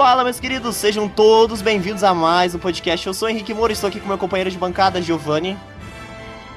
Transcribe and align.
Fala, 0.00 0.24
meus 0.24 0.40
queridos, 0.40 0.76
sejam 0.76 1.06
todos 1.06 1.60
bem-vindos 1.60 2.02
a 2.02 2.14
mais 2.14 2.54
um 2.54 2.58
podcast. 2.58 3.06
Eu 3.06 3.12
sou 3.12 3.28
Henrique 3.28 3.52
Moura, 3.52 3.74
estou 3.74 3.86
aqui 3.86 4.00
com 4.00 4.08
meu 4.08 4.16
companheiro 4.16 4.50
de 4.50 4.56
bancada, 4.56 5.02
Giovanni. 5.02 5.58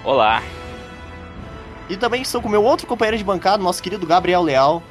Olá. 0.02 0.42
E 1.90 1.98
também 1.98 2.22
estou 2.22 2.42
com 2.42 2.48
meu 2.48 2.64
outro 2.64 2.88
companheiro 2.88 3.18
de 3.18 3.24
bancada, 3.26 3.62
nosso 3.62 3.84
querido 3.84 4.08
Gabriel 4.08 4.42
Leal. 4.42 4.82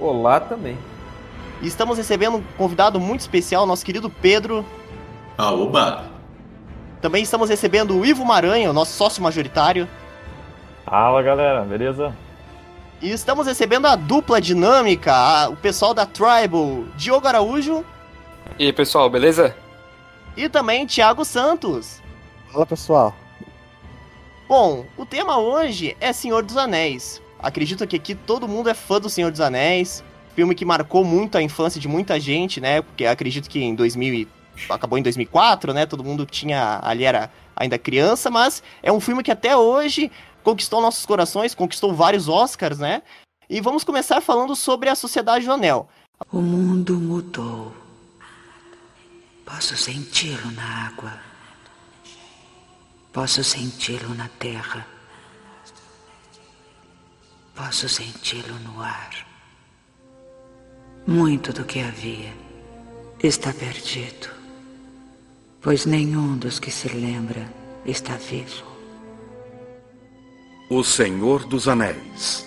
Olá 0.00 0.40
também. 0.40 0.78
E 1.60 1.66
estamos 1.66 1.98
recebendo 1.98 2.38
um 2.38 2.42
convidado 2.56 2.98
muito 2.98 3.20
especial, 3.20 3.66
nosso 3.66 3.84
querido 3.84 4.08
Pedro. 4.08 4.64
Ah, 5.36 5.52
oba! 5.52 6.06
Também 7.02 7.22
estamos 7.22 7.50
recebendo 7.50 7.94
o 7.94 8.06
Ivo 8.06 8.24
Maranhão, 8.24 8.72
nosso 8.72 8.92
sócio 8.92 9.22
majoritário. 9.22 9.86
Fala 10.86 11.20
galera, 11.20 11.60
beleza? 11.60 12.16
E 13.02 13.10
estamos 13.10 13.46
recebendo 13.46 13.86
a 13.86 13.94
dupla 13.94 14.40
dinâmica, 14.40 15.12
a, 15.12 15.50
o 15.50 15.56
pessoal 15.56 15.92
da 15.92 16.06
Tribal, 16.06 16.84
Diogo 16.96 17.28
Araújo. 17.28 17.84
E 18.58 18.64
aí 18.64 18.72
pessoal, 18.72 19.08
beleza? 19.08 19.56
E 20.36 20.48
também 20.48 20.84
Thiago 20.84 21.24
Santos. 21.24 22.02
Fala 22.50 22.66
pessoal. 22.66 23.14
Bom, 24.48 24.84
o 24.96 25.06
tema 25.06 25.38
hoje 25.38 25.96
é 26.00 26.12
Senhor 26.12 26.42
dos 26.42 26.56
Anéis. 26.56 27.22
Acredito 27.38 27.86
que 27.86 27.94
aqui 27.94 28.16
todo 28.16 28.48
mundo 28.48 28.68
é 28.68 28.74
fã 28.74 29.00
do 29.00 29.08
Senhor 29.08 29.30
dos 29.30 29.40
Anéis. 29.40 30.02
Filme 30.34 30.56
que 30.56 30.64
marcou 30.64 31.04
muito 31.04 31.38
a 31.38 31.42
infância 31.42 31.80
de 31.80 31.86
muita 31.86 32.18
gente, 32.18 32.60
né? 32.60 32.82
Porque 32.82 33.06
acredito 33.06 33.48
que 33.48 33.60
em 33.60 33.76
2000 33.76 34.26
acabou 34.68 34.98
em 34.98 35.02
2004, 35.02 35.72
né? 35.72 35.86
Todo 35.86 36.02
mundo 36.02 36.26
tinha 36.26 36.80
ali 36.82 37.04
era 37.04 37.30
ainda 37.54 37.78
criança, 37.78 38.28
mas 38.28 38.60
é 38.82 38.90
um 38.90 38.98
filme 38.98 39.22
que 39.22 39.30
até 39.30 39.56
hoje 39.56 40.10
conquistou 40.42 40.80
nossos 40.80 41.06
corações, 41.06 41.54
conquistou 41.54 41.94
vários 41.94 42.28
Oscars, 42.28 42.80
né? 42.80 43.02
E 43.48 43.60
vamos 43.60 43.84
começar 43.84 44.20
falando 44.20 44.56
sobre 44.56 44.88
a 44.88 44.96
Sociedade 44.96 45.46
do 45.46 45.52
Anel. 45.52 45.88
O 46.32 46.40
mundo 46.40 46.98
mudou. 46.98 47.87
Posso 49.48 49.78
senti-lo 49.78 50.50
na 50.50 50.88
água. 50.88 51.18
Posso 53.10 53.42
senti-lo 53.42 54.14
na 54.14 54.28
terra. 54.38 54.86
Posso 57.54 57.88
senti-lo 57.88 58.58
no 58.58 58.82
ar. 58.82 59.26
Muito 61.06 61.50
do 61.54 61.64
que 61.64 61.80
havia 61.80 62.30
está 63.22 63.50
perdido, 63.54 64.28
pois 65.62 65.86
nenhum 65.86 66.36
dos 66.36 66.60
que 66.60 66.70
se 66.70 66.88
lembra 66.88 67.50
está 67.86 68.16
vivo. 68.16 68.66
O 70.68 70.84
Senhor 70.84 71.46
dos 71.46 71.66
Anéis. 71.66 72.46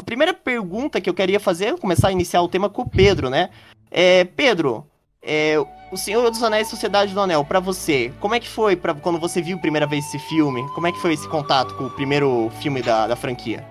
A 0.00 0.02
primeira 0.02 0.32
pergunta 0.32 0.98
que 0.98 1.10
eu 1.10 1.14
queria 1.14 1.38
fazer, 1.38 1.78
começar 1.78 2.08
a 2.08 2.12
iniciar 2.12 2.40
o 2.40 2.48
tema 2.48 2.70
com 2.70 2.82
o 2.82 2.88
Pedro, 2.88 3.28
né? 3.28 3.50
É, 3.90 4.24
Pedro, 4.24 4.86
é, 5.28 5.62
o 5.92 5.96
Senhor 5.96 6.28
dos 6.30 6.42
Anéis 6.42 6.68
Sociedade 6.68 7.12
do 7.12 7.20
Anel, 7.20 7.44
para 7.44 7.60
você, 7.60 8.10
como 8.18 8.34
é 8.34 8.40
que 8.40 8.48
foi 8.48 8.74
pra, 8.74 8.94
quando 8.94 9.18
você 9.18 9.42
viu 9.42 9.58
a 9.58 9.60
primeira 9.60 9.86
vez 9.86 10.06
esse 10.06 10.18
filme? 10.18 10.66
Como 10.74 10.86
é 10.86 10.92
que 10.92 10.98
foi 10.98 11.12
esse 11.12 11.28
contato 11.28 11.74
com 11.74 11.84
o 11.84 11.90
primeiro 11.90 12.50
filme 12.60 12.80
da, 12.80 13.06
da 13.06 13.14
franquia? 13.14 13.64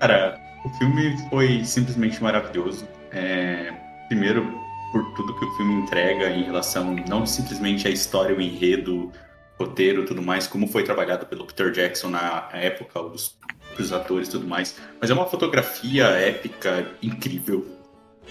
Cara, 0.00 0.38
o 0.64 0.68
filme 0.70 1.16
foi 1.30 1.64
simplesmente 1.64 2.20
maravilhoso. 2.22 2.88
É, 3.12 3.72
primeiro, 4.08 4.52
por 4.92 5.04
tudo 5.14 5.34
que 5.38 5.44
o 5.44 5.56
filme 5.56 5.74
entrega 5.74 6.28
em 6.30 6.42
relação 6.42 6.96
não 7.08 7.24
simplesmente 7.24 7.86
à 7.86 7.90
história, 7.90 8.36
o 8.36 8.40
enredo, 8.40 9.12
roteiro 9.58 10.04
tudo 10.04 10.22
mais, 10.22 10.46
como 10.46 10.66
foi 10.66 10.82
trabalhado 10.82 11.26
pelo 11.26 11.44
Peter 11.46 11.70
Jackson 11.70 12.10
na 12.10 12.48
época, 12.52 13.00
os, 13.00 13.36
os 13.78 13.92
atores 13.92 14.28
tudo 14.28 14.46
mais. 14.46 14.76
Mas 15.00 15.10
é 15.10 15.14
uma 15.14 15.26
fotografia 15.26 16.04
épica 16.06 16.90
incrível. 17.02 17.66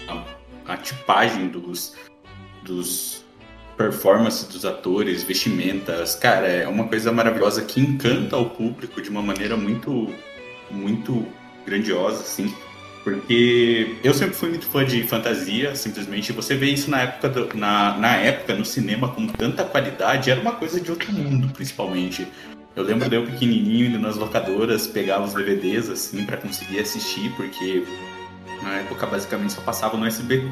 A, 0.07 0.73
a 0.73 0.77
tipagem 0.77 1.47
dos, 1.47 1.95
dos 2.67 3.25
performances 3.78 4.47
dos 4.47 4.66
atores, 4.66 5.23
vestimentas, 5.23 6.16
cara, 6.16 6.47
é 6.47 6.67
uma 6.67 6.88
coisa 6.88 7.11
maravilhosa 7.11 7.61
que 7.61 7.79
encanta 7.79 8.35
o 8.35 8.50
público 8.50 9.01
de 9.01 9.09
uma 9.09 9.22
maneira 9.22 9.55
muito, 9.55 10.11
muito 10.69 11.25
grandiosa, 11.66 12.22
assim. 12.22 12.53
Porque 13.03 13.95
eu 14.03 14.13
sempre 14.13 14.35
fui 14.35 14.50
muito 14.50 14.66
fã 14.66 14.83
de 14.83 15.01
fantasia, 15.03 15.73
simplesmente. 15.75 16.33
Você 16.33 16.55
vê 16.55 16.72
isso 16.72 16.89
na 16.89 17.03
época, 17.03 17.29
do, 17.29 17.57
na, 17.57 17.97
na 17.97 18.17
época 18.17 18.53
no 18.55 18.66
cinema 18.66 19.07
com 19.09 19.28
tanta 19.28 19.63
qualidade, 19.63 20.29
era 20.29 20.41
uma 20.41 20.53
coisa 20.53 20.81
de 20.81 20.91
outro 20.91 21.13
mundo, 21.13 21.47
principalmente. 21.53 22.28
Eu 22.75 22.84
lembro 22.84 23.09
de 23.09 23.16
eu 23.16 23.25
pequenininho 23.25 23.88
indo 23.88 23.99
nas 23.99 24.17
locadoras, 24.17 24.88
pegava 24.88 25.23
os 25.23 25.34
DVDs 25.34 25.89
assim 25.89 26.25
para 26.25 26.38
conseguir 26.38 26.79
assistir, 26.79 27.31
porque 27.35 27.85
na 28.61 28.79
época 28.79 29.05
basicamente 29.05 29.53
só 29.53 29.61
passava 29.61 29.95
no 29.97 30.05
SBT. 30.05 30.51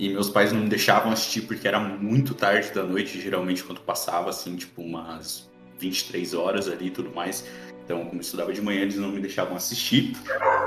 E 0.00 0.08
meus 0.08 0.30
pais 0.30 0.50
não 0.50 0.62
me 0.62 0.68
deixavam 0.70 1.12
assistir 1.12 1.42
porque 1.42 1.68
era 1.68 1.78
muito 1.78 2.32
tarde 2.32 2.72
da 2.72 2.82
noite, 2.82 3.20
geralmente 3.20 3.62
quando 3.62 3.82
passava 3.82 4.30
assim, 4.30 4.56
tipo 4.56 4.80
umas 4.80 5.46
23 5.78 6.32
horas 6.32 6.68
ali 6.68 6.86
e 6.86 6.90
tudo 6.90 7.14
mais. 7.14 7.44
Então, 7.84 8.06
como 8.06 8.16
eu 8.16 8.20
estudava 8.22 8.50
de 8.50 8.62
manhã, 8.62 8.80
eles 8.80 8.96
não 8.96 9.10
me 9.10 9.20
deixavam 9.20 9.54
assistir. 9.54 10.16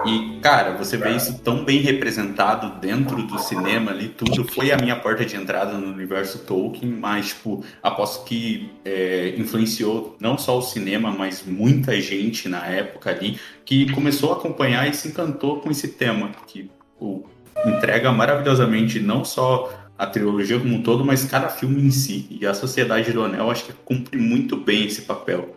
E, 0.06 0.40
cara, 0.40 0.78
você 0.78 0.98
vê 0.98 1.16
isso 1.16 1.40
tão 1.40 1.66
bem 1.66 1.80
representado 1.80 2.80
dentro 2.80 3.24
do 3.24 3.40
cinema 3.40 3.90
ali, 3.90 4.10
tudo. 4.10 4.44
Foi 4.44 4.72
a 4.72 4.78
minha 4.78 4.98
porta 4.98 5.26
de 5.26 5.36
entrada 5.36 5.80
no 5.80 5.92
universo 5.92 6.40
Tolkien, 6.40 6.92
mas, 6.92 7.30
tipo, 7.30 7.64
aposto 7.82 8.26
que 8.26 8.72
é, 8.86 9.34
influenciou 9.36 10.16
não 10.20 10.38
só 10.38 10.60
o 10.60 10.62
cinema, 10.62 11.10
mas 11.10 11.44
muita 11.44 12.00
gente 12.00 12.48
na 12.48 12.68
época 12.68 13.10
ali 13.10 13.40
que 13.66 13.92
começou 13.94 14.32
a 14.32 14.36
acompanhar 14.36 14.88
e 14.88 14.94
se 14.94 15.08
encantou 15.08 15.60
com 15.60 15.72
esse 15.72 15.88
tema, 15.88 16.30
que 16.46 16.70
o, 17.00 17.24
entrega 17.66 18.12
maravilhosamente 18.12 19.00
não 19.00 19.24
só 19.24 19.72
a 19.98 20.06
trilogia 20.06 20.60
como 20.60 20.76
um 20.76 20.84
todo, 20.84 21.06
mas 21.06 21.26
cada 21.26 21.50
filme 21.50 21.82
em 21.82 21.92
si. 21.92 22.28
E 22.30 22.46
a 22.46 22.54
Sociedade 22.54 23.12
do 23.12 23.24
Anel 23.24 23.50
acho 23.50 23.66
que 23.66 23.74
cumpre 23.74 24.18
muito 24.18 24.58
bem 24.58 24.86
esse 24.86 25.04
papel. 25.04 25.56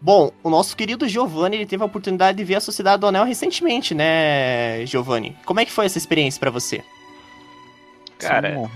Bom, 0.00 0.30
o 0.42 0.50
nosso 0.50 0.76
querido 0.76 1.08
Giovanni 1.08 1.56
ele 1.56 1.66
teve 1.66 1.82
a 1.82 1.86
oportunidade 1.86 2.38
de 2.38 2.44
ver 2.44 2.56
a 2.56 2.60
Sociedade 2.60 3.00
do 3.00 3.06
Anel 3.06 3.24
recentemente, 3.24 3.94
né, 3.94 4.86
Giovanni? 4.86 5.36
Como 5.44 5.58
é 5.58 5.64
que 5.64 5.72
foi 5.72 5.86
essa 5.86 5.98
experiência 5.98 6.38
para 6.38 6.50
você? 6.50 6.84
Cara, 8.18 8.48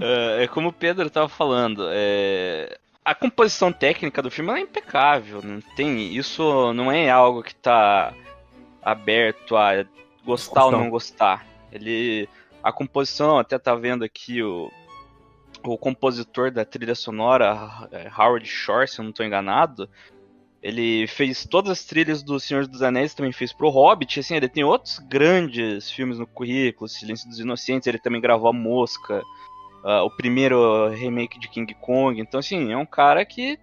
é, 0.00 0.44
é 0.44 0.48
como 0.48 0.68
o 0.68 0.72
Pedro 0.72 1.10
tava 1.10 1.28
falando, 1.28 1.86
é... 1.90 2.78
a 3.04 3.14
composição 3.14 3.70
técnica 3.72 4.22
do 4.22 4.30
filme 4.30 4.52
é 4.52 4.60
impecável, 4.60 5.42
não 5.42 5.60
tem 5.76 6.14
isso 6.16 6.72
não 6.72 6.92
é 6.92 7.10
algo 7.10 7.42
que 7.42 7.54
tá 7.54 8.14
aberto 8.82 9.56
a 9.56 9.84
gostar 10.24 10.66
ou 10.66 10.72
não 10.72 10.90
gostar. 10.90 11.46
Ele 11.72 12.28
a 12.62 12.72
composição, 12.72 13.38
até 13.38 13.58
tá 13.58 13.74
vendo 13.74 14.04
aqui 14.04 14.42
o 14.42 14.70
o 15.64 15.76
compositor 15.76 16.50
da 16.50 16.64
trilha 16.64 16.94
sonora, 16.94 17.88
é, 17.90 18.10
Howard 18.16 18.46
Shore, 18.46 18.88
se 18.88 19.00
eu 19.00 19.02
não 19.02 19.10
estou 19.10 19.26
enganado, 19.26 19.88
ele 20.62 21.06
fez 21.06 21.44
todas 21.44 21.70
as 21.70 21.84
trilhas 21.84 22.22
do 22.22 22.38
Senhor 22.38 22.66
dos 22.66 22.82
Anéis, 22.82 23.14
também 23.14 23.32
fez 23.32 23.52
pro 23.52 23.68
Hobbit, 23.68 24.20
assim, 24.20 24.36
ele 24.36 24.48
tem 24.48 24.64
outros 24.64 24.98
grandes 24.98 25.90
filmes 25.90 26.18
no 26.18 26.26
currículo, 26.26 26.88
Silêncio 26.88 27.28
dos 27.28 27.38
Inocentes, 27.38 27.86
ele 27.86 27.98
também 27.98 28.20
gravou 28.20 28.48
A 28.48 28.52
Mosca, 28.52 29.22
uh, 29.84 30.04
o 30.04 30.10
primeiro 30.10 30.88
remake 30.88 31.38
de 31.38 31.48
King 31.48 31.72
Kong, 31.74 32.20
então 32.20 32.40
assim, 32.40 32.72
é 32.72 32.76
um 32.76 32.86
cara 32.86 33.24
que 33.24 33.58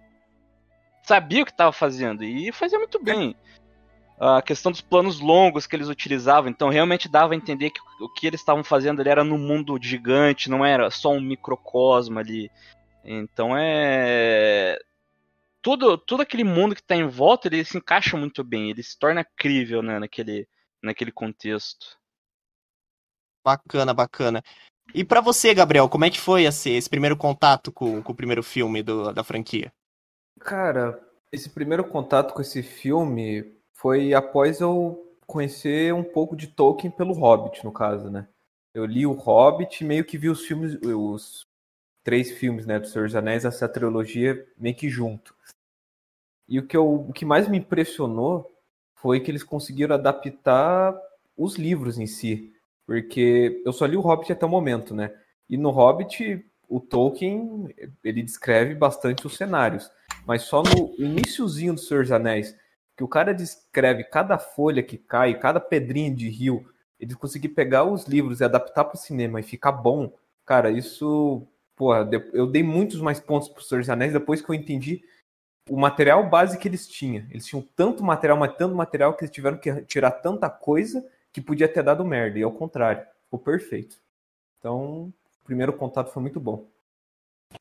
sabia 1.02 1.42
o 1.42 1.46
que 1.46 1.52
estava 1.52 1.72
fazendo 1.72 2.24
e 2.24 2.50
fazia 2.52 2.78
muito 2.78 3.02
bem 3.02 3.36
a 4.18 4.40
questão 4.40 4.72
dos 4.72 4.80
planos 4.80 5.20
longos 5.20 5.66
que 5.66 5.76
eles 5.76 5.88
utilizavam, 5.88 6.50
então 6.50 6.68
realmente 6.68 7.08
dava 7.08 7.34
a 7.34 7.36
entender 7.36 7.70
que 7.70 7.80
o 8.00 8.08
que 8.08 8.26
eles 8.26 8.40
estavam 8.40 8.64
fazendo 8.64 9.00
ali 9.00 9.10
era 9.10 9.22
no 9.22 9.36
mundo 9.36 9.78
gigante, 9.80 10.50
não 10.50 10.64
era 10.64 10.90
só 10.90 11.10
um 11.10 11.20
microcosmo 11.20 12.18
ali. 12.18 12.50
Então 13.04 13.56
é 13.56 14.78
tudo, 15.66 15.98
todo 15.98 16.20
aquele 16.20 16.44
mundo 16.44 16.74
que 16.74 16.80
está 16.80 16.94
em 16.94 17.08
volta, 17.08 17.48
ele 17.48 17.64
se 17.64 17.76
encaixa 17.76 18.16
muito 18.16 18.44
bem, 18.44 18.70
ele 18.70 18.82
se 18.82 18.96
torna 18.96 19.24
crível 19.24 19.82
né, 19.82 19.98
naquele, 19.98 20.48
naquele 20.80 21.10
contexto. 21.10 21.98
Bacana, 23.44 23.92
bacana. 23.92 24.42
E 24.94 25.04
para 25.04 25.20
você, 25.20 25.52
Gabriel, 25.52 25.88
como 25.88 26.04
é 26.04 26.10
que 26.10 26.20
foi 26.20 26.44
esse, 26.44 26.70
esse 26.70 26.88
primeiro 26.88 27.16
contato 27.16 27.72
com, 27.72 28.00
com 28.00 28.12
o 28.12 28.16
primeiro 28.16 28.42
filme 28.42 28.82
do, 28.82 29.12
da 29.12 29.24
franquia? 29.24 29.72
Cara, 30.38 31.00
esse 31.32 31.50
primeiro 31.50 31.84
contato 31.84 32.32
com 32.32 32.40
esse 32.40 32.62
filme 32.62 33.55
foi 33.76 34.14
após 34.14 34.60
eu 34.60 35.06
conhecer 35.26 35.92
um 35.92 36.02
pouco 36.02 36.34
de 36.34 36.46
Tolkien 36.46 36.90
pelo 36.90 37.12
Hobbit, 37.12 37.64
no 37.64 37.70
caso, 37.70 38.10
né? 38.10 38.26
Eu 38.74 38.84
li 38.84 39.06
o 39.06 39.12
Hobbit 39.12 39.82
e 39.82 39.86
meio 39.86 40.04
que 40.04 40.18
vi 40.18 40.28
os 40.28 40.44
filmes, 40.46 40.78
os 40.82 41.46
três 42.02 42.30
filmes, 42.30 42.66
né, 42.66 42.78
do 42.78 42.86
Senhor 42.86 43.06
dos 43.06 43.16
Anéis, 43.16 43.44
essa 43.44 43.68
trilogia 43.68 44.46
meio 44.56 44.74
que 44.74 44.88
junto. 44.88 45.34
E 46.48 46.58
o 46.58 46.66
que, 46.66 46.76
eu, 46.76 47.06
o 47.08 47.12
que 47.12 47.24
mais 47.24 47.48
me 47.48 47.58
impressionou 47.58 48.50
foi 48.94 49.20
que 49.20 49.30
eles 49.30 49.42
conseguiram 49.42 49.94
adaptar 49.94 50.96
os 51.36 51.56
livros 51.56 51.98
em 51.98 52.06
si. 52.06 52.54
Porque 52.86 53.62
eu 53.64 53.72
só 53.72 53.84
li 53.84 53.96
o 53.96 54.00
Hobbit 54.00 54.32
até 54.32 54.46
o 54.46 54.48
momento, 54.48 54.94
né? 54.94 55.12
E 55.50 55.56
no 55.56 55.70
Hobbit, 55.70 56.44
o 56.68 56.80
Tolkien, 56.80 57.74
ele 58.02 58.22
descreve 58.22 58.74
bastante 58.74 59.26
os 59.26 59.36
cenários. 59.36 59.90
Mas 60.24 60.42
só 60.42 60.62
no 60.62 60.94
iníciozinho 60.98 61.74
do 61.74 61.80
Senhor 61.80 62.04
dos 62.04 62.12
Anéis, 62.12 62.56
que 62.96 63.04
o 63.04 63.08
cara 63.08 63.34
descreve 63.34 64.04
cada 64.04 64.38
folha 64.38 64.82
que 64.82 64.96
cai, 64.96 65.38
cada 65.38 65.60
pedrinha 65.60 66.10
de 66.10 66.28
rio, 66.28 66.66
ele 66.98 67.14
conseguir 67.14 67.50
pegar 67.50 67.84
os 67.84 68.06
livros 68.06 68.40
e 68.40 68.44
adaptar 68.44 68.84
para 68.84 68.96
o 68.96 68.98
cinema 68.98 69.38
e 69.38 69.42
ficar 69.42 69.72
bom, 69.72 70.12
cara, 70.44 70.70
isso, 70.70 71.46
porra, 71.76 72.08
eu 72.32 72.46
dei 72.46 72.62
muitos 72.62 73.00
mais 73.00 73.20
pontos 73.20 73.48
para 73.48 73.60
os 73.60 73.68
Senhor 73.68 73.80
dos 73.80 73.90
Anéis 73.90 74.12
depois 74.12 74.40
que 74.40 74.50
eu 74.50 74.54
entendi 74.54 75.02
o 75.68 75.76
material 75.76 76.28
base 76.28 76.58
que 76.58 76.68
eles 76.68 76.88
tinham. 76.88 77.26
Eles 77.30 77.44
tinham 77.44 77.62
tanto 77.74 78.02
material, 78.02 78.38
mas 78.38 78.56
tanto 78.56 78.74
material 78.74 79.14
que 79.14 79.24
eles 79.24 79.34
tiveram 79.34 79.58
que 79.58 79.82
tirar 79.82 80.12
tanta 80.12 80.48
coisa 80.48 81.06
que 81.32 81.40
podia 81.40 81.68
ter 81.68 81.82
dado 81.82 82.04
merda, 82.04 82.38
e 82.38 82.42
ao 82.42 82.52
contrário, 82.52 83.04
ficou 83.24 83.38
perfeito. 83.38 84.00
Então, 84.58 85.12
o 85.42 85.44
primeiro 85.44 85.72
contato 85.72 86.10
foi 86.10 86.22
muito 86.22 86.40
bom. 86.40 86.66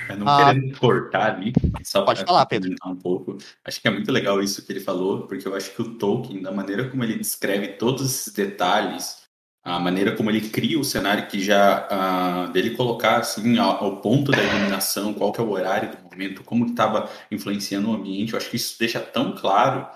Eu 0.09 0.17
não 0.17 0.27
ah, 0.27 0.53
querendo 0.53 0.77
cortar 0.77 1.35
ali, 1.35 1.53
só 1.83 2.03
pode 2.03 2.23
falar, 2.23 2.45
Pedro. 2.45 2.75
um 2.85 2.95
pouco. 2.95 3.37
Acho 3.63 3.81
que 3.81 3.87
é 3.87 3.91
muito 3.91 4.11
legal 4.11 4.41
isso 4.41 4.65
que 4.65 4.71
ele 4.71 4.79
falou, 4.79 5.27
porque 5.27 5.47
eu 5.47 5.55
acho 5.55 5.71
que 5.71 5.81
o 5.81 5.95
Tolkien, 5.95 6.41
da 6.41 6.51
maneira 6.51 6.89
como 6.89 7.03
ele 7.03 7.17
descreve 7.17 7.69
todos 7.69 8.05
esses 8.05 8.33
detalhes, 8.33 9.25
a 9.63 9.79
maneira 9.79 10.15
como 10.15 10.29
ele 10.29 10.49
cria 10.49 10.79
o 10.79 10.83
cenário 10.83 11.27
que 11.27 11.39
já 11.39 11.87
uh, 11.87 12.51
dele 12.51 12.75
colocar 12.75 13.17
assim 13.17 13.57
ao, 13.57 13.83
ao, 13.83 14.01
ponto 14.01 14.31
da 14.31 14.43
iluminação, 14.43 15.13
qual 15.13 15.31
que 15.31 15.41
é 15.41 15.43
o 15.43 15.49
horário 15.49 15.91
do 15.91 16.03
momento, 16.03 16.43
como 16.43 16.67
estava 16.67 17.09
influenciando 17.31 17.89
o 17.89 17.93
ambiente, 17.95 18.33
eu 18.33 18.37
acho 18.37 18.49
que 18.49 18.57
isso 18.57 18.77
deixa 18.77 18.99
tão 18.99 19.33
claro 19.35 19.87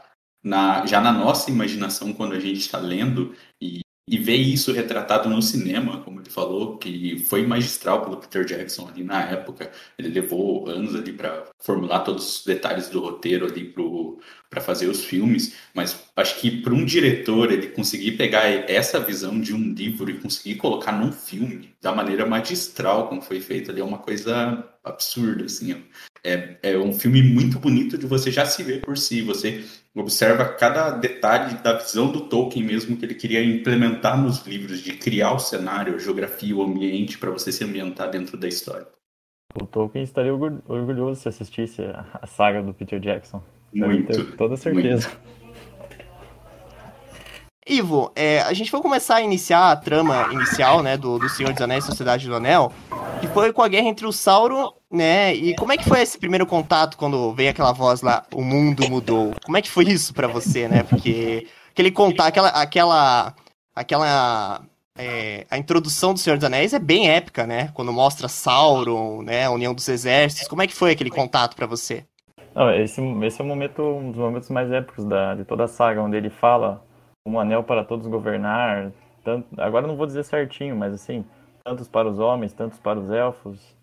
na, 0.44 0.86
já 0.88 1.00
na 1.00 1.12
nossa 1.12 1.52
imaginação 1.52 2.14
quando 2.14 2.34
a 2.34 2.40
gente 2.40 2.60
está 2.60 2.80
lendo 2.80 3.36
e 3.62 3.82
e 4.10 4.18
ver 4.18 4.38
isso 4.38 4.72
retratado 4.72 5.30
no 5.30 5.40
cinema, 5.40 6.02
como 6.02 6.20
ele 6.20 6.32
falou, 6.32 6.78
que 6.78 7.20
foi 7.30 7.46
magistral 7.46 8.04
pelo 8.04 8.18
Peter 8.18 8.44
Jackson 8.44 8.88
ali 8.88 9.04
na 9.04 9.22
época. 9.22 9.72
Ele 10.00 10.10
levou 10.10 10.68
anos 10.68 10.96
ali 10.96 11.14
para 11.14 11.46
formular 11.60 12.00
todos 12.00 12.40
os 12.40 12.46
detalhes 12.46 12.90
do 12.90 13.00
roteiro 13.00 13.46
ali 13.46 13.72
para 14.50 14.62
fazer 14.62 14.88
os 14.88 15.06
filmes, 15.06 15.54
mas 15.76 15.96
acho 16.16 16.40
que 16.40 16.50
para 16.62 16.74
um 16.74 16.84
diretor 16.84 17.52
ele 17.52 17.68
conseguir 17.68 18.14
pegar 18.14 18.46
essa 18.48 19.00
visão 19.00 19.40
de 19.40 19.54
um 19.54 19.74
livro 19.74 20.10
e 20.10 20.18
conseguir 20.20 20.56
colocar 20.56 20.92
num 20.92 21.12
filme 21.12 21.76
da 21.80 21.94
maneira 21.94 22.26
magistral 22.26 23.08
como 23.08 23.22
foi 23.22 23.40
feito 23.40 23.70
ali 23.70 23.80
é 23.80 23.84
uma 23.84 24.00
coisa 24.00 24.68
absurda, 24.84 25.46
assim. 25.46 25.84
É, 26.24 26.58
é 26.64 26.78
um 26.78 26.94
filme 26.94 27.22
muito 27.22 27.60
bonito 27.60 27.96
de 27.98 28.08
você 28.08 28.32
já 28.32 28.46
se 28.46 28.64
ver 28.64 28.82
por 28.82 28.98
si, 28.98 29.22
você 29.22 29.64
observa 30.00 30.46
cada 30.46 30.92
detalhe 30.92 31.56
da 31.64 31.74
visão 31.74 32.12
do 32.12 32.22
Tolkien 32.22 32.66
mesmo 32.66 32.96
que 32.98 33.06
ele 33.06 33.16
queria 33.16 33.44
implementar 33.44 34.22
nos 34.22 34.46
livros, 34.46 34.82
de 34.82 34.94
criar 34.94 35.34
o 35.34 35.40
cenário, 35.40 35.96
a 35.96 36.00
geografia, 36.00 36.56
o 36.56 36.62
ambiente 36.62 37.18
para 37.18 37.32
você 37.32 37.52
se 37.52 37.64
ambientar 37.64 38.10
dentro 38.10 38.38
da 38.38 38.48
história. 38.48 38.88
O 39.56 39.66
Tolkien 39.66 40.04
estaria 40.04 40.34
orgulhoso 40.34 41.22
se 41.22 41.30
assistisse 41.30 41.82
a 41.82 42.28
saga 42.28 42.62
do 42.62 42.74
Peter 42.74 43.00
Jackson. 43.00 43.42
Muito. 43.74 44.36
toda 44.38 44.56
certeza. 44.56 45.10
Muito. 45.10 45.39
Ivo, 47.70 48.12
é, 48.16 48.42
a 48.42 48.52
gente 48.52 48.72
vai 48.72 48.82
começar 48.82 49.18
a 49.18 49.22
iniciar 49.22 49.72
a 49.72 49.76
trama 49.76 50.28
inicial, 50.32 50.82
né, 50.82 50.98
do, 50.98 51.20
do 51.20 51.30
Senhor 51.30 51.54
dos 51.54 51.62
Anéis, 51.62 51.86
Sociedade 51.86 52.28
do 52.28 52.36
Anel, 52.36 52.74
que 53.22 53.28
foi 53.28 53.54
com 53.54 53.62
a 53.62 53.68
guerra 53.68 53.88
entre 53.88 54.08
o 54.08 54.12
Sauron, 54.12 54.74
né, 54.92 55.36
e 55.36 55.56
como 55.56 55.72
é 55.72 55.78
que 55.78 55.88
foi 55.88 56.02
esse 56.02 56.18
primeiro 56.18 56.48
contato 56.48 56.98
quando 56.98 57.32
veio 57.34 57.52
aquela 57.52 57.72
voz 57.72 58.02
lá, 58.02 58.26
o 58.34 58.42
mundo 58.42 58.90
mudou? 58.90 59.36
Como 59.46 59.56
é 59.56 59.62
que 59.62 59.70
foi 59.70 59.86
isso 59.86 60.16
para 60.16 60.28
você, 60.28 60.68
né, 60.68 60.82
porque 60.82 61.48
aquele 61.72 61.92
contar, 61.92 62.26
aquela, 62.26 62.50
aquela, 62.50 63.36
aquela, 63.76 64.62
é, 64.98 65.46
a 65.52 65.58
introdução 65.58 66.14
do 66.14 66.20
Senhor 66.20 66.38
dos 66.38 66.46
Anéis 66.46 66.74
é 66.74 66.80
bem 66.80 67.12
épica, 67.12 67.46
né, 67.46 67.70
quando 67.76 67.94
mostra 67.94 68.28
Sauron, 68.28 69.22
né, 69.22 69.46
a 69.46 69.52
união 69.52 69.76
dos 69.76 69.88
exércitos, 69.88 70.48
como 70.48 70.64
é 70.64 70.68
que 70.68 70.74
foi 70.74 70.92
aquele 70.92 71.12
contato 71.12 71.56
para 71.56 71.68
você? 71.68 72.04
Não, 72.56 72.74
esse, 72.74 73.00
esse 73.24 73.40
é 73.40 73.44
o 73.44 73.48
momento, 73.48 73.84
um 73.84 74.10
dos 74.10 74.20
momentos 74.20 74.50
mais 74.50 74.72
épicos 74.72 75.06
da, 75.06 75.36
de 75.36 75.46
toda 75.46 75.66
a 75.66 75.68
saga, 75.68 76.02
onde 76.02 76.18
ele 76.18 76.32
fala 76.32 76.84
um 77.26 77.40
anel 77.40 77.64
para 77.64 77.84
todos 77.84 78.08
governar. 78.08 78.92
Tanto, 79.24 79.48
agora 79.60 79.88
não 79.88 79.96
vou 79.96 80.06
dizer 80.06 80.24
certinho, 80.24 80.76
mas 80.76 80.94
assim, 80.94 81.26
tantos 81.64 81.88
para 81.88 82.08
os 82.08 82.20
homens, 82.20 82.54
tantos 82.54 82.80
para 82.80 83.00
os 83.00 83.10
elfos. 83.10 83.78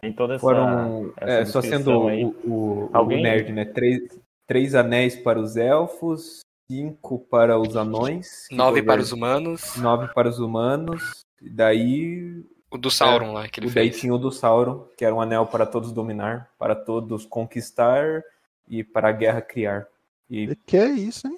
Tem 0.00 0.12
toda 0.12 0.34
essa. 0.34 0.40
Foram, 0.40 1.12
essa 1.16 1.32
é, 1.32 1.44
só 1.44 1.62
sendo 1.62 2.08
aí. 2.08 2.24
o, 2.24 2.34
o, 2.44 2.90
Alguém... 2.92 3.20
o 3.20 3.22
nerd, 3.22 3.52
né? 3.52 3.64
Três, 3.64 4.20
três 4.46 4.74
anéis 4.74 5.14
para 5.14 5.38
os 5.38 5.56
elfos, 5.56 6.40
cinco 6.70 7.20
para 7.20 7.58
os 7.58 7.76
anões. 7.76 8.46
Nove 8.50 8.82
para 8.82 9.00
os 9.00 9.12
humanos. 9.12 9.76
Nove 9.76 10.08
para 10.12 10.28
os 10.28 10.38
humanos. 10.40 11.24
E 11.40 11.48
daí. 11.48 12.44
O 12.70 12.78
do 12.78 12.90
Sauron 12.90 13.30
é, 13.30 13.32
lá, 13.32 13.48
que 13.48 13.60
ele 13.60 13.68
fez. 13.68 13.74
Daí 13.74 14.00
tinha 14.00 14.14
o 14.14 14.18
do 14.18 14.32
Sauron, 14.32 14.88
que 14.96 15.04
era 15.04 15.14
um 15.14 15.20
anel 15.20 15.46
para 15.46 15.66
todos 15.66 15.92
dominar, 15.92 16.50
para 16.58 16.74
todos 16.74 17.26
conquistar 17.26 18.22
e 18.66 18.82
para 18.82 19.10
a 19.10 19.12
guerra 19.12 19.42
criar. 19.42 19.86
E... 20.28 20.56
Que 20.66 20.78
é 20.78 20.88
isso, 20.88 21.28
hein? 21.28 21.36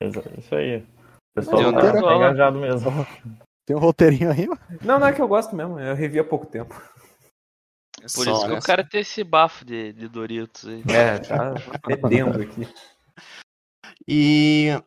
Isso 0.00 0.54
aí. 0.54 0.78
O 0.78 0.84
pessoal 1.34 1.72
tá, 1.72 1.92
tá 1.92 2.16
engajado 2.16 2.58
mesmo. 2.58 2.90
Tem 3.66 3.74
um 3.74 3.80
roteirinho 3.80 4.30
aí? 4.30 4.46
Não, 4.82 5.00
não 5.00 5.06
é 5.08 5.12
que 5.12 5.20
eu 5.20 5.26
gosto 5.26 5.56
mesmo. 5.56 5.78
Eu 5.80 5.94
revi 5.94 6.20
há 6.20 6.24
pouco 6.24 6.46
tempo. 6.46 6.80
Por 8.00 8.08
Só, 8.08 8.32
isso 8.32 8.42
que 8.42 8.52
né? 8.52 8.58
o 8.58 8.62
cara 8.62 8.84
tem 8.84 9.00
esse 9.00 9.24
bafo 9.24 9.64
de, 9.64 9.92
de 9.92 10.06
Doritos 10.06 10.68
aí. 10.68 10.84
É, 10.88 11.18
tá 11.18 11.54
fedendo 11.84 12.40
aqui. 12.40 12.68
E 14.06 14.80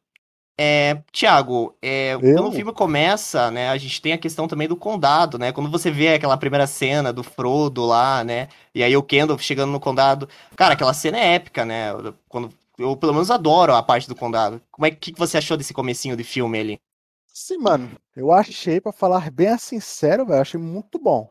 é, 0.57 1.01
Tiago, 1.11 1.75
é, 1.81 2.17
quando 2.17 2.47
o 2.47 2.51
filme 2.51 2.71
começa, 2.71 3.49
né, 3.51 3.69
a 3.69 3.77
gente 3.77 4.01
tem 4.01 4.13
a 4.13 4.17
questão 4.17 4.47
também 4.47 4.67
do 4.67 4.75
condado, 4.75 5.37
né? 5.37 5.51
Quando 5.51 5.69
você 5.69 5.89
vê 5.91 6.13
aquela 6.13 6.37
primeira 6.37 6.67
cena 6.67 7.11
do 7.11 7.23
Frodo 7.23 7.85
lá, 7.85 8.23
né? 8.23 8.47
E 8.73 8.83
aí 8.83 8.95
o 8.95 9.03
Kendall 9.03 9.37
chegando 9.37 9.71
no 9.71 9.79
condado. 9.79 10.29
Cara, 10.55 10.73
aquela 10.73 10.93
cena 10.93 11.17
é 11.17 11.35
épica, 11.35 11.65
né? 11.65 11.91
Quando 12.29 12.49
eu 12.79 12.95
pelo 12.95 13.13
menos 13.13 13.29
adoro 13.29 13.73
a 13.73 13.83
parte 13.83 14.07
do 14.07 14.15
condado. 14.15 14.61
Como 14.71 14.85
é 14.85 14.91
que, 14.91 15.13
você 15.13 15.37
achou 15.37 15.57
desse 15.57 15.73
comecinho 15.73 16.15
de 16.15 16.23
filme 16.23 16.59
ali? 16.59 16.81
Sim, 17.27 17.57
mano. 17.57 17.91
Eu 18.15 18.31
achei, 18.31 18.81
para 18.81 18.91
falar 18.91 19.29
bem 19.29 19.57
sincero, 19.57 20.25
velho, 20.25 20.41
achei 20.41 20.59
muito 20.59 20.97
bom. 20.97 21.29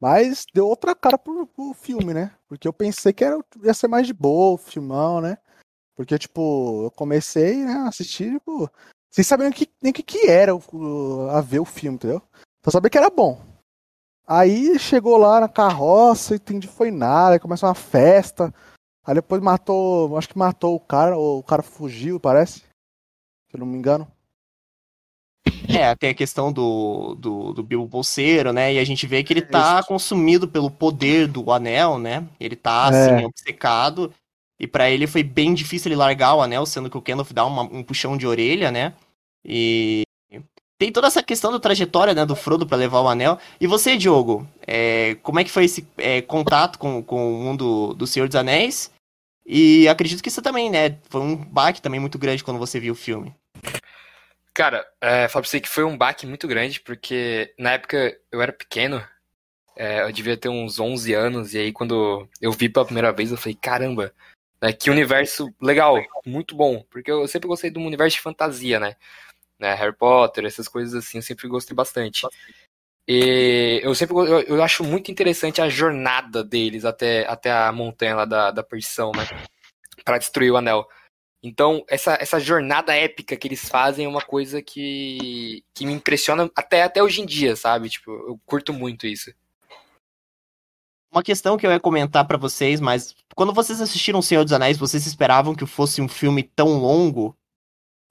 Mas 0.00 0.44
deu 0.54 0.66
outra 0.66 0.94
cara 0.94 1.18
pro, 1.18 1.46
pro, 1.46 1.74
filme, 1.74 2.14
né? 2.14 2.32
Porque 2.48 2.66
eu 2.66 2.72
pensei 2.72 3.12
que 3.12 3.24
era, 3.24 3.38
ia 3.62 3.74
ser 3.74 3.88
mais 3.88 4.06
de 4.06 4.12
boa, 4.12 4.54
o 4.54 4.58
filmão, 4.58 5.20
né? 5.20 5.38
Porque, 5.96 6.18
tipo, 6.18 6.84
eu 6.84 6.90
comecei 6.92 7.64
né, 7.64 7.72
a 7.72 7.88
assistir, 7.88 8.32
tipo, 8.32 8.70
sem 9.10 9.24
saber 9.24 9.44
nem 9.44 9.52
o 9.52 9.54
que, 9.54 9.68
nem 9.82 9.92
que, 9.92 10.02
que 10.02 10.28
era 10.28 10.54
o, 10.54 11.28
a 11.30 11.40
ver 11.40 11.58
o 11.58 11.64
filme, 11.64 11.96
entendeu? 11.96 12.22
Só 12.64 12.70
sabia 12.70 12.90
que 12.90 12.98
era 12.98 13.10
bom. 13.10 13.40
Aí 14.26 14.78
chegou 14.78 15.16
lá 15.16 15.40
na 15.40 15.48
carroça, 15.48 16.34
entendi 16.34 16.68
foi 16.68 16.90
nada, 16.90 17.34
aí 17.34 17.40
começa 17.40 17.66
uma 17.66 17.74
festa. 17.74 18.54
Aí 19.04 19.14
depois 19.14 19.42
matou, 19.42 20.16
acho 20.16 20.28
que 20.28 20.38
matou 20.38 20.74
o 20.74 20.80
cara, 20.80 21.16
ou 21.16 21.38
o 21.38 21.42
cara 21.42 21.62
fugiu, 21.62 22.20
parece. 22.20 22.60
Se 22.60 23.54
eu 23.54 23.60
não 23.60 23.66
me 23.66 23.78
engano. 23.78 24.06
É, 25.68 25.94
tem 25.94 26.10
a 26.10 26.14
questão 26.14 26.52
do, 26.52 27.14
do, 27.14 27.52
do 27.52 27.62
Bilbo 27.62 27.86
Bolseiro, 27.86 28.52
né? 28.52 28.72
E 28.72 28.78
a 28.78 28.84
gente 28.84 29.06
vê 29.06 29.22
que 29.22 29.32
ele 29.32 29.42
tá 29.42 29.82
consumido 29.82 30.48
pelo 30.48 30.70
poder 30.70 31.26
do 31.26 31.50
anel, 31.52 31.98
né? 31.98 32.26
Ele 32.40 32.56
tá, 32.56 32.86
assim, 32.86 33.22
é. 33.22 33.26
obcecado. 33.26 34.12
E 34.58 34.66
para 34.66 34.90
ele 34.90 35.06
foi 35.06 35.22
bem 35.22 35.54
difícil 35.54 35.88
ele 35.88 35.96
largar 35.96 36.34
o 36.34 36.42
anel, 36.42 36.66
sendo 36.66 36.90
que 36.90 36.96
o 36.96 37.00
Gandalf 37.00 37.30
dá 37.32 37.44
uma, 37.44 37.62
um 37.62 37.82
puxão 37.82 38.16
de 38.16 38.26
orelha, 38.26 38.70
né? 38.70 38.94
E 39.44 40.02
tem 40.78 40.92
toda 40.92 41.08
essa 41.08 41.22
questão 41.22 41.50
da 41.50 41.58
trajetória 41.58 42.14
né, 42.14 42.24
do 42.24 42.36
Frodo 42.36 42.66
para 42.66 42.76
levar 42.76 43.00
o 43.00 43.08
anel. 43.08 43.38
E 43.60 43.66
você, 43.66 43.96
Diogo, 43.96 44.46
é, 44.70 45.14
como 45.22 45.40
é 45.40 45.44
que 45.44 45.50
foi 45.50 45.64
esse 45.64 45.88
é, 45.96 46.20
contato 46.20 46.78
com, 46.78 47.02
com 47.02 47.32
o 47.32 47.42
mundo 47.42 47.94
do 47.94 48.06
Senhor 48.06 48.28
dos 48.28 48.36
Anéis? 48.36 48.92
E 49.46 49.88
acredito 49.88 50.22
que 50.22 50.28
isso 50.28 50.42
também, 50.42 50.68
né? 50.68 50.98
Foi 51.08 51.22
um 51.22 51.34
baque 51.34 51.80
também 51.80 51.98
muito 51.98 52.18
grande 52.18 52.44
quando 52.44 52.58
você 52.58 52.78
viu 52.78 52.92
o 52.92 52.96
filme. 52.96 53.34
Cara, 54.52 54.86
é, 55.00 55.26
falo 55.26 55.42
pra 55.42 55.50
você 55.50 55.58
que 55.58 55.68
foi 55.70 55.84
um 55.84 55.96
baque 55.96 56.26
muito 56.26 56.46
grande, 56.46 56.80
porque 56.80 57.54
na 57.58 57.72
época 57.72 58.14
eu 58.30 58.42
era 58.42 58.52
pequeno, 58.52 59.02
é, 59.74 60.02
eu 60.02 60.12
devia 60.12 60.36
ter 60.36 60.50
uns 60.50 60.78
11 60.78 61.14
anos, 61.14 61.54
e 61.54 61.58
aí 61.58 61.72
quando 61.72 62.28
eu 62.38 62.52
vi 62.52 62.68
pela 62.68 62.84
primeira 62.84 63.10
vez, 63.10 63.30
eu 63.30 63.38
falei, 63.38 63.54
caramba, 63.54 64.12
né, 64.60 64.70
que 64.70 64.90
universo 64.90 65.48
legal, 65.62 65.96
muito 66.26 66.54
bom, 66.54 66.84
porque 66.90 67.10
eu 67.10 67.26
sempre 67.26 67.48
gostei 67.48 67.72
um 67.74 67.86
universo 67.86 68.16
de 68.16 68.22
fantasia, 68.22 68.78
né? 68.78 68.96
né 69.58 69.72
Harry 69.74 69.96
Potter, 69.96 70.44
essas 70.44 70.68
coisas 70.68 70.94
assim, 70.94 71.18
eu 71.18 71.22
sempre 71.22 71.48
gostei 71.48 71.74
bastante. 71.74 72.26
E 73.10 73.80
eu 73.82 73.94
sempre 73.94 74.14
eu, 74.14 74.40
eu, 74.42 74.62
acho 74.62 74.84
muito 74.84 75.10
interessante 75.10 75.62
a 75.62 75.68
jornada 75.70 76.44
deles 76.44 76.84
até, 76.84 77.26
até 77.26 77.50
a 77.50 77.72
montanha 77.72 78.14
lá 78.14 78.24
da, 78.26 78.50
da 78.50 78.62
perdição, 78.62 79.12
né? 79.12 79.26
Pra 80.04 80.18
destruir 80.18 80.52
o 80.52 80.58
anel. 80.58 80.86
Então, 81.42 81.82
essa, 81.88 82.18
essa 82.20 82.38
jornada 82.38 82.94
épica 82.94 83.34
que 83.34 83.48
eles 83.48 83.66
fazem 83.66 84.04
é 84.04 84.08
uma 84.08 84.20
coisa 84.20 84.60
que, 84.60 85.64
que 85.72 85.86
me 85.86 85.92
impressiona 85.94 86.50
até, 86.54 86.82
até 86.82 87.02
hoje 87.02 87.22
em 87.22 87.26
dia, 87.26 87.56
sabe? 87.56 87.88
Tipo, 87.88 88.10
eu 88.10 88.40
curto 88.44 88.74
muito 88.74 89.06
isso. 89.06 89.32
Uma 91.10 91.22
questão 91.22 91.56
que 91.56 91.66
eu 91.66 91.70
ia 91.70 91.80
comentar 91.80 92.26
para 92.26 92.36
vocês, 92.36 92.78
mas 92.80 93.14
quando 93.34 93.54
vocês 93.54 93.80
assistiram 93.80 94.20
Senhor 94.20 94.44
dos 94.44 94.52
Anéis, 94.52 94.76
vocês 94.76 95.06
esperavam 95.06 95.54
que 95.54 95.64
fosse 95.64 96.02
um 96.02 96.08
filme 96.08 96.42
tão 96.42 96.78
longo? 96.78 97.37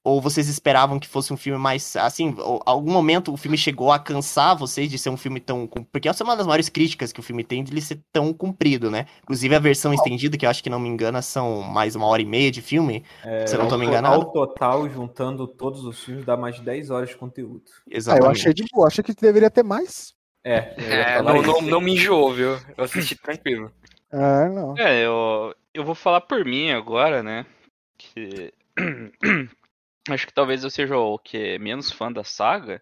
Ou 0.07 0.21
vocês 0.21 0.47
esperavam 0.47 1.01
que 1.01 1.07
fosse 1.07 1.33
um 1.33 1.37
filme 1.37 1.59
mais. 1.59 1.93
Assim, 1.97 2.33
ou- 2.37 2.61
algum 2.65 2.93
momento 2.93 3.33
o 3.33 3.35
filme 3.35 3.57
chegou 3.57 3.91
a 3.91 3.99
cansar 3.99 4.55
vocês 4.55 4.89
de 4.89 4.97
ser 4.97 5.09
um 5.09 5.17
filme 5.17 5.41
tão. 5.41 5.67
Porque 5.67 6.07
essa 6.07 6.23
é 6.23 6.25
uma 6.25 6.37
das 6.37 6.47
maiores 6.47 6.69
críticas 6.69 7.11
que 7.11 7.19
o 7.19 7.23
filme 7.23 7.43
tem 7.43 7.61
de 7.61 7.73
ele 7.73 7.81
ser 7.81 7.99
tão 8.13 8.33
comprido, 8.33 8.89
né? 8.89 9.05
Inclusive 9.21 9.53
a 9.53 9.59
versão 9.59 9.93
estendida, 9.93 10.37
que 10.37 10.45
eu 10.45 10.49
acho 10.49 10.63
que 10.63 10.69
não 10.69 10.79
me 10.79 10.87
engana, 10.87 11.21
são 11.21 11.61
mais 11.61 11.93
uma 11.93 12.05
hora 12.05 12.21
e 12.21 12.25
meia 12.25 12.49
de 12.49 12.61
filme. 12.61 13.03
É, 13.21 13.47
Se 13.47 13.55
eu 13.55 13.59
não 13.59 13.67
tô 13.67 13.77
me 13.77 13.85
enganado. 13.85 14.15
Ao 14.15 14.31
total, 14.31 14.89
juntando 14.89 15.45
todos 15.45 15.83
os 15.83 16.01
filmes, 16.01 16.23
dá 16.23 16.37
mais 16.37 16.55
de 16.55 16.61
10 16.61 16.89
horas 16.89 17.09
de 17.09 17.17
conteúdo. 17.17 17.63
Ah, 17.67 17.89
eu 17.91 17.97
Exatamente. 17.97 18.31
achei 18.39 18.53
de 18.53 18.63
boa, 18.71 18.87
achei 18.87 19.03
que 19.03 19.13
deveria 19.13 19.49
ter 19.51 19.63
mais. 19.63 20.13
É, 20.41 20.73
É, 20.77 21.21
não, 21.21 21.41
não, 21.41 21.61
não 21.63 21.81
me 21.81 21.95
enjoou, 21.95 22.33
viu? 22.33 22.57
Eu 22.77 22.85
assisti 22.85 23.13
tranquilo. 23.13 23.69
É, 24.09 24.47
não. 24.47 24.77
É, 24.77 25.05
eu, 25.05 25.53
eu 25.73 25.83
vou 25.83 25.93
falar 25.93 26.21
por 26.21 26.45
mim 26.45 26.71
agora, 26.71 27.21
né? 27.21 27.45
Que. 27.97 28.53
Acho 30.13 30.27
que 30.27 30.33
talvez 30.33 30.63
eu 30.63 30.69
seja 30.69 30.97
o 30.97 31.17
que 31.19 31.57
menos 31.59 31.91
fã 31.91 32.11
da 32.11 32.23
saga. 32.23 32.81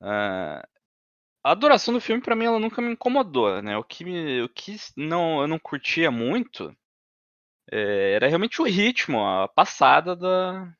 Ah, 0.00 0.66
a 1.42 1.54
duração 1.54 1.92
do 1.92 2.00
filme, 2.00 2.22
pra 2.22 2.34
mim, 2.36 2.46
ela 2.46 2.58
nunca 2.58 2.80
me 2.80 2.92
incomodou, 2.92 3.60
né? 3.62 3.76
O 3.76 3.84
que, 3.84 4.04
me- 4.04 4.42
o 4.42 4.48
que 4.48 4.76
não, 4.96 5.40
eu 5.42 5.48
não 5.48 5.58
curtia 5.58 6.10
muito 6.10 6.74
é, 7.70 8.12
era 8.14 8.28
realmente 8.28 8.60
o 8.62 8.64
ritmo, 8.64 9.24
a 9.24 9.48
passada 9.48 10.14
da, 10.16 10.72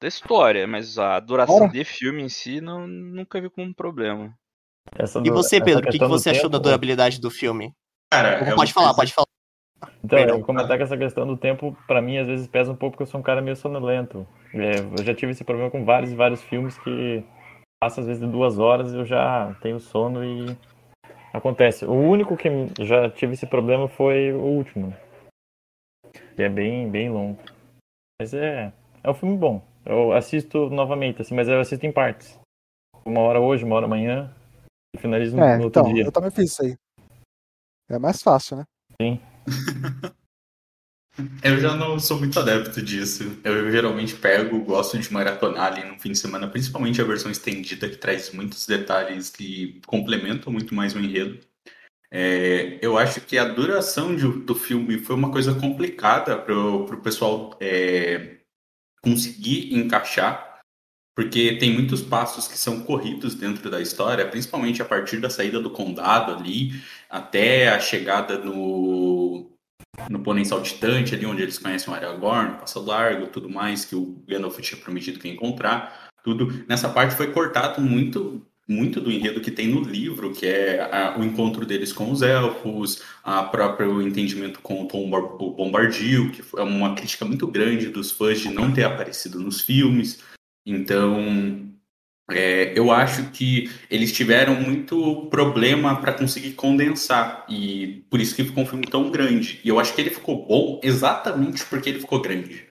da 0.00 0.08
história. 0.08 0.66
Mas 0.66 0.98
a 0.98 1.18
duração 1.20 1.64
Ora. 1.64 1.72
de 1.72 1.84
filme 1.84 2.22
em 2.22 2.28
si, 2.28 2.60
não, 2.60 2.86
nunca 2.86 3.40
vi 3.40 3.48
como 3.50 3.66
um 3.68 3.74
problema. 3.74 4.36
Essa 4.96 5.20
E 5.24 5.30
você, 5.30 5.60
Pedro, 5.60 5.88
o 5.88 5.90
que, 5.90 5.98
que 5.98 6.04
do 6.04 6.08
você 6.08 6.30
achou 6.30 6.48
da 6.48 6.58
tempo- 6.58 6.64
durabilidade 6.64 7.20
do 7.20 7.30
filme? 7.30 7.74
Cara, 8.10 8.28
é 8.50 8.54
pode 8.54 8.72
falar, 8.72 8.94
pode 8.94 9.12
falar. 9.12 9.26
Então, 10.02 10.18
eu 10.18 10.38
ia 10.38 10.44
comentar 10.44 10.76
que 10.76 10.82
essa 10.82 10.96
questão 10.96 11.26
do 11.26 11.36
tempo, 11.36 11.76
pra 11.86 12.02
mim, 12.02 12.18
às 12.18 12.26
vezes 12.26 12.46
pesa 12.46 12.72
um 12.72 12.76
pouco, 12.76 12.92
porque 12.92 13.04
eu 13.04 13.06
sou 13.10 13.20
um 13.20 13.22
cara 13.22 13.40
meio 13.40 13.56
sonolento. 13.56 14.26
É, 14.52 14.78
eu 14.78 15.02
já 15.02 15.14
tive 15.14 15.32
esse 15.32 15.44
problema 15.44 15.70
com 15.70 15.84
vários 15.84 16.12
e 16.12 16.16
vários 16.16 16.42
filmes 16.42 16.76
que 16.78 17.24
passa 17.82 18.00
às 18.00 18.06
vezes 18.06 18.22
de 18.22 18.30
duas 18.30 18.58
horas 18.58 18.92
e 18.92 18.96
eu 18.96 19.04
já 19.04 19.54
tenho 19.60 19.80
sono 19.80 20.24
e 20.24 20.56
acontece. 21.32 21.84
O 21.84 21.92
único 21.92 22.36
que 22.36 22.48
já 22.80 23.10
tive 23.10 23.32
esse 23.34 23.46
problema 23.46 23.88
foi 23.88 24.32
o 24.32 24.40
último, 24.40 24.94
que 26.36 26.42
é 26.42 26.48
bem, 26.48 26.90
bem 26.90 27.10
longo. 27.10 27.38
Mas 28.20 28.32
é, 28.32 28.72
é 29.02 29.10
um 29.10 29.14
filme 29.14 29.36
bom. 29.36 29.62
Eu 29.84 30.12
assisto 30.12 30.70
novamente, 30.70 31.20
assim, 31.20 31.34
mas 31.34 31.48
eu 31.48 31.60
assisto 31.60 31.84
em 31.84 31.92
partes. 31.92 32.38
Uma 33.04 33.20
hora 33.20 33.40
hoje, 33.40 33.64
uma 33.64 33.76
hora 33.76 33.86
amanhã, 33.86 34.34
e 34.94 34.98
finalizo 34.98 35.36
no, 35.36 35.44
É, 35.44 35.58
no 35.58 35.64
outro 35.64 35.82
então, 35.82 35.92
dia. 35.92 36.04
eu 36.04 36.12
também 36.12 36.30
fiz 36.30 36.52
isso 36.52 36.62
aí. 36.62 36.76
É 37.90 37.98
mais 37.98 38.22
fácil, 38.22 38.56
né? 38.56 38.64
Sim. 39.00 39.20
Eu 41.42 41.58
já 41.60 41.76
não 41.76 41.98
sou 41.98 42.18
muito 42.18 42.38
adepto 42.40 42.82
disso. 42.82 43.38
Eu 43.44 43.70
geralmente 43.70 44.14
pego, 44.16 44.58
gosto 44.64 44.98
de 44.98 45.12
maratonar 45.12 45.72
ali 45.72 45.84
no 45.84 45.98
fim 45.98 46.10
de 46.12 46.18
semana, 46.18 46.48
principalmente 46.48 47.00
a 47.00 47.04
versão 47.04 47.30
estendida, 47.30 47.88
que 47.88 47.96
traz 47.96 48.32
muitos 48.32 48.66
detalhes 48.66 49.30
que 49.30 49.80
complementam 49.86 50.52
muito 50.52 50.74
mais 50.74 50.94
o 50.94 50.98
enredo. 50.98 51.38
É, 52.10 52.78
eu 52.82 52.98
acho 52.98 53.20
que 53.22 53.38
a 53.38 53.44
duração 53.46 54.16
de- 54.16 54.40
do 54.44 54.54
filme 54.54 54.98
foi 54.98 55.16
uma 55.16 55.30
coisa 55.32 55.54
complicada 55.54 56.36
para 56.38 56.54
o 56.58 57.00
pessoal 57.02 57.56
é, 57.60 58.38
conseguir 59.02 59.74
encaixar, 59.74 60.53
porque 61.14 61.56
tem 61.58 61.72
muitos 61.72 62.02
passos 62.02 62.48
que 62.48 62.58
são 62.58 62.80
corridos 62.80 63.34
dentro 63.34 63.70
da 63.70 63.80
história, 63.80 64.26
principalmente 64.26 64.82
a 64.82 64.84
partir 64.84 65.18
da 65.18 65.30
saída 65.30 65.60
do 65.60 65.70
condado 65.70 66.32
ali, 66.32 66.72
até 67.08 67.68
a 67.68 67.78
chegada 67.78 68.38
no, 68.38 69.50
no 70.10 70.20
Pônei 70.20 70.44
Saltitante, 70.44 71.14
ali 71.14 71.24
onde 71.24 71.42
eles 71.42 71.58
conhecem 71.58 71.92
o 71.92 71.96
Aragorn, 71.96 72.58
Passo 72.58 72.80
Largo, 72.84 73.28
tudo 73.28 73.48
mais 73.48 73.84
que 73.84 73.94
o 73.94 74.22
Gandalf 74.26 74.58
tinha 74.60 74.80
prometido 74.80 75.18
que 75.20 75.28
ia 75.28 75.34
encontrar, 75.34 76.08
tudo. 76.24 76.64
Nessa 76.68 76.88
parte 76.88 77.14
foi 77.14 77.30
cortado 77.32 77.80
muito 77.80 78.44
muito 78.66 78.98
do 78.98 79.12
enredo 79.12 79.42
que 79.42 79.50
tem 79.50 79.68
no 79.68 79.82
livro, 79.82 80.32
que 80.32 80.46
é 80.46 80.80
a- 80.90 81.18
o 81.18 81.22
encontro 81.22 81.66
deles 81.66 81.92
com 81.92 82.10
os 82.10 82.22
elfos, 82.22 83.02
a 83.22 83.42
próprio 83.42 84.00
entendimento 84.00 84.58
com 84.62 84.82
o 84.82 84.88
Tom 84.88 85.10
Bar- 85.10 85.36
o 85.38 85.50
Bombardil, 85.50 86.30
que 86.32 86.42
é 86.56 86.62
uma 86.62 86.94
crítica 86.94 87.26
muito 87.26 87.46
grande 87.46 87.90
dos 87.90 88.10
fãs 88.10 88.40
de 88.40 88.48
não 88.48 88.72
ter 88.72 88.84
aparecido 88.84 89.38
nos 89.38 89.60
filmes. 89.60 90.20
Então, 90.66 91.74
é, 92.30 92.72
eu 92.78 92.90
acho 92.90 93.30
que 93.30 93.70
eles 93.90 94.12
tiveram 94.12 94.54
muito 94.54 95.26
problema 95.30 96.00
para 96.00 96.12
conseguir 96.12 96.52
condensar 96.52 97.44
e 97.48 98.04
por 98.08 98.20
isso 98.20 98.34
que 98.34 98.44
ficou 98.44 98.64
um 98.64 98.66
filme 98.66 98.86
tão 98.86 99.10
grande. 99.10 99.60
E 99.62 99.68
eu 99.68 99.78
acho 99.78 99.94
que 99.94 100.00
ele 100.00 100.10
ficou 100.10 100.46
bom 100.46 100.80
exatamente 100.82 101.64
porque 101.66 101.90
ele 101.90 102.00
ficou 102.00 102.22
grande. 102.22 102.66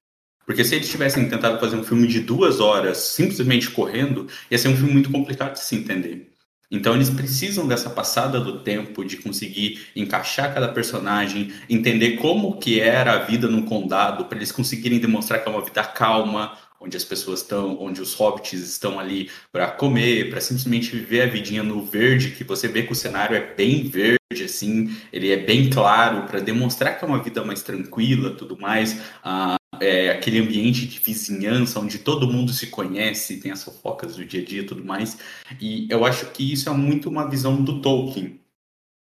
Porque 0.46 0.66
se 0.66 0.76
eles 0.76 0.90
tivessem 0.90 1.30
tentado 1.30 1.60
fazer 1.60 1.76
um 1.76 1.84
filme 1.84 2.08
de 2.08 2.20
duas 2.20 2.60
horas 2.60 2.98
simplesmente 2.98 3.70
correndo, 3.70 4.28
ia 4.50 4.58
ser 4.58 4.70
um 4.70 4.76
filme 4.76 4.92
muito 4.92 5.12
complicado 5.12 5.54
de 5.54 5.60
se 5.60 5.76
entender. 5.76 6.34
Então 6.74 6.96
eles 6.96 7.12
precisam 7.12 7.68
dessa 7.68 7.88
passada 7.88 8.40
do 8.40 8.64
tempo 8.64 9.06
de 9.06 9.18
conseguir 9.18 9.86
encaixar 9.96 10.52
cada 10.52 10.68
personagem, 10.68 11.54
entender 11.70 12.18
como 12.18 12.58
que 12.58 12.80
era 12.80 13.14
a 13.14 13.20
vida 13.20 13.48
no 13.48 13.64
condado, 13.64 14.26
para 14.26 14.40
eles 14.40 14.52
conseguirem 14.52 15.00
demonstrar 15.00 15.44
que 15.44 15.48
é 15.48 15.52
uma 15.52 15.64
vida 15.64 15.84
calma, 15.84 16.58
onde 16.84 16.98
as 16.98 17.06
pessoas 17.06 17.42
estão, 17.42 17.82
onde 17.82 18.02
os 18.02 18.14
hobbits 18.14 18.60
estão 18.60 19.00
ali 19.00 19.30
para 19.52 19.72
comer, 19.72 20.30
para 20.30 20.42
simplesmente 20.42 20.92
viver 20.92 21.22
a 21.22 21.28
vidinha 21.28 21.64
no 21.64 21.84
verde, 21.84 22.32
que 22.32 22.44
você 22.44 22.68
vê 22.68 22.84
que 22.84 22.92
o 22.92 22.96
cenário 22.96 23.36
é 23.36 23.54
bem 23.56 23.88
verde, 23.88 24.44
assim, 24.44 24.94
ele 25.12 25.32
é 25.32 25.38
bem 25.38 25.70
claro 25.70 26.28
para 26.28 26.40
demonstrar 26.40 27.00
que 27.00 27.06
é 27.06 27.08
uma 27.08 27.24
vida 27.24 27.44
mais 27.44 27.64
tranquila, 27.64 28.32
tudo 28.32 28.60
mais. 28.60 29.00
Ah, 29.24 29.56
é, 29.80 30.10
aquele 30.10 30.40
ambiente 30.40 30.86
de 30.86 31.00
vizinhança 31.00 31.80
onde 31.80 32.00
todo 32.00 32.28
mundo 32.28 32.52
se 32.52 32.68
conhece, 32.68 33.40
tem 33.40 33.52
as 33.52 33.64
fofocas 33.64 34.16
do 34.16 34.26
dia 34.26 34.42
a 34.42 34.46
dia 34.46 34.62
e 34.62 34.66
tudo 34.66 34.84
mais. 34.84 35.18
E 35.60 35.88
eu 35.90 36.06
acho 36.06 36.32
que 36.32 36.52
isso 36.54 36.70
é 36.70 36.74
muito 36.74 37.10
uma 37.10 37.30
visão 37.30 37.64
do 37.64 37.82
Tolkien, 37.82 38.40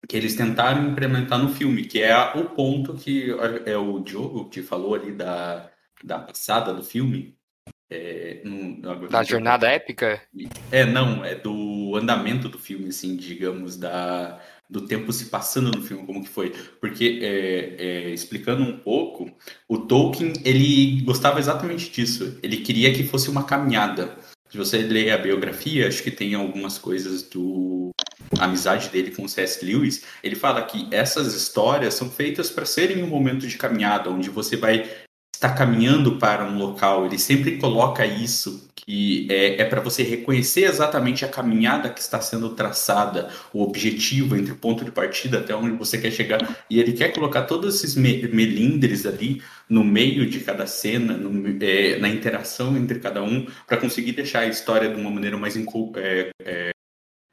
que 0.09 0.17
eles 0.17 0.37
tentaram 0.37 0.91
implementar 0.91 1.39
no 1.39 1.49
filme, 1.49 1.85
que 1.85 2.03
é 2.03 2.17
o 2.35 2.51
ponto 2.51 2.95
que 2.95 3.31
é 3.67 3.77
o 3.77 4.01
Diogo 4.01 4.49
que 4.49 4.63
falou 4.63 4.95
ali 4.95 5.13
da, 5.13 5.71
da 6.03 6.19
passada 6.19 6.73
do 6.73 6.83
filme. 6.83 7.37
É, 7.95 8.41
não- 8.45 9.07
Da 9.09 9.23
jornada 9.23 9.69
épica? 9.69 10.21
é, 10.73 10.85
não, 10.85 11.25
é 11.25 11.35
do 11.37 11.95
andamento 11.97 12.49
do 12.49 12.59
filme, 12.59 12.89
assim, 12.89 13.17
digamos, 13.17 13.77
da, 13.77 14.41
do 14.69 14.81
tempo 14.87 15.13
se 15.13 15.27
passando 15.27 15.71
no 15.71 15.83
filme, 15.83 16.05
como 16.05 16.23
que 16.25 16.29
foi. 16.29 16.51
Porque, 16.81 17.21
é, 17.23 17.77
é, 17.79 18.11
explicando 18.11 18.63
um 18.65 18.77
pouco, 18.79 19.31
o 19.69 19.79
Tolkien, 19.79 20.33
ele 20.45 21.03
gostava 21.03 21.39
exatamente 21.39 21.91
disso. 21.91 22.37
Ele 22.43 22.57
queria 22.59 22.93
que 22.93 23.05
fosse 23.05 23.31
uma 23.31 23.45
caminhada. 23.45 24.17
Se 24.51 24.59
você 24.59 24.79
ler 24.79 25.11
a 25.13 25.19
biografia, 25.19 25.87
acho 25.89 26.03
que 26.03 26.11
tem 26.11 26.35
algumas 26.35 26.79
coisas 26.79 27.23
do 27.23 27.91
a 28.39 28.45
amizade 28.47 28.89
dele 28.89 29.13
com 29.13 29.25
o 29.25 29.29
C.S. 29.29 29.65
Lewis. 29.65 30.05
Ele 30.23 30.35
fala 30.35 30.63
que 30.63 30.89
essas 30.91 31.35
histórias 31.35 31.95
são 31.95 32.11
feitas 32.11 32.51
para 32.51 32.65
serem 32.67 33.03
um 33.03 33.07
momento 33.09 33.47
de 33.47 33.57
caminhada, 33.57 34.11
onde 34.11 34.29
você 34.31 34.57
vai 34.57 34.91
estar 35.35 35.55
caminhando 35.55 36.17
para 36.19 36.45
um 36.45 36.57
local. 36.59 37.05
Ele 37.07 37.19
sempre 37.19 37.59
coloca 37.59 38.07
isso, 38.07 38.69
que 38.75 39.27
é, 39.31 39.63
é 39.63 39.65
para 39.65 39.81
você 39.81 40.03
reconhecer 40.03 40.65
exatamente 40.65 41.25
a 41.25 41.29
caminhada 41.29 41.91
que 41.91 42.01
está 42.01 42.21
sendo 42.21 42.51
traçada, 42.51 43.31
o 43.53 43.63
objetivo 43.63 44.37
entre 44.37 44.53
o 44.53 44.57
ponto 44.57 44.85
de 44.85 44.91
partida 44.91 45.39
até 45.41 45.55
onde 45.55 45.77
você 45.77 45.99
quer 45.99 46.11
chegar. 46.13 46.65
E 46.71 46.79
ele 46.81 46.93
quer 46.93 47.13
colocar 47.13 47.43
todos 47.43 47.75
esses 47.77 47.97
me- 47.97 48.29
melindres 48.29 49.07
ali 49.07 49.43
no 49.69 49.83
meio 49.83 50.29
de 50.29 50.41
cada 50.41 50.67
cena, 50.67 51.17
no- 51.17 51.59
é, 51.63 51.99
na 51.99 52.09
interação 52.09 52.77
entre 52.77 52.99
cada 53.01 53.23
um, 53.23 53.47
para 53.67 53.77
conseguir 53.77 54.13
deixar 54.13 54.41
a 54.41 54.47
história 54.47 54.89
de 54.89 55.01
uma 55.01 55.11
maneira 55.11 55.37
mais 55.37 55.57
é, 55.97 56.31
é, 56.43 56.71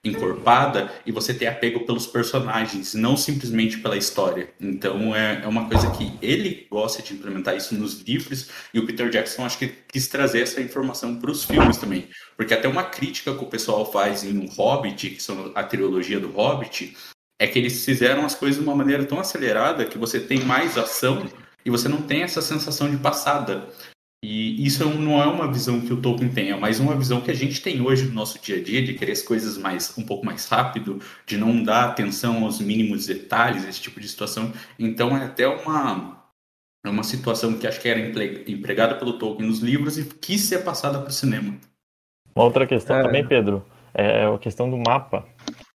encorpada 0.04 0.92
e 1.06 1.12
você 1.12 1.34
ter 1.34 1.48
apego 1.48 1.86
pelos 1.86 2.08
personagens, 2.08 2.94
não 2.96 3.16
simplesmente 3.16 3.78
pela 3.78 3.98
história. 3.98 4.50
Então 4.60 5.16
é, 5.16 5.42
é 5.44 5.48
uma 5.48 5.68
coisa 5.68 5.92
que 5.92 6.12
ele 6.22 6.66
gosta 6.70 7.04
de 7.04 7.14
implementar 7.14 7.56
isso 7.56 7.76
nos 7.76 8.02
livros 8.02 8.50
e 8.74 8.80
o 8.80 8.86
Peter 8.86 9.10
Jackson 9.10 9.46
acho 9.46 9.60
que 9.60 9.68
quis 9.68 10.08
trazer 10.08 10.42
essa 10.42 10.60
informação 10.62 11.20
para 11.20 11.30
os 11.30 11.44
filmes 11.44 11.78
também, 11.78 12.08
porque 12.36 12.54
até 12.54 12.68
uma 12.68 12.84
crítica 12.84 13.34
que 13.36 13.44
o 13.44 13.48
pessoal 13.48 13.92
faz 13.92 14.24
em 14.24 14.48
Hobbit, 14.48 15.12
que 15.12 15.22
são 15.22 15.52
a 15.54 15.64
trilogia 15.64 16.20
do 16.20 16.32
Hobbit, 16.32 16.98
é 17.40 17.48
que 17.48 17.60
eles 17.60 17.84
fizeram 17.86 18.26
as 18.26 18.36
coisas 18.36 18.62
de 18.62 18.68
uma 18.68 18.76
maneira 18.76 19.06
tão 19.06 19.20
acelerada 19.20 19.86
que 19.86 19.98
você 19.98 20.20
tem 20.20 20.42
mais 20.42 20.78
ação 20.78 21.28
e 21.64 21.70
você 21.70 21.88
não 21.88 22.02
tem 22.02 22.24
essa 22.24 22.42
sensação 22.42 22.90
de 22.90 22.98
passada. 22.98 23.68
E 24.24 24.64
isso 24.64 24.88
não 24.88 25.20
é 25.22 25.26
uma 25.26 25.52
visão 25.52 25.82
que 25.82 25.92
o 25.92 26.00
Tolkien 26.00 26.30
tem, 26.30 26.52
é 26.52 26.56
mais 26.56 26.80
uma 26.80 26.96
visão 26.96 27.22
que 27.22 27.32
a 27.32 27.34
gente 27.34 27.60
tem 27.60 27.82
hoje 27.82 28.06
no 28.08 28.14
nosso 28.14 28.40
dia 28.40 28.58
a 28.58 28.64
dia, 28.64 28.84
de 28.84 28.94
querer 28.94 29.14
as 29.14 29.24
coisas 29.24 29.58
mais 29.58 29.98
um 29.98 30.06
pouco 30.06 30.24
mais 30.24 30.46
rápido, 30.48 31.00
de 31.26 31.38
não 31.38 31.64
dar 31.64 31.86
atenção 31.86 32.44
aos 32.44 32.62
mínimos 32.62 33.08
detalhes, 33.08 33.68
esse 33.68 33.82
tipo 33.82 34.00
de 34.00 34.08
situação. 34.08 34.54
Então 34.78 35.18
é 35.18 35.26
até 35.26 35.48
uma, 35.48 36.24
é 36.86 36.90
uma 36.90 37.02
situação 37.04 37.58
que 37.58 37.66
acho 37.66 37.82
que 37.82 37.90
era 37.90 38.00
empregada 38.48 38.94
pelo 38.94 39.18
Tolkien 39.18 39.48
nos 39.48 39.60
livros 39.60 39.98
e 39.98 40.06
quis 40.06 40.42
ser 40.42 40.64
passada 40.64 41.00
para 41.00 41.10
o 41.10 41.14
cinema. 41.14 41.56
Uma 42.36 42.46
outra 42.46 42.68
questão 42.68 42.98
É. 42.98 43.04
também, 43.04 43.28
Pedro, 43.28 43.66
é 43.92 44.26
a 44.26 44.38
questão 44.38 44.70
do 44.70 44.78
mapa. 44.78 45.26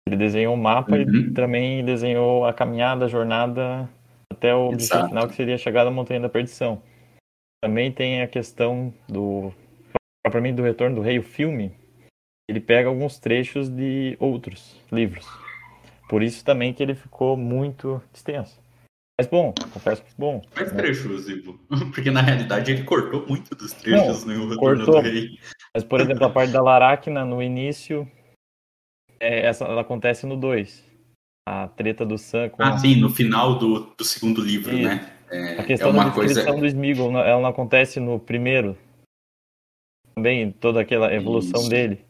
Ele 0.06 0.16
desenhou 0.16 0.54
o 0.54 0.56
mapa 0.56 0.94
Uhum. 0.94 1.02
e 1.02 1.30
também 1.32 1.84
desenhou 1.84 2.44
a 2.46 2.52
caminhada, 2.52 3.06
a 3.06 3.08
jornada 3.08 3.90
até 4.32 4.54
o 4.54 4.68
objetivo 4.68 5.08
final, 5.08 5.26
que 5.28 5.34
seria 5.34 5.56
a 5.56 5.58
chegada 5.58 5.90
à 5.90 5.92
Montanha 5.92 6.20
da 6.20 6.28
Perdição. 6.28 6.80
Também 7.62 7.90
tem 7.92 8.22
a 8.22 8.28
questão 8.28 8.92
do 9.08 9.52
propriamente 10.26 10.56
do 10.56 10.62
Retorno 10.62 10.96
do 10.96 11.02
Rei, 11.02 11.20
o 11.20 11.22
filme, 11.22 11.72
ele 12.48 12.60
pega 12.60 12.88
alguns 12.88 13.16
trechos 13.18 13.68
de 13.68 14.16
outros 14.18 14.80
livros. 14.90 15.24
Por 16.08 16.20
isso 16.20 16.44
também 16.44 16.74
que 16.74 16.82
ele 16.82 16.96
ficou 16.96 17.36
muito 17.36 18.02
extenso. 18.12 18.60
Mas 19.18 19.28
bom, 19.28 19.54
confesso 19.72 20.04
que 20.04 20.12
bom. 20.18 20.42
Quais 20.52 20.72
né? 20.72 20.78
trechos, 20.78 21.26
Ivo? 21.30 21.58
Porque 21.92 22.10
na 22.10 22.20
realidade 22.20 22.72
ele 22.72 22.82
cortou 22.82 23.24
muito 23.26 23.54
dos 23.54 23.72
trechos 23.72 24.24
no 24.24 24.48
Retorno 24.48 24.84
cortou. 24.84 25.02
do 25.02 25.08
Rei. 25.08 25.38
Mas, 25.72 25.84
por 25.84 26.00
exemplo, 26.00 26.24
a 26.26 26.30
parte 26.30 26.52
da 26.52 26.60
Laracna 26.60 27.24
no 27.24 27.42
início, 27.42 28.10
é, 29.20 29.46
essa, 29.46 29.64
ela 29.64 29.80
acontece 29.80 30.26
no 30.26 30.36
2. 30.36 30.84
A 31.48 31.68
treta 31.68 32.04
do 32.04 32.18
Sam 32.18 32.50
Ah, 32.58 32.76
sim, 32.76 32.96
no 32.96 33.08
final 33.08 33.58
do, 33.58 33.94
do 33.96 34.04
segundo 34.04 34.40
livro, 34.40 34.76
né? 34.76 35.15
É, 35.30 35.58
a 35.58 35.62
é 35.62 35.64
questão 35.64 35.92
da 35.92 36.00
uma 36.02 36.12
coisa. 36.12 36.34
descrição 36.34 36.60
do 36.60 36.66
Smeagol, 36.66 37.10
não- 37.10 37.20
ela 37.20 37.40
não 37.40 37.48
acontece 37.48 38.00
no 38.00 38.18
primeiro. 38.18 38.76
Também 40.14 40.50
toda 40.52 40.80
aquela 40.80 41.12
evolução 41.12 41.60
Isso. 41.60 41.70
dele. 41.70 42.04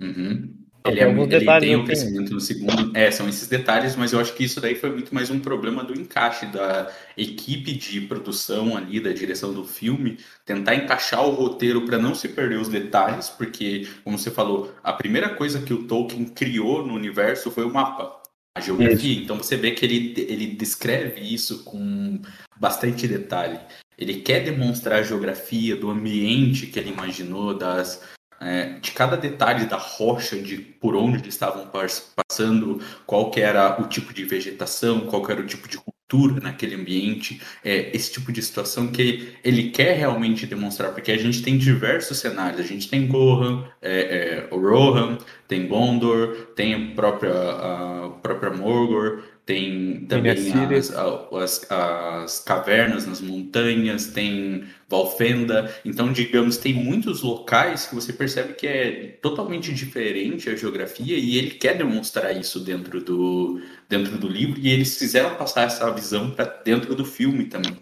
Uhum. 0.00 0.62
Ele, 0.84 0.98
é, 0.98 1.08
ele 1.08 1.26
detalhes 1.26 1.68
tem 1.68 1.76
um 1.76 1.80
assim. 1.80 1.86
crescimento 1.86 2.34
no 2.34 2.40
segundo. 2.40 2.96
É, 2.96 3.10
são 3.10 3.28
esses 3.28 3.46
detalhes, 3.46 3.94
mas 3.94 4.12
eu 4.12 4.18
acho 4.18 4.34
que 4.34 4.42
isso 4.42 4.60
daí 4.60 4.74
foi 4.74 4.90
muito 4.90 5.14
mais 5.14 5.30
um 5.30 5.38
problema 5.38 5.84
do 5.84 5.98
encaixe 5.98 6.46
da 6.46 6.90
equipe 7.16 7.72
de 7.72 8.00
produção 8.00 8.76
ali, 8.76 8.98
da 8.98 9.12
direção 9.12 9.52
do 9.54 9.64
filme, 9.64 10.18
tentar 10.44 10.74
encaixar 10.74 11.24
o 11.24 11.30
roteiro 11.30 11.86
para 11.86 11.98
não 11.98 12.16
se 12.16 12.28
perder 12.28 12.58
os 12.58 12.68
detalhes, 12.68 13.28
porque, 13.30 13.86
como 14.02 14.18
você 14.18 14.30
falou, 14.30 14.74
a 14.82 14.92
primeira 14.92 15.28
coisa 15.34 15.62
que 15.62 15.72
o 15.72 15.86
Tolkien 15.86 16.24
criou 16.24 16.84
no 16.84 16.94
universo 16.94 17.50
foi 17.50 17.64
o 17.64 17.72
mapa. 17.72 18.20
A 18.54 18.60
geografia, 18.60 19.18
então 19.22 19.36
você 19.38 19.56
vê 19.56 19.70
que 19.70 19.84
ele, 19.84 20.14
ele 20.18 20.46
descreve 20.48 21.20
isso 21.20 21.64
com 21.64 22.20
bastante 22.58 23.08
detalhe. 23.08 23.58
Ele 23.96 24.20
quer 24.20 24.44
demonstrar 24.44 24.98
a 24.98 25.02
geografia 25.02 25.74
do 25.74 25.90
ambiente 25.90 26.66
que 26.66 26.78
ele 26.78 26.90
imaginou, 26.90 27.56
das, 27.56 28.02
é, 28.40 28.78
de 28.78 28.90
cada 28.92 29.16
detalhe 29.16 29.64
da 29.66 29.76
rocha, 29.78 30.40
de 30.40 30.58
por 30.58 30.94
onde 30.94 31.18
eles 31.18 31.34
estavam 31.34 31.66
pas- 31.68 32.12
passando, 32.14 32.78
qual 33.06 33.30
que 33.30 33.40
era 33.40 33.80
o 33.80 33.88
tipo 33.88 34.12
de 34.12 34.24
vegetação, 34.24 35.06
qual 35.06 35.24
que 35.24 35.32
era 35.32 35.40
o 35.40 35.46
tipo 35.46 35.66
de 35.66 35.76
cultura 35.78 36.01
naquele 36.42 36.74
ambiente, 36.74 37.40
é, 37.64 37.90
esse 37.94 38.12
tipo 38.12 38.30
de 38.32 38.42
situação 38.42 38.88
que 38.88 39.34
ele 39.42 39.70
quer 39.70 39.96
realmente 39.96 40.46
demonstrar, 40.46 40.92
porque 40.92 41.12
a 41.12 41.16
gente 41.16 41.42
tem 41.42 41.56
diversos 41.56 42.18
cenários, 42.18 42.60
a 42.60 42.64
gente 42.64 42.88
tem 42.88 43.06
Gohan, 43.06 43.64
é, 43.80 44.48
é, 44.50 44.54
Rohan, 44.54 45.18
tem 45.48 45.66
Gondor, 45.66 46.48
tem 46.54 46.74
a 46.74 46.94
própria, 46.94 47.32
a 47.32 48.10
própria 48.22 48.50
Morgor, 48.50 49.22
tem 49.44 50.06
também 50.06 50.32
as, 50.76 50.90
as, 50.92 51.70
as 51.70 52.40
cavernas 52.40 53.06
nas 53.06 53.20
montanhas, 53.20 54.06
tem 54.06 54.64
Valfenda. 54.88 55.74
Então, 55.84 56.12
digamos, 56.12 56.58
tem 56.58 56.74
muitos 56.74 57.22
locais 57.22 57.86
que 57.86 57.94
você 57.94 58.12
percebe 58.12 58.52
que 58.52 58.66
é 58.66 59.18
totalmente 59.20 59.72
diferente 59.72 60.48
a 60.48 60.54
geografia 60.54 61.16
e 61.16 61.38
ele 61.38 61.52
quer 61.52 61.76
demonstrar 61.76 62.36
isso 62.36 62.60
dentro 62.60 63.00
do, 63.00 63.60
dentro 63.88 64.18
do 64.18 64.28
livro 64.28 64.60
e 64.60 64.68
eles 64.68 64.96
quiseram 64.98 65.34
passar 65.34 65.62
essa 65.62 65.90
visão 65.90 66.30
para 66.30 66.44
dentro 66.44 66.94
do 66.94 67.04
filme 67.04 67.46
também. 67.46 67.76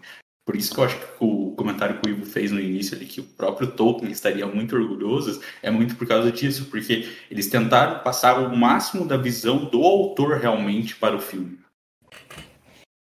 Por 0.51 0.57
isso 0.57 0.73
que 0.73 0.81
eu 0.81 0.83
acho 0.83 0.99
que 0.99 1.05
o 1.23 1.55
comentário 1.55 2.01
que 2.01 2.09
o 2.09 2.11
Ivo 2.11 2.25
fez 2.25 2.51
no 2.51 2.59
início 2.59 2.97
ali, 2.97 3.05
que 3.05 3.21
o 3.21 3.23
próprio 3.23 3.71
Tolkien 3.71 4.11
estaria 4.11 4.45
muito 4.45 4.75
orgulhoso, 4.75 5.41
é 5.63 5.71
muito 5.71 5.95
por 5.95 6.05
causa 6.05 6.29
disso, 6.29 6.69
porque 6.69 7.07
eles 7.31 7.49
tentaram 7.49 8.03
passar 8.03 8.37
o 8.37 8.53
máximo 8.53 9.07
da 9.07 9.15
visão 9.15 9.63
do 9.63 9.81
autor 9.81 10.39
realmente 10.39 10.93
para 10.97 11.15
o 11.15 11.21
filme. 11.21 11.57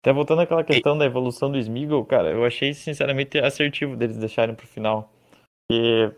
Até 0.04 0.12
voltando 0.12 0.42
àquela 0.42 0.62
questão 0.62 0.98
da 0.98 1.06
evolução 1.06 1.50
do 1.50 1.58
Smeagol, 1.58 2.06
cara, 2.06 2.32
eu 2.32 2.44
achei 2.44 2.74
sinceramente 2.74 3.40
assertivo 3.40 3.96
deles 3.96 4.18
deixarem 4.18 4.54
pro 4.54 4.68
final. 4.68 5.14
Porque 5.70 6.14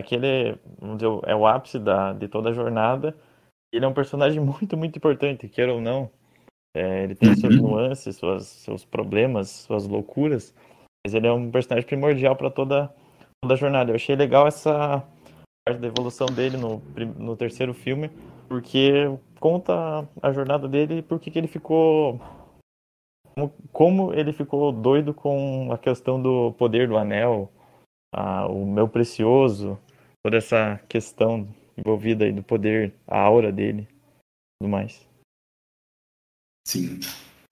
aquele, 0.00 0.56
vamos 0.78 0.98
dizer, 0.98 1.18
é 1.26 1.34
o 1.34 1.48
ápice 1.48 1.80
da, 1.80 2.12
de 2.12 2.28
toda 2.28 2.50
a 2.50 2.54
jornada. 2.54 3.12
Ele 3.72 3.84
é 3.84 3.88
um 3.88 3.92
personagem 3.92 4.38
muito, 4.38 4.76
muito 4.76 4.96
importante, 4.98 5.48
queira 5.48 5.74
ou 5.74 5.80
não. 5.80 6.08
É, 6.78 7.02
ele 7.02 7.16
tem 7.16 7.34
suas 7.34 7.56
Uhum. 7.56 7.62
nuances, 7.62 8.14
suas, 8.14 8.46
seus 8.46 8.84
problemas, 8.84 9.48
suas 9.50 9.84
loucuras. 9.88 10.54
Mas 11.04 11.12
ele 11.12 11.26
é 11.26 11.32
um 11.32 11.50
personagem 11.50 11.84
primordial 11.88 12.36
para 12.36 12.50
toda, 12.50 12.94
toda 13.42 13.54
a 13.54 13.56
jornada. 13.56 13.90
Eu 13.90 13.96
achei 13.96 14.14
legal 14.14 14.46
essa 14.46 15.04
parte 15.66 15.80
da 15.80 15.88
evolução 15.88 16.26
dele 16.28 16.56
no, 16.56 16.80
no 17.18 17.36
terceiro 17.36 17.74
filme, 17.74 18.10
porque 18.48 19.06
conta 19.40 20.08
a 20.22 20.32
jornada 20.32 20.68
dele 20.68 20.98
e 20.98 21.02
por 21.02 21.18
que 21.18 21.32
que 21.32 21.38
ele 21.38 21.48
ficou 21.48 22.20
como, 23.34 23.52
como 23.72 24.14
ele 24.14 24.32
ficou 24.32 24.70
doido 24.70 25.12
com 25.12 25.72
a 25.72 25.78
questão 25.78 26.20
do 26.22 26.52
poder 26.52 26.86
do 26.86 26.96
anel, 26.96 27.50
a- 28.14 28.46
o 28.46 28.64
meu 28.64 28.88
precioso, 28.88 29.76
toda 30.24 30.36
essa 30.36 30.80
questão 30.88 31.48
envolvida 31.76 32.24
aí 32.24 32.32
do 32.32 32.42
poder, 32.42 32.94
a 33.06 33.18
aura 33.20 33.50
dele, 33.50 33.82
e 33.82 34.62
tudo 34.62 34.70
mais. 34.70 35.07
Sim, 36.68 37.00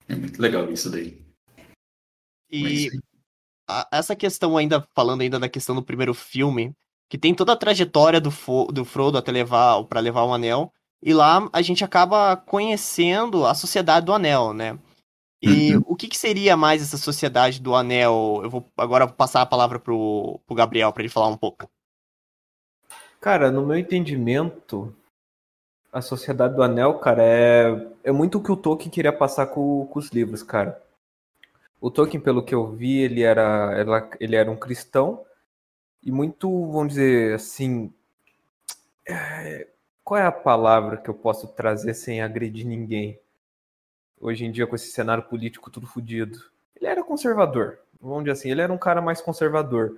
é 0.07 0.13
muito 0.15 0.39
legal 0.39 0.71
isso 0.71 0.91
daí. 0.91 1.19
E 2.51 2.61
Mas- 2.61 3.01
a- 3.67 3.87
essa 3.91 4.15
questão 4.15 4.55
ainda, 4.55 4.87
falando 4.93 5.21
ainda 5.21 5.39
da 5.39 5.49
questão 5.49 5.73
do 5.73 5.81
primeiro 5.81 6.13
filme, 6.13 6.71
que 7.09 7.17
tem 7.17 7.33
toda 7.33 7.53
a 7.53 7.57
trajetória 7.57 8.21
do, 8.21 8.29
Fo- 8.29 8.67
do 8.71 8.85
Frodo 8.85 9.17
até 9.17 9.31
levar 9.31 9.83
para 9.85 9.99
levar 10.01 10.23
o 10.23 10.31
anel, 10.35 10.71
e 11.01 11.15
lá 11.15 11.49
a 11.51 11.63
gente 11.63 11.83
acaba 11.83 12.37
conhecendo 12.37 13.43
a 13.43 13.55
sociedade 13.55 14.05
do 14.05 14.13
anel, 14.13 14.53
né? 14.53 14.77
E 15.41 15.75
Uhum. 15.75 15.83
o 15.87 15.95
que, 15.95 16.07
que 16.07 16.17
seria 16.17 16.55
mais 16.55 16.83
essa 16.83 16.97
sociedade 16.99 17.59
do 17.59 17.73
anel? 17.73 18.41
Eu 18.43 18.51
vou 18.51 18.67
agora 18.77 19.07
passar 19.07 19.41
a 19.41 19.47
palavra 19.47 19.79
pro, 19.79 20.39
pro 20.45 20.55
Gabriel 20.55 20.93
para 20.93 21.01
ele 21.01 21.09
falar 21.09 21.29
um 21.29 21.37
pouco. 21.37 21.67
Cara, 23.19 23.51
no 23.51 23.65
meu 23.65 23.79
entendimento, 23.79 24.95
a 25.97 26.01
Sociedade 26.01 26.55
do 26.55 26.61
Anel, 26.61 26.99
cara, 26.99 27.23
é, 27.23 27.87
é 28.03 28.11
muito 28.11 28.37
o 28.37 28.43
que 28.43 28.51
o 28.51 28.55
Tolkien 28.55 28.91
queria 28.91 29.11
passar 29.11 29.47
com, 29.47 29.87
com 29.87 29.97
os 29.99 30.09
livros, 30.09 30.43
cara. 30.43 30.79
O 31.81 31.89
Tolkien, 31.89 32.21
pelo 32.21 32.43
que 32.43 32.53
eu 32.53 32.67
vi, 32.71 32.99
ele 32.99 33.23
era, 33.23 33.73
ela- 33.75 34.09
ele 34.19 34.35
era 34.35 34.49
um 34.49 34.55
cristão 34.55 35.25
e 36.03 36.11
muito, 36.11 36.49
vamos 36.71 36.89
dizer 36.89 37.33
assim, 37.35 37.91
é, 39.07 39.67
qual 40.03 40.19
é 40.19 40.25
a 40.25 40.31
palavra 40.31 40.97
que 40.97 41.09
eu 41.09 41.13
posso 41.13 41.47
trazer 41.47 41.93
sem 41.93 42.21
agredir 42.21 42.65
ninguém? 42.65 43.19
Hoje 44.19 44.45
em 44.45 44.51
dia, 44.51 44.67
com 44.67 44.75
esse 44.75 44.91
cenário 44.91 45.23
político 45.23 45.69
tudo 45.71 45.87
fodido. 45.87 46.39
Ele 46.75 46.85
era 46.87 47.03
conservador, 47.03 47.79
vamos 47.99 48.23
dizer 48.23 48.31
assim, 48.33 48.51
ele 48.51 48.61
era 48.61 48.71
um 48.73 48.77
cara 48.77 49.01
mais 49.01 49.19
conservador. 49.21 49.97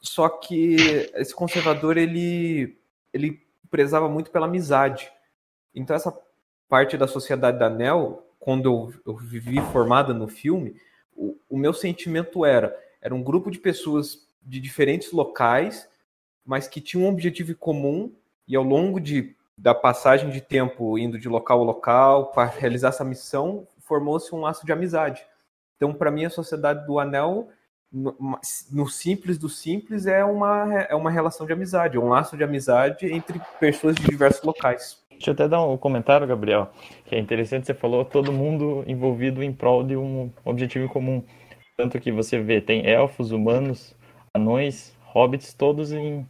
Só 0.00 0.28
que 0.28 0.76
esse 1.14 1.34
conservador, 1.34 1.96
ele, 1.98 2.78
ele 3.12 3.42
prezava 3.70 4.08
muito 4.08 4.30
pela 4.30 4.46
amizade. 4.46 5.10
Então 5.76 5.94
essa 5.94 6.12
parte 6.68 6.96
da 6.96 7.06
Sociedade 7.06 7.58
da 7.58 7.66
Anel, 7.66 8.26
quando 8.40 8.66
eu, 9.04 9.12
eu 9.12 9.16
vivi 9.16 9.60
formada 9.72 10.14
no 10.14 10.26
filme, 10.26 10.80
o, 11.14 11.36
o 11.48 11.58
meu 11.58 11.72
sentimento 11.72 12.44
era, 12.44 12.76
era 13.00 13.14
um 13.14 13.22
grupo 13.22 13.50
de 13.50 13.58
pessoas 13.58 14.26
de 14.42 14.58
diferentes 14.58 15.12
locais, 15.12 15.88
mas 16.44 16.66
que 16.66 16.80
tinham 16.80 17.06
um 17.06 17.12
objetivo 17.12 17.54
comum 17.54 18.12
e 18.48 18.56
ao 18.56 18.62
longo 18.62 19.00
de, 19.00 19.36
da 19.58 19.74
passagem 19.74 20.30
de 20.30 20.40
tempo 20.40 20.98
indo 20.98 21.18
de 21.18 21.28
local 21.28 21.60
a 21.60 21.64
local 21.64 22.32
para 22.32 22.48
realizar 22.58 22.88
essa 22.88 23.04
missão, 23.04 23.66
formou-se 23.80 24.34
um 24.34 24.40
laço 24.40 24.64
de 24.64 24.72
amizade. 24.72 25.26
Então, 25.76 25.92
para 25.92 26.10
mim, 26.10 26.24
a 26.24 26.30
Sociedade 26.30 26.86
do 26.86 26.98
Anel 26.98 27.48
no, 27.92 28.88
simples 28.88 29.38
do 29.38 29.48
simples 29.48 30.06
é 30.06 30.24
uma, 30.24 30.74
é 30.74 30.94
uma 30.94 31.10
relação 31.10 31.46
de 31.46 31.52
amizade, 31.52 31.98
um 31.98 32.08
laço 32.08 32.36
de 32.36 32.44
amizade 32.44 33.06
entre 33.06 33.40
pessoas 33.60 33.94
de 33.96 34.04
diversos 34.04 34.42
locais. 34.42 35.05
Deixa 35.16 35.30
eu 35.30 35.34
até 35.34 35.48
dar 35.48 35.64
um 35.64 35.76
comentário, 35.76 36.26
Gabriel, 36.26 36.70
que 37.06 37.14
é 37.14 37.18
interessante, 37.18 37.66
você 37.66 37.74
falou 37.74 38.04
todo 38.04 38.32
mundo 38.32 38.84
envolvido 38.86 39.42
em 39.42 39.52
prol 39.52 39.82
de 39.82 39.96
um 39.96 40.30
objetivo 40.44 40.84
em 40.84 40.88
comum. 40.88 41.22
Tanto 41.76 41.98
que 41.98 42.12
você 42.12 42.38
vê, 42.38 42.60
tem 42.60 42.86
elfos, 42.86 43.32
humanos, 43.32 43.94
anões, 44.34 44.96
hobbits, 45.02 45.54
todos 45.54 45.92
em 45.92 46.26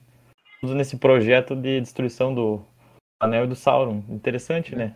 todos 0.61 0.75
nesse 0.75 0.97
projeto 0.97 1.55
de 1.55 1.81
destruição 1.81 2.35
do 2.35 2.61
Anel 3.21 3.45
e 3.45 3.49
do 3.49 3.55
Sauron. 3.55 4.03
Interessante, 4.09 4.75
né? 4.75 4.95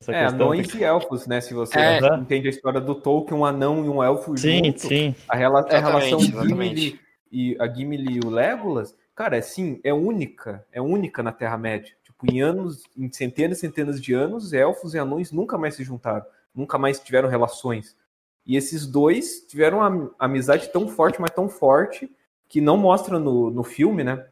Essa 0.00 0.12
É, 0.14 0.26
anões 0.26 0.74
e 0.74 0.82
elfos, 0.82 1.26
né? 1.26 1.40
Se 1.40 1.52
você 1.52 1.78
É. 1.78 1.98
entende 2.16 2.46
a 2.46 2.50
história 2.50 2.80
do 2.80 2.94
Tolkien, 2.94 3.38
um 3.38 3.44
anão 3.44 3.84
e 3.84 3.88
um 3.88 4.02
elfo 4.02 4.36
Sim, 4.36 4.64
junto, 4.64 4.88
sim. 4.88 5.14
a, 5.28 5.36
rela 5.36 5.60
a 5.60 5.78
relação 5.78 6.20
Gimli 6.20 6.98
e 7.30 7.56
a 7.60 7.68
Gimli 7.68 8.16
e 8.16 8.20
o 8.20 8.30
Legolas, 8.30 8.96
cara, 9.14 9.36
é 9.36 9.42
sim, 9.42 9.78
é 9.84 9.92
única, 9.92 10.66
é 10.72 10.80
única 10.80 11.22
na 11.22 11.32
Terra-média. 11.32 11.94
Tipo, 12.20 12.32
em 12.32 12.42
anos, 12.42 12.82
em 12.96 13.10
centenas 13.10 13.58
e 13.58 13.60
centenas 13.62 14.00
de 14.00 14.12
anos, 14.12 14.52
elfos 14.52 14.94
e 14.94 14.98
anões 14.98 15.32
nunca 15.32 15.56
mais 15.56 15.74
se 15.74 15.84
juntaram, 15.84 16.24
nunca 16.54 16.78
mais 16.78 17.00
tiveram 17.00 17.28
relações. 17.28 17.96
E 18.46 18.56
esses 18.56 18.86
dois 18.86 19.40
tiveram 19.46 19.78
uma 19.78 20.14
amizade 20.18 20.68
tão 20.68 20.88
forte, 20.88 21.20
mas 21.20 21.30
tão 21.30 21.48
forte, 21.48 22.10
que 22.48 22.60
não 22.60 22.76
mostra 22.76 23.18
no, 23.18 23.50
no 23.50 23.62
filme, 23.62 24.04
né? 24.04 24.26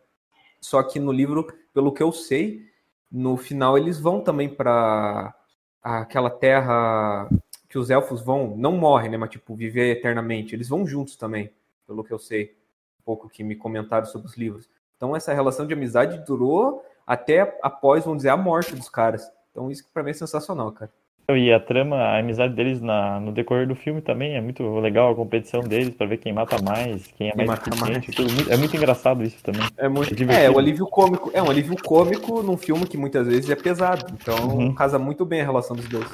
Só 0.61 0.83
que 0.83 0.99
no 0.99 1.13
livro, 1.13 1.47
pelo 1.73 1.93
que 1.93 2.03
eu 2.03 2.13
sei, 2.13 2.67
no 3.11 3.37
final 3.37 3.79
eles 3.79 3.99
vão 3.99 4.21
também 4.21 4.49
para 4.49 5.35
aquela 5.83 6.31
terra 6.31 7.29
que 7.69 7.79
os 7.79 7.91
elfos 7.91 8.21
vão, 8.23 8.57
não 8.57 8.73
morrem, 8.73 9.11
né? 9.11 9.17
Mas 9.17 9.31
tipo, 9.31 9.55
viver 9.55 9.97
eternamente. 9.97 10.55
Eles 10.55 10.69
vão 10.69 10.87
juntos 10.87 11.17
também, 11.17 11.53
pelo 11.87 12.03
que 12.03 12.13
eu 12.13 12.19
sei. 12.19 12.57
Um 13.01 13.05
pouco 13.05 13.29
que 13.29 13.45
me 13.45 13.55
comentaram 13.55 14.07
sobre 14.07 14.27
os 14.27 14.37
livros. 14.37 14.69
Então 14.97 15.15
essa 15.15 15.33
relação 15.33 15.67
de 15.67 15.75
amizade 15.75 16.25
durou 16.27 16.85
até 17.09 17.59
após, 17.63 18.05
vamos 18.05 18.19
dizer, 18.19 18.29
a 18.29 18.37
morte 18.37 18.77
dos 18.77 18.91
caras. 18.91 19.27
Então 19.51 19.71
isso 19.71 19.83
pra 19.95 20.03
mim 20.03 20.11
é 20.11 20.15
sensacional, 20.15 20.71
cara. 20.71 20.91
E 21.31 21.53
a 21.53 21.61
trama, 21.61 21.97
a 21.97 22.19
amizade 22.19 22.55
deles 22.55 22.81
na, 22.81 23.21
no 23.21 23.33
decorrer 23.33 23.67
do 23.67 23.75
filme 23.75 24.01
também 24.01 24.35
é 24.35 24.41
muito 24.41 24.63
legal, 24.79 25.13
a 25.13 25.15
competição 25.15 25.61
deles 25.61 25.95
para 25.95 26.07
ver 26.07 26.19
quem 26.19 26.33
mata 26.33 26.57
mais, 26.63 27.07
quem 27.09 27.29
é 27.29 27.33
Quem 27.33 27.47
mais 27.47 27.61
eficiente. 27.67 28.51
é 28.51 28.57
muito 28.57 28.77
engraçado 28.77 29.23
isso 29.23 29.43
também. 29.43 29.63
É 29.77 29.89
muito. 29.89 30.13
É 30.13 30.17
divertido. 30.17 30.47
É, 30.47 30.51
o 30.51 30.59
alívio 30.59 30.87
cômico. 30.87 31.31
É 31.35 31.43
um 31.43 31.51
alívio 31.51 31.77
cômico 31.83 32.43
num 32.43 32.57
filme 32.57 32.87
que 32.87 32.97
muitas 32.97 33.27
vezes 33.27 33.51
é 33.51 33.57
pesado. 33.57 34.07
Então 34.15 34.37
Uhum. 34.57 34.75
casa 34.75 34.99
muito 34.99 35.25
bem 35.27 35.43
a 35.43 35.45
relação 35.45 35.77
dos 35.77 35.87
dois. 35.89 36.09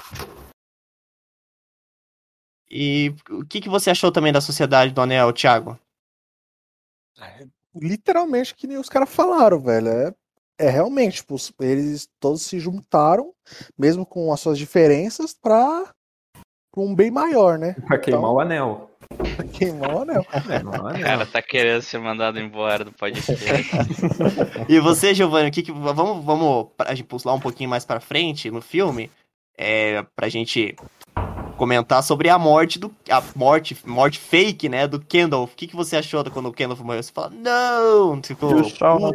E 2.69 3.15
o 3.31 3.45
que, 3.45 3.61
que 3.61 3.69
você 3.69 3.91
achou 3.91 4.11
também 4.11 4.33
da 4.33 4.41
Sociedade 4.41 4.93
do 4.93 5.01
Anel, 5.01 5.33
Thiago? 5.33 5.79
Literalmente 7.77 8.55
que 8.55 8.67
nem 8.67 8.79
os 8.79 8.89
caras 8.89 9.15
falaram, 9.15 9.61
velho. 9.61 9.89
É, 9.89 10.15
é 10.59 10.69
realmente, 10.71 11.17
tipo, 11.17 11.37
eles 11.61 12.09
todos 12.21 12.43
se 12.43 12.59
juntaram, 12.61 13.33
mesmo 13.79 14.05
com 14.07 14.33
as 14.33 14.41
suas 14.41 14.59
diferenças, 14.59 15.35
pra, 15.35 15.85
pra 16.73 16.83
um 16.83 16.95
bem 16.95 17.11
maior, 17.11 17.59
né? 17.59 17.75
Pra 17.87 17.99
queimar 17.99 18.21
Então- 18.23 18.35
o 18.35 18.41
anel. 18.41 18.91
Pra 19.37 19.45
queimar 19.45 19.95
o 19.95 19.99
anel. 20.03 20.25
Queimar 20.25 20.81
o 20.83 20.87
anel. 20.89 21.03
Cara, 21.05 21.27
tá 21.27 21.43
querendo 21.43 21.83
ser 21.83 21.99
mandado 21.99 22.41
embora 22.41 22.85
do 22.85 22.93
podcast. 22.93 23.45
E 24.69 24.81
você, 24.81 25.13
Giovanni, 25.15 25.51
o 25.51 25.53
que, 25.53 25.63
que 25.63 25.71
vamos, 25.73 26.25
vamos 26.25 26.69
pra 26.77 26.95
gente 26.95 27.05
pular 27.07 27.35
um 27.35 27.41
pouquinho 27.41 27.69
mais 27.69 27.85
pra 27.85 28.01
frente 28.01 28.51
no 28.51 28.63
filme, 28.63 29.11
é, 29.59 30.05
pra 30.17 30.29
gente 30.29 30.75
comentar 31.59 32.03
sobre 32.03 32.29
a 32.31 32.39
morte 32.39 32.79
do 32.79 32.93
a 33.09 33.23
morte, 33.37 33.77
morte 33.85 34.19
fake, 34.19 34.69
né, 34.71 34.89
do 34.89 34.99
Kendall. 34.99 35.45
O 35.45 35.49
que, 35.49 35.67
que 35.69 35.77
você 35.77 35.97
achou 35.97 36.25
quando 36.31 36.47
o 36.49 36.53
Kendall 36.53 36.79
morreu? 36.83 37.03
Você 37.03 37.13
fala: 37.13 37.31
"Não!" 37.31 38.21
Ficou 38.23 38.55
o 38.55 38.65
Shaw 38.65 38.99
não. 38.99 39.13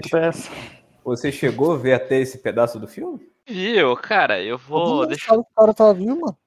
Você 1.04 1.32
chegou 1.32 1.74
a 1.74 1.78
ver 1.78 1.94
até 1.94 2.20
esse 2.20 2.38
pedaço 2.38 2.80
do 2.80 2.88
filme? 2.88 3.30
Viu, 3.48 3.96
cara, 3.98 4.42
eu 4.42 4.58
vou. 4.58 5.02
mundo 5.02 5.08
Deixa, 5.10 5.34
o 5.36 5.44
cara 5.56 5.74
tá 5.74 5.92
vivo, 5.92 6.22
mano. 6.22 6.38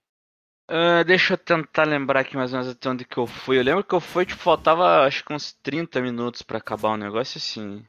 ah, 0.69 1.03
deixa 1.05 1.35
eu 1.35 1.39
tentar 1.39 1.85
lembrar 1.85 2.21
aqui 2.21 2.37
mais 2.37 2.53
ou 2.53 2.59
menos 2.59 2.73
até 2.75 2.89
onde 2.89 3.05
que 3.05 3.19
eu 3.19 3.27
fui. 3.27 3.59
Eu 3.59 3.63
lembro 3.63 3.85
que 3.85 3.95
eu 3.95 4.01
fui, 4.01 4.25
tipo, 4.27 4.41
faltava 4.41 5.05
acho 5.07 5.25
que 5.25 5.33
uns 5.33 5.53
30 5.63 6.01
minutos 6.01 6.43
pra 6.43 6.59
acabar 6.59 6.91
o 6.91 6.97
negócio 6.97 7.39
assim. 7.39 7.85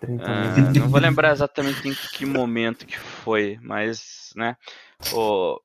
30 0.00 0.32
minutos. 0.34 0.76
não 0.76 0.88
vou 0.88 1.00
lembrar 1.00 1.30
exatamente 1.32 1.88
em 1.88 1.94
que 1.94 2.26
momento 2.26 2.86
que 2.86 2.98
foi, 2.98 3.58
mas, 3.62 4.32
né, 4.36 4.56
o, 5.14 5.60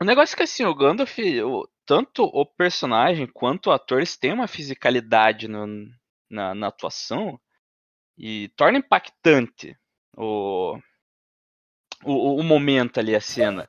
o 0.00 0.04
negócio 0.04 0.34
é 0.34 0.36
que 0.38 0.42
assim, 0.44 0.64
o 0.64 0.74
Gandalf, 0.74 1.18
o- 1.44 1.68
tanto 1.86 2.24
o 2.24 2.46
personagem 2.46 3.26
quanto 3.26 3.68
o 3.68 3.72
ator, 3.72 3.98
eles 3.98 4.16
têm 4.16 4.32
uma 4.32 4.48
fisicalidade 4.48 5.48
no- 5.48 5.66
na, 6.30 6.54
na 6.54 6.68
atuação 6.68 7.40
e 8.18 8.48
torna 8.56 8.78
impactante 8.78 9.76
o, 10.16 10.78
o, 12.04 12.36
o 12.40 12.42
momento 12.42 12.98
ali, 13.00 13.14
a 13.14 13.20
cena. 13.20 13.68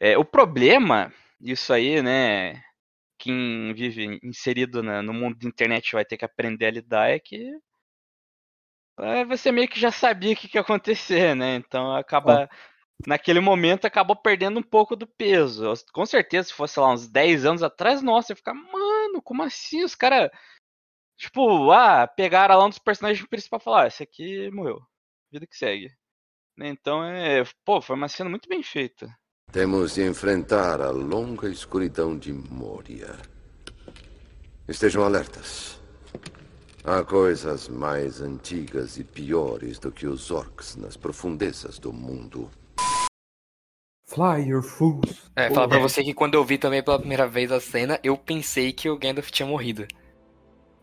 É, 0.00 0.18
o 0.18 0.24
problema, 0.24 1.12
isso 1.40 1.72
aí, 1.72 2.02
né, 2.02 2.62
quem 3.18 3.72
vive 3.74 4.20
inserido 4.24 4.82
na- 4.82 5.02
no 5.02 5.14
mundo 5.14 5.38
da 5.38 5.48
internet 5.48 5.92
vai 5.94 6.04
ter 6.06 6.16
que 6.18 6.24
aprender 6.24 6.66
a 6.66 6.72
lidar 6.72 7.10
é 7.10 7.18
que 7.20 7.52
é, 8.98 9.24
você 9.24 9.52
meio 9.52 9.68
que 9.68 9.78
já 9.78 9.90
sabia 9.90 10.32
o 10.32 10.36
que, 10.36 10.48
que 10.48 10.56
ia 10.58 10.60
acontecer, 10.62 11.34
né? 11.34 11.56
Então 11.56 11.94
acaba. 11.94 12.48
Naquele 13.06 13.40
momento 13.40 13.86
acabou 13.86 14.16
perdendo 14.16 14.60
um 14.60 14.62
pouco 14.62 14.96
do 14.96 15.06
peso. 15.06 15.72
Com 15.92 16.06
certeza, 16.06 16.48
se 16.48 16.54
fosse 16.54 16.80
lá 16.80 16.92
uns 16.92 17.08
10 17.08 17.46
anos 17.46 17.62
atrás, 17.62 18.02
nossa, 18.02 18.32
ia 18.32 18.36
ficar, 18.36 18.54
mano, 18.54 19.22
como 19.22 19.42
assim? 19.42 19.84
Os 19.84 19.94
caras. 19.94 20.30
Tipo, 21.16 21.70
ah, 21.72 22.06
pegaram 22.06 22.58
lá 22.58 22.66
um 22.66 22.68
dos 22.68 22.78
personagens 22.78 23.26
principais 23.26 23.62
e 23.62 23.64
falaram, 23.64 23.84
ah, 23.84 23.88
esse 23.88 24.02
aqui 24.02 24.50
morreu. 24.50 24.80
Vida 25.32 25.46
que 25.46 25.56
segue. 25.56 25.90
Né, 26.56 26.68
Então 26.68 27.02
é. 27.04 27.42
Pô, 27.64 27.80
foi 27.80 27.96
uma 27.96 28.08
cena 28.08 28.30
muito 28.30 28.48
bem 28.48 28.62
feita. 28.62 29.08
Temos 29.52 29.94
de 29.94 30.02
enfrentar 30.02 30.80
a 30.80 30.90
longa 30.90 31.48
escuridão 31.48 32.18
de 32.18 32.32
Moria. 32.32 33.16
Estejam 34.68 35.04
alertas. 35.04 35.80
Há 36.84 37.02
coisas 37.02 37.68
mais 37.68 38.20
antigas 38.20 38.98
e 38.98 39.04
piores 39.04 39.78
do 39.78 39.90
que 39.90 40.06
os 40.06 40.30
orcs 40.30 40.76
nas 40.76 40.96
profundezas 40.96 41.78
do 41.78 41.92
mundo. 41.92 42.50
Fly 44.08 44.48
your 44.48 44.62
fools. 44.62 45.30
É, 45.34 45.50
falar 45.50 45.68
pra 45.68 45.78
você 45.78 46.04
que 46.04 46.14
quando 46.14 46.34
eu 46.34 46.44
vi 46.44 46.58
também 46.58 46.82
pela 46.82 46.98
primeira 46.98 47.26
vez 47.26 47.50
a 47.50 47.60
cena, 47.60 47.98
eu 48.04 48.16
pensei 48.16 48.72
que 48.72 48.88
o 48.88 48.96
Gandalf 48.96 49.30
tinha 49.30 49.48
morrido. 49.48 49.86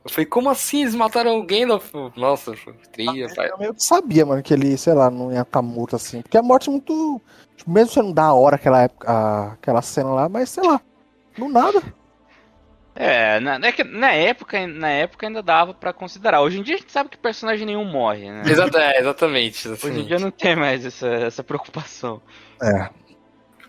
Eu 0.05 0.11
falei, 0.11 0.25
como 0.25 0.49
assim? 0.49 0.81
Eles 0.81 0.95
mataram 0.95 1.39
o 1.39 1.45
Gandalf? 1.45 1.93
Nossa, 2.17 2.55
foi 2.57 2.73
triste, 2.91 3.35
pai. 3.35 3.49
Eu 3.49 3.57
meio 3.57 3.73
que 3.73 3.83
sabia, 3.83 4.25
mano, 4.25 4.43
que 4.43 4.53
ele, 4.53 4.77
sei 4.77 4.93
lá, 4.93 5.09
não 5.09 5.31
ia 5.31 5.41
estar 5.41 5.61
morto 5.61 5.95
assim. 5.95 6.21
Porque 6.21 6.37
a 6.37 6.43
morte 6.43 6.67
é 6.67 6.71
muito. 6.71 7.21
tipo, 7.55 7.71
mesmo 7.71 7.93
sendo 7.93 8.13
da 8.13 8.33
hora 8.33 8.57
aquela, 8.57 8.81
época, 8.83 9.09
a- 9.09 9.53
aquela 9.53 9.81
cena 9.81 10.09
lá, 10.09 10.27
mas 10.27 10.49
sei 10.49 10.63
lá. 10.63 10.81
No 11.37 11.47
nada. 11.49 11.81
É, 12.95 13.39
na, 13.39 13.55
é 13.55 13.83
na 13.85 14.11
época, 14.11 14.67
na 14.67 14.89
época 14.89 15.25
ainda 15.25 15.41
dava 15.41 15.73
pra 15.73 15.91
considerar. 15.91 16.41
Hoje 16.41 16.59
em 16.59 16.63
dia 16.63 16.75
a 16.75 16.77
gente 16.77 16.91
sabe 16.91 17.09
que 17.09 17.17
personagem 17.17 17.65
nenhum 17.65 17.85
morre, 17.85 18.29
né? 18.29 18.43
Exato, 18.45 18.77
é, 18.77 18.99
exatamente. 18.99 19.67
Hoje 19.67 19.69
em 19.69 19.73
exatamente. 19.73 20.07
dia 20.07 20.19
não 20.19 20.29
tem 20.31 20.55
mais 20.55 20.85
essa, 20.85 21.07
essa 21.07 21.43
preocupação. 21.43 22.21
É. 22.61 22.89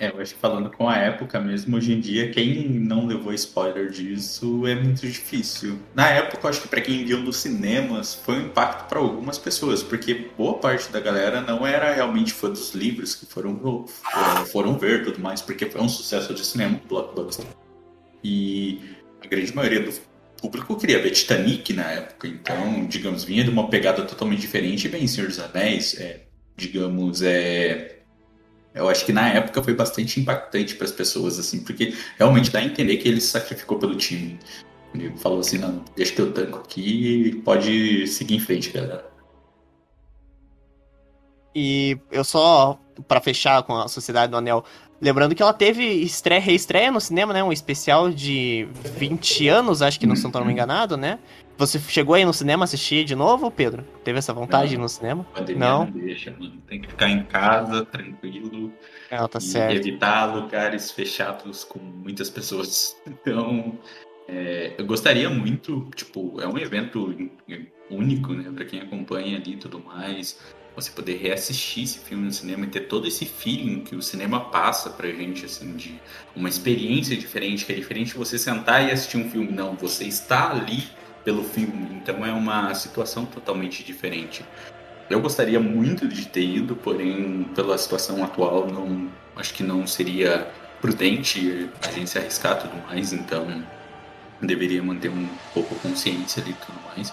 É, 0.04 0.10
eu 0.10 0.20
acho 0.20 0.34
que 0.34 0.40
falando 0.40 0.70
com 0.70 0.86
a 0.86 0.96
época 0.98 1.40
mesmo, 1.40 1.76
hoje 1.78 1.94
em 1.94 2.00
dia, 2.00 2.30
quem 2.30 2.68
não 2.68 3.06
levou 3.06 3.32
spoiler 3.32 3.90
disso 3.90 4.66
é 4.66 4.74
muito 4.74 5.00
difícil. 5.00 5.78
Na 5.94 6.10
época, 6.10 6.46
eu 6.46 6.50
acho 6.50 6.60
que 6.60 6.68
pra 6.68 6.80
quem 6.82 7.06
viu 7.06 7.20
nos 7.20 7.38
cinemas, 7.38 8.14
foi 8.14 8.34
um 8.34 8.46
impacto 8.46 8.86
pra 8.86 8.98
algumas 8.98 9.38
pessoas, 9.38 9.82
porque 9.82 10.26
boa 10.36 10.58
parte 10.58 10.92
da 10.92 11.00
galera 11.00 11.40
não 11.40 11.66
era 11.66 11.94
realmente 11.94 12.34
fã 12.34 12.50
dos 12.50 12.74
livros 12.74 13.14
que 13.14 13.24
foram, 13.24 13.86
foram, 14.52 14.76
ver 14.78 15.04
tudo 15.04 15.20
mais, 15.20 15.40
porque 15.40 15.64
foi 15.64 15.80
um 15.80 15.88
sucesso 15.88 16.34
de 16.34 16.44
cinema, 16.44 16.78
blockbuster. 16.86 17.46
E 18.22 18.80
a 19.22 19.26
grande 19.26 19.54
maioria 19.56 19.80
do 19.80 19.92
público 20.38 20.76
queria 20.76 21.00
ver 21.00 21.12
Titanic 21.12 21.72
na 21.72 21.90
época, 21.90 22.28
então, 22.28 22.84
digamos, 22.86 23.24
vinha 23.24 23.42
de 23.42 23.48
uma 23.48 23.70
pegada 23.70 24.02
totalmente 24.02 24.40
diferente. 24.40 24.86
Bem, 24.86 25.06
Senhor 25.06 25.28
dos 25.28 25.40
Anéis, 25.40 25.98
é, 25.98 26.24
digamos, 26.56 27.22
é 27.22 27.93
eu 28.74 28.88
acho 28.88 29.06
que 29.06 29.12
na 29.12 29.28
época 29.28 29.62
foi 29.62 29.74
bastante 29.74 30.20
impactante 30.20 30.74
para 30.74 30.84
as 30.84 30.92
pessoas, 30.92 31.38
assim, 31.38 31.62
porque 31.62 31.94
realmente 32.18 32.50
dá 32.50 32.58
a 32.58 32.64
entender 32.64 32.96
que 32.96 33.08
ele 33.08 33.20
se 33.20 33.28
sacrificou 33.28 33.78
pelo 33.78 33.96
time. 33.96 34.38
Ele 34.92 35.16
falou 35.16 35.40
assim, 35.40 35.58
não, 35.58 35.84
deixa 35.96 36.12
que 36.12 36.20
eu 36.20 36.32
tanco 36.32 36.58
aqui 36.58 37.28
e 37.28 37.34
pode 37.42 38.06
seguir 38.08 38.34
em 38.34 38.40
frente, 38.40 38.70
galera. 38.70 39.08
E 41.54 41.96
eu 42.10 42.24
só, 42.24 42.78
pra 43.06 43.20
fechar 43.20 43.62
com 43.62 43.76
a 43.76 43.86
Sociedade 43.86 44.30
do 44.30 44.36
Anel, 44.36 44.64
lembrando 45.00 45.34
que 45.34 45.42
ela 45.42 45.52
teve 45.52 45.84
estreia, 45.84 46.40
reestreia 46.40 46.90
no 46.90 47.00
cinema, 47.00 47.32
né? 47.32 47.42
Um 47.42 47.52
especial 47.52 48.10
de 48.10 48.68
20 48.96 49.48
anos, 49.48 49.82
acho 49.82 49.98
que 49.98 50.06
não 50.06 50.16
se 50.16 50.24
eu 50.24 50.30
não 50.30 50.42
tô 50.42 50.50
enganado, 50.50 50.96
né? 50.96 51.18
Você 51.56 51.78
chegou 51.78 52.16
aí 52.16 52.24
no 52.24 52.32
cinema 52.32 52.64
assistir 52.64 53.04
de 53.04 53.14
novo, 53.14 53.50
Pedro? 53.50 53.84
Teve 54.02 54.18
essa 54.18 54.32
vontade 54.32 54.70
de 54.70 54.74
ir 54.74 54.78
no 54.78 54.88
cinema? 54.88 55.24
Não. 55.56 55.84
não 55.84 55.90
deixa, 55.90 56.32
mano. 56.32 56.60
Tem 56.66 56.80
que 56.80 56.88
ficar 56.88 57.08
em 57.08 57.22
casa, 57.24 57.84
tranquilo, 57.84 58.72
Não, 59.10 59.28
tá 59.28 59.38
e 59.38 59.42
certo. 59.42 59.76
evitar 59.76 60.34
lugares 60.34 60.90
fechados 60.90 61.62
com 61.62 61.78
muitas 61.78 62.28
pessoas. 62.28 62.96
Então, 63.06 63.78
é, 64.28 64.74
eu 64.76 64.86
gostaria 64.86 65.30
muito, 65.30 65.88
tipo, 65.94 66.40
é 66.40 66.48
um 66.48 66.58
evento 66.58 67.14
único, 67.90 68.32
né, 68.32 68.50
para 68.54 68.64
quem 68.64 68.80
acompanha 68.80 69.36
ali 69.38 69.52
e 69.52 69.56
tudo 69.56 69.78
mais. 69.78 70.38
Você 70.76 70.90
poder 70.90 71.16
reassistir 71.18 71.84
esse 71.84 72.00
filme 72.00 72.24
no 72.24 72.32
cinema 72.32 72.64
e 72.64 72.68
ter 72.68 72.80
todo 72.80 73.06
esse 73.06 73.24
feeling 73.24 73.80
que 73.80 73.94
o 73.94 74.02
cinema 74.02 74.40
passa 74.40 74.90
pra 74.90 75.08
gente, 75.08 75.44
assim, 75.44 75.76
de 75.76 76.00
uma 76.34 76.48
experiência 76.48 77.16
diferente, 77.16 77.64
que 77.64 77.72
é 77.72 77.76
diferente 77.76 78.16
você 78.16 78.36
sentar 78.36 78.86
e 78.86 78.90
assistir 78.90 79.16
um 79.16 79.30
filme. 79.30 79.52
Não, 79.52 79.74
você 79.74 80.04
está 80.04 80.50
ali 80.50 80.82
pelo 81.24 81.44
filme, 81.44 81.88
então 81.94 82.26
é 82.26 82.32
uma 82.32 82.74
situação 82.74 83.24
totalmente 83.24 83.84
diferente. 83.84 84.44
Eu 85.08 85.20
gostaria 85.20 85.60
muito 85.60 86.08
de 86.08 86.26
ter 86.26 86.44
ido, 86.44 86.74
porém, 86.74 87.44
pela 87.54 87.78
situação 87.78 88.24
atual, 88.24 88.66
não 88.66 89.08
acho 89.36 89.54
que 89.54 89.62
não 89.62 89.86
seria 89.86 90.50
prudente 90.80 91.70
a 91.82 91.90
gente 91.90 92.10
se 92.10 92.18
arriscar 92.18 92.60
tudo 92.60 92.76
mais, 92.86 93.12
então 93.12 93.64
deveria 94.40 94.82
manter 94.82 95.10
um 95.10 95.28
pouco 95.52 95.74
a 95.74 95.78
consciência 95.78 96.42
ali 96.42 96.52
e 96.52 96.66
tudo 96.66 96.78
mais. 96.88 97.12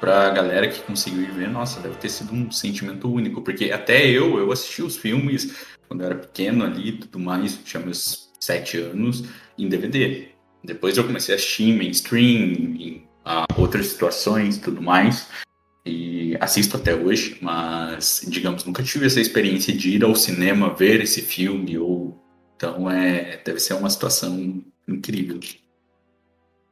Pra 0.00 0.30
galera 0.30 0.68
que 0.68 0.82
conseguiu 0.82 1.22
ir 1.22 1.32
ver, 1.32 1.48
nossa, 1.48 1.80
deve 1.80 1.96
ter 1.96 2.10
sido 2.10 2.34
um 2.34 2.50
sentimento 2.50 3.10
único, 3.10 3.40
porque 3.40 3.70
até 3.72 4.06
eu, 4.06 4.38
eu 4.38 4.52
assisti 4.52 4.82
os 4.82 4.96
filmes 4.96 5.66
quando 5.88 6.02
eu 6.02 6.06
era 6.06 6.14
pequeno 6.16 6.64
ali 6.64 6.88
e 6.88 6.98
tudo 6.98 7.18
mais, 7.18 7.58
tinha 7.64 7.82
meus 7.82 8.30
sete 8.40 8.78
anos, 8.78 9.24
em 9.58 9.68
DVD. 9.68 10.28
Depois 10.62 10.96
eu 10.96 11.04
comecei 11.04 11.34
a 11.34 11.36
assistir 11.36 11.72
mainstream, 11.76 12.76
em 12.78 13.08
ah, 13.24 13.46
outras 13.56 13.86
situações 13.86 14.58
tudo 14.58 14.82
mais. 14.82 15.28
E 15.84 16.36
assisto 16.40 16.76
até 16.76 16.94
hoje, 16.94 17.38
mas, 17.40 18.20
digamos, 18.26 18.64
nunca 18.64 18.82
tive 18.82 19.06
essa 19.06 19.20
experiência 19.20 19.72
de 19.72 19.90
ir 19.90 20.04
ao 20.04 20.16
cinema 20.16 20.74
ver 20.74 21.00
esse 21.00 21.22
filme, 21.22 21.78
ou. 21.78 22.20
Então, 22.56 22.90
é, 22.90 23.40
deve 23.44 23.60
ser 23.60 23.74
uma 23.74 23.90
situação 23.90 24.64
incrível. 24.88 25.38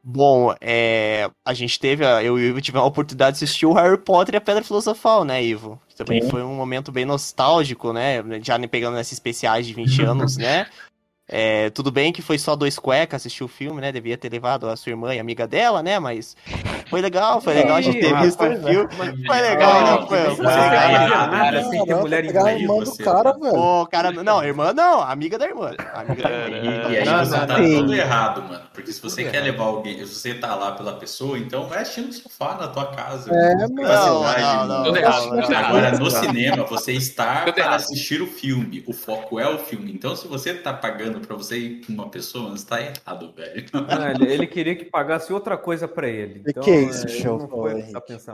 Bom, 0.07 0.53
é, 0.61 1.31
a 1.43 1.51
gente 1.55 1.79
teve, 1.79 2.05
eu 2.23 2.37
e 2.37 2.43
o 2.43 2.49
Ivo 2.49 2.61
tivemos 2.61 2.85
a 2.85 2.87
oportunidade 2.87 3.39
de 3.39 3.43
assistir 3.43 3.65
o 3.65 3.73
Harry 3.73 3.97
Potter 3.97 4.35
e 4.35 4.37
a 4.37 4.41
Pedra 4.41 4.63
Filosofal, 4.63 5.25
né, 5.25 5.43
Ivo? 5.43 5.81
Também 5.97 6.21
Sim. 6.21 6.29
foi 6.29 6.43
um 6.43 6.53
momento 6.53 6.91
bem 6.91 7.05
nostálgico, 7.05 7.91
né? 7.91 8.23
Já 8.43 8.55
nem 8.59 8.69
pegando 8.69 8.97
nesses 8.97 9.13
especiais 9.13 9.65
de 9.65 9.73
20 9.73 10.03
anos, 10.05 10.37
né? 10.37 10.67
É, 11.27 11.71
tudo 11.71 11.91
bem 11.91 12.13
que 12.13 12.21
foi 12.21 12.37
só 12.37 12.55
dois 12.55 12.77
cuecas 12.77 13.21
assistir 13.21 13.43
o 13.43 13.47
filme, 13.47 13.81
né? 13.81 13.91
Devia 13.91 14.15
ter 14.15 14.31
levado 14.31 14.69
a 14.69 14.75
sua 14.75 14.91
irmã 14.91 15.15
e 15.15 15.19
amiga 15.19 15.47
dela, 15.47 15.81
né? 15.81 15.97
Mas 15.97 16.37
foi 16.87 17.01
legal, 17.01 17.41
foi 17.41 17.55
legal 17.55 17.77
a 17.77 17.81
gente 17.81 17.99
ter 17.99 18.15
visto 18.19 18.39
o 18.41 18.43
rapaz, 18.43 18.63
filme. 18.63 19.25
Foi 19.25 19.41
legal, 19.41 19.81
né? 19.81 20.07
Foi, 20.07 20.19
legal. 20.19 21.01
errado, 21.01 21.31
Nada, 21.31 21.63
sem 21.63 21.71
ter 21.71 21.77
Caramba, 21.85 22.01
mulher 22.01 22.25
em 22.25 22.37
a 22.37 22.53
irmã 22.53 22.83
do 22.83 22.97
cara, 22.97 23.31
velho. 23.31 23.55
Ô, 23.55 23.87
cara, 23.87 24.11
não, 24.11 24.43
irmã 24.43 24.71
não, 24.71 25.01
amiga 25.01 25.39
da 25.39 25.47
irmã. 25.47 25.71
Amiga 25.95 26.23
da 26.23 26.29
irmã. 26.29 26.57
E, 26.57 26.93
e 26.93 26.97
aí 26.97 27.05
Não, 27.05 27.25
você 27.25 27.31
tá 27.31 27.55
todo 27.55 27.95
errado, 27.95 28.43
mano. 28.43 28.65
Porque 28.71 28.93
se 28.93 29.01
você 29.01 29.23
Tudo 29.23 29.31
quer 29.31 29.41
levar 29.41 29.63
alguém, 29.63 30.05
se 30.05 30.13
você 30.13 30.33
tá 30.35 30.53
lá 30.53 30.73
pela 30.73 30.93
pessoa, 30.93 31.39
então 31.39 31.67
vai 31.67 31.81
assistir 31.81 32.01
no 32.01 32.13
sofá 32.13 32.55
na 32.55 32.67
tua 32.67 32.87
casa. 32.87 33.33
É, 33.33 33.55
Não 33.55 33.67
Tudo 33.67 33.87
tudo. 34.93 35.55
Agora, 35.55 35.91
no 35.97 36.11
cinema, 36.11 36.63
você 36.65 36.91
está 36.91 37.45
Tudo 37.45 37.55
para 37.55 37.75
assistir 37.75 38.21
o 38.21 38.27
filme. 38.27 38.83
O 38.85 38.93
foco 38.93 39.39
é 39.39 39.49
o 39.49 39.57
filme. 39.57 39.91
Então, 39.91 40.15
se 40.15 40.27
você 40.27 40.53
tá 40.53 40.71
pagando 40.71 41.14
pra 41.19 41.35
você 41.35 41.57
ir 41.57 41.85
com 41.85 41.93
uma 41.93 42.09
pessoa, 42.09 42.51
você 42.51 42.65
tá 42.65 42.81
errado, 42.81 43.33
velho. 43.35 43.65
Ele, 44.21 44.33
ele 44.33 44.47
queria 44.47 44.75
que 44.75 44.85
pagasse 44.85 45.31
outra 45.33 45.57
coisa 45.57 45.87
pra 45.87 46.07
ele. 46.09 46.39
Que 46.43 46.49
Então, 46.51 46.63
que 46.63 46.69
é 46.71 46.81
isso, 46.83 47.07
ele 47.07 47.19
show, 47.21 47.37
não 47.39 47.47
foi. 47.49 47.85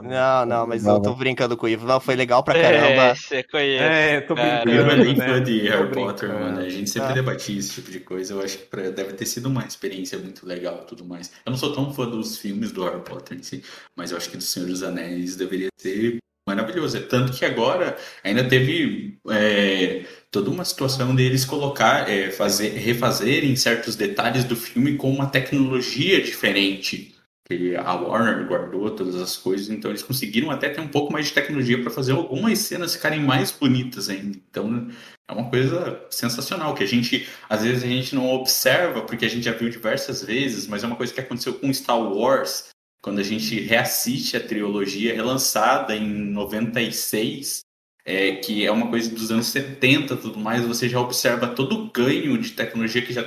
Não, 0.02 0.46
não, 0.46 0.66
mas 0.66 0.82
Não, 0.84 0.94
eu 0.96 1.02
tô 1.02 1.14
brincando 1.14 1.56
com 1.56 1.66
o 1.66 1.68
Ivo. 1.68 1.86
Não, 1.86 2.00
foi 2.00 2.14
legal 2.16 2.42
pra 2.42 2.56
É, 2.56 2.62
caramba. 2.62 3.14
você 3.14 3.42
conhece. 3.42 3.82
É, 3.84 4.16
eu 4.18 4.26
tô 4.26 4.34
Cara, 4.34 4.62
brincando. 4.64 4.90
Eu 4.90 4.90
é 5.00 5.04
bem 5.04 5.16
né? 5.16 5.26
fã 5.28 5.42
de 5.42 5.58
Harry 5.68 5.90
Potter, 5.90 6.28
mano. 6.28 6.58
A 6.60 6.68
gente 6.68 6.90
sempre 6.90 7.10
Ah. 7.10 7.14
debatia 7.14 7.58
esse 7.58 7.72
tipo 7.74 7.90
de 7.90 8.00
coisa. 8.00 8.34
Eu 8.34 8.40
acho 8.42 8.58
que 8.58 8.64
pra- 8.66 8.90
deve 8.90 9.12
ter 9.14 9.26
sido 9.26 9.46
uma 9.46 9.64
experiência 9.64 10.18
muito 10.18 10.46
legal 10.46 10.80
e 10.82 10.86
tudo 10.86 11.04
mais. 11.04 11.30
Eu 11.44 11.50
não 11.50 11.56
sou 11.58 11.72
tão 11.72 11.92
fã 11.92 12.08
dos 12.08 12.38
filmes 12.38 12.72
do 12.72 12.84
Harry 12.84 13.00
Potter 13.02 13.38
em 13.38 13.42
si, 13.42 13.62
mas 13.96 14.10
eu 14.10 14.16
acho 14.16 14.30
que 14.30 14.36
do 14.36 14.42
Senhor 14.42 14.66
dos 14.68 14.82
Anéis 14.82 15.36
deveria 15.36 15.68
ser 15.78 16.18
maravilhoso. 16.48 16.96
É 16.96 17.00
Tanto 17.00 17.32
que 17.32 17.44
agora 17.44 17.96
ainda 18.24 18.44
teve 18.48 19.18
é, 19.30 20.04
toda 20.32 20.50
uma 20.50 20.64
situação 20.64 21.14
deles 21.14 21.44
colocar, 21.44 22.08
é, 22.08 22.30
fazer, 22.30 22.70
refazerem 22.70 23.54
certos 23.54 23.94
detalhes 23.94 24.44
do 24.44 24.56
filme 24.56 24.96
com 24.96 25.10
uma 25.12 25.26
tecnologia 25.26 26.22
diferente. 26.22 27.14
Que 27.44 27.76
a 27.76 27.94
Warner 27.94 28.46
guardou 28.48 28.90
todas 28.90 29.16
as 29.16 29.36
coisas, 29.36 29.68
então 29.68 29.90
eles 29.90 30.02
conseguiram 30.02 30.50
até 30.50 30.70
ter 30.70 30.80
um 30.80 30.88
pouco 30.88 31.12
mais 31.12 31.26
de 31.26 31.32
tecnologia 31.32 31.82
para 31.82 31.90
fazer 31.90 32.12
algumas 32.12 32.58
cenas 32.60 32.94
ficarem 32.94 33.20
mais 33.20 33.50
bonitas 33.50 34.08
ainda. 34.08 34.38
Então 34.48 34.88
é 35.28 35.32
uma 35.34 35.50
coisa 35.50 36.02
sensacional 36.08 36.74
que 36.74 36.82
a 36.82 36.88
gente 36.88 37.28
às 37.50 37.62
vezes 37.62 37.84
a 37.84 37.86
gente 37.86 38.14
não 38.14 38.32
observa 38.32 39.02
porque 39.02 39.26
a 39.26 39.28
gente 39.28 39.44
já 39.44 39.52
viu 39.52 39.68
diversas 39.68 40.24
vezes, 40.24 40.66
mas 40.66 40.82
é 40.82 40.86
uma 40.86 40.96
coisa 40.96 41.12
que 41.12 41.20
aconteceu 41.20 41.54
com 41.54 41.72
Star 41.74 42.00
Wars 42.00 42.70
quando 43.02 43.18
a 43.18 43.24
gente 43.24 43.60
reassiste 43.60 44.36
a 44.36 44.40
trilogia 44.40 45.12
relançada 45.12 45.94
em 45.94 46.08
96, 46.08 47.64
é, 48.04 48.36
que 48.36 48.64
é 48.64 48.70
uma 48.70 48.88
coisa 48.88 49.10
dos 49.10 49.30
anos 49.30 49.46
70 49.46 50.14
e 50.14 50.16
tudo 50.16 50.38
mais, 50.38 50.64
você 50.64 50.88
já 50.88 51.00
observa 51.00 51.48
todo 51.48 51.76
o 51.76 51.90
ganho 51.90 52.36
de 52.38 52.52
tecnologia 52.52 53.02
que 53.02 53.12
já 53.12 53.24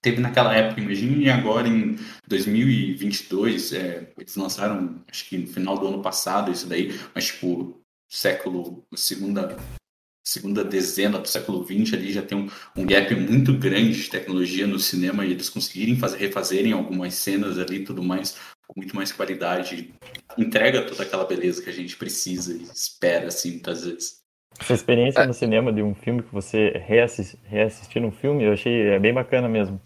teve 0.00 0.20
naquela 0.20 0.54
época. 0.54 0.80
Imagine 0.80 1.30
agora 1.30 1.66
em 1.66 1.98
2022, 2.28 3.72
é, 3.72 4.12
eles 4.16 4.36
lançaram, 4.36 5.02
acho 5.10 5.28
que 5.28 5.38
no 5.38 5.46
final 5.46 5.78
do 5.78 5.88
ano 5.88 6.02
passado 6.02 6.52
isso 6.52 6.66
daí, 6.66 6.98
mas 7.14 7.26
tipo, 7.26 7.80
século, 8.08 8.84
segunda 8.94 9.56
segunda 10.26 10.64
dezena 10.64 11.18
do 11.18 11.28
século 11.28 11.62
XX 11.66 11.92
ali 11.92 12.10
já 12.10 12.22
tem 12.22 12.38
um, 12.38 12.48
um 12.74 12.86
gap 12.86 13.14
muito 13.14 13.52
grande 13.52 14.02
de 14.02 14.08
tecnologia 14.08 14.66
no 14.66 14.78
cinema 14.78 15.26
e 15.26 15.32
eles 15.32 15.50
conseguirem 15.50 15.98
fazer, 15.98 16.16
refazerem 16.16 16.72
algumas 16.72 17.14
cenas 17.14 17.58
ali 17.58 17.84
tudo 17.84 18.02
mais 18.02 18.38
com 18.66 18.80
muito 18.80 18.96
mais 18.96 19.12
qualidade 19.12 19.92
entrega 20.38 20.86
toda 20.86 21.02
aquela 21.02 21.24
beleza 21.24 21.62
que 21.62 21.70
a 21.70 21.72
gente 21.72 21.96
precisa 21.96 22.52
e 22.54 22.62
espera 22.62 23.28
assim 23.28 23.52
muitas 23.52 23.84
vezes 23.84 24.18
Essa 24.60 24.74
experiência 24.74 25.26
no 25.26 25.34
cinema 25.34 25.72
de 25.72 25.82
um 25.82 25.94
filme 25.94 26.22
que 26.22 26.32
você 26.32 26.70
reassis- 26.86 27.36
reassistir 27.44 28.04
um 28.04 28.10
filme, 28.12 28.44
eu 28.44 28.52
achei 28.52 28.88
é 28.88 28.98
bem 28.98 29.12
bacana 29.12 29.48
mesmo. 29.48 29.80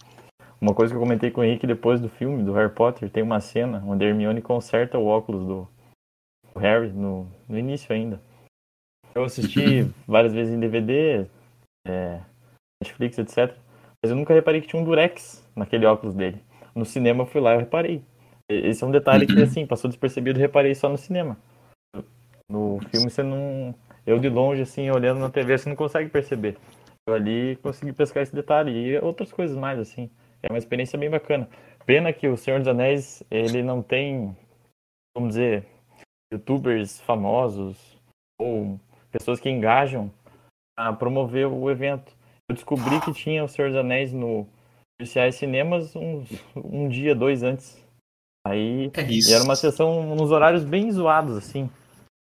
Uma 0.61 0.75
coisa 0.75 0.93
que 0.93 0.97
eu 0.97 1.03
comentei 1.03 1.31
com 1.31 1.41
o 1.41 1.45
Henrique 1.45 1.67
depois 1.67 2.01
do 2.01 2.09
filme, 2.09 2.43
do 2.43 2.53
Harry 2.53 2.73
Potter, 2.73 3.09
tem 3.09 3.23
uma 3.23 3.41
cena 3.41 3.83
onde 3.87 4.05
a 4.05 4.09
Hermione 4.09 4.43
conserta 4.43 4.99
o 4.99 5.07
óculos 5.07 5.47
do, 5.47 5.69
do 6.53 6.61
Harry 6.61 6.91
no, 6.91 7.31
no 7.49 7.57
início 7.57 7.95
ainda. 7.95 8.21
Eu 9.15 9.25
assisti 9.25 9.83
várias 10.07 10.33
vezes 10.33 10.53
em 10.53 10.59
DVD, 10.59 11.27
é, 11.87 12.21
Netflix, 12.83 13.19
etc. 13.19 13.55
Mas 14.03 14.11
eu 14.11 14.17
nunca 14.17 14.35
reparei 14.35 14.61
que 14.61 14.67
tinha 14.67 14.83
um 14.83 14.85
durex 14.85 15.49
naquele 15.55 15.87
óculos 15.87 16.15
dele. 16.15 16.43
No 16.75 16.85
cinema 16.85 17.23
eu 17.23 17.27
fui 17.27 17.41
lá 17.41 17.53
e 17.53 17.55
eu 17.55 17.61
reparei. 17.61 18.03
Esse 18.51 18.83
é 18.83 18.87
um 18.87 18.91
detalhe 18.91 19.27
que, 19.27 19.35
Uhum. 19.35 19.43
assim, 19.43 19.67
passou 19.67 19.89
despercebido 19.89 20.39
e 20.39 20.43
reparei 20.43 20.75
só 20.75 20.89
no 20.89 20.97
cinema. 20.97 21.37
No 22.51 22.79
filme 22.91 23.11
você 23.11 23.23
não. 23.23 23.75
Eu 24.07 24.19
de 24.19 24.29
longe, 24.29 24.63
assim, 24.63 24.91
olhando 24.91 25.21
na 25.21 25.29
TV, 25.29 25.59
você 25.59 25.69
não 25.69 25.77
consegue 25.77 26.09
perceber. 26.09 26.57
Eu 27.07 27.15
ali 27.15 27.57
consegui 27.57 27.93
pescar 27.93 28.23
esse 28.23 28.35
detalhe 28.35 28.71
e 28.73 28.99
outras 28.99 29.31
coisas 29.31 29.55
mais, 29.57 29.79
assim. 29.79 30.11
É 30.43 30.51
uma 30.51 30.59
experiência 30.59 30.99
bem 30.99 31.11
bacana. 31.11 31.49
Pena 31.85 32.13
que 32.13 32.27
o 32.27 32.37
Senhor 32.37 32.59
dos 32.59 32.69
Anéis, 32.69 33.23
ele 33.31 33.63
não 33.63 33.83
tem, 33.83 34.35
vamos 35.15 35.31
dizer, 35.31 35.67
youtubers 36.33 37.01
famosos 37.01 37.99
ou 38.41 38.81
pessoas 39.11 39.41
que 39.41 39.51
engajam 39.51 40.11
a 40.79 40.93
promover 40.93 41.47
o 41.47 41.71
evento. 41.71 42.17
Eu 42.49 42.55
descobri 42.55 42.99
que 43.01 43.13
tinha 43.13 43.45
o 43.45 43.49
Senhor 43.49 43.69
dos 43.69 43.79
Anéis 43.79 44.13
no 44.13 44.47
Oficiais 45.01 45.35
Cinemas 45.35 45.95
uns, 45.95 46.31
um 46.57 46.89
dia, 46.89 47.15
dois 47.15 47.43
antes. 47.43 47.87
Aí 48.49 48.91
é 48.95 49.03
isso 49.13 49.33
era 49.35 49.45
uma 49.45 49.57
sessão 49.57 50.15
nos 50.17 50.31
horários 50.31 50.65
bem 50.65 50.91
zoados, 50.91 51.37
assim. 51.37 51.69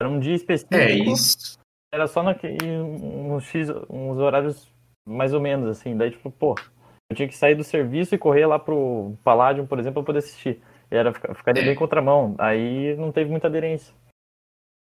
Era 0.01 0.09
um 0.09 0.19
dia 0.19 0.35
específico. 0.35 0.75
é 0.75 0.91
isso 0.91 1.57
Era 1.93 2.07
só 2.07 2.23
naquele, 2.23 2.57
uns, 2.79 3.43
X, 3.45 3.69
uns 3.89 4.17
horários 4.17 4.67
mais 5.07 5.33
ou 5.33 5.39
menos, 5.41 5.69
assim. 5.69 5.95
Daí, 5.95 6.11
tipo, 6.11 6.31
pô, 6.31 6.55
eu 7.09 7.15
tinha 7.15 7.27
que 7.27 7.35
sair 7.37 7.55
do 7.55 7.63
serviço 7.63 8.15
e 8.15 8.17
correr 8.17 8.45
lá 8.45 8.57
pro 8.57 9.13
Palladium, 9.23 9.65
por 9.67 9.77
exemplo, 9.79 10.01
pra 10.01 10.07
poder 10.07 10.19
assistir. 10.19 10.61
E 10.91 10.95
Era, 10.95 11.13
fica- 11.13 11.33
ficaria 11.35 11.61
É. 11.63 11.65
bem 11.65 11.75
contramão. 11.75 12.35
Aí 12.37 12.95
não 12.97 13.11
teve 13.11 13.29
muita 13.29 13.47
aderência. 13.47 13.93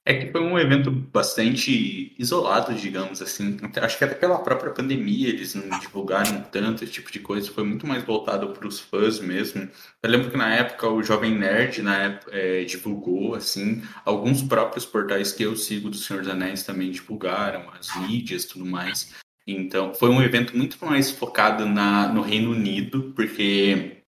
É 0.07 0.13
que 0.13 0.31
foi 0.31 0.43
um 0.43 0.59
evento 0.59 0.91
bastante 0.91 2.15
isolado, 2.19 2.75
digamos 2.75 3.23
assim. 3.23 3.57
Acho 3.81 3.97
que 3.97 4.05
até 4.05 4.15
pela 4.15 4.39
própria 4.39 4.71
pandemia 4.71 5.31
eles 5.31 5.55
não 5.55 5.79
divulgaram 5.79 6.43
tanto 6.43 6.85
esse 6.85 6.93
tipo 6.93 7.11
de 7.11 7.21
coisa. 7.21 7.51
Foi 7.51 7.65
muito 7.65 7.87
mais 7.87 8.05
voltado 8.05 8.51
para 8.51 8.69
os 8.69 8.79
fãs 8.79 9.19
mesmo. 9.19 9.67
Eu 10.03 10.11
lembro 10.11 10.31
que 10.31 10.37
na 10.37 10.55
época 10.55 10.91
o 10.91 11.03
Jovem 11.03 11.35
Nerd 11.35 11.81
na 11.81 11.97
época, 12.03 12.31
é, 12.37 12.65
divulgou, 12.65 13.35
assim, 13.35 13.83
alguns 14.05 14.43
próprios 14.43 14.85
portais 14.85 15.33
que 15.33 15.43
eu 15.43 15.57
sigo 15.57 15.89
do 15.89 15.97
Senhor 15.97 16.23
dos 16.23 16.31
Anéis 16.31 16.63
também 16.63 16.91
divulgaram, 16.91 17.71
as 17.71 17.97
mídias 18.07 18.45
tudo 18.45 18.67
mais. 18.67 19.15
Então, 19.47 19.95
foi 19.95 20.11
um 20.11 20.23
evento 20.23 20.57
muito 20.57 20.83
mais 20.85 21.11
focado 21.11 21.65
na, 21.67 22.09
no 22.09 22.21
Reino 22.21 22.51
Unido, 22.51 23.13
porque 23.17 24.03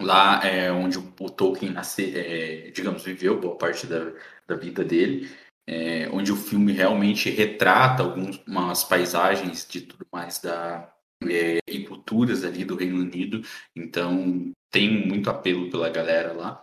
lá 0.00 0.44
é 0.44 0.70
onde 0.72 0.98
o, 0.98 1.30
Tolkien 1.30 1.74
é, 1.98 2.70
digamos, 2.74 3.02
viveu 3.02 3.40
boa 3.40 3.56
parte 3.56 3.86
da, 3.86 4.12
da 4.48 4.56
vida 4.56 4.84
dele, 4.84 5.30
é, 5.68 6.08
onde 6.12 6.32
o 6.32 6.36
filme 6.36 6.72
realmente 6.72 7.30
retrata 7.30 8.02
algumas 8.02 8.84
paisagens 8.84 9.66
de 9.68 9.80
tudo 9.80 10.06
mais 10.12 10.40
da 10.40 10.92
é, 11.24 11.58
e 11.66 11.84
culturas 11.84 12.44
ali 12.44 12.64
do 12.64 12.76
Reino 12.76 13.00
Unido, 13.00 13.42
então 13.74 14.52
tem 14.70 15.06
muito 15.06 15.30
apelo 15.30 15.70
pela 15.70 15.88
galera 15.88 16.32
lá. 16.32 16.62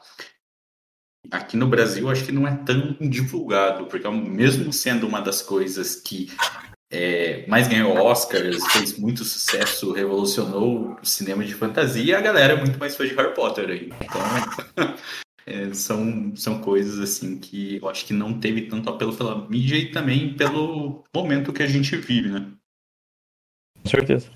Aqui 1.31 1.55
no 1.55 1.67
Brasil, 1.67 2.09
acho 2.09 2.25
que 2.25 2.31
não 2.31 2.47
é 2.47 2.55
tão 2.55 2.93
divulgado, 2.99 3.87
porque 3.87 4.07
mesmo 4.09 4.71
sendo 4.71 5.07
uma 5.07 5.21
das 5.21 5.41
coisas 5.41 5.95
que 5.95 6.27
é, 6.91 7.47
mais 7.47 7.67
ganhou 7.67 7.97
Oscars, 7.97 8.63
fez 8.71 8.97
muito 8.99 9.23
sucesso, 9.23 9.91
revolucionou 9.91 10.95
o 11.01 11.05
cinema 11.05 11.43
de 11.43 11.55
fantasia, 11.55 12.17
a 12.17 12.21
galera 12.21 12.53
é 12.53 12.57
muito 12.57 12.77
mais 12.77 12.95
fã 12.95 13.05
de 13.05 13.15
Harry 13.15 13.33
Potter 13.33 13.69
aí. 13.69 13.89
Então, 14.01 14.95
é, 15.45 15.73
são, 15.73 16.35
são 16.35 16.61
coisas 16.61 16.99
assim 16.99 17.39
que 17.39 17.77
eu 17.77 17.89
acho 17.89 18.05
que 18.05 18.13
não 18.13 18.39
teve 18.39 18.63
tanto 18.63 18.89
apelo 18.89 19.15
pela 19.15 19.47
mídia 19.49 19.75
e 19.77 19.91
também 19.91 20.35
pelo 20.35 21.03
momento 21.13 21.53
que 21.53 21.63
a 21.63 21.67
gente 21.67 21.95
vive, 21.97 22.29
né? 22.29 22.51
Com 23.81 23.89
certeza. 23.89 24.29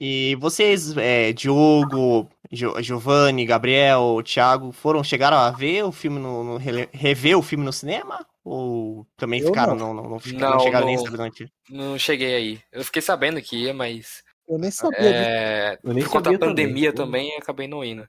E 0.00 0.36
vocês, 0.40 0.96
é, 0.96 1.32
Diogo, 1.32 2.28
Gio- 2.50 2.82
Giovanni, 2.82 3.46
Gabriel, 3.46 4.20
Thiago, 4.24 4.72
foram, 4.72 5.04
chegaram 5.04 5.36
a 5.36 5.50
ver 5.50 5.84
o 5.84 5.92
filme 5.92 6.18
no, 6.18 6.42
no- 6.44 6.56
rever 6.56 7.38
o 7.38 7.42
filme 7.42 7.64
no 7.64 7.72
cinema? 7.72 8.26
Ou 8.42 9.06
também 9.16 9.40
Eu 9.40 9.46
ficaram, 9.46 9.74
não. 9.76 9.94
não, 9.94 10.02
não, 10.02 10.10
não, 10.10 10.18
Não, 10.34 10.50
não 10.50 10.60
chegaram 10.60 10.86
nem 10.86 10.96
não. 10.96 11.04
da 11.04 11.10
notícia? 11.24 11.52
Não 11.70 11.98
cheguei 11.98 12.34
aí. 12.34 12.60
Eu 12.72 12.84
fiquei 12.84 13.00
sabendo 13.00 13.40
que 13.40 13.56
ia, 13.56 13.72
mas 13.72 14.22
Eu 14.46 14.58
nem 14.58 14.70
sabia 14.70 14.98
é, 14.98 15.78
Eu 15.82 15.94
nem 15.94 16.02
por 16.04 16.10
conta 16.10 16.24
sabia 16.24 16.38
da 16.38 16.46
pandemia 16.46 16.92
também. 16.92 17.28
também, 17.30 17.38
acabei 17.38 17.68
não 17.68 17.84
indo. 17.84 18.06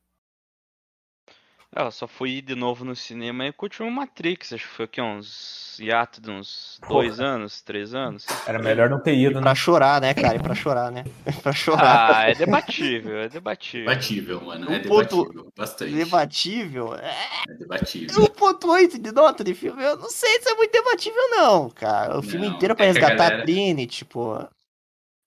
É, 1.76 1.82
Eu 1.82 1.92
só 1.92 2.08
fui 2.08 2.42
de 2.42 2.56
novo 2.56 2.86
no 2.86 2.96
cinema 2.96 3.46
e 3.46 3.52
curti 3.52 3.84
o 3.84 3.92
Matrix. 3.92 4.54
Acho 4.54 4.64
que 4.68 4.74
foi 4.76 4.86
aqui 4.86 5.02
uns 5.02 5.78
hiato 5.78 6.22
de 6.22 6.32
uns 6.32 6.80
dois 6.88 7.20
anos, 7.20 7.62
três 7.62 7.94
anos. 7.94 8.26
Era 8.48 8.60
melhor 8.60 8.90
não 8.90 9.00
ter 9.02 9.14
ido, 9.16 9.36
né? 9.36 9.42
Pra 9.42 9.54
chorar, 9.54 10.00
né, 10.00 10.14
cara? 10.14 10.38
E 10.38 10.40
pra 10.40 10.56
chorar, 10.56 10.90
né? 10.90 11.04
pra 11.44 11.52
chorar. 11.52 12.16
Ah, 12.16 12.30
é 12.30 12.34
debatível, 12.34 13.18
é 13.20 13.28
debatível. 13.28 13.90
Debatível, 13.90 14.42
mano. 14.42 14.72
É 14.74 14.78
Um 14.78 14.82
ponto- 14.84 15.18
debatível. 15.24 15.52
Bastante. 15.58 15.92
Debatível? 15.94 16.96
É 16.96 17.14
É 17.50 17.54
debatível. 17.56 18.24
1.8 18.24 18.98
de 18.98 19.12
nota 19.12 19.44
de 19.44 19.54
filme. 19.54 19.84
Eu 19.84 19.98
não 19.98 20.10
sei 20.10 20.42
se 20.42 20.50
é 20.50 20.56
muito 20.56 20.72
debatível, 20.72 21.30
não, 21.32 21.70
cara. 21.72 22.18
O 22.18 22.22
filme 22.22 22.48
Não, 22.48 22.56
inteiro 22.56 22.72
é 22.72 22.76
pra 22.76 22.86
é 22.86 22.88
resgatar 22.88 23.16
galera- 23.18 23.42
a 23.42 23.46
Trinity, 23.46 24.06
pô. 24.06 24.38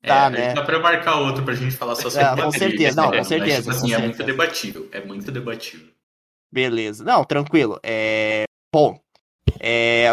É, 0.02 0.08
Tá, 0.08 0.26
a 0.26 0.30
né? 0.30 0.54
dá 0.54 0.62
pra 0.62 0.78
marcar 0.78 1.16
outro 1.16 1.44
pra 1.44 1.54
gente 1.54 1.76
falar 1.76 1.94
só 1.96 2.08
sobre 2.08 2.24
Ah, 2.24 2.37
com 2.37 2.52
certeza, 2.52 3.02
não, 3.02 3.11
né? 3.11 3.18
com 3.18 3.24
certeza, 3.24 3.66
Mas, 3.66 3.76
tipo 3.82 3.87
assim, 3.87 3.88
com 3.94 4.00
é 4.00 4.04
muito 4.06 4.22
debatível. 4.24 4.88
É 4.92 5.00
muito 5.04 5.30
debatível. 5.32 5.88
Beleza. 6.50 7.04
Não, 7.04 7.24
tranquilo. 7.24 7.78
É... 7.82 8.44
Bom, 8.72 8.98
é... 9.61 10.08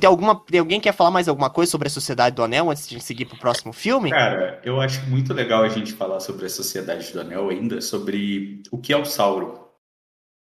tem, 0.00 0.06
alguma... 0.08 0.34
tem 0.44 0.60
alguém 0.60 0.80
que 0.80 0.84
quer 0.84 0.94
falar 0.94 1.10
mais 1.10 1.28
alguma 1.28 1.50
coisa 1.50 1.70
sobre 1.70 1.88
a 1.88 1.90
Sociedade 1.90 2.34
do 2.36 2.42
Anel 2.42 2.70
antes 2.70 2.88
de 2.88 3.00
seguir 3.00 3.26
pro 3.26 3.38
próximo 3.38 3.72
filme? 3.72 4.10
Cara, 4.10 4.60
eu 4.64 4.80
acho 4.80 5.04
muito 5.08 5.32
legal 5.34 5.62
a 5.62 5.68
gente 5.68 5.92
falar 5.92 6.20
sobre 6.20 6.46
a 6.46 6.50
Sociedade 6.50 7.12
do 7.12 7.20
Anel 7.20 7.48
ainda, 7.48 7.80
sobre 7.80 8.62
o 8.70 8.78
que 8.78 8.92
é 8.92 8.96
o 8.96 9.04
Sauron. 9.04 9.66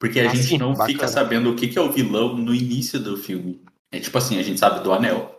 Porque 0.00 0.20
a 0.20 0.30
Ah, 0.30 0.34
gente 0.34 0.46
sim, 0.46 0.58
não 0.58 0.72
bacana. 0.72 0.88
fica 0.88 1.08
sabendo 1.08 1.50
o 1.50 1.56
que 1.56 1.66
que 1.68 1.78
é 1.78 1.82
o 1.82 1.90
vilão 1.90 2.36
no 2.36 2.54
início 2.54 3.00
do 3.00 3.16
filme. 3.16 3.64
É 3.90 3.98
tipo 3.98 4.16
assim, 4.16 4.38
a 4.38 4.42
gente 4.42 4.60
sabe 4.60 4.80
do 4.84 4.92
Anel. 4.92 5.34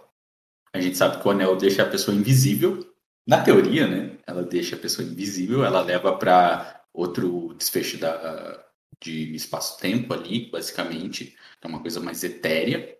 A 0.73 0.81
gente 0.81 0.97
sabe 0.97 1.21
que 1.21 1.27
o 1.27 1.31
Anel 1.31 1.55
deixa 1.55 1.83
a 1.83 1.85
pessoa 1.89 2.15
invisível. 2.15 2.85
Na 3.27 3.41
teoria, 3.41 3.87
né? 3.87 4.17
Ela 4.25 4.43
deixa 4.43 4.75
a 4.75 4.79
pessoa 4.79 5.07
invisível, 5.07 5.63
ela 5.63 5.81
leva 5.81 6.15
pra 6.17 6.81
outro 6.93 7.53
desfecho 7.57 7.97
da, 7.99 8.59
de 9.01 9.33
espaço-tempo 9.35 10.13
ali, 10.13 10.49
basicamente. 10.51 11.35
É 11.61 11.67
uma 11.67 11.81
coisa 11.81 11.99
mais 11.99 12.23
etérea 12.23 12.99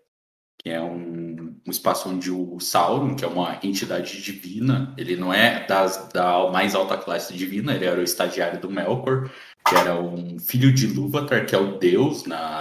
que 0.62 0.68
é 0.68 0.80
um, 0.80 1.56
um 1.66 1.70
espaço 1.70 2.08
onde 2.08 2.30
o 2.30 2.60
Sauron, 2.60 3.16
que 3.16 3.24
é 3.24 3.28
uma 3.28 3.58
entidade 3.62 4.22
divina, 4.22 4.94
ele 4.98 5.16
não 5.16 5.32
é 5.32 5.66
das, 5.66 6.08
da 6.12 6.50
mais 6.50 6.74
alta 6.74 6.98
classe 6.98 7.32
divina, 7.32 7.74
ele 7.74 7.86
era 7.86 7.98
o 7.98 8.04
estagiário 8.04 8.60
do 8.60 8.70
Melkor, 8.70 9.30
que 9.66 9.74
era 9.74 9.98
um 9.98 10.38
filho 10.38 10.72
de 10.72 10.86
Lúvatar, 10.86 11.46
que 11.46 11.54
é 11.54 11.58
o 11.58 11.78
deus, 11.78 12.26
na, 12.26 12.60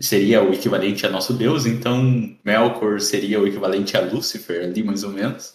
seria 0.00 0.42
o 0.42 0.52
equivalente 0.52 1.06
a 1.06 1.10
nosso 1.10 1.32
deus, 1.32 1.64
então 1.64 2.36
Melkor 2.44 3.00
seria 3.00 3.40
o 3.40 3.46
equivalente 3.46 3.96
a 3.96 4.00
Lúcifer, 4.00 4.64
ali 4.64 4.82
mais 4.82 5.04
ou 5.04 5.10
menos. 5.10 5.54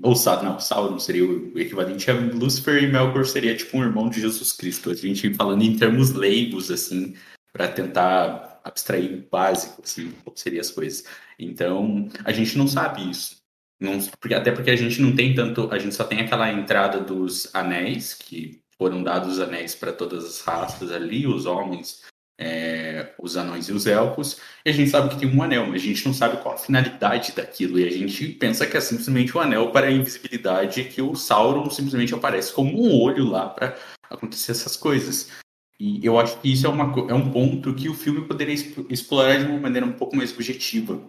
Ou 0.00 0.16
Sa- 0.16 0.42
não, 0.42 0.58
Sauron 0.58 0.98
seria 0.98 1.24
o 1.24 1.58
equivalente 1.58 2.10
a 2.10 2.14
Lúcifer 2.14 2.82
e 2.82 2.86
Melkor 2.86 3.26
seria 3.26 3.56
tipo 3.56 3.76
um 3.76 3.82
irmão 3.82 4.08
de 4.08 4.20
Jesus 4.20 4.52
Cristo. 4.52 4.90
A 4.90 4.94
gente 4.94 5.34
falando 5.34 5.62
em 5.62 5.76
termos 5.76 6.12
leigos, 6.12 6.70
assim, 6.70 7.14
para 7.52 7.68
tentar 7.68 8.60
abstrair 8.64 9.12
o 9.12 9.30
básico, 9.30 9.82
assim, 9.84 10.12
como 10.24 10.36
seriam 10.36 10.60
as 10.60 10.70
coisas. 10.70 11.04
Então, 11.38 12.08
a 12.24 12.32
gente 12.32 12.56
não 12.56 12.66
sabe 12.66 13.10
isso. 13.10 13.36
Não, 13.80 13.98
porque, 14.20 14.34
até 14.34 14.52
porque 14.52 14.70
a 14.70 14.76
gente 14.76 15.02
não 15.02 15.14
tem 15.14 15.34
tanto. 15.34 15.68
A 15.72 15.78
gente 15.78 15.94
só 15.94 16.04
tem 16.04 16.20
aquela 16.20 16.50
entrada 16.50 17.00
dos 17.00 17.52
anéis, 17.54 18.14
que 18.14 18.62
foram 18.78 19.02
dados 19.02 19.34
os 19.34 19.40
anéis 19.40 19.74
para 19.74 19.92
todas 19.92 20.24
as 20.24 20.40
raças 20.40 20.90
ali, 20.90 21.26
os 21.26 21.46
homens, 21.46 22.02
é, 22.42 23.14
os 23.18 23.36
anões 23.36 23.68
e 23.68 23.72
os 23.72 23.86
elfos, 23.86 24.38
e 24.64 24.70
a 24.70 24.72
gente 24.72 24.90
sabe 24.90 25.08
que 25.10 25.20
tem 25.20 25.32
um 25.32 25.42
anel, 25.42 25.66
mas 25.66 25.80
a 25.80 25.84
gente 25.84 26.04
não 26.04 26.12
sabe 26.12 26.38
qual 26.42 26.54
a 26.54 26.58
finalidade 26.58 27.32
daquilo, 27.32 27.78
e 27.78 27.86
a 27.86 27.90
gente 27.90 28.28
pensa 28.28 28.66
que 28.66 28.76
é 28.76 28.80
simplesmente 28.80 29.36
um 29.36 29.40
anel 29.40 29.70
para 29.70 29.86
a 29.86 29.92
invisibilidade, 29.92 30.84
que 30.84 31.00
o 31.00 31.14
Sauron 31.14 31.70
simplesmente 31.70 32.14
aparece 32.14 32.52
como 32.52 32.70
um 32.82 33.00
olho 33.00 33.24
lá 33.24 33.48
para 33.48 33.76
acontecer 34.10 34.52
essas 34.52 34.76
coisas. 34.76 35.30
E 35.78 36.04
eu 36.04 36.18
acho 36.18 36.38
que 36.40 36.52
isso 36.52 36.66
é, 36.66 36.68
uma, 36.68 36.84
é 37.10 37.14
um 37.14 37.30
ponto 37.30 37.74
que 37.74 37.88
o 37.88 37.94
filme 37.94 38.26
poderia 38.26 38.54
exp- 38.54 38.86
explorar 38.90 39.38
de 39.38 39.46
uma 39.46 39.58
maneira 39.58 39.86
um 39.86 39.92
pouco 39.92 40.16
mais 40.16 40.32
objetiva. 40.32 41.00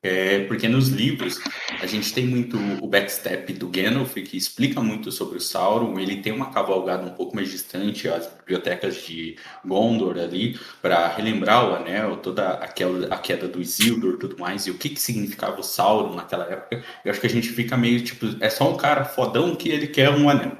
É, 0.00 0.44
porque 0.44 0.68
nos 0.68 0.88
livros 0.88 1.40
a 1.80 1.86
gente 1.86 2.12
tem 2.14 2.26
muito 2.26 2.56
o 2.80 2.86
backstep 2.86 3.52
do 3.52 3.68
Gandalf, 3.68 4.14
que 4.14 4.36
explica 4.36 4.80
muito 4.80 5.10
sobre 5.10 5.38
o 5.38 5.40
Sauron. 5.40 5.98
Ele 5.98 6.22
tem 6.22 6.32
uma 6.32 6.50
cavalgada 6.50 7.06
um 7.06 7.14
pouco 7.14 7.34
mais 7.34 7.50
distante 7.50 8.08
às 8.08 8.26
bibliotecas 8.26 9.02
de 9.04 9.36
Gondor 9.64 10.18
ali, 10.18 10.58
para 10.80 11.08
relembrar 11.08 11.68
o 11.68 11.74
anel, 11.74 12.16
toda 12.18 12.50
aquela, 12.54 13.12
a 13.12 13.18
queda 13.18 13.48
do 13.48 13.60
Isildur 13.60 14.18
tudo 14.18 14.38
mais, 14.38 14.66
e 14.66 14.70
o 14.70 14.78
que, 14.78 14.90
que 14.90 15.00
significava 15.00 15.60
o 15.60 15.64
Sauron 15.64 16.14
naquela 16.14 16.44
época. 16.44 16.84
Eu 17.04 17.10
acho 17.10 17.20
que 17.20 17.26
a 17.26 17.30
gente 17.30 17.48
fica 17.48 17.76
meio 17.76 18.02
tipo, 18.02 18.26
é 18.40 18.50
só 18.50 18.72
um 18.72 18.76
cara 18.76 19.04
fodão 19.04 19.56
que 19.56 19.68
ele 19.68 19.88
quer 19.88 20.10
um 20.10 20.28
anel. 20.28 20.58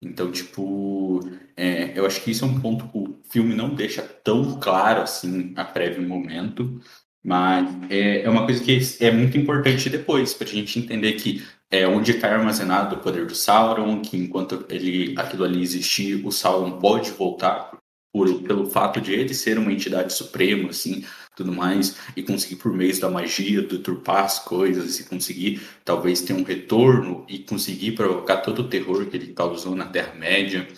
Então, 0.00 0.30
tipo, 0.30 1.20
é, 1.56 1.98
eu 1.98 2.06
acho 2.06 2.22
que 2.22 2.30
isso 2.30 2.44
é 2.44 2.48
um 2.48 2.60
ponto 2.60 2.86
que 2.88 2.98
o 2.98 3.20
filme 3.30 3.54
não 3.54 3.74
deixa 3.74 4.02
tão 4.02 4.60
claro 4.60 5.02
assim 5.02 5.52
a 5.56 5.64
prévio 5.64 6.06
momento, 6.06 6.80
mas 7.26 7.68
é, 7.90 8.22
é 8.22 8.30
uma 8.30 8.44
coisa 8.44 8.62
que 8.62 8.78
é 9.00 9.10
muito 9.10 9.36
importante 9.36 9.90
depois, 9.90 10.32
para 10.32 10.46
a 10.46 10.50
gente 10.50 10.78
entender 10.78 11.14
que 11.14 11.44
é 11.68 11.84
onde 11.84 12.12
está 12.12 12.32
armazenado 12.32 12.94
o 12.94 12.98
poder 13.00 13.26
do 13.26 13.34
Sauron, 13.34 14.00
que 14.00 14.16
enquanto 14.16 14.64
ele, 14.68 15.12
aquilo 15.18 15.42
ali 15.42 15.60
existir, 15.60 16.24
o 16.24 16.30
Sauron 16.30 16.78
pode 16.78 17.10
voltar 17.10 17.76
por, 18.12 18.42
pelo 18.42 18.70
fato 18.70 19.00
de 19.00 19.12
ele 19.12 19.34
ser 19.34 19.58
uma 19.58 19.72
entidade 19.72 20.12
suprema, 20.12 20.70
assim, 20.70 21.04
tudo 21.34 21.52
mais, 21.52 21.96
e 22.16 22.22
conseguir 22.22 22.56
por 22.62 22.72
meio 22.72 22.98
da 23.00 23.10
magia 23.10 23.60
deturpar 23.60 24.24
as 24.24 24.38
coisas 24.38 25.00
e 25.00 25.08
conseguir 25.08 25.60
talvez 25.84 26.20
ter 26.20 26.32
um 26.32 26.44
retorno 26.44 27.26
e 27.28 27.40
conseguir 27.40 27.96
provocar 27.96 28.36
todo 28.36 28.60
o 28.60 28.68
terror 28.68 29.04
que 29.04 29.16
ele 29.16 29.32
causou 29.32 29.74
na 29.74 29.86
Terra-média. 29.86 30.68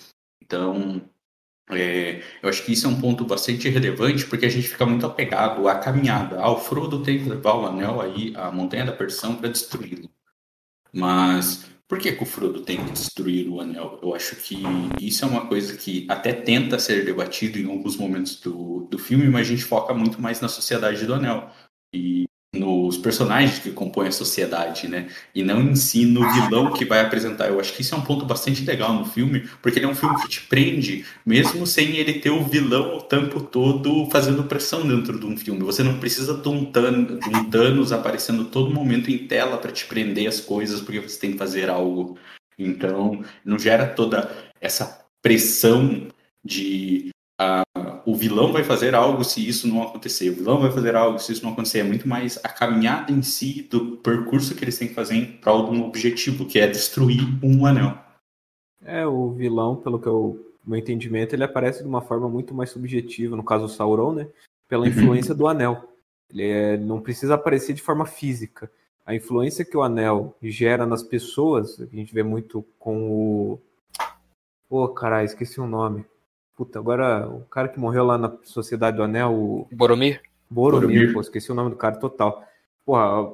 Então, 0.43 1.03
é, 1.71 2.23
eu 2.43 2.49
acho 2.49 2.65
que 2.65 2.73
isso 2.73 2.87
é 2.87 2.91
um 2.91 3.01
ponto 3.01 3.25
bastante 3.25 3.69
relevante 3.69 4.27
porque 4.27 4.47
a 4.47 4.49
gente 4.49 4.69
fica 4.69 4.87
muito 4.87 5.07
apegado 5.07 5.69
à 5.69 5.77
caminhada. 5.77 6.41
Ah, 6.41 6.51
o 6.51 6.59
Frodo 6.59 7.03
tem 7.03 7.19
que 7.19 7.29
levar 7.29 7.55
o 7.55 7.67
anel 7.67 8.01
aí 8.01 8.33
à 8.37 8.51
Montanha 8.51 8.87
da 8.87 8.93
Perdição 8.93 9.37
para 9.37 9.49
destruí-lo. 9.49 10.11
Mas 10.93 11.67
por 11.87 11.99
que, 11.99 12.13
que 12.13 12.23
o 12.23 12.27
Frodo 12.27 12.61
tem 12.63 12.85
que 12.85 12.93
destruir 12.93 13.49
o 13.49 13.61
anel? 13.61 13.99
Eu 14.03 14.15
acho 14.15 14.37
que 14.37 14.63
isso 15.01 15.25
é 15.25 15.29
uma 15.29 15.47
coisa 15.47 15.77
que 15.77 16.07
até 16.09 16.33
tenta 16.33 16.79
ser 16.79 17.05
debatido 17.05 17.59
em 17.59 17.71
alguns 17.71 17.97
momentos 17.97 18.41
do, 18.41 18.87
do 18.91 18.99
filme, 18.99 19.29
mas 19.29 19.47
a 19.47 19.51
gente 19.51 19.65
foca 19.65 19.95
muito 19.95 20.21
mais 20.21 20.41
na 20.41 20.49
sociedade 20.49 21.07
do 21.07 21.15
anel. 21.15 21.51
E 21.95 22.27
nos 22.59 22.97
personagens 22.97 23.59
que 23.59 23.71
compõem 23.71 24.09
a 24.09 24.12
sociedade, 24.12 24.88
né? 24.88 25.09
E 25.35 25.42
não 25.42 25.61
em 25.62 25.75
si 25.77 26.05
no 26.05 26.31
vilão 26.33 26.73
que 26.73 26.85
vai 26.85 27.01
apresentar. 27.01 27.49
Eu 27.49 27.61
acho 27.61 27.73
que 27.73 27.83
isso 27.83 27.94
é 27.94 27.99
um 27.99 28.03
ponto 28.03 28.25
bastante 28.25 28.64
legal 28.64 28.92
no 28.92 29.05
filme, 29.05 29.49
porque 29.62 29.79
ele 29.79 29.87
é 29.87 29.88
um 29.88 29.94
filme 29.94 30.21
que 30.21 30.29
te 30.29 30.40
prende, 30.42 31.05
mesmo 31.25 31.66
sem 31.66 31.97
ele 31.97 32.14
ter 32.14 32.31
o 32.31 32.44
vilão 32.44 32.97
o 32.97 33.03
tempo 33.03 33.40
todo 33.40 34.09
fazendo 34.11 34.44
pressão 34.44 34.87
dentro 34.87 35.18
de 35.18 35.27
um 35.27 35.37
filme. 35.37 35.62
Você 35.62 35.83
não 35.83 35.99
precisa 35.99 36.35
de 36.35 36.49
um 36.49 36.64
de 36.64 37.29
um 37.37 37.51
Thanos 37.51 37.92
aparecendo 37.92 38.47
todo 38.47 38.75
momento 38.75 39.11
em 39.11 39.18
tela 39.18 39.57
para 39.59 39.73
te 39.73 39.87
prender 39.87 40.29
as 40.29 40.40
coisas, 40.40 40.81
porque 40.81 41.01
você 41.01 41.18
tem 41.18 41.33
que 41.33 41.38
fazer 41.38 41.71
algo. 41.71 42.18
Então, 42.59 43.23
não 43.44 43.59
gera 43.59 43.87
toda 43.87 44.31
essa 44.61 45.07
pressão 45.23 46.09
de 46.44 47.11
o 48.05 48.14
vilão 48.16 48.53
vai 48.53 48.64
fazer 48.64 48.94
algo 48.94 49.22
se 49.22 49.46
isso 49.46 49.68
não 49.68 49.83
acontecer, 49.83 50.31
o 50.31 50.35
vilão 50.35 50.61
vai 50.61 50.70
fazer 50.70 50.96
algo 50.96 51.18
se 51.18 51.33
isso 51.33 51.44
não 51.44 51.53
acontecer. 51.53 51.81
É 51.81 51.85
muito 51.85 52.09
mais 52.09 52.38
a 52.42 52.48
caminhada 52.48 53.12
em 53.12 53.22
si 53.22 53.62
do 53.62 53.98
percurso 53.98 54.55
que 54.55 54.64
eles 54.64 54.79
têm 54.79 54.88
que 54.88 54.94
fazer 54.94 55.14
em 55.14 55.27
prol 55.38 55.70
de 55.70 55.77
um 55.77 55.85
objetivo, 55.85 56.46
que 56.46 56.59
é 56.59 56.66
destruir 56.66 57.20
um 57.42 57.66
anel. 57.66 57.98
É, 58.83 59.07
o 59.07 59.31
vilão, 59.33 59.77
pelo 59.77 59.98
que 59.98 60.07
eu, 60.07 60.55
meu 60.64 60.79
entendimento, 60.79 61.35
ele 61.35 61.44
aparece 61.44 61.83
de 61.83 61.88
uma 61.88 62.01
forma 62.01 62.29
muito 62.29 62.55
mais 62.55 62.70
subjetiva, 62.70 63.37
no 63.37 63.44
caso 63.44 63.66
o 63.66 63.68
Sauron, 63.68 64.12
né? 64.12 64.29
Pela 64.68 64.88
influência 64.88 65.35
do 65.35 65.46
anel. 65.46 65.92
Ele 66.31 66.44
é- 66.44 66.77
não 66.77 67.01
precisa 67.01 67.35
aparecer 67.35 67.74
de 67.74 67.83
forma 67.83 68.07
física. 68.07 68.70
A 69.05 69.14
influência 69.14 69.64
que 69.64 69.77
o 69.77 69.83
anel 69.83 70.37
gera 70.42 70.85
nas 70.87 71.03
pessoas, 71.03 71.81
a 71.81 71.87
gente 71.87 72.12
vê 72.12 72.22
muito 72.22 72.64
com 72.79 73.11
o. 73.11 73.61
Pô, 74.68 74.87
caralho, 74.88 75.24
esqueci 75.24 75.61
o 75.61 75.66
nome. 75.66 76.05
Puta, 76.59 76.81
agora 76.81 77.29
o 77.29 77.42
cara 77.42 77.68
que 77.68 77.79
morreu 77.79 78.05
lá 78.05 78.18
na 78.18 78.37
Sociedade 78.42 78.97
do 78.97 79.05
Anel, 79.05 79.33
o 79.33 79.68
Boromir? 79.71 80.21
Boromir, 80.51 80.88
Boromir. 80.88 81.12
pô, 81.12 81.21
esqueci 81.21 81.53
o 81.53 81.55
nome 81.55 81.71
do 81.71 81.77
cara 81.77 81.94
total. 81.94 82.42
Porra, 82.85 83.33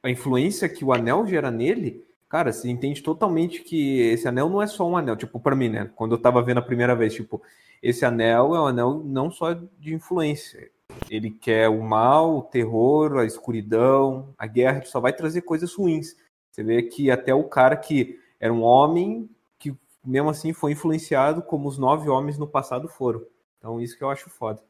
a 0.00 0.08
influência 0.08 0.68
que 0.68 0.84
o 0.84 0.92
anel 0.92 1.26
gera 1.26 1.50
nele, 1.50 2.06
cara, 2.28 2.52
você 2.52 2.70
entende 2.70 3.02
totalmente 3.02 3.60
que 3.60 4.02
esse 4.02 4.28
anel 4.28 4.48
não 4.48 4.62
é 4.62 4.68
só 4.68 4.88
um 4.88 4.96
anel. 4.96 5.16
Tipo, 5.16 5.40
pra 5.40 5.56
mim, 5.56 5.68
né? 5.68 5.90
Quando 5.96 6.14
eu 6.14 6.18
tava 6.18 6.40
vendo 6.42 6.58
a 6.58 6.62
primeira 6.62 6.94
vez, 6.94 7.12
tipo, 7.12 7.42
esse 7.82 8.04
anel 8.04 8.54
é 8.54 8.60
um 8.60 8.66
anel 8.66 9.02
não 9.04 9.32
só 9.32 9.52
de 9.52 9.92
influência. 9.92 10.70
Ele 11.10 11.32
quer 11.32 11.68
o 11.68 11.82
mal, 11.82 12.38
o 12.38 12.42
terror, 12.42 13.18
a 13.18 13.24
escuridão, 13.24 14.32
a 14.38 14.46
guerra, 14.46 14.76
ele 14.76 14.86
só 14.86 15.00
vai 15.00 15.12
trazer 15.12 15.40
coisas 15.42 15.74
ruins. 15.74 16.14
Você 16.52 16.62
vê 16.62 16.84
que 16.84 17.10
até 17.10 17.34
o 17.34 17.42
cara 17.42 17.76
que 17.76 18.16
era 18.38 18.54
um 18.54 18.62
homem, 18.62 19.28
mesmo 20.04 20.30
assim 20.30 20.52
foi 20.52 20.72
influenciado 20.72 21.42
como 21.42 21.68
os 21.68 21.78
nove 21.78 22.08
homens 22.08 22.38
no 22.38 22.46
passado 22.46 22.88
foram. 22.88 23.22
Então, 23.58 23.80
isso 23.80 23.96
que 23.96 24.04
eu 24.04 24.10
acho 24.10 24.28
foda. 24.28 24.62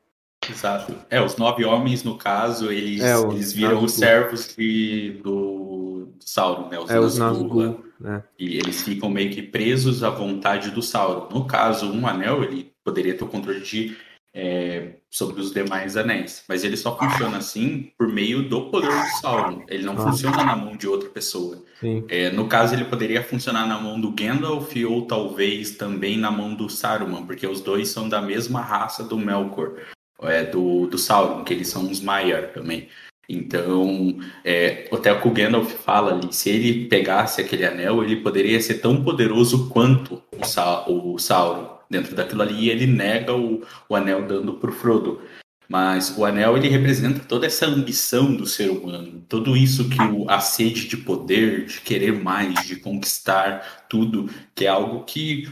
Exato. 0.49 0.95
É, 1.11 1.20
os 1.20 1.37
nove 1.37 1.64
homens, 1.64 2.05
no 2.05 2.16
caso, 2.18 2.70
eles, 2.70 3.03
É, 3.03 3.18
eles 3.30 3.53
viram 3.53 3.70
Nazgûl. 3.70 3.85
os 3.87 3.93
servos 3.95 4.55
de, 4.57 5.20
do, 5.22 6.07
do 6.07 6.24
Sauron, 6.24 6.68
né? 6.68 6.78
Os 6.78 6.91
É 6.91 7.01
os 7.01 7.18
Nazgûl, 7.18 7.62
né? 7.70 7.76
Né? 7.99 8.22
E 8.39 8.57
eles 8.59 8.82
ficam 8.82 9.09
meio 9.09 9.30
que 9.30 9.43
presos 9.43 10.03
à 10.03 10.11
vontade 10.11 10.70
do 10.70 10.82
Sauron. 10.82 11.28
No 11.30 11.47
caso, 11.47 11.91
um 11.91 12.07
anel, 12.07 12.45
ele 12.45 12.72
poderia 12.85 13.16
ter 13.16 13.24
o 13.24 13.28
controle 13.28 13.61
de, 13.61 13.97
é, 14.35 14.97
sobre 15.09 15.41
os 15.41 15.53
demais 15.53 15.97
anéis. 15.97 16.43
Mas 16.49 16.64
ele 16.64 16.76
só 16.76 16.99
funciona 16.99 17.39
assim 17.39 17.93
por 17.97 18.09
meio 18.09 18.49
do 18.49 18.62
poder 18.68 18.89
do 18.89 19.20
Sauron. 19.20 19.62
Ele 19.68 19.85
não 19.85 19.95
Ah. 19.95 20.11
funciona 20.11 20.43
na 20.43 20.57
mão 20.57 20.76
de 20.76 20.89
outra 20.89 21.09
pessoa. 21.09 21.62
É, 22.09 22.30
no 22.30 22.49
caso, 22.49 22.74
ele 22.74 22.85
poderia 22.87 23.22
funcionar 23.22 23.66
na 23.66 23.78
mão 23.78 24.01
do 24.01 24.11
Gandalf 24.11 24.72
ou 24.89 25.07
talvez 25.07 25.72
também 25.72 26.16
na 26.18 26.30
mão 26.30 26.55
do 26.55 26.68
Saruman, 26.68 27.24
porque 27.24 27.47
os 27.47 27.61
dois 27.61 27.89
são 27.89 28.09
da 28.09 28.20
mesma 28.20 28.61
raça 28.61 29.05
do 29.05 29.16
Melkor, 29.18 29.74
é, 30.22 30.45
do, 30.45 30.87
do 30.87 30.99
Sauron, 30.99 31.45
que 31.45 31.53
eles 31.55 31.68
são 31.68 31.89
os 31.89 32.01
Maiar 32.01 32.49
também. 32.53 32.89
Então, 33.28 34.18
é, 34.45 34.89
até 34.93 35.12
o 35.12 35.20
que 35.20 35.28
o 35.28 35.30
Gandalf 35.30 35.72
fala 35.82 36.12
ali, 36.12 36.32
se 36.32 36.51
ele 36.51 36.87
pegasse 36.89 37.41
aquele 37.41 37.64
anel, 37.64 38.03
ele 38.03 38.16
poderia 38.16 38.61
ser 38.61 38.74
tão 38.74 39.03
poderoso 39.03 39.68
quanto 39.70 40.22
o, 40.39 40.45
Sa 40.45 40.85
o 40.89 41.18
Sauron 41.18 41.73
dentro 41.89 42.14
daquilo 42.14 42.43
ali, 42.43 42.68
ele 42.68 42.87
nega 42.87 43.35
o, 43.35 43.62
o 43.89 43.97
anel 43.97 44.26
dando 44.26 44.55
pro 44.55 44.72
Frodo. 44.72 45.20
Mas 45.68 46.14
o 46.16 46.24
anel 46.24 46.57
ele 46.57 46.68
representa 46.68 47.20
toda 47.20 47.47
essa 47.47 47.66
ambição 47.66 48.35
do 48.35 48.47
ser 48.47 48.70
humano, 48.70 49.24
tudo 49.28 49.57
isso 49.57 49.89
que 49.89 50.01
o, 50.01 50.28
a 50.28 50.39
sede 50.39 50.87
de 50.87 50.97
poder, 50.99 51.64
de 51.64 51.80
querer 51.80 52.12
mais, 52.12 52.66
de 52.66 52.76
conquistar 52.76 53.87
tudo, 53.89 54.28
que 54.55 54.66
é 54.66 54.68
algo 54.68 55.05
que 55.05 55.49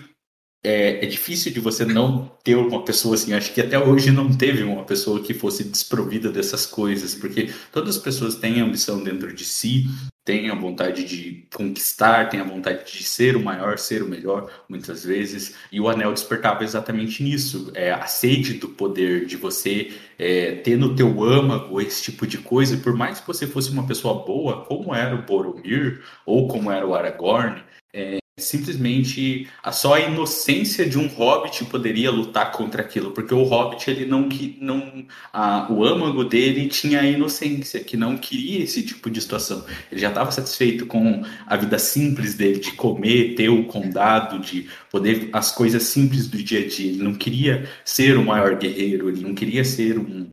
é, 0.65 1.05
é 1.05 1.07
difícil 1.09 1.53
de 1.53 1.59
você 1.59 1.85
não 1.85 2.31
ter 2.45 2.57
uma 2.57 2.85
pessoa 2.85 3.15
assim. 3.15 3.33
Acho 3.33 3.53
que 3.53 3.61
até 3.61 3.79
hoje 3.79 4.11
não 4.11 4.33
teve 4.33 4.63
uma 4.63 4.85
pessoa 4.85 5.21
que 5.21 5.35
fosse 5.35 5.65
desprovida 5.65 6.31
dessas 6.31 6.65
coisas, 6.65 7.15
porque 7.15 7.53
todas 7.73 7.97
as 7.97 8.03
pessoas 8.03 8.37
têm 8.37 8.61
ambição 8.61 9.03
dentro 9.03 9.35
de 9.35 9.45
si, 9.45 9.87
têm 10.25 10.51
a 10.51 10.55
vontade 10.55 11.05
de 11.05 11.49
conquistar, 11.53 12.29
têm 12.29 12.39
a 12.39 12.45
vontade 12.45 12.91
de 12.93 13.03
ser 13.03 13.37
o 13.37 13.43
maior, 13.43 13.77
ser 13.77 14.05
o 14.05 14.09
melhor, 14.09 14.49
muitas 14.69 15.05
vezes. 15.05 15.57
E 15.73 15.81
o 15.81 15.89
anel 15.89 16.13
despertava 16.13 16.63
exatamente 16.63 17.25
nisso, 17.25 17.73
é 17.75 17.91
a 17.91 18.07
sede 18.07 18.55
do 18.55 18.69
poder, 18.69 19.27
de 19.27 19.37
você 19.37 19.93
é, 20.17 20.53
ter 20.57 20.77
no 20.77 20.95
teu 20.95 21.25
âmago 21.25 21.81
esse 21.81 22.05
tipo 22.05 22.25
de 22.25 22.39
coisa. 22.39 22.77
Por 22.77 22.95
mais 22.95 23.19
que 23.19 23.27
você 23.27 23.49
fosse 23.49 23.71
uma 23.71 23.87
pessoa 23.87 24.25
boa, 24.25 24.65
como 24.65 24.95
era 24.95 25.15
o 25.15 25.23
Boromir 25.23 26.03
ou 26.25 26.47
como 26.47 26.71
era 26.71 26.87
o 26.87 26.95
Aragorn, 26.95 27.61
é, 27.93 28.22
simplesmente 28.39 29.47
só 29.73 29.95
a 29.95 30.01
inocência 30.01 30.89
de 30.89 30.99
um 30.99 31.07
hobbit 31.07 31.65
poderia 31.67 32.11
lutar 32.11 32.51
contra 32.53 32.81
aquilo, 32.83 33.11
porque 33.11 33.35
o 33.35 33.43
hobbit 33.43 33.91
ele 33.91 34.07
não 34.07 34.29
que 34.29 34.57
não 34.61 35.07
a, 35.33 35.71
o 35.71 35.85
âmago 35.85 36.25
dele 36.25 36.69
tinha 36.69 37.01
a 37.01 37.07
inocência, 37.07 37.85
que 37.85 37.97
não 37.97 38.17
queria 38.17 38.63
esse 38.65 38.83
tipo 38.83 39.11
de 39.11 39.21
situação. 39.21 39.65
Ele 39.91 40.01
já 40.01 40.09
estava 40.09 40.33
satisfeito 40.33 40.87
com 40.87 41.23
a 41.47 41.57
vida 41.57 41.79
simples 41.79 42.35
dele, 42.35 42.59
de 42.59 42.73
comer, 42.73 43.35
ter 43.35 43.51
o 43.51 43.65
condado, 43.65 44.39
de 44.39 44.69
poder 44.91 45.29
as 45.33 45.53
coisas 45.53 45.83
simples 45.85 46.27
do 46.27 46.43
dia 46.43 46.61
a 46.61 46.69
dia. 46.69 46.91
Ele 46.91 47.03
não 47.03 47.15
queria 47.15 47.69
ser 47.85 48.17
o 48.17 48.25
maior 48.25 48.57
guerreiro, 48.57 49.11
ele 49.11 49.21
não 49.21 49.35
queria 49.35 49.65
ser 49.65 49.99
um 49.99 50.32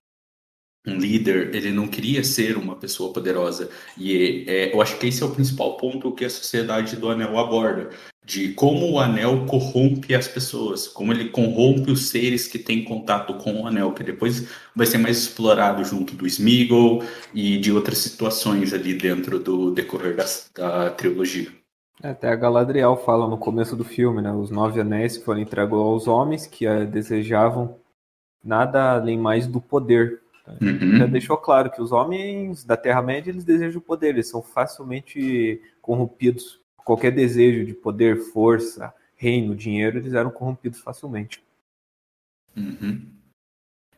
um 0.89 0.97
líder, 0.99 1.53
ele 1.55 1.71
não 1.71 1.87
queria 1.87 2.23
ser 2.23 2.57
uma 2.57 2.75
pessoa 2.75 3.13
poderosa. 3.13 3.69
E 3.97 4.43
é, 4.47 4.73
eu 4.73 4.81
acho 4.81 4.97
que 4.97 5.07
esse 5.07 5.23
é 5.23 5.25
o 5.25 5.31
principal 5.31 5.77
ponto 5.77 6.11
que 6.11 6.25
a 6.25 6.29
sociedade 6.29 6.95
do 6.95 7.09
Anel 7.09 7.37
aborda, 7.37 7.89
de 8.25 8.49
como 8.53 8.91
o 8.91 8.99
Anel 8.99 9.45
corrompe 9.45 10.13
as 10.13 10.27
pessoas, 10.27 10.87
como 10.87 11.11
ele 11.11 11.29
corrompe 11.29 11.91
os 11.91 12.09
seres 12.09 12.47
que 12.47 12.59
têm 12.59 12.83
contato 12.83 13.33
com 13.35 13.61
o 13.61 13.67
Anel, 13.67 13.91
que 13.91 14.03
depois 14.03 14.47
vai 14.75 14.85
ser 14.85 14.99
mais 14.99 15.17
explorado 15.17 15.83
junto 15.83 16.15
do 16.15 16.27
Smeagol 16.27 17.03
e 17.33 17.57
de 17.57 17.71
outras 17.71 17.97
situações 17.97 18.73
ali 18.73 18.93
dentro 18.93 19.39
do 19.39 19.71
decorrer 19.71 20.15
da, 20.15 20.25
da 20.55 20.89
trilogia. 20.91 21.59
É, 22.01 22.09
Até 22.09 22.29
a 22.29 22.35
Galadriel 22.35 22.97
fala 22.97 23.27
no 23.27 23.37
começo 23.37 23.75
do 23.75 23.83
filme, 23.83 24.21
né? 24.21 24.31
Os 24.31 24.49
nove 24.49 24.79
anéis 24.79 25.17
que 25.17 25.25
foram 25.25 25.41
entregues 25.41 25.73
aos 25.73 26.07
homens 26.07 26.47
que 26.47 26.65
eh, 26.65 26.85
desejavam 26.85 27.77
nada 28.43 28.93
além 28.93 29.17
mais 29.17 29.45
do 29.45 29.59
poder. 29.59 30.21
Uhum. 30.61 30.97
Já 30.97 31.05
deixou 31.05 31.37
claro 31.37 31.71
que 31.71 31.81
os 31.81 31.91
homens 31.91 32.63
da 32.63 32.77
Terra-média 32.77 33.31
eles 33.31 33.43
desejam 33.43 33.81
poder, 33.81 34.09
eles 34.09 34.27
são 34.27 34.41
facilmente 34.41 35.61
corrompidos. 35.81 36.59
Qualquer 36.77 37.11
desejo 37.11 37.65
de 37.65 37.73
poder, 37.73 38.17
força, 38.17 38.93
reino, 39.15 39.55
dinheiro, 39.55 39.99
eles 39.99 40.13
eram 40.13 40.31
corrompidos 40.31 40.79
facilmente. 40.79 41.43
Uhum. 42.55 43.19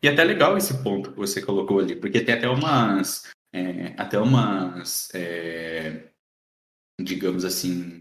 E 0.02 0.08
até 0.08 0.24
legal 0.24 0.58
esse 0.58 0.82
ponto 0.84 1.12
que 1.12 1.18
você 1.18 1.42
colocou 1.42 1.80
ali, 1.80 1.96
porque 1.96 2.22
tem 2.22 2.34
até 2.34 2.50
umas, 2.50 3.30
é, 3.54 3.94
até 3.98 4.20
umas, 4.20 5.10
é, 5.14 6.08
digamos 7.00 7.46
assim, 7.46 8.01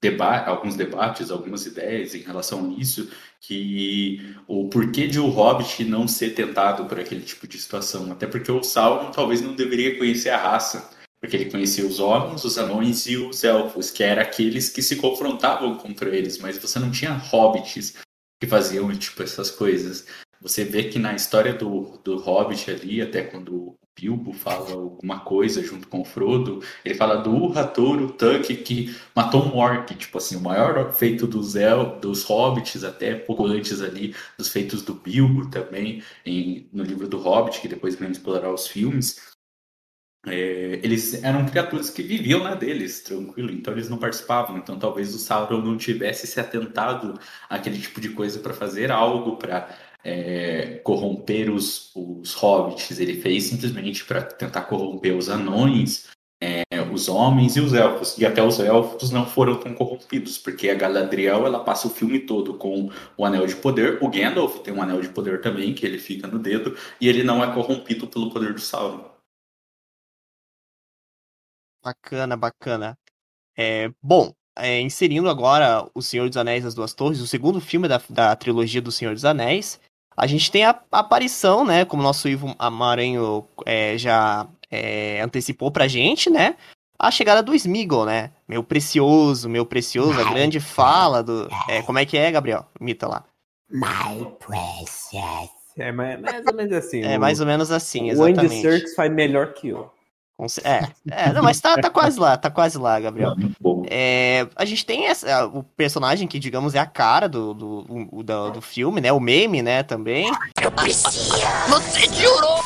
deba 0.00 0.44
alguns 0.46 0.76
debates, 0.76 1.30
algumas 1.30 1.66
ideias 1.66 2.14
em 2.14 2.20
relação 2.20 2.70
a 2.70 2.80
isso, 2.80 3.10
que 3.40 4.34
o 4.46 4.68
porquê 4.68 5.06
de 5.06 5.20
o 5.20 5.26
Hobbit 5.26 5.84
não 5.84 6.08
ser 6.08 6.30
tentado 6.30 6.86
por 6.86 6.98
aquele 6.98 7.22
tipo 7.22 7.46
de 7.46 7.58
situação, 7.58 8.10
até 8.10 8.26
porque 8.26 8.50
o 8.50 8.62
Sauron 8.62 9.10
talvez 9.10 9.42
não 9.42 9.54
deveria 9.54 9.98
conhecer 9.98 10.30
a 10.30 10.38
raça, 10.38 10.90
porque 11.20 11.36
ele 11.36 11.50
conhecia 11.50 11.86
os 11.86 12.00
homens, 12.00 12.44
os 12.44 12.56
anões 12.56 13.06
e 13.06 13.16
os 13.16 13.44
elfos, 13.44 13.90
que 13.90 14.02
eram 14.02 14.22
aqueles 14.22 14.70
que 14.70 14.80
se 14.80 14.96
confrontavam 14.96 15.76
contra 15.76 16.08
eles, 16.14 16.38
mas 16.38 16.56
você 16.56 16.78
não 16.78 16.90
tinha 16.90 17.12
hobbits 17.12 17.94
que 18.40 18.46
faziam 18.46 18.90
tipo 18.96 19.22
essas 19.22 19.50
coisas. 19.50 20.06
Você 20.40 20.64
vê 20.64 20.84
que 20.84 20.98
na 20.98 21.14
história 21.14 21.52
do, 21.52 22.00
do 22.02 22.16
Hobbit 22.16 22.70
ali, 22.70 23.02
até 23.02 23.22
quando 23.22 23.76
Bilbo 24.00 24.32
fala 24.32 24.72
alguma 24.72 25.20
coisa 25.20 25.62
junto 25.62 25.86
com 25.88 26.00
o 26.00 26.04
Frodo, 26.04 26.62
ele 26.84 26.94
fala 26.94 27.16
do 27.16 27.30
Urra-Toro 27.30 28.12
Tuck 28.12 28.54
que 28.56 28.94
matou 29.14 29.44
um 29.44 29.56
orc, 29.56 29.94
tipo 29.94 30.18
assim, 30.18 30.36
o 30.36 30.40
maior 30.40 30.92
feito 30.92 31.26
dos, 31.26 31.54
El, 31.56 31.98
dos 32.00 32.22
Hobbits, 32.24 32.82
até 32.84 33.14
pouco 33.14 33.46
antes 33.46 33.80
ali, 33.82 34.14
dos 34.38 34.48
feitos 34.48 34.82
do 34.82 34.94
Bilbo 34.94 35.50
também, 35.50 36.02
em, 36.24 36.68
no 36.72 36.82
livro 36.82 37.06
do 37.08 37.18
Hobbit, 37.18 37.60
que 37.60 37.68
depois 37.68 37.94
vem 37.96 38.10
explorar 38.10 38.52
os 38.52 38.66
filmes. 38.66 39.30
É, 40.26 40.80
eles 40.82 41.24
eram 41.24 41.46
criaturas 41.46 41.88
que 41.88 42.02
viviam 42.02 42.44
na 42.44 42.54
deles, 42.54 43.00
tranquilo, 43.00 43.50
então 43.50 43.72
eles 43.72 43.88
não 43.88 43.96
participavam. 43.96 44.58
Então 44.58 44.78
talvez 44.78 45.14
o 45.14 45.18
Sauron 45.18 45.62
não 45.62 45.78
tivesse 45.78 46.26
se 46.26 46.38
atentado 46.38 47.18
àquele 47.48 47.80
tipo 47.80 48.00
de 48.00 48.10
coisa 48.10 48.38
para 48.38 48.52
fazer 48.52 48.90
algo 48.90 49.36
para 49.36 49.74
é, 50.04 50.80
corromper 50.84 51.50
os, 51.50 51.90
os 51.94 52.34
hobbits. 52.34 52.98
Ele 52.98 53.20
fez 53.20 53.44
simplesmente 53.44 54.04
para 54.04 54.22
tentar 54.22 54.62
corromper 54.62 55.16
os 55.16 55.28
anões, 55.28 56.08
é, 56.42 56.62
os 56.92 57.08
homens 57.08 57.56
e 57.56 57.60
os 57.60 57.74
elfos. 57.74 58.16
E 58.18 58.24
até 58.24 58.42
os 58.42 58.58
elfos 58.58 59.10
não 59.10 59.26
foram 59.26 59.56
tão 59.56 59.74
corrompidos, 59.74 60.38
porque 60.38 60.70
a 60.70 60.74
Galadriel 60.74 61.46
ela 61.46 61.62
passa 61.62 61.86
o 61.86 61.90
filme 61.90 62.20
todo 62.20 62.54
com 62.54 62.90
o 63.16 63.24
Anel 63.24 63.46
de 63.46 63.56
Poder. 63.56 64.02
O 64.02 64.08
Gandalf 64.08 64.58
tem 64.60 64.72
um 64.72 64.82
Anel 64.82 65.00
de 65.00 65.08
Poder 65.10 65.40
também, 65.40 65.74
que 65.74 65.84
ele 65.84 65.98
fica 65.98 66.26
no 66.26 66.38
dedo, 66.38 66.76
e 67.00 67.08
ele 67.08 67.22
não 67.22 67.44
é 67.44 67.52
corrompido 67.52 68.06
pelo 68.06 68.30
poder 68.30 68.54
do 68.54 68.60
Sauron. 68.60 69.10
Bacana, 71.82 72.36
bacana. 72.36 72.98
É, 73.56 73.90
bom, 74.02 74.34
é, 74.56 74.80
inserindo 74.80 75.28
agora 75.28 75.88
O 75.94 76.02
Senhor 76.02 76.28
dos 76.28 76.36
Anéis 76.36 76.64
e 76.64 76.66
as 76.66 76.74
Duas 76.74 76.94
Torres, 76.94 77.20
o 77.20 77.26
segundo 77.26 77.60
filme 77.60 77.88
da, 77.88 78.00
da 78.10 78.36
trilogia 78.36 78.82
do 78.82 78.92
Senhor 78.92 79.14
dos 79.14 79.24
Anéis, 79.24 79.80
a 80.16 80.26
gente 80.26 80.50
tem 80.50 80.64
a, 80.64 80.78
a 80.92 80.98
aparição, 80.98 81.64
né, 81.64 81.84
como 81.84 82.02
o 82.02 82.04
nosso 82.04 82.28
Ivo 82.28 82.54
Maranho 82.70 83.44
é, 83.64 83.96
já 83.96 84.46
é, 84.70 85.20
antecipou 85.20 85.70
pra 85.70 85.88
gente, 85.88 86.28
né, 86.30 86.56
a 86.98 87.10
chegada 87.10 87.42
do 87.42 87.54
Smeagol, 87.54 88.04
né, 88.04 88.30
meu 88.48 88.62
precioso, 88.62 89.48
meu 89.48 89.64
precioso, 89.64 90.20
a 90.20 90.30
grande 90.30 90.60
fala 90.60 91.22
do... 91.22 91.48
é, 91.68 91.82
como 91.82 91.98
é 91.98 92.04
que 92.04 92.18
é, 92.18 92.30
Gabriel? 92.30 92.66
Imita 92.80 93.08
lá. 93.08 93.24
My 93.70 94.26
precious. 94.38 95.50
É 95.78 95.92
mais, 95.92 96.20
mais 96.20 96.44
ou 96.46 96.54
menos 96.54 96.72
assim. 96.72 97.02
É 97.02 97.16
o- 97.16 97.20
mais 97.20 97.40
ou 97.40 97.46
menos 97.46 97.70
assim, 97.70 98.12
O 98.12 98.22
Andy 98.24 98.32
exatamente. 98.32 98.62
Serkis 98.62 98.94
faz 98.94 99.10
melhor 99.12 99.52
que 99.54 99.68
eu. 99.68 99.90
É, 100.64 100.88
é, 101.10 101.32
não, 101.32 101.42
mas 101.42 101.60
tá, 101.60 101.76
tá 101.76 101.90
quase 101.90 102.18
lá, 102.18 102.36
tá 102.36 102.50
quase 102.50 102.78
lá, 102.78 102.98
Gabriel. 102.98 103.34
É, 103.92 104.46
a 104.54 104.64
gente 104.64 104.86
tem 104.86 105.06
essa- 105.08 105.46
o 105.46 105.64
personagem 105.64 106.28
que, 106.28 106.38
digamos, 106.38 106.76
é 106.76 106.78
a 106.78 106.86
cara 106.86 107.28
do, 107.28 107.52
do, 107.52 108.08
o- 108.12 108.22
do, 108.22 108.50
do 108.52 108.60
filme, 108.62 109.00
né? 109.00 109.12
O 109.12 109.18
meme, 109.18 109.62
né, 109.62 109.82
também. 109.82 110.30
Você 111.68 112.04
jurou? 112.14 112.60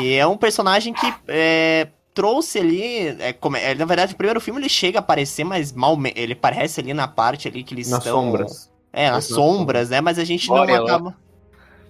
E 0.00 0.14
é 0.14 0.26
um 0.26 0.36
personagem 0.36 0.92
que 0.92 1.12
é, 1.28 1.88
trouxe 2.12 2.58
ali. 2.58 3.08
É, 3.20 3.32
como 3.32 3.56
é- 3.56 3.74
na 3.74 3.84
verdade, 3.84 4.12
o 4.12 4.16
primeiro 4.16 4.40
filme 4.40 4.60
ele 4.60 4.68
chega 4.68 4.98
a 4.98 5.00
aparecer, 5.00 5.44
mas 5.44 5.72
mal 5.72 5.96
ele 6.14 6.32
aparece 6.34 6.80
ali 6.80 6.92
na 6.92 7.08
parte 7.08 7.48
ali 7.48 7.62
que 7.62 7.74
eles 7.74 7.88
Nas 7.90 8.00
estão. 8.04 8.22
sombras. 8.24 8.70
É, 8.92 9.10
nas 9.10 9.24
sombras, 9.26 9.90
né? 9.90 10.00
Mas 10.00 10.18
a 10.18 10.24
gente 10.24 10.48
não 10.48 10.56
Olha 10.56 10.80
acaba. 10.82 11.16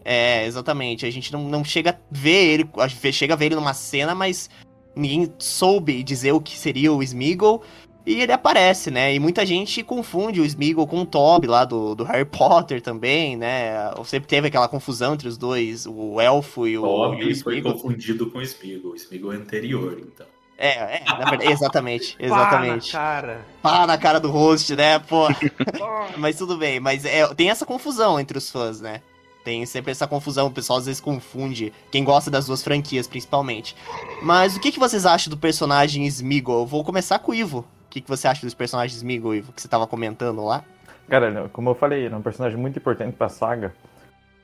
É, 0.05 0.45
exatamente. 0.47 1.05
A 1.07 1.11
gente 1.11 1.33
não, 1.33 1.43
não 1.43 1.65
chega 1.65 1.91
a 1.91 1.95
ver 2.11 2.31
ele. 2.53 2.71
a 2.79 2.87
gente 2.89 3.13
Chega 3.13 3.35
a 3.35 3.37
ver 3.37 3.47
ele 3.47 3.55
numa 3.55 3.75
cena, 3.75 4.15
mas 4.15 4.49
ninguém 4.95 5.33
soube 5.39 6.03
dizer 6.03 6.33
o 6.33 6.41
que 6.41 6.57
seria 6.57 6.93
o 6.93 7.03
Smeagol. 7.03 7.63
E 8.09 8.23
ele 8.23 8.33
aparece, 8.33 8.91
né? 8.91 9.15
E 9.15 9.21
muita 9.21 9.45
gente 9.45 9.83
confunde 9.83 10.41
o 10.41 10.45
Smeagol 10.47 10.87
com 10.87 11.03
o 11.03 11.07
Toby 11.07 11.47
lá 11.47 11.67
do, 11.67 11.95
do 11.95 12.05
Harry 12.05 12.25
Potter 12.25 12.81
também, 12.81 13.37
né? 13.37 13.93
Sempre 14.07 14.27
teve 14.27 14.49
aquela 14.49 14.67
confusão 14.67 15.13
entre 15.13 15.29
os 15.29 15.37
dois, 15.37 15.85
o 15.87 16.19
elfo 16.19 16.67
e 16.67 16.79
o, 16.79 16.87
e 16.87 16.89
o 16.89 17.11
Toby 17.11 17.35
foi 17.35 17.61
confundido 17.61 18.31
com 18.31 18.39
o 18.39 18.43
Smeagol. 18.43 18.93
O 18.93 18.97
Smeagol 18.97 19.35
é 19.35 19.37
anterior, 19.37 19.99
então. 20.01 20.27
É, 20.57 20.97
é, 20.97 21.05
na 21.05 21.29
verdade, 21.29 21.53
exatamente, 21.53 22.17
exatamente. 22.19 22.93
Pá 22.93 22.99
na 22.99 23.05
cara. 23.05 23.47
Pá 23.61 23.87
na 23.87 23.99
cara 23.99 24.19
do 24.19 24.31
host, 24.31 24.75
né? 24.75 24.99
Pô. 25.01 25.29
mas 26.17 26.37
tudo 26.37 26.57
bem, 26.57 26.81
mas 26.81 27.05
é, 27.05 27.27
tem 27.35 27.51
essa 27.51 27.67
confusão 27.67 28.19
entre 28.19 28.39
os 28.39 28.51
fãs, 28.51 28.81
né? 28.81 29.03
Tem 29.45 29.67
sempre 29.67 29.93
essa 29.93 30.07
confusão, 30.07 30.47
o 30.47 30.51
pessoal 30.51 30.79
às 30.79 30.87
vezes 30.87 31.01
confunde, 31.01 31.75
quem 31.91 32.05
gosta 32.05 32.31
das 32.31 32.47
duas 32.47 32.63
franquias 32.63 33.07
principalmente. 33.07 33.77
Mas 34.23 34.57
o 34.57 34.61
que, 34.61 34.73
que 34.73 34.79
vocês 34.79 35.05
acham 35.05 35.31
do 35.31 35.37
personagem 35.37 36.07
Smeagol? 36.07 36.61
Eu 36.61 36.67
vou 36.67 36.83
começar 36.83 37.19
com 37.19 37.33
o 37.33 37.35
Ivo. 37.35 37.67
Que, 37.99 38.03
que 38.03 38.09
você 38.09 38.29
acha 38.29 38.47
dos 38.47 38.55
personagens 38.55 38.97
Smeagol, 38.97 39.35
Ivo, 39.35 39.53
que 39.53 39.61
você 39.61 39.67
tava 39.67 39.87
comentando 39.87 40.45
lá? 40.45 40.65
Cara, 41.09 41.49
como 41.53 41.71
eu 41.71 41.75
falei, 41.75 42.05
ele 42.05 42.15
é 42.15 42.17
um 42.17 42.23
personagem 42.23 42.59
muito 42.59 42.79
importante 42.79 43.17
pra 43.17 43.29
saga, 43.29 43.75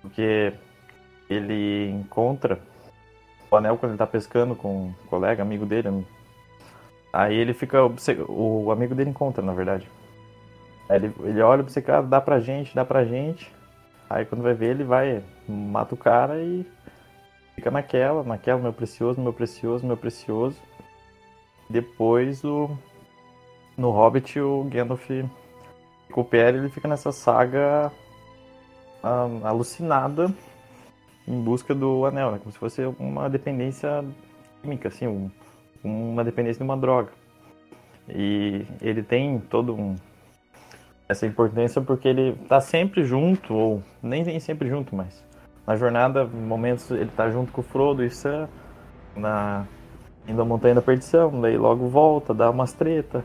porque 0.03 0.53
ele 1.31 1.91
encontra 1.91 2.59
o 3.51 3.57
anel 3.57 3.77
quando 3.77 3.93
ele 3.93 3.99
tá 3.99 4.07
pescando 4.07 4.57
com 4.57 4.87
um 4.87 4.93
colega, 5.07 5.43
amigo 5.43 5.65
dele. 5.65 6.05
Aí 7.13 7.37
ele 7.37 7.55
fica. 7.55 7.79
O 8.29 8.73
amigo 8.73 8.95
dele 8.95 9.11
encontra, 9.11 9.43
na 9.43 9.53
verdade. 9.53 9.89
Aí 10.89 10.97
ele, 10.97 11.15
ele 11.21 11.41
olha 11.41 11.61
obcecado, 11.61 12.09
dá 12.09 12.21
pra 12.21 12.41
gente, 12.41 12.75
dá 12.75 12.85
pra 12.85 13.05
gente. 13.05 13.53
Aí 14.11 14.25
quando 14.25 14.43
vai 14.43 14.55
ver, 14.55 14.71
ele 14.71 14.85
vai, 14.85 15.23
mata 15.47 15.95
o 15.95 15.99
cara 15.99 16.41
e 16.43 16.67
fica 17.55 17.71
naquela, 17.71 18.25
naquela, 18.25 18.61
meu 18.61 18.73
precioso, 18.73 19.21
meu 19.21 19.33
precioso, 19.33 19.87
meu 19.87 19.97
precioso. 19.97 20.57
Depois 21.71 22.43
o. 22.43 22.77
No 23.77 23.91
Hobbit 23.91 24.39
o 24.41 24.65
Gandalf 24.65 25.09
recupera 26.09 26.57
ele 26.57 26.69
fica 26.69 26.87
nessa 26.87 27.11
saga 27.11 27.91
ah, 29.03 29.29
alucinada 29.45 30.33
em 31.27 31.41
busca 31.41 31.75
do 31.75 32.05
anel, 32.07 32.33
né? 32.33 32.39
Como 32.39 32.53
se 32.53 32.59
fosse 32.59 32.83
uma 32.99 33.29
dependência 33.29 34.05
química, 34.63 34.89
assim, 34.89 35.07
um- 35.07 35.31
uma 35.83 36.23
dependência 36.23 36.59
de 36.59 36.65
uma 36.65 36.77
droga. 36.77 37.11
E 38.09 38.67
ele 38.81 39.03
tem 39.03 39.39
todo 39.39 39.75
um 39.75 39.97
essa 41.09 41.27
importância 41.27 41.83
porque 41.83 42.09
ele 42.09 42.35
tá 42.49 42.61
sempre 42.61 43.05
junto, 43.05 43.55
ou 43.55 43.83
nem 44.03 44.25
nem 44.25 44.41
sempre 44.41 44.69
junto, 44.69 44.95
mas 44.97 45.23
na 45.67 45.77
jornada, 45.77 46.25
momentos 46.25 46.91
ele 46.91 47.11
tá 47.11 47.31
junto 47.31 47.53
com 47.53 47.61
o 47.61 47.65
Frodo 47.65 48.03
e 48.05 48.11
Sam 48.11 48.49
na 49.17 49.67
indo 50.27 50.41
à 50.41 50.45
Montanha 50.45 50.77
da 50.77 50.83
Perdição, 50.83 51.41
daí 51.41 51.57
logo 51.59 51.89
volta, 51.89 52.33
dá 52.33 52.51
umas 52.51 52.73
treta. 52.73 53.23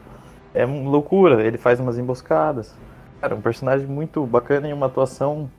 É 0.53 0.65
uma 0.65 0.89
loucura, 0.89 1.43
ele 1.45 1.57
faz 1.57 1.79
umas 1.79 1.97
emboscadas. 1.97 2.73
Cara, 3.21 3.35
um 3.35 3.41
personagem 3.41 3.85
muito 3.87 4.25
bacana 4.25 4.67
e 4.67 4.73
uma 4.73 4.85
atuação 4.87 5.49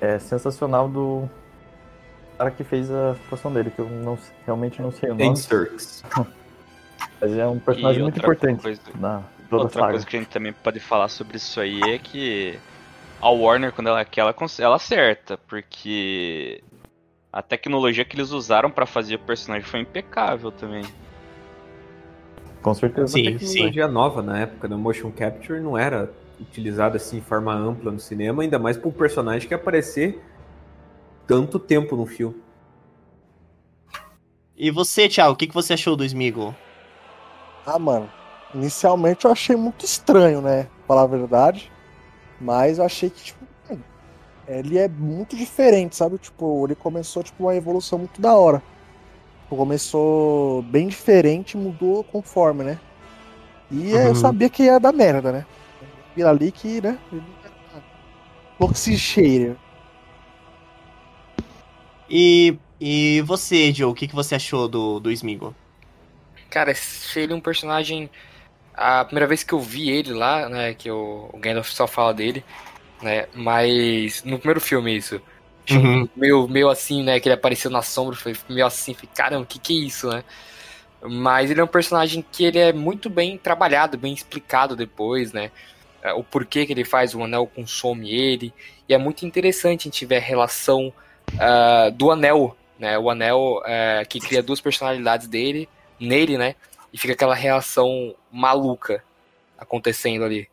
é, 0.00 0.18
sensacional 0.18 0.88
do 0.88 1.28
cara 2.38 2.50
que 2.50 2.64
fez 2.64 2.90
a 2.90 3.12
atuação 3.12 3.52
dele, 3.52 3.70
que 3.70 3.78
eu 3.78 3.88
não, 3.88 4.18
realmente 4.46 4.80
não 4.80 4.90
sei 4.92 5.10
o 5.10 5.14
nome. 5.14 5.24
Mas 7.20 7.32
é 7.36 7.46
um 7.46 7.58
personagem 7.58 8.00
E 8.00 8.02
muito 8.02 8.18
importante 8.18 8.62
coisa- 8.62 8.80
na 8.98 9.22
toda 9.50 9.62
a 9.62 9.64
Outra 9.66 9.80
saga. 9.80 9.92
coisa 9.92 10.06
que 10.06 10.16
a 10.16 10.20
gente 10.20 10.28
também 10.30 10.52
pode 10.52 10.80
falar 10.80 11.08
sobre 11.08 11.36
isso 11.36 11.60
aí 11.60 11.80
é 11.82 11.98
que 11.98 12.58
a 13.20 13.28
Warner, 13.28 13.72
quando 13.72 13.88
ela 13.88 14.04
quer, 14.04 14.22
ela, 14.22 14.34
ela 14.58 14.76
acerta, 14.76 15.36
porque 15.46 16.62
a 17.32 17.42
tecnologia 17.42 18.04
que 18.04 18.16
eles 18.16 18.30
usaram 18.30 18.70
pra 18.70 18.86
fazer 18.86 19.16
o 19.16 19.18
personagem 19.20 19.66
foi 19.68 19.80
impecável 19.80 20.50
também. 20.50 20.84
Com 22.62 22.74
certeza. 22.74 23.08
Sim, 23.08 23.28
Uma 23.28 23.38
tecnologia 23.38 23.88
nova 23.88 24.22
na 24.22 24.40
época, 24.40 24.68
né? 24.68 24.76
Motion 24.76 25.10
capture 25.10 25.60
não 25.60 25.76
era 25.76 26.12
utilizada 26.40 26.96
assim 26.96 27.18
de 27.18 27.24
forma 27.24 27.52
ampla 27.54 27.90
no 27.90 28.00
cinema, 28.00 28.42
ainda 28.42 28.58
mais 28.58 28.76
para 28.76 28.88
um 28.88 28.92
personagem 28.92 29.48
que 29.48 29.54
aparecer 29.54 30.22
tanto 31.26 31.58
tempo 31.58 31.96
no 31.96 32.06
filme. 32.06 32.40
E 34.56 34.70
você, 34.70 35.08
Thiago, 35.08 35.32
o 35.32 35.36
que, 35.36 35.46
que 35.46 35.54
você 35.54 35.72
achou 35.72 35.96
do 35.96 36.04
Smeagol? 36.04 36.54
Ah, 37.66 37.78
mano, 37.78 38.10
inicialmente 38.54 39.24
eu 39.24 39.32
achei 39.32 39.56
muito 39.56 39.84
estranho, 39.84 40.40
né? 40.40 40.68
Falar 40.86 41.02
a 41.02 41.06
verdade. 41.06 41.70
Mas 42.40 42.78
eu 42.78 42.84
achei 42.84 43.08
que, 43.08 43.22
tipo, 43.22 43.44
hum, 43.70 43.78
ele 44.46 44.78
é 44.78 44.88
muito 44.88 45.36
diferente, 45.36 45.96
sabe? 45.96 46.18
Tipo, 46.18 46.66
ele 46.66 46.74
começou, 46.74 47.22
tipo, 47.22 47.44
uma 47.44 47.54
evolução 47.54 47.98
muito 47.98 48.20
da 48.20 48.34
hora. 48.36 48.62
Tipo, 49.52 49.56
Começou 49.56 50.62
bem 50.62 50.88
diferente, 50.88 51.56
mudou 51.58 52.02
conforme, 52.04 52.64
né? 52.64 52.80
E 53.70 53.90
eu 53.90 54.14
Uhum. 54.14 54.14
sabia 54.14 54.48
que 54.48 54.62
ia 54.64 54.80
dar 54.80 54.92
merda, 54.92 55.30
né? 55.30 55.46
Vira 56.16 56.30
ali 56.30 56.50
que, 56.50 56.80
né? 56.80 56.98
Toxicheira. 58.58 59.56
E, 62.08 62.56
e 62.80 63.20
você, 63.22 63.72
Joe, 63.72 63.90
o 63.90 63.94
que, 63.94 64.08
que 64.08 64.14
você 64.14 64.34
achou 64.34 64.68
do, 64.68 65.00
do 65.00 65.10
Smeagol? 65.10 65.54
Cara, 66.50 66.72
achei 66.72 67.24
ele 67.24 67.34
um 67.34 67.40
personagem. 67.40 68.10
A 68.74 69.04
primeira 69.04 69.26
vez 69.28 69.44
que 69.44 69.54
eu 69.54 69.60
vi 69.60 69.90
ele 69.90 70.12
lá, 70.14 70.48
né? 70.48 70.74
Que 70.74 70.90
o, 70.90 71.30
o 71.32 71.38
Gandalf 71.38 71.70
só 71.70 71.86
fala 71.86 72.14
dele, 72.14 72.44
né? 73.02 73.26
Mas 73.34 74.24
no 74.24 74.38
primeiro 74.38 74.60
filme 74.60 74.96
isso. 74.96 75.22
Achei 75.76 75.82
Uhum. 75.82 76.08
meio, 76.16 76.48
meio 76.48 76.68
assim, 76.70 77.02
né? 77.02 77.20
Que 77.20 77.28
ele 77.28 77.34
apareceu 77.34 77.70
na 77.70 77.82
sombra, 77.82 78.16
foi 78.16 78.34
meio 78.48 78.66
assim, 78.66 78.94
falei, 78.94 79.10
caramba, 79.14 79.42
o 79.44 79.46
que 79.46 79.58
que 79.58 79.72
é 79.74 79.86
isso, 79.86 80.08
né? 80.10 80.24
Mas 81.02 81.50
ele 81.50 81.60
é 81.60 81.64
um 81.64 81.68
personagem 81.68 82.22
que 82.32 82.44
ele 82.44 82.58
é 82.58 82.72
muito 82.72 83.10
bem 83.10 83.38
trabalhado, 83.38 83.98
bem 83.98 84.14
explicado 84.14 84.76
depois, 84.76 85.32
né? 85.32 85.52
É, 86.02 86.12
O 86.14 86.24
porquê 86.24 86.66
que 86.66 86.72
ele 86.72 86.84
faz, 86.84 87.14
o 87.14 87.22
anel 87.24 87.46
consome 87.46 88.10
ele. 88.12 88.54
E 88.88 88.94
é 88.94 88.98
muito 88.98 89.26
interessante 89.26 89.82
a 89.82 89.84
gente 89.90 90.06
ver 90.06 90.16
a 90.18 90.20
relação 90.20 90.92
ah, 91.38 91.90
do 91.90 92.10
anel, 92.10 92.56
né? 92.78 92.98
O 92.98 93.10
anel 93.10 93.62
eh, 93.66 94.04
que 94.08 94.20
cria 94.20 94.42
duas 94.42 94.60
personalidades 94.60 95.28
dele, 95.28 95.68
nele, 96.00 96.38
né? 96.38 96.56
E 96.92 96.98
fica 96.98 97.14
aquela 97.14 97.34
reação 97.34 98.14
maluca 98.30 99.04
acontecendo 99.58 100.24
ali. 100.24 100.48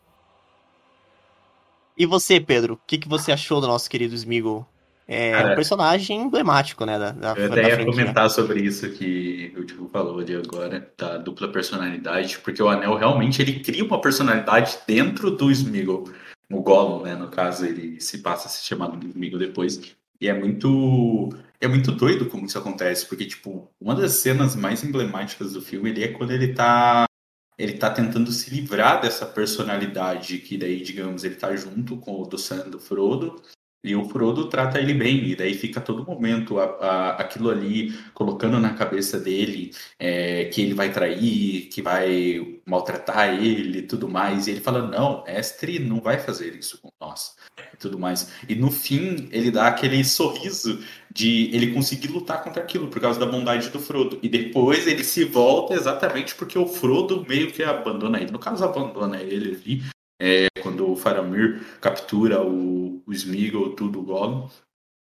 E 1.97 2.05
você, 2.05 2.39
Pedro, 2.39 2.75
o 2.75 2.77
que, 2.87 2.97
que 2.97 3.07
você 3.09 3.31
achou 3.31 3.61
do 3.61 3.67
nosso 3.67 3.89
querido 3.89 4.15
Smeagol? 4.15 4.68
É 5.11 5.31
Cara, 5.31 5.53
um 5.53 5.55
personagem 5.55 6.21
emblemático, 6.21 6.85
né? 6.85 6.99
Da, 6.99 7.11
da, 7.11 7.29
Eu 7.35 7.49
da 7.49 7.55
até 7.55 7.69
ia 7.69 7.75
franquia. 7.75 7.85
comentar 7.85 8.29
sobre 8.29 8.61
isso 8.61 8.87
que 8.91 9.51
o 9.57 9.63
Tiago 9.63 9.89
falou 9.91 10.23
de 10.23 10.35
agora, 10.35 10.87
da 10.95 11.17
dupla 11.17 11.51
personalidade, 11.51 12.37
porque 12.37 12.61
o 12.61 12.69
Anel 12.69 12.95
realmente 12.95 13.41
ele 13.41 13.59
cria 13.59 13.83
uma 13.83 13.99
personalidade 13.99 14.77
dentro 14.85 15.31
do 15.31 15.49
Smeagol. 15.49 16.07
O 16.51 16.61
Gollum, 16.61 17.01
né, 17.03 17.15
no 17.15 17.27
caso, 17.27 17.65
ele 17.65 17.99
se 17.99 18.19
passa 18.19 18.47
a 18.47 18.51
se 18.51 18.63
chamar 18.63 18.89
do 18.89 19.07
Smeagol 19.07 19.39
depois. 19.39 19.95
E 20.21 20.27
é 20.27 20.33
muito 20.33 21.29
é 21.59 21.67
muito 21.67 21.91
doido 21.91 22.27
como 22.27 22.45
isso 22.45 22.59
acontece, 22.59 23.07
porque 23.07 23.25
tipo, 23.25 23.67
uma 23.81 23.95
das 23.95 24.11
cenas 24.13 24.55
mais 24.55 24.83
emblemáticas 24.83 25.53
do 25.53 25.61
filme 25.61 25.89
ele 25.89 26.03
é 26.03 26.07
quando 26.09 26.31
ele 26.31 26.53
tá 26.53 27.05
ele 27.57 27.73
tá 27.73 27.89
tentando 27.89 28.31
se 28.31 28.49
livrar 28.49 29.01
dessa 29.01 29.25
personalidade 29.25 30.37
que 30.37 30.57
daí, 30.57 30.81
digamos, 30.81 31.23
ele 31.23 31.35
tá 31.35 31.53
junto 31.55 31.97
com 31.97 32.21
o 32.21 32.25
do 32.25 32.37
Sam 32.37 32.69
do 32.69 32.79
Frodo, 32.79 33.41
e 33.83 33.95
o 33.95 34.03
Frodo 34.09 34.49
trata 34.49 34.77
ele 34.79 34.93
bem, 34.93 35.25
e 35.29 35.35
daí 35.35 35.53
fica 35.53 35.79
todo 35.79 36.03
momento 36.05 36.59
a, 36.59 36.65
a- 36.65 37.09
aquilo 37.21 37.49
ali 37.49 37.93
colocando 38.13 38.59
na 38.59 38.73
cabeça 38.73 39.19
dele 39.19 39.71
é, 39.97 40.45
que 40.45 40.61
ele 40.61 40.73
vai 40.73 40.91
trair, 40.91 41.67
que 41.71 41.81
vai 41.81 42.59
maltratar 42.65 43.29
ele 43.41 43.83
tudo 43.83 44.09
mais. 44.09 44.47
E 44.47 44.51
ele 44.51 44.61
fala: 44.61 44.85
Não, 44.87 45.23
Estre 45.27 45.79
não 45.79 46.01
vai 46.01 46.19
fazer 46.19 46.55
isso 46.55 46.77
com 46.81 46.91
nós 46.99 47.35
e 47.73 47.77
tudo 47.77 47.97
mais. 47.97 48.31
E 48.49 48.55
no 48.55 48.69
fim, 48.69 49.29
ele 49.31 49.49
dá 49.51 49.67
aquele 49.67 50.03
sorriso 50.03 50.79
de 51.13 51.49
ele 51.55 51.71
conseguir 51.73 52.09
lutar 52.09 52.43
contra 52.43 52.61
aquilo 52.61 52.87
por 52.89 52.99
causa 53.01 53.19
da 53.19 53.25
bondade 53.25 53.69
do 53.69 53.79
Frodo. 53.79 54.19
E 54.21 54.27
depois 54.29 54.87
ele 54.87 55.03
se 55.03 55.23
volta 55.23 55.73
exatamente 55.73 56.35
porque 56.35 56.59
o 56.59 56.67
Frodo 56.67 57.25
meio 57.27 57.51
que 57.51 57.63
abandona 57.63 58.19
ele. 58.21 58.31
No 58.31 58.39
caso, 58.39 58.63
abandona 58.63 59.21
ele 59.21 59.55
ali. 59.55 59.83
É, 60.21 60.47
quando 60.61 60.91
o 60.91 60.95
Faramir 60.95 61.63
captura 61.79 62.41
o, 62.45 63.01
o 63.05 63.13
Smeagol, 63.13 63.75
tudo 63.75 63.99
o 63.99 64.03
Gollum. 64.03 64.49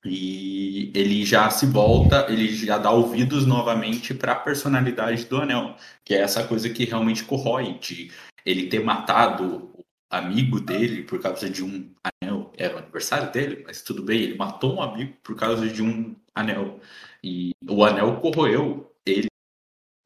E 0.03 0.91
ele 0.95 1.23
já 1.23 1.49
se 1.51 1.65
volta, 1.67 2.25
ele 2.27 2.47
já 2.47 2.77
dá 2.77 2.89
ouvidos 2.89 3.45
novamente 3.45 4.13
para 4.15 4.31
a 4.31 4.39
personalidade 4.39 5.25
do 5.25 5.37
Anel, 5.37 5.75
que 6.03 6.15
é 6.15 6.21
essa 6.21 6.47
coisa 6.47 6.69
que 6.69 6.85
realmente 6.85 7.23
corrói, 7.23 7.77
de 7.79 8.11
ele 8.43 8.67
ter 8.67 8.83
matado 8.83 9.71
o 9.75 9.85
amigo 10.09 10.59
dele 10.59 11.03
por 11.03 11.21
causa 11.21 11.49
de 11.49 11.63
um 11.63 11.93
anel. 12.03 12.51
Era 12.57 12.75
o 12.75 12.79
aniversário 12.79 13.31
dele, 13.31 13.63
mas 13.65 13.81
tudo 13.81 14.03
bem, 14.03 14.21
ele 14.21 14.37
matou 14.37 14.75
um 14.75 14.81
amigo 14.81 15.13
por 15.23 15.35
causa 15.35 15.67
de 15.67 15.81
um 15.83 16.15
anel. 16.33 16.79
E 17.23 17.51
o 17.67 17.83
anel 17.83 18.19
corroeu 18.19 18.91
ele 19.05 19.27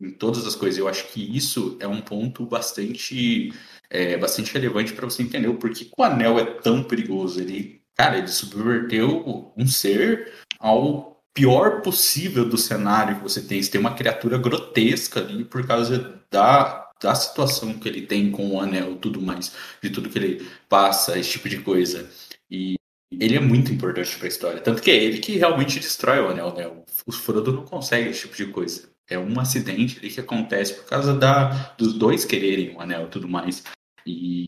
em 0.02 0.12
todas 0.12 0.46
as 0.46 0.56
coisas. 0.56 0.78
Eu 0.78 0.88
acho 0.88 1.08
que 1.12 1.36
isso 1.36 1.78
é 1.80 1.88
um 1.88 2.02
ponto 2.02 2.46
bastante, 2.46 3.54
é, 3.90 4.18
bastante 4.18 4.54
relevante 4.54 4.94
para 4.94 5.06
você 5.06 5.24
entender 5.24 5.48
o 5.48 5.56
porquê 5.56 5.86
que 5.86 5.92
o 5.98 6.04
anel 6.04 6.40
é 6.40 6.46
tão 6.46 6.84
perigoso. 6.84 7.40
Ele, 7.40 7.82
cara, 7.96 8.18
ele 8.18 8.28
subverteu 8.28 9.54
um 9.58 9.68
ser 9.68 10.32
ao 10.60 11.24
pior 11.34 11.82
possível 11.82 12.48
do 12.48 12.58
cenário 12.58 13.18
que 13.18 13.24
você 13.24 13.42
tem. 13.42 13.62
Você 13.62 13.72
tem 13.72 13.82
uma 13.82 13.94
criatura 13.94 14.38
grotesca 14.38 15.20
ali 15.20 15.44
por 15.44 15.68
causa 15.68 16.22
da, 16.32 16.90
da 17.02 17.14
situação 17.14 17.74
que 17.74 17.88
ele 17.88 18.04
tem 18.04 18.32
com 18.32 18.52
o 18.52 18.60
anel, 18.60 18.96
tudo 18.96 19.22
mais, 19.22 19.52
de 19.82 19.90
tudo 19.90 20.10
que 20.10 20.18
ele 20.18 20.50
passa, 20.70 21.20
esse 21.20 21.32
tipo 21.32 21.50
de 21.50 21.60
coisa. 21.60 22.10
E 22.50 22.76
ele 23.12 23.36
é 23.36 23.40
muito 23.40 23.72
importante 23.72 24.16
para 24.18 24.26
a 24.26 24.30
história, 24.30 24.62
tanto 24.62 24.82
que 24.82 24.92
é 24.92 24.96
ele 24.96 25.20
que 25.20 25.38
realmente 25.38 25.80
destrói 25.80 26.20
o 26.20 26.30
anel, 26.30 26.54
né? 26.54 26.68
O 27.06 27.12
Frodo 27.12 27.52
não 27.52 27.66
consegue 27.66 28.10
esse 28.10 28.22
tipo 28.22 28.36
de 28.36 28.48
coisa. 28.48 28.90
É 29.08 29.20
um 29.20 29.40
acidente 29.40 30.00
ali 30.00 30.10
que 30.10 30.20
acontece 30.20 30.74
por 30.74 30.86
causa 30.86 31.14
da, 31.14 31.74
dos 31.76 31.94
dois 31.94 32.26
quererem 32.26 32.76
o 32.76 32.82
anel 32.82 33.06
e 33.06 33.10
tudo 33.10 33.28
mais. 33.28 33.64
E 34.06 34.46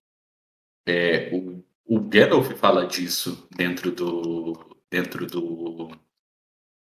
é, 0.88 1.30
o, 1.34 1.64
o 1.86 2.00
Gandalf 2.00 2.52
fala 2.54 2.88
disso 2.88 3.48
dentro 3.56 3.92
do 3.92 4.78
dentro 4.90 5.28
do 5.28 5.92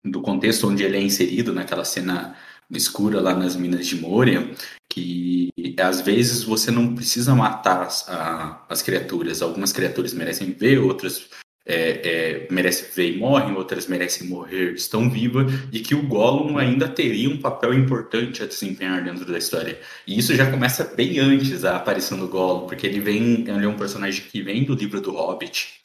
do 0.04 0.22
contexto 0.22 0.68
onde 0.68 0.84
ele 0.84 0.98
é 0.98 1.02
inserido 1.02 1.54
naquela 1.54 1.86
cena 1.86 2.36
escura 2.72 3.22
lá 3.22 3.36
nas 3.36 3.56
minas 3.56 3.86
de 3.86 3.96
Moria, 3.96 4.56
que 4.90 5.50
às 5.80 6.02
vezes 6.02 6.44
você 6.44 6.72
não 6.72 6.96
precisa 6.96 7.36
matar 7.36 7.84
as, 7.84 8.08
a, 8.10 8.66
as 8.70 8.82
criaturas. 8.82 9.42
Algumas 9.42 9.72
criaturas 9.72 10.14
merecem 10.14 10.48
viver, 10.48 10.80
outras 10.80 11.30
é, 11.66 12.46
é, 12.46 12.48
merecem 12.52 12.88
viver 12.90 13.16
e 13.16 13.20
morrem, 13.20 13.56
outras 13.56 13.88
merecem 13.88 14.28
morrer, 14.28 14.74
estão 14.74 15.10
vivas, 15.10 15.52
e 15.72 15.80
que 15.80 15.94
o 15.94 16.08
Gollum 16.08 16.58
ainda 16.58 16.88
teria 16.88 17.30
um 17.30 17.38
papel 17.38 17.74
importante 17.74 18.42
a 18.42 18.48
desempenhar 18.48 19.04
dentro 19.04 19.26
da 19.26 19.38
história. 19.38 19.80
E 20.08 20.18
isso 20.18 20.36
já 20.36 20.50
começa 20.50 20.84
bem 20.84 21.20
antes 21.20 21.62
da 21.62 21.76
aparição 21.76 22.18
do 22.18 22.28
Gollum, 22.28 22.68
porque 22.68 22.88
ele 22.88 23.00
vem, 23.00 23.48
ele 23.48 23.66
é 23.66 23.68
um 23.68 23.78
personagem 23.78 24.24
que 24.26 24.42
vem 24.42 24.64
do 24.64 24.74
livro 24.74 25.00
do 25.02 25.12
Hobbit, 25.12 25.82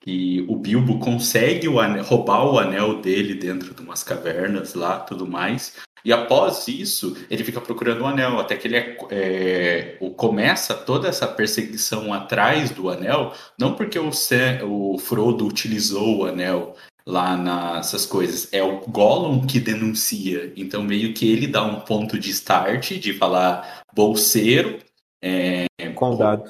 que 0.00 0.44
o 0.48 0.56
Bilbo 0.56 0.98
consegue 1.00 1.68
o 1.68 1.80
anel, 1.80 2.04
roubar 2.04 2.46
o 2.46 2.58
anel 2.58 3.00
dele 3.00 3.34
dentro 3.34 3.74
de 3.74 3.82
umas 3.82 4.04
cavernas 4.04 4.74
lá, 4.74 5.00
tudo 5.00 5.26
mais. 5.26 5.74
E 6.08 6.12
após 6.14 6.66
isso, 6.68 7.14
ele 7.28 7.44
fica 7.44 7.60
procurando 7.60 8.00
o 8.00 8.06
anel, 8.06 8.38
até 8.38 8.56
que 8.56 8.66
ele 8.66 8.76
é, 8.78 8.96
é, 9.10 9.98
começa 10.16 10.72
toda 10.72 11.06
essa 11.06 11.26
perseguição 11.26 12.14
atrás 12.14 12.70
do 12.70 12.88
anel, 12.88 13.34
não 13.58 13.74
porque 13.74 13.98
o, 13.98 14.10
Sam, 14.10 14.64
o 14.64 14.96
Frodo 14.96 15.46
utilizou 15.46 16.20
o 16.20 16.24
anel 16.24 16.74
lá 17.06 17.36
nessas 17.36 18.06
coisas, 18.06 18.48
é 18.54 18.62
o 18.62 18.80
Gollum 18.88 19.46
que 19.46 19.60
denuncia. 19.60 20.50
Então, 20.56 20.82
meio 20.82 21.12
que 21.12 21.30
ele 21.30 21.46
dá 21.46 21.62
um 21.62 21.80
ponto 21.80 22.18
de 22.18 22.30
start 22.30 22.92
de 22.92 23.12
falar 23.12 23.82
bolseiro. 23.94 24.78
É, 25.22 25.66
Condado 25.94 26.44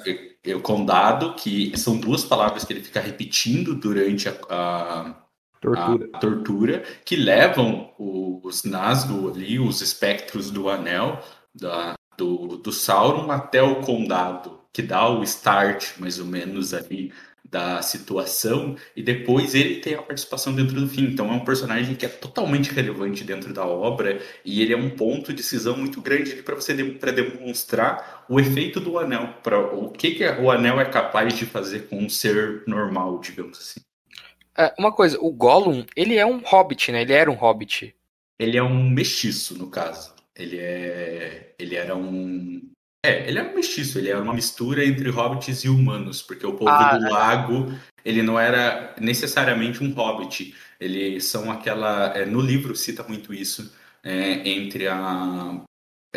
o 0.55 0.61
condado, 0.61 1.33
que 1.35 1.77
são 1.77 1.97
duas 1.97 2.23
palavras 2.23 2.63
que 2.63 2.71
ele 2.71 2.81
fica 2.81 3.01
repetindo 3.01 3.75
durante 3.75 4.29
a, 4.29 4.37
a, 4.49 5.15
tortura. 5.59 6.09
a 6.13 6.19
tortura. 6.19 6.83
que 7.05 7.15
levam 7.15 7.91
os 7.97 8.63
Nazgûl 8.63 9.29
ali, 9.29 9.59
os 9.59 9.81
espectros 9.81 10.49
do 10.51 10.69
anel 10.69 11.21
da, 11.53 11.95
do, 12.17 12.57
do 12.57 12.71
Sauron 12.71 13.31
até 13.31 13.61
o 13.61 13.81
condado, 13.81 14.59
que 14.71 14.81
dá 14.81 15.09
o 15.09 15.23
start, 15.23 15.97
mais 15.99 16.19
ou 16.19 16.25
menos, 16.25 16.73
ali 16.73 17.11
da 17.49 17.81
situação 17.81 18.75
e 18.95 19.01
depois 19.01 19.55
ele 19.55 19.77
tem 19.77 19.95
a 19.95 20.01
participação 20.01 20.53
dentro 20.53 20.79
do 20.79 20.87
fim. 20.87 21.05
Então 21.05 21.31
é 21.31 21.33
um 21.33 21.43
personagem 21.43 21.95
que 21.95 22.05
é 22.05 22.09
totalmente 22.09 22.71
relevante 22.71 23.23
dentro 23.23 23.53
da 23.53 23.65
obra 23.65 24.21
e 24.45 24.61
ele 24.61 24.73
é 24.73 24.77
um 24.77 24.89
ponto 24.91 25.29
de 25.29 25.37
decisão 25.37 25.75
muito 25.75 26.01
grande 26.01 26.35
para 26.43 26.55
você 26.55 26.75
para 26.93 27.11
demonstrar 27.11 28.25
o 28.29 28.39
efeito 28.39 28.79
do 28.79 28.99
anel, 28.99 29.33
para 29.41 29.59
o 29.59 29.89
que, 29.89 30.11
que 30.11 30.23
o 30.23 30.51
anel 30.51 30.79
é 30.79 30.85
capaz 30.85 31.33
de 31.33 31.45
fazer 31.45 31.87
com 31.87 31.97
um 31.97 32.09
ser 32.09 32.63
normal, 32.67 33.19
digamos 33.19 33.57
assim. 33.57 33.88
É, 34.59 34.75
uma 34.77 34.91
coisa, 34.91 35.17
o 35.21 35.31
Gollum, 35.31 35.85
ele 35.95 36.17
é 36.17 36.25
um 36.25 36.39
hobbit, 36.39 36.91
né? 36.91 37.03
Ele 37.03 37.13
era 37.13 37.31
um 37.31 37.35
hobbit. 37.35 37.95
Ele 38.37 38.57
é 38.57 38.63
um 38.63 38.89
mestiço, 38.89 39.57
no 39.57 39.67
caso. 39.69 40.13
Ele 40.35 40.57
é. 40.59 41.53
Ele 41.57 41.75
era 41.75 41.95
um. 41.95 42.69
É, 43.05 43.29
ele 43.29 43.39
é 43.39 43.43
um 43.43 43.55
mestiço, 43.55 43.97
ele 43.97 44.09
é 44.09 44.17
uma 44.17 44.33
mistura 44.33 44.85
entre 44.85 45.09
hobbits 45.09 45.63
e 45.63 45.69
humanos, 45.69 46.21
porque 46.21 46.45
o 46.45 46.53
povo 46.53 46.69
ah, 46.69 46.97
do 46.97 47.05
é. 47.05 47.09
lago, 47.09 47.73
ele 48.03 48.21
não 48.21 48.37
era 48.37 48.93
necessariamente 48.99 49.81
um 49.81 49.93
hobbit. 49.93 50.53
Eles 50.77 51.23
são 51.25 51.49
aquela. 51.49 52.13
É, 52.17 52.25
no 52.25 52.41
livro 52.41 52.75
cita 52.75 53.01
muito 53.03 53.33
isso, 53.33 53.73
é, 54.03 54.49
entre 54.49 54.89
a. 54.89 55.61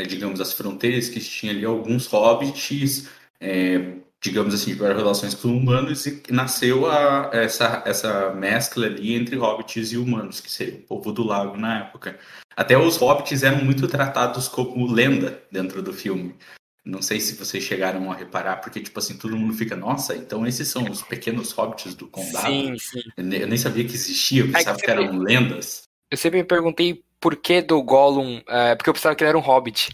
Digamos, 0.08 0.40
as 0.40 0.52
fronteiras 0.52 1.08
que 1.08 1.20
tinha 1.20 1.52
ali 1.52 1.64
alguns 1.64 2.06
hobbits, 2.06 3.08
é, 3.38 3.98
digamos 4.22 4.54
assim, 4.54 4.72
tiveram 4.72 4.96
relações 4.96 5.34
com 5.34 5.48
humanos 5.48 6.06
e 6.06 6.22
nasceu 6.30 6.88
a, 6.88 7.30
essa, 7.32 7.82
essa 7.84 8.32
mescla 8.32 8.86
ali 8.86 9.14
entre 9.14 9.34
hobbits 9.36 9.90
e 9.92 9.96
humanos, 9.96 10.40
que 10.40 10.50
seria 10.50 10.76
o 10.76 10.82
povo 10.82 11.10
do 11.10 11.24
lago 11.24 11.56
na 11.56 11.80
época. 11.80 12.16
Até 12.56 12.78
os 12.78 12.96
hobbits 12.96 13.42
eram 13.42 13.64
muito 13.64 13.88
tratados 13.88 14.46
como 14.46 14.86
lenda 14.86 15.42
dentro 15.50 15.82
do 15.82 15.92
filme. 15.92 16.36
Não 16.84 17.02
sei 17.02 17.20
se 17.20 17.34
vocês 17.34 17.64
chegaram 17.64 18.10
a 18.10 18.14
reparar, 18.14 18.56
porque, 18.56 18.80
tipo 18.80 18.98
assim, 18.98 19.16
todo 19.16 19.36
mundo 19.36 19.54
fica, 19.54 19.74
nossa, 19.74 20.16
então 20.16 20.46
esses 20.46 20.68
são 20.68 20.84
os 20.84 21.02
pequenos 21.02 21.50
hobbits 21.52 21.94
do 21.94 22.06
condado. 22.06 22.46
Sim, 22.46 22.76
sim. 22.78 23.02
Eu 23.16 23.46
nem 23.46 23.56
sabia 23.56 23.84
que 23.84 23.94
existia, 23.94 24.42
eu 24.42 24.52
pensava 24.52 24.78
é 24.78 24.80
que, 24.80 24.86
que, 24.86 24.90
eram 24.90 25.18
lendas. 25.18 25.84
Eu 26.10 26.16
sempre 26.16 26.40
me 26.40 26.46
perguntei 26.46 27.02
por 27.20 27.36
que 27.36 27.62
do 27.62 27.82
Gollum, 27.82 28.40
é, 28.48 28.74
porque 28.74 28.90
eu 28.90 28.94
pensava 28.94 29.14
que 29.14 29.22
ele 29.22 29.30
era 29.30 29.38
um 29.38 29.42
hobbit. 29.42 29.90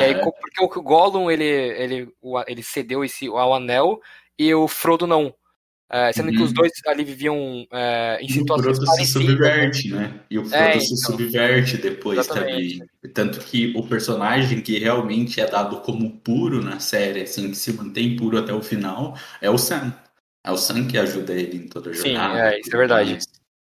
E 0.00 0.04
aí, 0.04 0.14
porque 0.14 0.78
o 0.78 0.82
Gollum, 0.82 1.30
ele, 1.30 1.44
ele, 1.44 2.08
ele 2.46 2.62
cedeu 2.62 3.04
esse, 3.04 3.26
ao 3.26 3.54
anel 3.54 4.00
e 4.38 4.54
o 4.54 4.68
Frodo 4.68 5.06
não. 5.06 5.34
É, 5.90 6.12
sendo 6.12 6.28
uhum. 6.28 6.36
que 6.36 6.42
os 6.42 6.50
uhum. 6.50 6.54
dois 6.54 6.72
ali 6.86 7.02
viviam 7.02 7.66
é, 7.72 8.18
em 8.20 8.28
situações 8.28 8.76
e 8.76 8.82
o 8.82 8.84
Frodo 8.84 8.96
se 8.98 9.06
subverte, 9.06 9.90
né? 9.90 10.20
E 10.30 10.38
o 10.38 10.44
Frodo 10.44 10.62
é, 10.62 10.78
se 10.78 10.92
então, 10.92 10.96
subverte 10.96 11.76
depois 11.78 12.18
exatamente. 12.18 12.78
também. 12.78 13.12
Tanto 13.14 13.40
que 13.40 13.72
o 13.74 13.82
personagem 13.82 14.60
que 14.60 14.78
realmente 14.78 15.40
é 15.40 15.46
dado 15.46 15.80
como 15.80 16.10
puro 16.18 16.62
na 16.62 16.78
série, 16.78 17.22
assim, 17.22 17.50
que 17.50 17.56
se 17.56 17.72
mantém 17.72 18.16
puro 18.16 18.36
até 18.36 18.52
o 18.52 18.60
final, 18.60 19.16
é 19.40 19.48
o 19.48 19.56
Sam. 19.56 19.94
É 20.44 20.50
o 20.50 20.58
Sam 20.58 20.86
que 20.86 20.98
ajuda 20.98 21.32
ele 21.32 21.56
em 21.56 21.68
toda 21.68 21.88
a 21.88 21.92
jornada. 21.94 22.34
Sim, 22.34 22.40
é, 22.40 22.60
isso 22.60 22.74
é 22.74 22.78
verdade. 22.78 23.18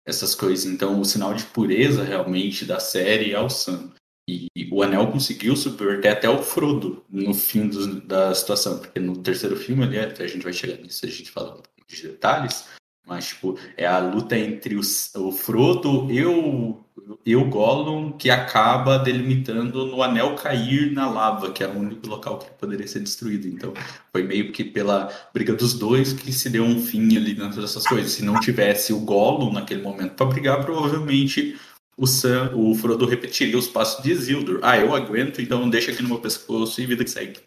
Essas 0.06 0.36
coisas. 0.36 0.66
Então, 0.66 1.00
o 1.02 1.06
sinal 1.06 1.34
de 1.34 1.44
pureza 1.46 2.04
realmente 2.04 2.66
da 2.66 2.80
série 2.80 3.34
é 3.34 3.40
o 3.40 3.50
Sam. 3.50 3.92
E 4.32 4.70
o 4.72 4.82
Anel 4.82 5.08
conseguiu 5.08 5.56
subverter 5.56 6.12
até 6.12 6.30
o 6.30 6.42
Frodo 6.42 7.04
no 7.10 7.34
fim 7.34 7.68
do, 7.68 8.02
da 8.02 8.34
situação, 8.34 8.80
porque 8.80 9.00
no 9.00 9.18
terceiro 9.18 9.56
filme 9.56 9.84
ali, 9.84 10.00
a 10.00 10.28
gente 10.28 10.44
vai 10.44 10.54
chegar 10.54 10.82
nisso, 10.82 11.06
a 11.06 11.10
gente 11.10 11.30
fala 11.30 11.62
de 11.88 12.02
detalhes, 12.04 12.66
mas 13.06 13.28
tipo, 13.28 13.58
é 13.76 13.86
a 13.86 14.00
luta 14.00 14.38
entre 14.38 14.76
os, 14.76 15.14
o 15.16 15.32
Frodo 15.32 16.10
e 16.10 16.24
o, 16.24 16.80
e 17.26 17.36
o 17.36 17.50
Gollum 17.50 18.14
que 18.14 18.30
acaba 18.30 18.98
delimitando 18.98 19.86
no 19.86 20.02
anel 20.02 20.36
cair 20.36 20.92
na 20.92 21.10
lava, 21.10 21.52
que 21.52 21.64
é 21.64 21.68
o 21.68 21.78
único 21.78 22.08
local 22.08 22.40
que 22.40 22.50
poderia 22.52 22.88
ser 22.88 23.02
destruído. 23.02 23.48
Então, 23.48 23.74
foi 24.14 24.24
meio 24.24 24.52
que 24.52 24.64
pela 24.64 25.12
briga 25.34 25.54
dos 25.54 25.74
dois 25.74 26.14
que 26.14 26.32
se 26.32 26.50
deu 26.50 26.64
um 26.64 26.82
fim 26.82 27.18
ali 27.18 27.34
nessas 27.34 27.86
coisas. 27.86 28.12
Se 28.12 28.24
não 28.24 28.40
tivesse 28.40 28.94
o 28.94 29.00
Gollum 29.00 29.52
naquele 29.52 29.82
momento 29.82 30.14
para 30.14 30.28
brigar, 30.28 30.64
provavelmente 30.64 31.60
o 31.98 32.08
Sam, 32.08 32.56
o 32.56 32.74
Frodo 32.76 33.06
repetiria 33.06 33.58
os 33.58 33.68
passos 33.68 34.04
de 34.04 34.12
Isildur. 34.12 34.60
Ah, 34.64 34.78
eu 34.78 34.96
aguento, 34.96 35.42
então 35.42 35.70
deixa 35.70 35.92
aqui 35.92 36.02
no 36.02 36.10
meu 36.10 36.20
pescoço 36.20 36.82
e 36.82 36.86
vida 36.86 37.04
que 37.04 37.10
segue. 37.10 37.39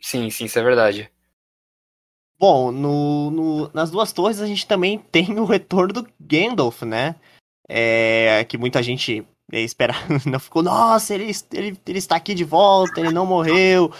Sim, 0.00 0.28
sim, 0.30 0.44
isso 0.44 0.58
é 0.58 0.62
verdade. 0.62 1.10
Bom, 2.38 2.70
no, 2.70 3.30
no, 3.30 3.70
nas 3.72 3.90
duas 3.90 4.12
torres 4.12 4.40
a 4.40 4.46
gente 4.46 4.66
também 4.66 4.98
tem 5.10 5.38
o 5.38 5.44
retorno 5.44 5.94
do 5.94 6.08
Gandalf, 6.20 6.82
né? 6.82 7.16
É, 7.68 8.44
que 8.44 8.58
muita 8.58 8.82
gente 8.82 9.26
espera, 9.52 9.94
não 10.26 10.38
ficou, 10.38 10.62
nossa, 10.62 11.14
ele, 11.14 11.30
ele, 11.52 11.78
ele 11.86 11.98
está 11.98 12.16
aqui 12.16 12.34
de 12.34 12.44
volta, 12.44 13.00
ele 13.00 13.12
não 13.12 13.24
morreu. 13.24 13.92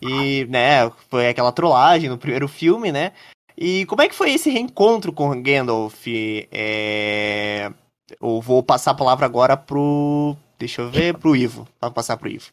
E, 0.00 0.44
né, 0.46 0.88
foi 1.10 1.28
aquela 1.28 1.50
trollagem 1.50 2.08
no 2.08 2.18
primeiro 2.18 2.46
filme, 2.46 2.92
né? 2.92 3.12
E 3.60 3.84
como 3.86 4.02
é 4.02 4.08
que 4.08 4.14
foi 4.14 4.30
esse 4.32 4.50
reencontro 4.50 5.12
com 5.12 5.30
o 5.30 5.42
Gandalf? 5.42 6.06
É... 6.52 7.72
Eu 8.20 8.40
vou 8.40 8.62
passar 8.62 8.92
a 8.92 8.94
palavra 8.94 9.26
agora 9.26 9.56
pro. 9.56 10.36
Deixa 10.58 10.82
eu 10.82 10.90
ver, 10.90 11.18
pro 11.18 11.34
Ivo. 11.34 11.66
Vou 11.80 11.90
passar 11.90 12.16
pro 12.16 12.28
Ivo 12.28 12.52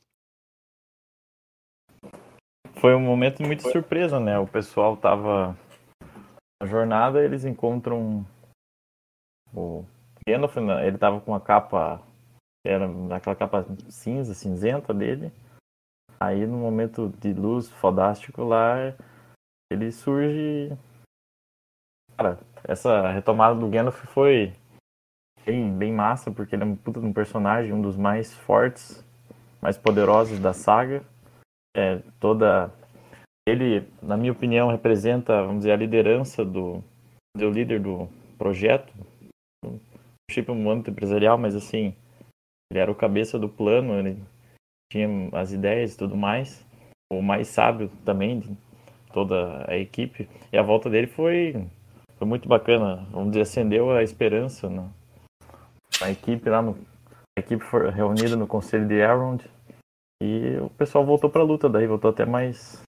foi 2.85 2.93
um 2.93 2.99
momento 2.99 3.41
muito 3.41 3.63
surpresa, 3.63 4.19
né? 4.19 4.37
O 4.37 4.45
pessoal 4.45 4.95
tava 4.95 5.57
na 6.61 6.67
jornada, 6.67 7.23
eles 7.23 7.43
encontram 7.43 8.23
o 9.51 9.83
Gandalf, 10.27 10.55
né? 10.57 10.87
ele 10.87 10.95
tava 10.95 11.19
com 11.19 11.31
uma 11.31 11.39
capa, 11.39 11.99
era 12.63 12.85
aquela 13.15 13.35
capa 13.35 13.65
cinza, 13.89 14.35
cinzenta 14.35 14.93
dele. 14.93 15.31
Aí 16.19 16.45
no 16.45 16.57
momento 16.57 17.11
de 17.19 17.33
luz 17.33 17.71
fodástico 17.71 18.43
lá, 18.43 18.93
ele 19.71 19.91
surge. 19.91 20.77
Cara, 22.17 22.39
essa 22.63 23.11
retomada 23.11 23.55
do 23.55 23.67
Gandalf 23.67 23.99
foi 24.05 24.53
bem, 25.45 25.71
bem 25.77 25.93
massa, 25.93 26.31
porque 26.31 26.55
ele 26.55 26.63
é 26.63 26.65
um 26.65 26.75
puta 26.75 26.99
de 26.99 27.05
um 27.05 27.13
personagem, 27.13 27.73
um 27.73 27.81
dos 27.81 27.97
mais 27.97 28.33
fortes, 28.33 29.03
mais 29.61 29.77
poderosos 29.77 30.39
da 30.39 30.53
saga 30.53 31.03
é, 31.75 32.01
toda 32.19 32.71
ele, 33.47 33.85
na 34.01 34.15
minha 34.15 34.31
opinião, 34.31 34.71
representa, 34.71 35.43
vamos 35.43 35.59
dizer, 35.59 35.73
a 35.73 35.77
liderança 35.77 36.43
do, 36.45 36.81
do 37.35 37.49
líder 37.49 37.81
do 37.81 38.07
projeto, 38.37 38.91
chip 40.31 40.49
um 40.49 40.69
âmbito 40.69 40.89
empresarial, 40.89 41.37
mas 41.37 41.53
assim, 41.53 41.93
ele 42.71 42.79
era 42.79 42.91
o 42.91 42.95
cabeça 42.95 43.37
do 43.37 43.49
plano, 43.49 43.93
ele 43.99 44.23
tinha 44.91 45.07
as 45.33 45.51
ideias 45.51 45.93
e 45.93 45.97
tudo 45.97 46.15
mais. 46.15 46.65
O 47.11 47.21
mais 47.21 47.49
sábio 47.49 47.91
também 48.03 48.39
de 48.39 48.57
toda 49.13 49.69
a 49.69 49.77
equipe. 49.77 50.27
E 50.51 50.57
a 50.57 50.63
volta 50.63 50.89
dele 50.89 51.07
foi, 51.07 51.67
foi 52.17 52.27
muito 52.27 52.47
bacana. 52.47 53.07
Vamos 53.11 53.29
dizer, 53.29 53.41
acendeu 53.41 53.91
a 53.91 54.03
esperança 54.03 54.69
na, 54.69 54.89
na 56.01 56.11
equipe 56.11 56.49
lá 56.49 56.61
no. 56.61 56.77
A 57.37 57.41
equipe 57.41 57.63
foi 57.63 57.89
reunida 57.89 58.35
no 58.35 58.47
conselho 58.47 58.87
de 58.87 58.95
Elrond. 58.95 59.41
E 60.21 60.57
o 60.57 60.69
pessoal 60.69 61.05
voltou 61.05 61.29
pra 61.29 61.43
luta 61.43 61.67
daí, 61.67 61.85
voltou 61.85 62.09
até 62.09 62.25
mais, 62.25 62.81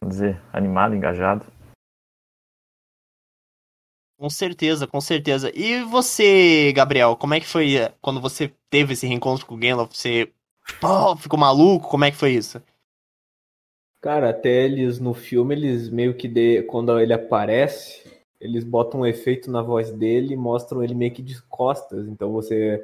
vamos 0.00 0.16
dizer, 0.16 0.40
animado, 0.52 0.94
engajado. 0.94 1.44
Com 4.16 4.28
certeza, 4.28 4.86
com 4.86 5.00
certeza. 5.00 5.50
E 5.54 5.82
você, 5.82 6.72
Gabriel, 6.72 7.16
como 7.16 7.34
é 7.34 7.40
que 7.40 7.46
foi 7.46 7.76
eh, 7.76 7.94
quando 8.02 8.20
você 8.20 8.52
teve 8.68 8.92
esse 8.92 9.06
reencontro 9.06 9.46
com 9.46 9.54
o 9.54 9.58
Gandalf? 9.58 9.92
Você 9.92 10.30
pô, 10.78 11.16
ficou 11.16 11.38
maluco? 11.38 11.88
Como 11.88 12.04
é 12.04 12.10
que 12.10 12.16
foi 12.18 12.32
isso? 12.32 12.62
Cara, 14.02 14.30
até 14.30 14.64
eles 14.64 15.00
no 15.00 15.14
filme, 15.14 15.54
eles 15.54 15.88
meio 15.88 16.14
que 16.14 16.28
de, 16.28 16.62
quando 16.64 16.98
ele 17.00 17.12
aparece, 17.12 18.19
eles 18.40 18.64
botam 18.64 19.00
um 19.00 19.06
efeito 19.06 19.50
na 19.50 19.62
voz 19.62 19.92
dele 19.92 20.34
e 20.34 20.36
mostram 20.36 20.82
ele 20.82 20.94
meio 20.94 21.12
que 21.12 21.22
de 21.22 21.40
costas. 21.42 22.08
Então 22.08 22.32
você, 22.32 22.82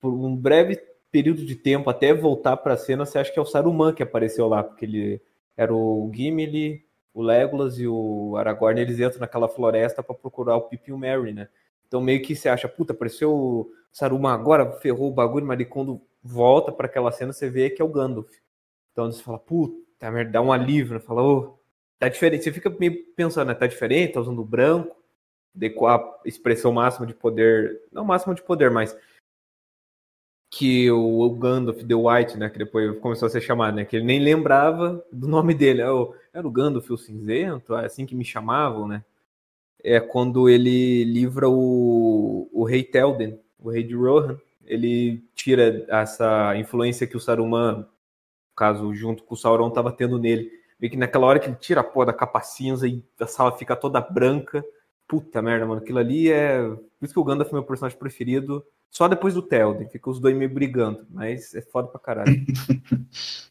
por 0.00 0.12
um 0.12 0.34
breve 0.34 0.80
período 1.10 1.44
de 1.44 1.54
tempo, 1.54 1.88
até 1.88 2.12
voltar 2.12 2.56
pra 2.56 2.76
cena, 2.76 3.06
você 3.06 3.18
acha 3.18 3.32
que 3.32 3.38
é 3.38 3.42
o 3.42 3.46
Saruman 3.46 3.94
que 3.94 4.02
apareceu 4.02 4.48
lá, 4.48 4.62
porque 4.62 4.84
ele 4.84 5.22
era 5.56 5.72
o 5.72 6.10
Gimli, 6.12 6.84
o 7.14 7.22
Legolas 7.22 7.78
e 7.78 7.86
o 7.86 8.36
Aragorn, 8.36 8.78
eles 8.80 9.00
entram 9.00 9.20
naquela 9.20 9.48
floresta 9.48 10.02
para 10.02 10.14
procurar 10.14 10.56
o 10.56 10.62
Pippin 10.62 10.90
e 10.90 10.94
o 10.94 10.98
Merry, 10.98 11.32
né? 11.32 11.48
Então 11.86 12.00
meio 12.00 12.20
que 12.20 12.34
você 12.34 12.48
acha, 12.48 12.68
puta, 12.68 12.92
apareceu 12.92 13.32
o 13.32 13.70
Saruman 13.92 14.34
agora, 14.34 14.70
ferrou 14.72 15.08
o 15.08 15.14
bagulho, 15.14 15.46
mas 15.46 15.66
quando 15.68 16.02
volta 16.22 16.72
para 16.72 16.86
aquela 16.86 17.12
cena, 17.12 17.32
você 17.32 17.48
vê 17.48 17.70
que 17.70 17.80
é 17.80 17.84
o 17.84 17.88
Gandalf. 17.88 18.30
Então 18.92 19.10
você 19.10 19.22
fala, 19.22 19.38
puta 19.38 20.10
merda, 20.10 20.32
dá 20.32 20.42
um 20.42 20.52
alívio, 20.52 20.94
né? 20.94 21.00
Fala, 21.00 21.22
ô, 21.22 21.55
tá 21.98 22.08
diferente. 22.08 22.44
Você 22.44 22.52
fica 22.52 22.70
meio 22.70 23.04
pensando, 23.14 23.48
né? 23.48 23.54
Tá 23.54 23.66
diferente, 23.66 24.14
tá 24.14 24.20
usando 24.20 24.44
branco, 24.44 24.96
com 25.74 25.86
a 25.86 26.20
expressão 26.24 26.72
máxima 26.72 27.06
de 27.06 27.14
poder, 27.14 27.80
não 27.90 28.04
máxima 28.04 28.34
de 28.34 28.42
poder, 28.42 28.70
mas 28.70 28.96
que 30.50 30.90
o 30.90 31.28
Gandalf 31.30 31.82
The 31.82 31.94
White, 31.94 32.38
né, 32.38 32.48
que 32.48 32.58
depois 32.58 32.98
começou 33.00 33.26
a 33.26 33.30
ser 33.30 33.40
chamado, 33.40 33.76
né, 33.76 33.84
que 33.84 33.96
ele 33.96 34.04
nem 34.04 34.20
lembrava 34.20 35.04
do 35.12 35.26
nome 35.26 35.54
dele, 35.54 35.82
o, 35.82 36.14
era 36.32 36.46
o 36.46 36.50
Gandalf 36.50 36.88
o 36.90 36.96
Cinzento, 36.96 37.74
é 37.74 37.86
assim 37.86 38.06
que 38.06 38.14
me 38.14 38.24
chamavam, 38.24 38.86
né, 38.86 39.04
é 39.82 40.00
quando 40.00 40.48
ele 40.48 41.04
livra 41.04 41.48
o, 41.48 42.48
o 42.52 42.64
rei 42.64 42.82
Telden, 42.82 43.40
o 43.58 43.70
rei 43.70 43.82
de 43.82 43.94
Rohan, 43.94 44.38
ele 44.64 45.24
tira 45.34 45.84
essa 45.88 46.56
influência 46.56 47.06
que 47.06 47.16
o 47.16 47.20
Saruman, 47.20 47.78
no 47.78 47.86
caso, 48.56 48.94
junto 48.94 49.22
com 49.24 49.34
o 49.34 49.36
Sauron, 49.36 49.68
estava 49.68 49.92
tendo 49.92 50.18
nele, 50.18 50.50
meio 50.78 50.90
que 50.90 50.96
naquela 50.96 51.26
hora 51.26 51.38
que 51.38 51.48
ele 51.48 51.56
tira 51.56 51.80
a 51.80 51.84
porra 51.84 52.06
da 52.06 52.12
capa 52.12 52.40
cinza 52.40 52.86
e 52.86 53.02
a 53.20 53.26
sala 53.26 53.56
fica 53.56 53.74
toda 53.74 54.00
branca, 54.00 54.64
puta 55.08 55.40
merda, 55.40 55.66
mano, 55.66 55.80
aquilo 55.80 55.98
ali 55.98 56.30
é, 56.30 56.62
por 56.62 57.04
isso 57.04 57.14
que 57.14 57.20
o 57.20 57.24
Gandalf 57.24 57.50
é 57.50 57.52
meu 57.52 57.62
personagem 57.62 57.98
preferido, 57.98 58.64
só 58.90 59.08
depois 59.08 59.34
do 59.34 59.42
Telden, 59.42 59.88
fica 59.88 60.10
os 60.10 60.20
dois 60.20 60.36
meio 60.36 60.52
brigando, 60.52 61.06
mas 61.10 61.54
é 61.54 61.60
foda 61.60 61.88
pra 61.88 62.00
caralho. 62.00 62.32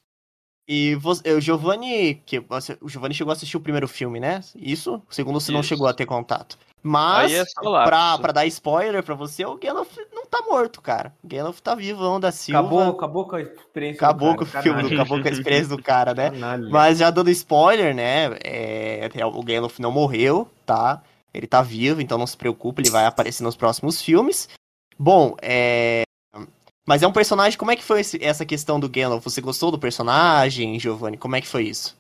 E 0.68 0.96
você, 0.96 1.32
o 1.32 1.40
Giovanni, 1.40 2.16
que 2.26 2.40
você, 2.40 2.76
o 2.82 2.90
Giovanni 2.90 3.14
chegou 3.14 3.30
a 3.30 3.36
assistir 3.36 3.56
o 3.56 3.62
primeiro 3.62 3.88
filme, 3.88 4.20
né? 4.20 4.42
Isso? 4.56 4.96
O 5.08 5.14
segundo 5.14 5.40
você 5.40 5.52
não 5.52 5.60
Isso. 5.60 5.70
chegou 5.70 5.86
a 5.86 5.94
ter 5.94 6.08
contato. 6.08 6.58
Mas, 6.82 7.32
Aí 7.32 7.40
é 7.40 7.46
pra, 7.86 8.18
pra 8.18 8.32
dar 8.32 8.46
spoiler 8.48 9.04
pra 9.04 9.16
você, 9.16 9.46
o 9.46 9.58
Gandalf 9.58 9.96
não 10.14 10.15
tá 10.42 10.46
morto, 10.50 10.82
cara. 10.82 11.14
O 11.24 11.28
Gandalf 11.28 11.60
tá 11.60 11.76
vivão 11.76 12.20
da 12.20 12.32
Silva. 12.32 12.60
Acabou, 12.60 12.90
acabou 12.90 13.26
com 13.28 13.36
a 13.36 13.42
experiência 13.42 13.98
Acabou 14.06 14.32
do 14.34 14.38
com 14.40 14.44
o 14.44 14.48
cara, 14.48 14.64
filme, 14.64 14.82
canalha. 14.84 15.02
acabou 15.02 15.22
com 15.22 15.28
a 15.28 15.32
experiência 15.32 15.68
do 15.76 15.82
cara, 15.82 16.14
né? 16.14 16.32
Canalha. 16.32 16.70
Mas 16.70 16.98
já 17.00 17.10
dando 17.10 17.30
spoiler, 17.30 17.96
né? 17.96 18.38
é, 18.44 19.10
o 19.26 19.44
Gandalf 19.44 19.80
não 19.80 19.92
morreu, 19.92 20.50
tá? 20.66 21.02
Ele 21.34 21.48
tá 21.48 21.62
vivo, 21.62 22.02
então 22.02 22.18
não 22.18 22.28
se 22.28 22.38
preocupe, 22.38 22.82
ele 22.82 22.90
vai 22.90 23.06
aparecer 23.06 23.44
nos 23.44 23.56
próximos 23.56 24.02
filmes. 24.02 24.48
Bom, 24.98 25.36
é. 25.42 26.04
Mas 26.88 27.02
é 27.04 27.08
um 27.08 27.12
personagem. 27.12 27.58
Como 27.58 27.72
é 27.72 27.76
que 27.76 27.84
foi 27.84 28.02
esse- 28.02 28.24
essa 28.24 28.46
questão 28.46 28.80
do 28.80 28.88
Gandalf? 28.88 29.24
Você 29.24 29.42
gostou 29.42 29.72
do 29.72 29.80
personagem, 29.80 30.80
Giovanni? 30.80 31.18
Como 31.18 31.36
é 31.36 31.42
que 31.42 31.48
foi 31.48 31.64
isso? 31.64 31.98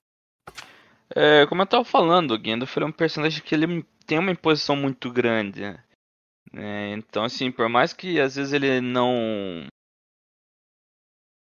É, 1.15 1.45
como 1.47 1.61
eu 1.61 1.65
tava 1.65 1.83
falando, 1.83 2.31
o 2.33 2.39
Gandalf 2.39 2.77
é 2.77 2.85
um 2.85 2.91
personagem 2.91 3.41
que 3.43 3.53
ele 3.53 3.85
tem 4.05 4.19
uma 4.19 4.31
imposição 4.31 4.75
muito 4.75 5.11
grande. 5.11 5.61
né? 5.61 5.79
É, 6.55 6.93
então, 6.93 7.25
assim, 7.25 7.51
por 7.51 7.67
mais 7.67 7.91
que 7.91 8.19
às 8.19 8.35
vezes 8.35 8.53
ele 8.53 8.79
não. 8.79 9.67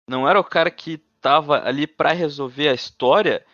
Não 0.10 0.28
era 0.28 0.40
o 0.40 0.44
cara 0.44 0.72
que 0.72 0.98
tava 1.22 1.62
ali 1.64 1.86
pra 1.86 2.14
resolver 2.14 2.70
a 2.70 2.74
história, 2.74 3.46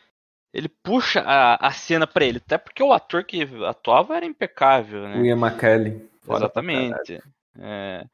ele 0.54 0.70
puxa 0.70 1.22
a, 1.22 1.68
a 1.68 1.72
cena 1.72 2.08
pra 2.08 2.24
ele. 2.24 2.38
Até 2.38 2.58
porque 2.58 2.82
o 2.82 2.94
ator 2.94 3.26
que 3.26 3.41
atuava 3.66 4.16
era 4.16 4.26
impecável, 4.26 5.08
né? 5.10 5.20
O 5.20 5.26
Ian 5.26 5.38
McKellen. 5.38 6.10
Exatamente. 6.30 7.22
É, 7.58 8.06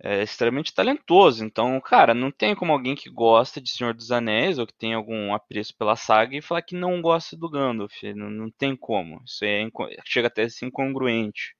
é 0.00 0.22
extremamente 0.22 0.72
talentoso. 0.72 1.44
Então, 1.44 1.78
cara, 1.80 2.14
não 2.14 2.30
tem 2.30 2.54
como 2.54 2.72
alguém 2.72 2.94
que 2.94 3.10
gosta 3.10 3.60
de 3.60 3.70
Senhor 3.70 3.92
dos 3.92 4.10
Anéis 4.10 4.58
ou 4.58 4.66
que 4.66 4.72
tem 4.72 4.94
algum 4.94 5.34
apreço 5.34 5.76
pela 5.76 5.96
saga 5.96 6.36
e 6.36 6.42
falar 6.42 6.62
que 6.62 6.76
não 6.76 7.02
gosta 7.02 7.36
do 7.36 7.50
Gandalf. 7.50 8.02
Não, 8.14 8.30
não 8.30 8.50
tem 8.50 8.74
como. 8.74 9.20
Isso 9.24 9.44
é 9.44 9.68
chega 10.06 10.28
até 10.28 10.44
a 10.44 10.48
ser 10.48 10.66
incongruente. 10.66 11.54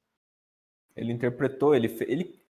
Ele 0.97 1.12
interpretou, 1.12 1.74
ele, 1.74 1.88
ele. 2.07 2.40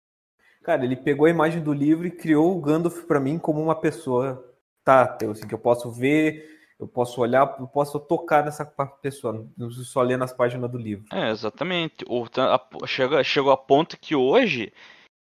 Cara, 0.63 0.85
ele 0.85 0.97
pegou 0.97 1.27
a 1.27 1.31
imagem 1.31 1.63
do 1.63 1.73
livro 1.73 2.07
e 2.07 2.11
criou 2.11 2.57
o 2.57 2.61
Gandalf 2.61 3.05
pra 3.05 3.21
mim 3.21 3.39
como 3.39 3.63
uma 3.63 3.75
pessoa 3.75 4.53
tátil, 4.85 5.31
assim, 5.31 5.47
que 5.47 5.55
eu 5.55 5.59
posso 5.59 5.91
ver, 5.91 6.59
eu 6.79 6.87
posso 6.87 7.21
olhar, 7.21 7.57
eu 7.59 7.67
posso 7.67 7.99
tocar 8.01 8.45
nessa 8.45 8.65
pessoa, 8.65 9.33
não 9.57 9.67
preciso 9.69 9.85
só 9.87 10.03
ler 10.03 10.19
nas 10.19 10.33
páginas 10.33 10.71
do 10.71 10.79
livro. 10.79 11.05
É, 11.13 11.31
exatamente. 11.31 12.05
Ta- 12.33 12.55
a- 12.57 12.87
chega, 12.87 13.23
chegou 13.23 13.53
a 13.53 13.57
ponto 13.57 13.99
que 13.99 14.15
hoje, 14.15 14.73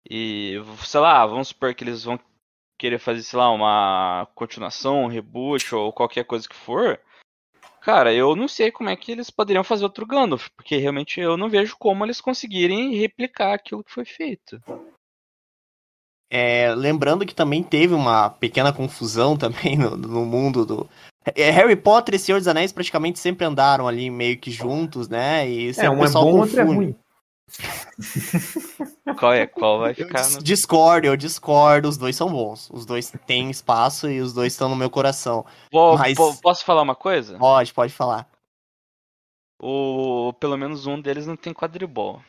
e 0.09 0.55
sei 0.83 0.99
lá, 0.99 1.25
vamos 1.25 1.49
supor 1.49 1.73
que 1.73 1.83
eles 1.83 2.03
vão 2.03 2.19
querer 2.77 2.99
fazer, 2.99 3.23
sei 3.23 3.39
lá, 3.39 3.51
uma 3.51 4.27
continuação, 4.35 5.03
um 5.03 5.07
reboot 5.07 5.73
ou 5.73 5.93
qualquer 5.93 6.25
coisa 6.25 6.47
que 6.47 6.55
for. 6.55 6.99
Cara, 7.83 8.13
eu 8.13 8.33
não 8.33 8.47
sei 8.47 8.71
como 8.71 8.89
é 8.89 8.95
que 8.95 9.11
eles 9.11 9.29
poderiam 9.29 9.61
fazer 9.61 9.83
outro 9.83 10.05
Gandalf, 10.07 10.47
porque 10.55 10.77
realmente 10.77 11.19
eu 11.19 11.35
não 11.35 11.49
vejo 11.49 11.75
como 11.77 12.05
eles 12.05 12.21
conseguirem 12.21 12.95
replicar 12.95 13.53
aquilo 13.53 13.83
que 13.83 13.91
foi 13.91 14.05
feito. 14.05 14.57
É, 16.31 16.73
lembrando 16.73 17.25
que 17.25 17.35
também 17.35 17.61
teve 17.61 17.93
uma 17.93 18.29
pequena 18.29 18.71
confusão 18.71 19.35
também 19.37 19.77
no, 19.77 19.97
no 19.97 20.25
mundo 20.25 20.65
do. 20.65 20.89
É, 21.35 21.49
Harry 21.51 21.75
Potter 21.75 22.15
e 22.15 22.19
Senhor 22.19 22.37
dos 22.37 22.47
Anéis 22.47 22.71
praticamente 22.71 23.19
sempre 23.19 23.45
andaram 23.45 23.85
ali 23.85 24.09
meio 24.09 24.37
que 24.37 24.49
juntos, 24.49 25.09
né? 25.09 25.49
E 25.49 25.71
É, 25.77 25.89
um 25.89 25.97
é 25.97 25.99
pessoal 25.99 26.23
bom, 26.23 26.39
outro 26.39 26.57
é 26.57 26.63
confunde. 26.63 26.77
ruim. 26.77 26.95
Qual 29.19 29.33
é? 29.33 29.45
Qual 29.47 29.79
vai 29.79 29.93
ficar 29.93 30.21
dis- 30.21 30.35
no... 30.35 30.43
discordo, 30.43 31.07
eu 31.07 31.15
discordo, 31.15 31.87
os 31.87 31.97
dois 31.97 32.15
são 32.15 32.29
bons. 32.29 32.69
Os 32.71 32.85
dois 32.85 33.11
têm 33.25 33.49
espaço 33.49 34.09
e 34.09 34.19
os 34.19 34.33
dois 34.33 34.53
estão 34.53 34.69
no 34.69 34.75
meu 34.75 34.89
coração. 34.89 35.45
Vou- 35.71 35.97
mas- 35.97 36.15
po- 36.15 36.35
Posso 36.41 36.65
falar 36.65 36.81
uma 36.81 36.95
coisa? 36.95 37.37
Pode, 37.37 37.73
pode 37.73 37.93
falar. 37.93 38.27
O... 39.61 40.33
Pelo 40.39 40.57
menos 40.57 40.85
um 40.87 40.99
deles 40.99 41.25
não 41.27 41.35
tem 41.35 41.53
quadribol. 41.53 42.21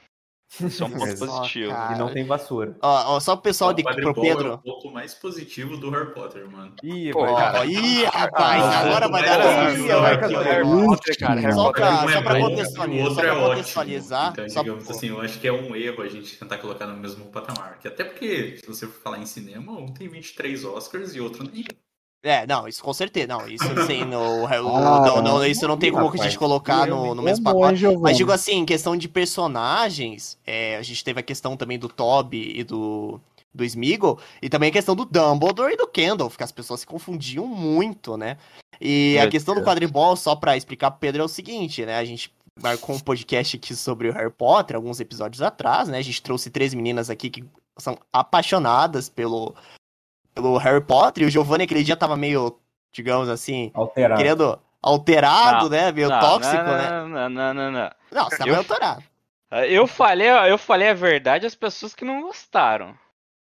Isso 0.60 0.82
é 0.82 0.86
um 0.86 0.90
ponto 0.92 1.06
Exato. 1.06 1.32
positivo. 1.32 1.70
cara. 1.72 1.94
E 1.94 1.98
não 1.98 2.12
tem 2.12 2.24
vassoura. 2.24 2.76
Ó, 2.82 3.16
ó, 3.16 3.20
só 3.20 3.32
o 3.34 3.38
pessoal 3.38 3.72
de 3.72 3.82
o 3.82 3.84
pro 3.84 3.94
quadribol 3.94 4.24
é 4.24 4.32
o 4.32 4.36
Pedro. 4.36 4.58
ponto 4.58 4.90
mais 4.92 5.14
positivo 5.14 5.76
do 5.76 5.90
Harry 5.90 6.12
Potter, 6.14 6.48
mano. 6.50 6.74
Ih, 6.82 7.12
Pô, 7.12 7.20
vai- 7.22 7.34
cara. 7.34 7.64
Ih, 7.66 8.04
rapaz, 8.04 8.62
Ah, 8.62 8.78
agora 8.80 9.08
vai 9.08 9.24
dar. 9.24 9.38
Ih, 9.78 9.86
cara, 9.88 10.00
vai 10.00 10.18
cara, 10.20 10.28
que- 10.28 10.34
Harry 10.44 10.64
Potter, 10.64 11.18
cara, 11.18 11.40
Harry 11.40 11.54
Só 11.54 11.72
pra- 11.72 11.90
Um 12.04 12.08
é 12.08 12.12
só 12.12 12.22
pra 12.22 12.34
bom, 12.34 12.40
contextualizar, 12.50 13.14
só 13.14 13.20
é 13.20 13.24
pra 13.24 13.34
contextualizar, 13.48 14.32
Então, 14.32 14.48
só- 14.48 14.62
digamos 14.62 14.90
assim, 14.90 15.08
eu 15.08 15.20
acho 15.20 15.38
que 15.40 15.48
é 15.48 15.52
um 15.52 15.74
erro 15.76 16.02
a 16.02 16.08
gente 16.08 16.36
tentar 16.38 16.58
colocar 16.58 16.86
no 16.86 16.96
mesmo 16.96 17.24
patamar. 17.26 17.78
Que 17.80 17.88
até 17.88 18.04
porque, 18.04 18.58
se 18.60 18.66
você 18.66 18.86
for 18.86 19.00
falar 19.02 19.18
em 19.18 19.26
cinema, 19.26 19.72
um 19.72 19.86
tem 19.92 20.08
23 20.08 20.64
Oscars 20.64 21.14
e 21.14 21.20
outro 21.20 21.44
nem. 21.52 21.64
É, 22.26 22.46
não, 22.46 22.66
isso 22.66 22.82
com 22.82 22.92
certeza. 22.94 23.26
Não, 23.26 23.46
isso 23.46 23.64
sim, 23.86 24.04
no, 24.04 24.44
o- 24.44 24.46
Ah, 24.46 25.02
não, 25.06 25.22
não, 25.22 25.44
isso 25.46 25.68
não 25.68 25.76
tem 25.76 25.90
como 25.92 26.04
a 26.06 26.10
rapaz. 26.10 26.22
gente 26.24 26.38
colocar 26.38 26.86
no, 26.86 27.14
no 27.14 27.22
mesmo 27.22 27.44
pacote. 27.44 27.84
Mas 28.00 28.16
digo 28.16 28.32
assim, 28.32 28.54
em 28.60 28.64
questão 28.64 28.96
de 28.96 29.08
personagens, 29.08 30.38
é, 30.46 30.76
a 30.76 30.82
gente 30.82 31.04
teve 31.04 31.20
a 31.20 31.22
questão 31.22 31.56
também 31.56 31.78
do 31.78 31.88
Toby 31.88 32.52
e 32.58 32.64
do, 32.64 33.20
do 33.52 33.64
Smeagol, 33.64 34.18
e 34.40 34.48
também 34.48 34.70
a 34.70 34.72
questão 34.72 34.96
do 34.96 35.04
Dumbledore 35.04 35.74
e 35.74 35.76
do 35.76 35.86
Kendall, 35.86 36.30
que 36.30 36.42
as 36.42 36.50
pessoas 36.52 36.80
se 36.80 36.86
confundiam 36.86 37.46
muito, 37.46 38.16
né? 38.16 38.36
E 38.80 39.16
a 39.18 39.22
Meu 39.22 39.30
questão 39.30 39.54
do 39.54 39.58
Deus. 39.60 39.68
quadribol, 39.68 40.16
só 40.16 40.34
pra 40.34 40.56
explicar 40.56 40.90
pro 40.90 41.00
Pedro, 41.00 41.22
é 41.22 41.24
o 41.24 41.28
seguinte, 41.28 41.84
né? 41.84 41.96
A 41.98 42.04
gente 42.04 42.32
marcou 42.60 42.94
um 42.96 43.00
podcast 43.00 43.56
aqui 43.56 43.74
sobre 43.74 44.08
o 44.08 44.12
Harry 44.12 44.30
Potter, 44.32 44.76
alguns 44.76 44.98
episódios 44.98 45.42
atrás, 45.42 45.88
né? 45.88 45.98
A 45.98 46.02
gente 46.02 46.22
trouxe 46.22 46.50
três 46.50 46.72
meninas 46.74 47.10
aqui 47.10 47.28
que 47.30 47.44
são 47.78 47.98
apaixonadas 48.12 49.08
pelo, 49.08 49.54
pelo 50.34 50.56
Harry 50.58 50.80
Potter, 50.80 51.22
e 51.22 51.26
o 51.26 51.30
Giovanni 51.30 51.64
aquele 51.64 51.84
dia 51.84 51.96
tava 51.96 52.16
meio, 52.16 52.58
digamos 52.92 53.28
assim, 53.28 53.70
Alterado. 53.74 54.20
querendo 54.20 54.58
alterado, 54.82 55.62
Não, 55.64 55.68
né? 55.70 55.92
Meio 55.92 56.08
Não, 56.08 56.20
tóxico, 56.20 56.56
não, 56.56 56.64
né? 56.64 56.90
Não, 56.90 57.28
não, 57.30 57.54
não, 57.54 57.70
não. 57.72 57.90
Não, 58.12 58.24
você 58.24 58.36
tá 58.38 58.42
Eu- 58.44 58.46
meio 58.48 58.58
alterado. 58.58 59.02
Eu 59.68 59.86
falei, 59.86 60.28
eu 60.28 60.58
falei 60.58 60.88
a 60.88 60.94
verdade 60.94 61.46
às 61.46 61.54
pessoas 61.54 61.94
que 61.94 62.04
não 62.04 62.22
gostaram. 62.22 62.94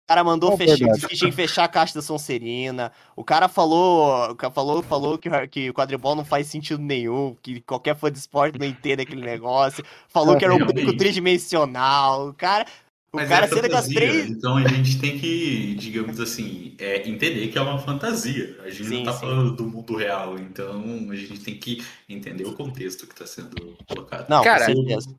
cara 0.07 0.23
mandou 0.23 0.53
É 0.53 0.57
fechar, 0.59 1.33
fechar 1.33 1.65
a 1.65 1.69
caixa 1.69 1.95
da 1.95 2.03
Sonserina. 2.03 2.93
O 3.17 3.25
cara 3.25 3.49
falou, 3.49 4.31
o 4.33 4.37
cara 4.37 4.53
falou, 4.53 4.83
falou 4.83 5.17
que, 5.17 5.31
o- 5.31 5.49
que 5.49 5.71
o 5.71 5.75
quadribol 5.75 6.15
não 6.15 6.25
faz 6.25 6.49
sentido 6.49 6.83
nenhum, 6.83 7.35
que 7.41 7.63
qualquer 7.63 7.97
fã 7.97 8.13
de 8.13 8.19
esporte 8.19 8.59
não 8.59 8.67
entende 8.67 9.01
aquele 9.03 9.23
negócio. 9.25 9.83
Falou 10.09 10.37
que 10.37 10.45
era 10.45 10.55
um 10.55 10.59
público 10.67 10.95
tridimensional. 10.99 12.29
O 12.29 12.35
cara, 12.35 12.67
o 13.15 13.19
Mas 13.19 13.29
cara 13.29 13.45
é 13.45 13.49
com 13.49 13.55
as 13.57 13.61
fantasia, 13.61 13.95
três. 13.95 14.31
Então 14.31 14.57
a 14.57 14.67
gente 14.67 14.99
tem 14.99 15.19
que, 15.19 15.75
digamos 15.75 16.19
assim, 16.19 16.75
é, 16.79 17.07
entender 17.07 17.47
que 17.49 17.59
é 17.59 17.61
uma 17.61 17.79
fantasia. 17.79 18.59
A 18.65 18.71
gente 18.71 18.87
Sim, 18.89 18.97
não 18.99 19.05
tá 19.05 19.13
sim. 19.13 19.21
falando 19.21 19.53
do 19.55 19.65
mundo 19.67 19.95
real, 19.95 20.39
então 20.39 20.83
a 21.11 21.15
gente 21.15 21.39
tem 21.41 21.55
que 21.59 21.85
entender 22.09 22.45
o 22.47 22.55
contexto 22.55 23.07
que 23.07 23.15
tá 23.15 23.27
sendo 23.27 23.77
colocado. 23.87 24.31
Não, 24.31 24.43
Cara. 24.43 24.67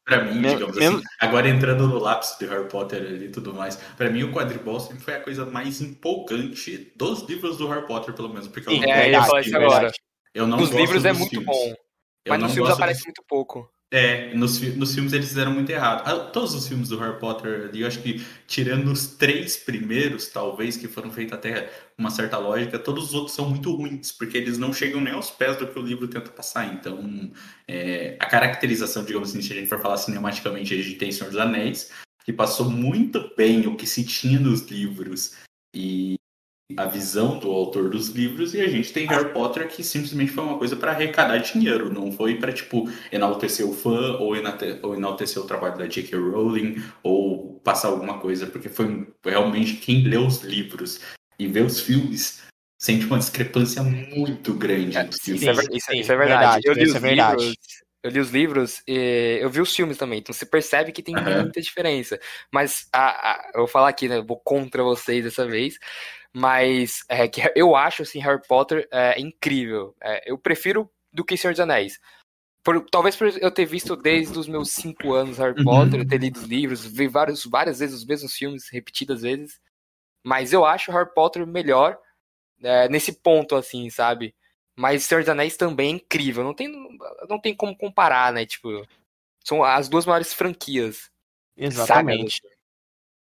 Pra 0.04 0.24
mim, 0.24 0.39
Mesmo- 0.39 0.58
digamos 0.58 0.76
mesmo- 0.78 0.98
assim, 0.98 1.06
agora 1.20 1.48
entrando 1.48 1.88
no 1.88 2.00
lápis 2.00 2.36
de 2.39 2.48
Harry 2.48 2.68
Potter 2.68 3.00
ali 3.00 3.26
e 3.26 3.30
tudo 3.30 3.54
mais, 3.54 3.76
pra 3.96 4.10
mim 4.10 4.24
o 4.24 4.32
quadribol 4.34 4.80
sempre 4.80 5.04
foi 5.04 5.14
a 5.14 5.20
coisa 5.20 5.46
mais 5.46 5.80
empolgante 5.80 6.91
dos 6.96 7.22
livros 7.30 7.58
do 7.58 7.68
Harry 7.68 7.86
Potter, 7.86 8.14
pelo 8.16 8.30
menos, 8.30 8.48
porque 8.48 8.70
eu 8.70 8.74
não 8.78 8.84
É, 8.86 8.88
eu 8.88 8.94
gosto 8.96 9.12
ia 9.12 9.24
falar 9.24 9.41
isso 9.41 9.50
filmes. 9.52 9.68
agora. 9.72 9.91
Eu 10.34 10.48
não 10.48 10.58
Nos 10.58 10.70
gosto 10.70 10.82
livros 10.82 11.06
é 11.06 11.14
muito 11.14 11.30
filmes. 11.30 11.46
bom, 11.48 11.74
Eu 12.26 12.30
mas 12.30 12.41
nos 12.41 12.54
filmes 12.56 12.74
aparece 12.74 13.00
dos- 13.02 13.06
muito 13.06 13.24
pouco. 13.28 13.70
É, 13.96 14.34
nos, 14.34 14.60
nos 14.76 14.96
filmes 14.96 15.14
eles 15.14 15.28
fizeram 15.28 15.52
muito 15.52 15.70
errado. 15.70 16.02
Ah, 16.08 16.16
todos 16.32 16.56
os 16.56 16.68
filmes 16.68 16.89
do 16.89 16.98
Harry 16.98 17.20
Potter 17.20 17.70
eu 17.76 17.86
acho 17.86 18.02
que 18.02 18.26
tirando 18.48 18.91
os 18.91 19.06
três 19.06 19.56
primeiros, 19.56 20.30
talvez, 20.30 20.76
que 20.76 20.88
foram 20.88 21.12
feitos 21.12 21.34
até 21.34 21.72
uma 21.96 22.10
certa 22.10 22.39
lógica, 22.39 22.80
todos 22.80 23.10
os 23.10 23.14
outros 23.14 23.36
são 23.36 23.48
muito 23.48 23.72
ruins, 23.72 24.12
porque 24.12 24.36
eles 24.36 24.58
não 24.58 24.74
chegam 24.74 25.00
nem 25.00 25.14
aos 25.14 25.30
pés 25.30 25.58
do 25.58 25.68
que 25.68 25.78
o 25.78 25.84
livro 25.84 26.08
tenta 26.08 26.32
passar. 26.32 26.74
Então, 26.74 27.32
é, 27.68 28.18
a 28.20 28.26
caracterização, 28.26 29.06
digamos 29.06 29.30
assim, 29.30 29.44
se 29.44 29.54
a 29.54 29.58
gente 29.58 29.70
for 29.70 29.80
falar 29.80 29.98
cinematicamente, 29.98 30.74
a 30.74 30.78
gente 30.78 30.96
tem 30.96 31.12
Senhor 31.12 31.30
dos 31.30 31.39
Anéis, 31.39 31.91
que 32.26 32.34
passou 32.34 32.68
muito 32.68 33.32
bem 33.38 33.68
o 33.68 33.76
que 33.76 33.86
se 33.86 34.04
tinha 34.04 34.39
nos 34.39 34.62
livros 34.72 35.36
e 35.72 36.16
a 36.78 36.86
visão 36.86 37.39
do 37.39 37.49
autor 37.51 37.89
dos 37.89 38.09
livros, 38.09 38.53
e 38.53 38.61
a 38.61 38.67
gente 38.67 38.91
tem 38.93 39.05
Harry 39.07 39.32
Potter 39.34 39.67
que 39.67 39.84
simplesmente 39.84 40.32
foi 40.32 40.43
uma 40.43 40.57
coisa 40.57 40.76
para 40.76 40.91
arrecadar 40.91 41.38
dinheiro, 41.38 41.91
não 41.93 42.11
foi 42.11 42.36
para 42.36 42.51
tipo 42.53 42.89
enaltecer 43.11 43.67
o 43.67 43.74
fã 43.74 44.17
ou, 44.17 44.36
enate- 44.36 44.80
ou 44.82 44.95
enaltecer 44.95 45.41
o 45.41 45.45
trabalho 45.47 45.78
da 45.78 45.88
J.K. 45.88 46.17
Rowling 46.17 46.84
ou 47.01 47.59
passar 47.63 47.88
alguma 47.89 48.19
coisa, 48.19 48.45
porque 48.47 48.69
foi 48.69 49.07
realmente 49.24 49.76
quem 49.76 50.03
lê 50.03 50.17
os 50.17 50.41
livros 50.41 50.99
e 51.39 51.47
vê 51.47 51.61
os 51.61 51.80
filmes 51.82 52.41
sente 52.80 53.05
uma 53.05 53.17
discrepância 53.17 53.82
muito 53.82 54.53
grande 54.53 54.97
Isso, 54.99 55.21
filmes. 55.21 55.43
é, 55.43 55.53
ver- 55.53 55.67
isso- 55.71 55.88
sim, 55.91 55.99
isso 55.99 56.11
é 56.11 56.17
verdade. 56.17 56.39
verdade, 56.39 56.61
eu 56.67 56.74
li 56.74 56.84
isso 56.84 56.91
os 56.91 56.95
é 56.97 56.99
verdade. 57.07 57.41
livros. 57.41 57.57
Eu 58.03 58.11
li 58.11 58.19
os 58.19 58.32
livros 58.32 58.84
e 58.86 59.38
eu 59.41 59.49
vi 59.49 59.61
os 59.61 59.74
filmes 59.74 59.97
também, 59.97 60.19
então 60.19 60.34
você 60.34 60.45
percebe 60.45 60.91
que 60.91 61.01
tem 61.01 61.15
Aham. 61.15 61.43
muita 61.43 61.61
diferença. 61.61 62.19
Mas 62.51 62.86
a, 62.91 63.32
a- 63.32 63.51
eu 63.53 63.59
vou 63.59 63.67
falar 63.67 63.88
aqui, 63.88 64.09
né? 64.09 64.17
eu 64.17 64.26
Vou 64.26 64.38
contra 64.38 64.84
vocês 64.84 65.24
dessa 65.24 65.47
vez. 65.47 65.80
Mas 66.34 67.04
é, 67.08 67.28
que 67.28 67.42
eu 67.56 67.76
acho 67.76 68.02
assim, 68.02 68.20
Harry 68.20 68.42
Potter 68.48 68.88
é 68.92 69.20
incrível. 69.20 69.96
É, 70.02 70.30
eu 70.32 70.38
prefiro 70.38 70.90
do 71.12 71.24
que 71.24 71.38
Senhor 71.38 71.54
dos 71.54 71.60
Anéis. 71.60 72.00
Por- 72.64 72.86
talvez 72.90 73.16
por 73.16 73.28
eu 73.28 73.52
ter 73.52 73.66
visto 73.66 73.96
desde 73.96 74.38
os 74.40 74.48
meus 74.48 74.72
cinco 74.72 75.14
anos 75.14 75.38
Harry 75.38 75.56
Uhum. 75.58 75.64
Potter, 75.64 76.00
eu 76.00 76.08
ter 76.08 76.18
lido 76.18 76.38
os 76.38 76.44
livros, 76.44 76.86
vi 76.86 77.08
vários, 77.08 77.46
várias 77.46 77.80
vezes 77.80 77.98
os 77.98 78.06
mesmos 78.06 78.34
filmes, 78.34 78.70
repetidas 78.70 79.22
vezes. 79.22 79.60
Mas 80.26 80.54
eu 80.54 80.66
acho 80.66 80.92
Harry 80.92 81.14
Potter 81.14 81.46
melhor 81.46 82.00
é, 82.62 82.88
nesse 82.88 83.12
ponto, 83.22 83.56
assim, 83.56 83.90
sabe? 83.90 84.34
Mas 84.76 85.04
Senhor 85.04 85.22
dos 85.22 85.30
Anéis 85.30 85.58
também 85.58 85.92
é 85.92 85.96
incrível. 85.98 86.44
Não 86.44 86.54
tem, 86.54 86.72
não 87.30 87.40
tem 87.40 87.54
como 87.54 87.78
comparar, 87.78 88.34
né? 88.34 88.46
Tipo, 88.46 88.88
são 89.44 89.64
as 89.64 89.88
duas 89.90 90.06
maiores 90.06 90.34
franquias. 90.34 91.12
Exatamente. 91.56 92.42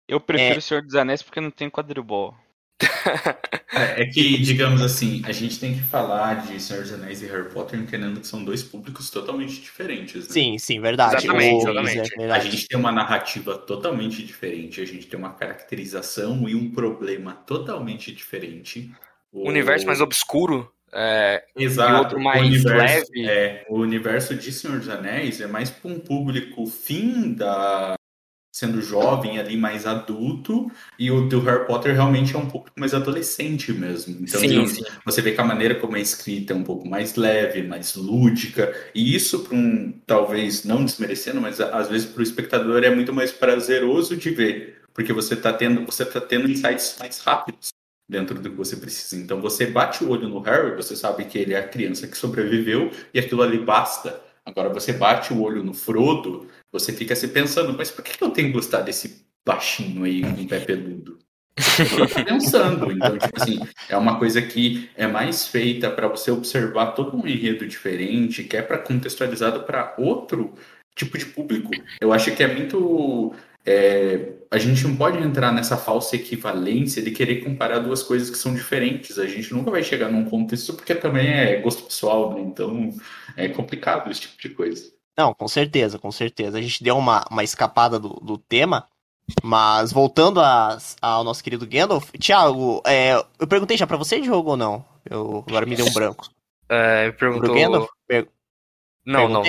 Eu 0.07 0.19
prefiro 0.19 0.59
o 0.59 0.61
Senhor 0.61 0.81
dos 0.81 0.95
Anéis 0.95 1.21
porque 1.21 1.39
não 1.39 1.51
tem 1.51 1.69
quadribol. 1.69 2.35
É, 3.73 4.03
é 4.03 4.05
que, 4.05 4.37
digamos 4.39 4.81
assim, 4.81 5.21
a 5.25 5.31
gente 5.31 5.59
tem 5.59 5.73
que 5.75 5.81
falar 5.81 6.45
de 6.47 6.59
Senhor 6.59 6.81
dos 6.83 6.93
Anéis 6.93 7.21
e 7.21 7.27
Harry 7.27 7.49
Potter 7.49 7.77
entendendo 7.77 8.19
que 8.19 8.25
são 8.25 8.43
dois 8.43 8.63
públicos 8.63 9.09
totalmente 9.09 9.59
diferentes, 9.61 10.27
né? 10.27 10.33
Sim, 10.33 10.57
sim, 10.57 10.79
verdade. 10.79 11.17
Exatamente, 11.25 11.65
O- 11.65 11.69
exatamente. 11.69 12.13
é 12.21 12.31
A 12.31 12.39
gente 12.39 12.67
tem 12.67 12.79
uma 12.79 12.91
narrativa 12.91 13.57
totalmente 13.57 14.23
diferente, 14.25 14.81
a 14.81 14.85
gente 14.85 15.05
tem 15.05 15.19
uma 15.19 15.33
caracterização 15.33 16.47
e 16.49 16.55
um 16.55 16.71
problema 16.71 17.33
totalmente 17.33 18.11
diferente. 18.11 18.89
O 19.31 19.47
universo 19.47 19.85
mais 19.85 20.01
obscuro. 20.01 20.71
É, 20.91 21.43
Exato. 21.55 21.91
e 21.91 21.95
outro 21.99 22.19
mais 22.19 22.41
o 22.41 22.45
universo, 22.45 23.11
leve. 23.13 23.29
É, 23.29 23.65
o 23.69 23.77
universo 23.79 24.33
de 24.33 24.51
Senhor 24.51 24.79
dos 24.79 24.87
Anéis 24.89 25.41
é 25.41 25.45
mais 25.45 25.69
para 25.69 25.91
um 25.91 25.99
público 25.99 26.65
fim 26.65 27.33
da 27.33 27.95
sendo 28.57 28.81
jovem 28.81 29.37
ali 29.37 29.55
mais 29.55 29.85
adulto 29.85 30.71
e 30.97 31.11
o 31.11 31.29
do 31.29 31.39
Harry 31.41 31.67
Potter 31.67 31.93
realmente 31.93 32.35
é 32.35 32.39
um 32.39 32.47
pouco 32.47 32.71
mais 32.75 32.91
adolescente 32.91 33.71
mesmo. 33.71 34.17
Então 34.19 34.39
sim, 34.41 34.47
digamos, 34.47 34.71
sim. 34.71 34.83
você 35.05 35.21
vê 35.21 35.31
que 35.31 35.39
a 35.39 35.43
maneira 35.43 35.75
como 35.75 35.95
é 35.95 36.01
escrita 36.01 36.53
é 36.53 36.55
um 36.55 36.63
pouco 36.63 36.87
mais 36.89 37.15
leve, 37.15 37.61
mais 37.61 37.95
lúdica, 37.95 38.75
e 38.95 39.15
isso 39.15 39.41
para 39.41 39.55
um, 39.55 39.93
talvez 40.07 40.63
não 40.63 40.83
desmerecendo, 40.83 41.39
mas 41.39 41.61
às 41.61 41.87
vezes 41.87 42.07
para 42.07 42.19
o 42.19 42.23
espectador 42.23 42.83
é 42.83 42.89
muito 42.89 43.13
mais 43.13 43.31
prazeroso 43.31 44.17
de 44.17 44.31
ver, 44.31 44.81
porque 44.91 45.13
você 45.13 45.35
está 45.35 45.53
tendo, 45.53 45.85
você 45.85 46.03
tá 46.03 46.19
tendo 46.19 46.49
insights 46.49 46.95
mais 46.99 47.19
rápidos 47.19 47.69
dentro 48.09 48.39
do 48.39 48.49
que 48.49 48.55
você 48.55 48.75
precisa. 48.75 49.21
Então 49.21 49.39
você 49.39 49.67
bate 49.67 50.03
o 50.03 50.09
olho 50.09 50.27
no 50.27 50.39
Harry, 50.39 50.75
você 50.75 50.95
sabe 50.95 51.25
que 51.25 51.37
ele 51.37 51.53
é 51.53 51.59
a 51.59 51.67
criança 51.67 52.07
que 52.07 52.17
sobreviveu 52.17 52.89
e 53.13 53.19
aquilo 53.19 53.43
ali 53.43 53.59
basta. 53.59 54.19
Agora 54.47 54.69
você 54.69 54.93
bate 54.93 55.33
o 55.33 55.41
olho 55.41 55.61
no 55.61 55.73
Frodo, 55.73 56.47
você 56.71 56.93
fica 56.93 57.15
se 57.15 57.27
pensando, 57.29 57.73
mas 57.77 57.91
por 57.91 58.03
que 58.03 58.21
eu 58.21 58.29
tenho 58.29 58.47
que 58.49 58.53
gostar 58.53 58.81
desse 58.81 59.25
baixinho 59.45 60.03
aí 60.03 60.21
com 60.21 60.47
pé 60.47 60.59
peludo? 60.59 61.17
Pensando. 62.25 62.91
Então, 62.91 63.17
tipo 63.17 63.41
assim, 63.41 63.59
é 63.89 63.97
uma 63.97 64.19
coisa 64.19 64.41
que 64.41 64.89
é 64.95 65.07
mais 65.07 65.47
feita 65.47 65.89
para 65.89 66.07
você 66.07 66.29
observar 66.29 66.87
todo 66.87 67.17
um 67.17 67.27
enredo 67.27 67.65
diferente, 67.65 68.43
que 68.43 68.55
é 68.55 68.61
para 68.61 68.77
contextualizado 68.77 69.63
para 69.63 69.95
outro 69.97 70.53
tipo 70.95 71.17
de 71.17 71.25
público. 71.25 71.71
Eu 71.99 72.13
acho 72.13 72.35
que 72.35 72.43
é 72.43 72.53
muito. 72.53 73.33
é, 73.65 74.33
a 74.51 74.57
gente 74.57 74.83
não 74.87 74.95
pode 74.95 75.17
entrar 75.17 75.51
nessa 75.51 75.77
falsa 75.77 76.15
equivalência 76.15 77.01
de 77.01 77.11
querer 77.11 77.43
comparar 77.43 77.79
duas 77.79 78.03
coisas 78.03 78.29
que 78.29 78.37
são 78.37 78.53
diferentes. 78.53 79.17
A 79.17 79.25
gente 79.25 79.53
nunca 79.53 79.71
vai 79.71 79.83
chegar 79.83 80.09
num 80.09 80.25
contexto 80.25 80.73
porque 80.73 80.93
também 80.95 81.27
é 81.27 81.59
gosto 81.59 81.83
pessoal, 81.83 82.33
né? 82.35 82.41
Então 82.41 82.93
é 83.35 83.47
complicado 83.49 84.11
esse 84.11 84.21
tipo 84.21 84.39
de 84.39 84.49
coisa. 84.49 84.96
Não, 85.17 85.33
com 85.33 85.47
certeza, 85.47 85.97
com 85.97 86.11
certeza. 86.11 86.57
A 86.57 86.61
gente 86.61 86.83
deu 86.83 86.97
uma, 86.97 87.25
uma 87.31 87.43
escapada 87.43 87.99
do, 87.99 88.09
do 88.21 88.37
tema, 88.37 88.87
mas 89.43 89.91
voltando 89.91 90.39
a- 90.39 90.77
ao 91.01 91.23
nosso 91.23 91.43
querido 91.43 91.65
Gandalf, 91.67 92.11
Thiago, 92.19 92.81
é, 92.85 93.15
eu 93.39 93.47
perguntei 93.47 93.75
já 93.77 93.87
pra 93.87 93.97
você, 93.97 94.21
Diogo, 94.21 94.51
ou 94.51 94.57
não? 94.57 94.85
Eu, 95.09 95.43
agora 95.47 95.65
me 95.65 95.75
deu 95.75 95.85
um 95.85 95.93
branco. 95.93 96.29
É, 96.69 97.11
Pro 97.11 97.31
perguntou. 97.31 97.55
Gandalf? 97.55 97.89
Per- 98.05 98.27
Não, 99.05 99.29
não. 99.29 99.41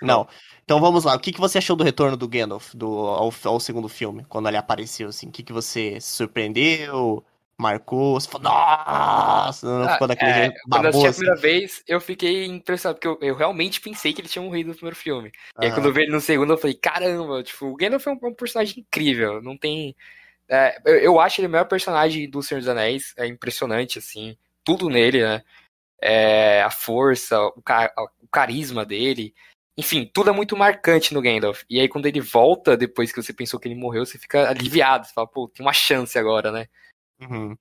Não. 0.00 0.28
Então 0.64 0.80
vamos 0.80 1.02
lá. 1.02 1.16
O 1.16 1.18
que, 1.18 1.32
que 1.32 1.40
você 1.40 1.58
achou 1.58 1.74
do 1.74 1.82
retorno 1.82 2.16
do 2.16 2.28
Gandalf 2.28 2.72
do, 2.76 2.96
ao, 3.08 3.32
ao 3.44 3.58
segundo 3.58 3.88
filme? 3.88 4.24
Quando 4.28 4.46
ele 4.46 4.56
apareceu, 4.56 5.08
assim? 5.08 5.26
O 5.26 5.32
que, 5.32 5.42
que 5.42 5.52
você 5.52 6.00
se 6.00 6.12
surpreendeu? 6.16 7.24
Marcou? 7.60 8.20
Você 8.20 8.28
falou, 8.28 8.50
nossa! 8.50 9.66
Não 9.66 9.88
Ah, 9.88 9.92
ficou 9.92 10.08
daquele 10.08 10.32
é, 10.32 10.34
jeito 10.34 10.60
quando 10.68 10.84
eu 10.84 10.90
assisti 10.90 11.06
a 11.06 11.10
baboso? 11.10 11.18
primeira 11.18 11.40
vez, 11.40 11.82
eu 11.86 12.00
fiquei 12.00 12.46
impressionado, 12.46 12.98
porque 12.98 13.24
eu, 13.24 13.28
eu 13.28 13.34
realmente 13.34 13.80
pensei 13.80 14.12
que 14.12 14.20
ele 14.20 14.28
tinha 14.28 14.42
morrido 14.42 14.68
no 14.68 14.74
primeiro 14.74 14.96
filme. 14.96 15.30
E 15.60 15.66
aí, 15.66 15.72
quando 15.72 15.86
eu 15.86 15.92
vi 15.92 16.02
ele 16.02 16.12
no 16.12 16.20
segundo, 16.20 16.52
eu 16.52 16.58
falei, 16.58 16.74
caramba, 16.74 17.42
tipo, 17.42 17.66
o 17.66 17.76
Gandalf 17.76 18.06
é 18.06 18.10
um, 18.10 18.18
é 18.22 18.26
um 18.26 18.34
personagem 18.34 18.80
incrível, 18.80 19.42
não 19.42 19.56
tem... 19.56 19.94
é, 20.48 20.80
eu, 20.84 20.96
eu 20.96 21.20
acho 21.20 21.40
ele 21.40 21.48
o 21.48 21.50
melhor 21.50 21.66
personagem 21.66 22.28
do 22.28 22.42
Senhor 22.42 22.60
dos 22.60 22.68
Anéis, 22.68 23.14
é 23.16 23.26
impressionante, 23.26 23.98
assim, 23.98 24.36
tudo 24.64 24.88
nele, 24.88 25.22
né? 25.22 25.42
É, 26.02 26.62
a 26.62 26.70
força, 26.70 27.38
o, 27.40 27.54
o 27.56 28.28
carisma 28.28 28.86
dele, 28.86 29.34
enfim, 29.76 30.10
tudo 30.12 30.30
é 30.30 30.32
muito 30.32 30.56
marcante 30.56 31.14
no 31.14 31.22
Gandalf. 31.22 31.62
E 31.68 31.80
aí, 31.80 31.88
quando 31.88 32.06
ele 32.06 32.20
volta, 32.20 32.76
depois 32.76 33.12
que 33.12 33.22
você 33.22 33.32
pensou 33.32 33.58
que 33.58 33.66
ele 33.68 33.74
morreu, 33.74 34.04
você 34.04 34.18
fica 34.18 34.48
aliviado, 34.50 35.06
você 35.06 35.12
fala, 35.14 35.26
pô, 35.26 35.48
tem 35.48 35.64
uma 35.64 35.72
chance 35.72 36.18
agora, 36.18 36.52
né? 36.52 36.68
Uhum. 37.20 37.56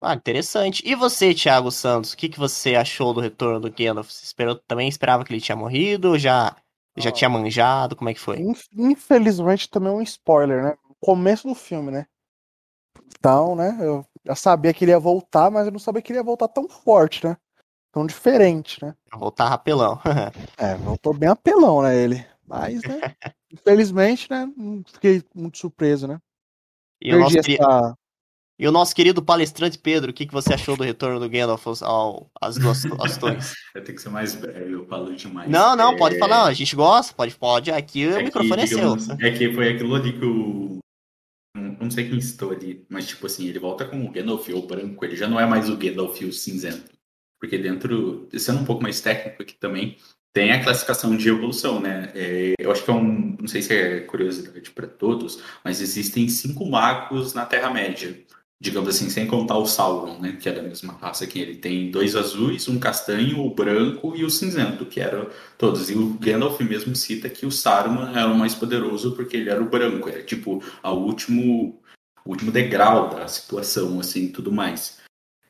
Ah, 0.00 0.14
interessante. 0.14 0.82
E 0.84 0.94
você, 0.94 1.32
Thiago 1.34 1.70
Santos, 1.70 2.12
o 2.12 2.16
que, 2.16 2.28
que 2.28 2.38
você 2.38 2.74
achou 2.74 3.14
do 3.14 3.20
retorno 3.20 3.60
do 3.60 3.70
Gandalf? 3.72 4.10
Você 4.10 4.24
esperou, 4.24 4.56
também 4.66 4.88
esperava 4.88 5.24
que 5.24 5.32
ele 5.32 5.40
tinha 5.40 5.54
morrido? 5.56 6.10
ou 6.10 6.18
Já, 6.18 6.56
já 6.96 7.10
Ah. 7.10 7.12
tinha 7.12 7.30
manjado? 7.30 7.94
Como 7.94 8.10
é 8.10 8.14
que 8.14 8.20
foi? 8.20 8.38
Inf- 8.40 8.66
Infelizmente 8.76 9.68
também 9.70 9.90
é 9.92 9.94
um 9.96 10.02
spoiler, 10.02 10.62
né? 10.64 10.74
Começo 11.00 11.46
do 11.48 11.54
filme, 11.54 11.90
né? 11.92 12.06
Então, 13.18 13.54
né? 13.54 13.78
Eu 13.80 14.04
já 14.26 14.34
sabia 14.34 14.74
que 14.74 14.84
ele 14.84 14.90
ia 14.90 14.98
voltar, 14.98 15.50
mas 15.50 15.66
eu 15.66 15.72
não 15.72 15.78
sabia 15.78 16.02
que 16.02 16.12
ele 16.12 16.18
ia 16.18 16.24
voltar 16.24 16.48
tão 16.48 16.68
forte, 16.68 17.24
né? 17.24 17.36
Tão 17.92 18.04
diferente, 18.06 18.84
né? 18.84 18.94
Voltar 19.12 19.48
rapelão. 19.48 20.00
É, 20.58 20.74
voltou 20.76 21.14
bem 21.14 21.28
apelão, 21.28 21.82
né, 21.82 21.96
ele. 21.96 22.24
Mas, 22.46 22.82
né? 22.82 23.00
Infelizmente, 23.52 24.28
né? 24.30 24.50
Não 24.56 24.82
fiquei 24.84 25.22
muito 25.34 25.58
surpreso, 25.58 26.08
né? 26.08 26.18
e, 27.00 27.14
o 27.14 27.18
nosso, 27.18 27.34
Perdi 27.34 27.56
essa. 27.60 27.98
E 28.58 28.68
o 28.68 28.72
nosso 28.72 28.94
querido 28.94 29.22
palestrante 29.22 29.78
Pedro, 29.78 30.10
o 30.10 30.14
que, 30.14 30.26
que 30.26 30.32
você 30.32 30.54
achou 30.54 30.76
do 30.76 30.84
retorno 30.84 31.18
do 31.18 31.28
Gandalf 31.28 31.66
ao, 31.82 32.30
às 32.40 32.56
duas 32.56 32.82
torres? 33.18 33.54
Eu 33.74 33.82
tenho 33.82 33.96
que 33.96 34.02
ser 34.02 34.10
mais 34.10 34.34
breve, 34.34 34.72
eu 34.72 34.86
falo 34.86 35.14
demais. 35.14 35.50
Não, 35.50 35.74
não, 35.74 35.92
É, 35.92 35.96
pode 35.96 36.18
falar, 36.18 36.44
a 36.44 36.52
gente 36.52 36.76
gosta, 36.76 37.14
pode, 37.14 37.34
pode. 37.34 37.70
Aqui 37.70 38.06
o 38.06 38.12
é 38.12 38.18
que, 38.18 38.24
microfone 38.24 38.62
é 38.62 38.66
seu. 38.66 38.78
digamos, 38.78 39.08
É 39.08 39.30
que 39.30 39.52
foi 39.52 39.70
aquilo 39.70 39.94
ali 39.94 40.12
que 40.12 40.24
o, 40.24 40.78
não 41.56 41.90
sei 41.90 42.08
quem 42.08 42.20
citou 42.20 42.52
ali, 42.52 42.86
mas 42.88 43.08
tipo 43.08 43.26
assim, 43.26 43.48
ele 43.48 43.58
volta 43.58 43.84
com 43.84 44.04
o 44.04 44.10
Gandalf 44.10 44.48
ou 44.50 44.66
branco, 44.66 45.04
ele 45.04 45.16
já 45.16 45.28
não 45.28 45.40
é 45.40 45.46
mais 45.46 45.68
o 45.68 45.76
Gandalf 45.76 46.20
o 46.20 46.32
cinzento. 46.32 46.92
Porque 47.40 47.58
dentro, 47.58 48.28
sendo 48.38 48.60
um 48.60 48.64
pouco 48.64 48.82
mais 48.82 49.00
técnico 49.00 49.42
aqui 49.42 49.54
também, 49.54 49.96
tem 50.32 50.52
a 50.52 50.62
classificação 50.62 51.16
de 51.16 51.28
evolução, 51.28 51.80
né? 51.80 52.12
É, 52.14 52.54
eu 52.58 52.70
acho 52.70 52.84
que 52.84 52.90
é 52.90 52.94
um, 52.94 53.36
não 53.40 53.48
sei 53.48 53.60
se 53.60 53.74
é 53.74 54.00
curiosidade 54.00 54.70
para 54.70 54.86
todos, 54.86 55.42
mas 55.64 55.80
existem 55.80 56.28
cinco 56.28 56.64
magos 56.64 57.34
na 57.34 57.44
Terra-média 57.44 58.24
digamos 58.62 58.88
assim, 58.90 59.10
sem 59.10 59.26
contar 59.26 59.58
o 59.58 59.66
Sauron, 59.66 60.20
né, 60.20 60.38
que 60.40 60.48
é 60.48 60.52
da 60.52 60.62
mesma 60.62 60.92
raça 60.92 61.26
que 61.26 61.40
ele. 61.40 61.56
Tem 61.56 61.90
dois 61.90 62.14
azuis, 62.14 62.68
um 62.68 62.78
castanho, 62.78 63.44
o 63.44 63.52
branco 63.52 64.14
e 64.14 64.24
o 64.24 64.30
cinzento, 64.30 64.86
que 64.86 65.00
eram 65.00 65.26
todos. 65.58 65.90
E 65.90 65.94
o 65.94 66.10
Gandalf 66.10 66.60
mesmo 66.60 66.94
cita 66.94 67.28
que 67.28 67.44
o 67.44 67.50
Saruman 67.50 68.16
era 68.16 68.28
o 68.28 68.38
mais 68.38 68.54
poderoso 68.54 69.16
porque 69.16 69.36
ele 69.36 69.50
era 69.50 69.60
o 69.60 69.68
branco, 69.68 70.08
era 70.08 70.22
tipo 70.22 70.62
a 70.80 70.92
último, 70.92 71.82
o 72.24 72.30
último 72.30 72.52
degrau 72.52 73.10
da 73.10 73.26
situação, 73.26 73.98
assim, 73.98 74.28
tudo 74.28 74.52
mais. 74.52 75.00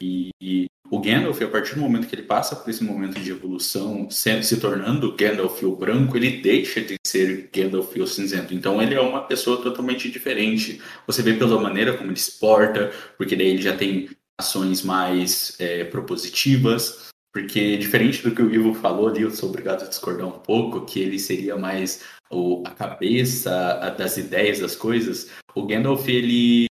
E, 0.00 0.30
e 0.40 0.66
o 0.90 0.98
Gandalf, 0.98 1.42
a 1.42 1.48
partir 1.48 1.74
do 1.74 1.82
momento 1.82 2.06
que 2.06 2.14
ele 2.14 2.22
passa 2.22 2.56
por 2.56 2.70
esse 2.70 2.82
momento 2.82 3.20
de 3.20 3.30
evolução, 3.30 4.10
se, 4.10 4.42
se 4.42 4.58
tornando 4.58 5.14
Gandalf 5.14 5.62
o 5.62 5.76
branco, 5.76 6.16
ele 6.16 6.40
deixa 6.40 6.80
de 6.80 6.96
ser 7.12 7.50
Gandalf 7.54 7.94
o 7.96 8.06
cinzento. 8.06 8.54
Então 8.54 8.80
ele 8.82 8.94
é 8.94 9.00
uma 9.00 9.22
pessoa 9.22 9.62
totalmente 9.62 10.10
diferente. 10.10 10.80
Você 11.06 11.22
vê 11.22 11.34
pela 11.34 11.60
maneira 11.60 11.96
como 11.96 12.10
ele 12.10 12.18
se 12.18 12.38
porta, 12.38 12.92
porque 13.16 13.36
daí 13.36 13.48
ele 13.48 13.62
já 13.62 13.76
tem 13.76 14.08
ações 14.40 14.82
mais 14.82 15.56
é, 15.60 15.84
propositivas. 15.84 17.10
Porque 17.32 17.78
diferente 17.78 18.22
do 18.22 18.34
que 18.34 18.42
o 18.42 18.54
Ivo 18.54 18.74
falou 18.74 19.08
ali, 19.08 19.22
eu 19.22 19.30
sou 19.30 19.48
obrigado 19.48 19.84
a 19.84 19.88
discordar 19.88 20.26
um 20.26 20.38
pouco, 20.38 20.84
que 20.84 21.00
ele 21.00 21.18
seria 21.18 21.56
mais 21.56 22.04
o, 22.30 22.62
a 22.66 22.70
cabeça 22.70 23.94
das 23.96 24.18
ideias 24.18 24.58
das 24.58 24.76
coisas. 24.76 25.30
O 25.54 25.66
Gandalf, 25.66 26.06
ele 26.08 26.66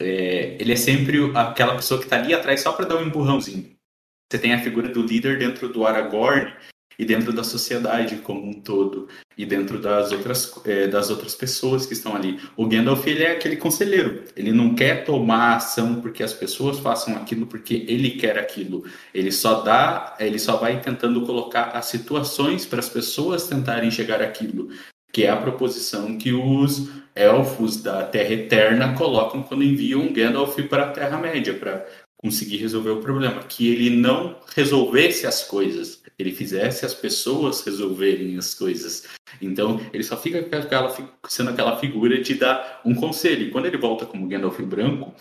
é, 0.00 0.56
ele 0.58 0.72
é 0.72 0.76
sempre 0.76 1.18
aquela 1.34 1.74
pessoa 1.74 1.98
que 1.98 2.06
está 2.06 2.16
ali 2.16 2.32
atrás 2.32 2.62
só 2.62 2.72
para 2.72 2.86
dar 2.86 2.96
um 2.96 3.06
empurrãozinho. 3.06 3.76
Você 4.30 4.38
tem 4.38 4.54
a 4.54 4.62
figura 4.62 4.88
do 4.88 5.02
líder 5.02 5.38
dentro 5.38 5.68
do 5.68 5.86
Aragorn 5.86 6.52
e 6.98 7.04
dentro 7.04 7.32
da 7.32 7.44
sociedade 7.44 8.16
como 8.16 8.44
um 8.44 8.54
todo 8.54 9.08
e 9.36 9.46
dentro 9.46 9.80
das 9.80 10.10
outras 10.10 10.52
é, 10.64 10.88
das 10.88 11.10
outras 11.10 11.34
pessoas 11.34 11.86
que 11.86 11.92
estão 11.92 12.16
ali. 12.16 12.40
O 12.56 12.66
Gandalf 12.66 13.06
ele 13.06 13.22
é 13.22 13.32
aquele 13.32 13.56
conselheiro. 13.56 14.24
Ele 14.36 14.52
não 14.52 14.74
quer 14.74 15.04
tomar 15.04 15.56
ação 15.56 16.00
porque 16.00 16.22
as 16.22 16.32
pessoas 16.32 16.78
façam 16.80 17.16
aquilo 17.16 17.46
porque 17.46 17.84
ele 17.86 18.10
quer 18.10 18.36
aquilo. 18.38 18.84
Ele 19.14 19.30
só 19.30 19.62
dá, 19.62 20.16
ele 20.18 20.38
só 20.38 20.56
vai 20.56 20.80
tentando 20.80 21.24
colocar 21.24 21.70
as 21.74 21.86
situações 21.86 22.66
para 22.66 22.80
as 22.80 22.88
pessoas 22.88 23.46
tentarem 23.46 23.90
chegar 23.90 24.20
àquilo 24.20 24.70
que 25.12 25.24
é 25.24 25.30
a 25.30 25.36
proposição 25.36 26.18
que 26.18 26.32
os 26.32 26.90
elfos 27.14 27.82
da 27.82 28.04
Terra 28.04 28.34
Eterna 28.34 28.94
colocam 28.94 29.42
quando 29.42 29.64
enviam 29.64 30.12
Gandalf 30.12 30.56
para 30.68 30.84
a 30.84 30.92
Terra-média, 30.92 31.54
para 31.54 31.86
conseguir 32.18 32.58
resolver 32.58 32.90
o 32.90 33.00
problema. 33.00 33.42
Que 33.42 33.68
ele 33.68 33.90
não 33.90 34.38
resolvesse 34.54 35.26
as 35.26 35.44
coisas, 35.44 36.02
ele 36.18 36.32
fizesse 36.32 36.84
as 36.84 36.92
pessoas 36.92 37.62
resolverem 37.62 38.36
as 38.36 38.52
coisas. 38.52 39.04
Então, 39.40 39.80
ele 39.92 40.02
só 40.02 40.16
fica 40.16 40.40
aquela, 40.40 40.94
sendo 41.28 41.50
aquela 41.50 41.78
figura 41.78 42.20
de 42.20 42.34
dar 42.34 42.82
um 42.84 42.94
conselho. 42.94 43.46
E 43.46 43.50
quando 43.50 43.66
ele 43.66 43.78
volta 43.78 44.04
como 44.04 44.28
Gandalf 44.28 44.60
branco, 44.60 45.14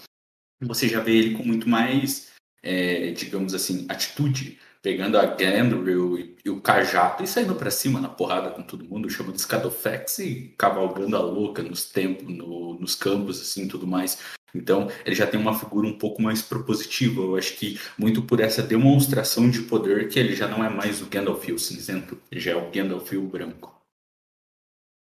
você 0.62 0.88
já 0.88 1.00
vê 1.00 1.16
ele 1.16 1.36
com 1.36 1.44
muito 1.44 1.70
mais, 1.70 2.32
é, 2.64 3.12
digamos 3.12 3.54
assim, 3.54 3.86
atitude 3.88 4.58
pegando 4.82 5.18
a 5.18 5.26
Gandril 5.26 6.18
e, 6.18 6.36
e, 6.46 6.50
o 6.50 6.62
cajado 6.62 7.24
e 7.24 7.28
saindo 7.28 7.56
para 7.56 7.70
cima 7.70 8.00
na 8.00 8.08
porrada 8.08 8.52
com 8.52 8.62
todo 8.62 8.86
mundo, 8.86 9.10
chama 9.10 9.34
de 9.34 9.42
Scadofex 9.42 10.20
e 10.20 10.54
cavalgando 10.58 11.18
a 11.18 11.20
louca 11.20 11.62
nos 11.62 11.90
tempos, 11.90 12.28
no, 12.28 12.80
nos 12.80 12.96
campos, 12.96 13.42
assim, 13.42 13.68
tudo 13.68 13.86
mais. 13.86 14.20
Então, 14.56 14.90
ele 15.06 15.16
já 15.16 15.28
tem 15.28 15.40
uma 15.40 15.58
figura 15.58 15.88
um 15.88 15.98
pouco 15.98 16.22
mais 16.22 16.42
propositiva. 16.42 17.22
Eu 17.22 17.36
acho 17.36 17.56
que 17.56 17.80
muito 17.98 18.22
por 18.22 18.40
essa 18.40 18.64
demonstração 18.64 19.50
de 19.50 19.62
poder 19.62 20.08
que 20.10 20.20
ele 20.20 20.36
já 20.36 20.48
não 20.48 20.64
é 20.64 20.70
mais 20.70 21.02
o 21.02 21.08
Gandalf 21.08 21.48
o 21.50 21.60
cinzento, 21.60 22.20
ele 22.32 22.42
já 22.42 22.52
é 22.52 22.56
o 22.56 22.72
Gandalf 22.72 23.12
o 23.14 23.22
branco. 23.22 23.76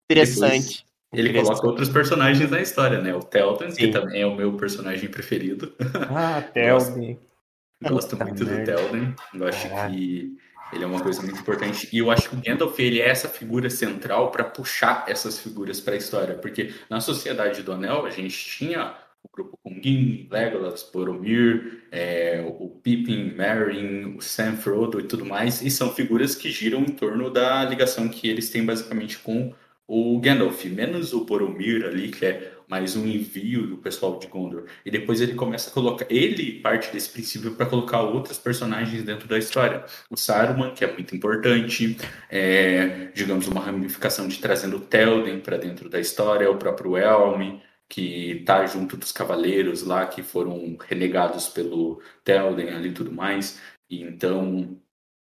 Interessante. 0.10 0.42
Depois, 0.52 0.86
ele 1.14 1.30
Interessante. 1.30 1.50
coloca 1.50 1.68
outros 1.68 1.90
personagens 1.90 2.50
na 2.50 2.62
história, 2.62 3.02
né? 3.02 3.14
O 3.14 3.20
Telton, 3.20 3.70
que 3.70 3.88
também 3.90 4.22
é 4.22 4.26
o 4.26 4.36
meu 4.36 4.54
personagem 4.58 5.10
preferido. 5.10 5.74
Ah, 6.10 6.42
Telton. 6.54 7.18
Gosto 7.82 8.18
muito 8.18 8.44
do 8.44 8.66
Telden. 8.66 9.16
Eu 9.34 9.48
acho 9.48 9.70
que 9.70 10.38
ele 10.74 10.84
é 10.84 10.88
uma 10.88 11.02
coisa 11.02 11.22
muito 11.22 11.40
importante. 11.40 11.88
E 11.94 12.00
eu 12.00 12.12
acho 12.12 12.30
que 12.30 12.36
o 12.36 12.42
Gandalf 12.42 12.78
ele 12.80 13.00
é 13.00 13.08
essa 13.08 13.30
figura 13.30 13.70
central 13.70 14.32
para 14.32 14.44
puxar 14.44 15.06
essas 15.08 15.40
figuras 15.40 15.80
para 15.80 15.94
a 15.94 15.98
história. 15.98 16.36
Porque 16.36 16.74
na 16.90 17.00
Sociedade 17.00 17.64
do 17.64 17.72
Anel 17.72 18.06
a 18.06 18.10
gente 18.10 18.36
tinha 18.36 18.96
grupo 19.38 19.58
Kungin, 19.64 20.28
Legolas, 20.32 20.90
Boromir, 20.92 21.84
é, 21.92 22.44
o 22.60 22.70
Pippin, 22.70 23.36
Merry, 23.36 24.06
o 24.18 24.22
Sam, 24.22 24.58
Frodo 24.58 25.00
e 25.00 25.04
tudo 25.04 25.24
mais. 25.24 25.62
E 25.62 25.70
são 25.70 25.94
figuras 25.94 26.34
que 26.36 26.50
giram 26.50 26.82
em 26.82 26.92
torno 26.92 27.30
da 27.30 27.64
ligação 27.64 28.10
que 28.10 28.28
eles 28.28 28.50
têm 28.50 28.66
basicamente 28.66 29.20
com 29.20 29.54
o 29.88 30.20
Gandalf. 30.20 30.66
Menos 30.66 31.14
o 31.14 31.24
Boromir 31.24 31.86
ali, 31.86 32.10
que 32.10 32.26
é 32.26 32.54
mais 32.68 32.96
um 32.98 33.08
envio 33.08 33.66
do 33.68 33.78
pessoal 33.78 34.20
de 34.20 34.28
Gondor. 34.28 34.66
E 34.84 34.92
depois 34.92 35.22
ele 35.22 35.36
começa 35.36 35.70
a 35.70 35.74
colocar. 35.74 36.06
Ele 36.10 36.60
parte 36.60 36.92
desse 36.92 37.10
princípio 37.10 37.52
para 37.52 37.66
colocar 37.66 38.02
outros 38.02 38.38
personagens 38.38 39.04
dentro 39.04 39.28
da 39.28 39.38
história. 39.38 39.86
O 40.10 40.18
Saruman, 40.18 40.74
que 40.74 40.84
é 40.84 40.92
muito 40.92 41.16
importante, 41.16 41.96
é, 42.30 43.10
digamos, 43.14 43.48
uma 43.48 43.62
ramificação 43.62 44.28
de 44.28 44.40
trazendo 44.40 44.80
Telden 44.80 45.40
para 45.40 45.58
dentro 45.58 45.88
da 45.90 46.00
história, 46.00 46.50
o 46.52 46.58
próprio 46.58 46.98
Elm, 46.98 47.60
que 47.90 48.44
tá 48.46 48.66
junto 48.66 48.98
dos 48.98 49.12
cavaleiros 49.12 49.84
lá 49.84 50.06
que 50.08 50.22
foram 50.22 50.78
renegados 50.88 51.48
pelo 51.48 52.02
Telden 52.24 52.70
ali 52.70 52.90
e 52.90 52.94
tudo 52.94 53.12
mais. 53.12 53.60
E 53.90 54.02
então 54.02 54.80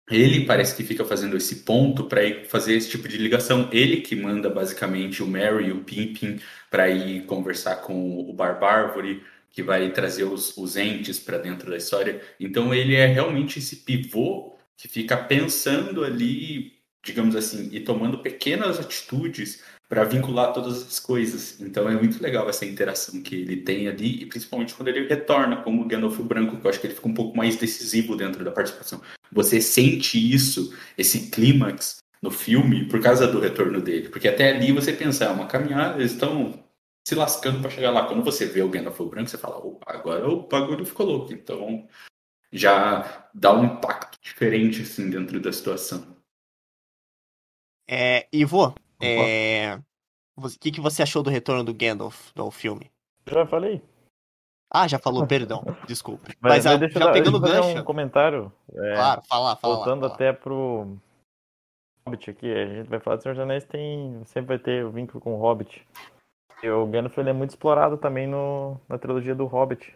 ele 0.10 0.46
parece 0.46 0.76
que 0.76 0.84
fica 0.84 1.06
fazendo 1.06 1.38
esse 1.38 1.58
ponto 1.58 2.06
para 2.06 2.24
ir 2.24 2.46
fazer 2.46 2.76
esse 2.76 2.90
tipo 2.90 3.08
de 3.08 3.18
ligação. 3.18 3.70
Ele 3.72 4.02
que 4.02 4.16
manda 4.16 4.50
basicamente 4.50 5.22
o 5.22 5.28
Mary 5.28 5.68
e 5.68 5.72
o 5.72 5.84
Pippin 5.84 6.40
para 6.70 6.90
ir 6.90 7.26
conversar 7.26 7.78
com 7.78 8.20
o 8.20 8.34
Barbárvore, 8.34 9.24
que 9.52 9.62
vai 9.64 9.92
trazer 9.92 10.24
os, 10.24 10.56
os 10.58 10.76
entes 10.78 11.20
para 11.20 11.38
dentro 11.38 11.70
da 11.70 11.78
história. 11.78 12.22
Então 12.40 12.74
ele 12.74 12.96
é 12.96 13.06
realmente 13.06 13.60
esse 13.60 13.78
pivô 13.78 14.56
que 14.76 14.88
fica 14.88 15.16
pensando 15.18 16.04
ali, 16.04 16.74
digamos 17.04 17.36
assim, 17.36 17.70
e 17.72 17.80
tomando 17.82 18.20
pequenas 18.20 18.80
atitudes 18.80 19.64
para 19.90 20.04
vincular 20.04 20.54
todas 20.54 20.84
as 20.84 21.00
coisas. 21.00 21.60
Então 21.60 21.90
é 21.90 21.96
muito 21.96 22.22
legal 22.22 22.48
essa 22.48 22.64
interação 22.64 23.22
que 23.24 23.36
ele 23.36 23.58
tem 23.58 23.88
ali, 23.88 24.22
e 24.22 24.26
principalmente 24.28 24.76
quando 24.76 24.90
ele 24.90 25.08
retorna 25.08 25.64
como 25.64 25.86
Gandalf 25.86 26.20
Branco, 26.20 26.58
que 26.58 26.66
eu 26.66 26.70
acho 26.70 26.80
que 26.80 26.88
ele 26.88 26.96
fica 26.96 27.08
um 27.08 27.14
pouco 27.14 27.36
mais 27.36 27.58
decisivo 27.58 28.16
dentro 28.16 28.46
da 28.46 28.52
participação. 28.52 29.02
Você 29.32 29.60
sente 29.60 30.18
isso, 30.18 30.78
esse 30.96 31.32
clímax 31.32 31.98
no 32.22 32.30
filme 32.30 32.88
por 32.88 33.02
causa 33.02 33.28
do 33.28 33.40
retorno 33.40 33.82
dele, 33.82 34.10
porque 34.10 34.28
até 34.28 34.52
ali 34.52 34.72
você 34.72 34.94
pensa, 34.94 35.26
é 35.26 35.30
uma 35.30 35.48
caminhada, 35.48 35.98
eles 36.00 36.12
estão 36.12 36.64
se 37.08 37.16
lascando 37.16 37.60
para 37.60 37.72
chegar 37.72 37.90
lá. 37.90 38.06
Quando 38.06 38.24
você 38.24 38.46
vê 38.46 38.62
o 38.62 38.70
Gandalf 38.70 39.00
Branco, 39.02 39.30
você 39.30 39.38
fala, 39.38 39.58
opa, 39.58 39.92
agora 39.92 40.30
o 40.30 40.48
bagulho 40.48 40.86
ficou 40.86 41.08
louco. 41.08 41.34
Então 41.34 41.88
já 42.52 43.30
dá 43.34 43.54
um 43.54 43.66
impacto 43.66 44.20
diferente 44.22 44.84
assim 44.84 45.10
dentro 45.10 45.40
da 45.40 45.52
situação. 45.52 46.16
É, 47.88 48.28
Ivo, 48.32 48.76
é... 49.02 49.80
O 50.38 50.50
que, 50.60 50.72
que 50.72 50.82
você 50.82 51.04
achou 51.04 51.22
do 51.22 51.30
retorno 51.30 51.64
do 51.64 51.74
Gandalf 51.74 52.32
do 52.34 52.50
filme? 52.50 52.90
Já 53.28 53.46
falei. 53.46 53.82
Ah, 54.72 54.88
já 54.88 55.00
falou, 55.00 55.26
perdão, 55.26 55.64
desculpe. 55.88 56.36
Mas, 56.40 56.64
mas, 56.64 56.66
mas 56.66 56.80
deixa 56.80 57.00
já 57.00 57.06
eu, 57.06 57.12
pegando 57.12 57.40
deixa 57.40 57.62
gancho. 57.62 57.80
um 57.80 57.84
comentário. 57.84 58.54
É, 58.72 58.94
claro, 58.96 59.22
fala, 59.24 59.56
fala. 59.56 59.76
Voltando 59.76 60.02
fala. 60.02 60.14
até 60.14 60.32
pro 60.32 60.96
Hobbit 62.06 62.30
aqui, 62.30 62.54
a 62.54 62.66
gente 62.68 62.88
vai 62.88 63.00
falar 63.00 63.18
do 63.18 63.24
Senhor 63.24 63.34
dos 63.34 63.44
Anéis, 63.44 63.66
tem, 63.66 64.24
sempre 64.26 64.58
vai 64.58 64.60
ter 64.60 64.86
o 64.86 64.92
vínculo 64.92 65.20
com 65.20 65.34
o 65.34 65.40
Hobbit. 65.40 65.86
E 66.62 66.70
o 66.70 66.86
Gandalf 66.86 67.18
ele 67.18 67.32
é 67.32 67.34
muito 67.34 67.50
explorado 67.50 67.98
também 67.98 68.28
no, 68.28 68.80
na 68.88 68.98
trilogia 68.98 69.34
do 69.34 69.46
Hobbit. 69.46 69.96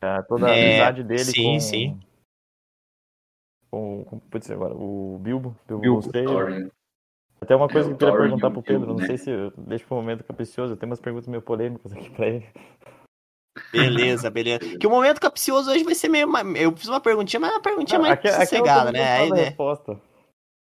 É, 0.00 0.22
toda 0.22 0.46
a 0.46 0.56
é, 0.56 0.70
amizade 0.70 1.02
dele 1.02 1.24
sim, 1.24 1.54
com, 1.54 1.60
sim 1.60 2.00
com, 3.72 4.04
com 4.04 4.18
putz, 4.18 4.50
agora, 4.50 4.74
o 4.74 5.18
Bilbo, 5.22 5.56
Bilbo, 5.66 5.80
Bilbo 5.80 6.02
Gostei. 6.02 6.24
Thorin. 6.24 6.70
Até 7.40 7.56
uma 7.56 7.68
coisa 7.68 7.88
É, 7.88 7.90
que 7.90 7.94
eu 7.94 7.98
queria 7.98 8.12
Thorin 8.12 8.28
perguntar 8.28 8.48
o 8.48 8.52
pro 8.52 8.62
Pedro, 8.62 8.80
Bilbo, 8.80 8.92
não 8.92 9.00
né? 9.00 9.06
sei 9.06 9.18
se 9.18 9.30
eu 9.30 9.52
deixo 9.56 9.86
pro 9.86 9.96
momento 9.96 10.22
capicioso, 10.22 10.74
eu 10.74 10.76
tenho 10.76 10.90
umas 10.90 11.00
perguntas 11.00 11.26
meio 11.26 11.42
polêmicas 11.42 11.92
aqui 11.92 12.10
pra 12.10 12.26
ele. 12.28 12.46
Beleza, 13.72 14.30
beleza. 14.30 14.78
Que 14.78 14.86
o 14.86 14.90
momento 14.90 15.20
capcioso 15.20 15.70
hoje 15.70 15.84
vai 15.84 15.94
ser 15.94 16.08
meio. 16.08 16.28
Eu 16.56 16.76
fiz 16.76 16.88
uma 16.88 17.00
perguntinha, 17.00 17.40
mas 17.40 17.50
é 17.50 17.54
uma 17.54 17.62
perguntinha 17.62 17.98
mais 17.98 18.12
aqui, 18.12 18.28
aqui 18.28 18.36
eu 18.36 18.40
sossegada, 18.40 18.92
né? 18.92 19.18
Aí, 19.18 19.30
a 19.30 19.34
né? 19.34 19.42
resposta. 19.44 20.00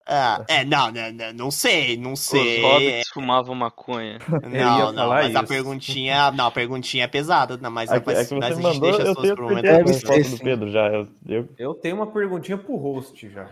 Ah, 0.08 0.44
é, 0.46 0.64
não, 0.64 0.92
não, 0.92 1.12
não, 1.12 1.32
não 1.32 1.50
sei, 1.50 1.96
não 1.96 2.12
Os 2.12 2.20
sei. 2.20 2.62
hobbits 2.62 3.08
fumavam 3.08 3.56
maconha. 3.56 4.20
Não, 4.44 4.92
não, 4.92 5.08
mas 5.08 5.34
a 5.34 5.40
isso. 5.40 5.48
perguntinha. 5.48 6.30
Não, 6.30 6.46
a 6.46 6.50
perguntinha 6.52 7.04
é 7.04 7.08
pesada, 7.08 7.56
não, 7.56 7.72
mas, 7.72 7.90
Aqui, 7.90 8.06
mas, 8.06 8.18
aqui 8.20 8.34
mas 8.36 8.44
você 8.44 8.52
a 8.52 8.54
gente 8.54 8.62
mandou, 8.62 8.80
deixa 8.92 9.02
as 9.02 9.08
eu 9.08 9.14
suas 9.14 9.22
tenho 9.24 9.34
pro 9.34 9.50
eu 9.50 9.62
tenho 9.62 9.74
a 9.74 10.28
do. 10.28 10.38
Pedro 10.38 10.70
já. 10.70 10.86
Eu, 10.88 11.08
eu, 11.26 11.48
Eu 11.58 11.74
tenho 11.74 11.96
uma 11.96 12.06
perguntinha 12.06 12.56
pro 12.56 12.76
host 12.76 13.28
já. 13.28 13.50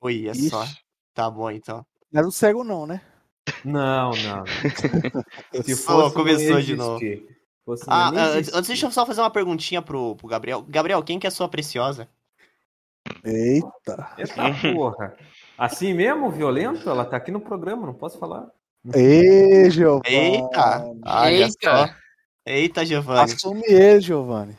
Olha 0.00 0.30
Ixi. 0.30 0.50
só. 0.50 0.64
Tá 1.12 1.28
bom, 1.28 1.50
então. 1.50 1.84
Não 2.12 2.20
era 2.20 2.28
o 2.28 2.32
cego, 2.32 2.62
não, 2.62 2.86
né? 2.86 3.00
Não, 3.64 4.10
não. 4.10 4.44
Se 5.64 5.74
fosse, 5.74 6.14
começou 6.14 6.50
não 6.50 6.58
ia 6.58 6.62
de 6.62 6.76
novo. 6.76 7.00
Fosse, 7.64 7.88
não 7.88 7.96
Ah, 7.96 8.08
ah, 8.14 8.26
antes, 8.36 8.68
deixa 8.68 8.86
eu 8.86 8.90
só 8.92 9.04
fazer 9.04 9.20
uma 9.20 9.30
perguntinha 9.30 9.82
pro, 9.82 10.14
pro 10.14 10.28
Gabriel. 10.28 10.64
Gabriel, 10.68 11.02
quem 11.02 11.18
que 11.18 11.26
é 11.26 11.28
a 11.28 11.32
sua 11.32 11.48
preciosa? 11.48 12.08
Eita. 13.24 14.10
Eita 14.16 14.72
porra. 14.72 15.16
Assim 15.58 15.92
mesmo, 15.92 16.30
violento? 16.30 16.88
Ela 16.88 17.04
tá 17.04 17.16
aqui 17.16 17.32
no 17.32 17.40
programa, 17.40 17.84
não 17.84 17.92
posso 17.92 18.16
falar. 18.16 18.46
Ei, 18.94 19.68
Giovanni. 19.68 20.04
Eita! 20.06 20.84
Eita. 21.28 21.96
Eita, 22.46 22.86
Giovanni. 22.86 23.32
Assume 23.32 23.62
ele, 23.66 24.00
Giovanni. 24.00 24.56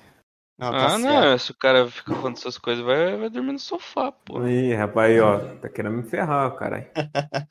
Não, 0.59 0.71
tá 0.71 0.87
ah, 0.87 0.99
certo. 0.99 1.05
não, 1.05 1.37
se 1.37 1.51
o 1.51 1.57
cara 1.57 1.89
fica 1.89 2.13
falando 2.13 2.35
essas 2.35 2.57
coisas, 2.57 2.83
vai, 2.83 3.15
vai 3.15 3.29
dormir 3.29 3.53
no 3.53 3.59
sofá, 3.59 4.11
pô. 4.11 4.45
Ih, 4.45 4.75
rapaz, 4.75 5.17
ó. 5.21 5.39
Tá 5.61 5.69
querendo 5.69 5.95
me 5.95 6.03
ferrar, 6.03 6.53
caralho. 6.57 6.85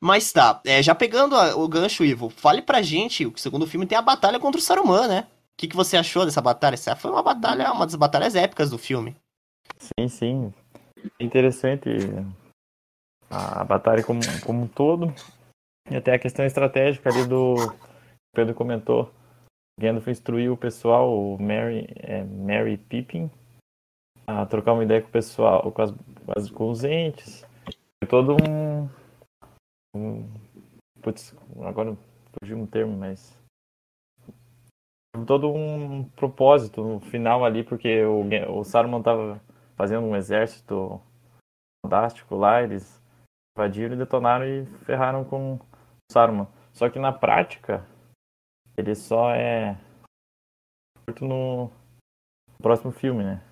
Mas 0.00 0.30
tá, 0.32 0.60
é, 0.64 0.80
já 0.80 0.94
pegando 0.94 1.34
a- 1.34 1.56
o 1.56 1.66
gancho, 1.66 2.04
Ivo, 2.04 2.30
fale 2.30 2.62
pra 2.62 2.80
gente, 2.80 3.26
o 3.26 3.32
segundo 3.36 3.66
filme 3.66 3.86
tem 3.86 3.98
a 3.98 4.02
batalha 4.02 4.38
contra 4.38 4.60
o 4.60 4.62
Saruman, 4.62 5.08
né? 5.08 5.26
O 5.26 5.56
que, 5.56 5.66
que 5.66 5.74
você 5.76 5.96
achou 5.96 6.24
dessa 6.24 6.40
batalha? 6.40 6.74
Essa 6.74 6.94
foi 6.94 7.10
uma 7.10 7.24
batalha, 7.24 7.72
uma 7.72 7.86
das 7.86 7.96
batalhas 7.96 8.36
épicas 8.36 8.70
do 8.70 8.78
filme. 8.78 9.16
Sim, 9.78 10.06
sim. 10.06 10.54
Interessante 11.18 11.90
a, 13.34 13.64
batalha 13.64 14.04
como, 14.04 14.20
como 14.44 14.62
um 14.62 14.68
todo. 14.68 15.12
E 15.90 15.96
até 15.96 16.14
a 16.14 16.18
questão 16.18 16.44
estratégica 16.44 17.10
ali 17.10 17.26
do. 17.26 17.54
Pedro 18.34 18.54
comentou. 18.54 19.10
Gandalf 19.78 20.06
instruiu 20.08 20.52
o 20.52 20.56
pessoal, 20.56 21.12
o 21.12 21.40
Mary, 21.40 21.86
é, 21.96 22.22
Mary 22.22 22.78
Pippin, 22.78 23.30
a 24.26 24.46
trocar 24.46 24.72
uma 24.72 24.84
ideia 24.84 25.02
com 25.02 25.08
o 25.08 25.12
pessoal, 25.12 25.72
com, 25.72 25.82
as, 25.82 25.90
com 25.90 26.32
as- 26.36 26.50
com 26.50 26.70
os 26.70 26.84
entes. 26.84 27.44
Foi 28.02 28.08
todo 28.08 28.36
um. 28.48 28.88
um 29.96 30.28
putz, 31.02 31.34
agora 31.64 31.96
fugiu 32.40 32.56
um 32.56 32.66
termo, 32.66 32.96
mas. 32.96 33.36
Todo 35.26 35.52
um 35.52 36.04
propósito 36.16 36.82
no 36.82 36.98
final 37.00 37.44
ali, 37.44 37.62
porque 37.62 38.02
o, 38.04 38.24
o 38.58 38.64
Saruman 38.64 39.00
tava 39.00 39.40
fazendo 39.76 40.04
um 40.06 40.16
exército 40.16 41.00
fantástico 41.84 42.34
lá, 42.34 42.62
eles 42.62 43.00
invadiram 43.56 43.94
e 43.94 43.98
detonaram 43.98 44.44
e 44.44 44.66
ferraram 44.84 45.24
com 45.24 45.54
o 45.54 45.60
Saruman. 46.10 46.48
Só 46.72 46.90
que 46.90 46.98
na 46.98 47.12
prática, 47.12 47.86
ele 48.76 48.94
só 48.94 49.30
é 49.30 49.78
morto 51.06 51.24
no 51.24 51.70
próximo 52.60 52.90
filme, 52.90 53.22
né? 53.22 53.42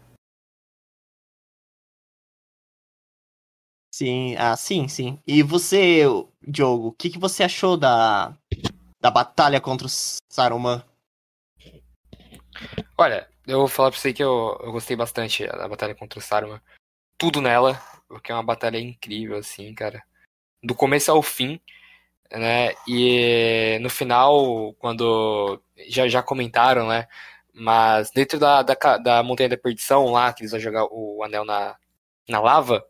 Sim, 3.95 4.35
ah, 4.37 4.57
sim, 4.57 4.89
sim. 4.89 5.23
E 5.27 5.43
você, 5.43 6.03
Diogo, 6.43 6.89
o 6.89 6.93
que, 6.93 7.11
que 7.11 7.19
você 7.19 7.45
achou 7.45 7.77
da, 7.77 8.37
da 9.01 9.11
batalha 9.11 9.61
contra 9.61 9.87
o 9.87 9.91
Saruman? 10.31 10.83
Olha, 12.97 13.29
eu 13.47 13.59
vou 13.59 13.69
falar 13.69 13.91
pra 13.91 14.01
você 14.01 14.13
que 14.13 14.25
eu, 14.25 14.59
eu 14.63 14.73
gostei 14.73 14.97
bastante 14.97 15.47
da 15.47 15.69
batalha 15.69 15.95
contra 15.95 16.19
o 16.19 16.23
Saruman. 16.23 16.61
Tudo 17.23 17.41
nela, 17.41 17.81
porque 18.09 18.33
é 18.33 18.35
uma 18.35 18.43
batalha 18.43 18.81
incrível, 18.81 19.37
assim, 19.37 19.73
cara. 19.75 20.03
Do 20.61 20.75
começo 20.75 21.09
ao 21.09 21.23
fim, 21.23 21.61
né? 22.33 22.75
E 22.89 23.79
no 23.81 23.89
final, 23.89 24.75
quando. 24.75 25.63
Já, 25.87 26.09
já 26.09 26.21
comentaram, 26.21 26.89
né? 26.89 27.07
Mas 27.55 28.11
dentro 28.11 28.41
da, 28.41 28.63
da, 28.65 28.75
da 28.99 29.23
Montanha 29.23 29.51
da 29.51 29.57
Perdição, 29.57 30.07
lá, 30.11 30.33
que 30.33 30.43
eles 30.43 30.51
vão 30.51 30.59
jogar 30.59 30.85
o 30.91 31.23
anel 31.23 31.45
na, 31.45 31.77
na 32.29 32.41
lava, 32.41 32.85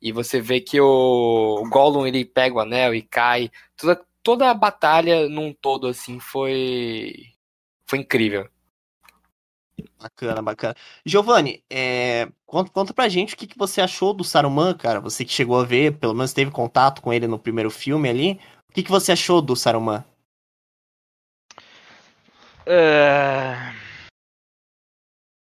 e 0.00 0.12
você 0.12 0.40
vê 0.40 0.60
que 0.60 0.80
o, 0.80 1.60
o 1.60 1.68
Gollum 1.68 2.06
ele 2.06 2.24
pega 2.24 2.54
o 2.54 2.60
anel 2.60 2.94
e 2.94 3.02
cai. 3.02 3.50
Toda, 3.76 4.00
toda 4.22 4.50
a 4.52 4.54
batalha 4.54 5.28
num 5.28 5.52
todo, 5.52 5.88
assim, 5.88 6.20
foi. 6.20 7.12
Foi 7.86 7.98
incrível. 7.98 8.48
Bacana, 10.00 10.40
bacana. 10.42 10.74
Giovanni, 11.04 11.64
é, 11.70 12.28
conta, 12.46 12.70
conta 12.70 12.94
pra 12.94 13.08
gente 13.08 13.34
o 13.34 13.36
que, 13.36 13.46
que 13.46 13.58
você 13.58 13.80
achou 13.80 14.12
do 14.14 14.22
Saruman, 14.22 14.74
cara. 14.74 15.00
Você 15.00 15.24
que 15.24 15.32
chegou 15.32 15.58
a 15.60 15.64
ver, 15.64 15.98
pelo 15.98 16.14
menos 16.14 16.32
teve 16.32 16.50
contato 16.50 17.00
com 17.02 17.12
ele 17.12 17.26
no 17.26 17.38
primeiro 17.38 17.70
filme 17.70 18.08
ali. 18.08 18.40
O 18.70 18.74
que, 18.74 18.82
que 18.82 18.90
você 18.90 19.12
achou 19.12 19.40
do 19.42 19.56
Saruman? 19.56 20.04
É... 22.66 23.72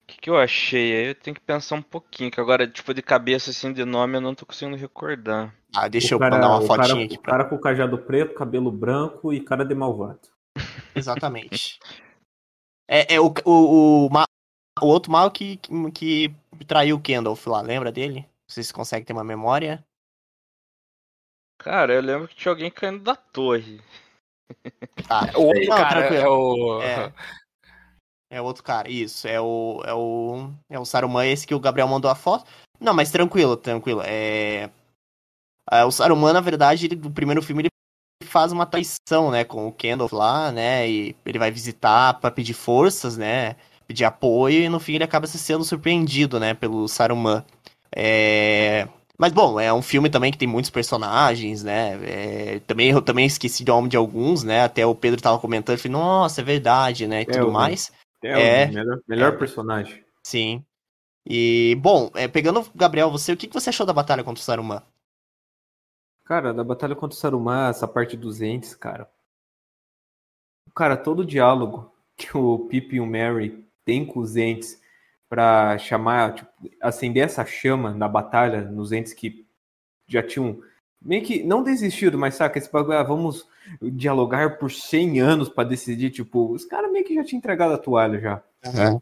O 0.03 0.07
que, 0.07 0.19
que 0.21 0.31
eu 0.31 0.37
achei? 0.39 0.97
Aí 0.97 1.07
eu 1.09 1.15
tenho 1.15 1.35
que 1.35 1.41
pensar 1.41 1.75
um 1.77 1.83
pouquinho, 1.83 2.31
que 2.31 2.41
agora, 2.41 2.67
tipo, 2.67 2.93
de 2.95 3.03
cabeça, 3.03 3.51
assim, 3.51 3.73
de 3.73 3.85
nome, 3.85 4.17
eu 4.17 4.21
não 4.21 4.35
tô 4.35 4.45
conseguindo 4.47 4.77
recordar. 4.77 5.55
Ah, 5.75 5.89
deixa 5.89 6.15
O 6.15 6.17
eu 6.17 6.19
cara- 6.21 6.37
mandar 6.37 6.49
uma 6.49 6.59
o 6.61 6.67
fotinha 6.67 6.89
cara, 6.89 7.05
aqui 7.05 7.15
o 7.17 7.21
pra. 7.21 7.31
cara 7.33 7.45
com 7.45 7.59
cajado 7.59 7.99
preto, 7.99 8.35
cabelo 8.35 8.71
branco 8.71 9.33
e 9.33 9.41
cara 9.41 9.65
de 9.65 9.75
malvado. 9.75 10.21
Exatamente. 10.95 11.79
É, 12.89 13.15
é 13.15 13.21
o, 13.21 13.33
o, 13.45 14.07
o, 14.07 14.11
o 14.81 14.87
outro 14.87 15.11
mal 15.11 15.31
que, 15.31 15.57
que, 15.93 16.29
que 16.59 16.65
traiu 16.67 16.97
o 16.97 17.01
Kendall 17.01 17.39
lá, 17.47 17.61
lembra 17.61 17.91
dele? 17.91 18.27
Vocês 18.49 18.71
conseguem 18.71 19.05
ter 19.05 19.13
uma 19.13 19.25
memória? 19.25 19.85
Cara, 21.59 21.95
eu 21.95 22.03
lembro 22.03 22.29
que 22.29 22.35
tinha 22.35 22.53
alguém 22.53 22.71
caindo 22.71 23.03
da 23.03 23.17
torre. 23.17 23.81
Tá. 25.09 25.33
O 25.37 25.47
outro 25.47 25.65
Não, 25.65 25.77
cara 25.77 26.01
tranquilo. 26.01 26.23
é 26.23 26.29
o. 26.29 26.83
É. 26.83 27.13
É 28.31 28.43
outro 28.43 28.63
cara, 28.63 28.91
isso. 28.91 29.27
É 29.27 29.41
o. 29.41 29.83
É 29.85 29.95
o. 29.95 30.51
É 30.69 30.79
o 30.79 30.85
Saruman, 30.85 31.27
esse 31.27 31.47
que 31.47 31.55
o 31.55 31.61
Gabriel 31.61 31.89
mandou 31.89 32.11
a 32.11 32.15
foto. 32.15 32.51
Não, 32.81 32.93
mas 32.93 33.11
tranquilo, 33.11 33.57
tranquilo. 33.57 34.03
É. 34.05 34.71
é, 35.71 35.85
o 35.85 35.91
Saruman, 35.91 36.33
na 36.33 36.41
verdade, 36.41 36.87
ele, 36.87 36.97
no 36.97 37.11
primeiro 37.11 37.43
filme, 37.43 37.63
ele 37.63 37.69
faz 38.35 38.51
uma 38.51 38.67
traição, 38.67 39.31
né, 39.31 39.45
com 39.45 39.69
o 39.69 39.73
Kendall 39.73 40.09
lá, 40.11 40.51
né? 40.51 40.91
E 40.91 41.15
ele 41.25 41.39
vai 41.39 41.53
visitar 41.53 42.15
pra 42.15 42.33
pedir 42.33 42.53
forças, 42.53 43.17
né? 43.17 43.55
Pedir 43.87 44.05
apoio, 44.05 44.65
e 44.65 44.69
no 44.69 44.81
fim 44.81 44.95
ele 44.97 45.05
acaba 45.05 45.25
se 45.29 45.39
sendo 45.39 45.63
surpreendido, 45.63 46.41
né, 46.41 46.53
pelo 46.53 46.89
Saruman. 46.89 47.45
É. 47.95 48.89
Mas 49.17 49.33
bom, 49.33 49.61
é 49.61 49.73
um 49.73 49.81
filme 49.83 50.11
também 50.11 50.33
que 50.33 50.39
tem 50.39 50.49
muitos 50.49 50.69
personagens, 50.73 51.63
né? 51.63 51.97
É, 52.03 52.61
também 52.67 52.91
eu 52.91 53.01
também 53.01 53.25
esqueci 53.25 53.63
de 53.63 53.71
nome 53.71 53.89
de 53.89 53.97
alguns, 53.97 54.43
né? 54.43 54.65
Até 54.65 54.85
o 54.85 54.97
Pedro 54.97 55.21
tava 55.23 55.39
comentando, 55.39 55.79
falei, 55.79 55.93
nossa, 55.93 56.41
é 56.41 56.45
verdade, 56.45 57.07
né? 57.07 57.23
E 57.23 57.27
tudo 57.27 57.53
mais. 57.53 57.93
É, 58.21 58.63
É. 58.63 58.67
melhor 59.07 59.33
É. 59.33 59.37
personagem. 59.37 60.03
Sim. 60.27 60.65
E, 61.25 61.77
bom, 61.81 62.11
é, 62.17 62.27
pegando, 62.27 62.67
Gabriel, 62.75 63.13
você, 63.13 63.33
o 63.33 63.37
que, 63.37 63.47
que 63.47 63.55
você 63.55 63.71
achou 63.71 63.87
da 63.87 63.93
batalha 63.93 64.25
contra 64.25 64.43
o 64.43 64.45
Saruman? 64.45 64.83
Cara, 66.25 66.55
da 66.55 66.65
batalha 66.65 66.95
contra 66.95 67.15
o 67.15 67.19
Saruman, 67.19 67.69
essa 67.69 67.87
parte 67.87 68.17
dos 68.17 68.41
entes, 68.41 68.75
cara. 68.75 69.09
Cara, 70.75 70.97
todo 70.97 71.21
o 71.21 71.27
diálogo 71.27 71.95
que 72.17 72.37
o 72.37 72.61
Pip 72.61 72.97
e 72.97 73.01
o 73.01 73.07
Mary 73.07 73.67
têm 73.85 74.05
com 74.05 74.21
os 74.21 74.37
entes 74.37 74.81
pra 75.29 75.77
chamar, 75.79 76.35
tipo, 76.35 76.51
acender 76.81 77.25
essa 77.25 77.45
chama 77.45 77.93
na 77.93 78.09
batalha 78.09 78.63
nos 78.63 78.93
entes 78.93 79.13
que 79.13 79.47
já 80.07 80.23
tinham 80.23 80.61
meio 81.05 81.23
que 81.23 81.43
não 81.43 81.63
desistido, 81.63 82.19
mas 82.19 82.35
saca, 82.35 82.59
esse 82.59 82.71
bagulho, 82.73 82.97
ah, 82.97 83.03
vamos 83.03 83.47
dialogar 83.83 84.59
por 84.59 84.71
100 84.71 85.21
anos 85.21 85.49
pra 85.49 85.65
decidir, 85.65 86.11
tipo, 86.11 86.53
os 86.53 86.65
caras 86.65 86.91
meio 86.91 87.05
que 87.05 87.15
já 87.15 87.25
tinham 87.25 87.39
entregado 87.39 87.75
a 87.75 87.79
toalha 87.79 88.19
já. 88.19 88.43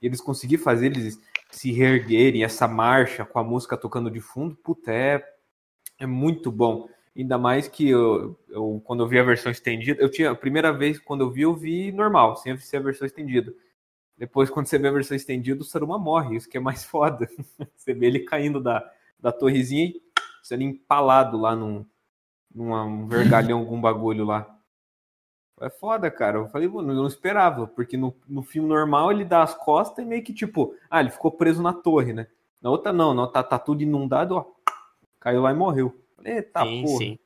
E 0.02 0.06
eles 0.06 0.20
conseguiram 0.20 0.62
fazer 0.62 0.86
eles 0.86 1.20
se 1.50 1.70
reerguerem, 1.70 2.42
essa 2.42 2.66
marcha 2.66 3.24
com 3.24 3.38
a 3.38 3.44
música 3.44 3.76
tocando 3.76 4.10
de 4.10 4.20
fundo, 4.20 4.56
puta, 4.56 4.92
é, 4.92 5.22
é 5.98 6.06
muito 6.06 6.50
bom. 6.50 6.88
Ainda 7.16 7.36
mais 7.36 7.68
que 7.68 7.88
eu, 7.90 8.38
eu, 8.48 8.82
quando 8.84 9.02
eu 9.02 9.08
vi 9.08 9.18
a 9.18 9.22
versão 9.22 9.52
estendida, 9.52 10.00
eu 10.00 10.10
tinha, 10.10 10.30
a 10.30 10.34
primeira 10.34 10.72
vez 10.72 10.98
quando 10.98 11.22
eu 11.22 11.30
vi, 11.30 11.42
eu 11.42 11.54
vi 11.54 11.92
normal, 11.92 12.36
sem 12.36 12.56
ser 12.56 12.78
a 12.78 12.80
versão 12.80 13.06
estendida. 13.06 13.52
Depois, 14.16 14.48
quando 14.48 14.66
você 14.66 14.78
vê 14.78 14.88
a 14.88 14.92
versão 14.92 15.16
estendida, 15.16 15.60
o 15.60 15.64
Saruman 15.64 15.98
morre, 15.98 16.36
isso 16.36 16.48
que 16.48 16.56
é 16.56 16.60
mais 16.60 16.84
foda. 16.86 17.28
Você 17.76 17.92
vê 17.92 18.06
ele 18.06 18.20
caindo 18.20 18.60
da, 18.60 18.88
da 19.20 19.30
torrezinha 19.30 19.86
e 19.86 20.02
sendo 20.42 20.62
empalado 20.62 21.38
lá 21.38 21.54
num, 21.54 21.84
um 22.54 23.06
vergalhão, 23.06 23.60
algum 23.60 23.80
bagulho 23.80 24.24
lá. 24.24 24.48
É 25.60 25.70
foda, 25.70 26.10
cara. 26.10 26.38
Eu 26.38 26.48
falei, 26.48 26.66
mano, 26.66 26.92
eu 26.92 26.96
não 26.96 27.06
esperava, 27.06 27.66
porque 27.66 27.96
no, 27.96 28.16
no 28.26 28.42
filme 28.42 28.68
normal 28.68 29.12
ele 29.12 29.24
dá 29.24 29.42
as 29.42 29.54
costas 29.54 30.04
e 30.04 30.08
meio 30.08 30.22
que 30.22 30.32
tipo, 30.32 30.74
ah, 30.90 31.00
ele 31.00 31.10
ficou 31.10 31.30
preso 31.30 31.62
na 31.62 31.72
torre, 31.72 32.12
né? 32.12 32.26
Na 32.60 32.70
outra 32.70 32.92
não, 32.92 33.14
não 33.14 33.30
tá, 33.30 33.42
tá 33.42 33.58
tudo 33.58 33.82
inundado, 33.82 34.36
ó. 34.36 34.46
Caiu 35.20 35.42
lá 35.42 35.52
e 35.52 35.54
morreu. 35.54 36.01
Eita 36.24 36.64
sim, 36.64 36.82
porra. 36.82 36.98
sim. 36.98 37.18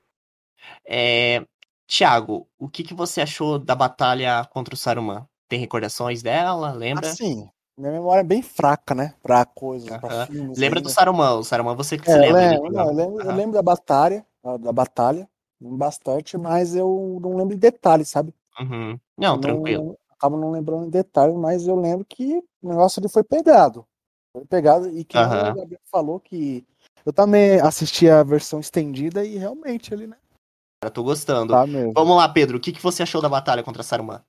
É, 0.88 1.44
Tiago, 1.86 2.48
o 2.58 2.68
que, 2.68 2.82
que 2.82 2.94
você 2.94 3.20
achou 3.20 3.58
da 3.58 3.74
batalha 3.74 4.44
contra 4.52 4.74
o 4.74 4.76
Saruman? 4.76 5.26
Tem 5.48 5.58
recordações 5.60 6.22
dela? 6.22 6.72
Lembra? 6.72 7.08
Assim, 7.08 7.48
minha 7.78 7.92
memória 7.92 8.20
é 8.20 8.24
bem 8.24 8.42
fraca, 8.42 8.94
né? 8.94 9.14
Pra 9.22 9.44
coisas, 9.44 9.88
pra 9.98 10.26
filmes. 10.26 10.58
Lembra 10.58 10.78
aí, 10.78 10.82
do 10.82 10.88
né? 10.88 10.94
Saruman? 10.94 11.34
O 11.34 11.44
Saruman 11.44 11.76
você 11.76 11.96
que 11.98 12.06
se 12.06 12.12
É, 12.12 12.16
eu 12.16 12.34
lembra? 12.34 12.58
lembro, 12.58 12.72
não, 12.72 12.86
eu 12.88 12.94
lembro, 12.94 13.22
eu 13.22 13.32
lembro 13.32 13.52
da 13.52 13.62
batalha, 13.62 14.26
da 14.60 14.72
batalha, 14.72 15.28
bastante, 15.60 16.36
mas 16.38 16.74
eu 16.74 17.18
não 17.20 17.36
lembro 17.36 17.54
de 17.54 17.60
detalhes, 17.60 18.08
sabe? 18.08 18.34
Uhum. 18.60 18.98
Não, 19.16 19.36
Eu 19.36 19.40
tranquilo. 19.40 19.98
acabo 20.10 20.36
não 20.36 20.50
lembrando 20.50 20.86
em 20.86 20.90
detalhes, 20.90 21.36
mas 21.36 21.66
eu 21.66 21.76
lembro 21.76 22.04
que 22.04 22.38
o 22.62 22.68
negócio 22.68 23.00
ali 23.00 23.08
foi 23.10 23.22
pegado. 23.22 23.86
Foi 24.32 24.44
pegado, 24.46 24.88
e 24.90 25.04
que 25.04 25.16
o 25.16 25.54
Gabriel 25.54 25.80
falou 25.90 26.20
que 26.20 26.66
eu 27.06 27.12
também 27.12 27.60
assisti 27.60 28.10
a 28.10 28.24
versão 28.24 28.58
estendida 28.58 29.24
e 29.24 29.36
realmente 29.36 29.94
ele, 29.94 30.08
né? 30.08 30.16
Eu 30.82 30.90
tô 30.90 31.04
gostando. 31.04 31.52
Tá 31.52 31.64
mesmo. 31.64 31.92
Vamos 31.94 32.16
lá, 32.16 32.28
Pedro. 32.28 32.58
O 32.58 32.60
que, 32.60 32.72
que 32.72 32.82
você 32.82 33.04
achou 33.04 33.22
da 33.22 33.28
batalha 33.28 33.62
contra 33.62 33.84
Saruman? 33.84 34.22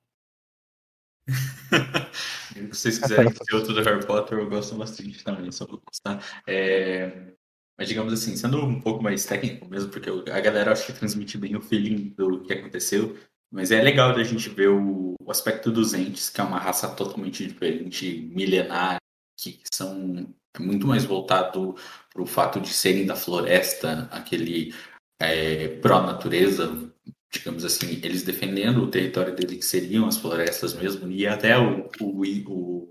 Se 2.54 2.68
vocês 2.68 2.99
quiserem 2.99 3.30
ver 3.34 3.56
outro 3.56 3.74
do 3.74 3.82
Harry 3.82 4.06
Potter, 4.06 4.38
eu 4.38 4.48
gosto 4.48 4.76
bastante 4.76 5.24
também, 5.24 5.52
só 5.52 5.66
vou 5.66 5.80
postar. 5.80 6.24
É, 6.45 7.34
Mas 7.78 7.88
digamos 7.88 8.14
assim, 8.14 8.38
sendo 8.38 8.64
um 8.64 8.80
pouco 8.80 9.04
mais 9.04 9.26
técnico 9.26 9.68
mesmo, 9.68 9.90
porque 9.90 10.10
a 10.10 10.40
galera 10.40 10.72
acho 10.72 10.86
que 10.86 10.94
transmite 10.94 11.38
bem 11.38 11.56
o 11.56 11.62
feeling 11.62 12.10
do 12.16 12.44
que 12.44 12.54
aconteceu, 12.54 13.18
mas 13.52 13.72
é 13.72 13.82
legal 13.82 14.14
da 14.14 14.24
gente 14.24 14.49
ver 14.49 14.70
o, 14.70 15.16
o 15.20 15.32
aspecto 15.32 15.72
dos 15.72 15.94
entes, 15.94 16.30
que 16.30 16.40
é 16.40 16.44
uma 16.44 16.60
raça 16.60 16.88
totalmente 16.95 17.45
diferente, 17.45 18.30
milenar, 18.34 18.98
que 19.38 19.62
são 19.72 20.34
é 20.60 20.60
muito 20.60 20.88
mais 20.88 21.06
voltado 21.06 21.76
o 22.22 22.26
fato 22.26 22.60
de 22.60 22.69
serem 22.69 23.06
da 23.06 23.15
floresta, 23.15 24.07
aquele 24.11 24.73
é, 25.19 25.68
pró-natureza, 25.80 26.91
digamos 27.31 27.65
assim, 27.65 27.99
eles 28.03 28.23
defendendo 28.23 28.84
o 28.84 28.91
território 28.91 29.35
dele, 29.35 29.57
que 29.57 29.65
seriam 29.65 30.07
as 30.07 30.18
florestas 30.18 30.73
mesmo, 30.73 31.10
e 31.11 31.27
até 31.27 31.57
o, 31.57 31.89
o, 32.02 32.22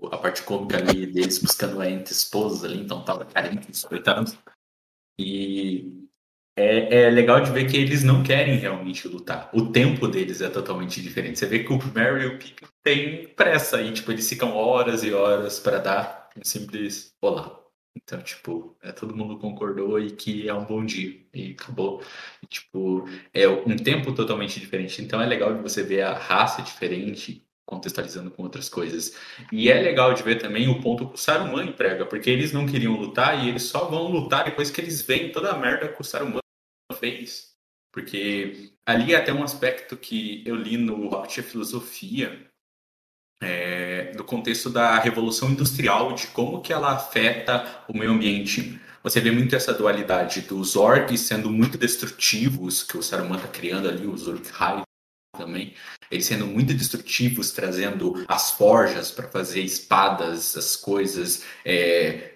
o- 0.01 0.09
a 0.11 0.17
parte 0.17 0.43
cômica 0.43 0.77
ali 0.77 1.07
deles 1.07 1.39
buscando 1.39 1.81
a 1.81 1.89
ente 1.89 2.11
esposa 2.11 2.67
ali, 2.67 2.79
então 2.79 3.03
tava 3.03 3.25
carente, 3.25 3.67
coitados. 3.87 4.37
E 5.19 6.07
é, 6.55 7.03
é 7.03 7.09
legal 7.09 7.41
de 7.41 7.51
ver 7.51 7.69
que 7.69 7.77
eles 7.77 8.03
não 8.03 8.23
querem 8.23 8.57
realmente 8.57 9.07
lutar. 9.07 9.49
O 9.53 9.71
tempo 9.71 10.07
deles 10.07 10.41
é 10.41 10.49
totalmente 10.49 11.01
diferente. 11.01 11.39
Você 11.39 11.45
vê 11.45 11.63
que 11.63 11.71
o 11.73 11.79
Mary 11.93 12.23
e 12.23 12.27
o 12.27 12.39
Pippin 12.39 12.65
têm 12.83 13.27
pressa 13.35 13.81
e, 13.81 13.93
tipo, 13.93 14.11
eles 14.11 14.27
ficam 14.27 14.55
horas 14.55 15.03
e 15.03 15.13
horas 15.13 15.59
para 15.59 15.79
dar 15.79 16.29
um 16.37 16.43
simples 16.43 17.13
olá. 17.21 17.66
Então, 18.03 18.21
tipo, 18.21 18.77
é, 18.81 18.91
todo 18.91 19.15
mundo 19.15 19.39
concordou 19.39 19.99
e 19.99 20.11
que 20.11 20.47
é 20.47 20.53
um 20.53 20.65
bom 20.65 20.85
dia. 20.85 21.19
E 21.33 21.51
acabou. 21.51 22.01
E, 22.43 22.47
tipo, 22.47 23.05
é 23.33 23.47
um 23.47 23.75
tempo 23.75 24.13
totalmente 24.13 24.59
diferente. 24.59 25.01
Então 25.01 25.21
é 25.21 25.25
legal 25.25 25.53
de 25.55 25.61
você 25.61 25.83
ver 25.83 26.03
a 26.03 26.13
raça 26.13 26.61
diferente 26.61 27.43
contextualizando 27.65 28.31
com 28.31 28.43
outras 28.43 28.69
coisas. 28.69 29.17
E 29.51 29.69
é 29.69 29.81
legal 29.81 30.13
de 30.13 30.23
ver 30.23 30.39
também 30.39 30.69
o 30.69 30.79
ponto 30.81 31.07
que 31.09 31.15
o 31.15 31.17
Saruman 31.17 31.65
emprega, 31.65 32.05
porque 32.05 32.29
eles 32.29 32.53
não 32.53 32.65
queriam 32.65 32.95
lutar 32.95 33.43
e 33.43 33.49
eles 33.49 33.63
só 33.63 33.85
vão 33.89 34.09
lutar 34.09 34.45
depois 34.45 34.71
que 34.71 34.79
eles 34.79 35.01
veem 35.01 35.31
toda 35.31 35.51
a 35.51 35.57
merda 35.57 35.89
que 35.89 35.99
o 35.99 36.03
Saruman 36.03 36.39
fez. 36.93 37.55
Porque 37.91 38.71
ali 38.85 39.13
é 39.13 39.17
até 39.17 39.33
um 39.33 39.43
aspecto 39.43 39.97
que 39.97 40.43
eu 40.45 40.55
li 40.55 40.77
no 40.77 41.09
Hobbit 41.09 41.41
Filosofia, 41.41 42.46
é, 43.41 44.11
do 44.15 44.23
contexto 44.23 44.69
da 44.69 44.97
Revolução 44.99 45.49
Industrial, 45.49 46.13
de 46.13 46.27
como 46.27 46.61
que 46.61 46.73
ela 46.73 46.93
afeta 46.93 47.83
o 47.87 47.97
meio 47.97 48.11
ambiente. 48.11 48.79
Você 49.03 49.21
vê 49.21 49.31
muito 49.31 49.55
essa 49.55 49.73
dualidade 49.73 50.41
dos 50.41 50.75
orcs 50.75 51.21
sendo 51.21 51.49
muito 51.49 51.77
destrutivos, 51.77 52.83
que 52.83 52.97
o 52.97 53.03
Saruman 53.03 53.37
está 53.37 53.47
criando 53.47 53.87
ali, 53.87 54.05
os 54.07 54.27
Uruk-hai 54.27 54.81
também, 55.37 55.75
eles 56.09 56.25
sendo 56.25 56.47
muito 56.47 56.73
destrutivos, 56.73 57.51
trazendo 57.51 58.25
as 58.27 58.51
forjas 58.51 59.11
para 59.11 59.27
fazer 59.27 59.61
espadas, 59.61 60.57
as 60.57 60.75
coisas, 60.75 61.43
é, 61.63 62.33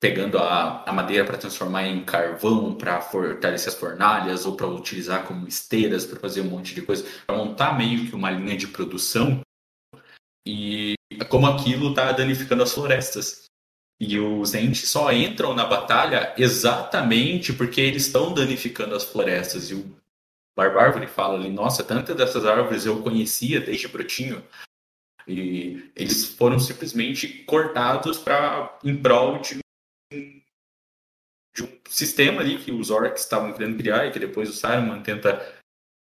pegando 0.00 0.38
a, 0.38 0.84
a 0.84 0.92
madeira 0.92 1.24
para 1.24 1.38
transformar 1.38 1.86
em 1.86 2.04
carvão, 2.04 2.74
para 2.74 3.00
fortalecer 3.00 3.68
as 3.68 3.78
fornalhas, 3.78 4.46
ou 4.46 4.56
para 4.56 4.66
utilizar 4.66 5.24
como 5.24 5.46
esteiras, 5.46 6.04
para 6.04 6.18
fazer 6.18 6.40
um 6.40 6.50
monte 6.50 6.74
de 6.74 6.82
coisa, 6.82 7.04
para 7.26 7.36
montar 7.36 7.76
meio 7.76 8.06
que 8.06 8.14
uma 8.14 8.30
linha 8.30 8.56
de 8.56 8.68
produção. 8.68 9.40
E 10.46 10.94
como 11.28 11.46
aquilo 11.46 11.90
está 11.90 12.12
danificando 12.12 12.62
as 12.62 12.72
florestas. 12.72 13.46
E 13.98 14.18
os 14.18 14.54
entes 14.54 14.88
só 14.88 15.10
entram 15.10 15.54
na 15.54 15.64
batalha 15.64 16.34
exatamente 16.36 17.52
porque 17.52 17.80
eles 17.80 18.06
estão 18.06 18.32
danificando 18.32 18.94
as 18.94 19.04
florestas. 19.04 19.70
E 19.70 19.74
o 19.74 19.96
Barbárvore 20.56 21.06
fala 21.06 21.34
ali, 21.34 21.50
nossa, 21.50 21.82
tantas 21.82 22.16
dessas 22.16 22.44
árvores 22.44 22.86
eu 22.86 23.02
conhecia 23.02 23.60
desde 23.60 23.88
brotinho. 23.88 24.46
E 25.26 25.90
eles 25.96 26.24
foram 26.24 26.58
simplesmente 26.58 27.26
cortados 27.44 28.18
para 28.18 28.78
em 28.84 28.96
prol 28.96 29.40
de, 29.40 29.58
de 30.12 31.62
um 31.64 31.80
sistema 31.88 32.42
ali 32.42 32.58
que 32.58 32.70
os 32.70 32.90
orcs 32.90 33.22
estavam 33.22 33.52
querendo 33.52 33.76
criar 33.76 34.06
e 34.06 34.12
que 34.12 34.20
depois 34.20 34.48
o 34.48 34.52
Saruman 34.52 35.02
tenta 35.02 35.56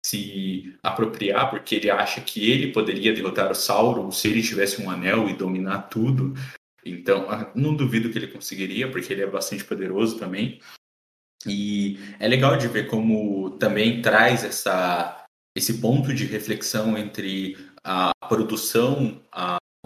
se 0.10 0.76
apropriar 0.81 1.49
porque 1.49 1.76
ele 1.76 1.90
acha 1.90 2.19
que 2.22 2.49
ele 2.49 2.72
poderia 2.72 3.14
derrotar 3.14 3.52
o 3.52 3.56
Sauron 3.56 4.11
se 4.11 4.27
ele 4.27 4.41
tivesse 4.41 4.81
um 4.81 4.90
anel 4.90 5.30
e 5.30 5.36
dominar 5.36 5.84
tudo. 5.84 6.34
Então, 6.84 7.30
ah, 7.30 7.52
não 7.53 7.76
duvido 7.76 8.10
que 8.10 8.18
ele 8.18 8.27
conseguiria, 8.27 8.90
porque 8.90 9.14
ele 9.14 9.22
é 9.22 9.27
bastante 9.27 9.64
poderoso 9.64 10.18
também. 10.18 10.60
E 11.45 11.99
é 12.19 12.27
legal 12.27 12.57
de 12.57 12.68
ver 12.68 12.88
como 12.88 13.52
também 13.52 14.02
traz 14.02 14.44
essa, 14.44 15.26
esse 15.56 15.80
ponto 15.80 16.14
de 16.14 16.26
reflexão 16.26 16.98
entre 16.98 17.57
a 17.84 18.11
produção, 18.27 19.22